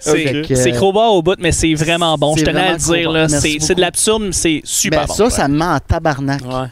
C'est 0.01 0.73
euh, 0.73 0.73
crowbar 0.73 1.12
au 1.12 1.23
bout, 1.23 1.36
mais 1.39 1.53
c'est 1.53 1.74
vraiment 1.74 2.16
bon. 2.16 2.35
Je 2.36 2.45
tenais 2.45 2.61
à 2.69 2.73
le 2.73 2.78
dire. 2.78 3.27
C'est 3.61 3.74
de 3.74 3.81
l'absurde, 3.81 4.23
mais 4.24 4.32
c'est 4.32 4.62
super 4.65 5.01
ben 5.01 5.07
bon. 5.07 5.15
ça, 5.15 5.28
ça 5.31 5.49
me 5.49 5.59
met 5.59 5.65
en 5.66 5.78
tabarnak. 5.81 6.41
Ouais. 6.45 6.69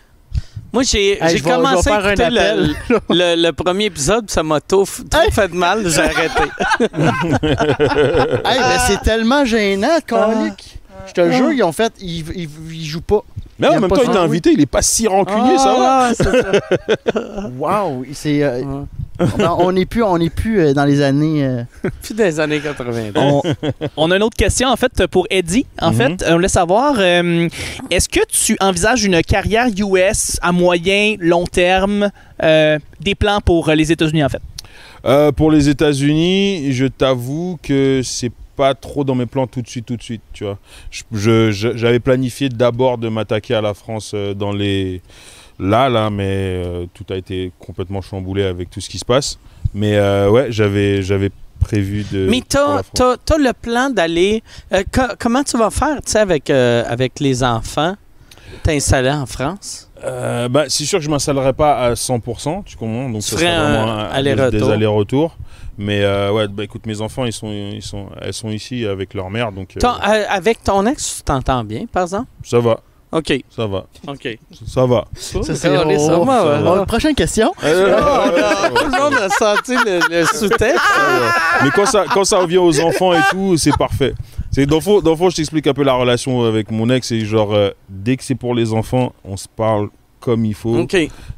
Moi, 0.72 0.82
j'ai 0.84 1.22
Hey, 1.22 1.40
commencé 1.42 1.90
à 1.90 1.98
écouter 2.12 2.28
le, 2.30 2.74
le- 3.10 3.42
le 3.46 3.52
premier 3.52 3.84
épisode, 3.86 4.24
puis 4.26 4.32
ça 4.32 4.42
m'a 4.42 4.60
trop, 4.60 4.84
Hey! 5.12 5.30
fait 5.30 5.48
de 5.48 5.54
mal, 5.54 5.86
j'ai 5.86 6.00
arrêté. 6.00 6.42
Hey, 8.44 8.58
ben 8.58 8.78
c'est 8.86 9.02
tellement 9.02 9.44
gênant, 9.44 9.98
colique. 10.06 10.78
Je 11.06 11.12
te 11.12 11.32
jure, 11.32 11.52
ils 11.52 11.62
ont 11.62 11.72
fait, 11.72 11.92
ils, 12.00 12.24
ils, 12.36 12.48
ils 12.70 12.84
jouent 12.86 13.00
pas. 13.00 13.20
Mais 13.58 13.68
en 13.68 13.80
même 13.80 13.90
temps, 13.90 13.96
il 14.02 14.10
t'a 14.10 14.20
oui. 14.22 14.28
invité, 14.28 14.52
il 14.52 14.60
est 14.60 14.66
pas 14.66 14.82
si 14.82 15.06
rancunier, 15.06 15.58
ça 15.58 15.72
va. 15.74 16.08
Ah, 16.08 16.12
c'est 16.16 16.24
ça. 16.24 16.52
Wow, 17.58 18.04
c'est, 18.12 18.42
euh. 18.42 18.62
on- 19.58 19.72
n'est 19.72 19.86
plus, 19.86 20.02
on 20.02 20.18
n'est 20.18 20.30
plus 20.30 20.60
euh, 20.60 20.72
dans 20.74 20.84
les 20.84 21.00
années. 21.02 21.44
euh, 21.44 21.62
Puis 22.02 22.14
des 22.14 22.38
années 22.40 22.60
80. 22.60 23.10
On, 23.16 23.42
on 23.96 24.10
a 24.10 24.16
une 24.16 24.22
autre 24.22 24.36
question, 24.36 24.68
en 24.68 24.76
fait, 24.76 25.06
pour 25.06 25.26
Eddie. 25.30 25.66
En 25.80 25.90
Mhm. 25.92 25.96
fait, 25.96 26.24
on 26.28 26.32
voulait 26.34 26.48
savoir, 26.48 26.94
euh, 26.98 27.48
est-ce 27.90 28.08
que 28.08 28.20
tu 28.28 28.56
envisages 28.60 29.04
une 29.04 29.20
carrière 29.22 29.66
US 29.76 30.38
à 30.42 30.52
moyen, 30.52 31.16
long 31.18 31.44
terme, 31.44 32.10
euh, 32.42 32.78
des 33.00 33.14
plans 33.14 33.40
pour 33.40 33.68
euh, 33.68 33.74
les 33.74 33.90
États-Unis, 33.92 34.24
en 34.24 34.28
fait? 34.28 34.42
Euh, 35.04 35.32
pour 35.32 35.50
les 35.50 35.68
États-Unis, 35.68 36.72
je 36.72 36.86
t'avoue 36.86 37.58
que 37.62 38.02
c'est 38.04 38.30
pas 38.56 38.74
trop 38.74 39.02
dans 39.02 39.14
mes 39.14 39.26
plans 39.26 39.46
tout 39.46 39.62
de 39.62 39.68
suite, 39.68 39.86
tout 39.86 39.96
de 39.96 40.02
suite, 40.02 40.20
tu 40.32 40.44
vois. 40.44 40.58
J'avais 41.10 41.98
planifié 42.00 42.48
d'abord 42.48 42.98
de 42.98 43.08
m'attaquer 43.08 43.54
à 43.54 43.60
la 43.60 43.74
France 43.74 44.12
euh, 44.14 44.34
dans 44.34 44.52
les 44.52 45.00
là, 45.62 45.88
là, 45.88 46.10
mais 46.10 46.24
euh, 46.64 46.86
tout 46.92 47.04
a 47.10 47.16
été 47.16 47.52
complètement 47.58 48.02
chamboulé 48.02 48.42
avec 48.44 48.70
tout 48.70 48.80
ce 48.80 48.88
qui 48.90 48.98
se 48.98 49.04
passe. 49.04 49.38
Mais 49.74 49.96
euh, 49.96 50.28
ouais, 50.30 50.46
j'avais 50.50 51.02
j'avais 51.02 51.30
prévu 51.60 52.04
de. 52.12 52.26
Mais 52.28 52.42
t'as 52.46 52.82
France. 52.82 53.18
as, 53.30 53.38
le 53.38 53.52
plan 53.52 53.88
d'aller. 53.90 54.42
euh, 54.72 54.82
co- 54.92 55.14
comment 55.18 55.42
tu 55.42 55.56
vas 55.56 55.70
faire, 55.70 55.96
tu 56.04 56.10
sais, 56.12 56.18
avec, 56.18 56.50
avec 56.50 57.20
les 57.20 57.42
enfants? 57.42 57.96
T'installer 58.62 59.10
en 59.10 59.26
France? 59.26 59.88
Bah, 60.50 60.64
c'est 60.68 60.84
sûr 60.84 60.98
que 60.98 61.04
je 61.04 61.10
m'installerai 61.10 61.52
pas 61.52 61.78
à 61.78 61.92
100%, 61.94 62.64
tu 62.64 62.76
comprends? 62.76 63.08
Donc 63.08 63.22
Tu 63.22 63.28
ça 63.30 63.38
sera 63.38 63.50
vraiment 63.70 63.90
un- 63.92 64.04
aller-retour. 64.10 64.50
des 64.68 64.70
allers-retours. 64.72 65.36
Mais 65.78 66.04
ouais, 66.30 66.48
bah 66.48 66.64
écoute, 66.64 66.84
mes 66.86 67.00
enfants, 67.00 67.24
ils 67.24 67.32
sont, 67.32 67.50
ils 67.50 67.80
sont, 67.82 68.08
elles 68.20 68.34
sont 68.34 68.50
ici 68.50 68.84
avec 68.84 69.14
leur 69.14 69.30
mère, 69.30 69.52
donc 69.52 69.68
Ton- 69.78 69.88
avec 70.28 70.62
ton 70.62 70.84
ex, 70.86 71.16
tu 71.18 71.22
t'entends 71.22 71.64
bien, 71.64 71.86
par 71.90 72.02
exemple? 72.02 72.26
ça 72.44 72.58
va, 72.58 72.80
OK. 73.12 73.44
ça 73.50 73.66
va, 73.66 73.86
OK. 74.08 74.38
ça 74.66 74.86
va. 74.86 75.04
ça, 75.14 75.54
c'est 75.54 75.68
oh, 75.68 76.24
moi, 76.24 76.38
ça 76.38 76.62
ouais. 76.62 76.80
oh, 76.80 76.86
Prochaine 76.86 77.14
question. 77.14 77.52
Euh, 77.62 77.98
Tout 78.74 78.84
le 78.86 79.02
monde 79.02 79.14
a 79.14 79.28
senti 79.28 79.74
le, 79.74 80.00
le 80.10 80.24
sous-texte. 80.24 80.80
Mais 81.62 81.70
quand 81.74 81.84
ça, 81.84 82.06
quand 82.12 82.24
ça 82.24 82.38
revient 82.38 82.56
aux 82.58 82.80
enfants 82.80 83.12
et 83.12 83.20
tout, 83.30 83.58
c'est 83.58 83.76
parfait. 83.76 84.14
C'est 84.50 84.64
dans 84.64 84.76
le 84.76 84.80
fond, 84.82 85.00
dans 85.00 85.10
le 85.10 85.16
fond, 85.16 85.28
je 85.28 85.36
t'explique 85.36 85.66
un 85.66 85.74
peu 85.74 85.82
la 85.82 85.92
relation 85.94 86.42
avec 86.44 86.70
mon 86.70 86.88
ex. 86.88 87.06
C'est 87.06 87.20
genre, 87.20 87.52
euh, 87.52 87.70
dès 87.88 88.16
que 88.16 88.24
c'est 88.24 88.34
pour 88.34 88.54
les 88.54 88.72
enfants, 88.72 89.12
on 89.24 89.36
se 89.36 89.46
parle 89.48 89.88
comme 90.22 90.44
il 90.46 90.54
faut. 90.54 90.86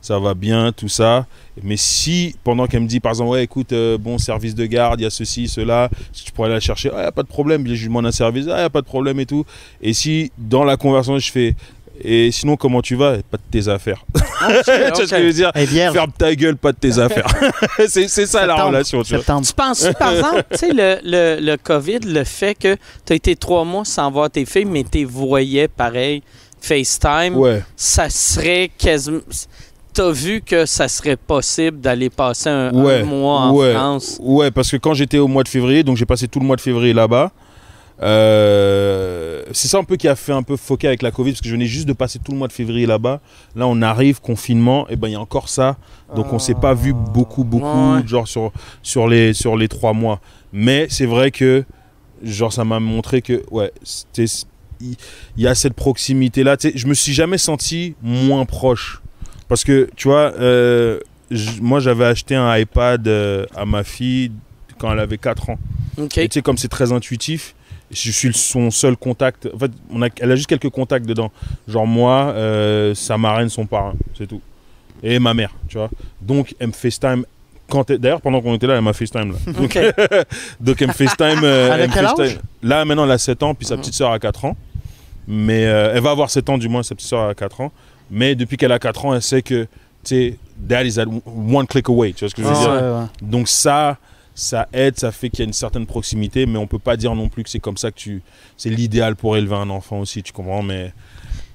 Ça 0.01 0.19
va 0.19 0.35
bien, 0.35 0.71
tout 0.71 0.89
ça. 0.89 1.27
Mais 1.63 1.77
si, 1.77 2.37
pendant 2.45 2.67
qu'elle 2.67 2.83
me 2.83 2.87
dit, 2.87 3.01
par 3.01 3.11
exemple, 3.13 3.31
ouais, 3.31 3.45
écoute, 3.45 3.73
euh, 3.73 3.97
bon, 3.99 4.19
service 4.19 4.55
de 4.55 4.67
garde, 4.67 5.01
il 5.01 5.05
y 5.05 5.07
a 5.07 5.11
ceci, 5.11 5.49
cela, 5.49 5.89
si 6.13 6.25
tu 6.25 6.33
pourrais 6.33 6.47
aller 6.47 6.57
la 6.57 6.61
chercher, 6.61 6.91
il 6.93 6.99
n'y 6.99 7.03
a 7.03 7.13
pas 7.13 7.23
de 7.23 7.29
problème, 7.29 7.67
je 7.67 7.73
lui 7.73 7.89
demande 7.89 8.07
un 8.07 8.13
service, 8.13 8.45
il 8.45 8.53
n'y 8.53 8.53
a 8.53 8.71
pas 8.71 8.81
de 8.81 8.87
problème 8.87 9.19
et 9.21 9.27
tout. 9.27 9.45
Et 9.81 9.93
si, 9.93 10.31
dans 10.37 10.65
la 10.65 10.77
conversation, 10.77 11.19
je 11.19 11.31
fais, 11.31 11.55
et 12.03 12.33
sinon, 12.33 12.57
comment 12.57 12.83
tu 12.83 12.97
vas? 12.97 13.19
Pas 13.31 13.37
de 13.37 13.43
tes 13.51 13.69
affaires. 13.69 14.05
tu 14.15 14.21
vois 14.51 14.65
ce 14.65 15.11
que 15.11 15.17
je 15.17 15.27
veux 15.27 15.33
dire? 15.33 15.53
Hey, 15.55 15.67
vierge. 15.67 15.95
Ferme 15.95 16.11
ta 16.17 16.35
gueule, 16.35 16.57
pas 16.57 16.73
de 16.73 16.79
tes 16.79 16.99
affaires. 16.99 17.29
c'est 17.89 18.09
c'est 18.09 18.27
ça 18.27 18.47
la 18.47 18.57
relation, 18.65 19.03
tu 19.03 19.15
vois. 19.15 19.41
Tu 19.43 19.53
penses, 19.55 19.87
par 19.97 20.13
exemple, 20.17 20.45
tu 20.51 20.59
sais, 20.59 20.73
le, 20.73 20.99
le, 21.05 21.41
le 21.41 21.57
COVID, 21.57 22.01
le 22.01 22.25
fait 22.25 22.57
que 22.57 22.77
tu 23.07 23.13
as 23.13 23.17
été 23.17 23.37
trois 23.37 23.65
mois 23.65 23.85
sans 23.85 24.11
voir 24.11 24.29
tes 24.29 24.45
filles, 24.45 24.65
mais 24.65 24.85
tu 24.85 25.05
voyais 25.05 25.69
pareil, 25.69 26.23
FaceTime, 26.65 27.37
Ouais. 27.37 27.63
ça 27.77 28.09
serait 28.11 28.71
quasiment. 28.77 29.21
T'as 29.93 30.11
vu 30.11 30.41
que 30.41 30.67
ça 30.67 30.89
serait 30.89 31.17
possible 31.17 31.81
d'aller 31.81 32.11
passer 32.11 32.49
un, 32.51 32.73
mois 33.05 33.41
en 33.41 33.55
ouais. 33.55 33.73
France? 33.75 34.19
Ouais, 34.21 34.51
parce 34.51 34.71
que 34.71 34.77
quand 34.77 34.95
j'étais 34.95 35.19
au 35.19 35.29
mois 35.29 35.45
de 35.45 35.49
février, 35.49 35.85
donc 35.85 35.97
j'ai 35.97 36.07
passé 36.07 36.27
tout 36.27 36.41
le 36.41 36.47
mois 36.47 36.57
de 36.57 36.61
février 36.61 36.93
là-bas, 36.93 37.31
Euh, 38.03 39.43
c'est 39.53 39.69
ça 39.69 39.79
un 39.79 39.85
peu 39.85 39.95
qui 39.97 40.09
a 40.09 40.17
fait 40.17 40.33
un 40.33 40.43
peu 40.43 40.57
foquer 40.57 40.89
avec 40.89 41.01
la 41.03 41.13
Covid, 41.13 41.31
parce 41.33 41.41
que 41.43 41.49
je 41.49 41.53
venais 41.55 41.67
juste 41.67 41.87
de 41.87 41.93
passer 41.93 42.19
tout 42.19 42.33
le 42.33 42.39
mois 42.39 42.49
de 42.49 42.53
février 42.53 42.87
là-bas. 42.87 43.21
Là, 43.55 43.67
on 43.69 43.81
arrive, 43.83 44.21
confinement, 44.21 44.89
et 44.89 44.97
ben 44.97 45.09
il 45.09 45.13
y 45.13 45.17
a 45.17 45.21
encore 45.21 45.49
ça. 45.49 45.77
Donc 46.17 46.33
on 46.33 46.39
s'est 46.41 46.55
pas 46.55 46.75
vu 46.75 46.93
beaucoup, 46.93 47.45
beaucoup, 47.45 47.95
Ouais. 47.95 48.07
genre 48.07 48.27
sur, 48.27 48.51
sur, 48.83 49.07
les, 49.07 49.33
sur 49.33 49.57
les 49.57 49.69
trois 49.69 49.93
mois. 49.93 50.21
Mais 50.53 50.87
c'est 50.91 51.07
vrai 51.07 51.31
que, 51.31 51.65
genre, 52.23 52.53
ça 52.53 52.65
m'a 52.65 52.81
montré 52.81 53.23
que, 53.23 53.43
ouais, 53.53 53.73
c'était- 53.83 54.27
il 54.81 54.97
y 55.37 55.47
a 55.47 55.55
cette 55.55 55.75
proximité-là. 55.75 56.57
Tu 56.57 56.71
sais, 56.71 56.79
je 56.79 56.87
me 56.87 56.95
suis 56.95 57.13
jamais 57.13 57.39
senti 57.39 57.95
moins 58.03 58.45
proche. 58.45 59.01
Parce 59.49 59.65
que, 59.65 59.89
tu 59.97 60.09
vois, 60.09 60.33
euh, 60.39 61.01
moi, 61.61 61.81
j'avais 61.81 62.05
acheté 62.05 62.35
un 62.35 62.57
iPad 62.57 63.07
euh, 63.07 63.47
à 63.55 63.65
ma 63.65 63.85
fille 63.85 64.33
quand 64.79 64.93
elle 64.93 65.01
avait 65.01 65.19
4 65.19 65.51
ans. 65.51 65.59
OK. 65.99 66.19
Et 66.19 66.29
tu 66.29 66.35
sais, 66.35 66.43
comme 66.43 66.59
c'est 66.59 66.69
très 66.69 66.93
intuitif, 66.93 67.55
je 67.91 68.11
suis 68.11 68.33
son 68.33 68.71
seul 68.71 68.97
contact. 68.97 69.49
En 69.55 69.59
fait, 69.59 69.71
on 69.91 70.03
a, 70.03 70.09
elle 70.21 70.33
a 70.33 70.37
juste 70.37 70.49
quelques 70.49 70.71
contacts 70.71 71.07
dedans. 71.07 71.31
Genre 71.69 71.87
moi, 71.87 72.33
euh, 72.35 72.95
sa 72.95 73.19
marraine, 73.19 73.49
son 73.49 73.67
parrain, 73.67 73.95
c'est 74.17 74.27
tout. 74.27 74.41
Et 75.03 75.19
ma 75.19 75.35
mère, 75.35 75.55
tu 75.69 75.77
vois. 75.77 75.91
Donc, 76.21 76.55
elle 76.59 76.69
me 76.69 76.73
FaceTime. 76.73 77.25
D'ailleurs, 77.99 78.21
pendant 78.21 78.41
qu'on 78.41 78.55
était 78.55 78.67
là, 78.67 78.75
elle 78.75 78.83
m'a 78.83 78.93
FaceTime. 78.93 79.33
Là. 79.33 79.39
OK. 79.63 79.79
Donc, 80.61 80.81
elle 80.83 80.89
me 80.89 80.93
FaceTime. 80.93 81.41
euh, 81.43 81.71
Elle 81.79 81.91
quel 81.91 82.05
FaceTime. 82.07 82.25
âge 82.25 82.39
Là, 82.63 82.85
maintenant, 82.85 83.05
elle 83.05 83.11
a 83.11 83.19
7 83.19 83.43
ans, 83.43 83.55
puis 83.55 83.67
sa 83.67 83.77
petite 83.77 83.95
soeur 83.95 84.13
a 84.13 84.19
4 84.19 84.45
ans. 84.45 84.57
Mais 85.27 85.65
euh, 85.67 85.93
elle 85.95 86.03
va 86.03 86.11
avoir 86.11 86.31
7 86.31 86.49
ans, 86.51 86.59
du 86.59 86.69
moins, 86.69 86.83
sa 86.83 86.95
petite 86.95 87.09
soeur 87.09 87.29
a 87.29 87.35
4 87.35 87.61
ans. 87.63 87.73
Mais 88.11 88.35
depuis 88.35 88.57
qu'elle 88.57 88.73
a 88.73 88.79
4 88.79 89.07
ans, 89.07 89.15
elle 89.15 89.23
sait 89.23 89.41
que, 89.43 89.65
tu 89.65 89.69
sais, 90.05 90.39
dad 90.59 90.87
is 90.87 91.01
at 91.01 91.07
one 91.35 91.67
click 91.67 91.89
away. 91.89 92.13
Tu 92.13 92.21
vois 92.21 92.29
ce 92.31 92.35
que 92.35 92.43
je 92.43 92.47
veux 92.49 92.55
Ah 92.55 92.61
dire? 92.61 92.71
Ouais, 92.71 93.01
ouais. 93.01 93.07
Donc 93.23 93.49
ça, 93.49 93.97
ça 94.35 94.69
aide, 94.75 94.99
ça 94.99 95.11
fait 95.11 95.31
qu'il 95.31 95.41
y 95.41 95.43
a 95.43 95.47
une 95.47 95.53
certaine 95.55 95.87
proximité, 95.87 96.45
mais 96.45 96.59
on 96.59 96.67
peut 96.67 96.79
pas 96.79 96.97
dire 96.99 97.15
non 97.15 97.29
plus 97.31 97.43
que 97.43 97.49
c'est 97.51 97.61
comme 97.61 97.79
ça 97.79 97.91
que 97.91 97.97
tu, 97.97 98.23
c'est 98.59 98.69
l'idéal 98.71 99.17
pour 99.17 99.37
élever 99.39 99.57
un 99.57 99.71
enfant 99.71 100.01
aussi, 100.01 100.23
tu 100.23 100.33
comprends? 100.33 100.63
Mais 100.63 100.93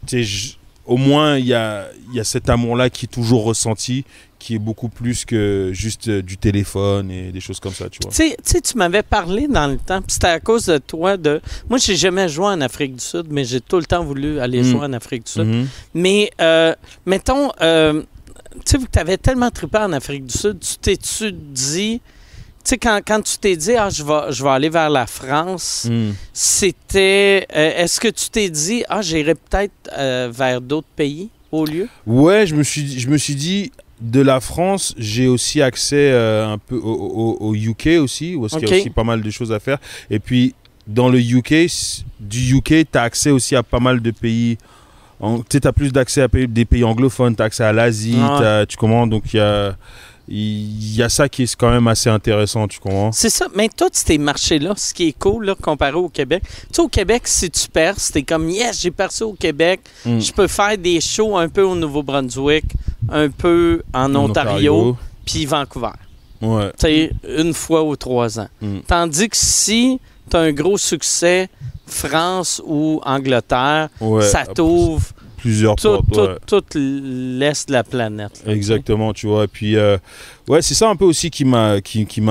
tu 0.07 0.17
sais, 0.17 0.23
je- 0.23 0.53
au 0.89 0.97
moins 0.97 1.37
il 1.37 1.45
y 1.45 1.53
a, 1.53 1.87
y 2.11 2.19
a 2.19 2.23
cet 2.23 2.49
amour-là 2.49 2.89
qui 2.89 3.05
est 3.05 3.09
toujours 3.09 3.43
ressenti, 3.43 4.03
qui 4.39 4.55
est 4.55 4.59
beaucoup 4.59 4.89
plus 4.89 5.23
que 5.25 5.69
juste 5.73 6.07
euh, 6.07 6.21
du 6.21 6.37
téléphone 6.37 7.11
et 7.11 7.31
des 7.31 7.39
choses 7.41 7.59
comme 7.59 7.73
ça, 7.73 7.89
tu 7.89 7.99
vois. 8.01 8.11
Tu 8.11 8.31
sais- 8.43 8.61
tu 8.61 8.77
m'avais 8.77 9.03
parlé 9.03 9.47
dans 9.47 9.67
le 9.67 9.77
temps, 9.77 10.01
puis 10.01 10.11
c'était 10.13 10.27
à 10.27 10.39
cause 10.39 10.65
de 10.65 10.77
toi 10.77 11.15
de. 11.17 11.41
Moi, 11.69 11.77
j'ai 11.77 11.95
jamais 11.95 12.27
joué 12.27 12.45
en 12.47 12.61
Afrique 12.61 12.95
du 12.95 13.03
Sud, 13.03 13.27
mais 13.29 13.43
j'ai 13.45 13.61
tout 13.61 13.77
le 13.77 13.85
temps 13.85 14.03
voulu 14.03 14.39
aller 14.39 14.61
Mm. 14.61 14.65
jouer 14.71 14.85
en 14.85 14.93
Afrique 14.93 15.25
du 15.25 15.31
Sud. 15.31 15.45
Mhm. 15.47 15.67
Mais, 15.93 16.31
euh, 16.41 16.73
mettons, 17.05 17.51
euh, 17.61 18.01
tu 18.53 18.59
sais, 18.65 18.77
vu 18.77 18.85
que 18.85 18.91
tu 18.91 18.99
avais 18.99 19.17
tellement 19.17 19.51
trippé 19.51 19.77
en 19.77 19.93
Afrique 19.93 20.25
du 20.25 20.37
Sud, 20.37 20.59
tu 20.59 20.77
t'es-tu 20.77 21.31
dit. 21.33 22.01
Tu 22.63 22.71
sais, 22.71 22.77
quand, 22.77 22.99
quand 23.07 23.21
tu 23.21 23.37
t'es 23.37 23.55
dit, 23.55 23.75
ah, 23.75 23.89
je 23.89 24.03
vais, 24.03 24.31
je 24.31 24.43
vais 24.43 24.49
aller 24.49 24.69
vers 24.69 24.89
la 24.89 25.07
France, 25.07 25.87
Mhm. 25.89 26.13
c'était. 26.33 27.47
euh, 27.55 27.83
Est-ce 27.83 27.99
que 27.99 28.07
tu 28.09 28.29
t'es 28.29 28.49
dit, 28.49 28.83
ah, 28.89 29.01
j'irai 29.01 29.35
peut-être 29.35 29.71
euh, 29.97 30.29
vers 30.31 30.59
d'autres 30.61 30.87
pays 30.95 31.29
au 31.51 31.65
lieu? 31.65 31.87
Ouais, 32.05 32.45
je 32.45 32.55
me 32.55 32.63
suis, 32.63 32.99
je 32.99 33.07
me 33.09 33.17
suis 33.17 33.35
dit. 33.35 33.71
De 34.01 34.21
la 34.21 34.39
France, 34.39 34.95
j'ai 34.97 35.27
aussi 35.27 35.61
accès 35.61 36.11
euh, 36.13 36.47
un 36.47 36.57
peu 36.57 36.77
au, 36.77 36.79
au- 36.89 37.37
au 37.49 37.53
UK 37.53 37.97
aussi, 37.99 38.33
où 38.33 38.45
est-ce 38.45 38.53
qu'il 38.57 38.69
y 38.69 38.71
a 38.71 38.75
aussi 38.79 38.89
pas 38.91 39.03
mal 39.03 39.21
de 39.21 39.29
choses 39.29 39.51
à 39.51 39.59
faire. 39.59 39.77
Et 40.09 40.19
puis, 40.19 40.55
dans 40.87 41.09
le 41.09 41.19
UK, 41.19 41.67
du 42.21 42.55
UK, 42.55 42.89
tu 42.89 42.97
as 42.97 43.01
accès 43.01 43.29
aussi 43.29 43.57
à 43.57 43.63
pas 43.63 43.81
mal 43.81 44.01
de 44.01 44.11
pays. 44.11 44.57
Tu 45.49 45.59
as 45.61 45.73
plus 45.73 45.91
d'accès 45.91 46.21
à 46.21 46.27
des 46.29 46.63
pays 46.63 46.85
anglophones, 46.85 47.35
tu 47.35 47.41
as 47.41 47.45
accès 47.47 47.65
à 47.65 47.73
l'Asie, 47.73 48.15
t'as- 48.37 48.65
tu 48.65 48.77
comprends? 48.77 49.05
Donc, 49.05 49.33
il 49.33 49.37
y 49.37 49.41
a, 49.41 49.75
il 50.31 50.95
y 50.95 51.01
a 51.01 51.09
ça 51.09 51.27
qui 51.27 51.43
est 51.43 51.55
quand 51.55 51.71
même 51.71 51.87
assez 51.87 52.09
intéressant, 52.09 52.67
tu 52.67 52.79
comprends? 52.79 53.11
C'est 53.11 53.31
ça. 53.31 53.47
Mais 53.55 53.67
tous 53.67 53.89
ces 53.93 54.19
marchés-là, 54.19 54.73
ce 54.77 54.93
qui 54.93 55.07
est 55.07 55.17
cool 55.17 55.47
là, 55.47 55.55
comparé 55.55 55.95
au 55.95 56.07
Québec, 56.07 56.43
tu 56.43 56.67
sais, 56.71 56.81
au 56.81 56.87
Québec, 56.87 57.27
si 57.27 57.49
tu 57.49 57.67
perces, 57.67 58.11
t'es 58.11 58.21
comme, 58.21 58.47
yes, 58.47 58.79
j'ai 58.79 58.91
percé 58.91 59.23
au 59.23 59.33
Québec. 59.33 59.81
Mm. 60.05 60.19
Je 60.19 60.31
peux 60.31 60.47
faire 60.47 60.77
des 60.77 61.01
shows 61.01 61.35
un 61.35 61.49
peu 61.49 61.63
au 61.63 61.75
Nouveau-Brunswick, 61.75 62.65
un 63.09 63.29
peu 63.29 63.81
en, 63.91 64.13
Ontario, 64.13 64.95
puis 65.25 65.47
Vancouver. 65.47 65.97
Ouais. 66.41 66.71
Tu 66.77 66.85
sais, 66.85 67.11
une 67.27 67.53
fois 67.53 67.83
ou 67.83 67.95
trois 67.95 68.39
ans. 68.39 68.49
Mm. 68.61 68.79
Tandis 68.87 69.29
que 69.29 69.37
si 69.37 69.99
tu 70.29 70.37
as 70.37 70.41
un 70.41 70.51
gros 70.51 70.77
succès, 70.77 71.49
France 71.87 72.61
ou 72.63 73.01
Angleterre, 73.03 73.89
ouais. 73.99 74.21
ça 74.21 74.45
t'ouvre 74.45 75.07
Plusieurs 75.39 75.75
tout, 75.75 75.87
portes, 75.87 76.09
tout, 76.45 76.55
ouais. 76.55 76.61
tout 76.61 76.77
l'est 76.77 77.67
de 77.67 77.73
la 77.73 77.83
planète. 77.83 78.43
là, 78.45 78.53
Exactement, 78.53 79.13
tu 79.13 79.27
vois. 79.27 79.45
Et 79.45 79.47
puis, 79.47 79.75
euh, 79.75 79.97
ouais, 80.47 80.61
c'est 80.61 80.73
ça 80.73 80.89
un 80.89 80.95
peu 80.95 81.05
aussi 81.05 81.29
qui 81.29 81.45
m'a 81.45 81.81
qui, 81.81 82.05
qui 82.05 82.21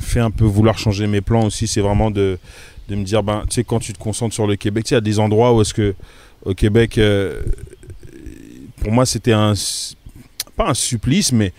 fait 0.00 0.20
un 0.20 0.30
peu 0.30 0.44
vouloir 0.44 0.78
changer 0.78 1.06
mes 1.06 1.20
plans 1.20 1.46
aussi. 1.46 1.66
C'est 1.66 1.80
vraiment 1.80 2.10
de, 2.10 2.38
de 2.88 2.94
me 2.94 3.04
dire, 3.04 3.22
ben, 3.22 3.42
tu 3.48 3.56
sais, 3.56 3.64
quand 3.64 3.80
tu 3.80 3.92
te 3.92 3.98
concentres 3.98 4.34
sur 4.34 4.46
le 4.46 4.56
Québec, 4.56 4.84
tu 4.84 4.88
sais, 4.90 4.94
il 4.94 4.96
y 4.96 4.98
a 4.98 5.00
des 5.00 5.18
endroits 5.18 5.52
où 5.54 5.60
est-ce 5.60 5.74
que, 5.74 5.94
au 6.44 6.54
Québec, 6.54 6.98
euh, 6.98 7.42
pour 8.80 8.92
moi, 8.92 9.06
c'était 9.06 9.32
un. 9.32 9.54
Pas 10.56 10.70
un 10.70 10.74
supplice, 10.74 11.32
mais. 11.32 11.52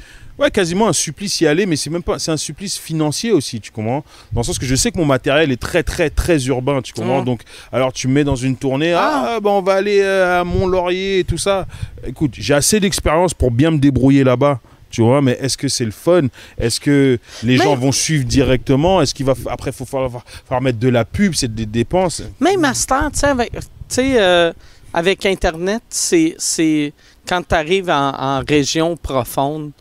Ouais, 0.43 0.51
quasiment 0.51 0.89
un 0.89 0.93
supplice 0.93 1.39
y 1.39 1.47
aller, 1.47 1.65
mais 1.65 1.77
c'est 1.77 1.89
même 1.89 2.03
pas. 2.03 2.19
C'est 2.19 2.31
un 2.31 2.35
supplice 2.35 2.77
financier 2.77 3.31
aussi, 3.31 3.61
tu 3.61 3.71
comprends? 3.71 4.03
Dans 4.33 4.41
le 4.41 4.43
sens 4.43 4.59
que 4.59 4.65
je 4.65 4.75
sais 4.75 4.91
que 4.91 4.97
mon 4.97 5.05
matériel 5.05 5.53
est 5.53 5.61
très, 5.61 5.83
très, 5.83 6.09
très 6.09 6.47
urbain, 6.47 6.81
tu 6.81 6.91
comprends? 6.91 7.19
Ouais. 7.19 7.25
Donc, 7.25 7.43
alors 7.71 7.93
tu 7.93 8.09
me 8.09 8.13
mets 8.13 8.25
dans 8.25 8.35
une 8.35 8.57
tournée, 8.57 8.91
ah, 8.91 9.39
ben 9.41 9.51
on 9.51 9.61
va 9.61 9.75
aller 9.75 10.01
euh, 10.01 10.41
à 10.41 10.43
Mont-Laurier 10.43 11.19
et 11.19 11.23
tout 11.23 11.37
ça. 11.37 11.65
Écoute, 12.05 12.31
j'ai 12.33 12.53
assez 12.53 12.81
d'expérience 12.81 13.33
pour 13.33 13.51
bien 13.51 13.71
me 13.71 13.77
débrouiller 13.77 14.25
là-bas. 14.25 14.59
Tu 14.89 15.01
vois, 15.01 15.21
mais 15.21 15.37
est-ce 15.39 15.57
que 15.57 15.69
c'est 15.69 15.85
le 15.85 15.91
fun? 15.91 16.27
Est-ce 16.57 16.81
que 16.81 17.17
les 17.41 17.55
gens 17.55 17.75
vont 17.75 17.93
suivre 17.93 18.25
directement? 18.25 19.01
Est-ce 19.01 19.13
qu'il 19.13 19.25
va 19.25 19.35
après 19.49 19.71
faut 19.71 19.85
falloir, 19.85 20.23
falloir 20.45 20.61
mettre 20.61 20.79
de 20.79 20.89
la 20.89 21.05
pub, 21.05 21.35
c'est 21.35 21.55
des 21.55 21.65
dépenses? 21.65 22.21
Même 22.41 22.61
tu 22.61 23.19
sais, 23.19 23.27
avec, 23.27 23.53
tu 23.53 23.59
sais, 23.87 24.21
euh, 24.21 24.51
avec 24.93 25.25
Internet, 25.25 25.83
c'est, 25.89 26.35
c'est 26.37 26.91
quand 27.25 27.47
tu 27.47 27.55
arrives 27.55 27.89
en, 27.89 28.13
en 28.13 28.43
région 28.45 28.97
profonde, 28.97 29.71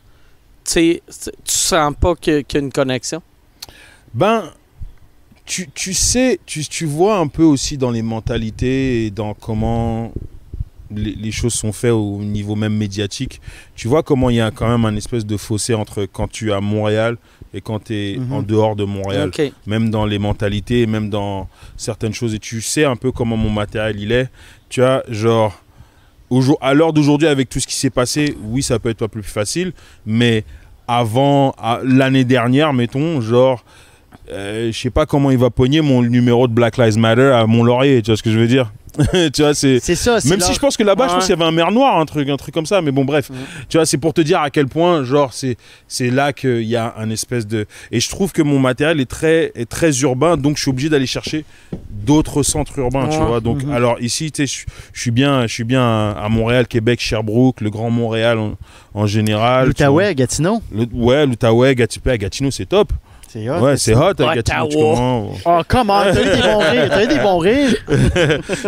tu 0.64 1.00
sens 1.44 1.94
pas 2.00 2.14
que- 2.14 2.40
qu'il 2.42 2.58
y 2.60 2.62
a 2.62 2.64
une 2.64 2.72
connexion? 2.72 3.22
Ben, 4.14 4.50
tu, 5.44 5.68
tu 5.74 5.94
sais, 5.94 6.38
tu, 6.46 6.64
tu 6.64 6.86
vois 6.86 7.18
un 7.18 7.26
peu 7.28 7.42
aussi 7.44 7.76
dans 7.78 7.90
les 7.90 8.02
mentalités 8.02 9.06
et 9.06 9.10
dans 9.10 9.34
comment 9.34 10.12
les, 10.94 11.12
les 11.14 11.32
choses 11.32 11.54
sont 11.54 11.72
faites 11.72 11.90
au 11.92 12.18
niveau 12.22 12.54
même 12.54 12.76
médiatique. 12.76 13.40
Tu 13.74 13.88
vois 13.88 14.02
comment 14.02 14.28
il 14.30 14.36
y 14.36 14.40
a 14.40 14.50
quand 14.50 14.68
même 14.68 14.84
un 14.84 14.94
espèce 14.96 15.24
de 15.24 15.36
fossé 15.36 15.74
entre 15.74 16.04
quand 16.04 16.28
tu 16.30 16.50
es 16.50 16.52
à 16.52 16.60
Montréal 16.60 17.16
et 17.54 17.60
quand 17.60 17.84
tu 17.84 17.94
es 17.94 18.16
Mhm. 18.18 18.32
en 18.32 18.42
dehors 18.42 18.76
de 18.76 18.84
Montréal. 18.84 19.30
Même 19.66 19.90
dans 19.90 20.04
les 20.06 20.18
mentalités, 20.18 20.86
même 20.86 21.08
dans 21.10 21.48
certaines 21.76 22.12
choses. 22.14 22.34
Et 22.34 22.38
tu 22.38 22.60
sais 22.60 22.84
un 22.84 22.96
peu 22.96 23.10
comment 23.10 23.36
mon 23.36 23.50
matériel 23.50 23.98
il 24.00 24.12
est. 24.12 24.28
Tu 24.68 24.80
vois, 24.80 25.02
genre, 25.08 25.58
à 26.60 26.74
l'heure 26.74 26.92
d'aujourd'hui, 26.92 27.28
avec 27.28 27.48
tout 27.48 27.60
ce 27.60 27.66
qui 27.66 27.74
s'est 27.74 27.90
passé, 27.90 28.36
oui, 28.44 28.62
ça 28.62 28.78
peut 28.78 28.90
être 28.90 28.98
pas 28.98 29.08
plus 29.08 29.22
facile, 29.22 29.72
mais 30.06 30.44
avant, 30.88 31.54
l'année 31.84 32.24
dernière, 32.24 32.72
mettons, 32.72 33.20
genre, 33.20 33.64
euh, 34.30 34.70
je 34.72 34.78
sais 34.78 34.90
pas 34.90 35.06
comment 35.06 35.30
il 35.30 35.38
va 35.38 35.50
pogner 35.50 35.80
mon 35.80 36.02
numéro 36.02 36.46
de 36.48 36.52
Black 36.52 36.76
Lives 36.78 36.98
Matter 36.98 37.32
à 37.34 37.46
Mont-Laurier, 37.46 38.02
tu 38.02 38.10
vois 38.10 38.16
ce 38.16 38.22
que 38.22 38.30
je 38.30 38.38
veux 38.38 38.46
dire 38.48 38.72
Tu 39.32 39.40
vois, 39.42 39.54
c'est. 39.54 39.80
C'est 39.80 39.94
ça. 39.94 40.20
c'est 40.20 40.28
Même 40.28 40.38
leur- 40.40 40.48
si 40.48 40.54
je 40.54 40.58
pense 40.60 40.76
que 40.76 40.82
là-bas, 40.82 41.08
je 41.08 41.14
pense 41.14 41.24
qu'il 41.24 41.30
y 41.34 41.38
avait 41.38 41.46
un 41.48 41.50
mer 41.50 41.70
noir, 41.72 41.98
un 41.98 42.04
truc, 42.04 42.28
un 42.28 42.36
truc 42.36 42.52
comme 42.52 42.66
ça. 42.66 42.82
Mais 42.82 42.90
bon, 42.90 43.06
bref. 43.06 43.30
Mhm. 43.30 43.36
Tu 43.70 43.78
vois, 43.78 43.86
c'est 43.86 43.96
pour 43.96 44.12
te 44.12 44.20
dire 44.20 44.38
à 44.42 44.50
quel 44.50 44.66
point, 44.68 45.02
genre, 45.02 45.32
c'est, 45.32 45.56
c'est 45.88 46.10
là 46.10 46.34
qu'il 46.34 46.64
y 46.64 46.76
a 46.76 46.92
un 46.98 47.08
espèce 47.08 47.46
de. 47.46 47.64
Et 47.90 48.00
je 48.00 48.10
trouve 48.10 48.32
que 48.32 48.42
mon 48.42 48.58
matériel 48.58 49.00
est 49.00 49.08
très, 49.10 49.50
est 49.54 49.66
très 49.66 49.98
urbain, 50.00 50.36
donc 50.36 50.58
je 50.58 50.62
suis 50.62 50.70
obligé 50.70 50.90
d'aller 50.90 51.06
chercher 51.06 51.46
d'autres 51.90 52.42
centres 52.42 52.78
urbains, 52.80 53.08
tu 53.08 53.16
vois. 53.16 53.40
Donc, 53.40 53.64
Mhm. 53.64 53.72
alors 53.72 53.96
ici, 54.02 54.30
tu 54.30 54.46
sais, 54.46 54.54
je, 54.54 54.66
je 54.92 55.00
suis 55.00 55.10
bien, 55.10 55.46
je 55.46 55.52
suis 55.54 55.64
bien 55.64 56.10
à 56.10 56.28
Montréal, 56.28 56.66
Québec, 56.68 57.00
Sherbrooke, 57.00 57.62
le 57.62 57.70
Grand 57.70 57.88
Montréal 57.88 58.36
en, 58.38 58.56
en 58.92 59.06
général. 59.06 59.68
L'Outaouais, 59.68 60.14
Gatineau? 60.14 60.60
Le- 60.70 60.84
ouais, 60.92 61.24
l'Outaouais, 61.24 61.74
Gatineau, 61.74 62.14
Gatineau, 62.18 62.50
c'est 62.50 62.66
top. 62.66 62.92
C'est 63.32 63.48
hot. 63.48 63.60
ouais, 63.60 63.76
c'est 63.78 63.94
hot, 63.94 64.12
Ouais, 64.18 64.34
Gatineau, 64.34 64.68
tu 64.68 64.76
comprends? 64.76 65.34
Oh, 65.46 65.60
comment? 65.66 66.02
T'as 66.02 66.20
eu 66.20 66.36
des 66.36 66.42
bons 66.42 66.58
rires. 66.58 66.88
T'as 66.90 67.04
eu 67.04 67.06
des 67.08 67.18
bons 67.18 67.38
rires. 67.38 67.74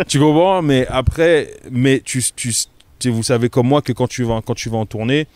tu 0.07 0.19
comprends? 0.19 0.61
Mais 0.63 0.87
après 0.89 1.53
mais 1.69 2.01
tu, 2.03 2.23
tu, 2.35 2.51
tu- 2.97 3.09
vous 3.11 3.21
savez 3.23 3.49
comme 3.49 3.67
moi 3.67 3.81
que 3.83 3.93
quand 3.93 4.07
tu 4.07 4.23
vas 4.23 4.41
quand 4.43 4.55
tu 4.55 4.69
vas 4.69 4.77
en 4.79 4.85
tournée 4.87 5.27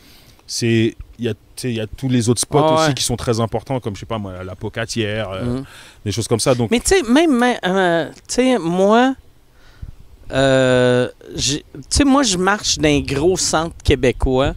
c'est 0.47 0.95
il 1.19 1.25
y 1.25 1.29
a 1.29 1.33
tu 1.33 1.39
sais, 1.57 1.69
il 1.69 1.75
y 1.75 1.81
a 1.81 1.85
tous 1.85 2.09
les 2.09 2.27
autres 2.29 2.41
spots 2.41 2.57
Ah 2.67 2.73
ouais. 2.75 2.81
aussi 2.85 2.93
qui 2.95 3.03
sont 3.03 3.17
très 3.17 3.39
importants 3.39 3.79
comme 3.79 3.93
je 3.95 3.99
sais 3.99 4.05
pas 4.07 4.17
moi 4.17 4.43
la 4.43 4.55
pocatière 4.55 5.29
euh, 5.29 5.43
Mhm. 5.43 5.63
des 6.05 6.11
choses 6.11 6.27
comme 6.27 6.39
ça 6.39 6.55
donc 6.55 6.71
Mais 6.71 6.79
tu 6.79 6.87
sais, 6.95 7.03
même, 7.03 7.43
euh, 7.65 8.09
tu 8.27 8.33
sais, 8.35 8.57
moi, 8.57 9.13
euh, 10.31 11.07
tu 11.37 11.61
sais, 11.89 12.03
moi, 12.05 12.23
je 12.23 12.37
marche 12.37 12.77
dans 12.77 12.87
un 12.89 13.01
gros 13.01 13.35
centre 13.37 13.75
québécois, 13.83 14.53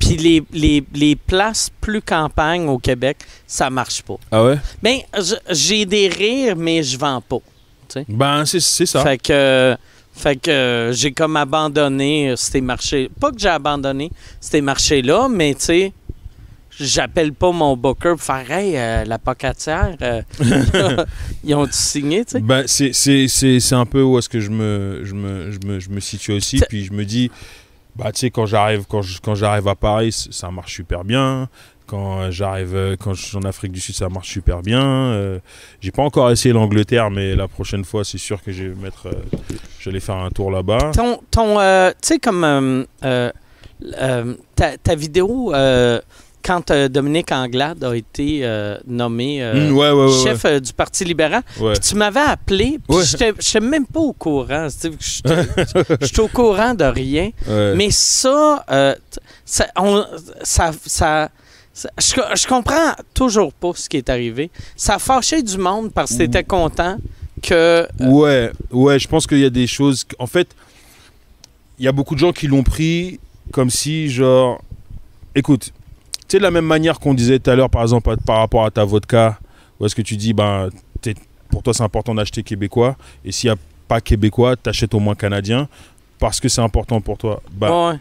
puis 0.00 0.16
les, 0.16 0.42
les, 0.52 0.84
les 0.94 1.16
places 1.16 1.70
plus 1.80 2.02
campagne 2.02 2.68
au 2.68 2.78
Québec, 2.78 3.18
ça 3.46 3.70
marche 3.70 4.02
pas. 4.02 4.16
ah 4.30 4.44
ouais? 4.44 4.56
Ben, 4.82 4.98
j'ai 5.50 5.84
des 5.86 6.08
rires, 6.08 6.56
mais 6.56 6.82
je 6.82 6.98
vends 6.98 7.20
pas. 7.20 7.38
ben 8.08 8.44
c'est 8.46 8.60
c'est 8.60 8.86
ça 8.86 9.02
Fait 9.02 9.18
que, 9.18 9.76
fait 10.14 10.36
que 10.36 10.50
euh, 10.50 10.92
j'ai 10.92 11.12
comme 11.12 11.36
abandonné 11.36 12.30
euh, 12.30 12.36
ces 12.36 12.60
marchés. 12.60 13.10
Pas 13.20 13.30
que 13.30 13.38
j'ai 13.38 13.48
abandonné 13.48 14.10
ces 14.40 14.60
marchés-là, 14.60 15.28
mais 15.28 15.54
tu 15.54 15.64
sais, 15.64 15.92
j'appelle 16.78 17.32
pas 17.32 17.52
mon 17.52 17.76
booker 17.76 18.10
pour 18.16 18.22
faire 18.22 18.50
Hey, 18.50 18.76
euh, 18.76 19.04
la 19.04 19.18
pocatière, 19.18 19.96
euh, 20.02 20.22
ils 21.44 21.54
ont 21.54 21.66
signé, 21.70 22.24
tu 22.24 22.32
sais? 22.32 22.40
Ben, 22.40 22.64
c'est- 22.66 23.72
un 23.74 23.86
peu 23.86 24.02
où 24.02 24.18
est-ce 24.18 24.28
que 24.28 24.40
je 24.40 24.50
me, 24.50 25.00
je, 25.04 25.14
me, 25.14 25.50
je, 25.50 25.58
me, 25.66 25.80
je 25.80 25.90
me 25.90 26.00
situe 26.00 26.32
aussi. 26.32 26.60
Puis 26.68 26.84
je 26.84 26.92
me 26.92 27.04
dis, 27.04 27.30
bah, 27.96 28.12
tu 28.12 28.20
sais, 28.20 28.30
quand 28.30 28.46
j'arrive 28.46 28.84
quand 28.88 29.02
quand 29.22 29.34
j'arrive 29.34 29.68
à 29.68 29.74
Paris, 29.74 30.12
ça 30.30 30.50
marche 30.50 30.74
super 30.74 31.04
bien. 31.04 31.48
Quand 31.86 32.20
euh, 32.22 32.30
j'arrive, 32.30 32.74
euh, 32.74 32.96
quand 32.96 33.12
en 33.34 33.42
Afrique 33.42 33.72
du 33.72 33.80
Sud, 33.80 33.94
ça 33.94 34.08
marche 34.08 34.28
super 34.28 34.62
bien. 34.62 34.82
Euh, 34.82 35.38
J'ai 35.80 35.90
pas 35.90 36.02
encore 36.02 36.30
essayé 36.30 36.54
l'Angleterre, 36.54 37.10
mais 37.10 37.34
la 37.34 37.48
prochaine 37.48 37.84
fois, 37.84 38.04
c'est 38.04 38.18
sûr 38.18 38.42
que 38.42 38.50
je 38.52 38.64
vais 38.64 38.74
mettre, 38.74 39.08
je 39.78 39.90
vais 39.90 40.00
faire 40.00 40.16
un 40.16 40.30
tour 40.30 40.50
là-bas. 40.50 40.92
Ton, 40.94 41.20
ton 41.30 41.56
tu 41.56 41.94
sais, 42.00 42.18
comme 42.18 42.86
ta, 43.00 44.78
ta 44.78 44.94
vidéo, 44.94 45.52
quand 46.42 46.70
euh, 46.70 46.88
Dominique 46.88 47.30
Anglade 47.32 47.82
a 47.84 47.94
été 47.96 48.40
euh, 48.42 48.76
nommé 48.86 49.42
euh, 49.42 49.70
Mm, 49.70 49.76
ouais, 49.76 49.90
ouais, 49.90 50.04
ouais, 50.06 50.22
chef 50.24 50.60
du 50.60 50.72
Parti 50.72 51.04
libéral, 51.04 51.42
puis 51.74 51.80
tu 51.80 51.94
m'avais 51.94 52.20
appelé, 52.20 52.78
puis 52.88 52.98
j'étais 53.04 53.32
j'étais 53.38 53.60
même 53.60 53.86
pas 53.86 54.00
au 54.00 54.12
courant. 54.12 54.68
J'étais 54.68 54.96
j'étais 56.00 56.20
au 56.20 56.28
courant 56.28 56.74
de 56.74 56.84
rien. 56.84 57.30
Mais 57.76 57.90
ça, 57.90 58.64
ça, 59.44 59.66
on- 59.76 60.04
ça, 60.42 60.72
je, 61.98 62.20
je 62.36 62.46
comprends 62.46 62.92
toujours 63.14 63.52
pas 63.52 63.72
ce 63.74 63.88
qui 63.88 63.96
est 63.96 64.10
arrivé. 64.10 64.50
Ça 64.76 64.96
a 64.96 64.98
fâché 64.98 65.42
du 65.42 65.56
monde 65.58 65.90
parce 65.92 66.12
que 66.12 66.18
t'étais 66.18 66.44
content 66.44 66.98
que. 67.42 67.86
Ouais, 68.00 68.52
ouais, 68.70 68.98
je 68.98 69.08
pense 69.08 69.26
qu'il 69.26 69.38
y 69.40 69.44
a 69.44 69.50
des 69.50 69.66
choses. 69.66 70.04
En 70.18 70.26
fait, 70.26 70.48
il 71.78 71.84
y 71.84 71.88
a 71.88 71.92
beaucoup 71.92 72.14
de 72.14 72.20
gens 72.20 72.32
qui 72.32 72.46
l'ont 72.46 72.62
pris 72.62 73.18
comme 73.52 73.70
si, 73.70 74.08
genre, 74.10 74.60
écoute, 75.34 75.72
sais, 76.32 76.38
de 76.38 76.42
la 76.42 76.50
même 76.50 76.66
manière 76.66 76.98
qu'on 76.98 77.14
disait 77.14 77.38
tout 77.38 77.50
à 77.50 77.54
l'heure, 77.54 77.70
par 77.70 77.82
exemple, 77.82 78.14
par 78.26 78.38
rapport 78.38 78.64
à 78.64 78.70
ta 78.70 78.84
vodka, 78.84 79.38
où 79.78 79.86
est-ce 79.86 79.94
que 79.94 80.02
tu 80.02 80.16
dis, 80.16 80.32
ben, 80.32 80.68
pour 81.50 81.62
toi, 81.62 81.72
c'est 81.74 81.82
important 81.82 82.14
d'acheter 82.14 82.42
québécois, 82.42 82.96
et 83.24 83.32
s'il 83.32 83.48
n'y 83.50 83.54
a 83.54 83.58
pas 83.88 84.00
québécois, 84.00 84.56
t'achètes 84.56 84.94
au 84.94 85.00
moins 85.00 85.14
canadien, 85.14 85.68
parce 86.18 86.40
que 86.40 86.48
c'est 86.48 86.60
important 86.62 87.00
pour 87.00 87.18
toi. 87.18 87.42
Ouais. 87.60 87.96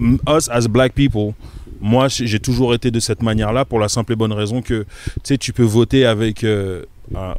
M- 0.00 0.18
us 0.28 0.48
as 0.50 0.66
black 0.68 0.92
people, 0.94 1.32
moi 1.80 2.08
j'ai 2.08 2.38
toujours 2.38 2.74
été 2.74 2.90
de 2.90 3.00
cette 3.00 3.22
manière-là 3.22 3.64
pour 3.64 3.78
la 3.78 3.88
simple 3.88 4.12
et 4.12 4.16
bonne 4.16 4.32
raison 4.32 4.62
que 4.62 4.82
tu 4.84 5.20
sais 5.24 5.38
tu 5.38 5.52
peux 5.52 5.64
voter 5.64 6.06
avec 6.06 6.44
euh, 6.44 6.84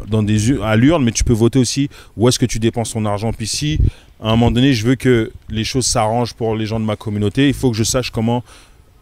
dans 0.07 0.21
des 0.21 0.59
à 0.61 0.75
l'urne, 0.75 1.03
mais 1.03 1.11
tu 1.11 1.23
peux 1.23 1.33
voter 1.33 1.59
aussi 1.59 1.89
où 2.17 2.27
est-ce 2.27 2.37
que 2.39 2.45
tu 2.45 2.59
dépenses 2.59 2.91
ton 2.91 3.05
argent. 3.05 3.31
Puis 3.33 3.47
si 3.47 3.79
à 4.21 4.27
un 4.27 4.31
moment 4.31 4.51
donné 4.51 4.73
je 4.73 4.85
veux 4.85 4.95
que 4.95 5.31
les 5.49 5.63
choses 5.63 5.85
s'arrangent 5.85 6.33
pour 6.33 6.55
les 6.55 6.65
gens 6.65 6.79
de 6.79 6.85
ma 6.85 6.95
communauté, 6.97 7.47
il 7.47 7.53
faut 7.53 7.71
que 7.71 7.77
je 7.77 7.83
sache 7.83 8.09
comment 8.11 8.43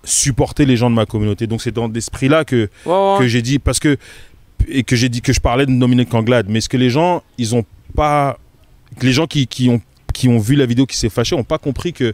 supporter 0.04 0.66
les 0.66 0.78
gens 0.78 0.90
de 0.90 0.96
ma 0.96 1.06
communauté. 1.06 1.46
Donc 1.48 1.62
c'est 1.62 1.72
dans 1.72 1.88
cet 1.88 1.98
esprit-là 1.98 2.46
que 2.46 2.70
Ouais, 2.86 2.92
ouais. 2.94 3.16
que 3.20 3.28
j'ai 3.28 3.42
dit 3.42 3.60
parce 3.60 3.80
que 3.80 3.98
et 4.68 4.84
que 4.84 4.96
j'ai 4.96 5.10
dit 5.10 5.22
que 5.22 5.34
je 5.34 5.40
parlais 5.40 5.66
de 5.66 5.72
Dominique 5.72 6.14
Anglade 6.14 6.48
mais 6.50 6.60
ce 6.62 6.68
que 6.70 6.78
les 6.78 6.90
gens 6.90 7.24
ils 7.38 7.56
ont 7.56 7.66
pas 7.96 8.38
les 9.02 9.14
gens 9.14 9.26
qui, 9.28 9.48
qui 9.48 9.70
ont 9.70 9.82
qui 10.14 10.28
ont 10.28 10.38
vu 10.40 10.56
la 10.56 10.66
vidéo 10.66 10.86
qui 10.86 10.98
s'est 10.98 11.10
fâché 11.10 11.34
ont 11.36 11.44
pas 11.46 11.58
compris 11.58 11.94
que 11.94 12.14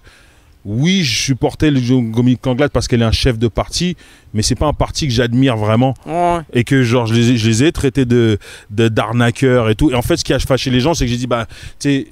oui 0.63 1.03
je 1.03 1.15
supportais 1.23 1.71
Dominique 1.71 2.45
Anglade 2.45 2.71
parce 2.71 2.87
qu'elle 2.87 3.01
est 3.01 3.05
un 3.05 3.11
chef 3.11 3.37
de 3.39 3.47
parti 3.47 3.97
mais 4.33 4.41
c'est 4.43 4.55
pas 4.55 4.67
un 4.67 4.73
parti 4.73 5.07
que 5.07 5.13
j'admire 5.13 5.57
vraiment 5.57 5.93
Ouais. 6.05 6.39
et 6.53 6.63
que 6.63 6.83
genre 6.83 7.07
je 7.07 7.13
les, 7.15 7.31
ai- 7.31 7.37
je 7.37 7.47
les 7.49 7.63
ai 7.63 7.71
traités 7.71 8.05
de 8.05 8.37
d'arnaqueurs 8.69 9.69
et 9.69 9.75
tout 9.75 9.91
et 9.91 9.95
en 9.95 10.01
fait 10.01 10.17
ce 10.17 10.23
qui 10.23 10.33
a 10.33 10.39
fâché 10.39 10.69
les 10.69 10.79
gens 10.79 10.93
c'est 10.93 11.05
que 11.05 11.11
j'ai 11.11 11.17
dit 11.17 11.27
bah 11.27 11.47
tu 11.79 12.07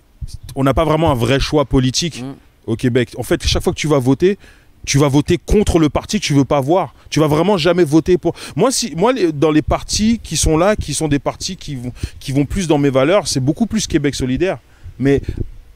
on 0.55 0.63
n'a 0.63 0.73
pas 0.73 0.85
vraiment 0.85 1.11
un 1.11 1.15
vrai 1.15 1.39
choix 1.39 1.65
politique 1.65 2.21
Mm. 2.23 2.33
au 2.67 2.75
Québec 2.75 3.09
en 3.17 3.23
fait 3.23 3.45
chaque 3.45 3.63
fois 3.63 3.73
que 3.73 3.79
tu 3.79 3.87
vas 3.87 3.99
voter 3.99 4.37
tu 4.85 4.97
vas 4.97 5.07
voter 5.07 5.37
contre 5.37 5.79
le 5.79 5.89
parti 5.89 6.19
que 6.19 6.25
tu 6.25 6.33
veux 6.33 6.43
pas 6.45 6.59
voir. 6.61 6.93
Tu 7.09 7.19
vas 7.19 7.27
vraiment 7.27 7.57
jamais 7.57 7.83
voter 7.83 8.17
pour. 8.17 8.33
Moi, 8.55 8.71
si, 8.71 8.93
moi, 8.97 9.13
dans 9.33 9.51
les 9.51 9.61
partis 9.61 10.19
qui 10.21 10.35
sont 10.37 10.57
là, 10.57 10.75
qui 10.75 10.93
sont 10.93 11.07
des 11.07 11.19
partis 11.19 11.55
qui 11.55 11.75
vont, 11.75 11.93
qui 12.19 12.31
vont 12.31 12.45
plus 12.45 12.67
dans 12.67 12.77
mes 12.77 12.89
valeurs, 12.89 13.27
c'est 13.27 13.39
beaucoup 13.39 13.65
plus 13.65 13.87
Québec 13.87 14.13
solidaire. 14.15 14.57
Mais 14.99 15.21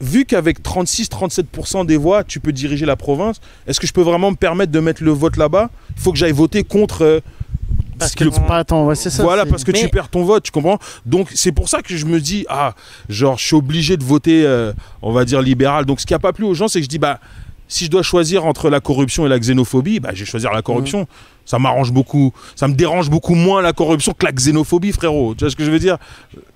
vu 0.00 0.24
qu'avec 0.26 0.62
36-37% 0.62 1.86
des 1.86 1.96
voix, 1.96 2.22
tu 2.24 2.40
peux 2.40 2.52
diriger 2.52 2.86
la 2.86 2.96
province, 2.96 3.40
est-ce 3.66 3.80
que 3.80 3.86
je 3.86 3.92
peux 3.92 4.02
vraiment 4.02 4.30
me 4.30 4.36
permettre 4.36 4.72
de 4.72 4.80
mettre 4.80 5.02
le 5.02 5.10
vote 5.10 5.36
là-bas? 5.36 5.70
Il 5.96 6.02
faut 6.02 6.12
que 6.12 6.18
j'aille 6.18 6.32
voter 6.32 6.62
contre. 6.64 7.02
euh, 7.02 7.20
Parce 7.98 8.14
que 8.14 8.24
le- 8.24 8.30
tu 8.30 8.40
perds 8.40 8.64
ton. 8.66 8.94
c'est 8.94 9.10
ça. 9.10 9.22
voilà, 9.24 9.44
parce 9.46 9.64
que 9.64 9.72
tu 9.72 9.88
perds 9.88 10.08
ton 10.08 10.22
vote, 10.24 10.44
tu 10.44 10.52
comprends? 10.52 10.78
Donc 11.04 11.28
c'est 11.34 11.50
pour 11.52 11.68
ça 11.68 11.82
que 11.82 11.96
je 11.96 12.04
me 12.06 12.20
dis, 12.20 12.44
ah, 12.48 12.74
genre, 13.08 13.38
je 13.38 13.44
suis 13.46 13.56
obligé 13.56 13.96
de 13.96 14.04
voter, 14.04 14.44
euh, 14.46 14.72
on 15.02 15.12
va 15.12 15.24
dire, 15.24 15.42
libéral. 15.42 15.84
Donc 15.84 16.00
ce 16.00 16.06
qui 16.06 16.12
n'a 16.12 16.18
pas 16.20 16.32
plu 16.32 16.44
aux 16.44 16.54
gens, 16.54 16.68
c'est 16.68 16.78
que 16.78 16.84
je 16.84 16.88
dis, 16.88 16.98
bah, 16.98 17.18
si 17.68 17.84
je 17.84 17.90
dois 17.90 18.02
choisir 18.02 18.46
entre 18.46 18.70
la 18.70 18.80
corruption 18.80 19.26
et 19.26 19.28
la 19.28 19.38
xénophobie, 19.38 20.00
bah, 20.00 20.10
je 20.14 20.20
vais 20.20 20.26
choisir 20.30 20.52
la 20.52 20.62
corruption. 20.62 21.06
Ça 21.44 21.58
m'arrange 21.58 21.92
beaucoup, 21.92 22.32
ça 22.56 22.68
me 22.68 22.74
dérange 22.74 23.08
beaucoup 23.10 23.34
moins 23.34 23.62
la 23.62 23.72
corruption 23.72 24.12
que 24.18 24.26
la 24.26 24.32
xénophobie, 24.32 24.92
frérot. 24.92 25.34
Tu 25.34 25.44
vois 25.44 25.50
ce 25.50 25.56
que 25.56 25.64
je 25.64 25.70
veux 25.70 25.78
dire? 25.78 25.96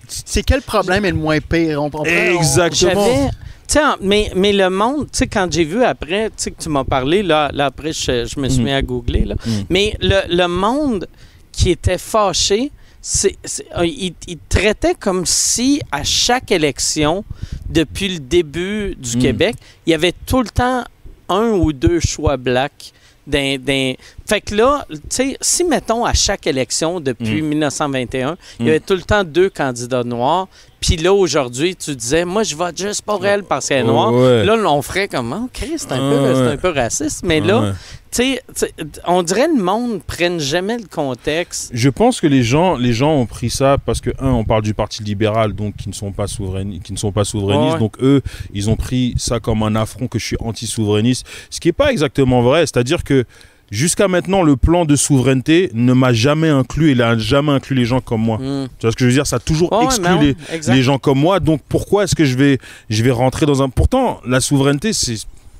C'est 0.08 0.42
quel 0.42 0.60
problème 0.62 1.04
est 1.04 1.10
le 1.10 1.16
moins 1.16 1.38
pire? 1.40 1.82
On, 1.82 1.90
on 1.94 2.04
Exactement. 2.04 3.30
Sais, 3.66 3.80
mais, 4.02 4.30
mais 4.36 4.52
le 4.52 4.68
monde, 4.68 5.04
tu 5.10 5.18
sais, 5.18 5.26
quand 5.26 5.50
j'ai 5.50 5.64
vu 5.64 5.82
après, 5.82 6.26
tu 6.28 6.34
sais, 6.36 6.50
que 6.50 6.62
tu 6.62 6.68
m'as 6.68 6.84
parlé, 6.84 7.22
là, 7.22 7.50
là 7.54 7.66
après, 7.66 7.92
je, 7.94 8.26
je 8.26 8.38
me 8.38 8.48
suis 8.50 8.58
Mhm. 8.58 8.64
mis 8.66 8.72
à 8.72 8.82
googler, 8.82 9.24
là. 9.24 9.34
Mhm. 9.46 9.64
Mais 9.70 9.96
le, 10.00 10.20
le 10.28 10.46
monde 10.46 11.06
qui 11.52 11.70
était 11.70 11.96
fâché, 11.96 12.70
c'est, 13.00 13.34
c'est- 13.44 13.64
euh, 13.78 13.86
il, 13.86 14.12
il 14.28 14.36
traitait 14.50 14.94
comme 14.94 15.24
si 15.24 15.80
à 15.90 16.04
chaque 16.04 16.50
élection, 16.52 17.24
depuis 17.70 18.08
le 18.08 18.18
début 18.18 18.94
du 18.96 19.16
Mhm. 19.16 19.22
Québec, 19.22 19.56
il 19.86 19.90
y 19.90 19.94
avait 19.94 20.12
tout 20.26 20.42
le 20.42 20.50
temps 20.50 20.84
un 21.32 21.50
ou 21.52 21.72
deux 21.72 22.00
choix 22.00 22.36
blacks. 22.36 22.92
D'un, 23.24 23.56
d'un- 23.56 23.94
Fait 24.32 24.40
que 24.40 24.54
là, 24.54 24.86
tu 24.90 24.98
sais, 25.10 25.36
si 25.42 25.62
mettons 25.62 26.06
à 26.06 26.14
chaque 26.14 26.46
élection 26.46 27.00
depuis 27.00 27.42
Mhm. 27.42 27.48
1921, 27.50 28.38
il 28.58 28.62
y 28.62 28.62
Mhm. 28.62 28.68
avait 28.70 28.80
tout 28.80 28.94
le 28.94 29.02
temps 29.02 29.24
deux 29.24 29.50
candidats 29.50 30.04
noirs, 30.04 30.48
puis 30.80 30.96
là 30.96 31.12
aujourd'hui, 31.12 31.76
tu 31.76 31.94
disais, 31.94 32.24
moi 32.24 32.42
je 32.42 32.56
vote 32.56 32.78
juste 32.78 33.02
pour 33.02 33.26
elle 33.26 33.42
parce 33.42 33.68
qu'elle 33.68 33.80
est 33.84 33.86
noire. 33.86 34.10
Ouais. 34.10 34.42
Là, 34.46 34.54
on 34.70 34.80
ferait 34.80 35.06
comme, 35.06 35.34
oh, 35.38 35.50
Christ, 35.52 35.86
c'est 35.86 35.92
un, 35.92 35.98
Ah, 35.98 36.32
ouais. 36.32 36.52
un 36.52 36.56
peu 36.56 36.70
raciste. 36.70 37.24
Mais 37.26 37.40
là, 37.40 37.60
Ouais. 37.60 37.70
tu 38.10 38.38
sais, 38.56 38.72
on 39.06 39.22
dirait 39.22 39.48
le 39.54 39.62
monde 39.62 39.92
ne 39.92 39.98
prenne 39.98 40.40
jamais 40.40 40.78
le 40.78 40.86
contexte. 40.90 41.70
Je 41.74 41.90
pense 41.90 42.18
que 42.18 42.26
les 42.26 42.42
gens, 42.42 42.76
les 42.76 42.94
gens 42.94 43.12
ont 43.12 43.26
pris 43.26 43.50
ça 43.50 43.76
parce 43.84 44.00
que 44.00 44.10
un, 44.18 44.30
on 44.30 44.44
parle 44.44 44.62
du 44.62 44.72
parti 44.72 45.02
libéral, 45.02 45.52
donc 45.52 45.76
qui 45.76 45.90
ne 45.90 45.94
sont 45.94 46.12
pas 46.12 46.26
souverainistes, 46.26 46.84
qui 46.84 46.94
ne 46.94 46.98
sont 46.98 47.12
pas 47.12 47.24
souverainistes. 47.24 47.76
Donc 47.78 47.96
eux, 48.00 48.22
ils 48.54 48.70
ont 48.70 48.76
pris 48.76 49.12
ça 49.18 49.40
comme 49.40 49.62
un 49.62 49.76
affront 49.76 50.08
que 50.08 50.18
je 50.18 50.24
suis 50.24 50.36
anti-souverainiste, 50.40 51.26
ce 51.50 51.60
qui 51.60 51.68
est 51.68 51.72
pas 51.72 51.92
exactement 51.92 52.40
vrai. 52.40 52.60
C'est-à-dire 52.62 53.04
que 53.04 53.26
jusqu'à 53.72 54.06
maintenant, 54.06 54.42
le 54.42 54.54
plan 54.56 54.84
de 54.84 54.94
souveraineté 54.94 55.70
ne 55.74 55.92
m'a 55.92 56.12
jamais 56.12 56.50
inclus, 56.50 56.92
il 56.92 57.02
a 57.02 57.18
jamais 57.18 57.50
inclus 57.50 57.74
les 57.74 57.84
gens 57.86 58.00
comme 58.00 58.20
moi. 58.22 58.38
Hmm. 58.38 58.68
Tu 58.78 58.86
vois 58.86 58.92
ce 58.92 58.96
que 58.96 59.02
je 59.04 59.06
veux 59.06 59.12
dire? 59.14 59.26
Ça 59.26 59.36
a 59.36 59.40
toujours 59.40 59.70
exclu 59.82 60.06
les, 60.20 60.36
les 60.74 60.82
gens 60.82 60.98
comme 60.98 61.18
moi. 61.18 61.40
Donc 61.40 61.60
pourquoi 61.68 62.04
est-ce 62.04 62.14
que 62.14 62.24
je 62.24 62.36
vais, 62.36 62.58
je 62.88 63.02
vais 63.02 63.10
rentrer 63.10 63.46
dans 63.46 63.62
un. 63.62 63.68
Pourtant, 63.68 64.20
la 64.26 64.40
souveraineté, 64.40 64.92
c'est. 64.92 65.16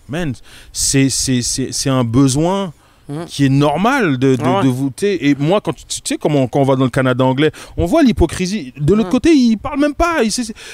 Man, 0.09 0.34
c'est, 0.72 1.09
c'est, 1.09 1.43
c'est, 1.43 1.68
c'est 1.72 1.90
un 1.90 2.05
besoin 2.05 2.72
Mhm. 3.09 3.24
qui 3.26 3.44
est 3.47 3.48
normal 3.48 4.16
de, 4.16 4.36
de, 4.36 4.43
Ouais. 4.43 4.62
de 4.62 4.68
voter. 4.68 5.28
Et 5.28 5.34
moi, 5.36 5.60
quand 5.60 5.72
tu, 5.72 5.84
tu 5.84 6.01
sais, 6.05 6.16
comment, 6.16 6.47
quand 6.47 6.60
on 6.60 6.64
va 6.64 6.76
dans 6.76 6.84
le 6.84 6.90
Canada 6.90 7.24
anglais, 7.24 7.51
on 7.76 7.84
voit 7.84 8.05
l'hypocrisie. 8.05 8.72
De 8.78 8.94
l'autre 8.94 9.06
Mhm. 9.09 9.12
côté, 9.12 9.30
ils 9.34 9.56
parlent 9.56 9.80
même 9.80 9.94
pas. 9.94 10.22
Ils- 10.22 10.30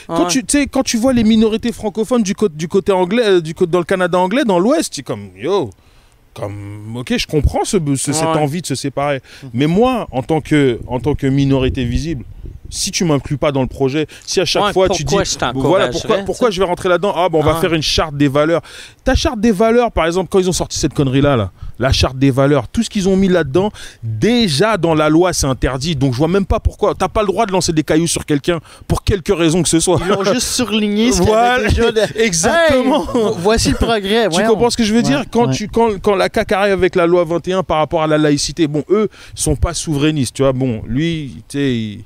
quand, 0.06 0.24
Ouais. 0.24 0.28
tu, 0.28 0.44
tu 0.44 0.58
sais, 0.58 0.66
quand 0.66 0.82
tu 0.82 0.98
vois 0.98 1.14
les 1.14 1.24
minorités 1.24 1.72
francophones 1.72 2.22
du 2.22 2.34
côté, 2.34 2.54
du 2.54 2.68
côté 2.68 2.92
anglais, 2.92 3.22
euh, 3.24 3.40
du 3.40 3.54
côté, 3.54 3.72
dans 3.72 3.78
le 3.78 3.84
Canada 3.86 4.18
anglais, 4.18 4.44
dans 4.44 4.58
l'Ouest, 4.58 4.92
tu 4.92 5.00
es 5.00 5.02
comme, 5.02 5.28
yo. 5.38 5.70
Comme, 6.40 6.96
ok, 6.96 7.14
je 7.16 7.26
comprends 7.26 7.64
ce, 7.64 7.78
ce- 7.96 8.12
cette 8.12 8.22
Ouais. 8.28 8.36
envie 8.38 8.62
de 8.62 8.66
se 8.66 8.74
séparer. 8.74 9.20
Mais 9.52 9.66
moi, 9.66 10.06
en 10.12 10.22
tant 10.22 10.40
que, 10.40 10.78
en 10.86 11.00
tant 11.00 11.14
que 11.14 11.26
minorité 11.26 11.84
visible, 11.84 12.24
si 12.70 12.90
tu 12.90 13.04
m'inclus 13.04 13.36
pas 13.38 13.52
dans 13.52 13.62
le 13.62 13.66
projet, 13.68 14.06
si 14.26 14.40
à 14.40 14.44
chaque 14.44 14.64
Ouais, 14.64 14.72
fois 14.72 14.88
tu 14.88 15.04
dis, 15.04 15.04
pourquoi 15.04 15.24
je 15.24 15.34
t'encouragerais, 15.36 15.68
voilà, 15.68 15.88
pourquoi, 15.88 16.18
pourquoi 16.18 16.50
je 16.50 16.60
vais 16.60 16.66
rentrer 16.66 16.88
là-dedans? 16.88 17.12
Ah, 17.16 17.28
bon, 17.28 17.40
on 17.40 17.42
va 17.44 17.54
Ah. 17.56 17.60
faire 17.60 17.72
une 17.74 17.82
charte 17.82 18.16
des 18.16 18.28
valeurs. 18.28 18.60
Ta 19.04 19.14
charte 19.14 19.40
des 19.40 19.52
valeurs, 19.52 19.90
par 19.92 20.06
exemple, 20.06 20.28
quand 20.30 20.38
ils 20.38 20.48
ont 20.48 20.52
sorti 20.52 20.78
cette 20.78 20.94
connerie-là, 20.94 21.36
là, 21.36 21.50
la 21.78 21.92
charte 21.92 22.18
des 22.18 22.30
valeurs, 22.30 22.68
tout 22.68 22.82
ce 22.82 22.90
qu'ils 22.90 23.08
ont 23.08 23.16
mis 23.16 23.28
là-dedans, 23.28 23.70
déjà 24.02 24.76
dans 24.76 24.94
la 24.94 25.08
loi, 25.08 25.32
c'est 25.32 25.46
interdit. 25.46 25.94
Donc 25.96 26.12
je 26.12 26.18
vois 26.18 26.28
même 26.28 26.46
pas 26.46 26.60
pourquoi. 26.60 26.94
T'as 26.94 27.08
pas 27.08 27.20
le 27.22 27.28
droit 27.28 27.46
de 27.46 27.52
lancer 27.52 27.72
des 27.72 27.84
cailloux 27.84 28.06
sur 28.06 28.26
quelqu'un 28.26 28.58
pour 28.86 29.04
quelque 29.04 29.32
raison 29.32 29.62
que 29.62 29.68
ce 29.68 29.80
soit. 29.80 29.98
Ils 30.02 30.08
l'ont 30.08 30.24
juste 30.34 30.48
surligné 30.48 31.12
ce 31.12 31.18
qu'il 31.18 31.26
y 31.28 31.32
Voilà, 31.32 31.68
déjà 31.68 31.92
de- 31.92 32.00
exactement. 32.20 33.02
Hey, 33.14 33.32
voici 33.38 33.70
le 33.70 33.76
progrès. 33.76 34.28
Tu 34.28 34.42
comprends 34.44 34.70
ce 34.70 34.76
que 34.76 34.84
je 34.84 34.92
veux 34.94 35.02
dire? 35.02 35.20
Ouais, 35.20 35.24
quand, 35.30 35.48
ouais. 35.48 35.54
tu, 35.54 35.68
quand, 35.68 35.98
quand 36.02 36.14
la 36.16 36.28
CAQ 36.32 36.54
arrive 36.54 36.72
avec 36.72 36.96
la 36.96 37.06
loi 37.06 37.24
21 37.24 37.62
par 37.62 37.78
rapport 37.78 38.02
à 38.02 38.06
la 38.06 38.18
laïcité, 38.18 38.66
bon, 38.66 38.82
eux 38.90 39.08
sont 39.34 39.56
pas 39.56 39.74
souverainistes, 39.74 40.34
tu 40.34 40.42
vois. 40.42 40.52
Bon, 40.52 40.82
lui, 40.86 41.36
tu 41.48 41.58
sais, 41.58 41.74
il- 41.76 42.04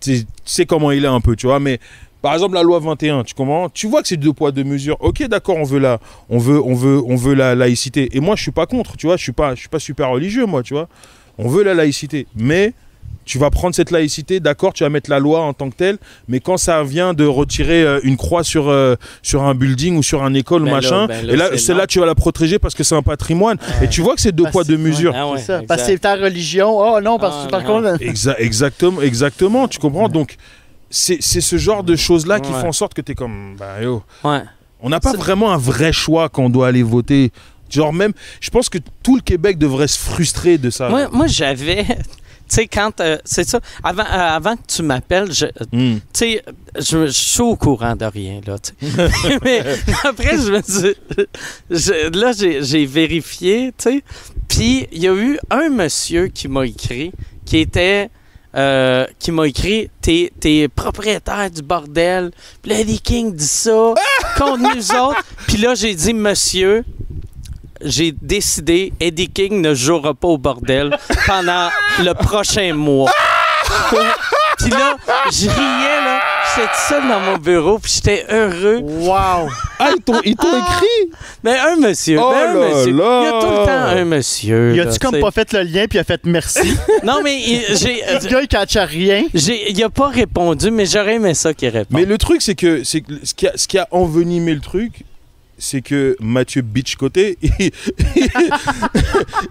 tu 0.00 0.24
sais 0.44 0.66
comment 0.66 0.90
il 0.90 1.04
est 1.04 1.08
un 1.08 1.20
peu, 1.20 1.36
tu 1.36 1.46
vois. 1.46 1.60
Mais 1.60 1.78
par 2.22 2.32
exemple, 2.32 2.54
la 2.54 2.62
loi 2.62 2.80
21, 2.80 3.22
tu 3.24 3.34
comprends? 3.34 3.68
Tu 3.68 3.86
vois 3.86 4.02
que 4.02 4.08
c'est 4.08 4.16
deux 4.16 4.32
poids, 4.32 4.50
deux 4.50 4.64
mesures. 4.64 4.96
Ok, 5.00 5.22
d'accord, 5.24 5.56
on 5.56 5.64
veut 5.64 5.78
la, 5.78 6.00
on 6.28 6.38
veut, 6.38 6.60
on 6.60 6.74
veut, 6.74 7.00
on 7.06 7.16
veut 7.16 7.34
la 7.34 7.54
laïcité. 7.54 8.08
Et 8.16 8.20
moi, 8.20 8.34
je 8.34 8.42
suis 8.42 8.50
pas 8.50 8.66
contre, 8.66 8.96
tu 8.96 9.06
vois. 9.06 9.16
Je 9.16 9.22
suis 9.22 9.32
pas, 9.32 9.54
je 9.54 9.60
suis 9.60 9.68
pas 9.68 9.78
super 9.78 10.10
religieux, 10.10 10.46
moi, 10.46 10.62
tu 10.62 10.74
vois. 10.74 10.88
On 11.38 11.48
veut 11.48 11.62
la 11.62 11.74
laïcité. 11.74 12.26
Mais 12.34 12.72
tu 13.28 13.38
vas 13.38 13.50
prendre 13.50 13.74
cette 13.74 13.90
laïcité, 13.90 14.40
d'accord, 14.40 14.72
tu 14.72 14.82
vas 14.84 14.88
mettre 14.88 15.10
la 15.10 15.18
loi 15.18 15.40
en 15.42 15.52
tant 15.52 15.68
que 15.68 15.76
telle, 15.76 15.98
mais 16.28 16.40
quand 16.40 16.56
ça 16.56 16.82
vient 16.82 17.12
de 17.12 17.26
retirer 17.26 17.82
euh, 17.82 18.00
une 18.02 18.16
croix 18.16 18.42
sur, 18.42 18.68
euh, 18.70 18.96
sur 19.22 19.42
un 19.42 19.54
building 19.54 19.98
ou 19.98 20.02
sur 20.02 20.22
un 20.24 20.32
école 20.32 20.62
ou 20.62 20.64
Ben 20.64 20.72
machin, 20.72 21.06
ben 21.06 21.28
et 21.28 21.36
là, 21.36 21.48
c'est 21.52 21.58
celle-là, 21.58 21.86
tu 21.86 22.00
vas 22.00 22.06
la 22.06 22.14
protéger 22.14 22.58
parce 22.58 22.74
que 22.74 22.82
c'est 22.82 22.94
un 22.96 23.02
patrimoine. 23.02 23.58
Et 23.82 23.88
tu 23.88 24.00
vois 24.00 24.14
que 24.14 24.22
c'est 24.22 24.32
deux 24.32 24.44
Parce- 24.44 24.52
poids, 24.52 24.64
deux 24.64 24.78
mesures. 24.78 25.12
Ah 25.14 25.28
ouais, 25.28 25.38
ça. 25.38 25.60
Parce 25.68 25.82
que 25.82 25.88
c'est 25.88 25.98
ta 25.98 26.14
religion. 26.16 26.70
Oh 26.78 27.00
non, 27.02 27.18
parce 27.18 27.42
que 27.42 27.48
Ah, 27.48 27.50
par 27.50 27.64
contre. 27.64 27.96
Exa- 28.02 28.36
exactement, 28.38 29.02
exactement, 29.02 29.68
tu 29.68 29.78
comprends? 29.78 30.08
Donc, 30.08 30.36
c'est 30.88 31.18
c'est 31.20 31.42
ce 31.42 31.58
genre 31.58 31.84
de 31.84 31.96
choses-là 31.96 32.40
qui 32.40 32.50
Ouais. 32.50 32.60
font 32.62 32.68
en 32.68 32.72
sorte 32.72 32.94
que 32.94 33.02
tu 33.02 33.12
es 33.12 33.14
comme, 33.14 33.56
bah 33.58 33.82
yo, 33.82 34.02
Ouais. 34.24 34.40
on 34.80 34.88
n'a 34.88 35.00
pas 35.00 35.12
vraiment 35.12 35.52
un 35.52 35.58
vrai 35.58 35.92
choix 35.92 36.30
quand 36.30 36.44
on 36.44 36.48
doit 36.50 36.68
aller 36.68 36.82
voter. 36.82 37.30
Genre 37.68 37.92
même, 37.92 38.12
je 38.40 38.48
pense 38.48 38.70
que 38.70 38.78
tout 39.02 39.16
le 39.16 39.20
Québec 39.22 39.58
devrait 39.58 39.88
se 39.88 39.98
frustrer 39.98 40.56
de 40.56 40.70
ça. 40.70 40.88
Moi, 40.88 41.08
moi 41.12 41.26
j'avais. 41.26 41.84
Tu 42.48 42.54
sais, 42.54 42.66
quand. 42.66 43.00
euh, 43.00 43.18
c'est 43.24 43.46
ça. 43.48 43.60
Avant, 43.84 44.02
euh, 44.04 44.06
avant 44.36 44.56
que 44.56 44.62
tu 44.66 44.82
m'appelles, 44.82 45.32
je, 45.32 45.46
tu 45.72 46.00
sais, 46.12 46.42
je, 46.76 47.06
je 47.06 47.10
suis 47.12 47.40
au 47.42 47.56
courant 47.56 47.94
de 47.94 48.04
rien, 48.06 48.40
là. 48.46 48.56
Mais 49.44 49.62
après, 50.04 50.36
je 50.38 50.50
me 50.52 50.60
dis, 50.60 50.96
je- 51.70 52.18
là, 52.18 52.32
j'ai 52.32 52.62
j'ai 52.64 52.86
vérifié, 52.86 53.72
tu 53.76 53.90
sais. 53.90 54.02
Puis, 54.48 54.88
il 54.92 55.02
y 55.02 55.08
a 55.08 55.14
eu 55.14 55.38
un 55.50 55.68
monsieur 55.68 56.28
qui 56.28 56.48
m'a 56.48 56.64
écrit, 56.66 57.12
qui 57.44 57.58
était, 57.58 58.08
euh, 58.56 59.06
qui 59.18 59.30
m'a 59.30 59.46
écrit, 59.46 59.90
t'es 60.00 60.32
t'es 60.40 60.68
propriétaire 60.68 61.50
du 61.50 61.60
bordel. 61.60 62.30
Puis 62.62 62.72
là, 62.72 62.80
Eddie 62.80 63.00
King 63.00 63.34
dit 63.34 63.44
ça 63.46 63.92
contre 64.38 64.74
nous 64.74 64.90
autres. 64.96 65.22
Puis 65.46 65.58
là, 65.58 65.74
j'ai 65.74 65.94
dit, 65.94 66.14
monsieur, 66.14 66.82
j'ai 67.82 68.12
décidé, 68.20 68.92
Eddie 69.00 69.28
King 69.28 69.60
ne 69.60 69.74
jouera 69.74 70.14
pas 70.14 70.28
au 70.28 70.38
bordel 70.38 70.96
pendant 71.26 71.68
le 72.04 72.12
prochain 72.14 72.74
mois. 72.74 73.10
puis 74.58 74.70
là, 74.70 74.96
je 75.30 75.48
riais, 75.48 76.04
là. 76.04 76.20
J'étais 76.56 76.68
seul 76.88 77.02
dans 77.06 77.20
mon 77.20 77.36
bureau, 77.36 77.78
puis 77.78 77.92
j'étais 77.94 78.24
heureux. 78.30 78.78
Wow! 78.82 79.48
Ah, 79.78 79.90
ils 79.96 80.02
t'ont 80.02 80.18
écrit? 80.20 81.10
Mais 81.44 81.56
un 81.58 81.76
monsieur, 81.76 82.18
Oh 82.20 82.32
mais 82.34 82.42
un 82.42 82.54
là 82.54 82.68
monsieur. 82.74 82.92
là. 82.92 83.20
Il 83.20 83.24
y 83.24 83.28
a 83.28 83.40
tout 83.40 83.50
le 83.60 83.66
temps 83.66 83.98
un 84.00 84.04
monsieur. 84.04 84.72
Il 84.74 84.80
a-tu 84.80 84.98
comme 84.98 85.20
pas 85.20 85.30
fait 85.30 85.52
le 85.52 85.62
lien 85.62 85.86
puis 85.86 85.98
il 85.98 86.00
a 86.00 86.04
fait 86.04 86.20
merci? 86.24 86.74
Non, 87.04 87.20
mais 87.22 87.36
il- 87.40 87.76
j'ai. 87.76 88.02
Le 88.02 88.28
gars, 88.28 88.40
il 88.40 88.48
catch 88.48 88.76
à 88.76 88.84
rien. 88.86 89.24
j'ai- 89.34 89.70
Il 89.70 89.82
a 89.84 89.90
pas 89.90 90.08
répondu, 90.08 90.70
mais 90.70 90.86
j'aurais 90.86 91.14
aimé 91.14 91.34
ça 91.34 91.52
qu'il 91.54 91.68
réponde. 91.68 91.96
Mais 91.98 92.06
le 92.06 92.18
truc, 92.18 92.40
c'est 92.42 92.54
que, 92.56 92.82
c'est 92.82 93.02
que 93.02 93.12
ce, 93.22 93.34
qui 93.34 93.46
a, 93.46 93.52
ce 93.54 93.68
qui 93.68 93.78
a 93.78 93.86
envenimé 93.90 94.54
le 94.54 94.60
truc, 94.60 95.04
c'est 95.58 95.82
que 95.82 96.16
Mathieu 96.20 96.62
Bitchcoté, 96.62 97.36
il, 97.58 97.70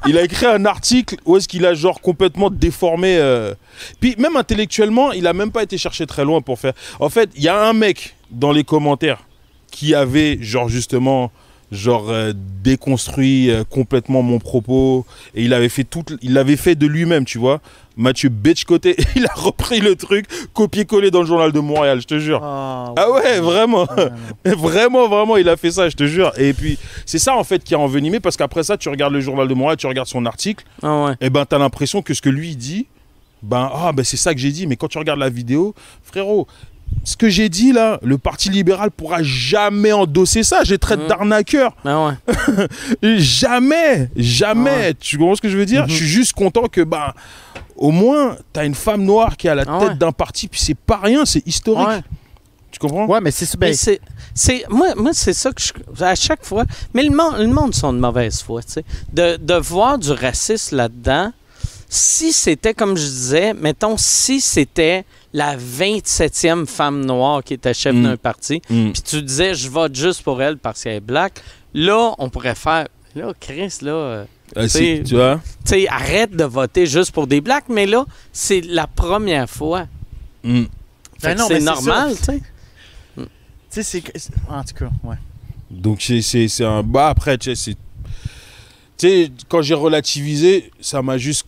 il 0.08 0.18
a 0.18 0.24
écrit 0.24 0.46
un 0.46 0.66
article 0.66 1.18
où 1.26 1.38
est-ce 1.38 1.48
qu'il 1.48 1.66
a 1.66 1.74
genre 1.74 2.02
complètement 2.02 2.50
déformé. 2.50 3.18
euh, 3.18 3.54
Puis 4.00 4.16
même 4.18 4.38
intellectuellement, 4.38 5.12
il 5.12 5.28
a 5.28 5.34
même 5.34 5.52
pas 5.52 5.64
été 5.64 5.78
chercher 5.78 6.08
très 6.08 6.24
loin 6.26 6.42
pour 6.42 6.60
faire. 6.60 6.74
En 7.00 7.10
fait, 7.10 7.30
il 7.36 7.44
y 7.44 7.50
a 7.50 7.68
un 7.68 7.74
mec 7.74 8.16
dans 8.32 8.52
les 8.52 8.64
commentaires 8.64 9.24
qui 9.72 9.94
avait 9.94 10.38
genre 10.42 10.70
justement 10.70 11.32
genre 11.72 12.10
euh, 12.10 12.32
déconstruit 12.64 13.52
euh, 13.52 13.66
complètement 13.66 14.22
mon 14.22 14.40
propos 14.40 15.06
et 15.36 15.44
il 15.44 15.54
avait 15.54 15.68
fait 15.68 15.84
tout 15.84 16.06
il 16.22 16.32
l'avait 16.34 16.56
fait 16.56 16.76
de 16.76 16.88
lui-même 16.88 17.26
tu 17.26 17.38
vois 17.40 17.60
Mathieu 17.98 18.30
Bitchcoté 18.30 18.96
il 19.16 19.26
a 19.26 19.34
repris 19.34 19.80
le 19.80 19.96
truc 19.96 20.26
copié-collé 20.54 21.12
dans 21.12 21.22
le 21.22 21.26
journal 21.28 21.52
de 21.52 21.60
Montréal 21.60 22.00
je 22.02 22.08
te 22.08 22.20
jure 22.20 22.40
Oh, 22.44 22.94
ah 22.96 23.12
ouais, 23.12 23.40
vraiment. 23.40 23.86
non. 24.46 24.56
Vraiment, 24.56 25.08
vraiment, 25.10 25.38
il 25.38 25.50
a 25.50 25.58
fait 25.58 25.72
ça, 25.72 25.90
je 25.90 25.96
te 25.96 26.06
jure. 26.06 26.32
Et 26.38 26.54
puis, 26.54 26.78
c'est 27.06 27.20
ça 27.20 27.36
en 27.36 27.44
fait 27.44 27.64
qui 27.64 27.76
a 27.76 27.80
envenimé 27.80 28.20
parce 28.20 28.38
qu'après 28.38 28.64
ça, 28.64 28.78
tu 28.78 28.88
regardes 28.90 29.14
le 29.14 29.20
journal 29.20 29.48
de 29.48 29.54
Montréal, 29.54 29.78
tu 29.78 29.88
regardes 29.88 30.08
son 30.08 30.26
article, 30.26 30.64
Ah 30.84 31.06
ouais. 31.06 31.14
et 31.22 31.30
ben 31.30 31.46
t'as 31.46 31.58
l'impression 31.58 32.02
que 32.02 32.14
ce 32.14 32.22
que 32.22 32.30
lui 32.30 32.56
dit, 32.56 32.88
ben 33.44 33.70
ah 33.74 33.92
ben 33.94 34.04
c'est 34.04 34.18
ça 34.18 34.34
que 34.34 34.40
j'ai 34.40 34.52
dit. 34.52 34.68
Mais 34.68 34.76
quand 34.76 34.88
tu 34.88 34.98
regardes 34.98 35.20
la 35.20 35.30
vidéo, 35.30 35.74
frérot, 36.04 36.48
ce 37.04 37.16
que 37.16 37.30
j'ai 37.30 37.48
dit 37.50 37.72
là, 37.72 38.00
le 38.04 38.18
Parti 38.18 38.50
libéral 38.50 38.92
pourra 38.92 39.24
jamais 39.24 39.94
endosser 39.94 40.44
ça. 40.44 40.64
Je 40.64 40.76
traite 40.76 41.08
d'arnaqueurs. 41.08 41.74
Ah 41.86 42.08
ouais. 42.08 42.68
Jamais, 43.18 44.10
jamais. 44.16 44.70
Ouais. 44.70 44.94
Tu 44.94 45.18
comprends 45.18 45.36
ce 45.36 45.42
que 45.42 45.50
je 45.50 45.58
veux 45.58 45.66
dire? 45.66 45.84
Mhm. 45.84 45.90
Je 45.90 45.96
suis 45.96 46.08
juste 46.08 46.34
content 46.34 46.68
que 46.68 46.82
ben 46.82 47.14
au 47.76 47.92
moins 47.92 48.36
t'as 48.52 48.66
une 48.66 48.76
femme 48.76 49.04
noire 49.04 49.38
qui 49.38 49.48
est 49.48 49.52
à 49.52 49.56
la 49.56 49.64
Ah 49.68 49.80
tête 49.80 49.90
ouais. 49.90 49.96
d'un 49.96 50.12
parti, 50.12 50.48
puis 50.48 50.60
c'est 50.60 50.78
pas 50.78 50.98
rien, 50.98 51.26
c'est 51.26 51.46
historique. 51.48 51.88
Ouais. 51.88 52.02
Tu 52.72 52.80
comprends? 52.80 53.06
Ouais, 53.08 53.22
mais 53.22 53.32
c'est 53.32 53.58
ben, 53.58 53.74
c'est, 53.74 54.02
c'est, 54.34 54.66
moi, 54.70 54.94
moi 54.96 55.12
c'est 55.14 55.34
ça 55.34 55.52
que 55.52 55.62
je. 55.62 56.04
À 56.04 56.16
chaque 56.16 56.46
fois. 56.46 56.66
Mais 56.94 57.04
le 57.04 57.16
monde, 57.16 57.38
le 57.40 57.48
monde 57.48 57.74
sont 57.74 57.94
de 57.94 58.00
mauvaise 58.00 58.42
foi, 58.42 58.62
tu 58.62 58.74
sais. 58.74 58.86
De, 59.14 59.38
de 59.38 59.54
voir 59.54 59.98
du 59.98 60.12
racisme 60.12 60.76
là-dedans, 60.76 61.32
si 61.90 62.34
c'était, 62.34 62.74
comme 62.74 62.98
je 62.98 63.06
disais, 63.06 63.54
mettons, 63.54 63.96
si 63.98 64.42
c'était 64.42 65.06
la 65.34 65.58
27e 65.58 66.66
femme 66.66 67.06
noire 67.06 67.44
qui 67.44 67.54
était 67.54 67.74
chef 67.74 67.94
Mm. 67.96 68.04
d'un 68.04 68.18
parti, 68.18 68.62
Mm. 68.70 68.92
puis 68.92 69.02
tu 69.02 69.22
disais, 69.22 69.54
je 69.54 69.70
vote 69.70 69.94
juste 69.96 70.24
pour 70.24 70.42
elle 70.42 70.58
parce 70.58 70.84
qu'elle 70.84 70.96
est 70.96 71.00
black, 71.00 71.42
là, 71.74 72.14
on 72.18 72.30
pourrait 72.30 72.56
faire. 72.56 72.88
Là, 73.16 73.34
Chris, 73.40 73.74
là. 73.82 73.92
euh, 73.92 74.68
si, 74.68 75.02
tu 75.04 75.16
vois 75.16 75.42
tu 75.66 75.72
sais, 75.74 75.88
arrête 75.90 76.32
de 76.32 76.44
voter 76.46 76.86
juste 76.86 77.12
pour 77.12 77.28
des 77.28 77.42
blacks, 77.42 77.68
mais 77.70 77.86
là, 77.86 78.06
c'est 78.32 78.62
la 78.62 78.88
première 78.88 79.50
fois. 79.50 79.88
Mm. 80.44 80.64
Ben 81.22 81.34
que 81.34 81.38
non, 81.40 81.48
mais 81.50 81.56
c'est 81.60 81.66
normal, 81.66 82.16
tu 82.16 82.24
sais. 82.24 82.42
tu 83.18 83.24
sais, 83.70 83.84
c'est. 83.84 84.04
En 84.50 84.64
tout 84.64 84.74
cas, 84.76 84.90
ouais. 85.04 85.16
Donc 85.70 86.02
c'est- 86.02 86.22
c'est 86.22 86.48
c'est 86.48 86.64
un 86.64 86.84
bas 86.84 87.10
après, 87.10 87.38
tu 87.38 87.54
sais, 87.54 87.56
c'est- 87.56 87.78
tu 88.98 89.08
sais, 89.10 89.32
quand 89.50 89.62
j'ai 89.62 89.74
relativisé, 89.74 90.72
ça 90.80 91.02
m'a 91.02 91.18
juste... 91.18 91.46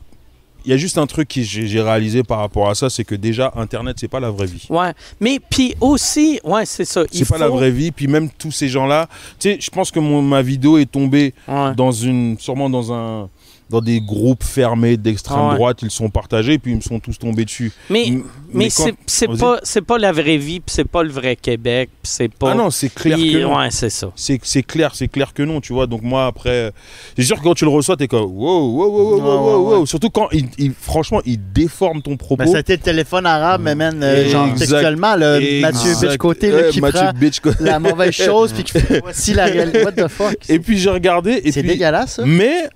Il 0.69 0.73
y 0.73 0.75
a 0.75 0.77
juste 0.77 0.99
un 0.99 1.07
truc 1.07 1.27
que 1.29 1.41
j'ai 1.41 1.81
réalisé 1.81 2.21
par 2.21 2.37
rapport 2.37 2.69
à 2.69 2.75
ça, 2.75 2.91
c'est 2.91 3.03
que 3.03 3.15
déjà, 3.15 3.51
Internet, 3.55 3.97
c'est 3.99 4.07
pas 4.07 4.19
la 4.19 4.29
vraie 4.29 4.45
vie. 4.45 4.67
Ouais. 4.69 4.93
Mais 5.19 5.39
puis 5.39 5.73
aussi, 5.81 6.39
ouais, 6.43 6.63
c'est 6.67 6.85
ça. 6.85 7.05
C'est 7.11 7.27
pas 7.27 7.39
la 7.39 7.49
vraie 7.49 7.71
vie, 7.71 7.89
puis 7.89 8.05
même 8.05 8.29
tous 8.29 8.51
ces 8.51 8.67
gens-là, 8.69 9.07
tu 9.39 9.49
sais, 9.49 9.57
je 9.59 9.71
pense 9.71 9.89
que 9.89 9.99
mon- 9.99 10.21
ma 10.21 10.43
vidéo 10.43 10.77
est 10.77 10.85
tombée 10.85 11.33
Ouais. 11.47 11.73
dans 11.75 11.91
une, 11.91 12.37
sûrement 12.37 12.69
dans 12.69 12.93
un, 12.93 13.29
dans 13.69 13.81
des 13.81 14.01
groupes 14.01 14.43
fermés 14.43 14.97
d'extrême 14.97 15.37
Ah 15.39 15.49
ouais. 15.49 15.55
droite, 15.55 15.79
ils 15.83 15.91
sont 15.91 16.09
partagés, 16.09 16.57
puis 16.57 16.71
ils 16.71 16.75
me 16.77 16.81
sont 16.81 16.99
tous 16.99 17.17
tombés 17.19 17.45
dessus. 17.45 17.71
Mais, 17.89 18.07
M- 18.07 18.23
mais, 18.51 18.69
quand- 18.69 18.89
c'est, 19.05 19.27
pas 19.27 19.59
c'est 19.63 19.81
pas 19.81 19.97
la 19.97 20.11
vraie 20.11 20.37
vie, 20.37 20.59
puis 20.59 20.73
c'est 20.75 20.87
pas 20.87 21.03
le 21.03 21.09
vrai 21.11 21.35
Québec, 21.35 21.89
puis 22.01 22.11
c'est 22.11 22.33
pas. 22.33 22.51
Ah 22.51 22.55
non, 22.55 22.69
c'est 22.71 22.89
clair 22.93 23.17
Puis- 23.17 23.33
que 23.33 23.37
non. 23.39 23.57
Ouais, 23.57 23.67
c'est 23.71 23.89
ça. 23.89 24.11
C'est 24.15 24.39
c'est 24.43 24.63
clair, 24.63 24.95
c'est 24.95 25.07
clair 25.07 25.33
que 25.33 25.43
non, 25.43 25.61
tu 25.61 25.73
vois. 25.73 25.85
Donc 25.87 26.01
moi 26.01 26.25
après, 26.25 26.71
c'est 27.15 27.23
sûr 27.23 27.37
que 27.37 27.43
quand 27.43 27.53
tu 27.53 27.65
le 27.65 27.71
reçois, 27.71 27.95
t'es 27.95 28.07
comme 28.07 28.23
wow, 28.31 28.71
wow, 28.71 28.87
wow, 28.87 28.89
wow, 28.89 29.19
Ouais, 29.19 29.53
wow, 29.53 29.77
wow. 29.79 29.85
Surtout 29.85 30.09
quand 30.09 30.29
il, 30.31 30.47
il- 30.57 30.73
franchement, 30.73 31.21
il 31.25 31.37
déforme 31.53 32.01
ton 32.01 32.17
propos. 32.17 32.43
Ben, 32.43 32.47
c'était 32.51 32.73
le 32.77 32.81
téléphone 32.81 33.25
arabe, 33.25 33.61
mais 33.63 33.75
man, 33.75 34.01
euh, 34.01 34.27
genre 34.29 34.47
Exact. 34.47 34.59
textuellement, 34.67 35.15
le 35.15 35.61
Mathieu. 35.61 35.91
Bitchcoté, 36.01 36.51
là, 36.51 36.57
Ouais, 36.57 36.69
qui 36.69 36.81
Mathieu 36.81 36.99
prend 37.01 37.13
Bitchcoté. 37.13 37.63
la 37.63 37.79
mauvaise 37.79 38.11
chose, 38.13 38.51
puis 38.53 38.63
qui 38.63 38.71
fait 38.79 38.99
voici 39.03 39.33
la 39.33 39.45
réalité. 39.45 39.83
What 39.83 39.91
the 39.91 40.07
fuck? 40.07 40.35
Et 40.49 40.59
puis 40.59 40.77
j'ai 40.79 40.89
regardé 40.89 41.41
C'est 41.51 41.61
dégueulasse, 41.63 42.15
ça. 42.15 42.23
mais 42.25 42.69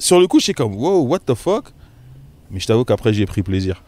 sur 0.00 0.18
le 0.18 0.26
coup, 0.26 0.40
j'étais 0.40 0.54
comme 0.54 0.74
wow, 0.74 1.06
what 1.06 1.20
the 1.20 1.34
fuck? 1.34 1.66
Mais 2.50 2.58
je 2.58 2.66
t'avoue 2.66 2.84
qu'après 2.84 3.12
j'ai 3.12 3.26
pris 3.26 3.42
plaisir. 3.42 3.84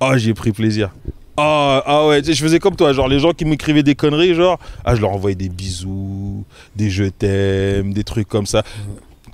Oh, 0.00 0.12
j'ai 0.16 0.32
pris 0.32 0.52
plaisir. 0.52 0.94
Ah, 1.36 1.82
ah 1.84 2.06
ouais, 2.06 2.22
je 2.22 2.32
faisais 2.32 2.60
comme 2.60 2.76
toi, 2.76 2.92
genre 2.92 3.08
les 3.08 3.18
gens 3.18 3.32
qui 3.32 3.44
m'écrivaient 3.44 3.82
des 3.82 3.96
conneries, 3.96 4.34
genre, 4.34 4.60
ah, 4.84 4.94
je 4.94 5.00
leur 5.00 5.10
envoyais 5.10 5.34
des 5.34 5.48
bisous, 5.48 6.44
des 6.76 6.90
je 6.90 7.04
t'aime, 7.04 7.92
des 7.92 8.04
trucs 8.04 8.28
comme 8.28 8.46
ça. 8.46 8.62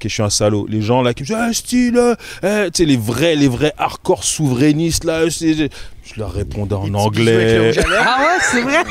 Ok, 0.00 0.08
je 0.08 0.14
suis 0.14 0.22
un 0.22 0.30
salaud. 0.30 0.66
Les 0.66 0.80
gens 0.80 1.02
là 1.02 1.12
qui 1.12 1.24
me 1.24 1.26
disent, 1.26 1.36
ah, 1.38 1.52
style, 1.52 1.98
euh, 1.98 2.14
euh, 2.42 2.70
tu 2.70 2.78
sais, 2.78 2.84
les 2.86 2.96
vrais, 2.96 3.34
les 3.36 3.48
vrais 3.48 3.74
hardcore 3.76 4.24
souverainistes 4.24 5.04
là, 5.04 5.28
je 5.28 5.68
je 6.02 6.18
leur 6.18 6.32
répondais 6.32 6.74
en 6.74 6.92
anglais. 6.94 7.70
Ah 7.76 8.18
ouais, 8.20 8.38
c'est 8.40 8.62
vrai. 8.62 8.82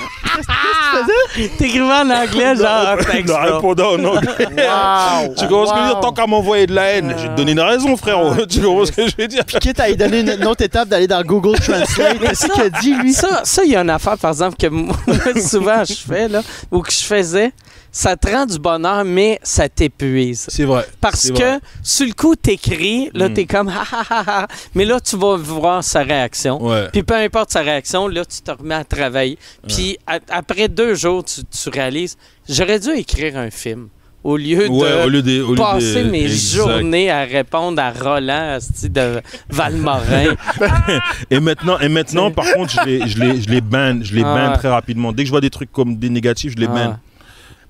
T'écrivais 1.58 1.84
en 1.84 2.10
anglais, 2.10 2.56
genre. 2.56 2.98
Je 3.12 3.28
leur 3.28 3.56
répondais 3.56 3.84
en 3.84 4.06
anglais. 4.06 4.36
Wow! 4.40 5.34
Tu 5.36 5.48
comprends 5.48 5.66
ce 5.66 5.72
que 5.72 5.78
je 5.78 5.82
veux 5.82 5.88
dire? 5.88 5.96
Wow. 5.96 6.02
Tant 6.02 6.14
qu'à 6.14 6.28
m'envoyer 6.28 6.68
de 6.68 6.76
la 6.76 6.84
haine, 6.84 7.14
je 7.18 7.24
vais 7.24 7.30
te 7.30 7.36
donner 7.36 7.52
une 7.54 7.60
raison, 7.60 7.98
frérot. 7.98 8.46
Tu 8.50 8.62
comprends 8.62 8.86
ce 8.86 8.92
que 8.92 9.08
je 9.08 9.16
veux 9.18 9.28
dire? 9.28 9.44
À 9.80 9.90
lui 9.90 9.98
donner 9.98 10.20
une, 10.22 10.30
une 10.30 10.48
autre 10.48 10.64
étape 10.64 10.88
d'aller 10.88 11.08
dans 11.08 11.22
Google 11.24 11.60
Translate. 11.60 12.20
Qu'est-ce 12.20 12.48
qu'il 12.48 12.62
a 12.62 12.70
dit, 12.70 12.94
lui? 12.94 13.12
Ça, 13.12 13.42
ça, 13.44 13.64
il 13.66 13.72
y 13.72 13.76
a 13.76 13.82
une 13.82 13.90
affaire, 13.90 14.18
par 14.18 14.32
exemple, 14.32 14.56
que 14.58 14.68
moi, 14.68 14.96
souvent 15.36 15.84
je 15.84 15.96
fais, 15.96 16.28
là, 16.30 16.42
ou 16.72 16.82
que 16.82 16.92
je 16.92 17.02
faisais. 17.04 17.52
Ça 17.92 18.16
te 18.16 18.30
rend 18.30 18.46
du 18.46 18.60
bonheur, 18.60 19.04
mais 19.04 19.40
ça 19.42 19.68
t'épuise. 19.68 20.46
C'est 20.48 20.64
vrai. 20.66 20.86
Parce 21.02 21.30
que 21.32 21.34
vrai. 21.38 21.60
sur 21.82 22.06
le 22.06 22.14
coup, 22.14 22.36
t'écris, 22.36 23.10
là, 23.14 23.30
Mm. 23.30 23.34
t'es 23.34 23.46
comme 23.46 23.68
ha 23.70 23.84
ha 23.92 24.06
ha 24.10 24.24
ha. 24.28 24.48
Mais 24.76 24.86
là, 24.86 25.00
tu 25.00 25.18
vas 25.18 25.36
voir 25.38 25.84
sa 25.84 26.02
réaction. 26.04 26.64
Ouais. 26.64 26.88
Puis 26.92 27.02
peu 27.04 27.16
importe 27.16 27.52
sa 27.52 27.62
réaction, 27.62 28.08
là, 28.08 28.24
tu 28.26 28.42
te 28.42 28.52
remets 28.52 28.76
à 28.76 28.84
travailler. 28.84 29.38
Puis 29.68 29.98
après 30.30 30.68
deux 30.68 30.94
jours, 30.94 31.24
tu, 31.24 31.42
tu 31.46 31.70
réalises, 31.70 32.16
j'aurais 32.48 32.80
dû 32.80 32.90
écrire 32.92 33.38
un 33.38 33.50
film 33.50 33.88
au 34.24 34.36
lieu 34.38 34.68
Ouais, 34.70 34.90
de 34.92 35.06
au 35.06 35.10
lieu 35.10 35.22
des. 35.22 35.40
au 35.42 35.52
lieu 35.52 35.56
passer 35.56 36.04
des- 36.04 36.10
mes 36.10 36.24
exact. 36.26 36.58
journées 36.58 37.10
à 37.10 37.24
répondre 37.24 37.82
à 37.82 37.90
Roland 37.92 38.56
asti, 38.56 38.90
de 38.90 39.22
Valmorin. 39.50 40.36
Et 41.32 41.40
maintenant, 41.40 41.80
et 41.80 41.90
maintenant 41.90 42.30
par 42.30 42.46
contre, 42.54 42.72
je 42.72 42.86
les, 42.86 43.08
je 43.08 43.18
les, 43.20 43.42
je 43.42 43.50
les 43.50 43.62
ban, 43.62 44.00
je 44.04 44.14
les 44.14 44.24
Ah 44.26 44.54
très 44.58 44.68
rapidement. 44.70 45.12
Dès 45.12 45.24
que 45.24 45.28
je 45.28 45.32
vois 45.32 45.42
des 45.42 45.50
trucs 45.50 45.72
comme 45.72 45.96
des 45.98 46.10
négatifs, 46.10 46.52
je 46.56 46.58
les 46.62 46.68
Ah. 46.70 46.74
ban. 46.76 46.98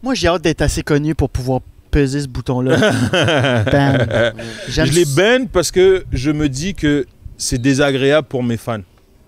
Moi, 0.04 0.14
j'ai 0.14 0.28
hâte 0.28 0.42
d'être 0.42 0.62
assez 0.62 0.82
connu 0.84 1.16
pour 1.16 1.30
pouvoir 1.30 1.62
peser 1.92 2.22
ce 2.22 2.28
bouton-là. 2.28 2.78
Je 4.68 4.82
les 4.94 5.06
ban 5.06 5.46
parce 5.52 5.72
que 5.72 6.04
je 6.12 6.32
me 6.32 6.48
dis 6.50 6.76
que 6.76 7.06
c'est 7.38 7.58
désagréable 7.62 8.28
pour 8.28 8.44
mes 8.44 8.58
fans 8.58 8.82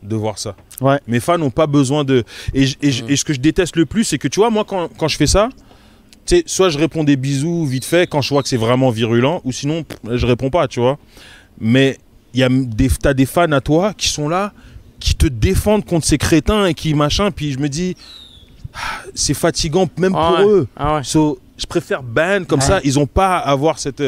de 0.04 0.16
voir 0.16 0.38
ça. 0.40 0.56
Ouais. 0.80 1.00
Mes 1.08 1.20
fans 1.20 1.38
n'ont 1.38 1.50
pas 1.52 1.68
besoin 1.68 2.04
de. 2.04 2.24
Et, 2.54 2.64
et 2.82 2.90
Mm. 2.90 3.10
et 3.10 3.16
ce 3.16 3.24
que 3.24 3.34
je 3.34 3.40
déteste 3.40 3.76
le 3.76 3.86
plus, 3.86 4.04
c'est 4.04 4.18
que 4.18 4.28
tu 4.28 4.40
vois, 4.40 4.50
moi, 4.50 4.64
quand, 4.68 4.90
quand 4.98 5.08
je 5.08 5.18
fais 5.18 5.28
ça, 5.28 5.50
tu 6.26 6.38
sais, 6.38 6.44
soit 6.46 6.70
je 6.70 6.78
réponds 6.78 7.04
des 7.04 7.16
bisous 7.16 7.66
vite 7.66 7.86
fait 7.86 8.08
quand 8.10 8.22
je 8.22 8.30
vois 8.30 8.42
que 8.44 8.50
c'est 8.50 8.58
vraiment 8.58 8.90
virulent, 8.90 9.42
ou 9.44 9.52
sinon, 9.52 9.84
pff, 9.84 10.00
je 10.18 10.26
réponds 10.26 10.50
pas, 10.50 10.68
tu 10.68 10.80
vois. 10.80 10.98
Mais 11.60 11.98
il 12.34 12.40
y 12.40 12.44
a 12.44 12.50
des, 12.50 12.90
t'as 12.90 13.14
des 13.14 13.26
fans 13.26 13.52
à 13.52 13.62
toi 13.62 13.94
qui 13.96 14.08
sont 14.08 14.30
là, 14.30 14.54
qui 15.00 15.16
te 15.16 15.28
défendent 15.28 15.86
contre 15.86 16.06
ces 16.06 16.18
crétins 16.18 16.66
et 16.66 16.74
qui 16.74 16.94
machin, 16.94 17.32
puis 17.32 17.52
je 17.54 17.60
me 17.60 17.70
dis, 17.70 17.96
c'est 19.14 19.34
fatigant 19.34 19.88
même 19.98 20.16
Ah 20.16 20.34
pour 20.38 20.46
ouais. 20.46 20.52
eux. 20.54 20.68
Ah 20.78 20.96
ouais. 20.96 21.04
So, 21.04 21.40
je 21.58 21.66
préfère 21.66 22.02
ban 22.04 22.44
comme 22.48 22.60
Ouais. 22.60 22.66
ça. 22.66 22.80
Ils 22.84 22.98
ont 23.00 23.06
pas 23.08 23.38
à 23.38 23.50
avoir 23.52 23.80
cette. 23.80 24.04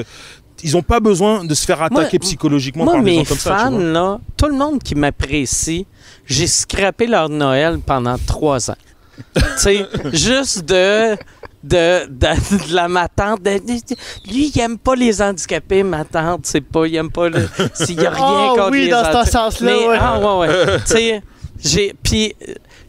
Ils 0.65 0.77
ont 0.77 0.81
pas 0.81 0.99
besoin 1.01 1.43
de 1.43 1.53
se 1.53 1.65
faire 1.65 1.81
attaquer 1.81 2.17
Moi- 2.17 2.25
psychologiquement 2.25 2.85
Moi, 2.85 2.93
par 2.93 3.03
des 3.03 3.11
mes 3.11 3.17
gens 3.19 3.25
comme 3.25 3.37
ça. 3.37 3.57
fans, 3.57 3.71
tu 3.71 3.75
vois. 3.83 3.91
là, 3.91 4.19
tout 4.37 4.45
le 4.47 4.55
monde 4.55 4.81
qui 4.81 4.95
m'apprécie, 4.95 5.85
j'ai 6.25 6.47
scrappé 6.47 7.05
leur 7.07 7.27
Noël 7.27 7.79
pendant 7.85 8.15
trois 8.25 8.71
ans. 8.71 8.77
tu 9.35 9.41
sais, 9.57 9.85
juste 10.13 10.63
de, 10.65 11.15
de, 11.63 12.07
de, 12.07 12.67
de 12.69 12.73
la 12.73 12.87
ma 12.87 13.07
tante. 13.09 13.43
de- 13.43 13.57
de- 13.59 14.31
lui, 14.31 14.51
il 14.55 14.59
aime 14.61 14.77
pas 14.77 14.95
les 14.95 15.21
handicapés, 15.21 15.83
ma 15.83 16.05
tante. 16.05 16.45
C'est 16.45 16.61
pas, 16.61 16.87
il 16.87 16.95
aime 16.95 17.11
pas 17.11 17.27
le. 17.29 17.47
S'il 17.73 18.01
y 18.01 18.05
a 18.05 18.09
rien 18.11 18.23
Ah 18.25 18.53
contre 18.55 18.71
oui, 18.71 18.85
les 18.85 18.89
dans 18.91 19.23
ce 19.25 19.29
sens-là, 19.31 19.77
ouais. 19.77 19.97
Ah, 19.99 20.19
ouais, 20.37 20.47
ouais. 20.47 20.77
tu 20.85 20.91
sais, 20.93 21.21
j'ai. 21.63 21.93
Puis. 22.01 22.33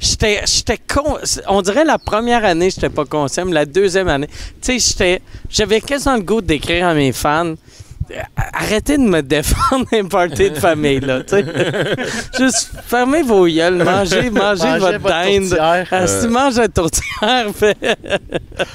Euh, 0.05 0.09
J'étais, 0.11 0.41
j'étais 0.47 0.79
con. 0.79 1.17
On 1.49 1.63
dirait 1.63 1.85
la 1.85 1.99
première 1.99 2.45
année, 2.45 2.71
j'étais 2.71 2.89
pas 2.91 3.05
conscient, 3.05 3.45
mais 3.47 3.53
la 3.53 3.67
deuxième 3.67 4.09
année, 4.09 4.29
tu 4.61 4.79
sais, 4.79 4.79
j'étais, 4.79 5.23
j'avais 5.51 5.81
quasiment 5.81 6.17
le 6.17 6.23
goût 6.23 6.41
d'écrire 6.41 6.89
à 6.89 6.95
mes 6.95 7.13
fans. 7.13 7.55
euh, 8.11 8.15
Arrêtez 8.53 8.99
de 8.99 9.03
me 9.03 9.23
défendre 9.23 9.87
un 9.93 10.05
party 10.05 10.51
de 10.51 10.57
famille, 10.57 11.01
là, 11.01 11.23
tu 11.23 11.37
sais. 11.37 11.45
Juste 12.39 12.71
fermez 12.87 13.23
vos 13.23 13.47
gueules, 13.47 13.83
mangez, 13.83 14.29
mangez, 14.31 14.65
Mangez 14.65 14.79
votre 14.79 14.99
votre 15.01 15.09
dinde. 15.09 15.49
tourtière. 15.49 15.89
Ah, 15.91 16.07
si 16.07 16.27
tu 16.27 16.29
manges 16.33 16.57
la 16.57 16.69
tourtière, 16.69 17.47
fait- 17.55 17.77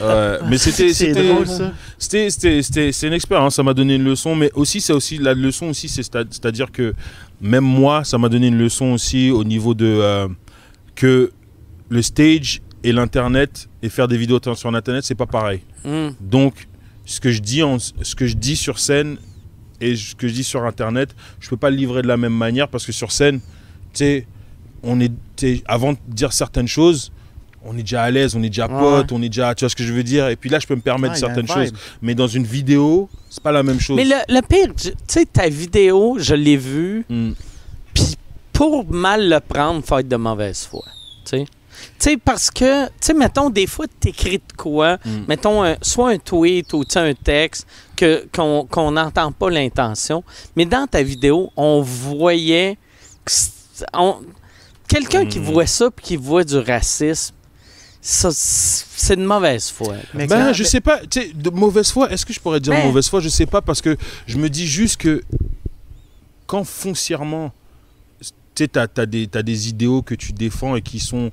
Ouais, 0.02 0.38
mais 0.50 0.58
c'était, 0.58 0.94
C'est 0.94 1.06
c'était, 1.14 1.28
drôle, 1.28 1.48
ça. 1.48 1.72
c'était, 1.98 2.30
c'était, 2.32 2.62
c'était- 2.64 2.92
c'est 2.92 3.08
une 3.08 3.14
expérience. 3.14 3.56
Ça 3.56 3.64
m'a 3.64 3.74
donné 3.74 3.96
une 3.96 4.04
leçon, 4.04 4.36
mais 4.36 4.52
aussi, 4.56 4.82
c'est 4.82 4.94
aussi 4.94 5.18
la 5.20 5.34
leçon 5.34 5.68
aussi, 5.68 5.88
c'est 5.88 6.02
c'est- 6.04 6.12
c'est-à-dire 6.32 6.72
que 6.72 6.94
même 7.42 7.64
moi, 7.64 8.04
ça 8.04 8.18
m'a 8.18 8.30
donné 8.30 8.48
une 8.48 8.58
leçon 8.58 8.94
aussi 8.94 9.30
au 9.32 9.44
niveau 9.44 9.74
de 9.74 9.86
euh, 9.86 10.28
que 11.00 11.32
le 11.90 12.02
stage 12.02 12.62
et 12.84 12.92
l'internet 12.92 13.70
et 13.82 13.88
faire 13.90 14.08
des 14.10 14.18
vidéos 14.18 14.40
sur 14.56 14.74
internet, 14.76 15.04
c'est 15.06 15.16
pas 15.16 15.26
pareil. 15.26 15.62
Hmm. 15.86 16.10
Donc, 16.20 16.68
ce 17.06 17.20
que 17.22 17.32
je 17.32 17.40
dis, 17.40 17.64
en- 17.64 17.78
ce 17.80 18.16
que 18.16 18.28
je 18.28 18.36
dis 18.36 18.56
sur 18.58 18.80
scène 18.80 19.18
et 19.82 19.96
ce 19.96 20.14
que 20.14 20.28
je 20.28 20.34
dis 20.34 20.44
sur 20.44 20.64
Internet, 20.66 21.16
je 21.40 21.48
peux 21.50 21.56
pas 21.58 21.70
le 21.70 21.78
livrer 21.78 22.02
de 22.02 22.08
la 22.08 22.18
même 22.18 22.34
manière 22.36 22.68
parce 22.68 22.86
que 22.86 22.92
sur 22.92 23.12
scène, 23.14 23.40
tu 23.40 23.46
sais, 23.94 24.28
on 24.84 25.00
est, 25.00 25.12
avant 25.66 25.94
de 25.94 25.98
dire 26.10 26.34
certaines 26.34 26.68
choses, 26.68 27.12
on 27.64 27.78
est 27.78 27.82
déjà 27.82 28.04
à 28.04 28.12
l'aise, 28.12 28.36
on 28.36 28.44
est 28.44 28.50
déjà 28.50 28.68
Ouais. 28.68 28.78
pote, 28.80 29.12
on 29.14 29.22
est 29.22 29.30
déjà, 29.30 29.56
tu 29.56 29.64
vois 29.64 29.70
ce 29.70 29.76
que 29.78 29.84
je 29.86 29.94
veux 29.94 30.04
dire? 30.04 30.28
Et 30.28 30.36
puis 30.36 30.50
là, 30.50 30.60
je 30.60 30.68
peux 30.68 30.76
me 30.76 30.82
permettre 30.82 31.14
Ah, 31.16 31.20
certaines 31.20 31.48
choses, 31.48 31.72
mais 32.02 32.14
dans 32.14 32.28
une 32.28 32.44
vidéo, 32.46 33.10
c'est 33.30 33.42
pas 33.44 33.52
la 33.54 33.64
même 33.64 33.80
chose. 33.80 33.96
Mais 33.98 34.06
le, 34.06 34.16
le 34.28 34.42
pire, 34.42 34.74
tu 34.76 34.90
sais, 35.08 35.26
ta 35.26 35.48
vidéo, 35.50 36.18
je 36.20 36.36
l'ai 36.36 36.58
vue, 36.58 37.06
Mm. 37.10 37.32
Puis 37.94 38.16
pour 38.60 38.86
mal 38.92 39.30
le 39.30 39.40
prendre, 39.40 39.82
faut 39.86 40.00
être 40.00 40.10
de 40.10 40.18
mauvaise 40.18 40.66
foi. 40.70 40.84
Tu 41.24 41.30
sais? 41.30 41.46
Tu 41.46 41.50
sais, 42.00 42.18
parce 42.18 42.52
que, 42.52 42.88
tu 42.88 42.92
sais, 43.00 43.14
mettons, 43.14 43.50
des 43.50 43.68
fois, 43.68 43.86
t'écris 44.02 44.40
de 44.40 44.54
quoi, 44.58 44.98
Mm. 45.06 45.10
mettons, 45.30 45.64
un- 45.64 45.78
soit 45.82 46.10
un 46.10 46.18
tweet 46.18 46.74
ou 46.74 46.84
tu 46.84 46.92
sais, 46.92 47.00
un 47.00 47.14
texte 47.14 47.66
que, 47.96 48.28
qu'on 48.36 48.68
qu'on 48.70 48.92
n'entend 48.92 49.32
pas 49.32 49.50
l'intention, 49.50 50.26
mais 50.58 50.66
dans 50.66 50.88
ta 50.88 51.02
vidéo, 51.02 51.54
on 51.56 51.82
voyait 51.82 52.78
que 53.24 53.32
c'est- 53.32 53.86
on- 53.94 54.18
quelqu'un 54.90 55.26
qui 55.26 55.40
Mm. 55.40 55.44
voit 55.44 55.66
ça 55.68 55.90
puis 55.90 56.04
qui 56.06 56.16
voit 56.18 56.44
du 56.44 56.58
racisme, 56.58 57.34
ça, 58.02 58.30
c'est 58.34 59.16
de 59.16 59.26
mauvaise 59.26 59.70
foi. 59.70 59.94
là. 59.96 60.02
Mais 60.14 60.28
Ben, 60.28 60.52
je 60.52 60.66
sais 60.66 60.82
pas, 60.82 61.00
tu 61.10 61.22
sais, 61.22 61.32
de 61.34 61.50
mauvaise 61.50 61.92
foi, 61.94 62.12
est-ce 62.12 62.26
que 62.26 62.34
je 62.34 62.42
pourrais 62.42 62.60
dire 62.60 62.74
Ben. 62.74 62.86
mauvaise 62.88 63.08
foi? 63.08 63.22
Je 63.22 63.30
sais 63.30 63.46
pas, 63.46 63.62
parce 63.62 63.82
que 63.82 63.96
je 64.28 64.38
me 64.38 64.50
dis 64.50 64.68
juste 64.68 64.98
que 64.98 65.24
quand 66.46 66.66
foncièrement, 66.66 67.54
tu 68.68 68.80
sais, 68.80 69.00
as 69.00 69.42
des, 69.44 69.70
idéaux 69.70 70.02
que 70.02 70.16
tu 70.16 70.34
défends 70.34 70.76
et 70.76 70.82
qui 70.82 71.00
sont 71.00 71.32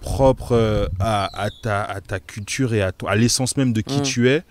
propres 0.00 0.52
euh, 0.52 0.86
à, 0.98 1.44
à 1.44 1.50
ta, 1.50 1.82
à 1.84 2.00
ta 2.00 2.18
culture 2.20 2.74
et 2.74 2.82
à, 2.82 2.92
à 3.06 3.16
l'essence 3.16 3.56
même 3.56 3.72
de 3.72 3.80
qui 3.80 3.98
Mm. 4.00 4.02
tu 4.02 4.28
es, 4.28 4.42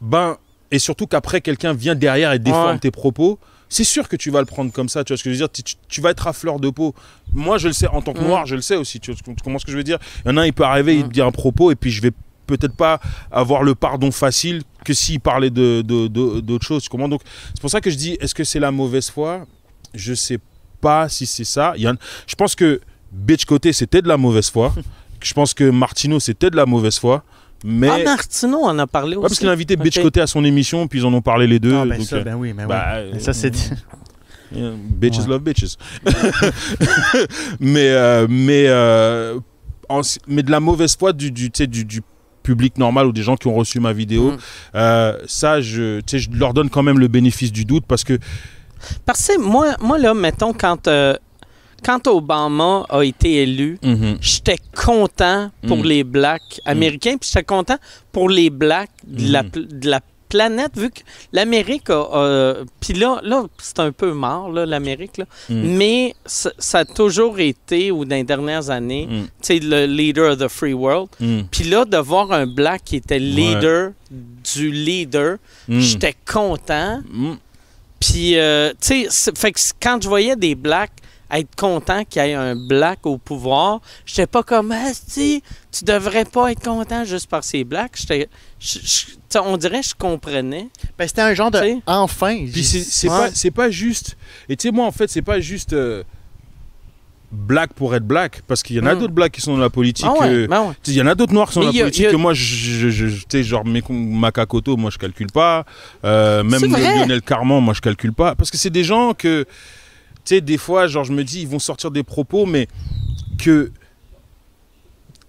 ben, 0.00 0.36
et 0.70 0.78
surtout 0.78 1.06
qu'après 1.06 1.40
quelqu'un 1.40 1.74
vient 1.74 1.94
derrière 1.94 2.32
et 2.32 2.38
Ouais. 2.38 2.78
tes 2.78 2.90
propos, 2.90 3.38
c'est 3.68 3.84
sûr 3.84 4.08
que 4.08 4.16
tu 4.16 4.30
vas 4.30 4.40
le 4.40 4.46
prendre 4.46 4.72
comme 4.72 4.88
ça, 4.88 5.04
tu 5.04 5.12
vois 5.12 5.18
ce 5.18 5.24
que 5.24 5.30
je 5.30 5.34
veux 5.34 5.38
dire? 5.38 5.50
Tu, 5.50 5.62
tu- 5.62 5.74
tu 5.88 6.00
vas 6.00 6.10
être 6.10 6.26
à 6.26 6.32
fleur 6.32 6.60
de 6.60 6.70
peau. 6.70 6.94
Moi, 7.32 7.58
je 7.58 7.68
le 7.68 7.74
sais, 7.74 7.86
en 7.86 8.02
tant 8.02 8.12
que 8.12 8.18
Mm. 8.20 8.26
noir, 8.26 8.46
je 8.46 8.54
le 8.54 8.62
sais 8.62 8.76
aussi, 8.76 9.00
tu, 9.00 9.12
vois, 9.12 9.20
tu 9.24 9.34
comprends 9.42 9.58
ce 9.58 9.64
que 9.66 9.72
je 9.72 9.76
veux 9.76 9.84
dire? 9.84 9.98
Il 10.24 10.28
y 10.28 10.32
en 10.32 10.36
a 10.38 10.42
un, 10.42 10.46
il 10.46 10.52
peut 10.52 10.64
arriver, 10.64 10.96
il 10.98 11.04
Mm. 11.04 11.08
te 11.08 11.12
dit 11.14 11.20
un 11.22 11.30
propos, 11.32 11.70
et 11.70 11.74
puis 11.74 11.90
je 11.90 12.00
vais 12.02 12.12
peut-être 12.46 12.74
pas 12.76 13.00
avoir 13.30 13.62
le 13.62 13.74
pardon 13.74 14.10
facile 14.10 14.62
que 14.84 14.92
s'il 14.94 15.20
parlait 15.20 15.50
de, 15.50 15.82
d'autres 15.82 16.66
choses, 16.66 16.82
tu 16.82 16.88
comprends? 16.88 17.08
Donc, 17.08 17.22
c'est 17.54 17.60
pour 17.60 17.70
ça 17.70 17.80
que 17.80 17.90
je 17.90 17.96
dis, 17.96 18.16
est-ce 18.20 18.34
que 18.34 18.44
c'est 18.44 18.60
la 18.60 18.70
mauvaise 18.70 19.10
foi? 19.10 19.46
Je 19.94 20.14
sais 20.14 20.38
pas 20.82 21.08
si 21.08 21.24
c'est 21.26 21.44
ça. 21.44 21.72
Il 21.76 21.82
y 21.82 21.88
en- 21.88 21.94
je 22.26 22.34
pense 22.34 22.54
que 22.54 22.80
Bitch 23.12 23.44
Côté, 23.46 23.72
c'était 23.72 24.02
de 24.02 24.08
la 24.08 24.16
mauvaise 24.18 24.50
foi. 24.50 24.74
je 25.22 25.32
pense 25.32 25.54
que 25.54 25.70
Martino, 25.70 26.20
c'était 26.20 26.50
de 26.50 26.56
la 26.56 26.66
mauvaise 26.66 26.98
foi. 26.98 27.22
Mais... 27.64 27.88
Ah, 27.88 27.98
Martino 28.04 28.58
en 28.64 28.76
a 28.78 28.86
parlé 28.88 29.14
Ouais, 29.16 29.18
aussi. 29.18 29.28
parce 29.28 29.38
qu'il 29.38 29.48
a 29.48 29.52
invité 29.52 29.76
Bitch 29.76 29.98
Ok. 29.98 30.02
Côté 30.04 30.20
à 30.20 30.26
son 30.26 30.44
émission, 30.44 30.88
puis 30.88 30.98
ils 30.98 31.06
en 31.06 31.14
ont 31.14 31.22
parlé 31.22 31.46
les 31.46 31.60
deux. 31.60 31.74
Ah, 31.76 31.86
ben 31.86 31.96
donc, 31.98 32.06
ça, 32.08 32.16
euh, 32.16 32.24
ben 32.24 32.34
oui, 32.34 32.52
ben 32.52 32.66
bah, 32.66 32.96
oui. 33.04 33.10
Mais 33.14 33.20
ça, 33.20 33.32
c'est... 33.32 33.52
Yeah, 34.54 34.72
bitches 34.76 35.20
Ouais. 35.20 35.28
love 35.28 35.42
bitches. 35.42 35.76
mais 37.60 37.88
euh, 37.90 38.26
mais, 38.28 38.64
euh, 38.68 39.38
en- 39.88 40.02
mais 40.28 40.42
de 40.42 40.50
la 40.50 40.60
mauvaise 40.60 40.96
foi 40.96 41.12
du, 41.12 41.30
du, 41.30 41.50
public 42.42 42.76
normal 42.76 43.06
ou 43.06 43.12
des 43.12 43.22
gens 43.22 43.36
qui 43.36 43.46
ont 43.46 43.54
reçu 43.54 43.78
ma 43.78 43.92
vidéo, 43.92 44.32
Mm. 44.32 44.36
euh, 44.74 45.18
ça, 45.26 45.60
je, 45.60 46.00
je 46.12 46.28
leur 46.34 46.52
donne 46.52 46.68
quand 46.70 46.82
même 46.82 46.98
le 46.98 47.06
bénéfice 47.08 47.52
du 47.52 47.64
doute 47.64 47.84
parce 47.86 48.02
que 48.02 48.18
Parce 49.06 49.26
que 49.28 49.38
moi, 49.38 49.76
moi 49.80 49.98
là, 49.98 50.14
mettons, 50.14 50.52
quand, 50.52 50.86
euh, 50.88 51.14
quand 51.84 52.06
Obama 52.06 52.84
a 52.88 53.02
été 53.02 53.42
élu, 53.42 53.78
j'étais 54.20 54.58
content 54.74 55.50
pour 55.66 55.78
Mm. 55.78 55.84
les 55.84 56.04
Blacks 56.04 56.60
américains, 56.64 57.16
puis 57.18 57.28
j'étais 57.32 57.44
content 57.44 57.76
pour 58.12 58.28
les 58.28 58.50
Blacks 58.50 58.90
de, 59.06 59.32
la, 59.32 59.42
Mhm. 59.42 59.50
pl- 59.50 59.68
de 59.80 59.90
la 59.90 60.00
planète, 60.28 60.78
vu 60.78 60.88
que 60.90 61.00
l'Amérique 61.34 61.90
a... 61.90 62.54
puis 62.80 62.94
là, 62.94 63.20
là 63.22 63.44
c'est 63.58 63.80
un 63.80 63.92
peu 63.92 64.12
mort, 64.14 64.50
là, 64.50 64.64
l'Amérique, 64.64 65.18
là. 65.18 65.26
Mm. 65.50 65.76
mais 65.76 66.14
ça, 66.24 66.50
a 66.78 66.84
toujours 66.86 67.38
été, 67.38 67.90
ou 67.90 68.06
dans 68.06 68.16
les 68.16 68.24
dernières 68.24 68.70
années, 68.70 69.06
Mm. 69.10 69.22
tu 69.24 69.28
sais, 69.42 69.58
le 69.58 69.84
leader 69.84 70.32
of 70.32 70.38
the 70.38 70.48
free 70.48 70.72
world. 70.72 71.08
Mm. 71.20 71.40
Puis 71.50 71.64
là, 71.64 71.84
de 71.84 71.98
voir 71.98 72.32
un 72.32 72.46
Black 72.46 72.82
qui 72.84 72.96
était 72.96 73.18
leader 73.18 73.90
du 74.54 74.70
leader, 74.70 75.36
j'étais 75.68 76.14
content. 76.32 77.02
Puis, 78.02 78.36
euh, 78.38 78.72
tu 78.80 79.06
sais, 79.08 79.30
fait 79.36 79.52
que 79.52 79.60
quand 79.80 80.02
je 80.02 80.08
voyais 80.08 80.34
des 80.36 80.54
blacks 80.54 80.90
être 81.30 81.54
contents 81.56 82.04
qu'il 82.04 82.20
y 82.22 82.26
ait 82.28 82.34
un 82.34 82.54
black 82.54 83.06
au 83.06 83.16
pouvoir, 83.16 83.80
j'étais 84.04 84.26
pas 84.26 84.42
comme, 84.42 84.70
ah, 84.72 84.90
si, 84.92 85.42
tu 85.70 85.84
devrais 85.84 86.26
pas 86.26 86.52
être 86.52 86.62
content 86.62 87.04
juste 87.04 87.26
par 87.28 87.42
ces 87.42 87.64
blacks. 87.64 87.96
J'étais, 87.96 88.28
on 89.42 89.56
dirait 89.56 89.80
que 89.80 89.86
je 89.88 89.94
comprenais. 89.94 90.68
Ben, 90.98 91.08
c'était 91.08 91.22
un 91.22 91.32
genre 91.32 91.50
de... 91.50 91.58
Enfin! 91.86 92.44
Puis 92.52 92.64
c'est 92.64 92.82
c'est 92.82 93.08
Ouais. 93.08 93.16
pas 93.16 93.30
c'est 93.32 93.50
pas 93.50 93.70
juste. 93.70 94.16
Et 94.48 94.56
tu 94.56 94.68
sais 94.68 94.72
moi 94.72 94.84
en 94.86 94.92
fait 94.92 95.08
c'est 95.08 95.22
pas 95.22 95.40
juste 95.40 95.72
euh, 95.72 96.02
black 97.32 97.72
pour 97.72 97.94
être 97.94 98.06
black 98.06 98.42
parce 98.46 98.62
qu'il 98.62 98.76
y 98.76 98.80
en 98.80 98.84
a 98.86 98.94
Mm. 98.94 98.98
d'autres 98.98 99.12
blacks 99.14 99.32
qui 99.32 99.40
sont 99.40 99.54
dans 99.54 99.60
la 99.62 99.70
politique. 99.70 100.04
Ah 100.06 100.12
ouais, 100.20 100.28
euh, 100.28 100.46
ouais. 100.46 100.74
Sais, 100.82 100.92
Il 100.92 100.96
y 100.98 101.02
en 101.02 101.06
a 101.06 101.14
d'autres 101.14 101.32
noirs 101.32 101.48
qui 101.48 101.54
sont 101.54 101.60
Mais 101.60 101.66
dans 101.66 101.72
la 101.72 101.78
politique 101.84 102.06
a- 102.06 102.10
que 102.10 102.16
moi, 102.16 102.34
je, 102.34 102.90
je, 102.90 103.06
sais, 103.28 103.42
genre 103.42 103.64
Makakoto, 103.64 104.76
moi 104.76 104.90
je 104.90 104.98
calcule 104.98 105.32
pas. 105.32 105.64
Euh, 106.04 106.42
même. 106.44 106.60
Lionel 106.64 107.22
Carman, 107.22 107.62
moi 107.62 107.72
je 107.74 107.80
calcule 107.80 108.12
pas. 108.12 108.34
Parce 108.34 108.50
que 108.50 108.58
c'est 108.58 108.70
des 108.70 108.84
gens 108.84 109.14
que, 109.14 109.44
tu 109.44 109.48
sais, 110.24 110.40
des 110.40 110.58
fois, 110.58 110.86
genre 110.86 111.04
je 111.04 111.12
me 111.12 111.24
dis, 111.24 111.40
ils 111.42 111.48
vont 111.48 111.58
sortir 111.58 111.90
des 111.90 112.02
propos, 112.02 112.44
mais 112.46 112.68
que. 113.38 113.72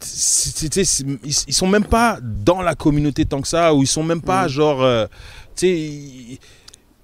Ils, 0.06 1.18
ils 1.48 1.54
sont 1.54 1.68
même 1.68 1.86
pas 1.86 2.20
dans 2.22 2.62
la 2.62 2.76
communauté 2.76 3.26
tant 3.26 3.42
que 3.42 3.48
ça, 3.48 3.74
ou 3.74 3.84
ils 3.84 3.88
sont 3.88 4.04
même 4.04 4.22
pas 4.22 4.46
Mm. 4.46 4.50
genre. 4.50 4.84
euh, 4.84 5.06
tu 5.56 5.68
sais. 5.68 6.40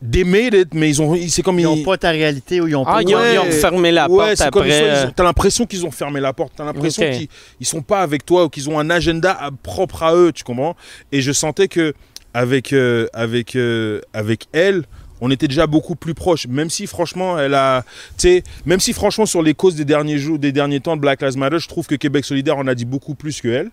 They 0.02 0.24
made 0.24 0.54
it, 0.54 0.74
mais 0.74 0.90
ils 0.90 1.02
ont. 1.02 1.14
ils- 1.14 1.30
C'est 1.30 1.42
comme 1.42 1.60
Ils 1.60 1.64
n'ont 1.64 1.76
ils- 1.76 1.84
pas 1.84 1.98
ta 1.98 2.10
réalité 2.12 2.62
ou 2.62 2.68
ils 2.70 2.76
ont 2.76 2.86
Ah, 2.88 2.94
pas... 2.96 3.02
ils, 3.02 3.14
ont, 3.14 3.20
Ouais. 3.20 3.34
ils 3.36 3.40
ont 3.40 3.52
fermé 3.52 3.92
la 3.92 4.10
Ouais, 4.10 4.18
porte 4.28 4.38
c'est 4.38 4.50
comme 4.50 4.62
après. 4.64 4.82
euh, 4.82 5.08
ont- 5.08 5.12
T'as 5.14 5.24
l'impression 5.24 5.66
qu'ils 5.66 5.86
ont 5.86 5.92
fermé 5.92 6.20
la 6.22 6.32
porte. 6.32 6.54
T'as 6.56 6.64
l'impression 6.64 7.04
Ok. 7.04 7.12
qu'ils 7.18 7.28
ils 7.60 7.66
sont 7.66 7.82
pas 7.82 8.02
avec 8.02 8.26
toi 8.26 8.46
ou 8.46 8.50
qu'ils 8.50 8.70
ont 8.70 8.80
un 8.80 8.90
agenda 8.90 9.32
à- 9.34 9.52
propre 9.52 10.04
à 10.04 10.16
eux, 10.16 10.32
tu 10.32 10.44
comprends? 10.46 10.76
Et 11.12 11.22
je 11.22 11.32
sentais 11.34 11.68
que 11.68 11.94
avec 12.34 12.72
euh, 12.72 13.08
avec 13.12 13.56
euh, 13.58 14.00
avec 14.14 14.46
elle, 14.54 14.84
on 15.20 15.30
était 15.32 15.50
déjà 15.50 15.68
beaucoup 15.68 15.96
plus 15.96 16.14
proches. 16.14 16.48
Même 16.48 16.70
si 16.70 16.88
franchement, 16.88 17.38
elle 17.38 17.54
a, 17.54 17.84
tu 18.18 18.30
sais, 18.30 18.44
même 18.66 18.80
si 18.80 18.94
franchement 18.94 19.26
sur 19.26 19.42
les 19.42 19.54
causes 19.54 19.76
des 19.76 19.84
derniers 19.84 20.18
jours, 20.18 20.40
des 20.40 20.54
derniers 20.54 20.80
temps 20.80 20.96
de 20.96 21.02
Black 21.02 21.22
Lives 21.22 21.38
Matter, 21.38 21.60
je 21.60 21.68
trouve 21.68 21.88
que 21.88 21.96
Québec 21.96 22.24
solidaire 22.24 22.58
en 22.58 22.68
a 22.68 22.74
dit 22.76 22.86
beaucoup 22.86 23.16
plus 23.16 23.42
que 23.42 23.50
elle. 23.50 23.70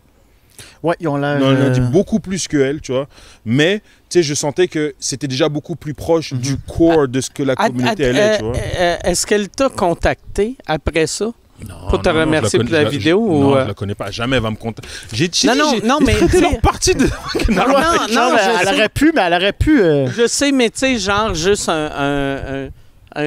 Ouais, 0.83 0.95
ils 1.01 1.09
ont 1.09 1.17
l'air. 1.17 1.39
Non, 1.39 1.49
en 1.67 1.71
dit 1.71 1.81
euh, 1.81 1.85
beaucoup 1.85 2.21
plus 2.21 2.49
que 2.49 2.57
elle, 2.57 2.81
tu 2.81 2.93
vois. 2.93 3.07
Mais, 3.45 3.79
tu 4.09 4.19
sais, 4.19 4.23
je 4.23 4.35
sentais 4.35 4.69
que 4.69 4.95
c'était 4.99 5.29
déjà 5.29 5.49
beaucoup 5.49 5.77
plus 5.77 5.95
proche 5.95 6.33
Mhm. 6.33 6.39
du 6.41 6.57
core 6.59 7.09
de 7.09 7.21
ce 7.21 7.31
que 7.31 7.43
la 7.43 7.57
communauté, 7.57 8.05
att- 8.05 8.09
elle 8.11 8.17
est, 8.17 8.21
euh, 8.35 8.37
tu 8.39 8.45
vois. 8.45 8.57
euh, 8.57 8.97
Est-ce 9.05 9.27
qu'elle 9.27 9.49
t'a 9.49 9.69
contacté 9.69 10.57
après 10.67 11.07
ça? 11.07 11.27
Non, 11.67 11.75
pour 11.89 12.03
te 12.03 12.09
non, 12.11 12.15
non, 12.17 12.21
remercier 12.21 12.59
je 12.59 12.65
la 12.65 12.69
pour 12.69 12.73
la 12.73 12.79
connais- 12.85 12.93
je- 12.93 12.99
vidéo 12.99 13.19
Non, 13.27 13.49
ou, 13.53 13.55
euh? 13.57 13.63
je 13.63 13.69
la 13.69 13.75
connais 13.75 13.95
pas. 13.95 14.11
Jamais 14.11 14.37
elle 14.37 14.43
va 14.43 14.51
me 14.51 14.57
contacter. 14.57 14.91
J'ai 15.11 15.25
Non, 15.25 15.53
dit, 15.55 15.59
non, 15.59 15.71
j'ai- 15.81 15.87
non, 15.89 15.99
mais 16.05 16.15
tu 16.31 16.41
leur 16.43 16.61
partie 16.61 16.95
de. 16.95 17.05
Non, 17.49 17.67
non, 17.67 17.67
non, 18.13 18.33
mais 18.35 18.43
je 18.43 18.61
elle 18.61 18.67
sais. 18.69 18.75
aurait 18.75 18.89
pu, 18.91 19.13
mais 19.15 19.23
elle 19.23 19.33
aurait 19.35 19.53
pu. 19.55 19.81
euh, 19.81 20.07
Je 20.15 20.27
sais, 20.27 20.53
mais 20.53 20.69
tu 20.69 20.81
sais, 20.81 20.99
genre 20.99 21.35
juste 21.35 21.71
un, 21.71 21.91
un, 21.97 22.37
un, 22.67 22.69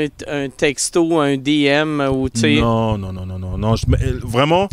un- 0.04 0.08
un 0.46 0.50
texto, 0.50 1.20
un 1.20 1.38
DM 1.38 2.02
ou 2.14 2.30
tu 2.30 2.42
sais. 2.42 2.62
Non, 2.62 3.00
non, 3.00 3.12
non, 3.12 3.26
non, 3.26 3.40
non, 3.40 3.58
non. 3.58 3.76
je- 3.76 3.86
mais, 3.88 3.98
euh, 4.04 4.20
vraiment, 4.24 4.70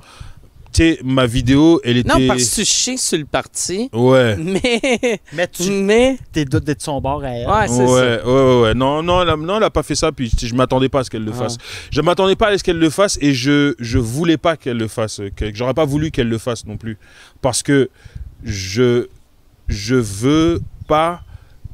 tu 0.76 0.82
sais, 0.94 0.98
ma 1.02 1.24
vidéo, 1.26 1.80
elle 1.84 1.96
était. 1.96 2.08
Non, 2.18 2.26
parce 2.26 2.44
que 2.50 2.54
tu 2.56 2.64
chies 2.66 2.98
sur 2.98 3.16
le 3.18 3.24
parti, 3.24 3.88
Ouais. 3.92 4.36
mais. 4.36 5.20
Mais 5.32 5.48
tu 5.48 5.70
Mais. 5.70 6.18
t'es 6.32 6.44
doutes 6.44 6.64
d'être 6.64 6.82
son 6.82 7.00
bord 7.00 7.22
à 7.24 7.28
elle. 7.30 7.46
Ouais, 7.48 7.66
c'est 7.68 7.80
ouais, 7.82 7.86
ça. 7.86 8.26
ouais, 8.26 8.32
ouais, 8.32 8.60
ouais. 8.62 8.74
Non, 8.74 9.02
non, 9.02 9.22
elle 9.22 9.30
a, 9.30 9.36
non, 9.36 9.56
elle 9.56 9.62
a 9.62 9.70
pas 9.70 9.82
fait 9.82 9.94
ça. 9.94 10.12
Puis 10.12 10.30
je 10.38 10.54
m'attendais 10.54 10.88
pas 10.90 11.00
à 11.00 11.04
ce 11.04 11.10
qu'elle 11.10 11.24
le 11.24 11.32
Ah. 11.34 11.38
fasse. 11.44 11.56
Je 11.90 12.00
m'attendais 12.02 12.36
pas 12.36 12.48
à 12.48 12.58
ce 12.58 12.62
qu'elle 12.62 12.78
le 12.78 12.90
fasse 12.90 13.18
et 13.22 13.32
je, 13.32 13.74
je 13.78 13.98
voulais 13.98 14.36
pas 14.36 14.56
qu'elle 14.56 14.76
le 14.76 14.88
fasse. 14.88 15.20
Que, 15.34 15.54
j'aurais 15.54 15.74
pas 15.74 15.84
voulu 15.86 16.10
qu'elle 16.10 16.28
le 16.28 16.38
fasse 16.38 16.66
non 16.66 16.76
plus. 16.76 16.98
Parce 17.40 17.62
que 17.62 17.88
je, 18.44 19.06
je 19.68 19.94
veux 19.96 20.60
pas. 20.88 21.22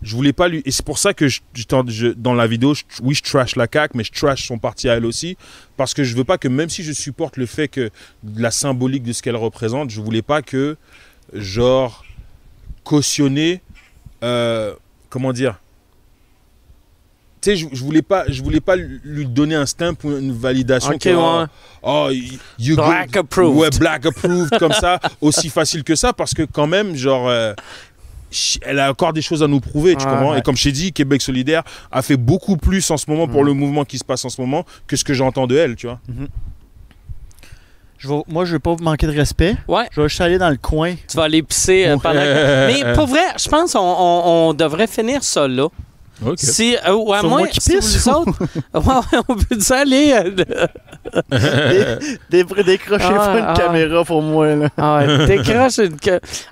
Je 0.02 0.16
voulais 0.16 0.32
pas 0.32 0.48
lui. 0.48 0.62
Et 0.64 0.70
c'est 0.72 0.84
pour 0.84 0.98
ça 0.98 1.14
que 1.14 1.28
je, 1.28 1.40
je 1.54 2.12
dans 2.16 2.34
la 2.34 2.46
vidéo, 2.46 2.74
je- 2.74 2.82
oui, 3.02 3.14
je 3.14 3.22
trash 3.22 3.54
la 3.56 3.66
CAQ, 3.72 3.96
mais 3.96 4.04
je 4.04 4.10
trash 4.12 4.46
son 4.46 4.58
parti 4.58 4.88
à 4.88 4.94
elle 4.94 5.04
aussi. 5.06 5.36
Parce 5.76 5.94
que 5.94 6.02
je 6.04 6.16
veux 6.16 6.24
pas 6.24 6.38
que, 6.38 6.48
même 6.48 6.68
si 6.68 6.82
je 6.82 6.92
supporte 6.92 7.36
le 7.36 7.46
fait 7.46 7.68
que 7.68 7.90
la 8.36 8.50
symbolique 8.50 9.04
de 9.04 9.12
ce 9.12 9.22
qu'elle 9.22 9.36
représente, 9.36 9.90
je 9.90 10.00
voulais 10.00 10.22
pas 10.22 10.42
que, 10.42 10.76
genre, 11.32 12.04
cautionner. 12.84 13.60
euh, 14.24 14.74
comment 15.08 15.32
dire 15.32 15.58
tu 17.40 17.50
sais, 17.50 17.56
je, 17.56 17.66
je 17.72 17.82
voulais 17.82 18.02
pas, 18.02 18.24
je 18.28 18.40
voulais 18.40 18.60
pas 18.60 18.76
lui 18.76 19.26
donner 19.26 19.56
un 19.56 19.66
stamp 19.66 19.94
ou 20.04 20.16
une 20.16 20.30
validation. 20.32 20.92
Ok, 20.92 21.00
que, 21.00 21.08
oh, 21.12 21.40
ouais. 21.40 21.46
oh, 21.82 22.08
you 22.56 22.76
Black 22.76 23.08
good- 23.10 23.16
approved. 23.18 23.56
Ouais, 23.58 23.70
black 23.80 24.06
approved 24.06 24.56
comme 24.60 24.72
ça, 24.72 25.00
aussi 25.20 25.48
facile 25.48 25.82
que 25.82 25.96
ça, 25.96 26.12
parce 26.12 26.34
que 26.34 26.42
quand 26.44 26.68
même, 26.68 26.94
genre, 26.94 27.28
euh, 27.28 27.52
elle 28.62 28.78
a 28.78 28.90
encore 28.90 29.12
des 29.12 29.22
choses 29.22 29.42
à 29.42 29.46
nous 29.48 29.60
prouver, 29.60 29.94
tu 29.96 30.04
comprends? 30.06 30.32
Ouais. 30.32 30.38
Et 30.38 30.42
comme 30.42 30.56
je 30.56 30.64
t'ai 30.64 30.72
dit, 30.72 30.92
Québec 30.92 31.20
solidaire 31.22 31.62
a 31.90 32.02
fait 32.02 32.16
beaucoup 32.16 32.56
plus 32.56 32.90
en 32.90 32.96
ce 32.96 33.10
moment 33.10 33.26
pour 33.28 33.42
Mm. 33.42 33.46
le 33.46 33.52
mouvement 33.54 33.84
qui 33.84 33.98
se 33.98 34.04
passe 34.04 34.24
en 34.24 34.28
ce 34.28 34.40
moment 34.40 34.64
que 34.86 34.96
ce 34.96 35.04
que 35.04 35.14
j'entends 35.14 35.46
de 35.46 35.56
elle, 35.56 35.76
tu 35.76 35.86
vois. 35.86 36.00
Je 37.98 38.08
vais- 38.08 38.22
moi, 38.26 38.44
je 38.44 38.52
vais 38.54 38.58
pas 38.58 38.74
vous 38.74 38.82
manquer 38.82 39.06
de 39.06 39.12
respect. 39.12 39.54
Ouais. 39.68 39.84
Je 39.92 40.00
vais 40.00 40.08
juste 40.08 40.20
aller 40.20 40.38
dans 40.38 40.50
le 40.50 40.56
coin. 40.56 40.94
Tu 41.08 41.16
vas 41.16 41.24
aller 41.24 41.42
pisser 41.42 41.86
euh, 41.86 41.96
pendant 41.98 42.20
que- 42.20 42.66
Mais 42.84 42.94
pour 42.94 43.06
vrai, 43.06 43.20
je 43.40 43.48
pense 43.48 43.74
qu'on 43.74 43.78
on, 43.80 44.48
on 44.48 44.54
devrait 44.54 44.88
finir 44.88 45.22
ça 45.22 45.46
là. 45.46 45.68
Ok. 46.24 46.38
Si, 46.38 46.76
euh, 46.86 46.92
ou 46.94 47.12
à 47.12 47.22
moins, 47.22 47.38
moi 47.40 47.46
qui 47.48 47.60
si 47.60 47.76
pisse, 47.76 47.96
vous 48.06 48.10
ou- 48.10 48.14
autres, 48.28 48.42
ouais, 48.74 49.18
on 49.28 49.34
peut 49.36 49.56
dire 49.56 49.76
aller. 49.76 50.12
euh, 50.12 50.30
Dé- 52.30 52.44
dé- 52.44 52.62
Décrochez 52.64 53.04
Ah, 53.08 53.26
pas 53.32 53.38
une 53.38 53.44
ah. 53.48 53.54
caméra 53.56 54.04
pour 54.04 54.22
moi, 54.22 54.54
là. 54.54 54.68
ah 54.76 54.98
ouais, 54.98 55.26
décroche 55.26 55.78
une. 55.78 55.96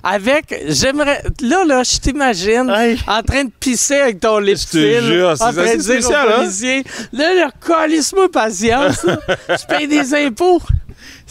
Avec, 0.03 0.63
j'aimerais. 0.67 1.21
Là, 1.41 1.63
là, 1.65 1.83
je 1.83 1.97
t'imagine. 1.99 2.69
Hey, 2.69 2.97
En 3.07 3.21
train 3.21 3.45
de 3.45 3.51
pisser 3.59 3.95
avec 3.95 4.19
ton 4.19 4.39
lip 4.39 4.57
Je 4.57 4.67
te 4.67 5.01
jure, 5.05 5.29
en 5.29 5.35
c'est 5.35 5.53
train 5.53 5.75
de 5.75 5.81
dire 5.81 5.83
spécial, 5.83 6.27
au 6.27 6.31
hein? 6.31 6.35
policier, 6.39 6.83
là, 7.13 7.33
là, 7.33 7.49
calisse-moi 7.65 8.29
patience, 8.31 9.03
là. 9.03 9.19
je 9.49 9.65
paye 9.67 9.87
des 9.87 10.13
impôts. 10.25 10.61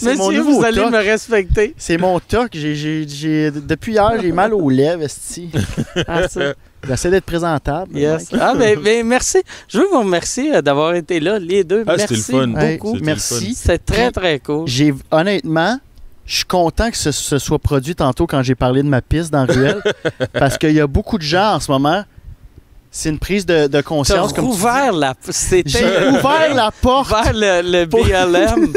mon 0.03 0.11
Monsieur, 0.29 0.39
nouveau 0.39 0.59
vous 0.61 0.65
allez 0.65 0.81
toc. 0.81 0.93
me 0.93 0.97
respecter. 0.99 1.75
C'est 1.77 1.99
mon 1.99 2.19
toc. 2.21 2.51
J'ai, 2.55 2.75
j'ai, 2.75 3.07
j'ai- 3.07 3.51
depuis 3.51 3.93
hier, 3.93 4.13
j'ai 4.21 4.33
mal 4.33 4.55
aux 4.55 4.71
lèvres, 4.71 5.03
esti. 5.03 5.51
Ah, 6.09 6.27
ça. 6.29 6.55
J'essaie 6.87 7.11
d'être 7.11 7.25
présentable. 7.25 7.97
Yes. 7.97 8.33
Mike. 8.33 8.43
Ah, 8.43 8.55
mais, 8.57 8.77
mais 8.77 9.03
merci. 9.03 9.39
Je 9.69 9.79
veux 9.79 9.87
vous 9.89 10.01
remercier 10.01 10.55
euh, 10.55 10.63
d'avoir 10.63 10.95
été 10.95 11.21
là, 11.21 11.39
les 11.39 11.65
deux. 11.65 11.85
Ah, 11.87 11.99
c'était 11.99 12.15
merci 12.15 12.33
le 12.33 12.39
fun. 12.39 12.47
Beaucoup. 12.49 12.97
Merci. 13.03 13.55
C'est 13.55 13.85
très, 13.85 14.11
très 14.11 14.39
cool. 14.41 14.67
J'ai 14.67 14.95
honnêtement, 15.11 15.79
je 16.27 16.37
suis 16.37 16.45
content 16.45 16.91
que 16.91 16.97
ce, 16.97 17.13
ce 17.13 17.39
soit 17.39 17.59
produit 17.59 17.95
tantôt 17.95 18.27
quand 18.27 18.43
j'ai 18.43 18.55
parlé 18.55 18.83
de 18.83 18.89
ma 18.89 19.03
piste 19.03 19.31
dans 19.31 19.45
Ruelle, 19.47 19.83
parce 20.33 20.57
qu'il 20.59 20.73
y 20.73 20.81
a 20.81 20.87
beaucoup 20.87 21.19
de 21.19 21.23
gens 21.23 21.55
en 21.55 21.61
ce 21.61 21.71
moment. 21.71 22.05
C'est 22.93 23.09
une 23.09 23.21
prise 23.21 23.47
de, 23.47 23.81
conscience 23.83 24.35
dis. 24.35 24.41
ouvert 24.41 24.93
la... 24.93 25.15
J'ai 25.65 26.09
ouvert 26.09 26.53
la 26.53 26.73
porte. 26.83 27.09
Ouvert 27.09 27.33
le, 27.33 27.63
le 27.63 27.87
BLM. 27.87 28.73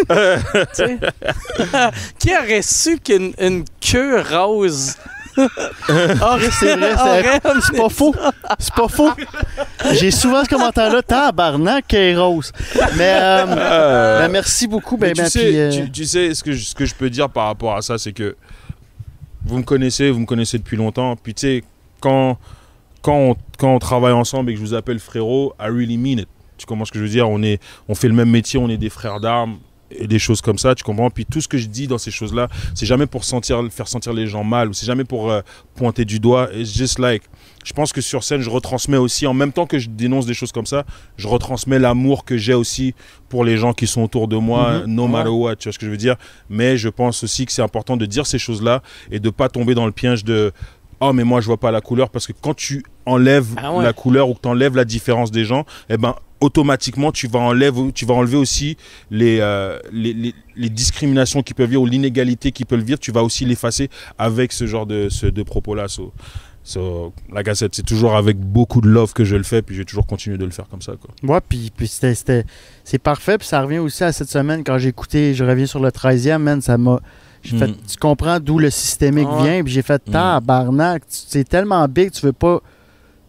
Qui 2.20 2.30
aurait 2.36 2.62
su 2.62 3.00
qu'une 3.00 3.34
une 3.40 3.66
queue 3.82 4.22
rose 4.22 4.94
Ah, 5.38 6.38
c'est 6.60 6.76
vrai, 6.76 7.39
c'est 7.61 7.77
pas 7.77 7.89
faux. 7.89 8.15
C'est 8.60 8.73
pas 8.73 8.88
faux. 8.88 9.10
J'ai 9.93 10.11
souvent 10.11 10.43
ce 10.43 10.49
commentaire-là, 10.49 11.01
tabarnak, 11.01 11.95
rose. 12.15 12.51
Mais, 12.97 13.18
euh, 13.22 14.19
ben, 14.19 14.31
merci 14.31 14.68
beaucoup. 14.68 14.97
Ben, 14.97 15.07
Mais 15.07 15.14
tu, 15.14 15.22
ben, 15.22 15.30
sais, 15.30 15.47
puis, 15.47 15.60
euh, 15.60 15.72
tu, 15.72 15.91
tu 15.91 16.05
sais, 16.05 16.34
ce 16.34 16.43
que, 16.43 16.51
je, 16.51 16.64
ce 16.64 16.76
que 16.76 16.85
je 16.85 16.95
peux 16.95 17.10
dire 17.10 17.30
par 17.30 17.47
rapport 17.47 17.76
à 17.76 17.81
ça, 17.81 17.97
c'est 17.97 18.14
que 18.14 18.35
vous 19.45 19.57
me 19.57 19.64
connaissez, 19.64 20.10
vous 20.10 20.19
me 20.19 20.26
connaissez 20.26 20.57
depuis 20.57 20.77
longtemps. 20.77 21.15
Puis 21.15 21.34
tu 21.34 21.41
sais, 21.41 21.64
quand, 21.99 22.38
quand, 23.01 23.15
on, 23.15 23.35
quand 23.57 23.73
on 23.73 23.80
travaille 23.80 24.14
ensemble 24.14 24.51
et 24.51 24.53
que 24.53 24.60
je 24.60 24.65
vous 24.65 24.73
appelle 24.73 24.99
frérot, 24.99 25.53
I 25.60 25.65
really 25.65 25.97
mean 25.97 26.19
it. 26.19 26.27
Tu 26.57 26.65
comprends 26.65 26.85
ce 26.85 26.91
que 26.91 26.99
je 26.99 27.03
veux 27.03 27.10
dire? 27.10 27.30
On, 27.30 27.41
est, 27.41 27.60
on 27.89 27.95
fait 27.95 28.07
le 28.07 28.14
même 28.14 28.30
métier, 28.30 28.60
on 28.60 28.69
est 28.69 28.77
des 28.77 28.89
frères 28.89 29.19
d'armes 29.19 29.57
et 29.99 30.07
des 30.07 30.20
choses 30.20 30.41
comme 30.41 30.57
ça, 30.57 30.76
tu 30.76 30.84
comprends? 30.84 31.10
Puis 31.10 31.26
tout 31.26 31.41
ce 31.41 31.48
que 31.48 31.57
je 31.57 31.68
dis 31.68 31.88
dans 31.88 31.98
ces 31.98 32.11
choses-là, 32.11 32.48
c'est 32.76 32.86
jamais 32.86 33.06
pour 33.06 33.24
sentir, 33.24 33.61
faire 33.72 33.88
sentir 33.88 34.14
les 34.14 34.28
gens 34.28 34.44
mal 34.44 34.70
ou 34.70 34.74
c'est 34.74 34.86
jamais 34.86 35.03
pour 35.03 35.32
euh, 35.32 35.41
pointer 35.76 36.06
du 36.06 36.20
doigt. 36.20 36.49
It's 36.56 36.74
just 36.76 36.99
like, 36.99 37.24
je 37.64 37.74
pense 37.74 37.94
que 37.94 38.02
sur 38.02 38.24
scène, 38.24 38.41
je 38.41 38.49
retransmets 38.49 38.98
aussi, 38.98 39.26
en 39.28 39.34
même 39.34 39.52
temps 39.52 39.65
que 39.65 39.80
je 39.80 39.90
dénonce 39.90 40.26
des 40.26 40.34
choses 40.34 40.52
comme 40.52 40.65
ça, 40.65 40.86
je 41.18 41.28
retransmets 41.28 41.80
l'amour 41.80 42.26
que 42.26 42.38
j'ai 42.38 42.53
aussi 42.53 42.94
pour 43.30 43.44
les 43.45 43.57
gens 43.57 43.74
qui 43.74 43.88
sont 43.88 44.02
autour 44.02 44.28
de 44.28 44.36
moi, 44.38 44.80
Mhm. 44.80 44.94
no 44.95 45.07
matter 45.07 45.30
what, 45.30 45.56
tu 45.57 45.68
vois 45.70 45.74
ce 45.74 45.80
que 45.80 45.86
je 45.86 45.91
veux 45.91 45.98
dire? 45.98 46.15
Mais 46.49 46.78
je 46.78 46.90
pense 46.90 47.24
aussi 47.24 47.45
que 47.45 47.52
c'est 47.52 47.61
important 47.61 47.98
de 47.98 48.06
dire 48.06 48.26
ces 48.28 48.40
choses-là 48.40 48.82
et 49.11 49.20
de 49.20 49.30
pas 49.30 49.49
tomber 49.49 49.76
dans 49.76 49.86
le 49.86 49.91
piège 49.91 50.24
de 50.24 50.52
oh 50.99 51.11
mais 51.11 51.24
moi 51.26 51.41
je 51.41 51.48
vois 51.48 51.57
pas 51.60 51.72
la 51.72 51.82
couleur 51.82 52.10
parce 52.10 52.28
que 52.28 52.32
quand 52.40 52.53
tu 52.53 52.84
enlèves 53.06 53.48
Ah 53.57 53.74
ouais. 53.74 53.84
la 53.84 53.91
couleur 53.91 54.30
ou 54.30 54.36
que 54.36 54.40
tu 54.41 54.48
enlèves 54.48 54.76
la 54.76 54.86
différence 54.86 55.32
des 55.32 55.44
gens, 55.44 55.65
eh 55.90 55.98
ben 55.98 56.15
automatiquement 56.44 57.11
tu 57.11 57.28
vas 57.28 57.40
enlever 57.40 57.91
tu 57.94 58.06
vas 58.06 58.14
enlever 58.15 58.38
aussi 58.38 58.78
les, 59.10 59.38
euh, 59.41 59.80
les, 59.91 60.14
les, 60.14 60.34
les 60.56 60.70
discriminations 60.70 61.41
qui 61.41 61.53
peuvent 61.53 61.70
vivre 61.70 61.82
ou 61.82 61.86
l'inégalité 61.86 62.52
qui 62.52 62.65
peut 62.65 62.76
le 62.76 62.84
vivre, 62.84 62.99
tu 62.99 63.11
vas 63.11 63.24
aussi 63.24 63.45
l'effacer 63.45 63.90
avec 64.18 64.52
ce 64.52 64.65
genre 64.68 64.86
de, 64.86 65.07
ce, 65.10 65.26
de 65.28 65.44
propos-là. 65.44 65.88
So, 65.88 66.14
so, 66.64 67.14
la 67.32 67.44
cassette, 67.44 67.76
c'est 67.76 67.86
toujours 67.86 68.15
avec 68.15 68.38
beaucoup 68.38 68.82
de 68.82 68.88
love 68.88 69.14
que 69.14 69.24
je 69.26 69.36
le 69.36 69.44
fais, 69.44 69.61
puis 69.61 69.76
je 69.76 69.82
vais 69.82 69.86
toujours 69.86 70.06
continuer 70.07 70.38
de 70.38 70.45
le 70.45 70.52
faire 70.52 70.68
comme 70.70 70.82
ça. 70.82 70.94
Quoi. 70.99 71.11
Ouais, 71.36 71.41
puis, 71.48 71.72
puis 71.76 71.88
c'était, 71.88 72.15
c'était- 72.15 72.45
c'est 72.84 72.99
parfait. 72.99 73.38
Puis 73.38 73.48
ça 73.48 73.61
revient 73.61 73.80
aussi 73.80 74.03
à 74.03 74.11
cette 74.11 74.30
semaine 74.30 74.64
quand 74.64 74.78
j'ai 74.78 74.90
écouté, 74.90 75.34
je 75.34 75.44
reviens 75.44 75.65
sur 75.65 75.80
le 75.80 75.91
13e, 75.91 76.41
man, 76.41 76.61
ça 76.61 76.78
m'a. 76.78 76.99
J'ai 77.41 77.56
Mm. 77.57 77.60
fait, 77.60 77.72
tu 77.91 77.97
comprends 77.99 78.39
d'où 78.39 78.57
le 78.60 78.70
systémique 78.70 79.28
Ouais. 79.30 79.44
vient, 79.44 79.63
puis 79.63 79.73
j'ai 79.73 79.81
fait 79.81 80.02
Mm. 80.07 80.12
tabarnak, 80.12 81.02
tu- 81.07 81.18
c'est 81.28 81.44
tellement 81.47 81.86
big, 81.89 82.12
tu 82.12 82.26
veux 82.26 82.31
pas. 82.31 82.62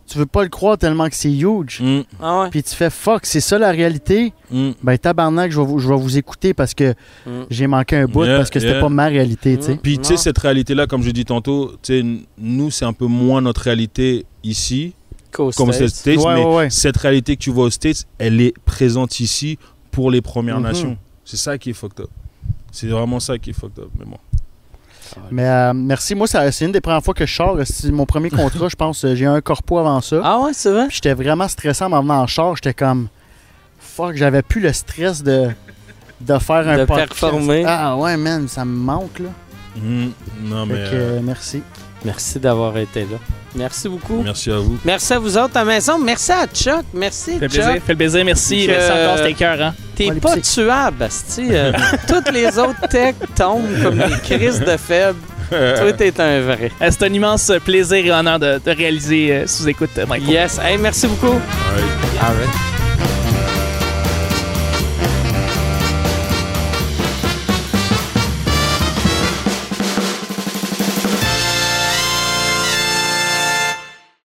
Tu 0.07 0.19
veux 0.19 0.27
pas 0.27 0.43
le 0.43 0.51
croire 0.51 0.77
tellement 0.77 1.09
que 1.09 1.15
c'est 1.17 1.33
huge. 1.33 1.81
Mm, 1.81 2.01
Ah 2.21 2.43
ouais. 2.43 2.51
Puis 2.51 2.63
tu 2.63 2.75
fais 2.75 2.91
fuck, 2.91 3.25
c'est 3.25 3.41
ça 3.41 3.59
la 3.59 3.71
réalité. 3.71 4.33
mm. 4.51 4.71
Ben 4.83 4.99
tabarnak, 4.99 5.51
je 5.51 5.59
vais 5.59 5.67
vous, 5.67 5.79
je 5.79 5.89
vais 5.89 5.97
vous 5.97 6.19
écouter 6.19 6.53
parce 6.53 6.75
que 6.75 6.95
Mm. 7.27 7.31
j'ai 7.51 7.67
manqué 7.67 7.97
un 7.97 8.07
bout 8.07 8.25
Yeah, 8.25 8.37
parce 8.37 8.51
que 8.51 8.61
c'était 8.61 8.73
yeah. 8.73 8.81
pas 8.81 8.89
ma 8.91 9.07
réalité. 9.07 9.59
Puis 9.83 9.99
tu 9.99 10.05
sais, 10.05 10.17
cette 10.19 10.39
réalité-là, 10.39 10.87
comme 10.87 11.03
je 11.03 11.11
dis 11.11 11.25
tantôt, 11.25 11.73
tu 11.73 11.77
sais, 11.85 11.99
n- 12.01 12.21
nous, 12.39 12.71
c'est 12.71 12.85
un 12.85 12.93
peu 12.93 13.07
moins 13.07 13.41
notre 13.41 13.63
réalité 13.63 14.27
ici, 14.43 14.93
Qu'aux 15.33 15.51
comme 15.53 15.73
c'est 15.73 15.89
States. 15.89 16.17
States, 16.17 16.27
Ouais, 16.27 16.35
mais 16.35 16.45
ouais, 16.45 16.55
ouais. 16.57 16.71
cette 16.71 16.99
réalité 16.99 17.37
que 17.37 17.43
tu 17.43 17.51
vois 17.51 17.65
aux 17.65 17.71
States, 17.71 18.05
elle 18.19 18.41
est 18.41 18.53
présente 18.67 19.19
ici 19.21 19.59
pour 19.91 20.11
les 20.11 20.21
Premières 20.21 20.59
Mhm. 20.59 20.63
Nations. 20.67 20.99
C'est 21.25 21.39
ça 21.39 21.57
qui 21.57 21.71
est 21.71 21.73
fucked 21.73 22.01
up. 22.01 22.11
C'est 22.71 22.89
vraiment 22.89 23.21
ça 23.21 23.39
qui 23.39 23.51
est 23.51 23.55
fucked 23.55 23.79
up. 23.79 23.89
Mais 23.99 24.05
bon. 24.05 24.19
Mais 25.31 25.47
euh, 25.47 25.73
merci, 25.75 26.15
moi, 26.15 26.27
c'est 26.27 26.65
une 26.65 26.73
des 26.73 26.81
premières 26.81 27.03
fois 27.03 27.15
que 27.15 27.27
je 27.27 27.35
sors. 27.35 27.57
C'est 27.65 27.91
mon 27.91 28.07
premier 28.07 28.31
contrat, 28.31 28.69
je 28.69 28.77
pense. 28.77 29.05
euh, 29.05 29.15
J'ai 29.15 29.25
eu 29.25 29.29
un 29.29 29.41
corpo 29.41 29.79
avant 29.79 30.01
ça. 30.01 30.21
Ah 30.25 30.41
ouais, 30.41 30.53
c'est 30.53 30.71
vrai? 30.71 30.87
Puis 30.89 30.97
j'étais 30.97 31.15
vraiment 31.15 31.49
stressé 31.49 31.85
en 31.85 31.89
m'en 31.91 32.03
venant 32.03 32.21
en 32.23 32.27
char. 32.27 32.55
J'étais 32.57 32.75
comme. 32.75 33.09
Fuck, 33.79 34.17
j'avais 34.17 34.43
plus 34.43 34.61
le 34.61 34.73
stress 34.73 35.23
de, 35.23 35.49
de 36.21 36.39
faire 36.39 36.69
un 36.69 36.79
De 36.79 36.85
podcast. 36.85 37.09
performer. 37.11 37.65
Ah 37.67 37.97
ouais, 37.97 38.17
man, 38.17 38.49
ça 38.49 38.65
me 38.65 38.75
manque, 38.77 39.19
là. 39.21 39.29
Mhm. 39.77 40.13
Non, 40.43 40.67
mais 40.67 40.75
Fait 40.85 40.91
que, 40.91 40.97
euh, 40.97 41.19
euh, 41.19 41.21
merci. 41.23 41.63
Merci 42.05 42.39
d'avoir 42.39 42.77
été 42.79 43.01
là. 43.03 43.17
Merci 43.57 43.89
beaucoup. 43.89 44.21
merci 44.23 44.51
à 44.51 44.59
vous. 44.59 44.79
Merci 44.85 45.13
à 45.13 45.19
vous 45.19 45.39
autres 45.39 45.57
à 45.57 45.61
la 45.61 45.65
maison. 45.65 45.99
Merci 45.99 46.33
à 46.33 46.47
Chuck. 46.47 46.85
Merci, 46.93 47.39
Fait 47.39 47.49
Chuck. 47.49 47.63
plaisir, 47.63 47.83
fait 47.87 47.95
plaisir, 47.95 48.25
merci. 48.25 48.67
Que- 48.67 48.73
Merci 48.73 48.91
encore, 48.91 49.17
c'était 49.19 49.33
cœur, 49.35 49.63
hein? 49.63 49.75
T'es 49.95 50.09
Ouais, 50.09 50.15
les 50.15 50.21
pas 50.21 50.37
psy- 50.37 50.55
tuable, 50.55 50.97
Basti. 50.99 51.47
Euh, 51.53 51.73
toutes 52.09 52.33
les 52.33 52.59
autres 52.59 52.89
techs 52.91 53.17
tombent 53.37 53.65
comme 53.83 53.97
des 53.97 54.19
crises 54.23 54.61
de 54.61 54.77
faibles. 54.77 55.19
Toi, 55.51 55.93
t'es 55.93 56.21
un 56.21 56.41
vrai. 56.41 56.73
Euh, 56.83 56.89
C'est 56.91 57.05
un 57.05 57.13
immense 57.13 57.53
plaisir 57.65 58.05
et 58.05 58.11
honneur 58.11 58.39
de, 58.41 58.61
de 58.65 58.71
réaliser 58.73 59.33
euh, 59.33 59.47
sous 59.47 59.69
écoute, 59.69 59.91
Mike. 60.09 60.27
Yes. 60.27 60.59
Hey, 60.59 60.77
merci 60.79 61.07
beaucoup. 61.07 61.29
Ouais. 61.35 61.83
All 62.21 62.35
right. 62.35 62.74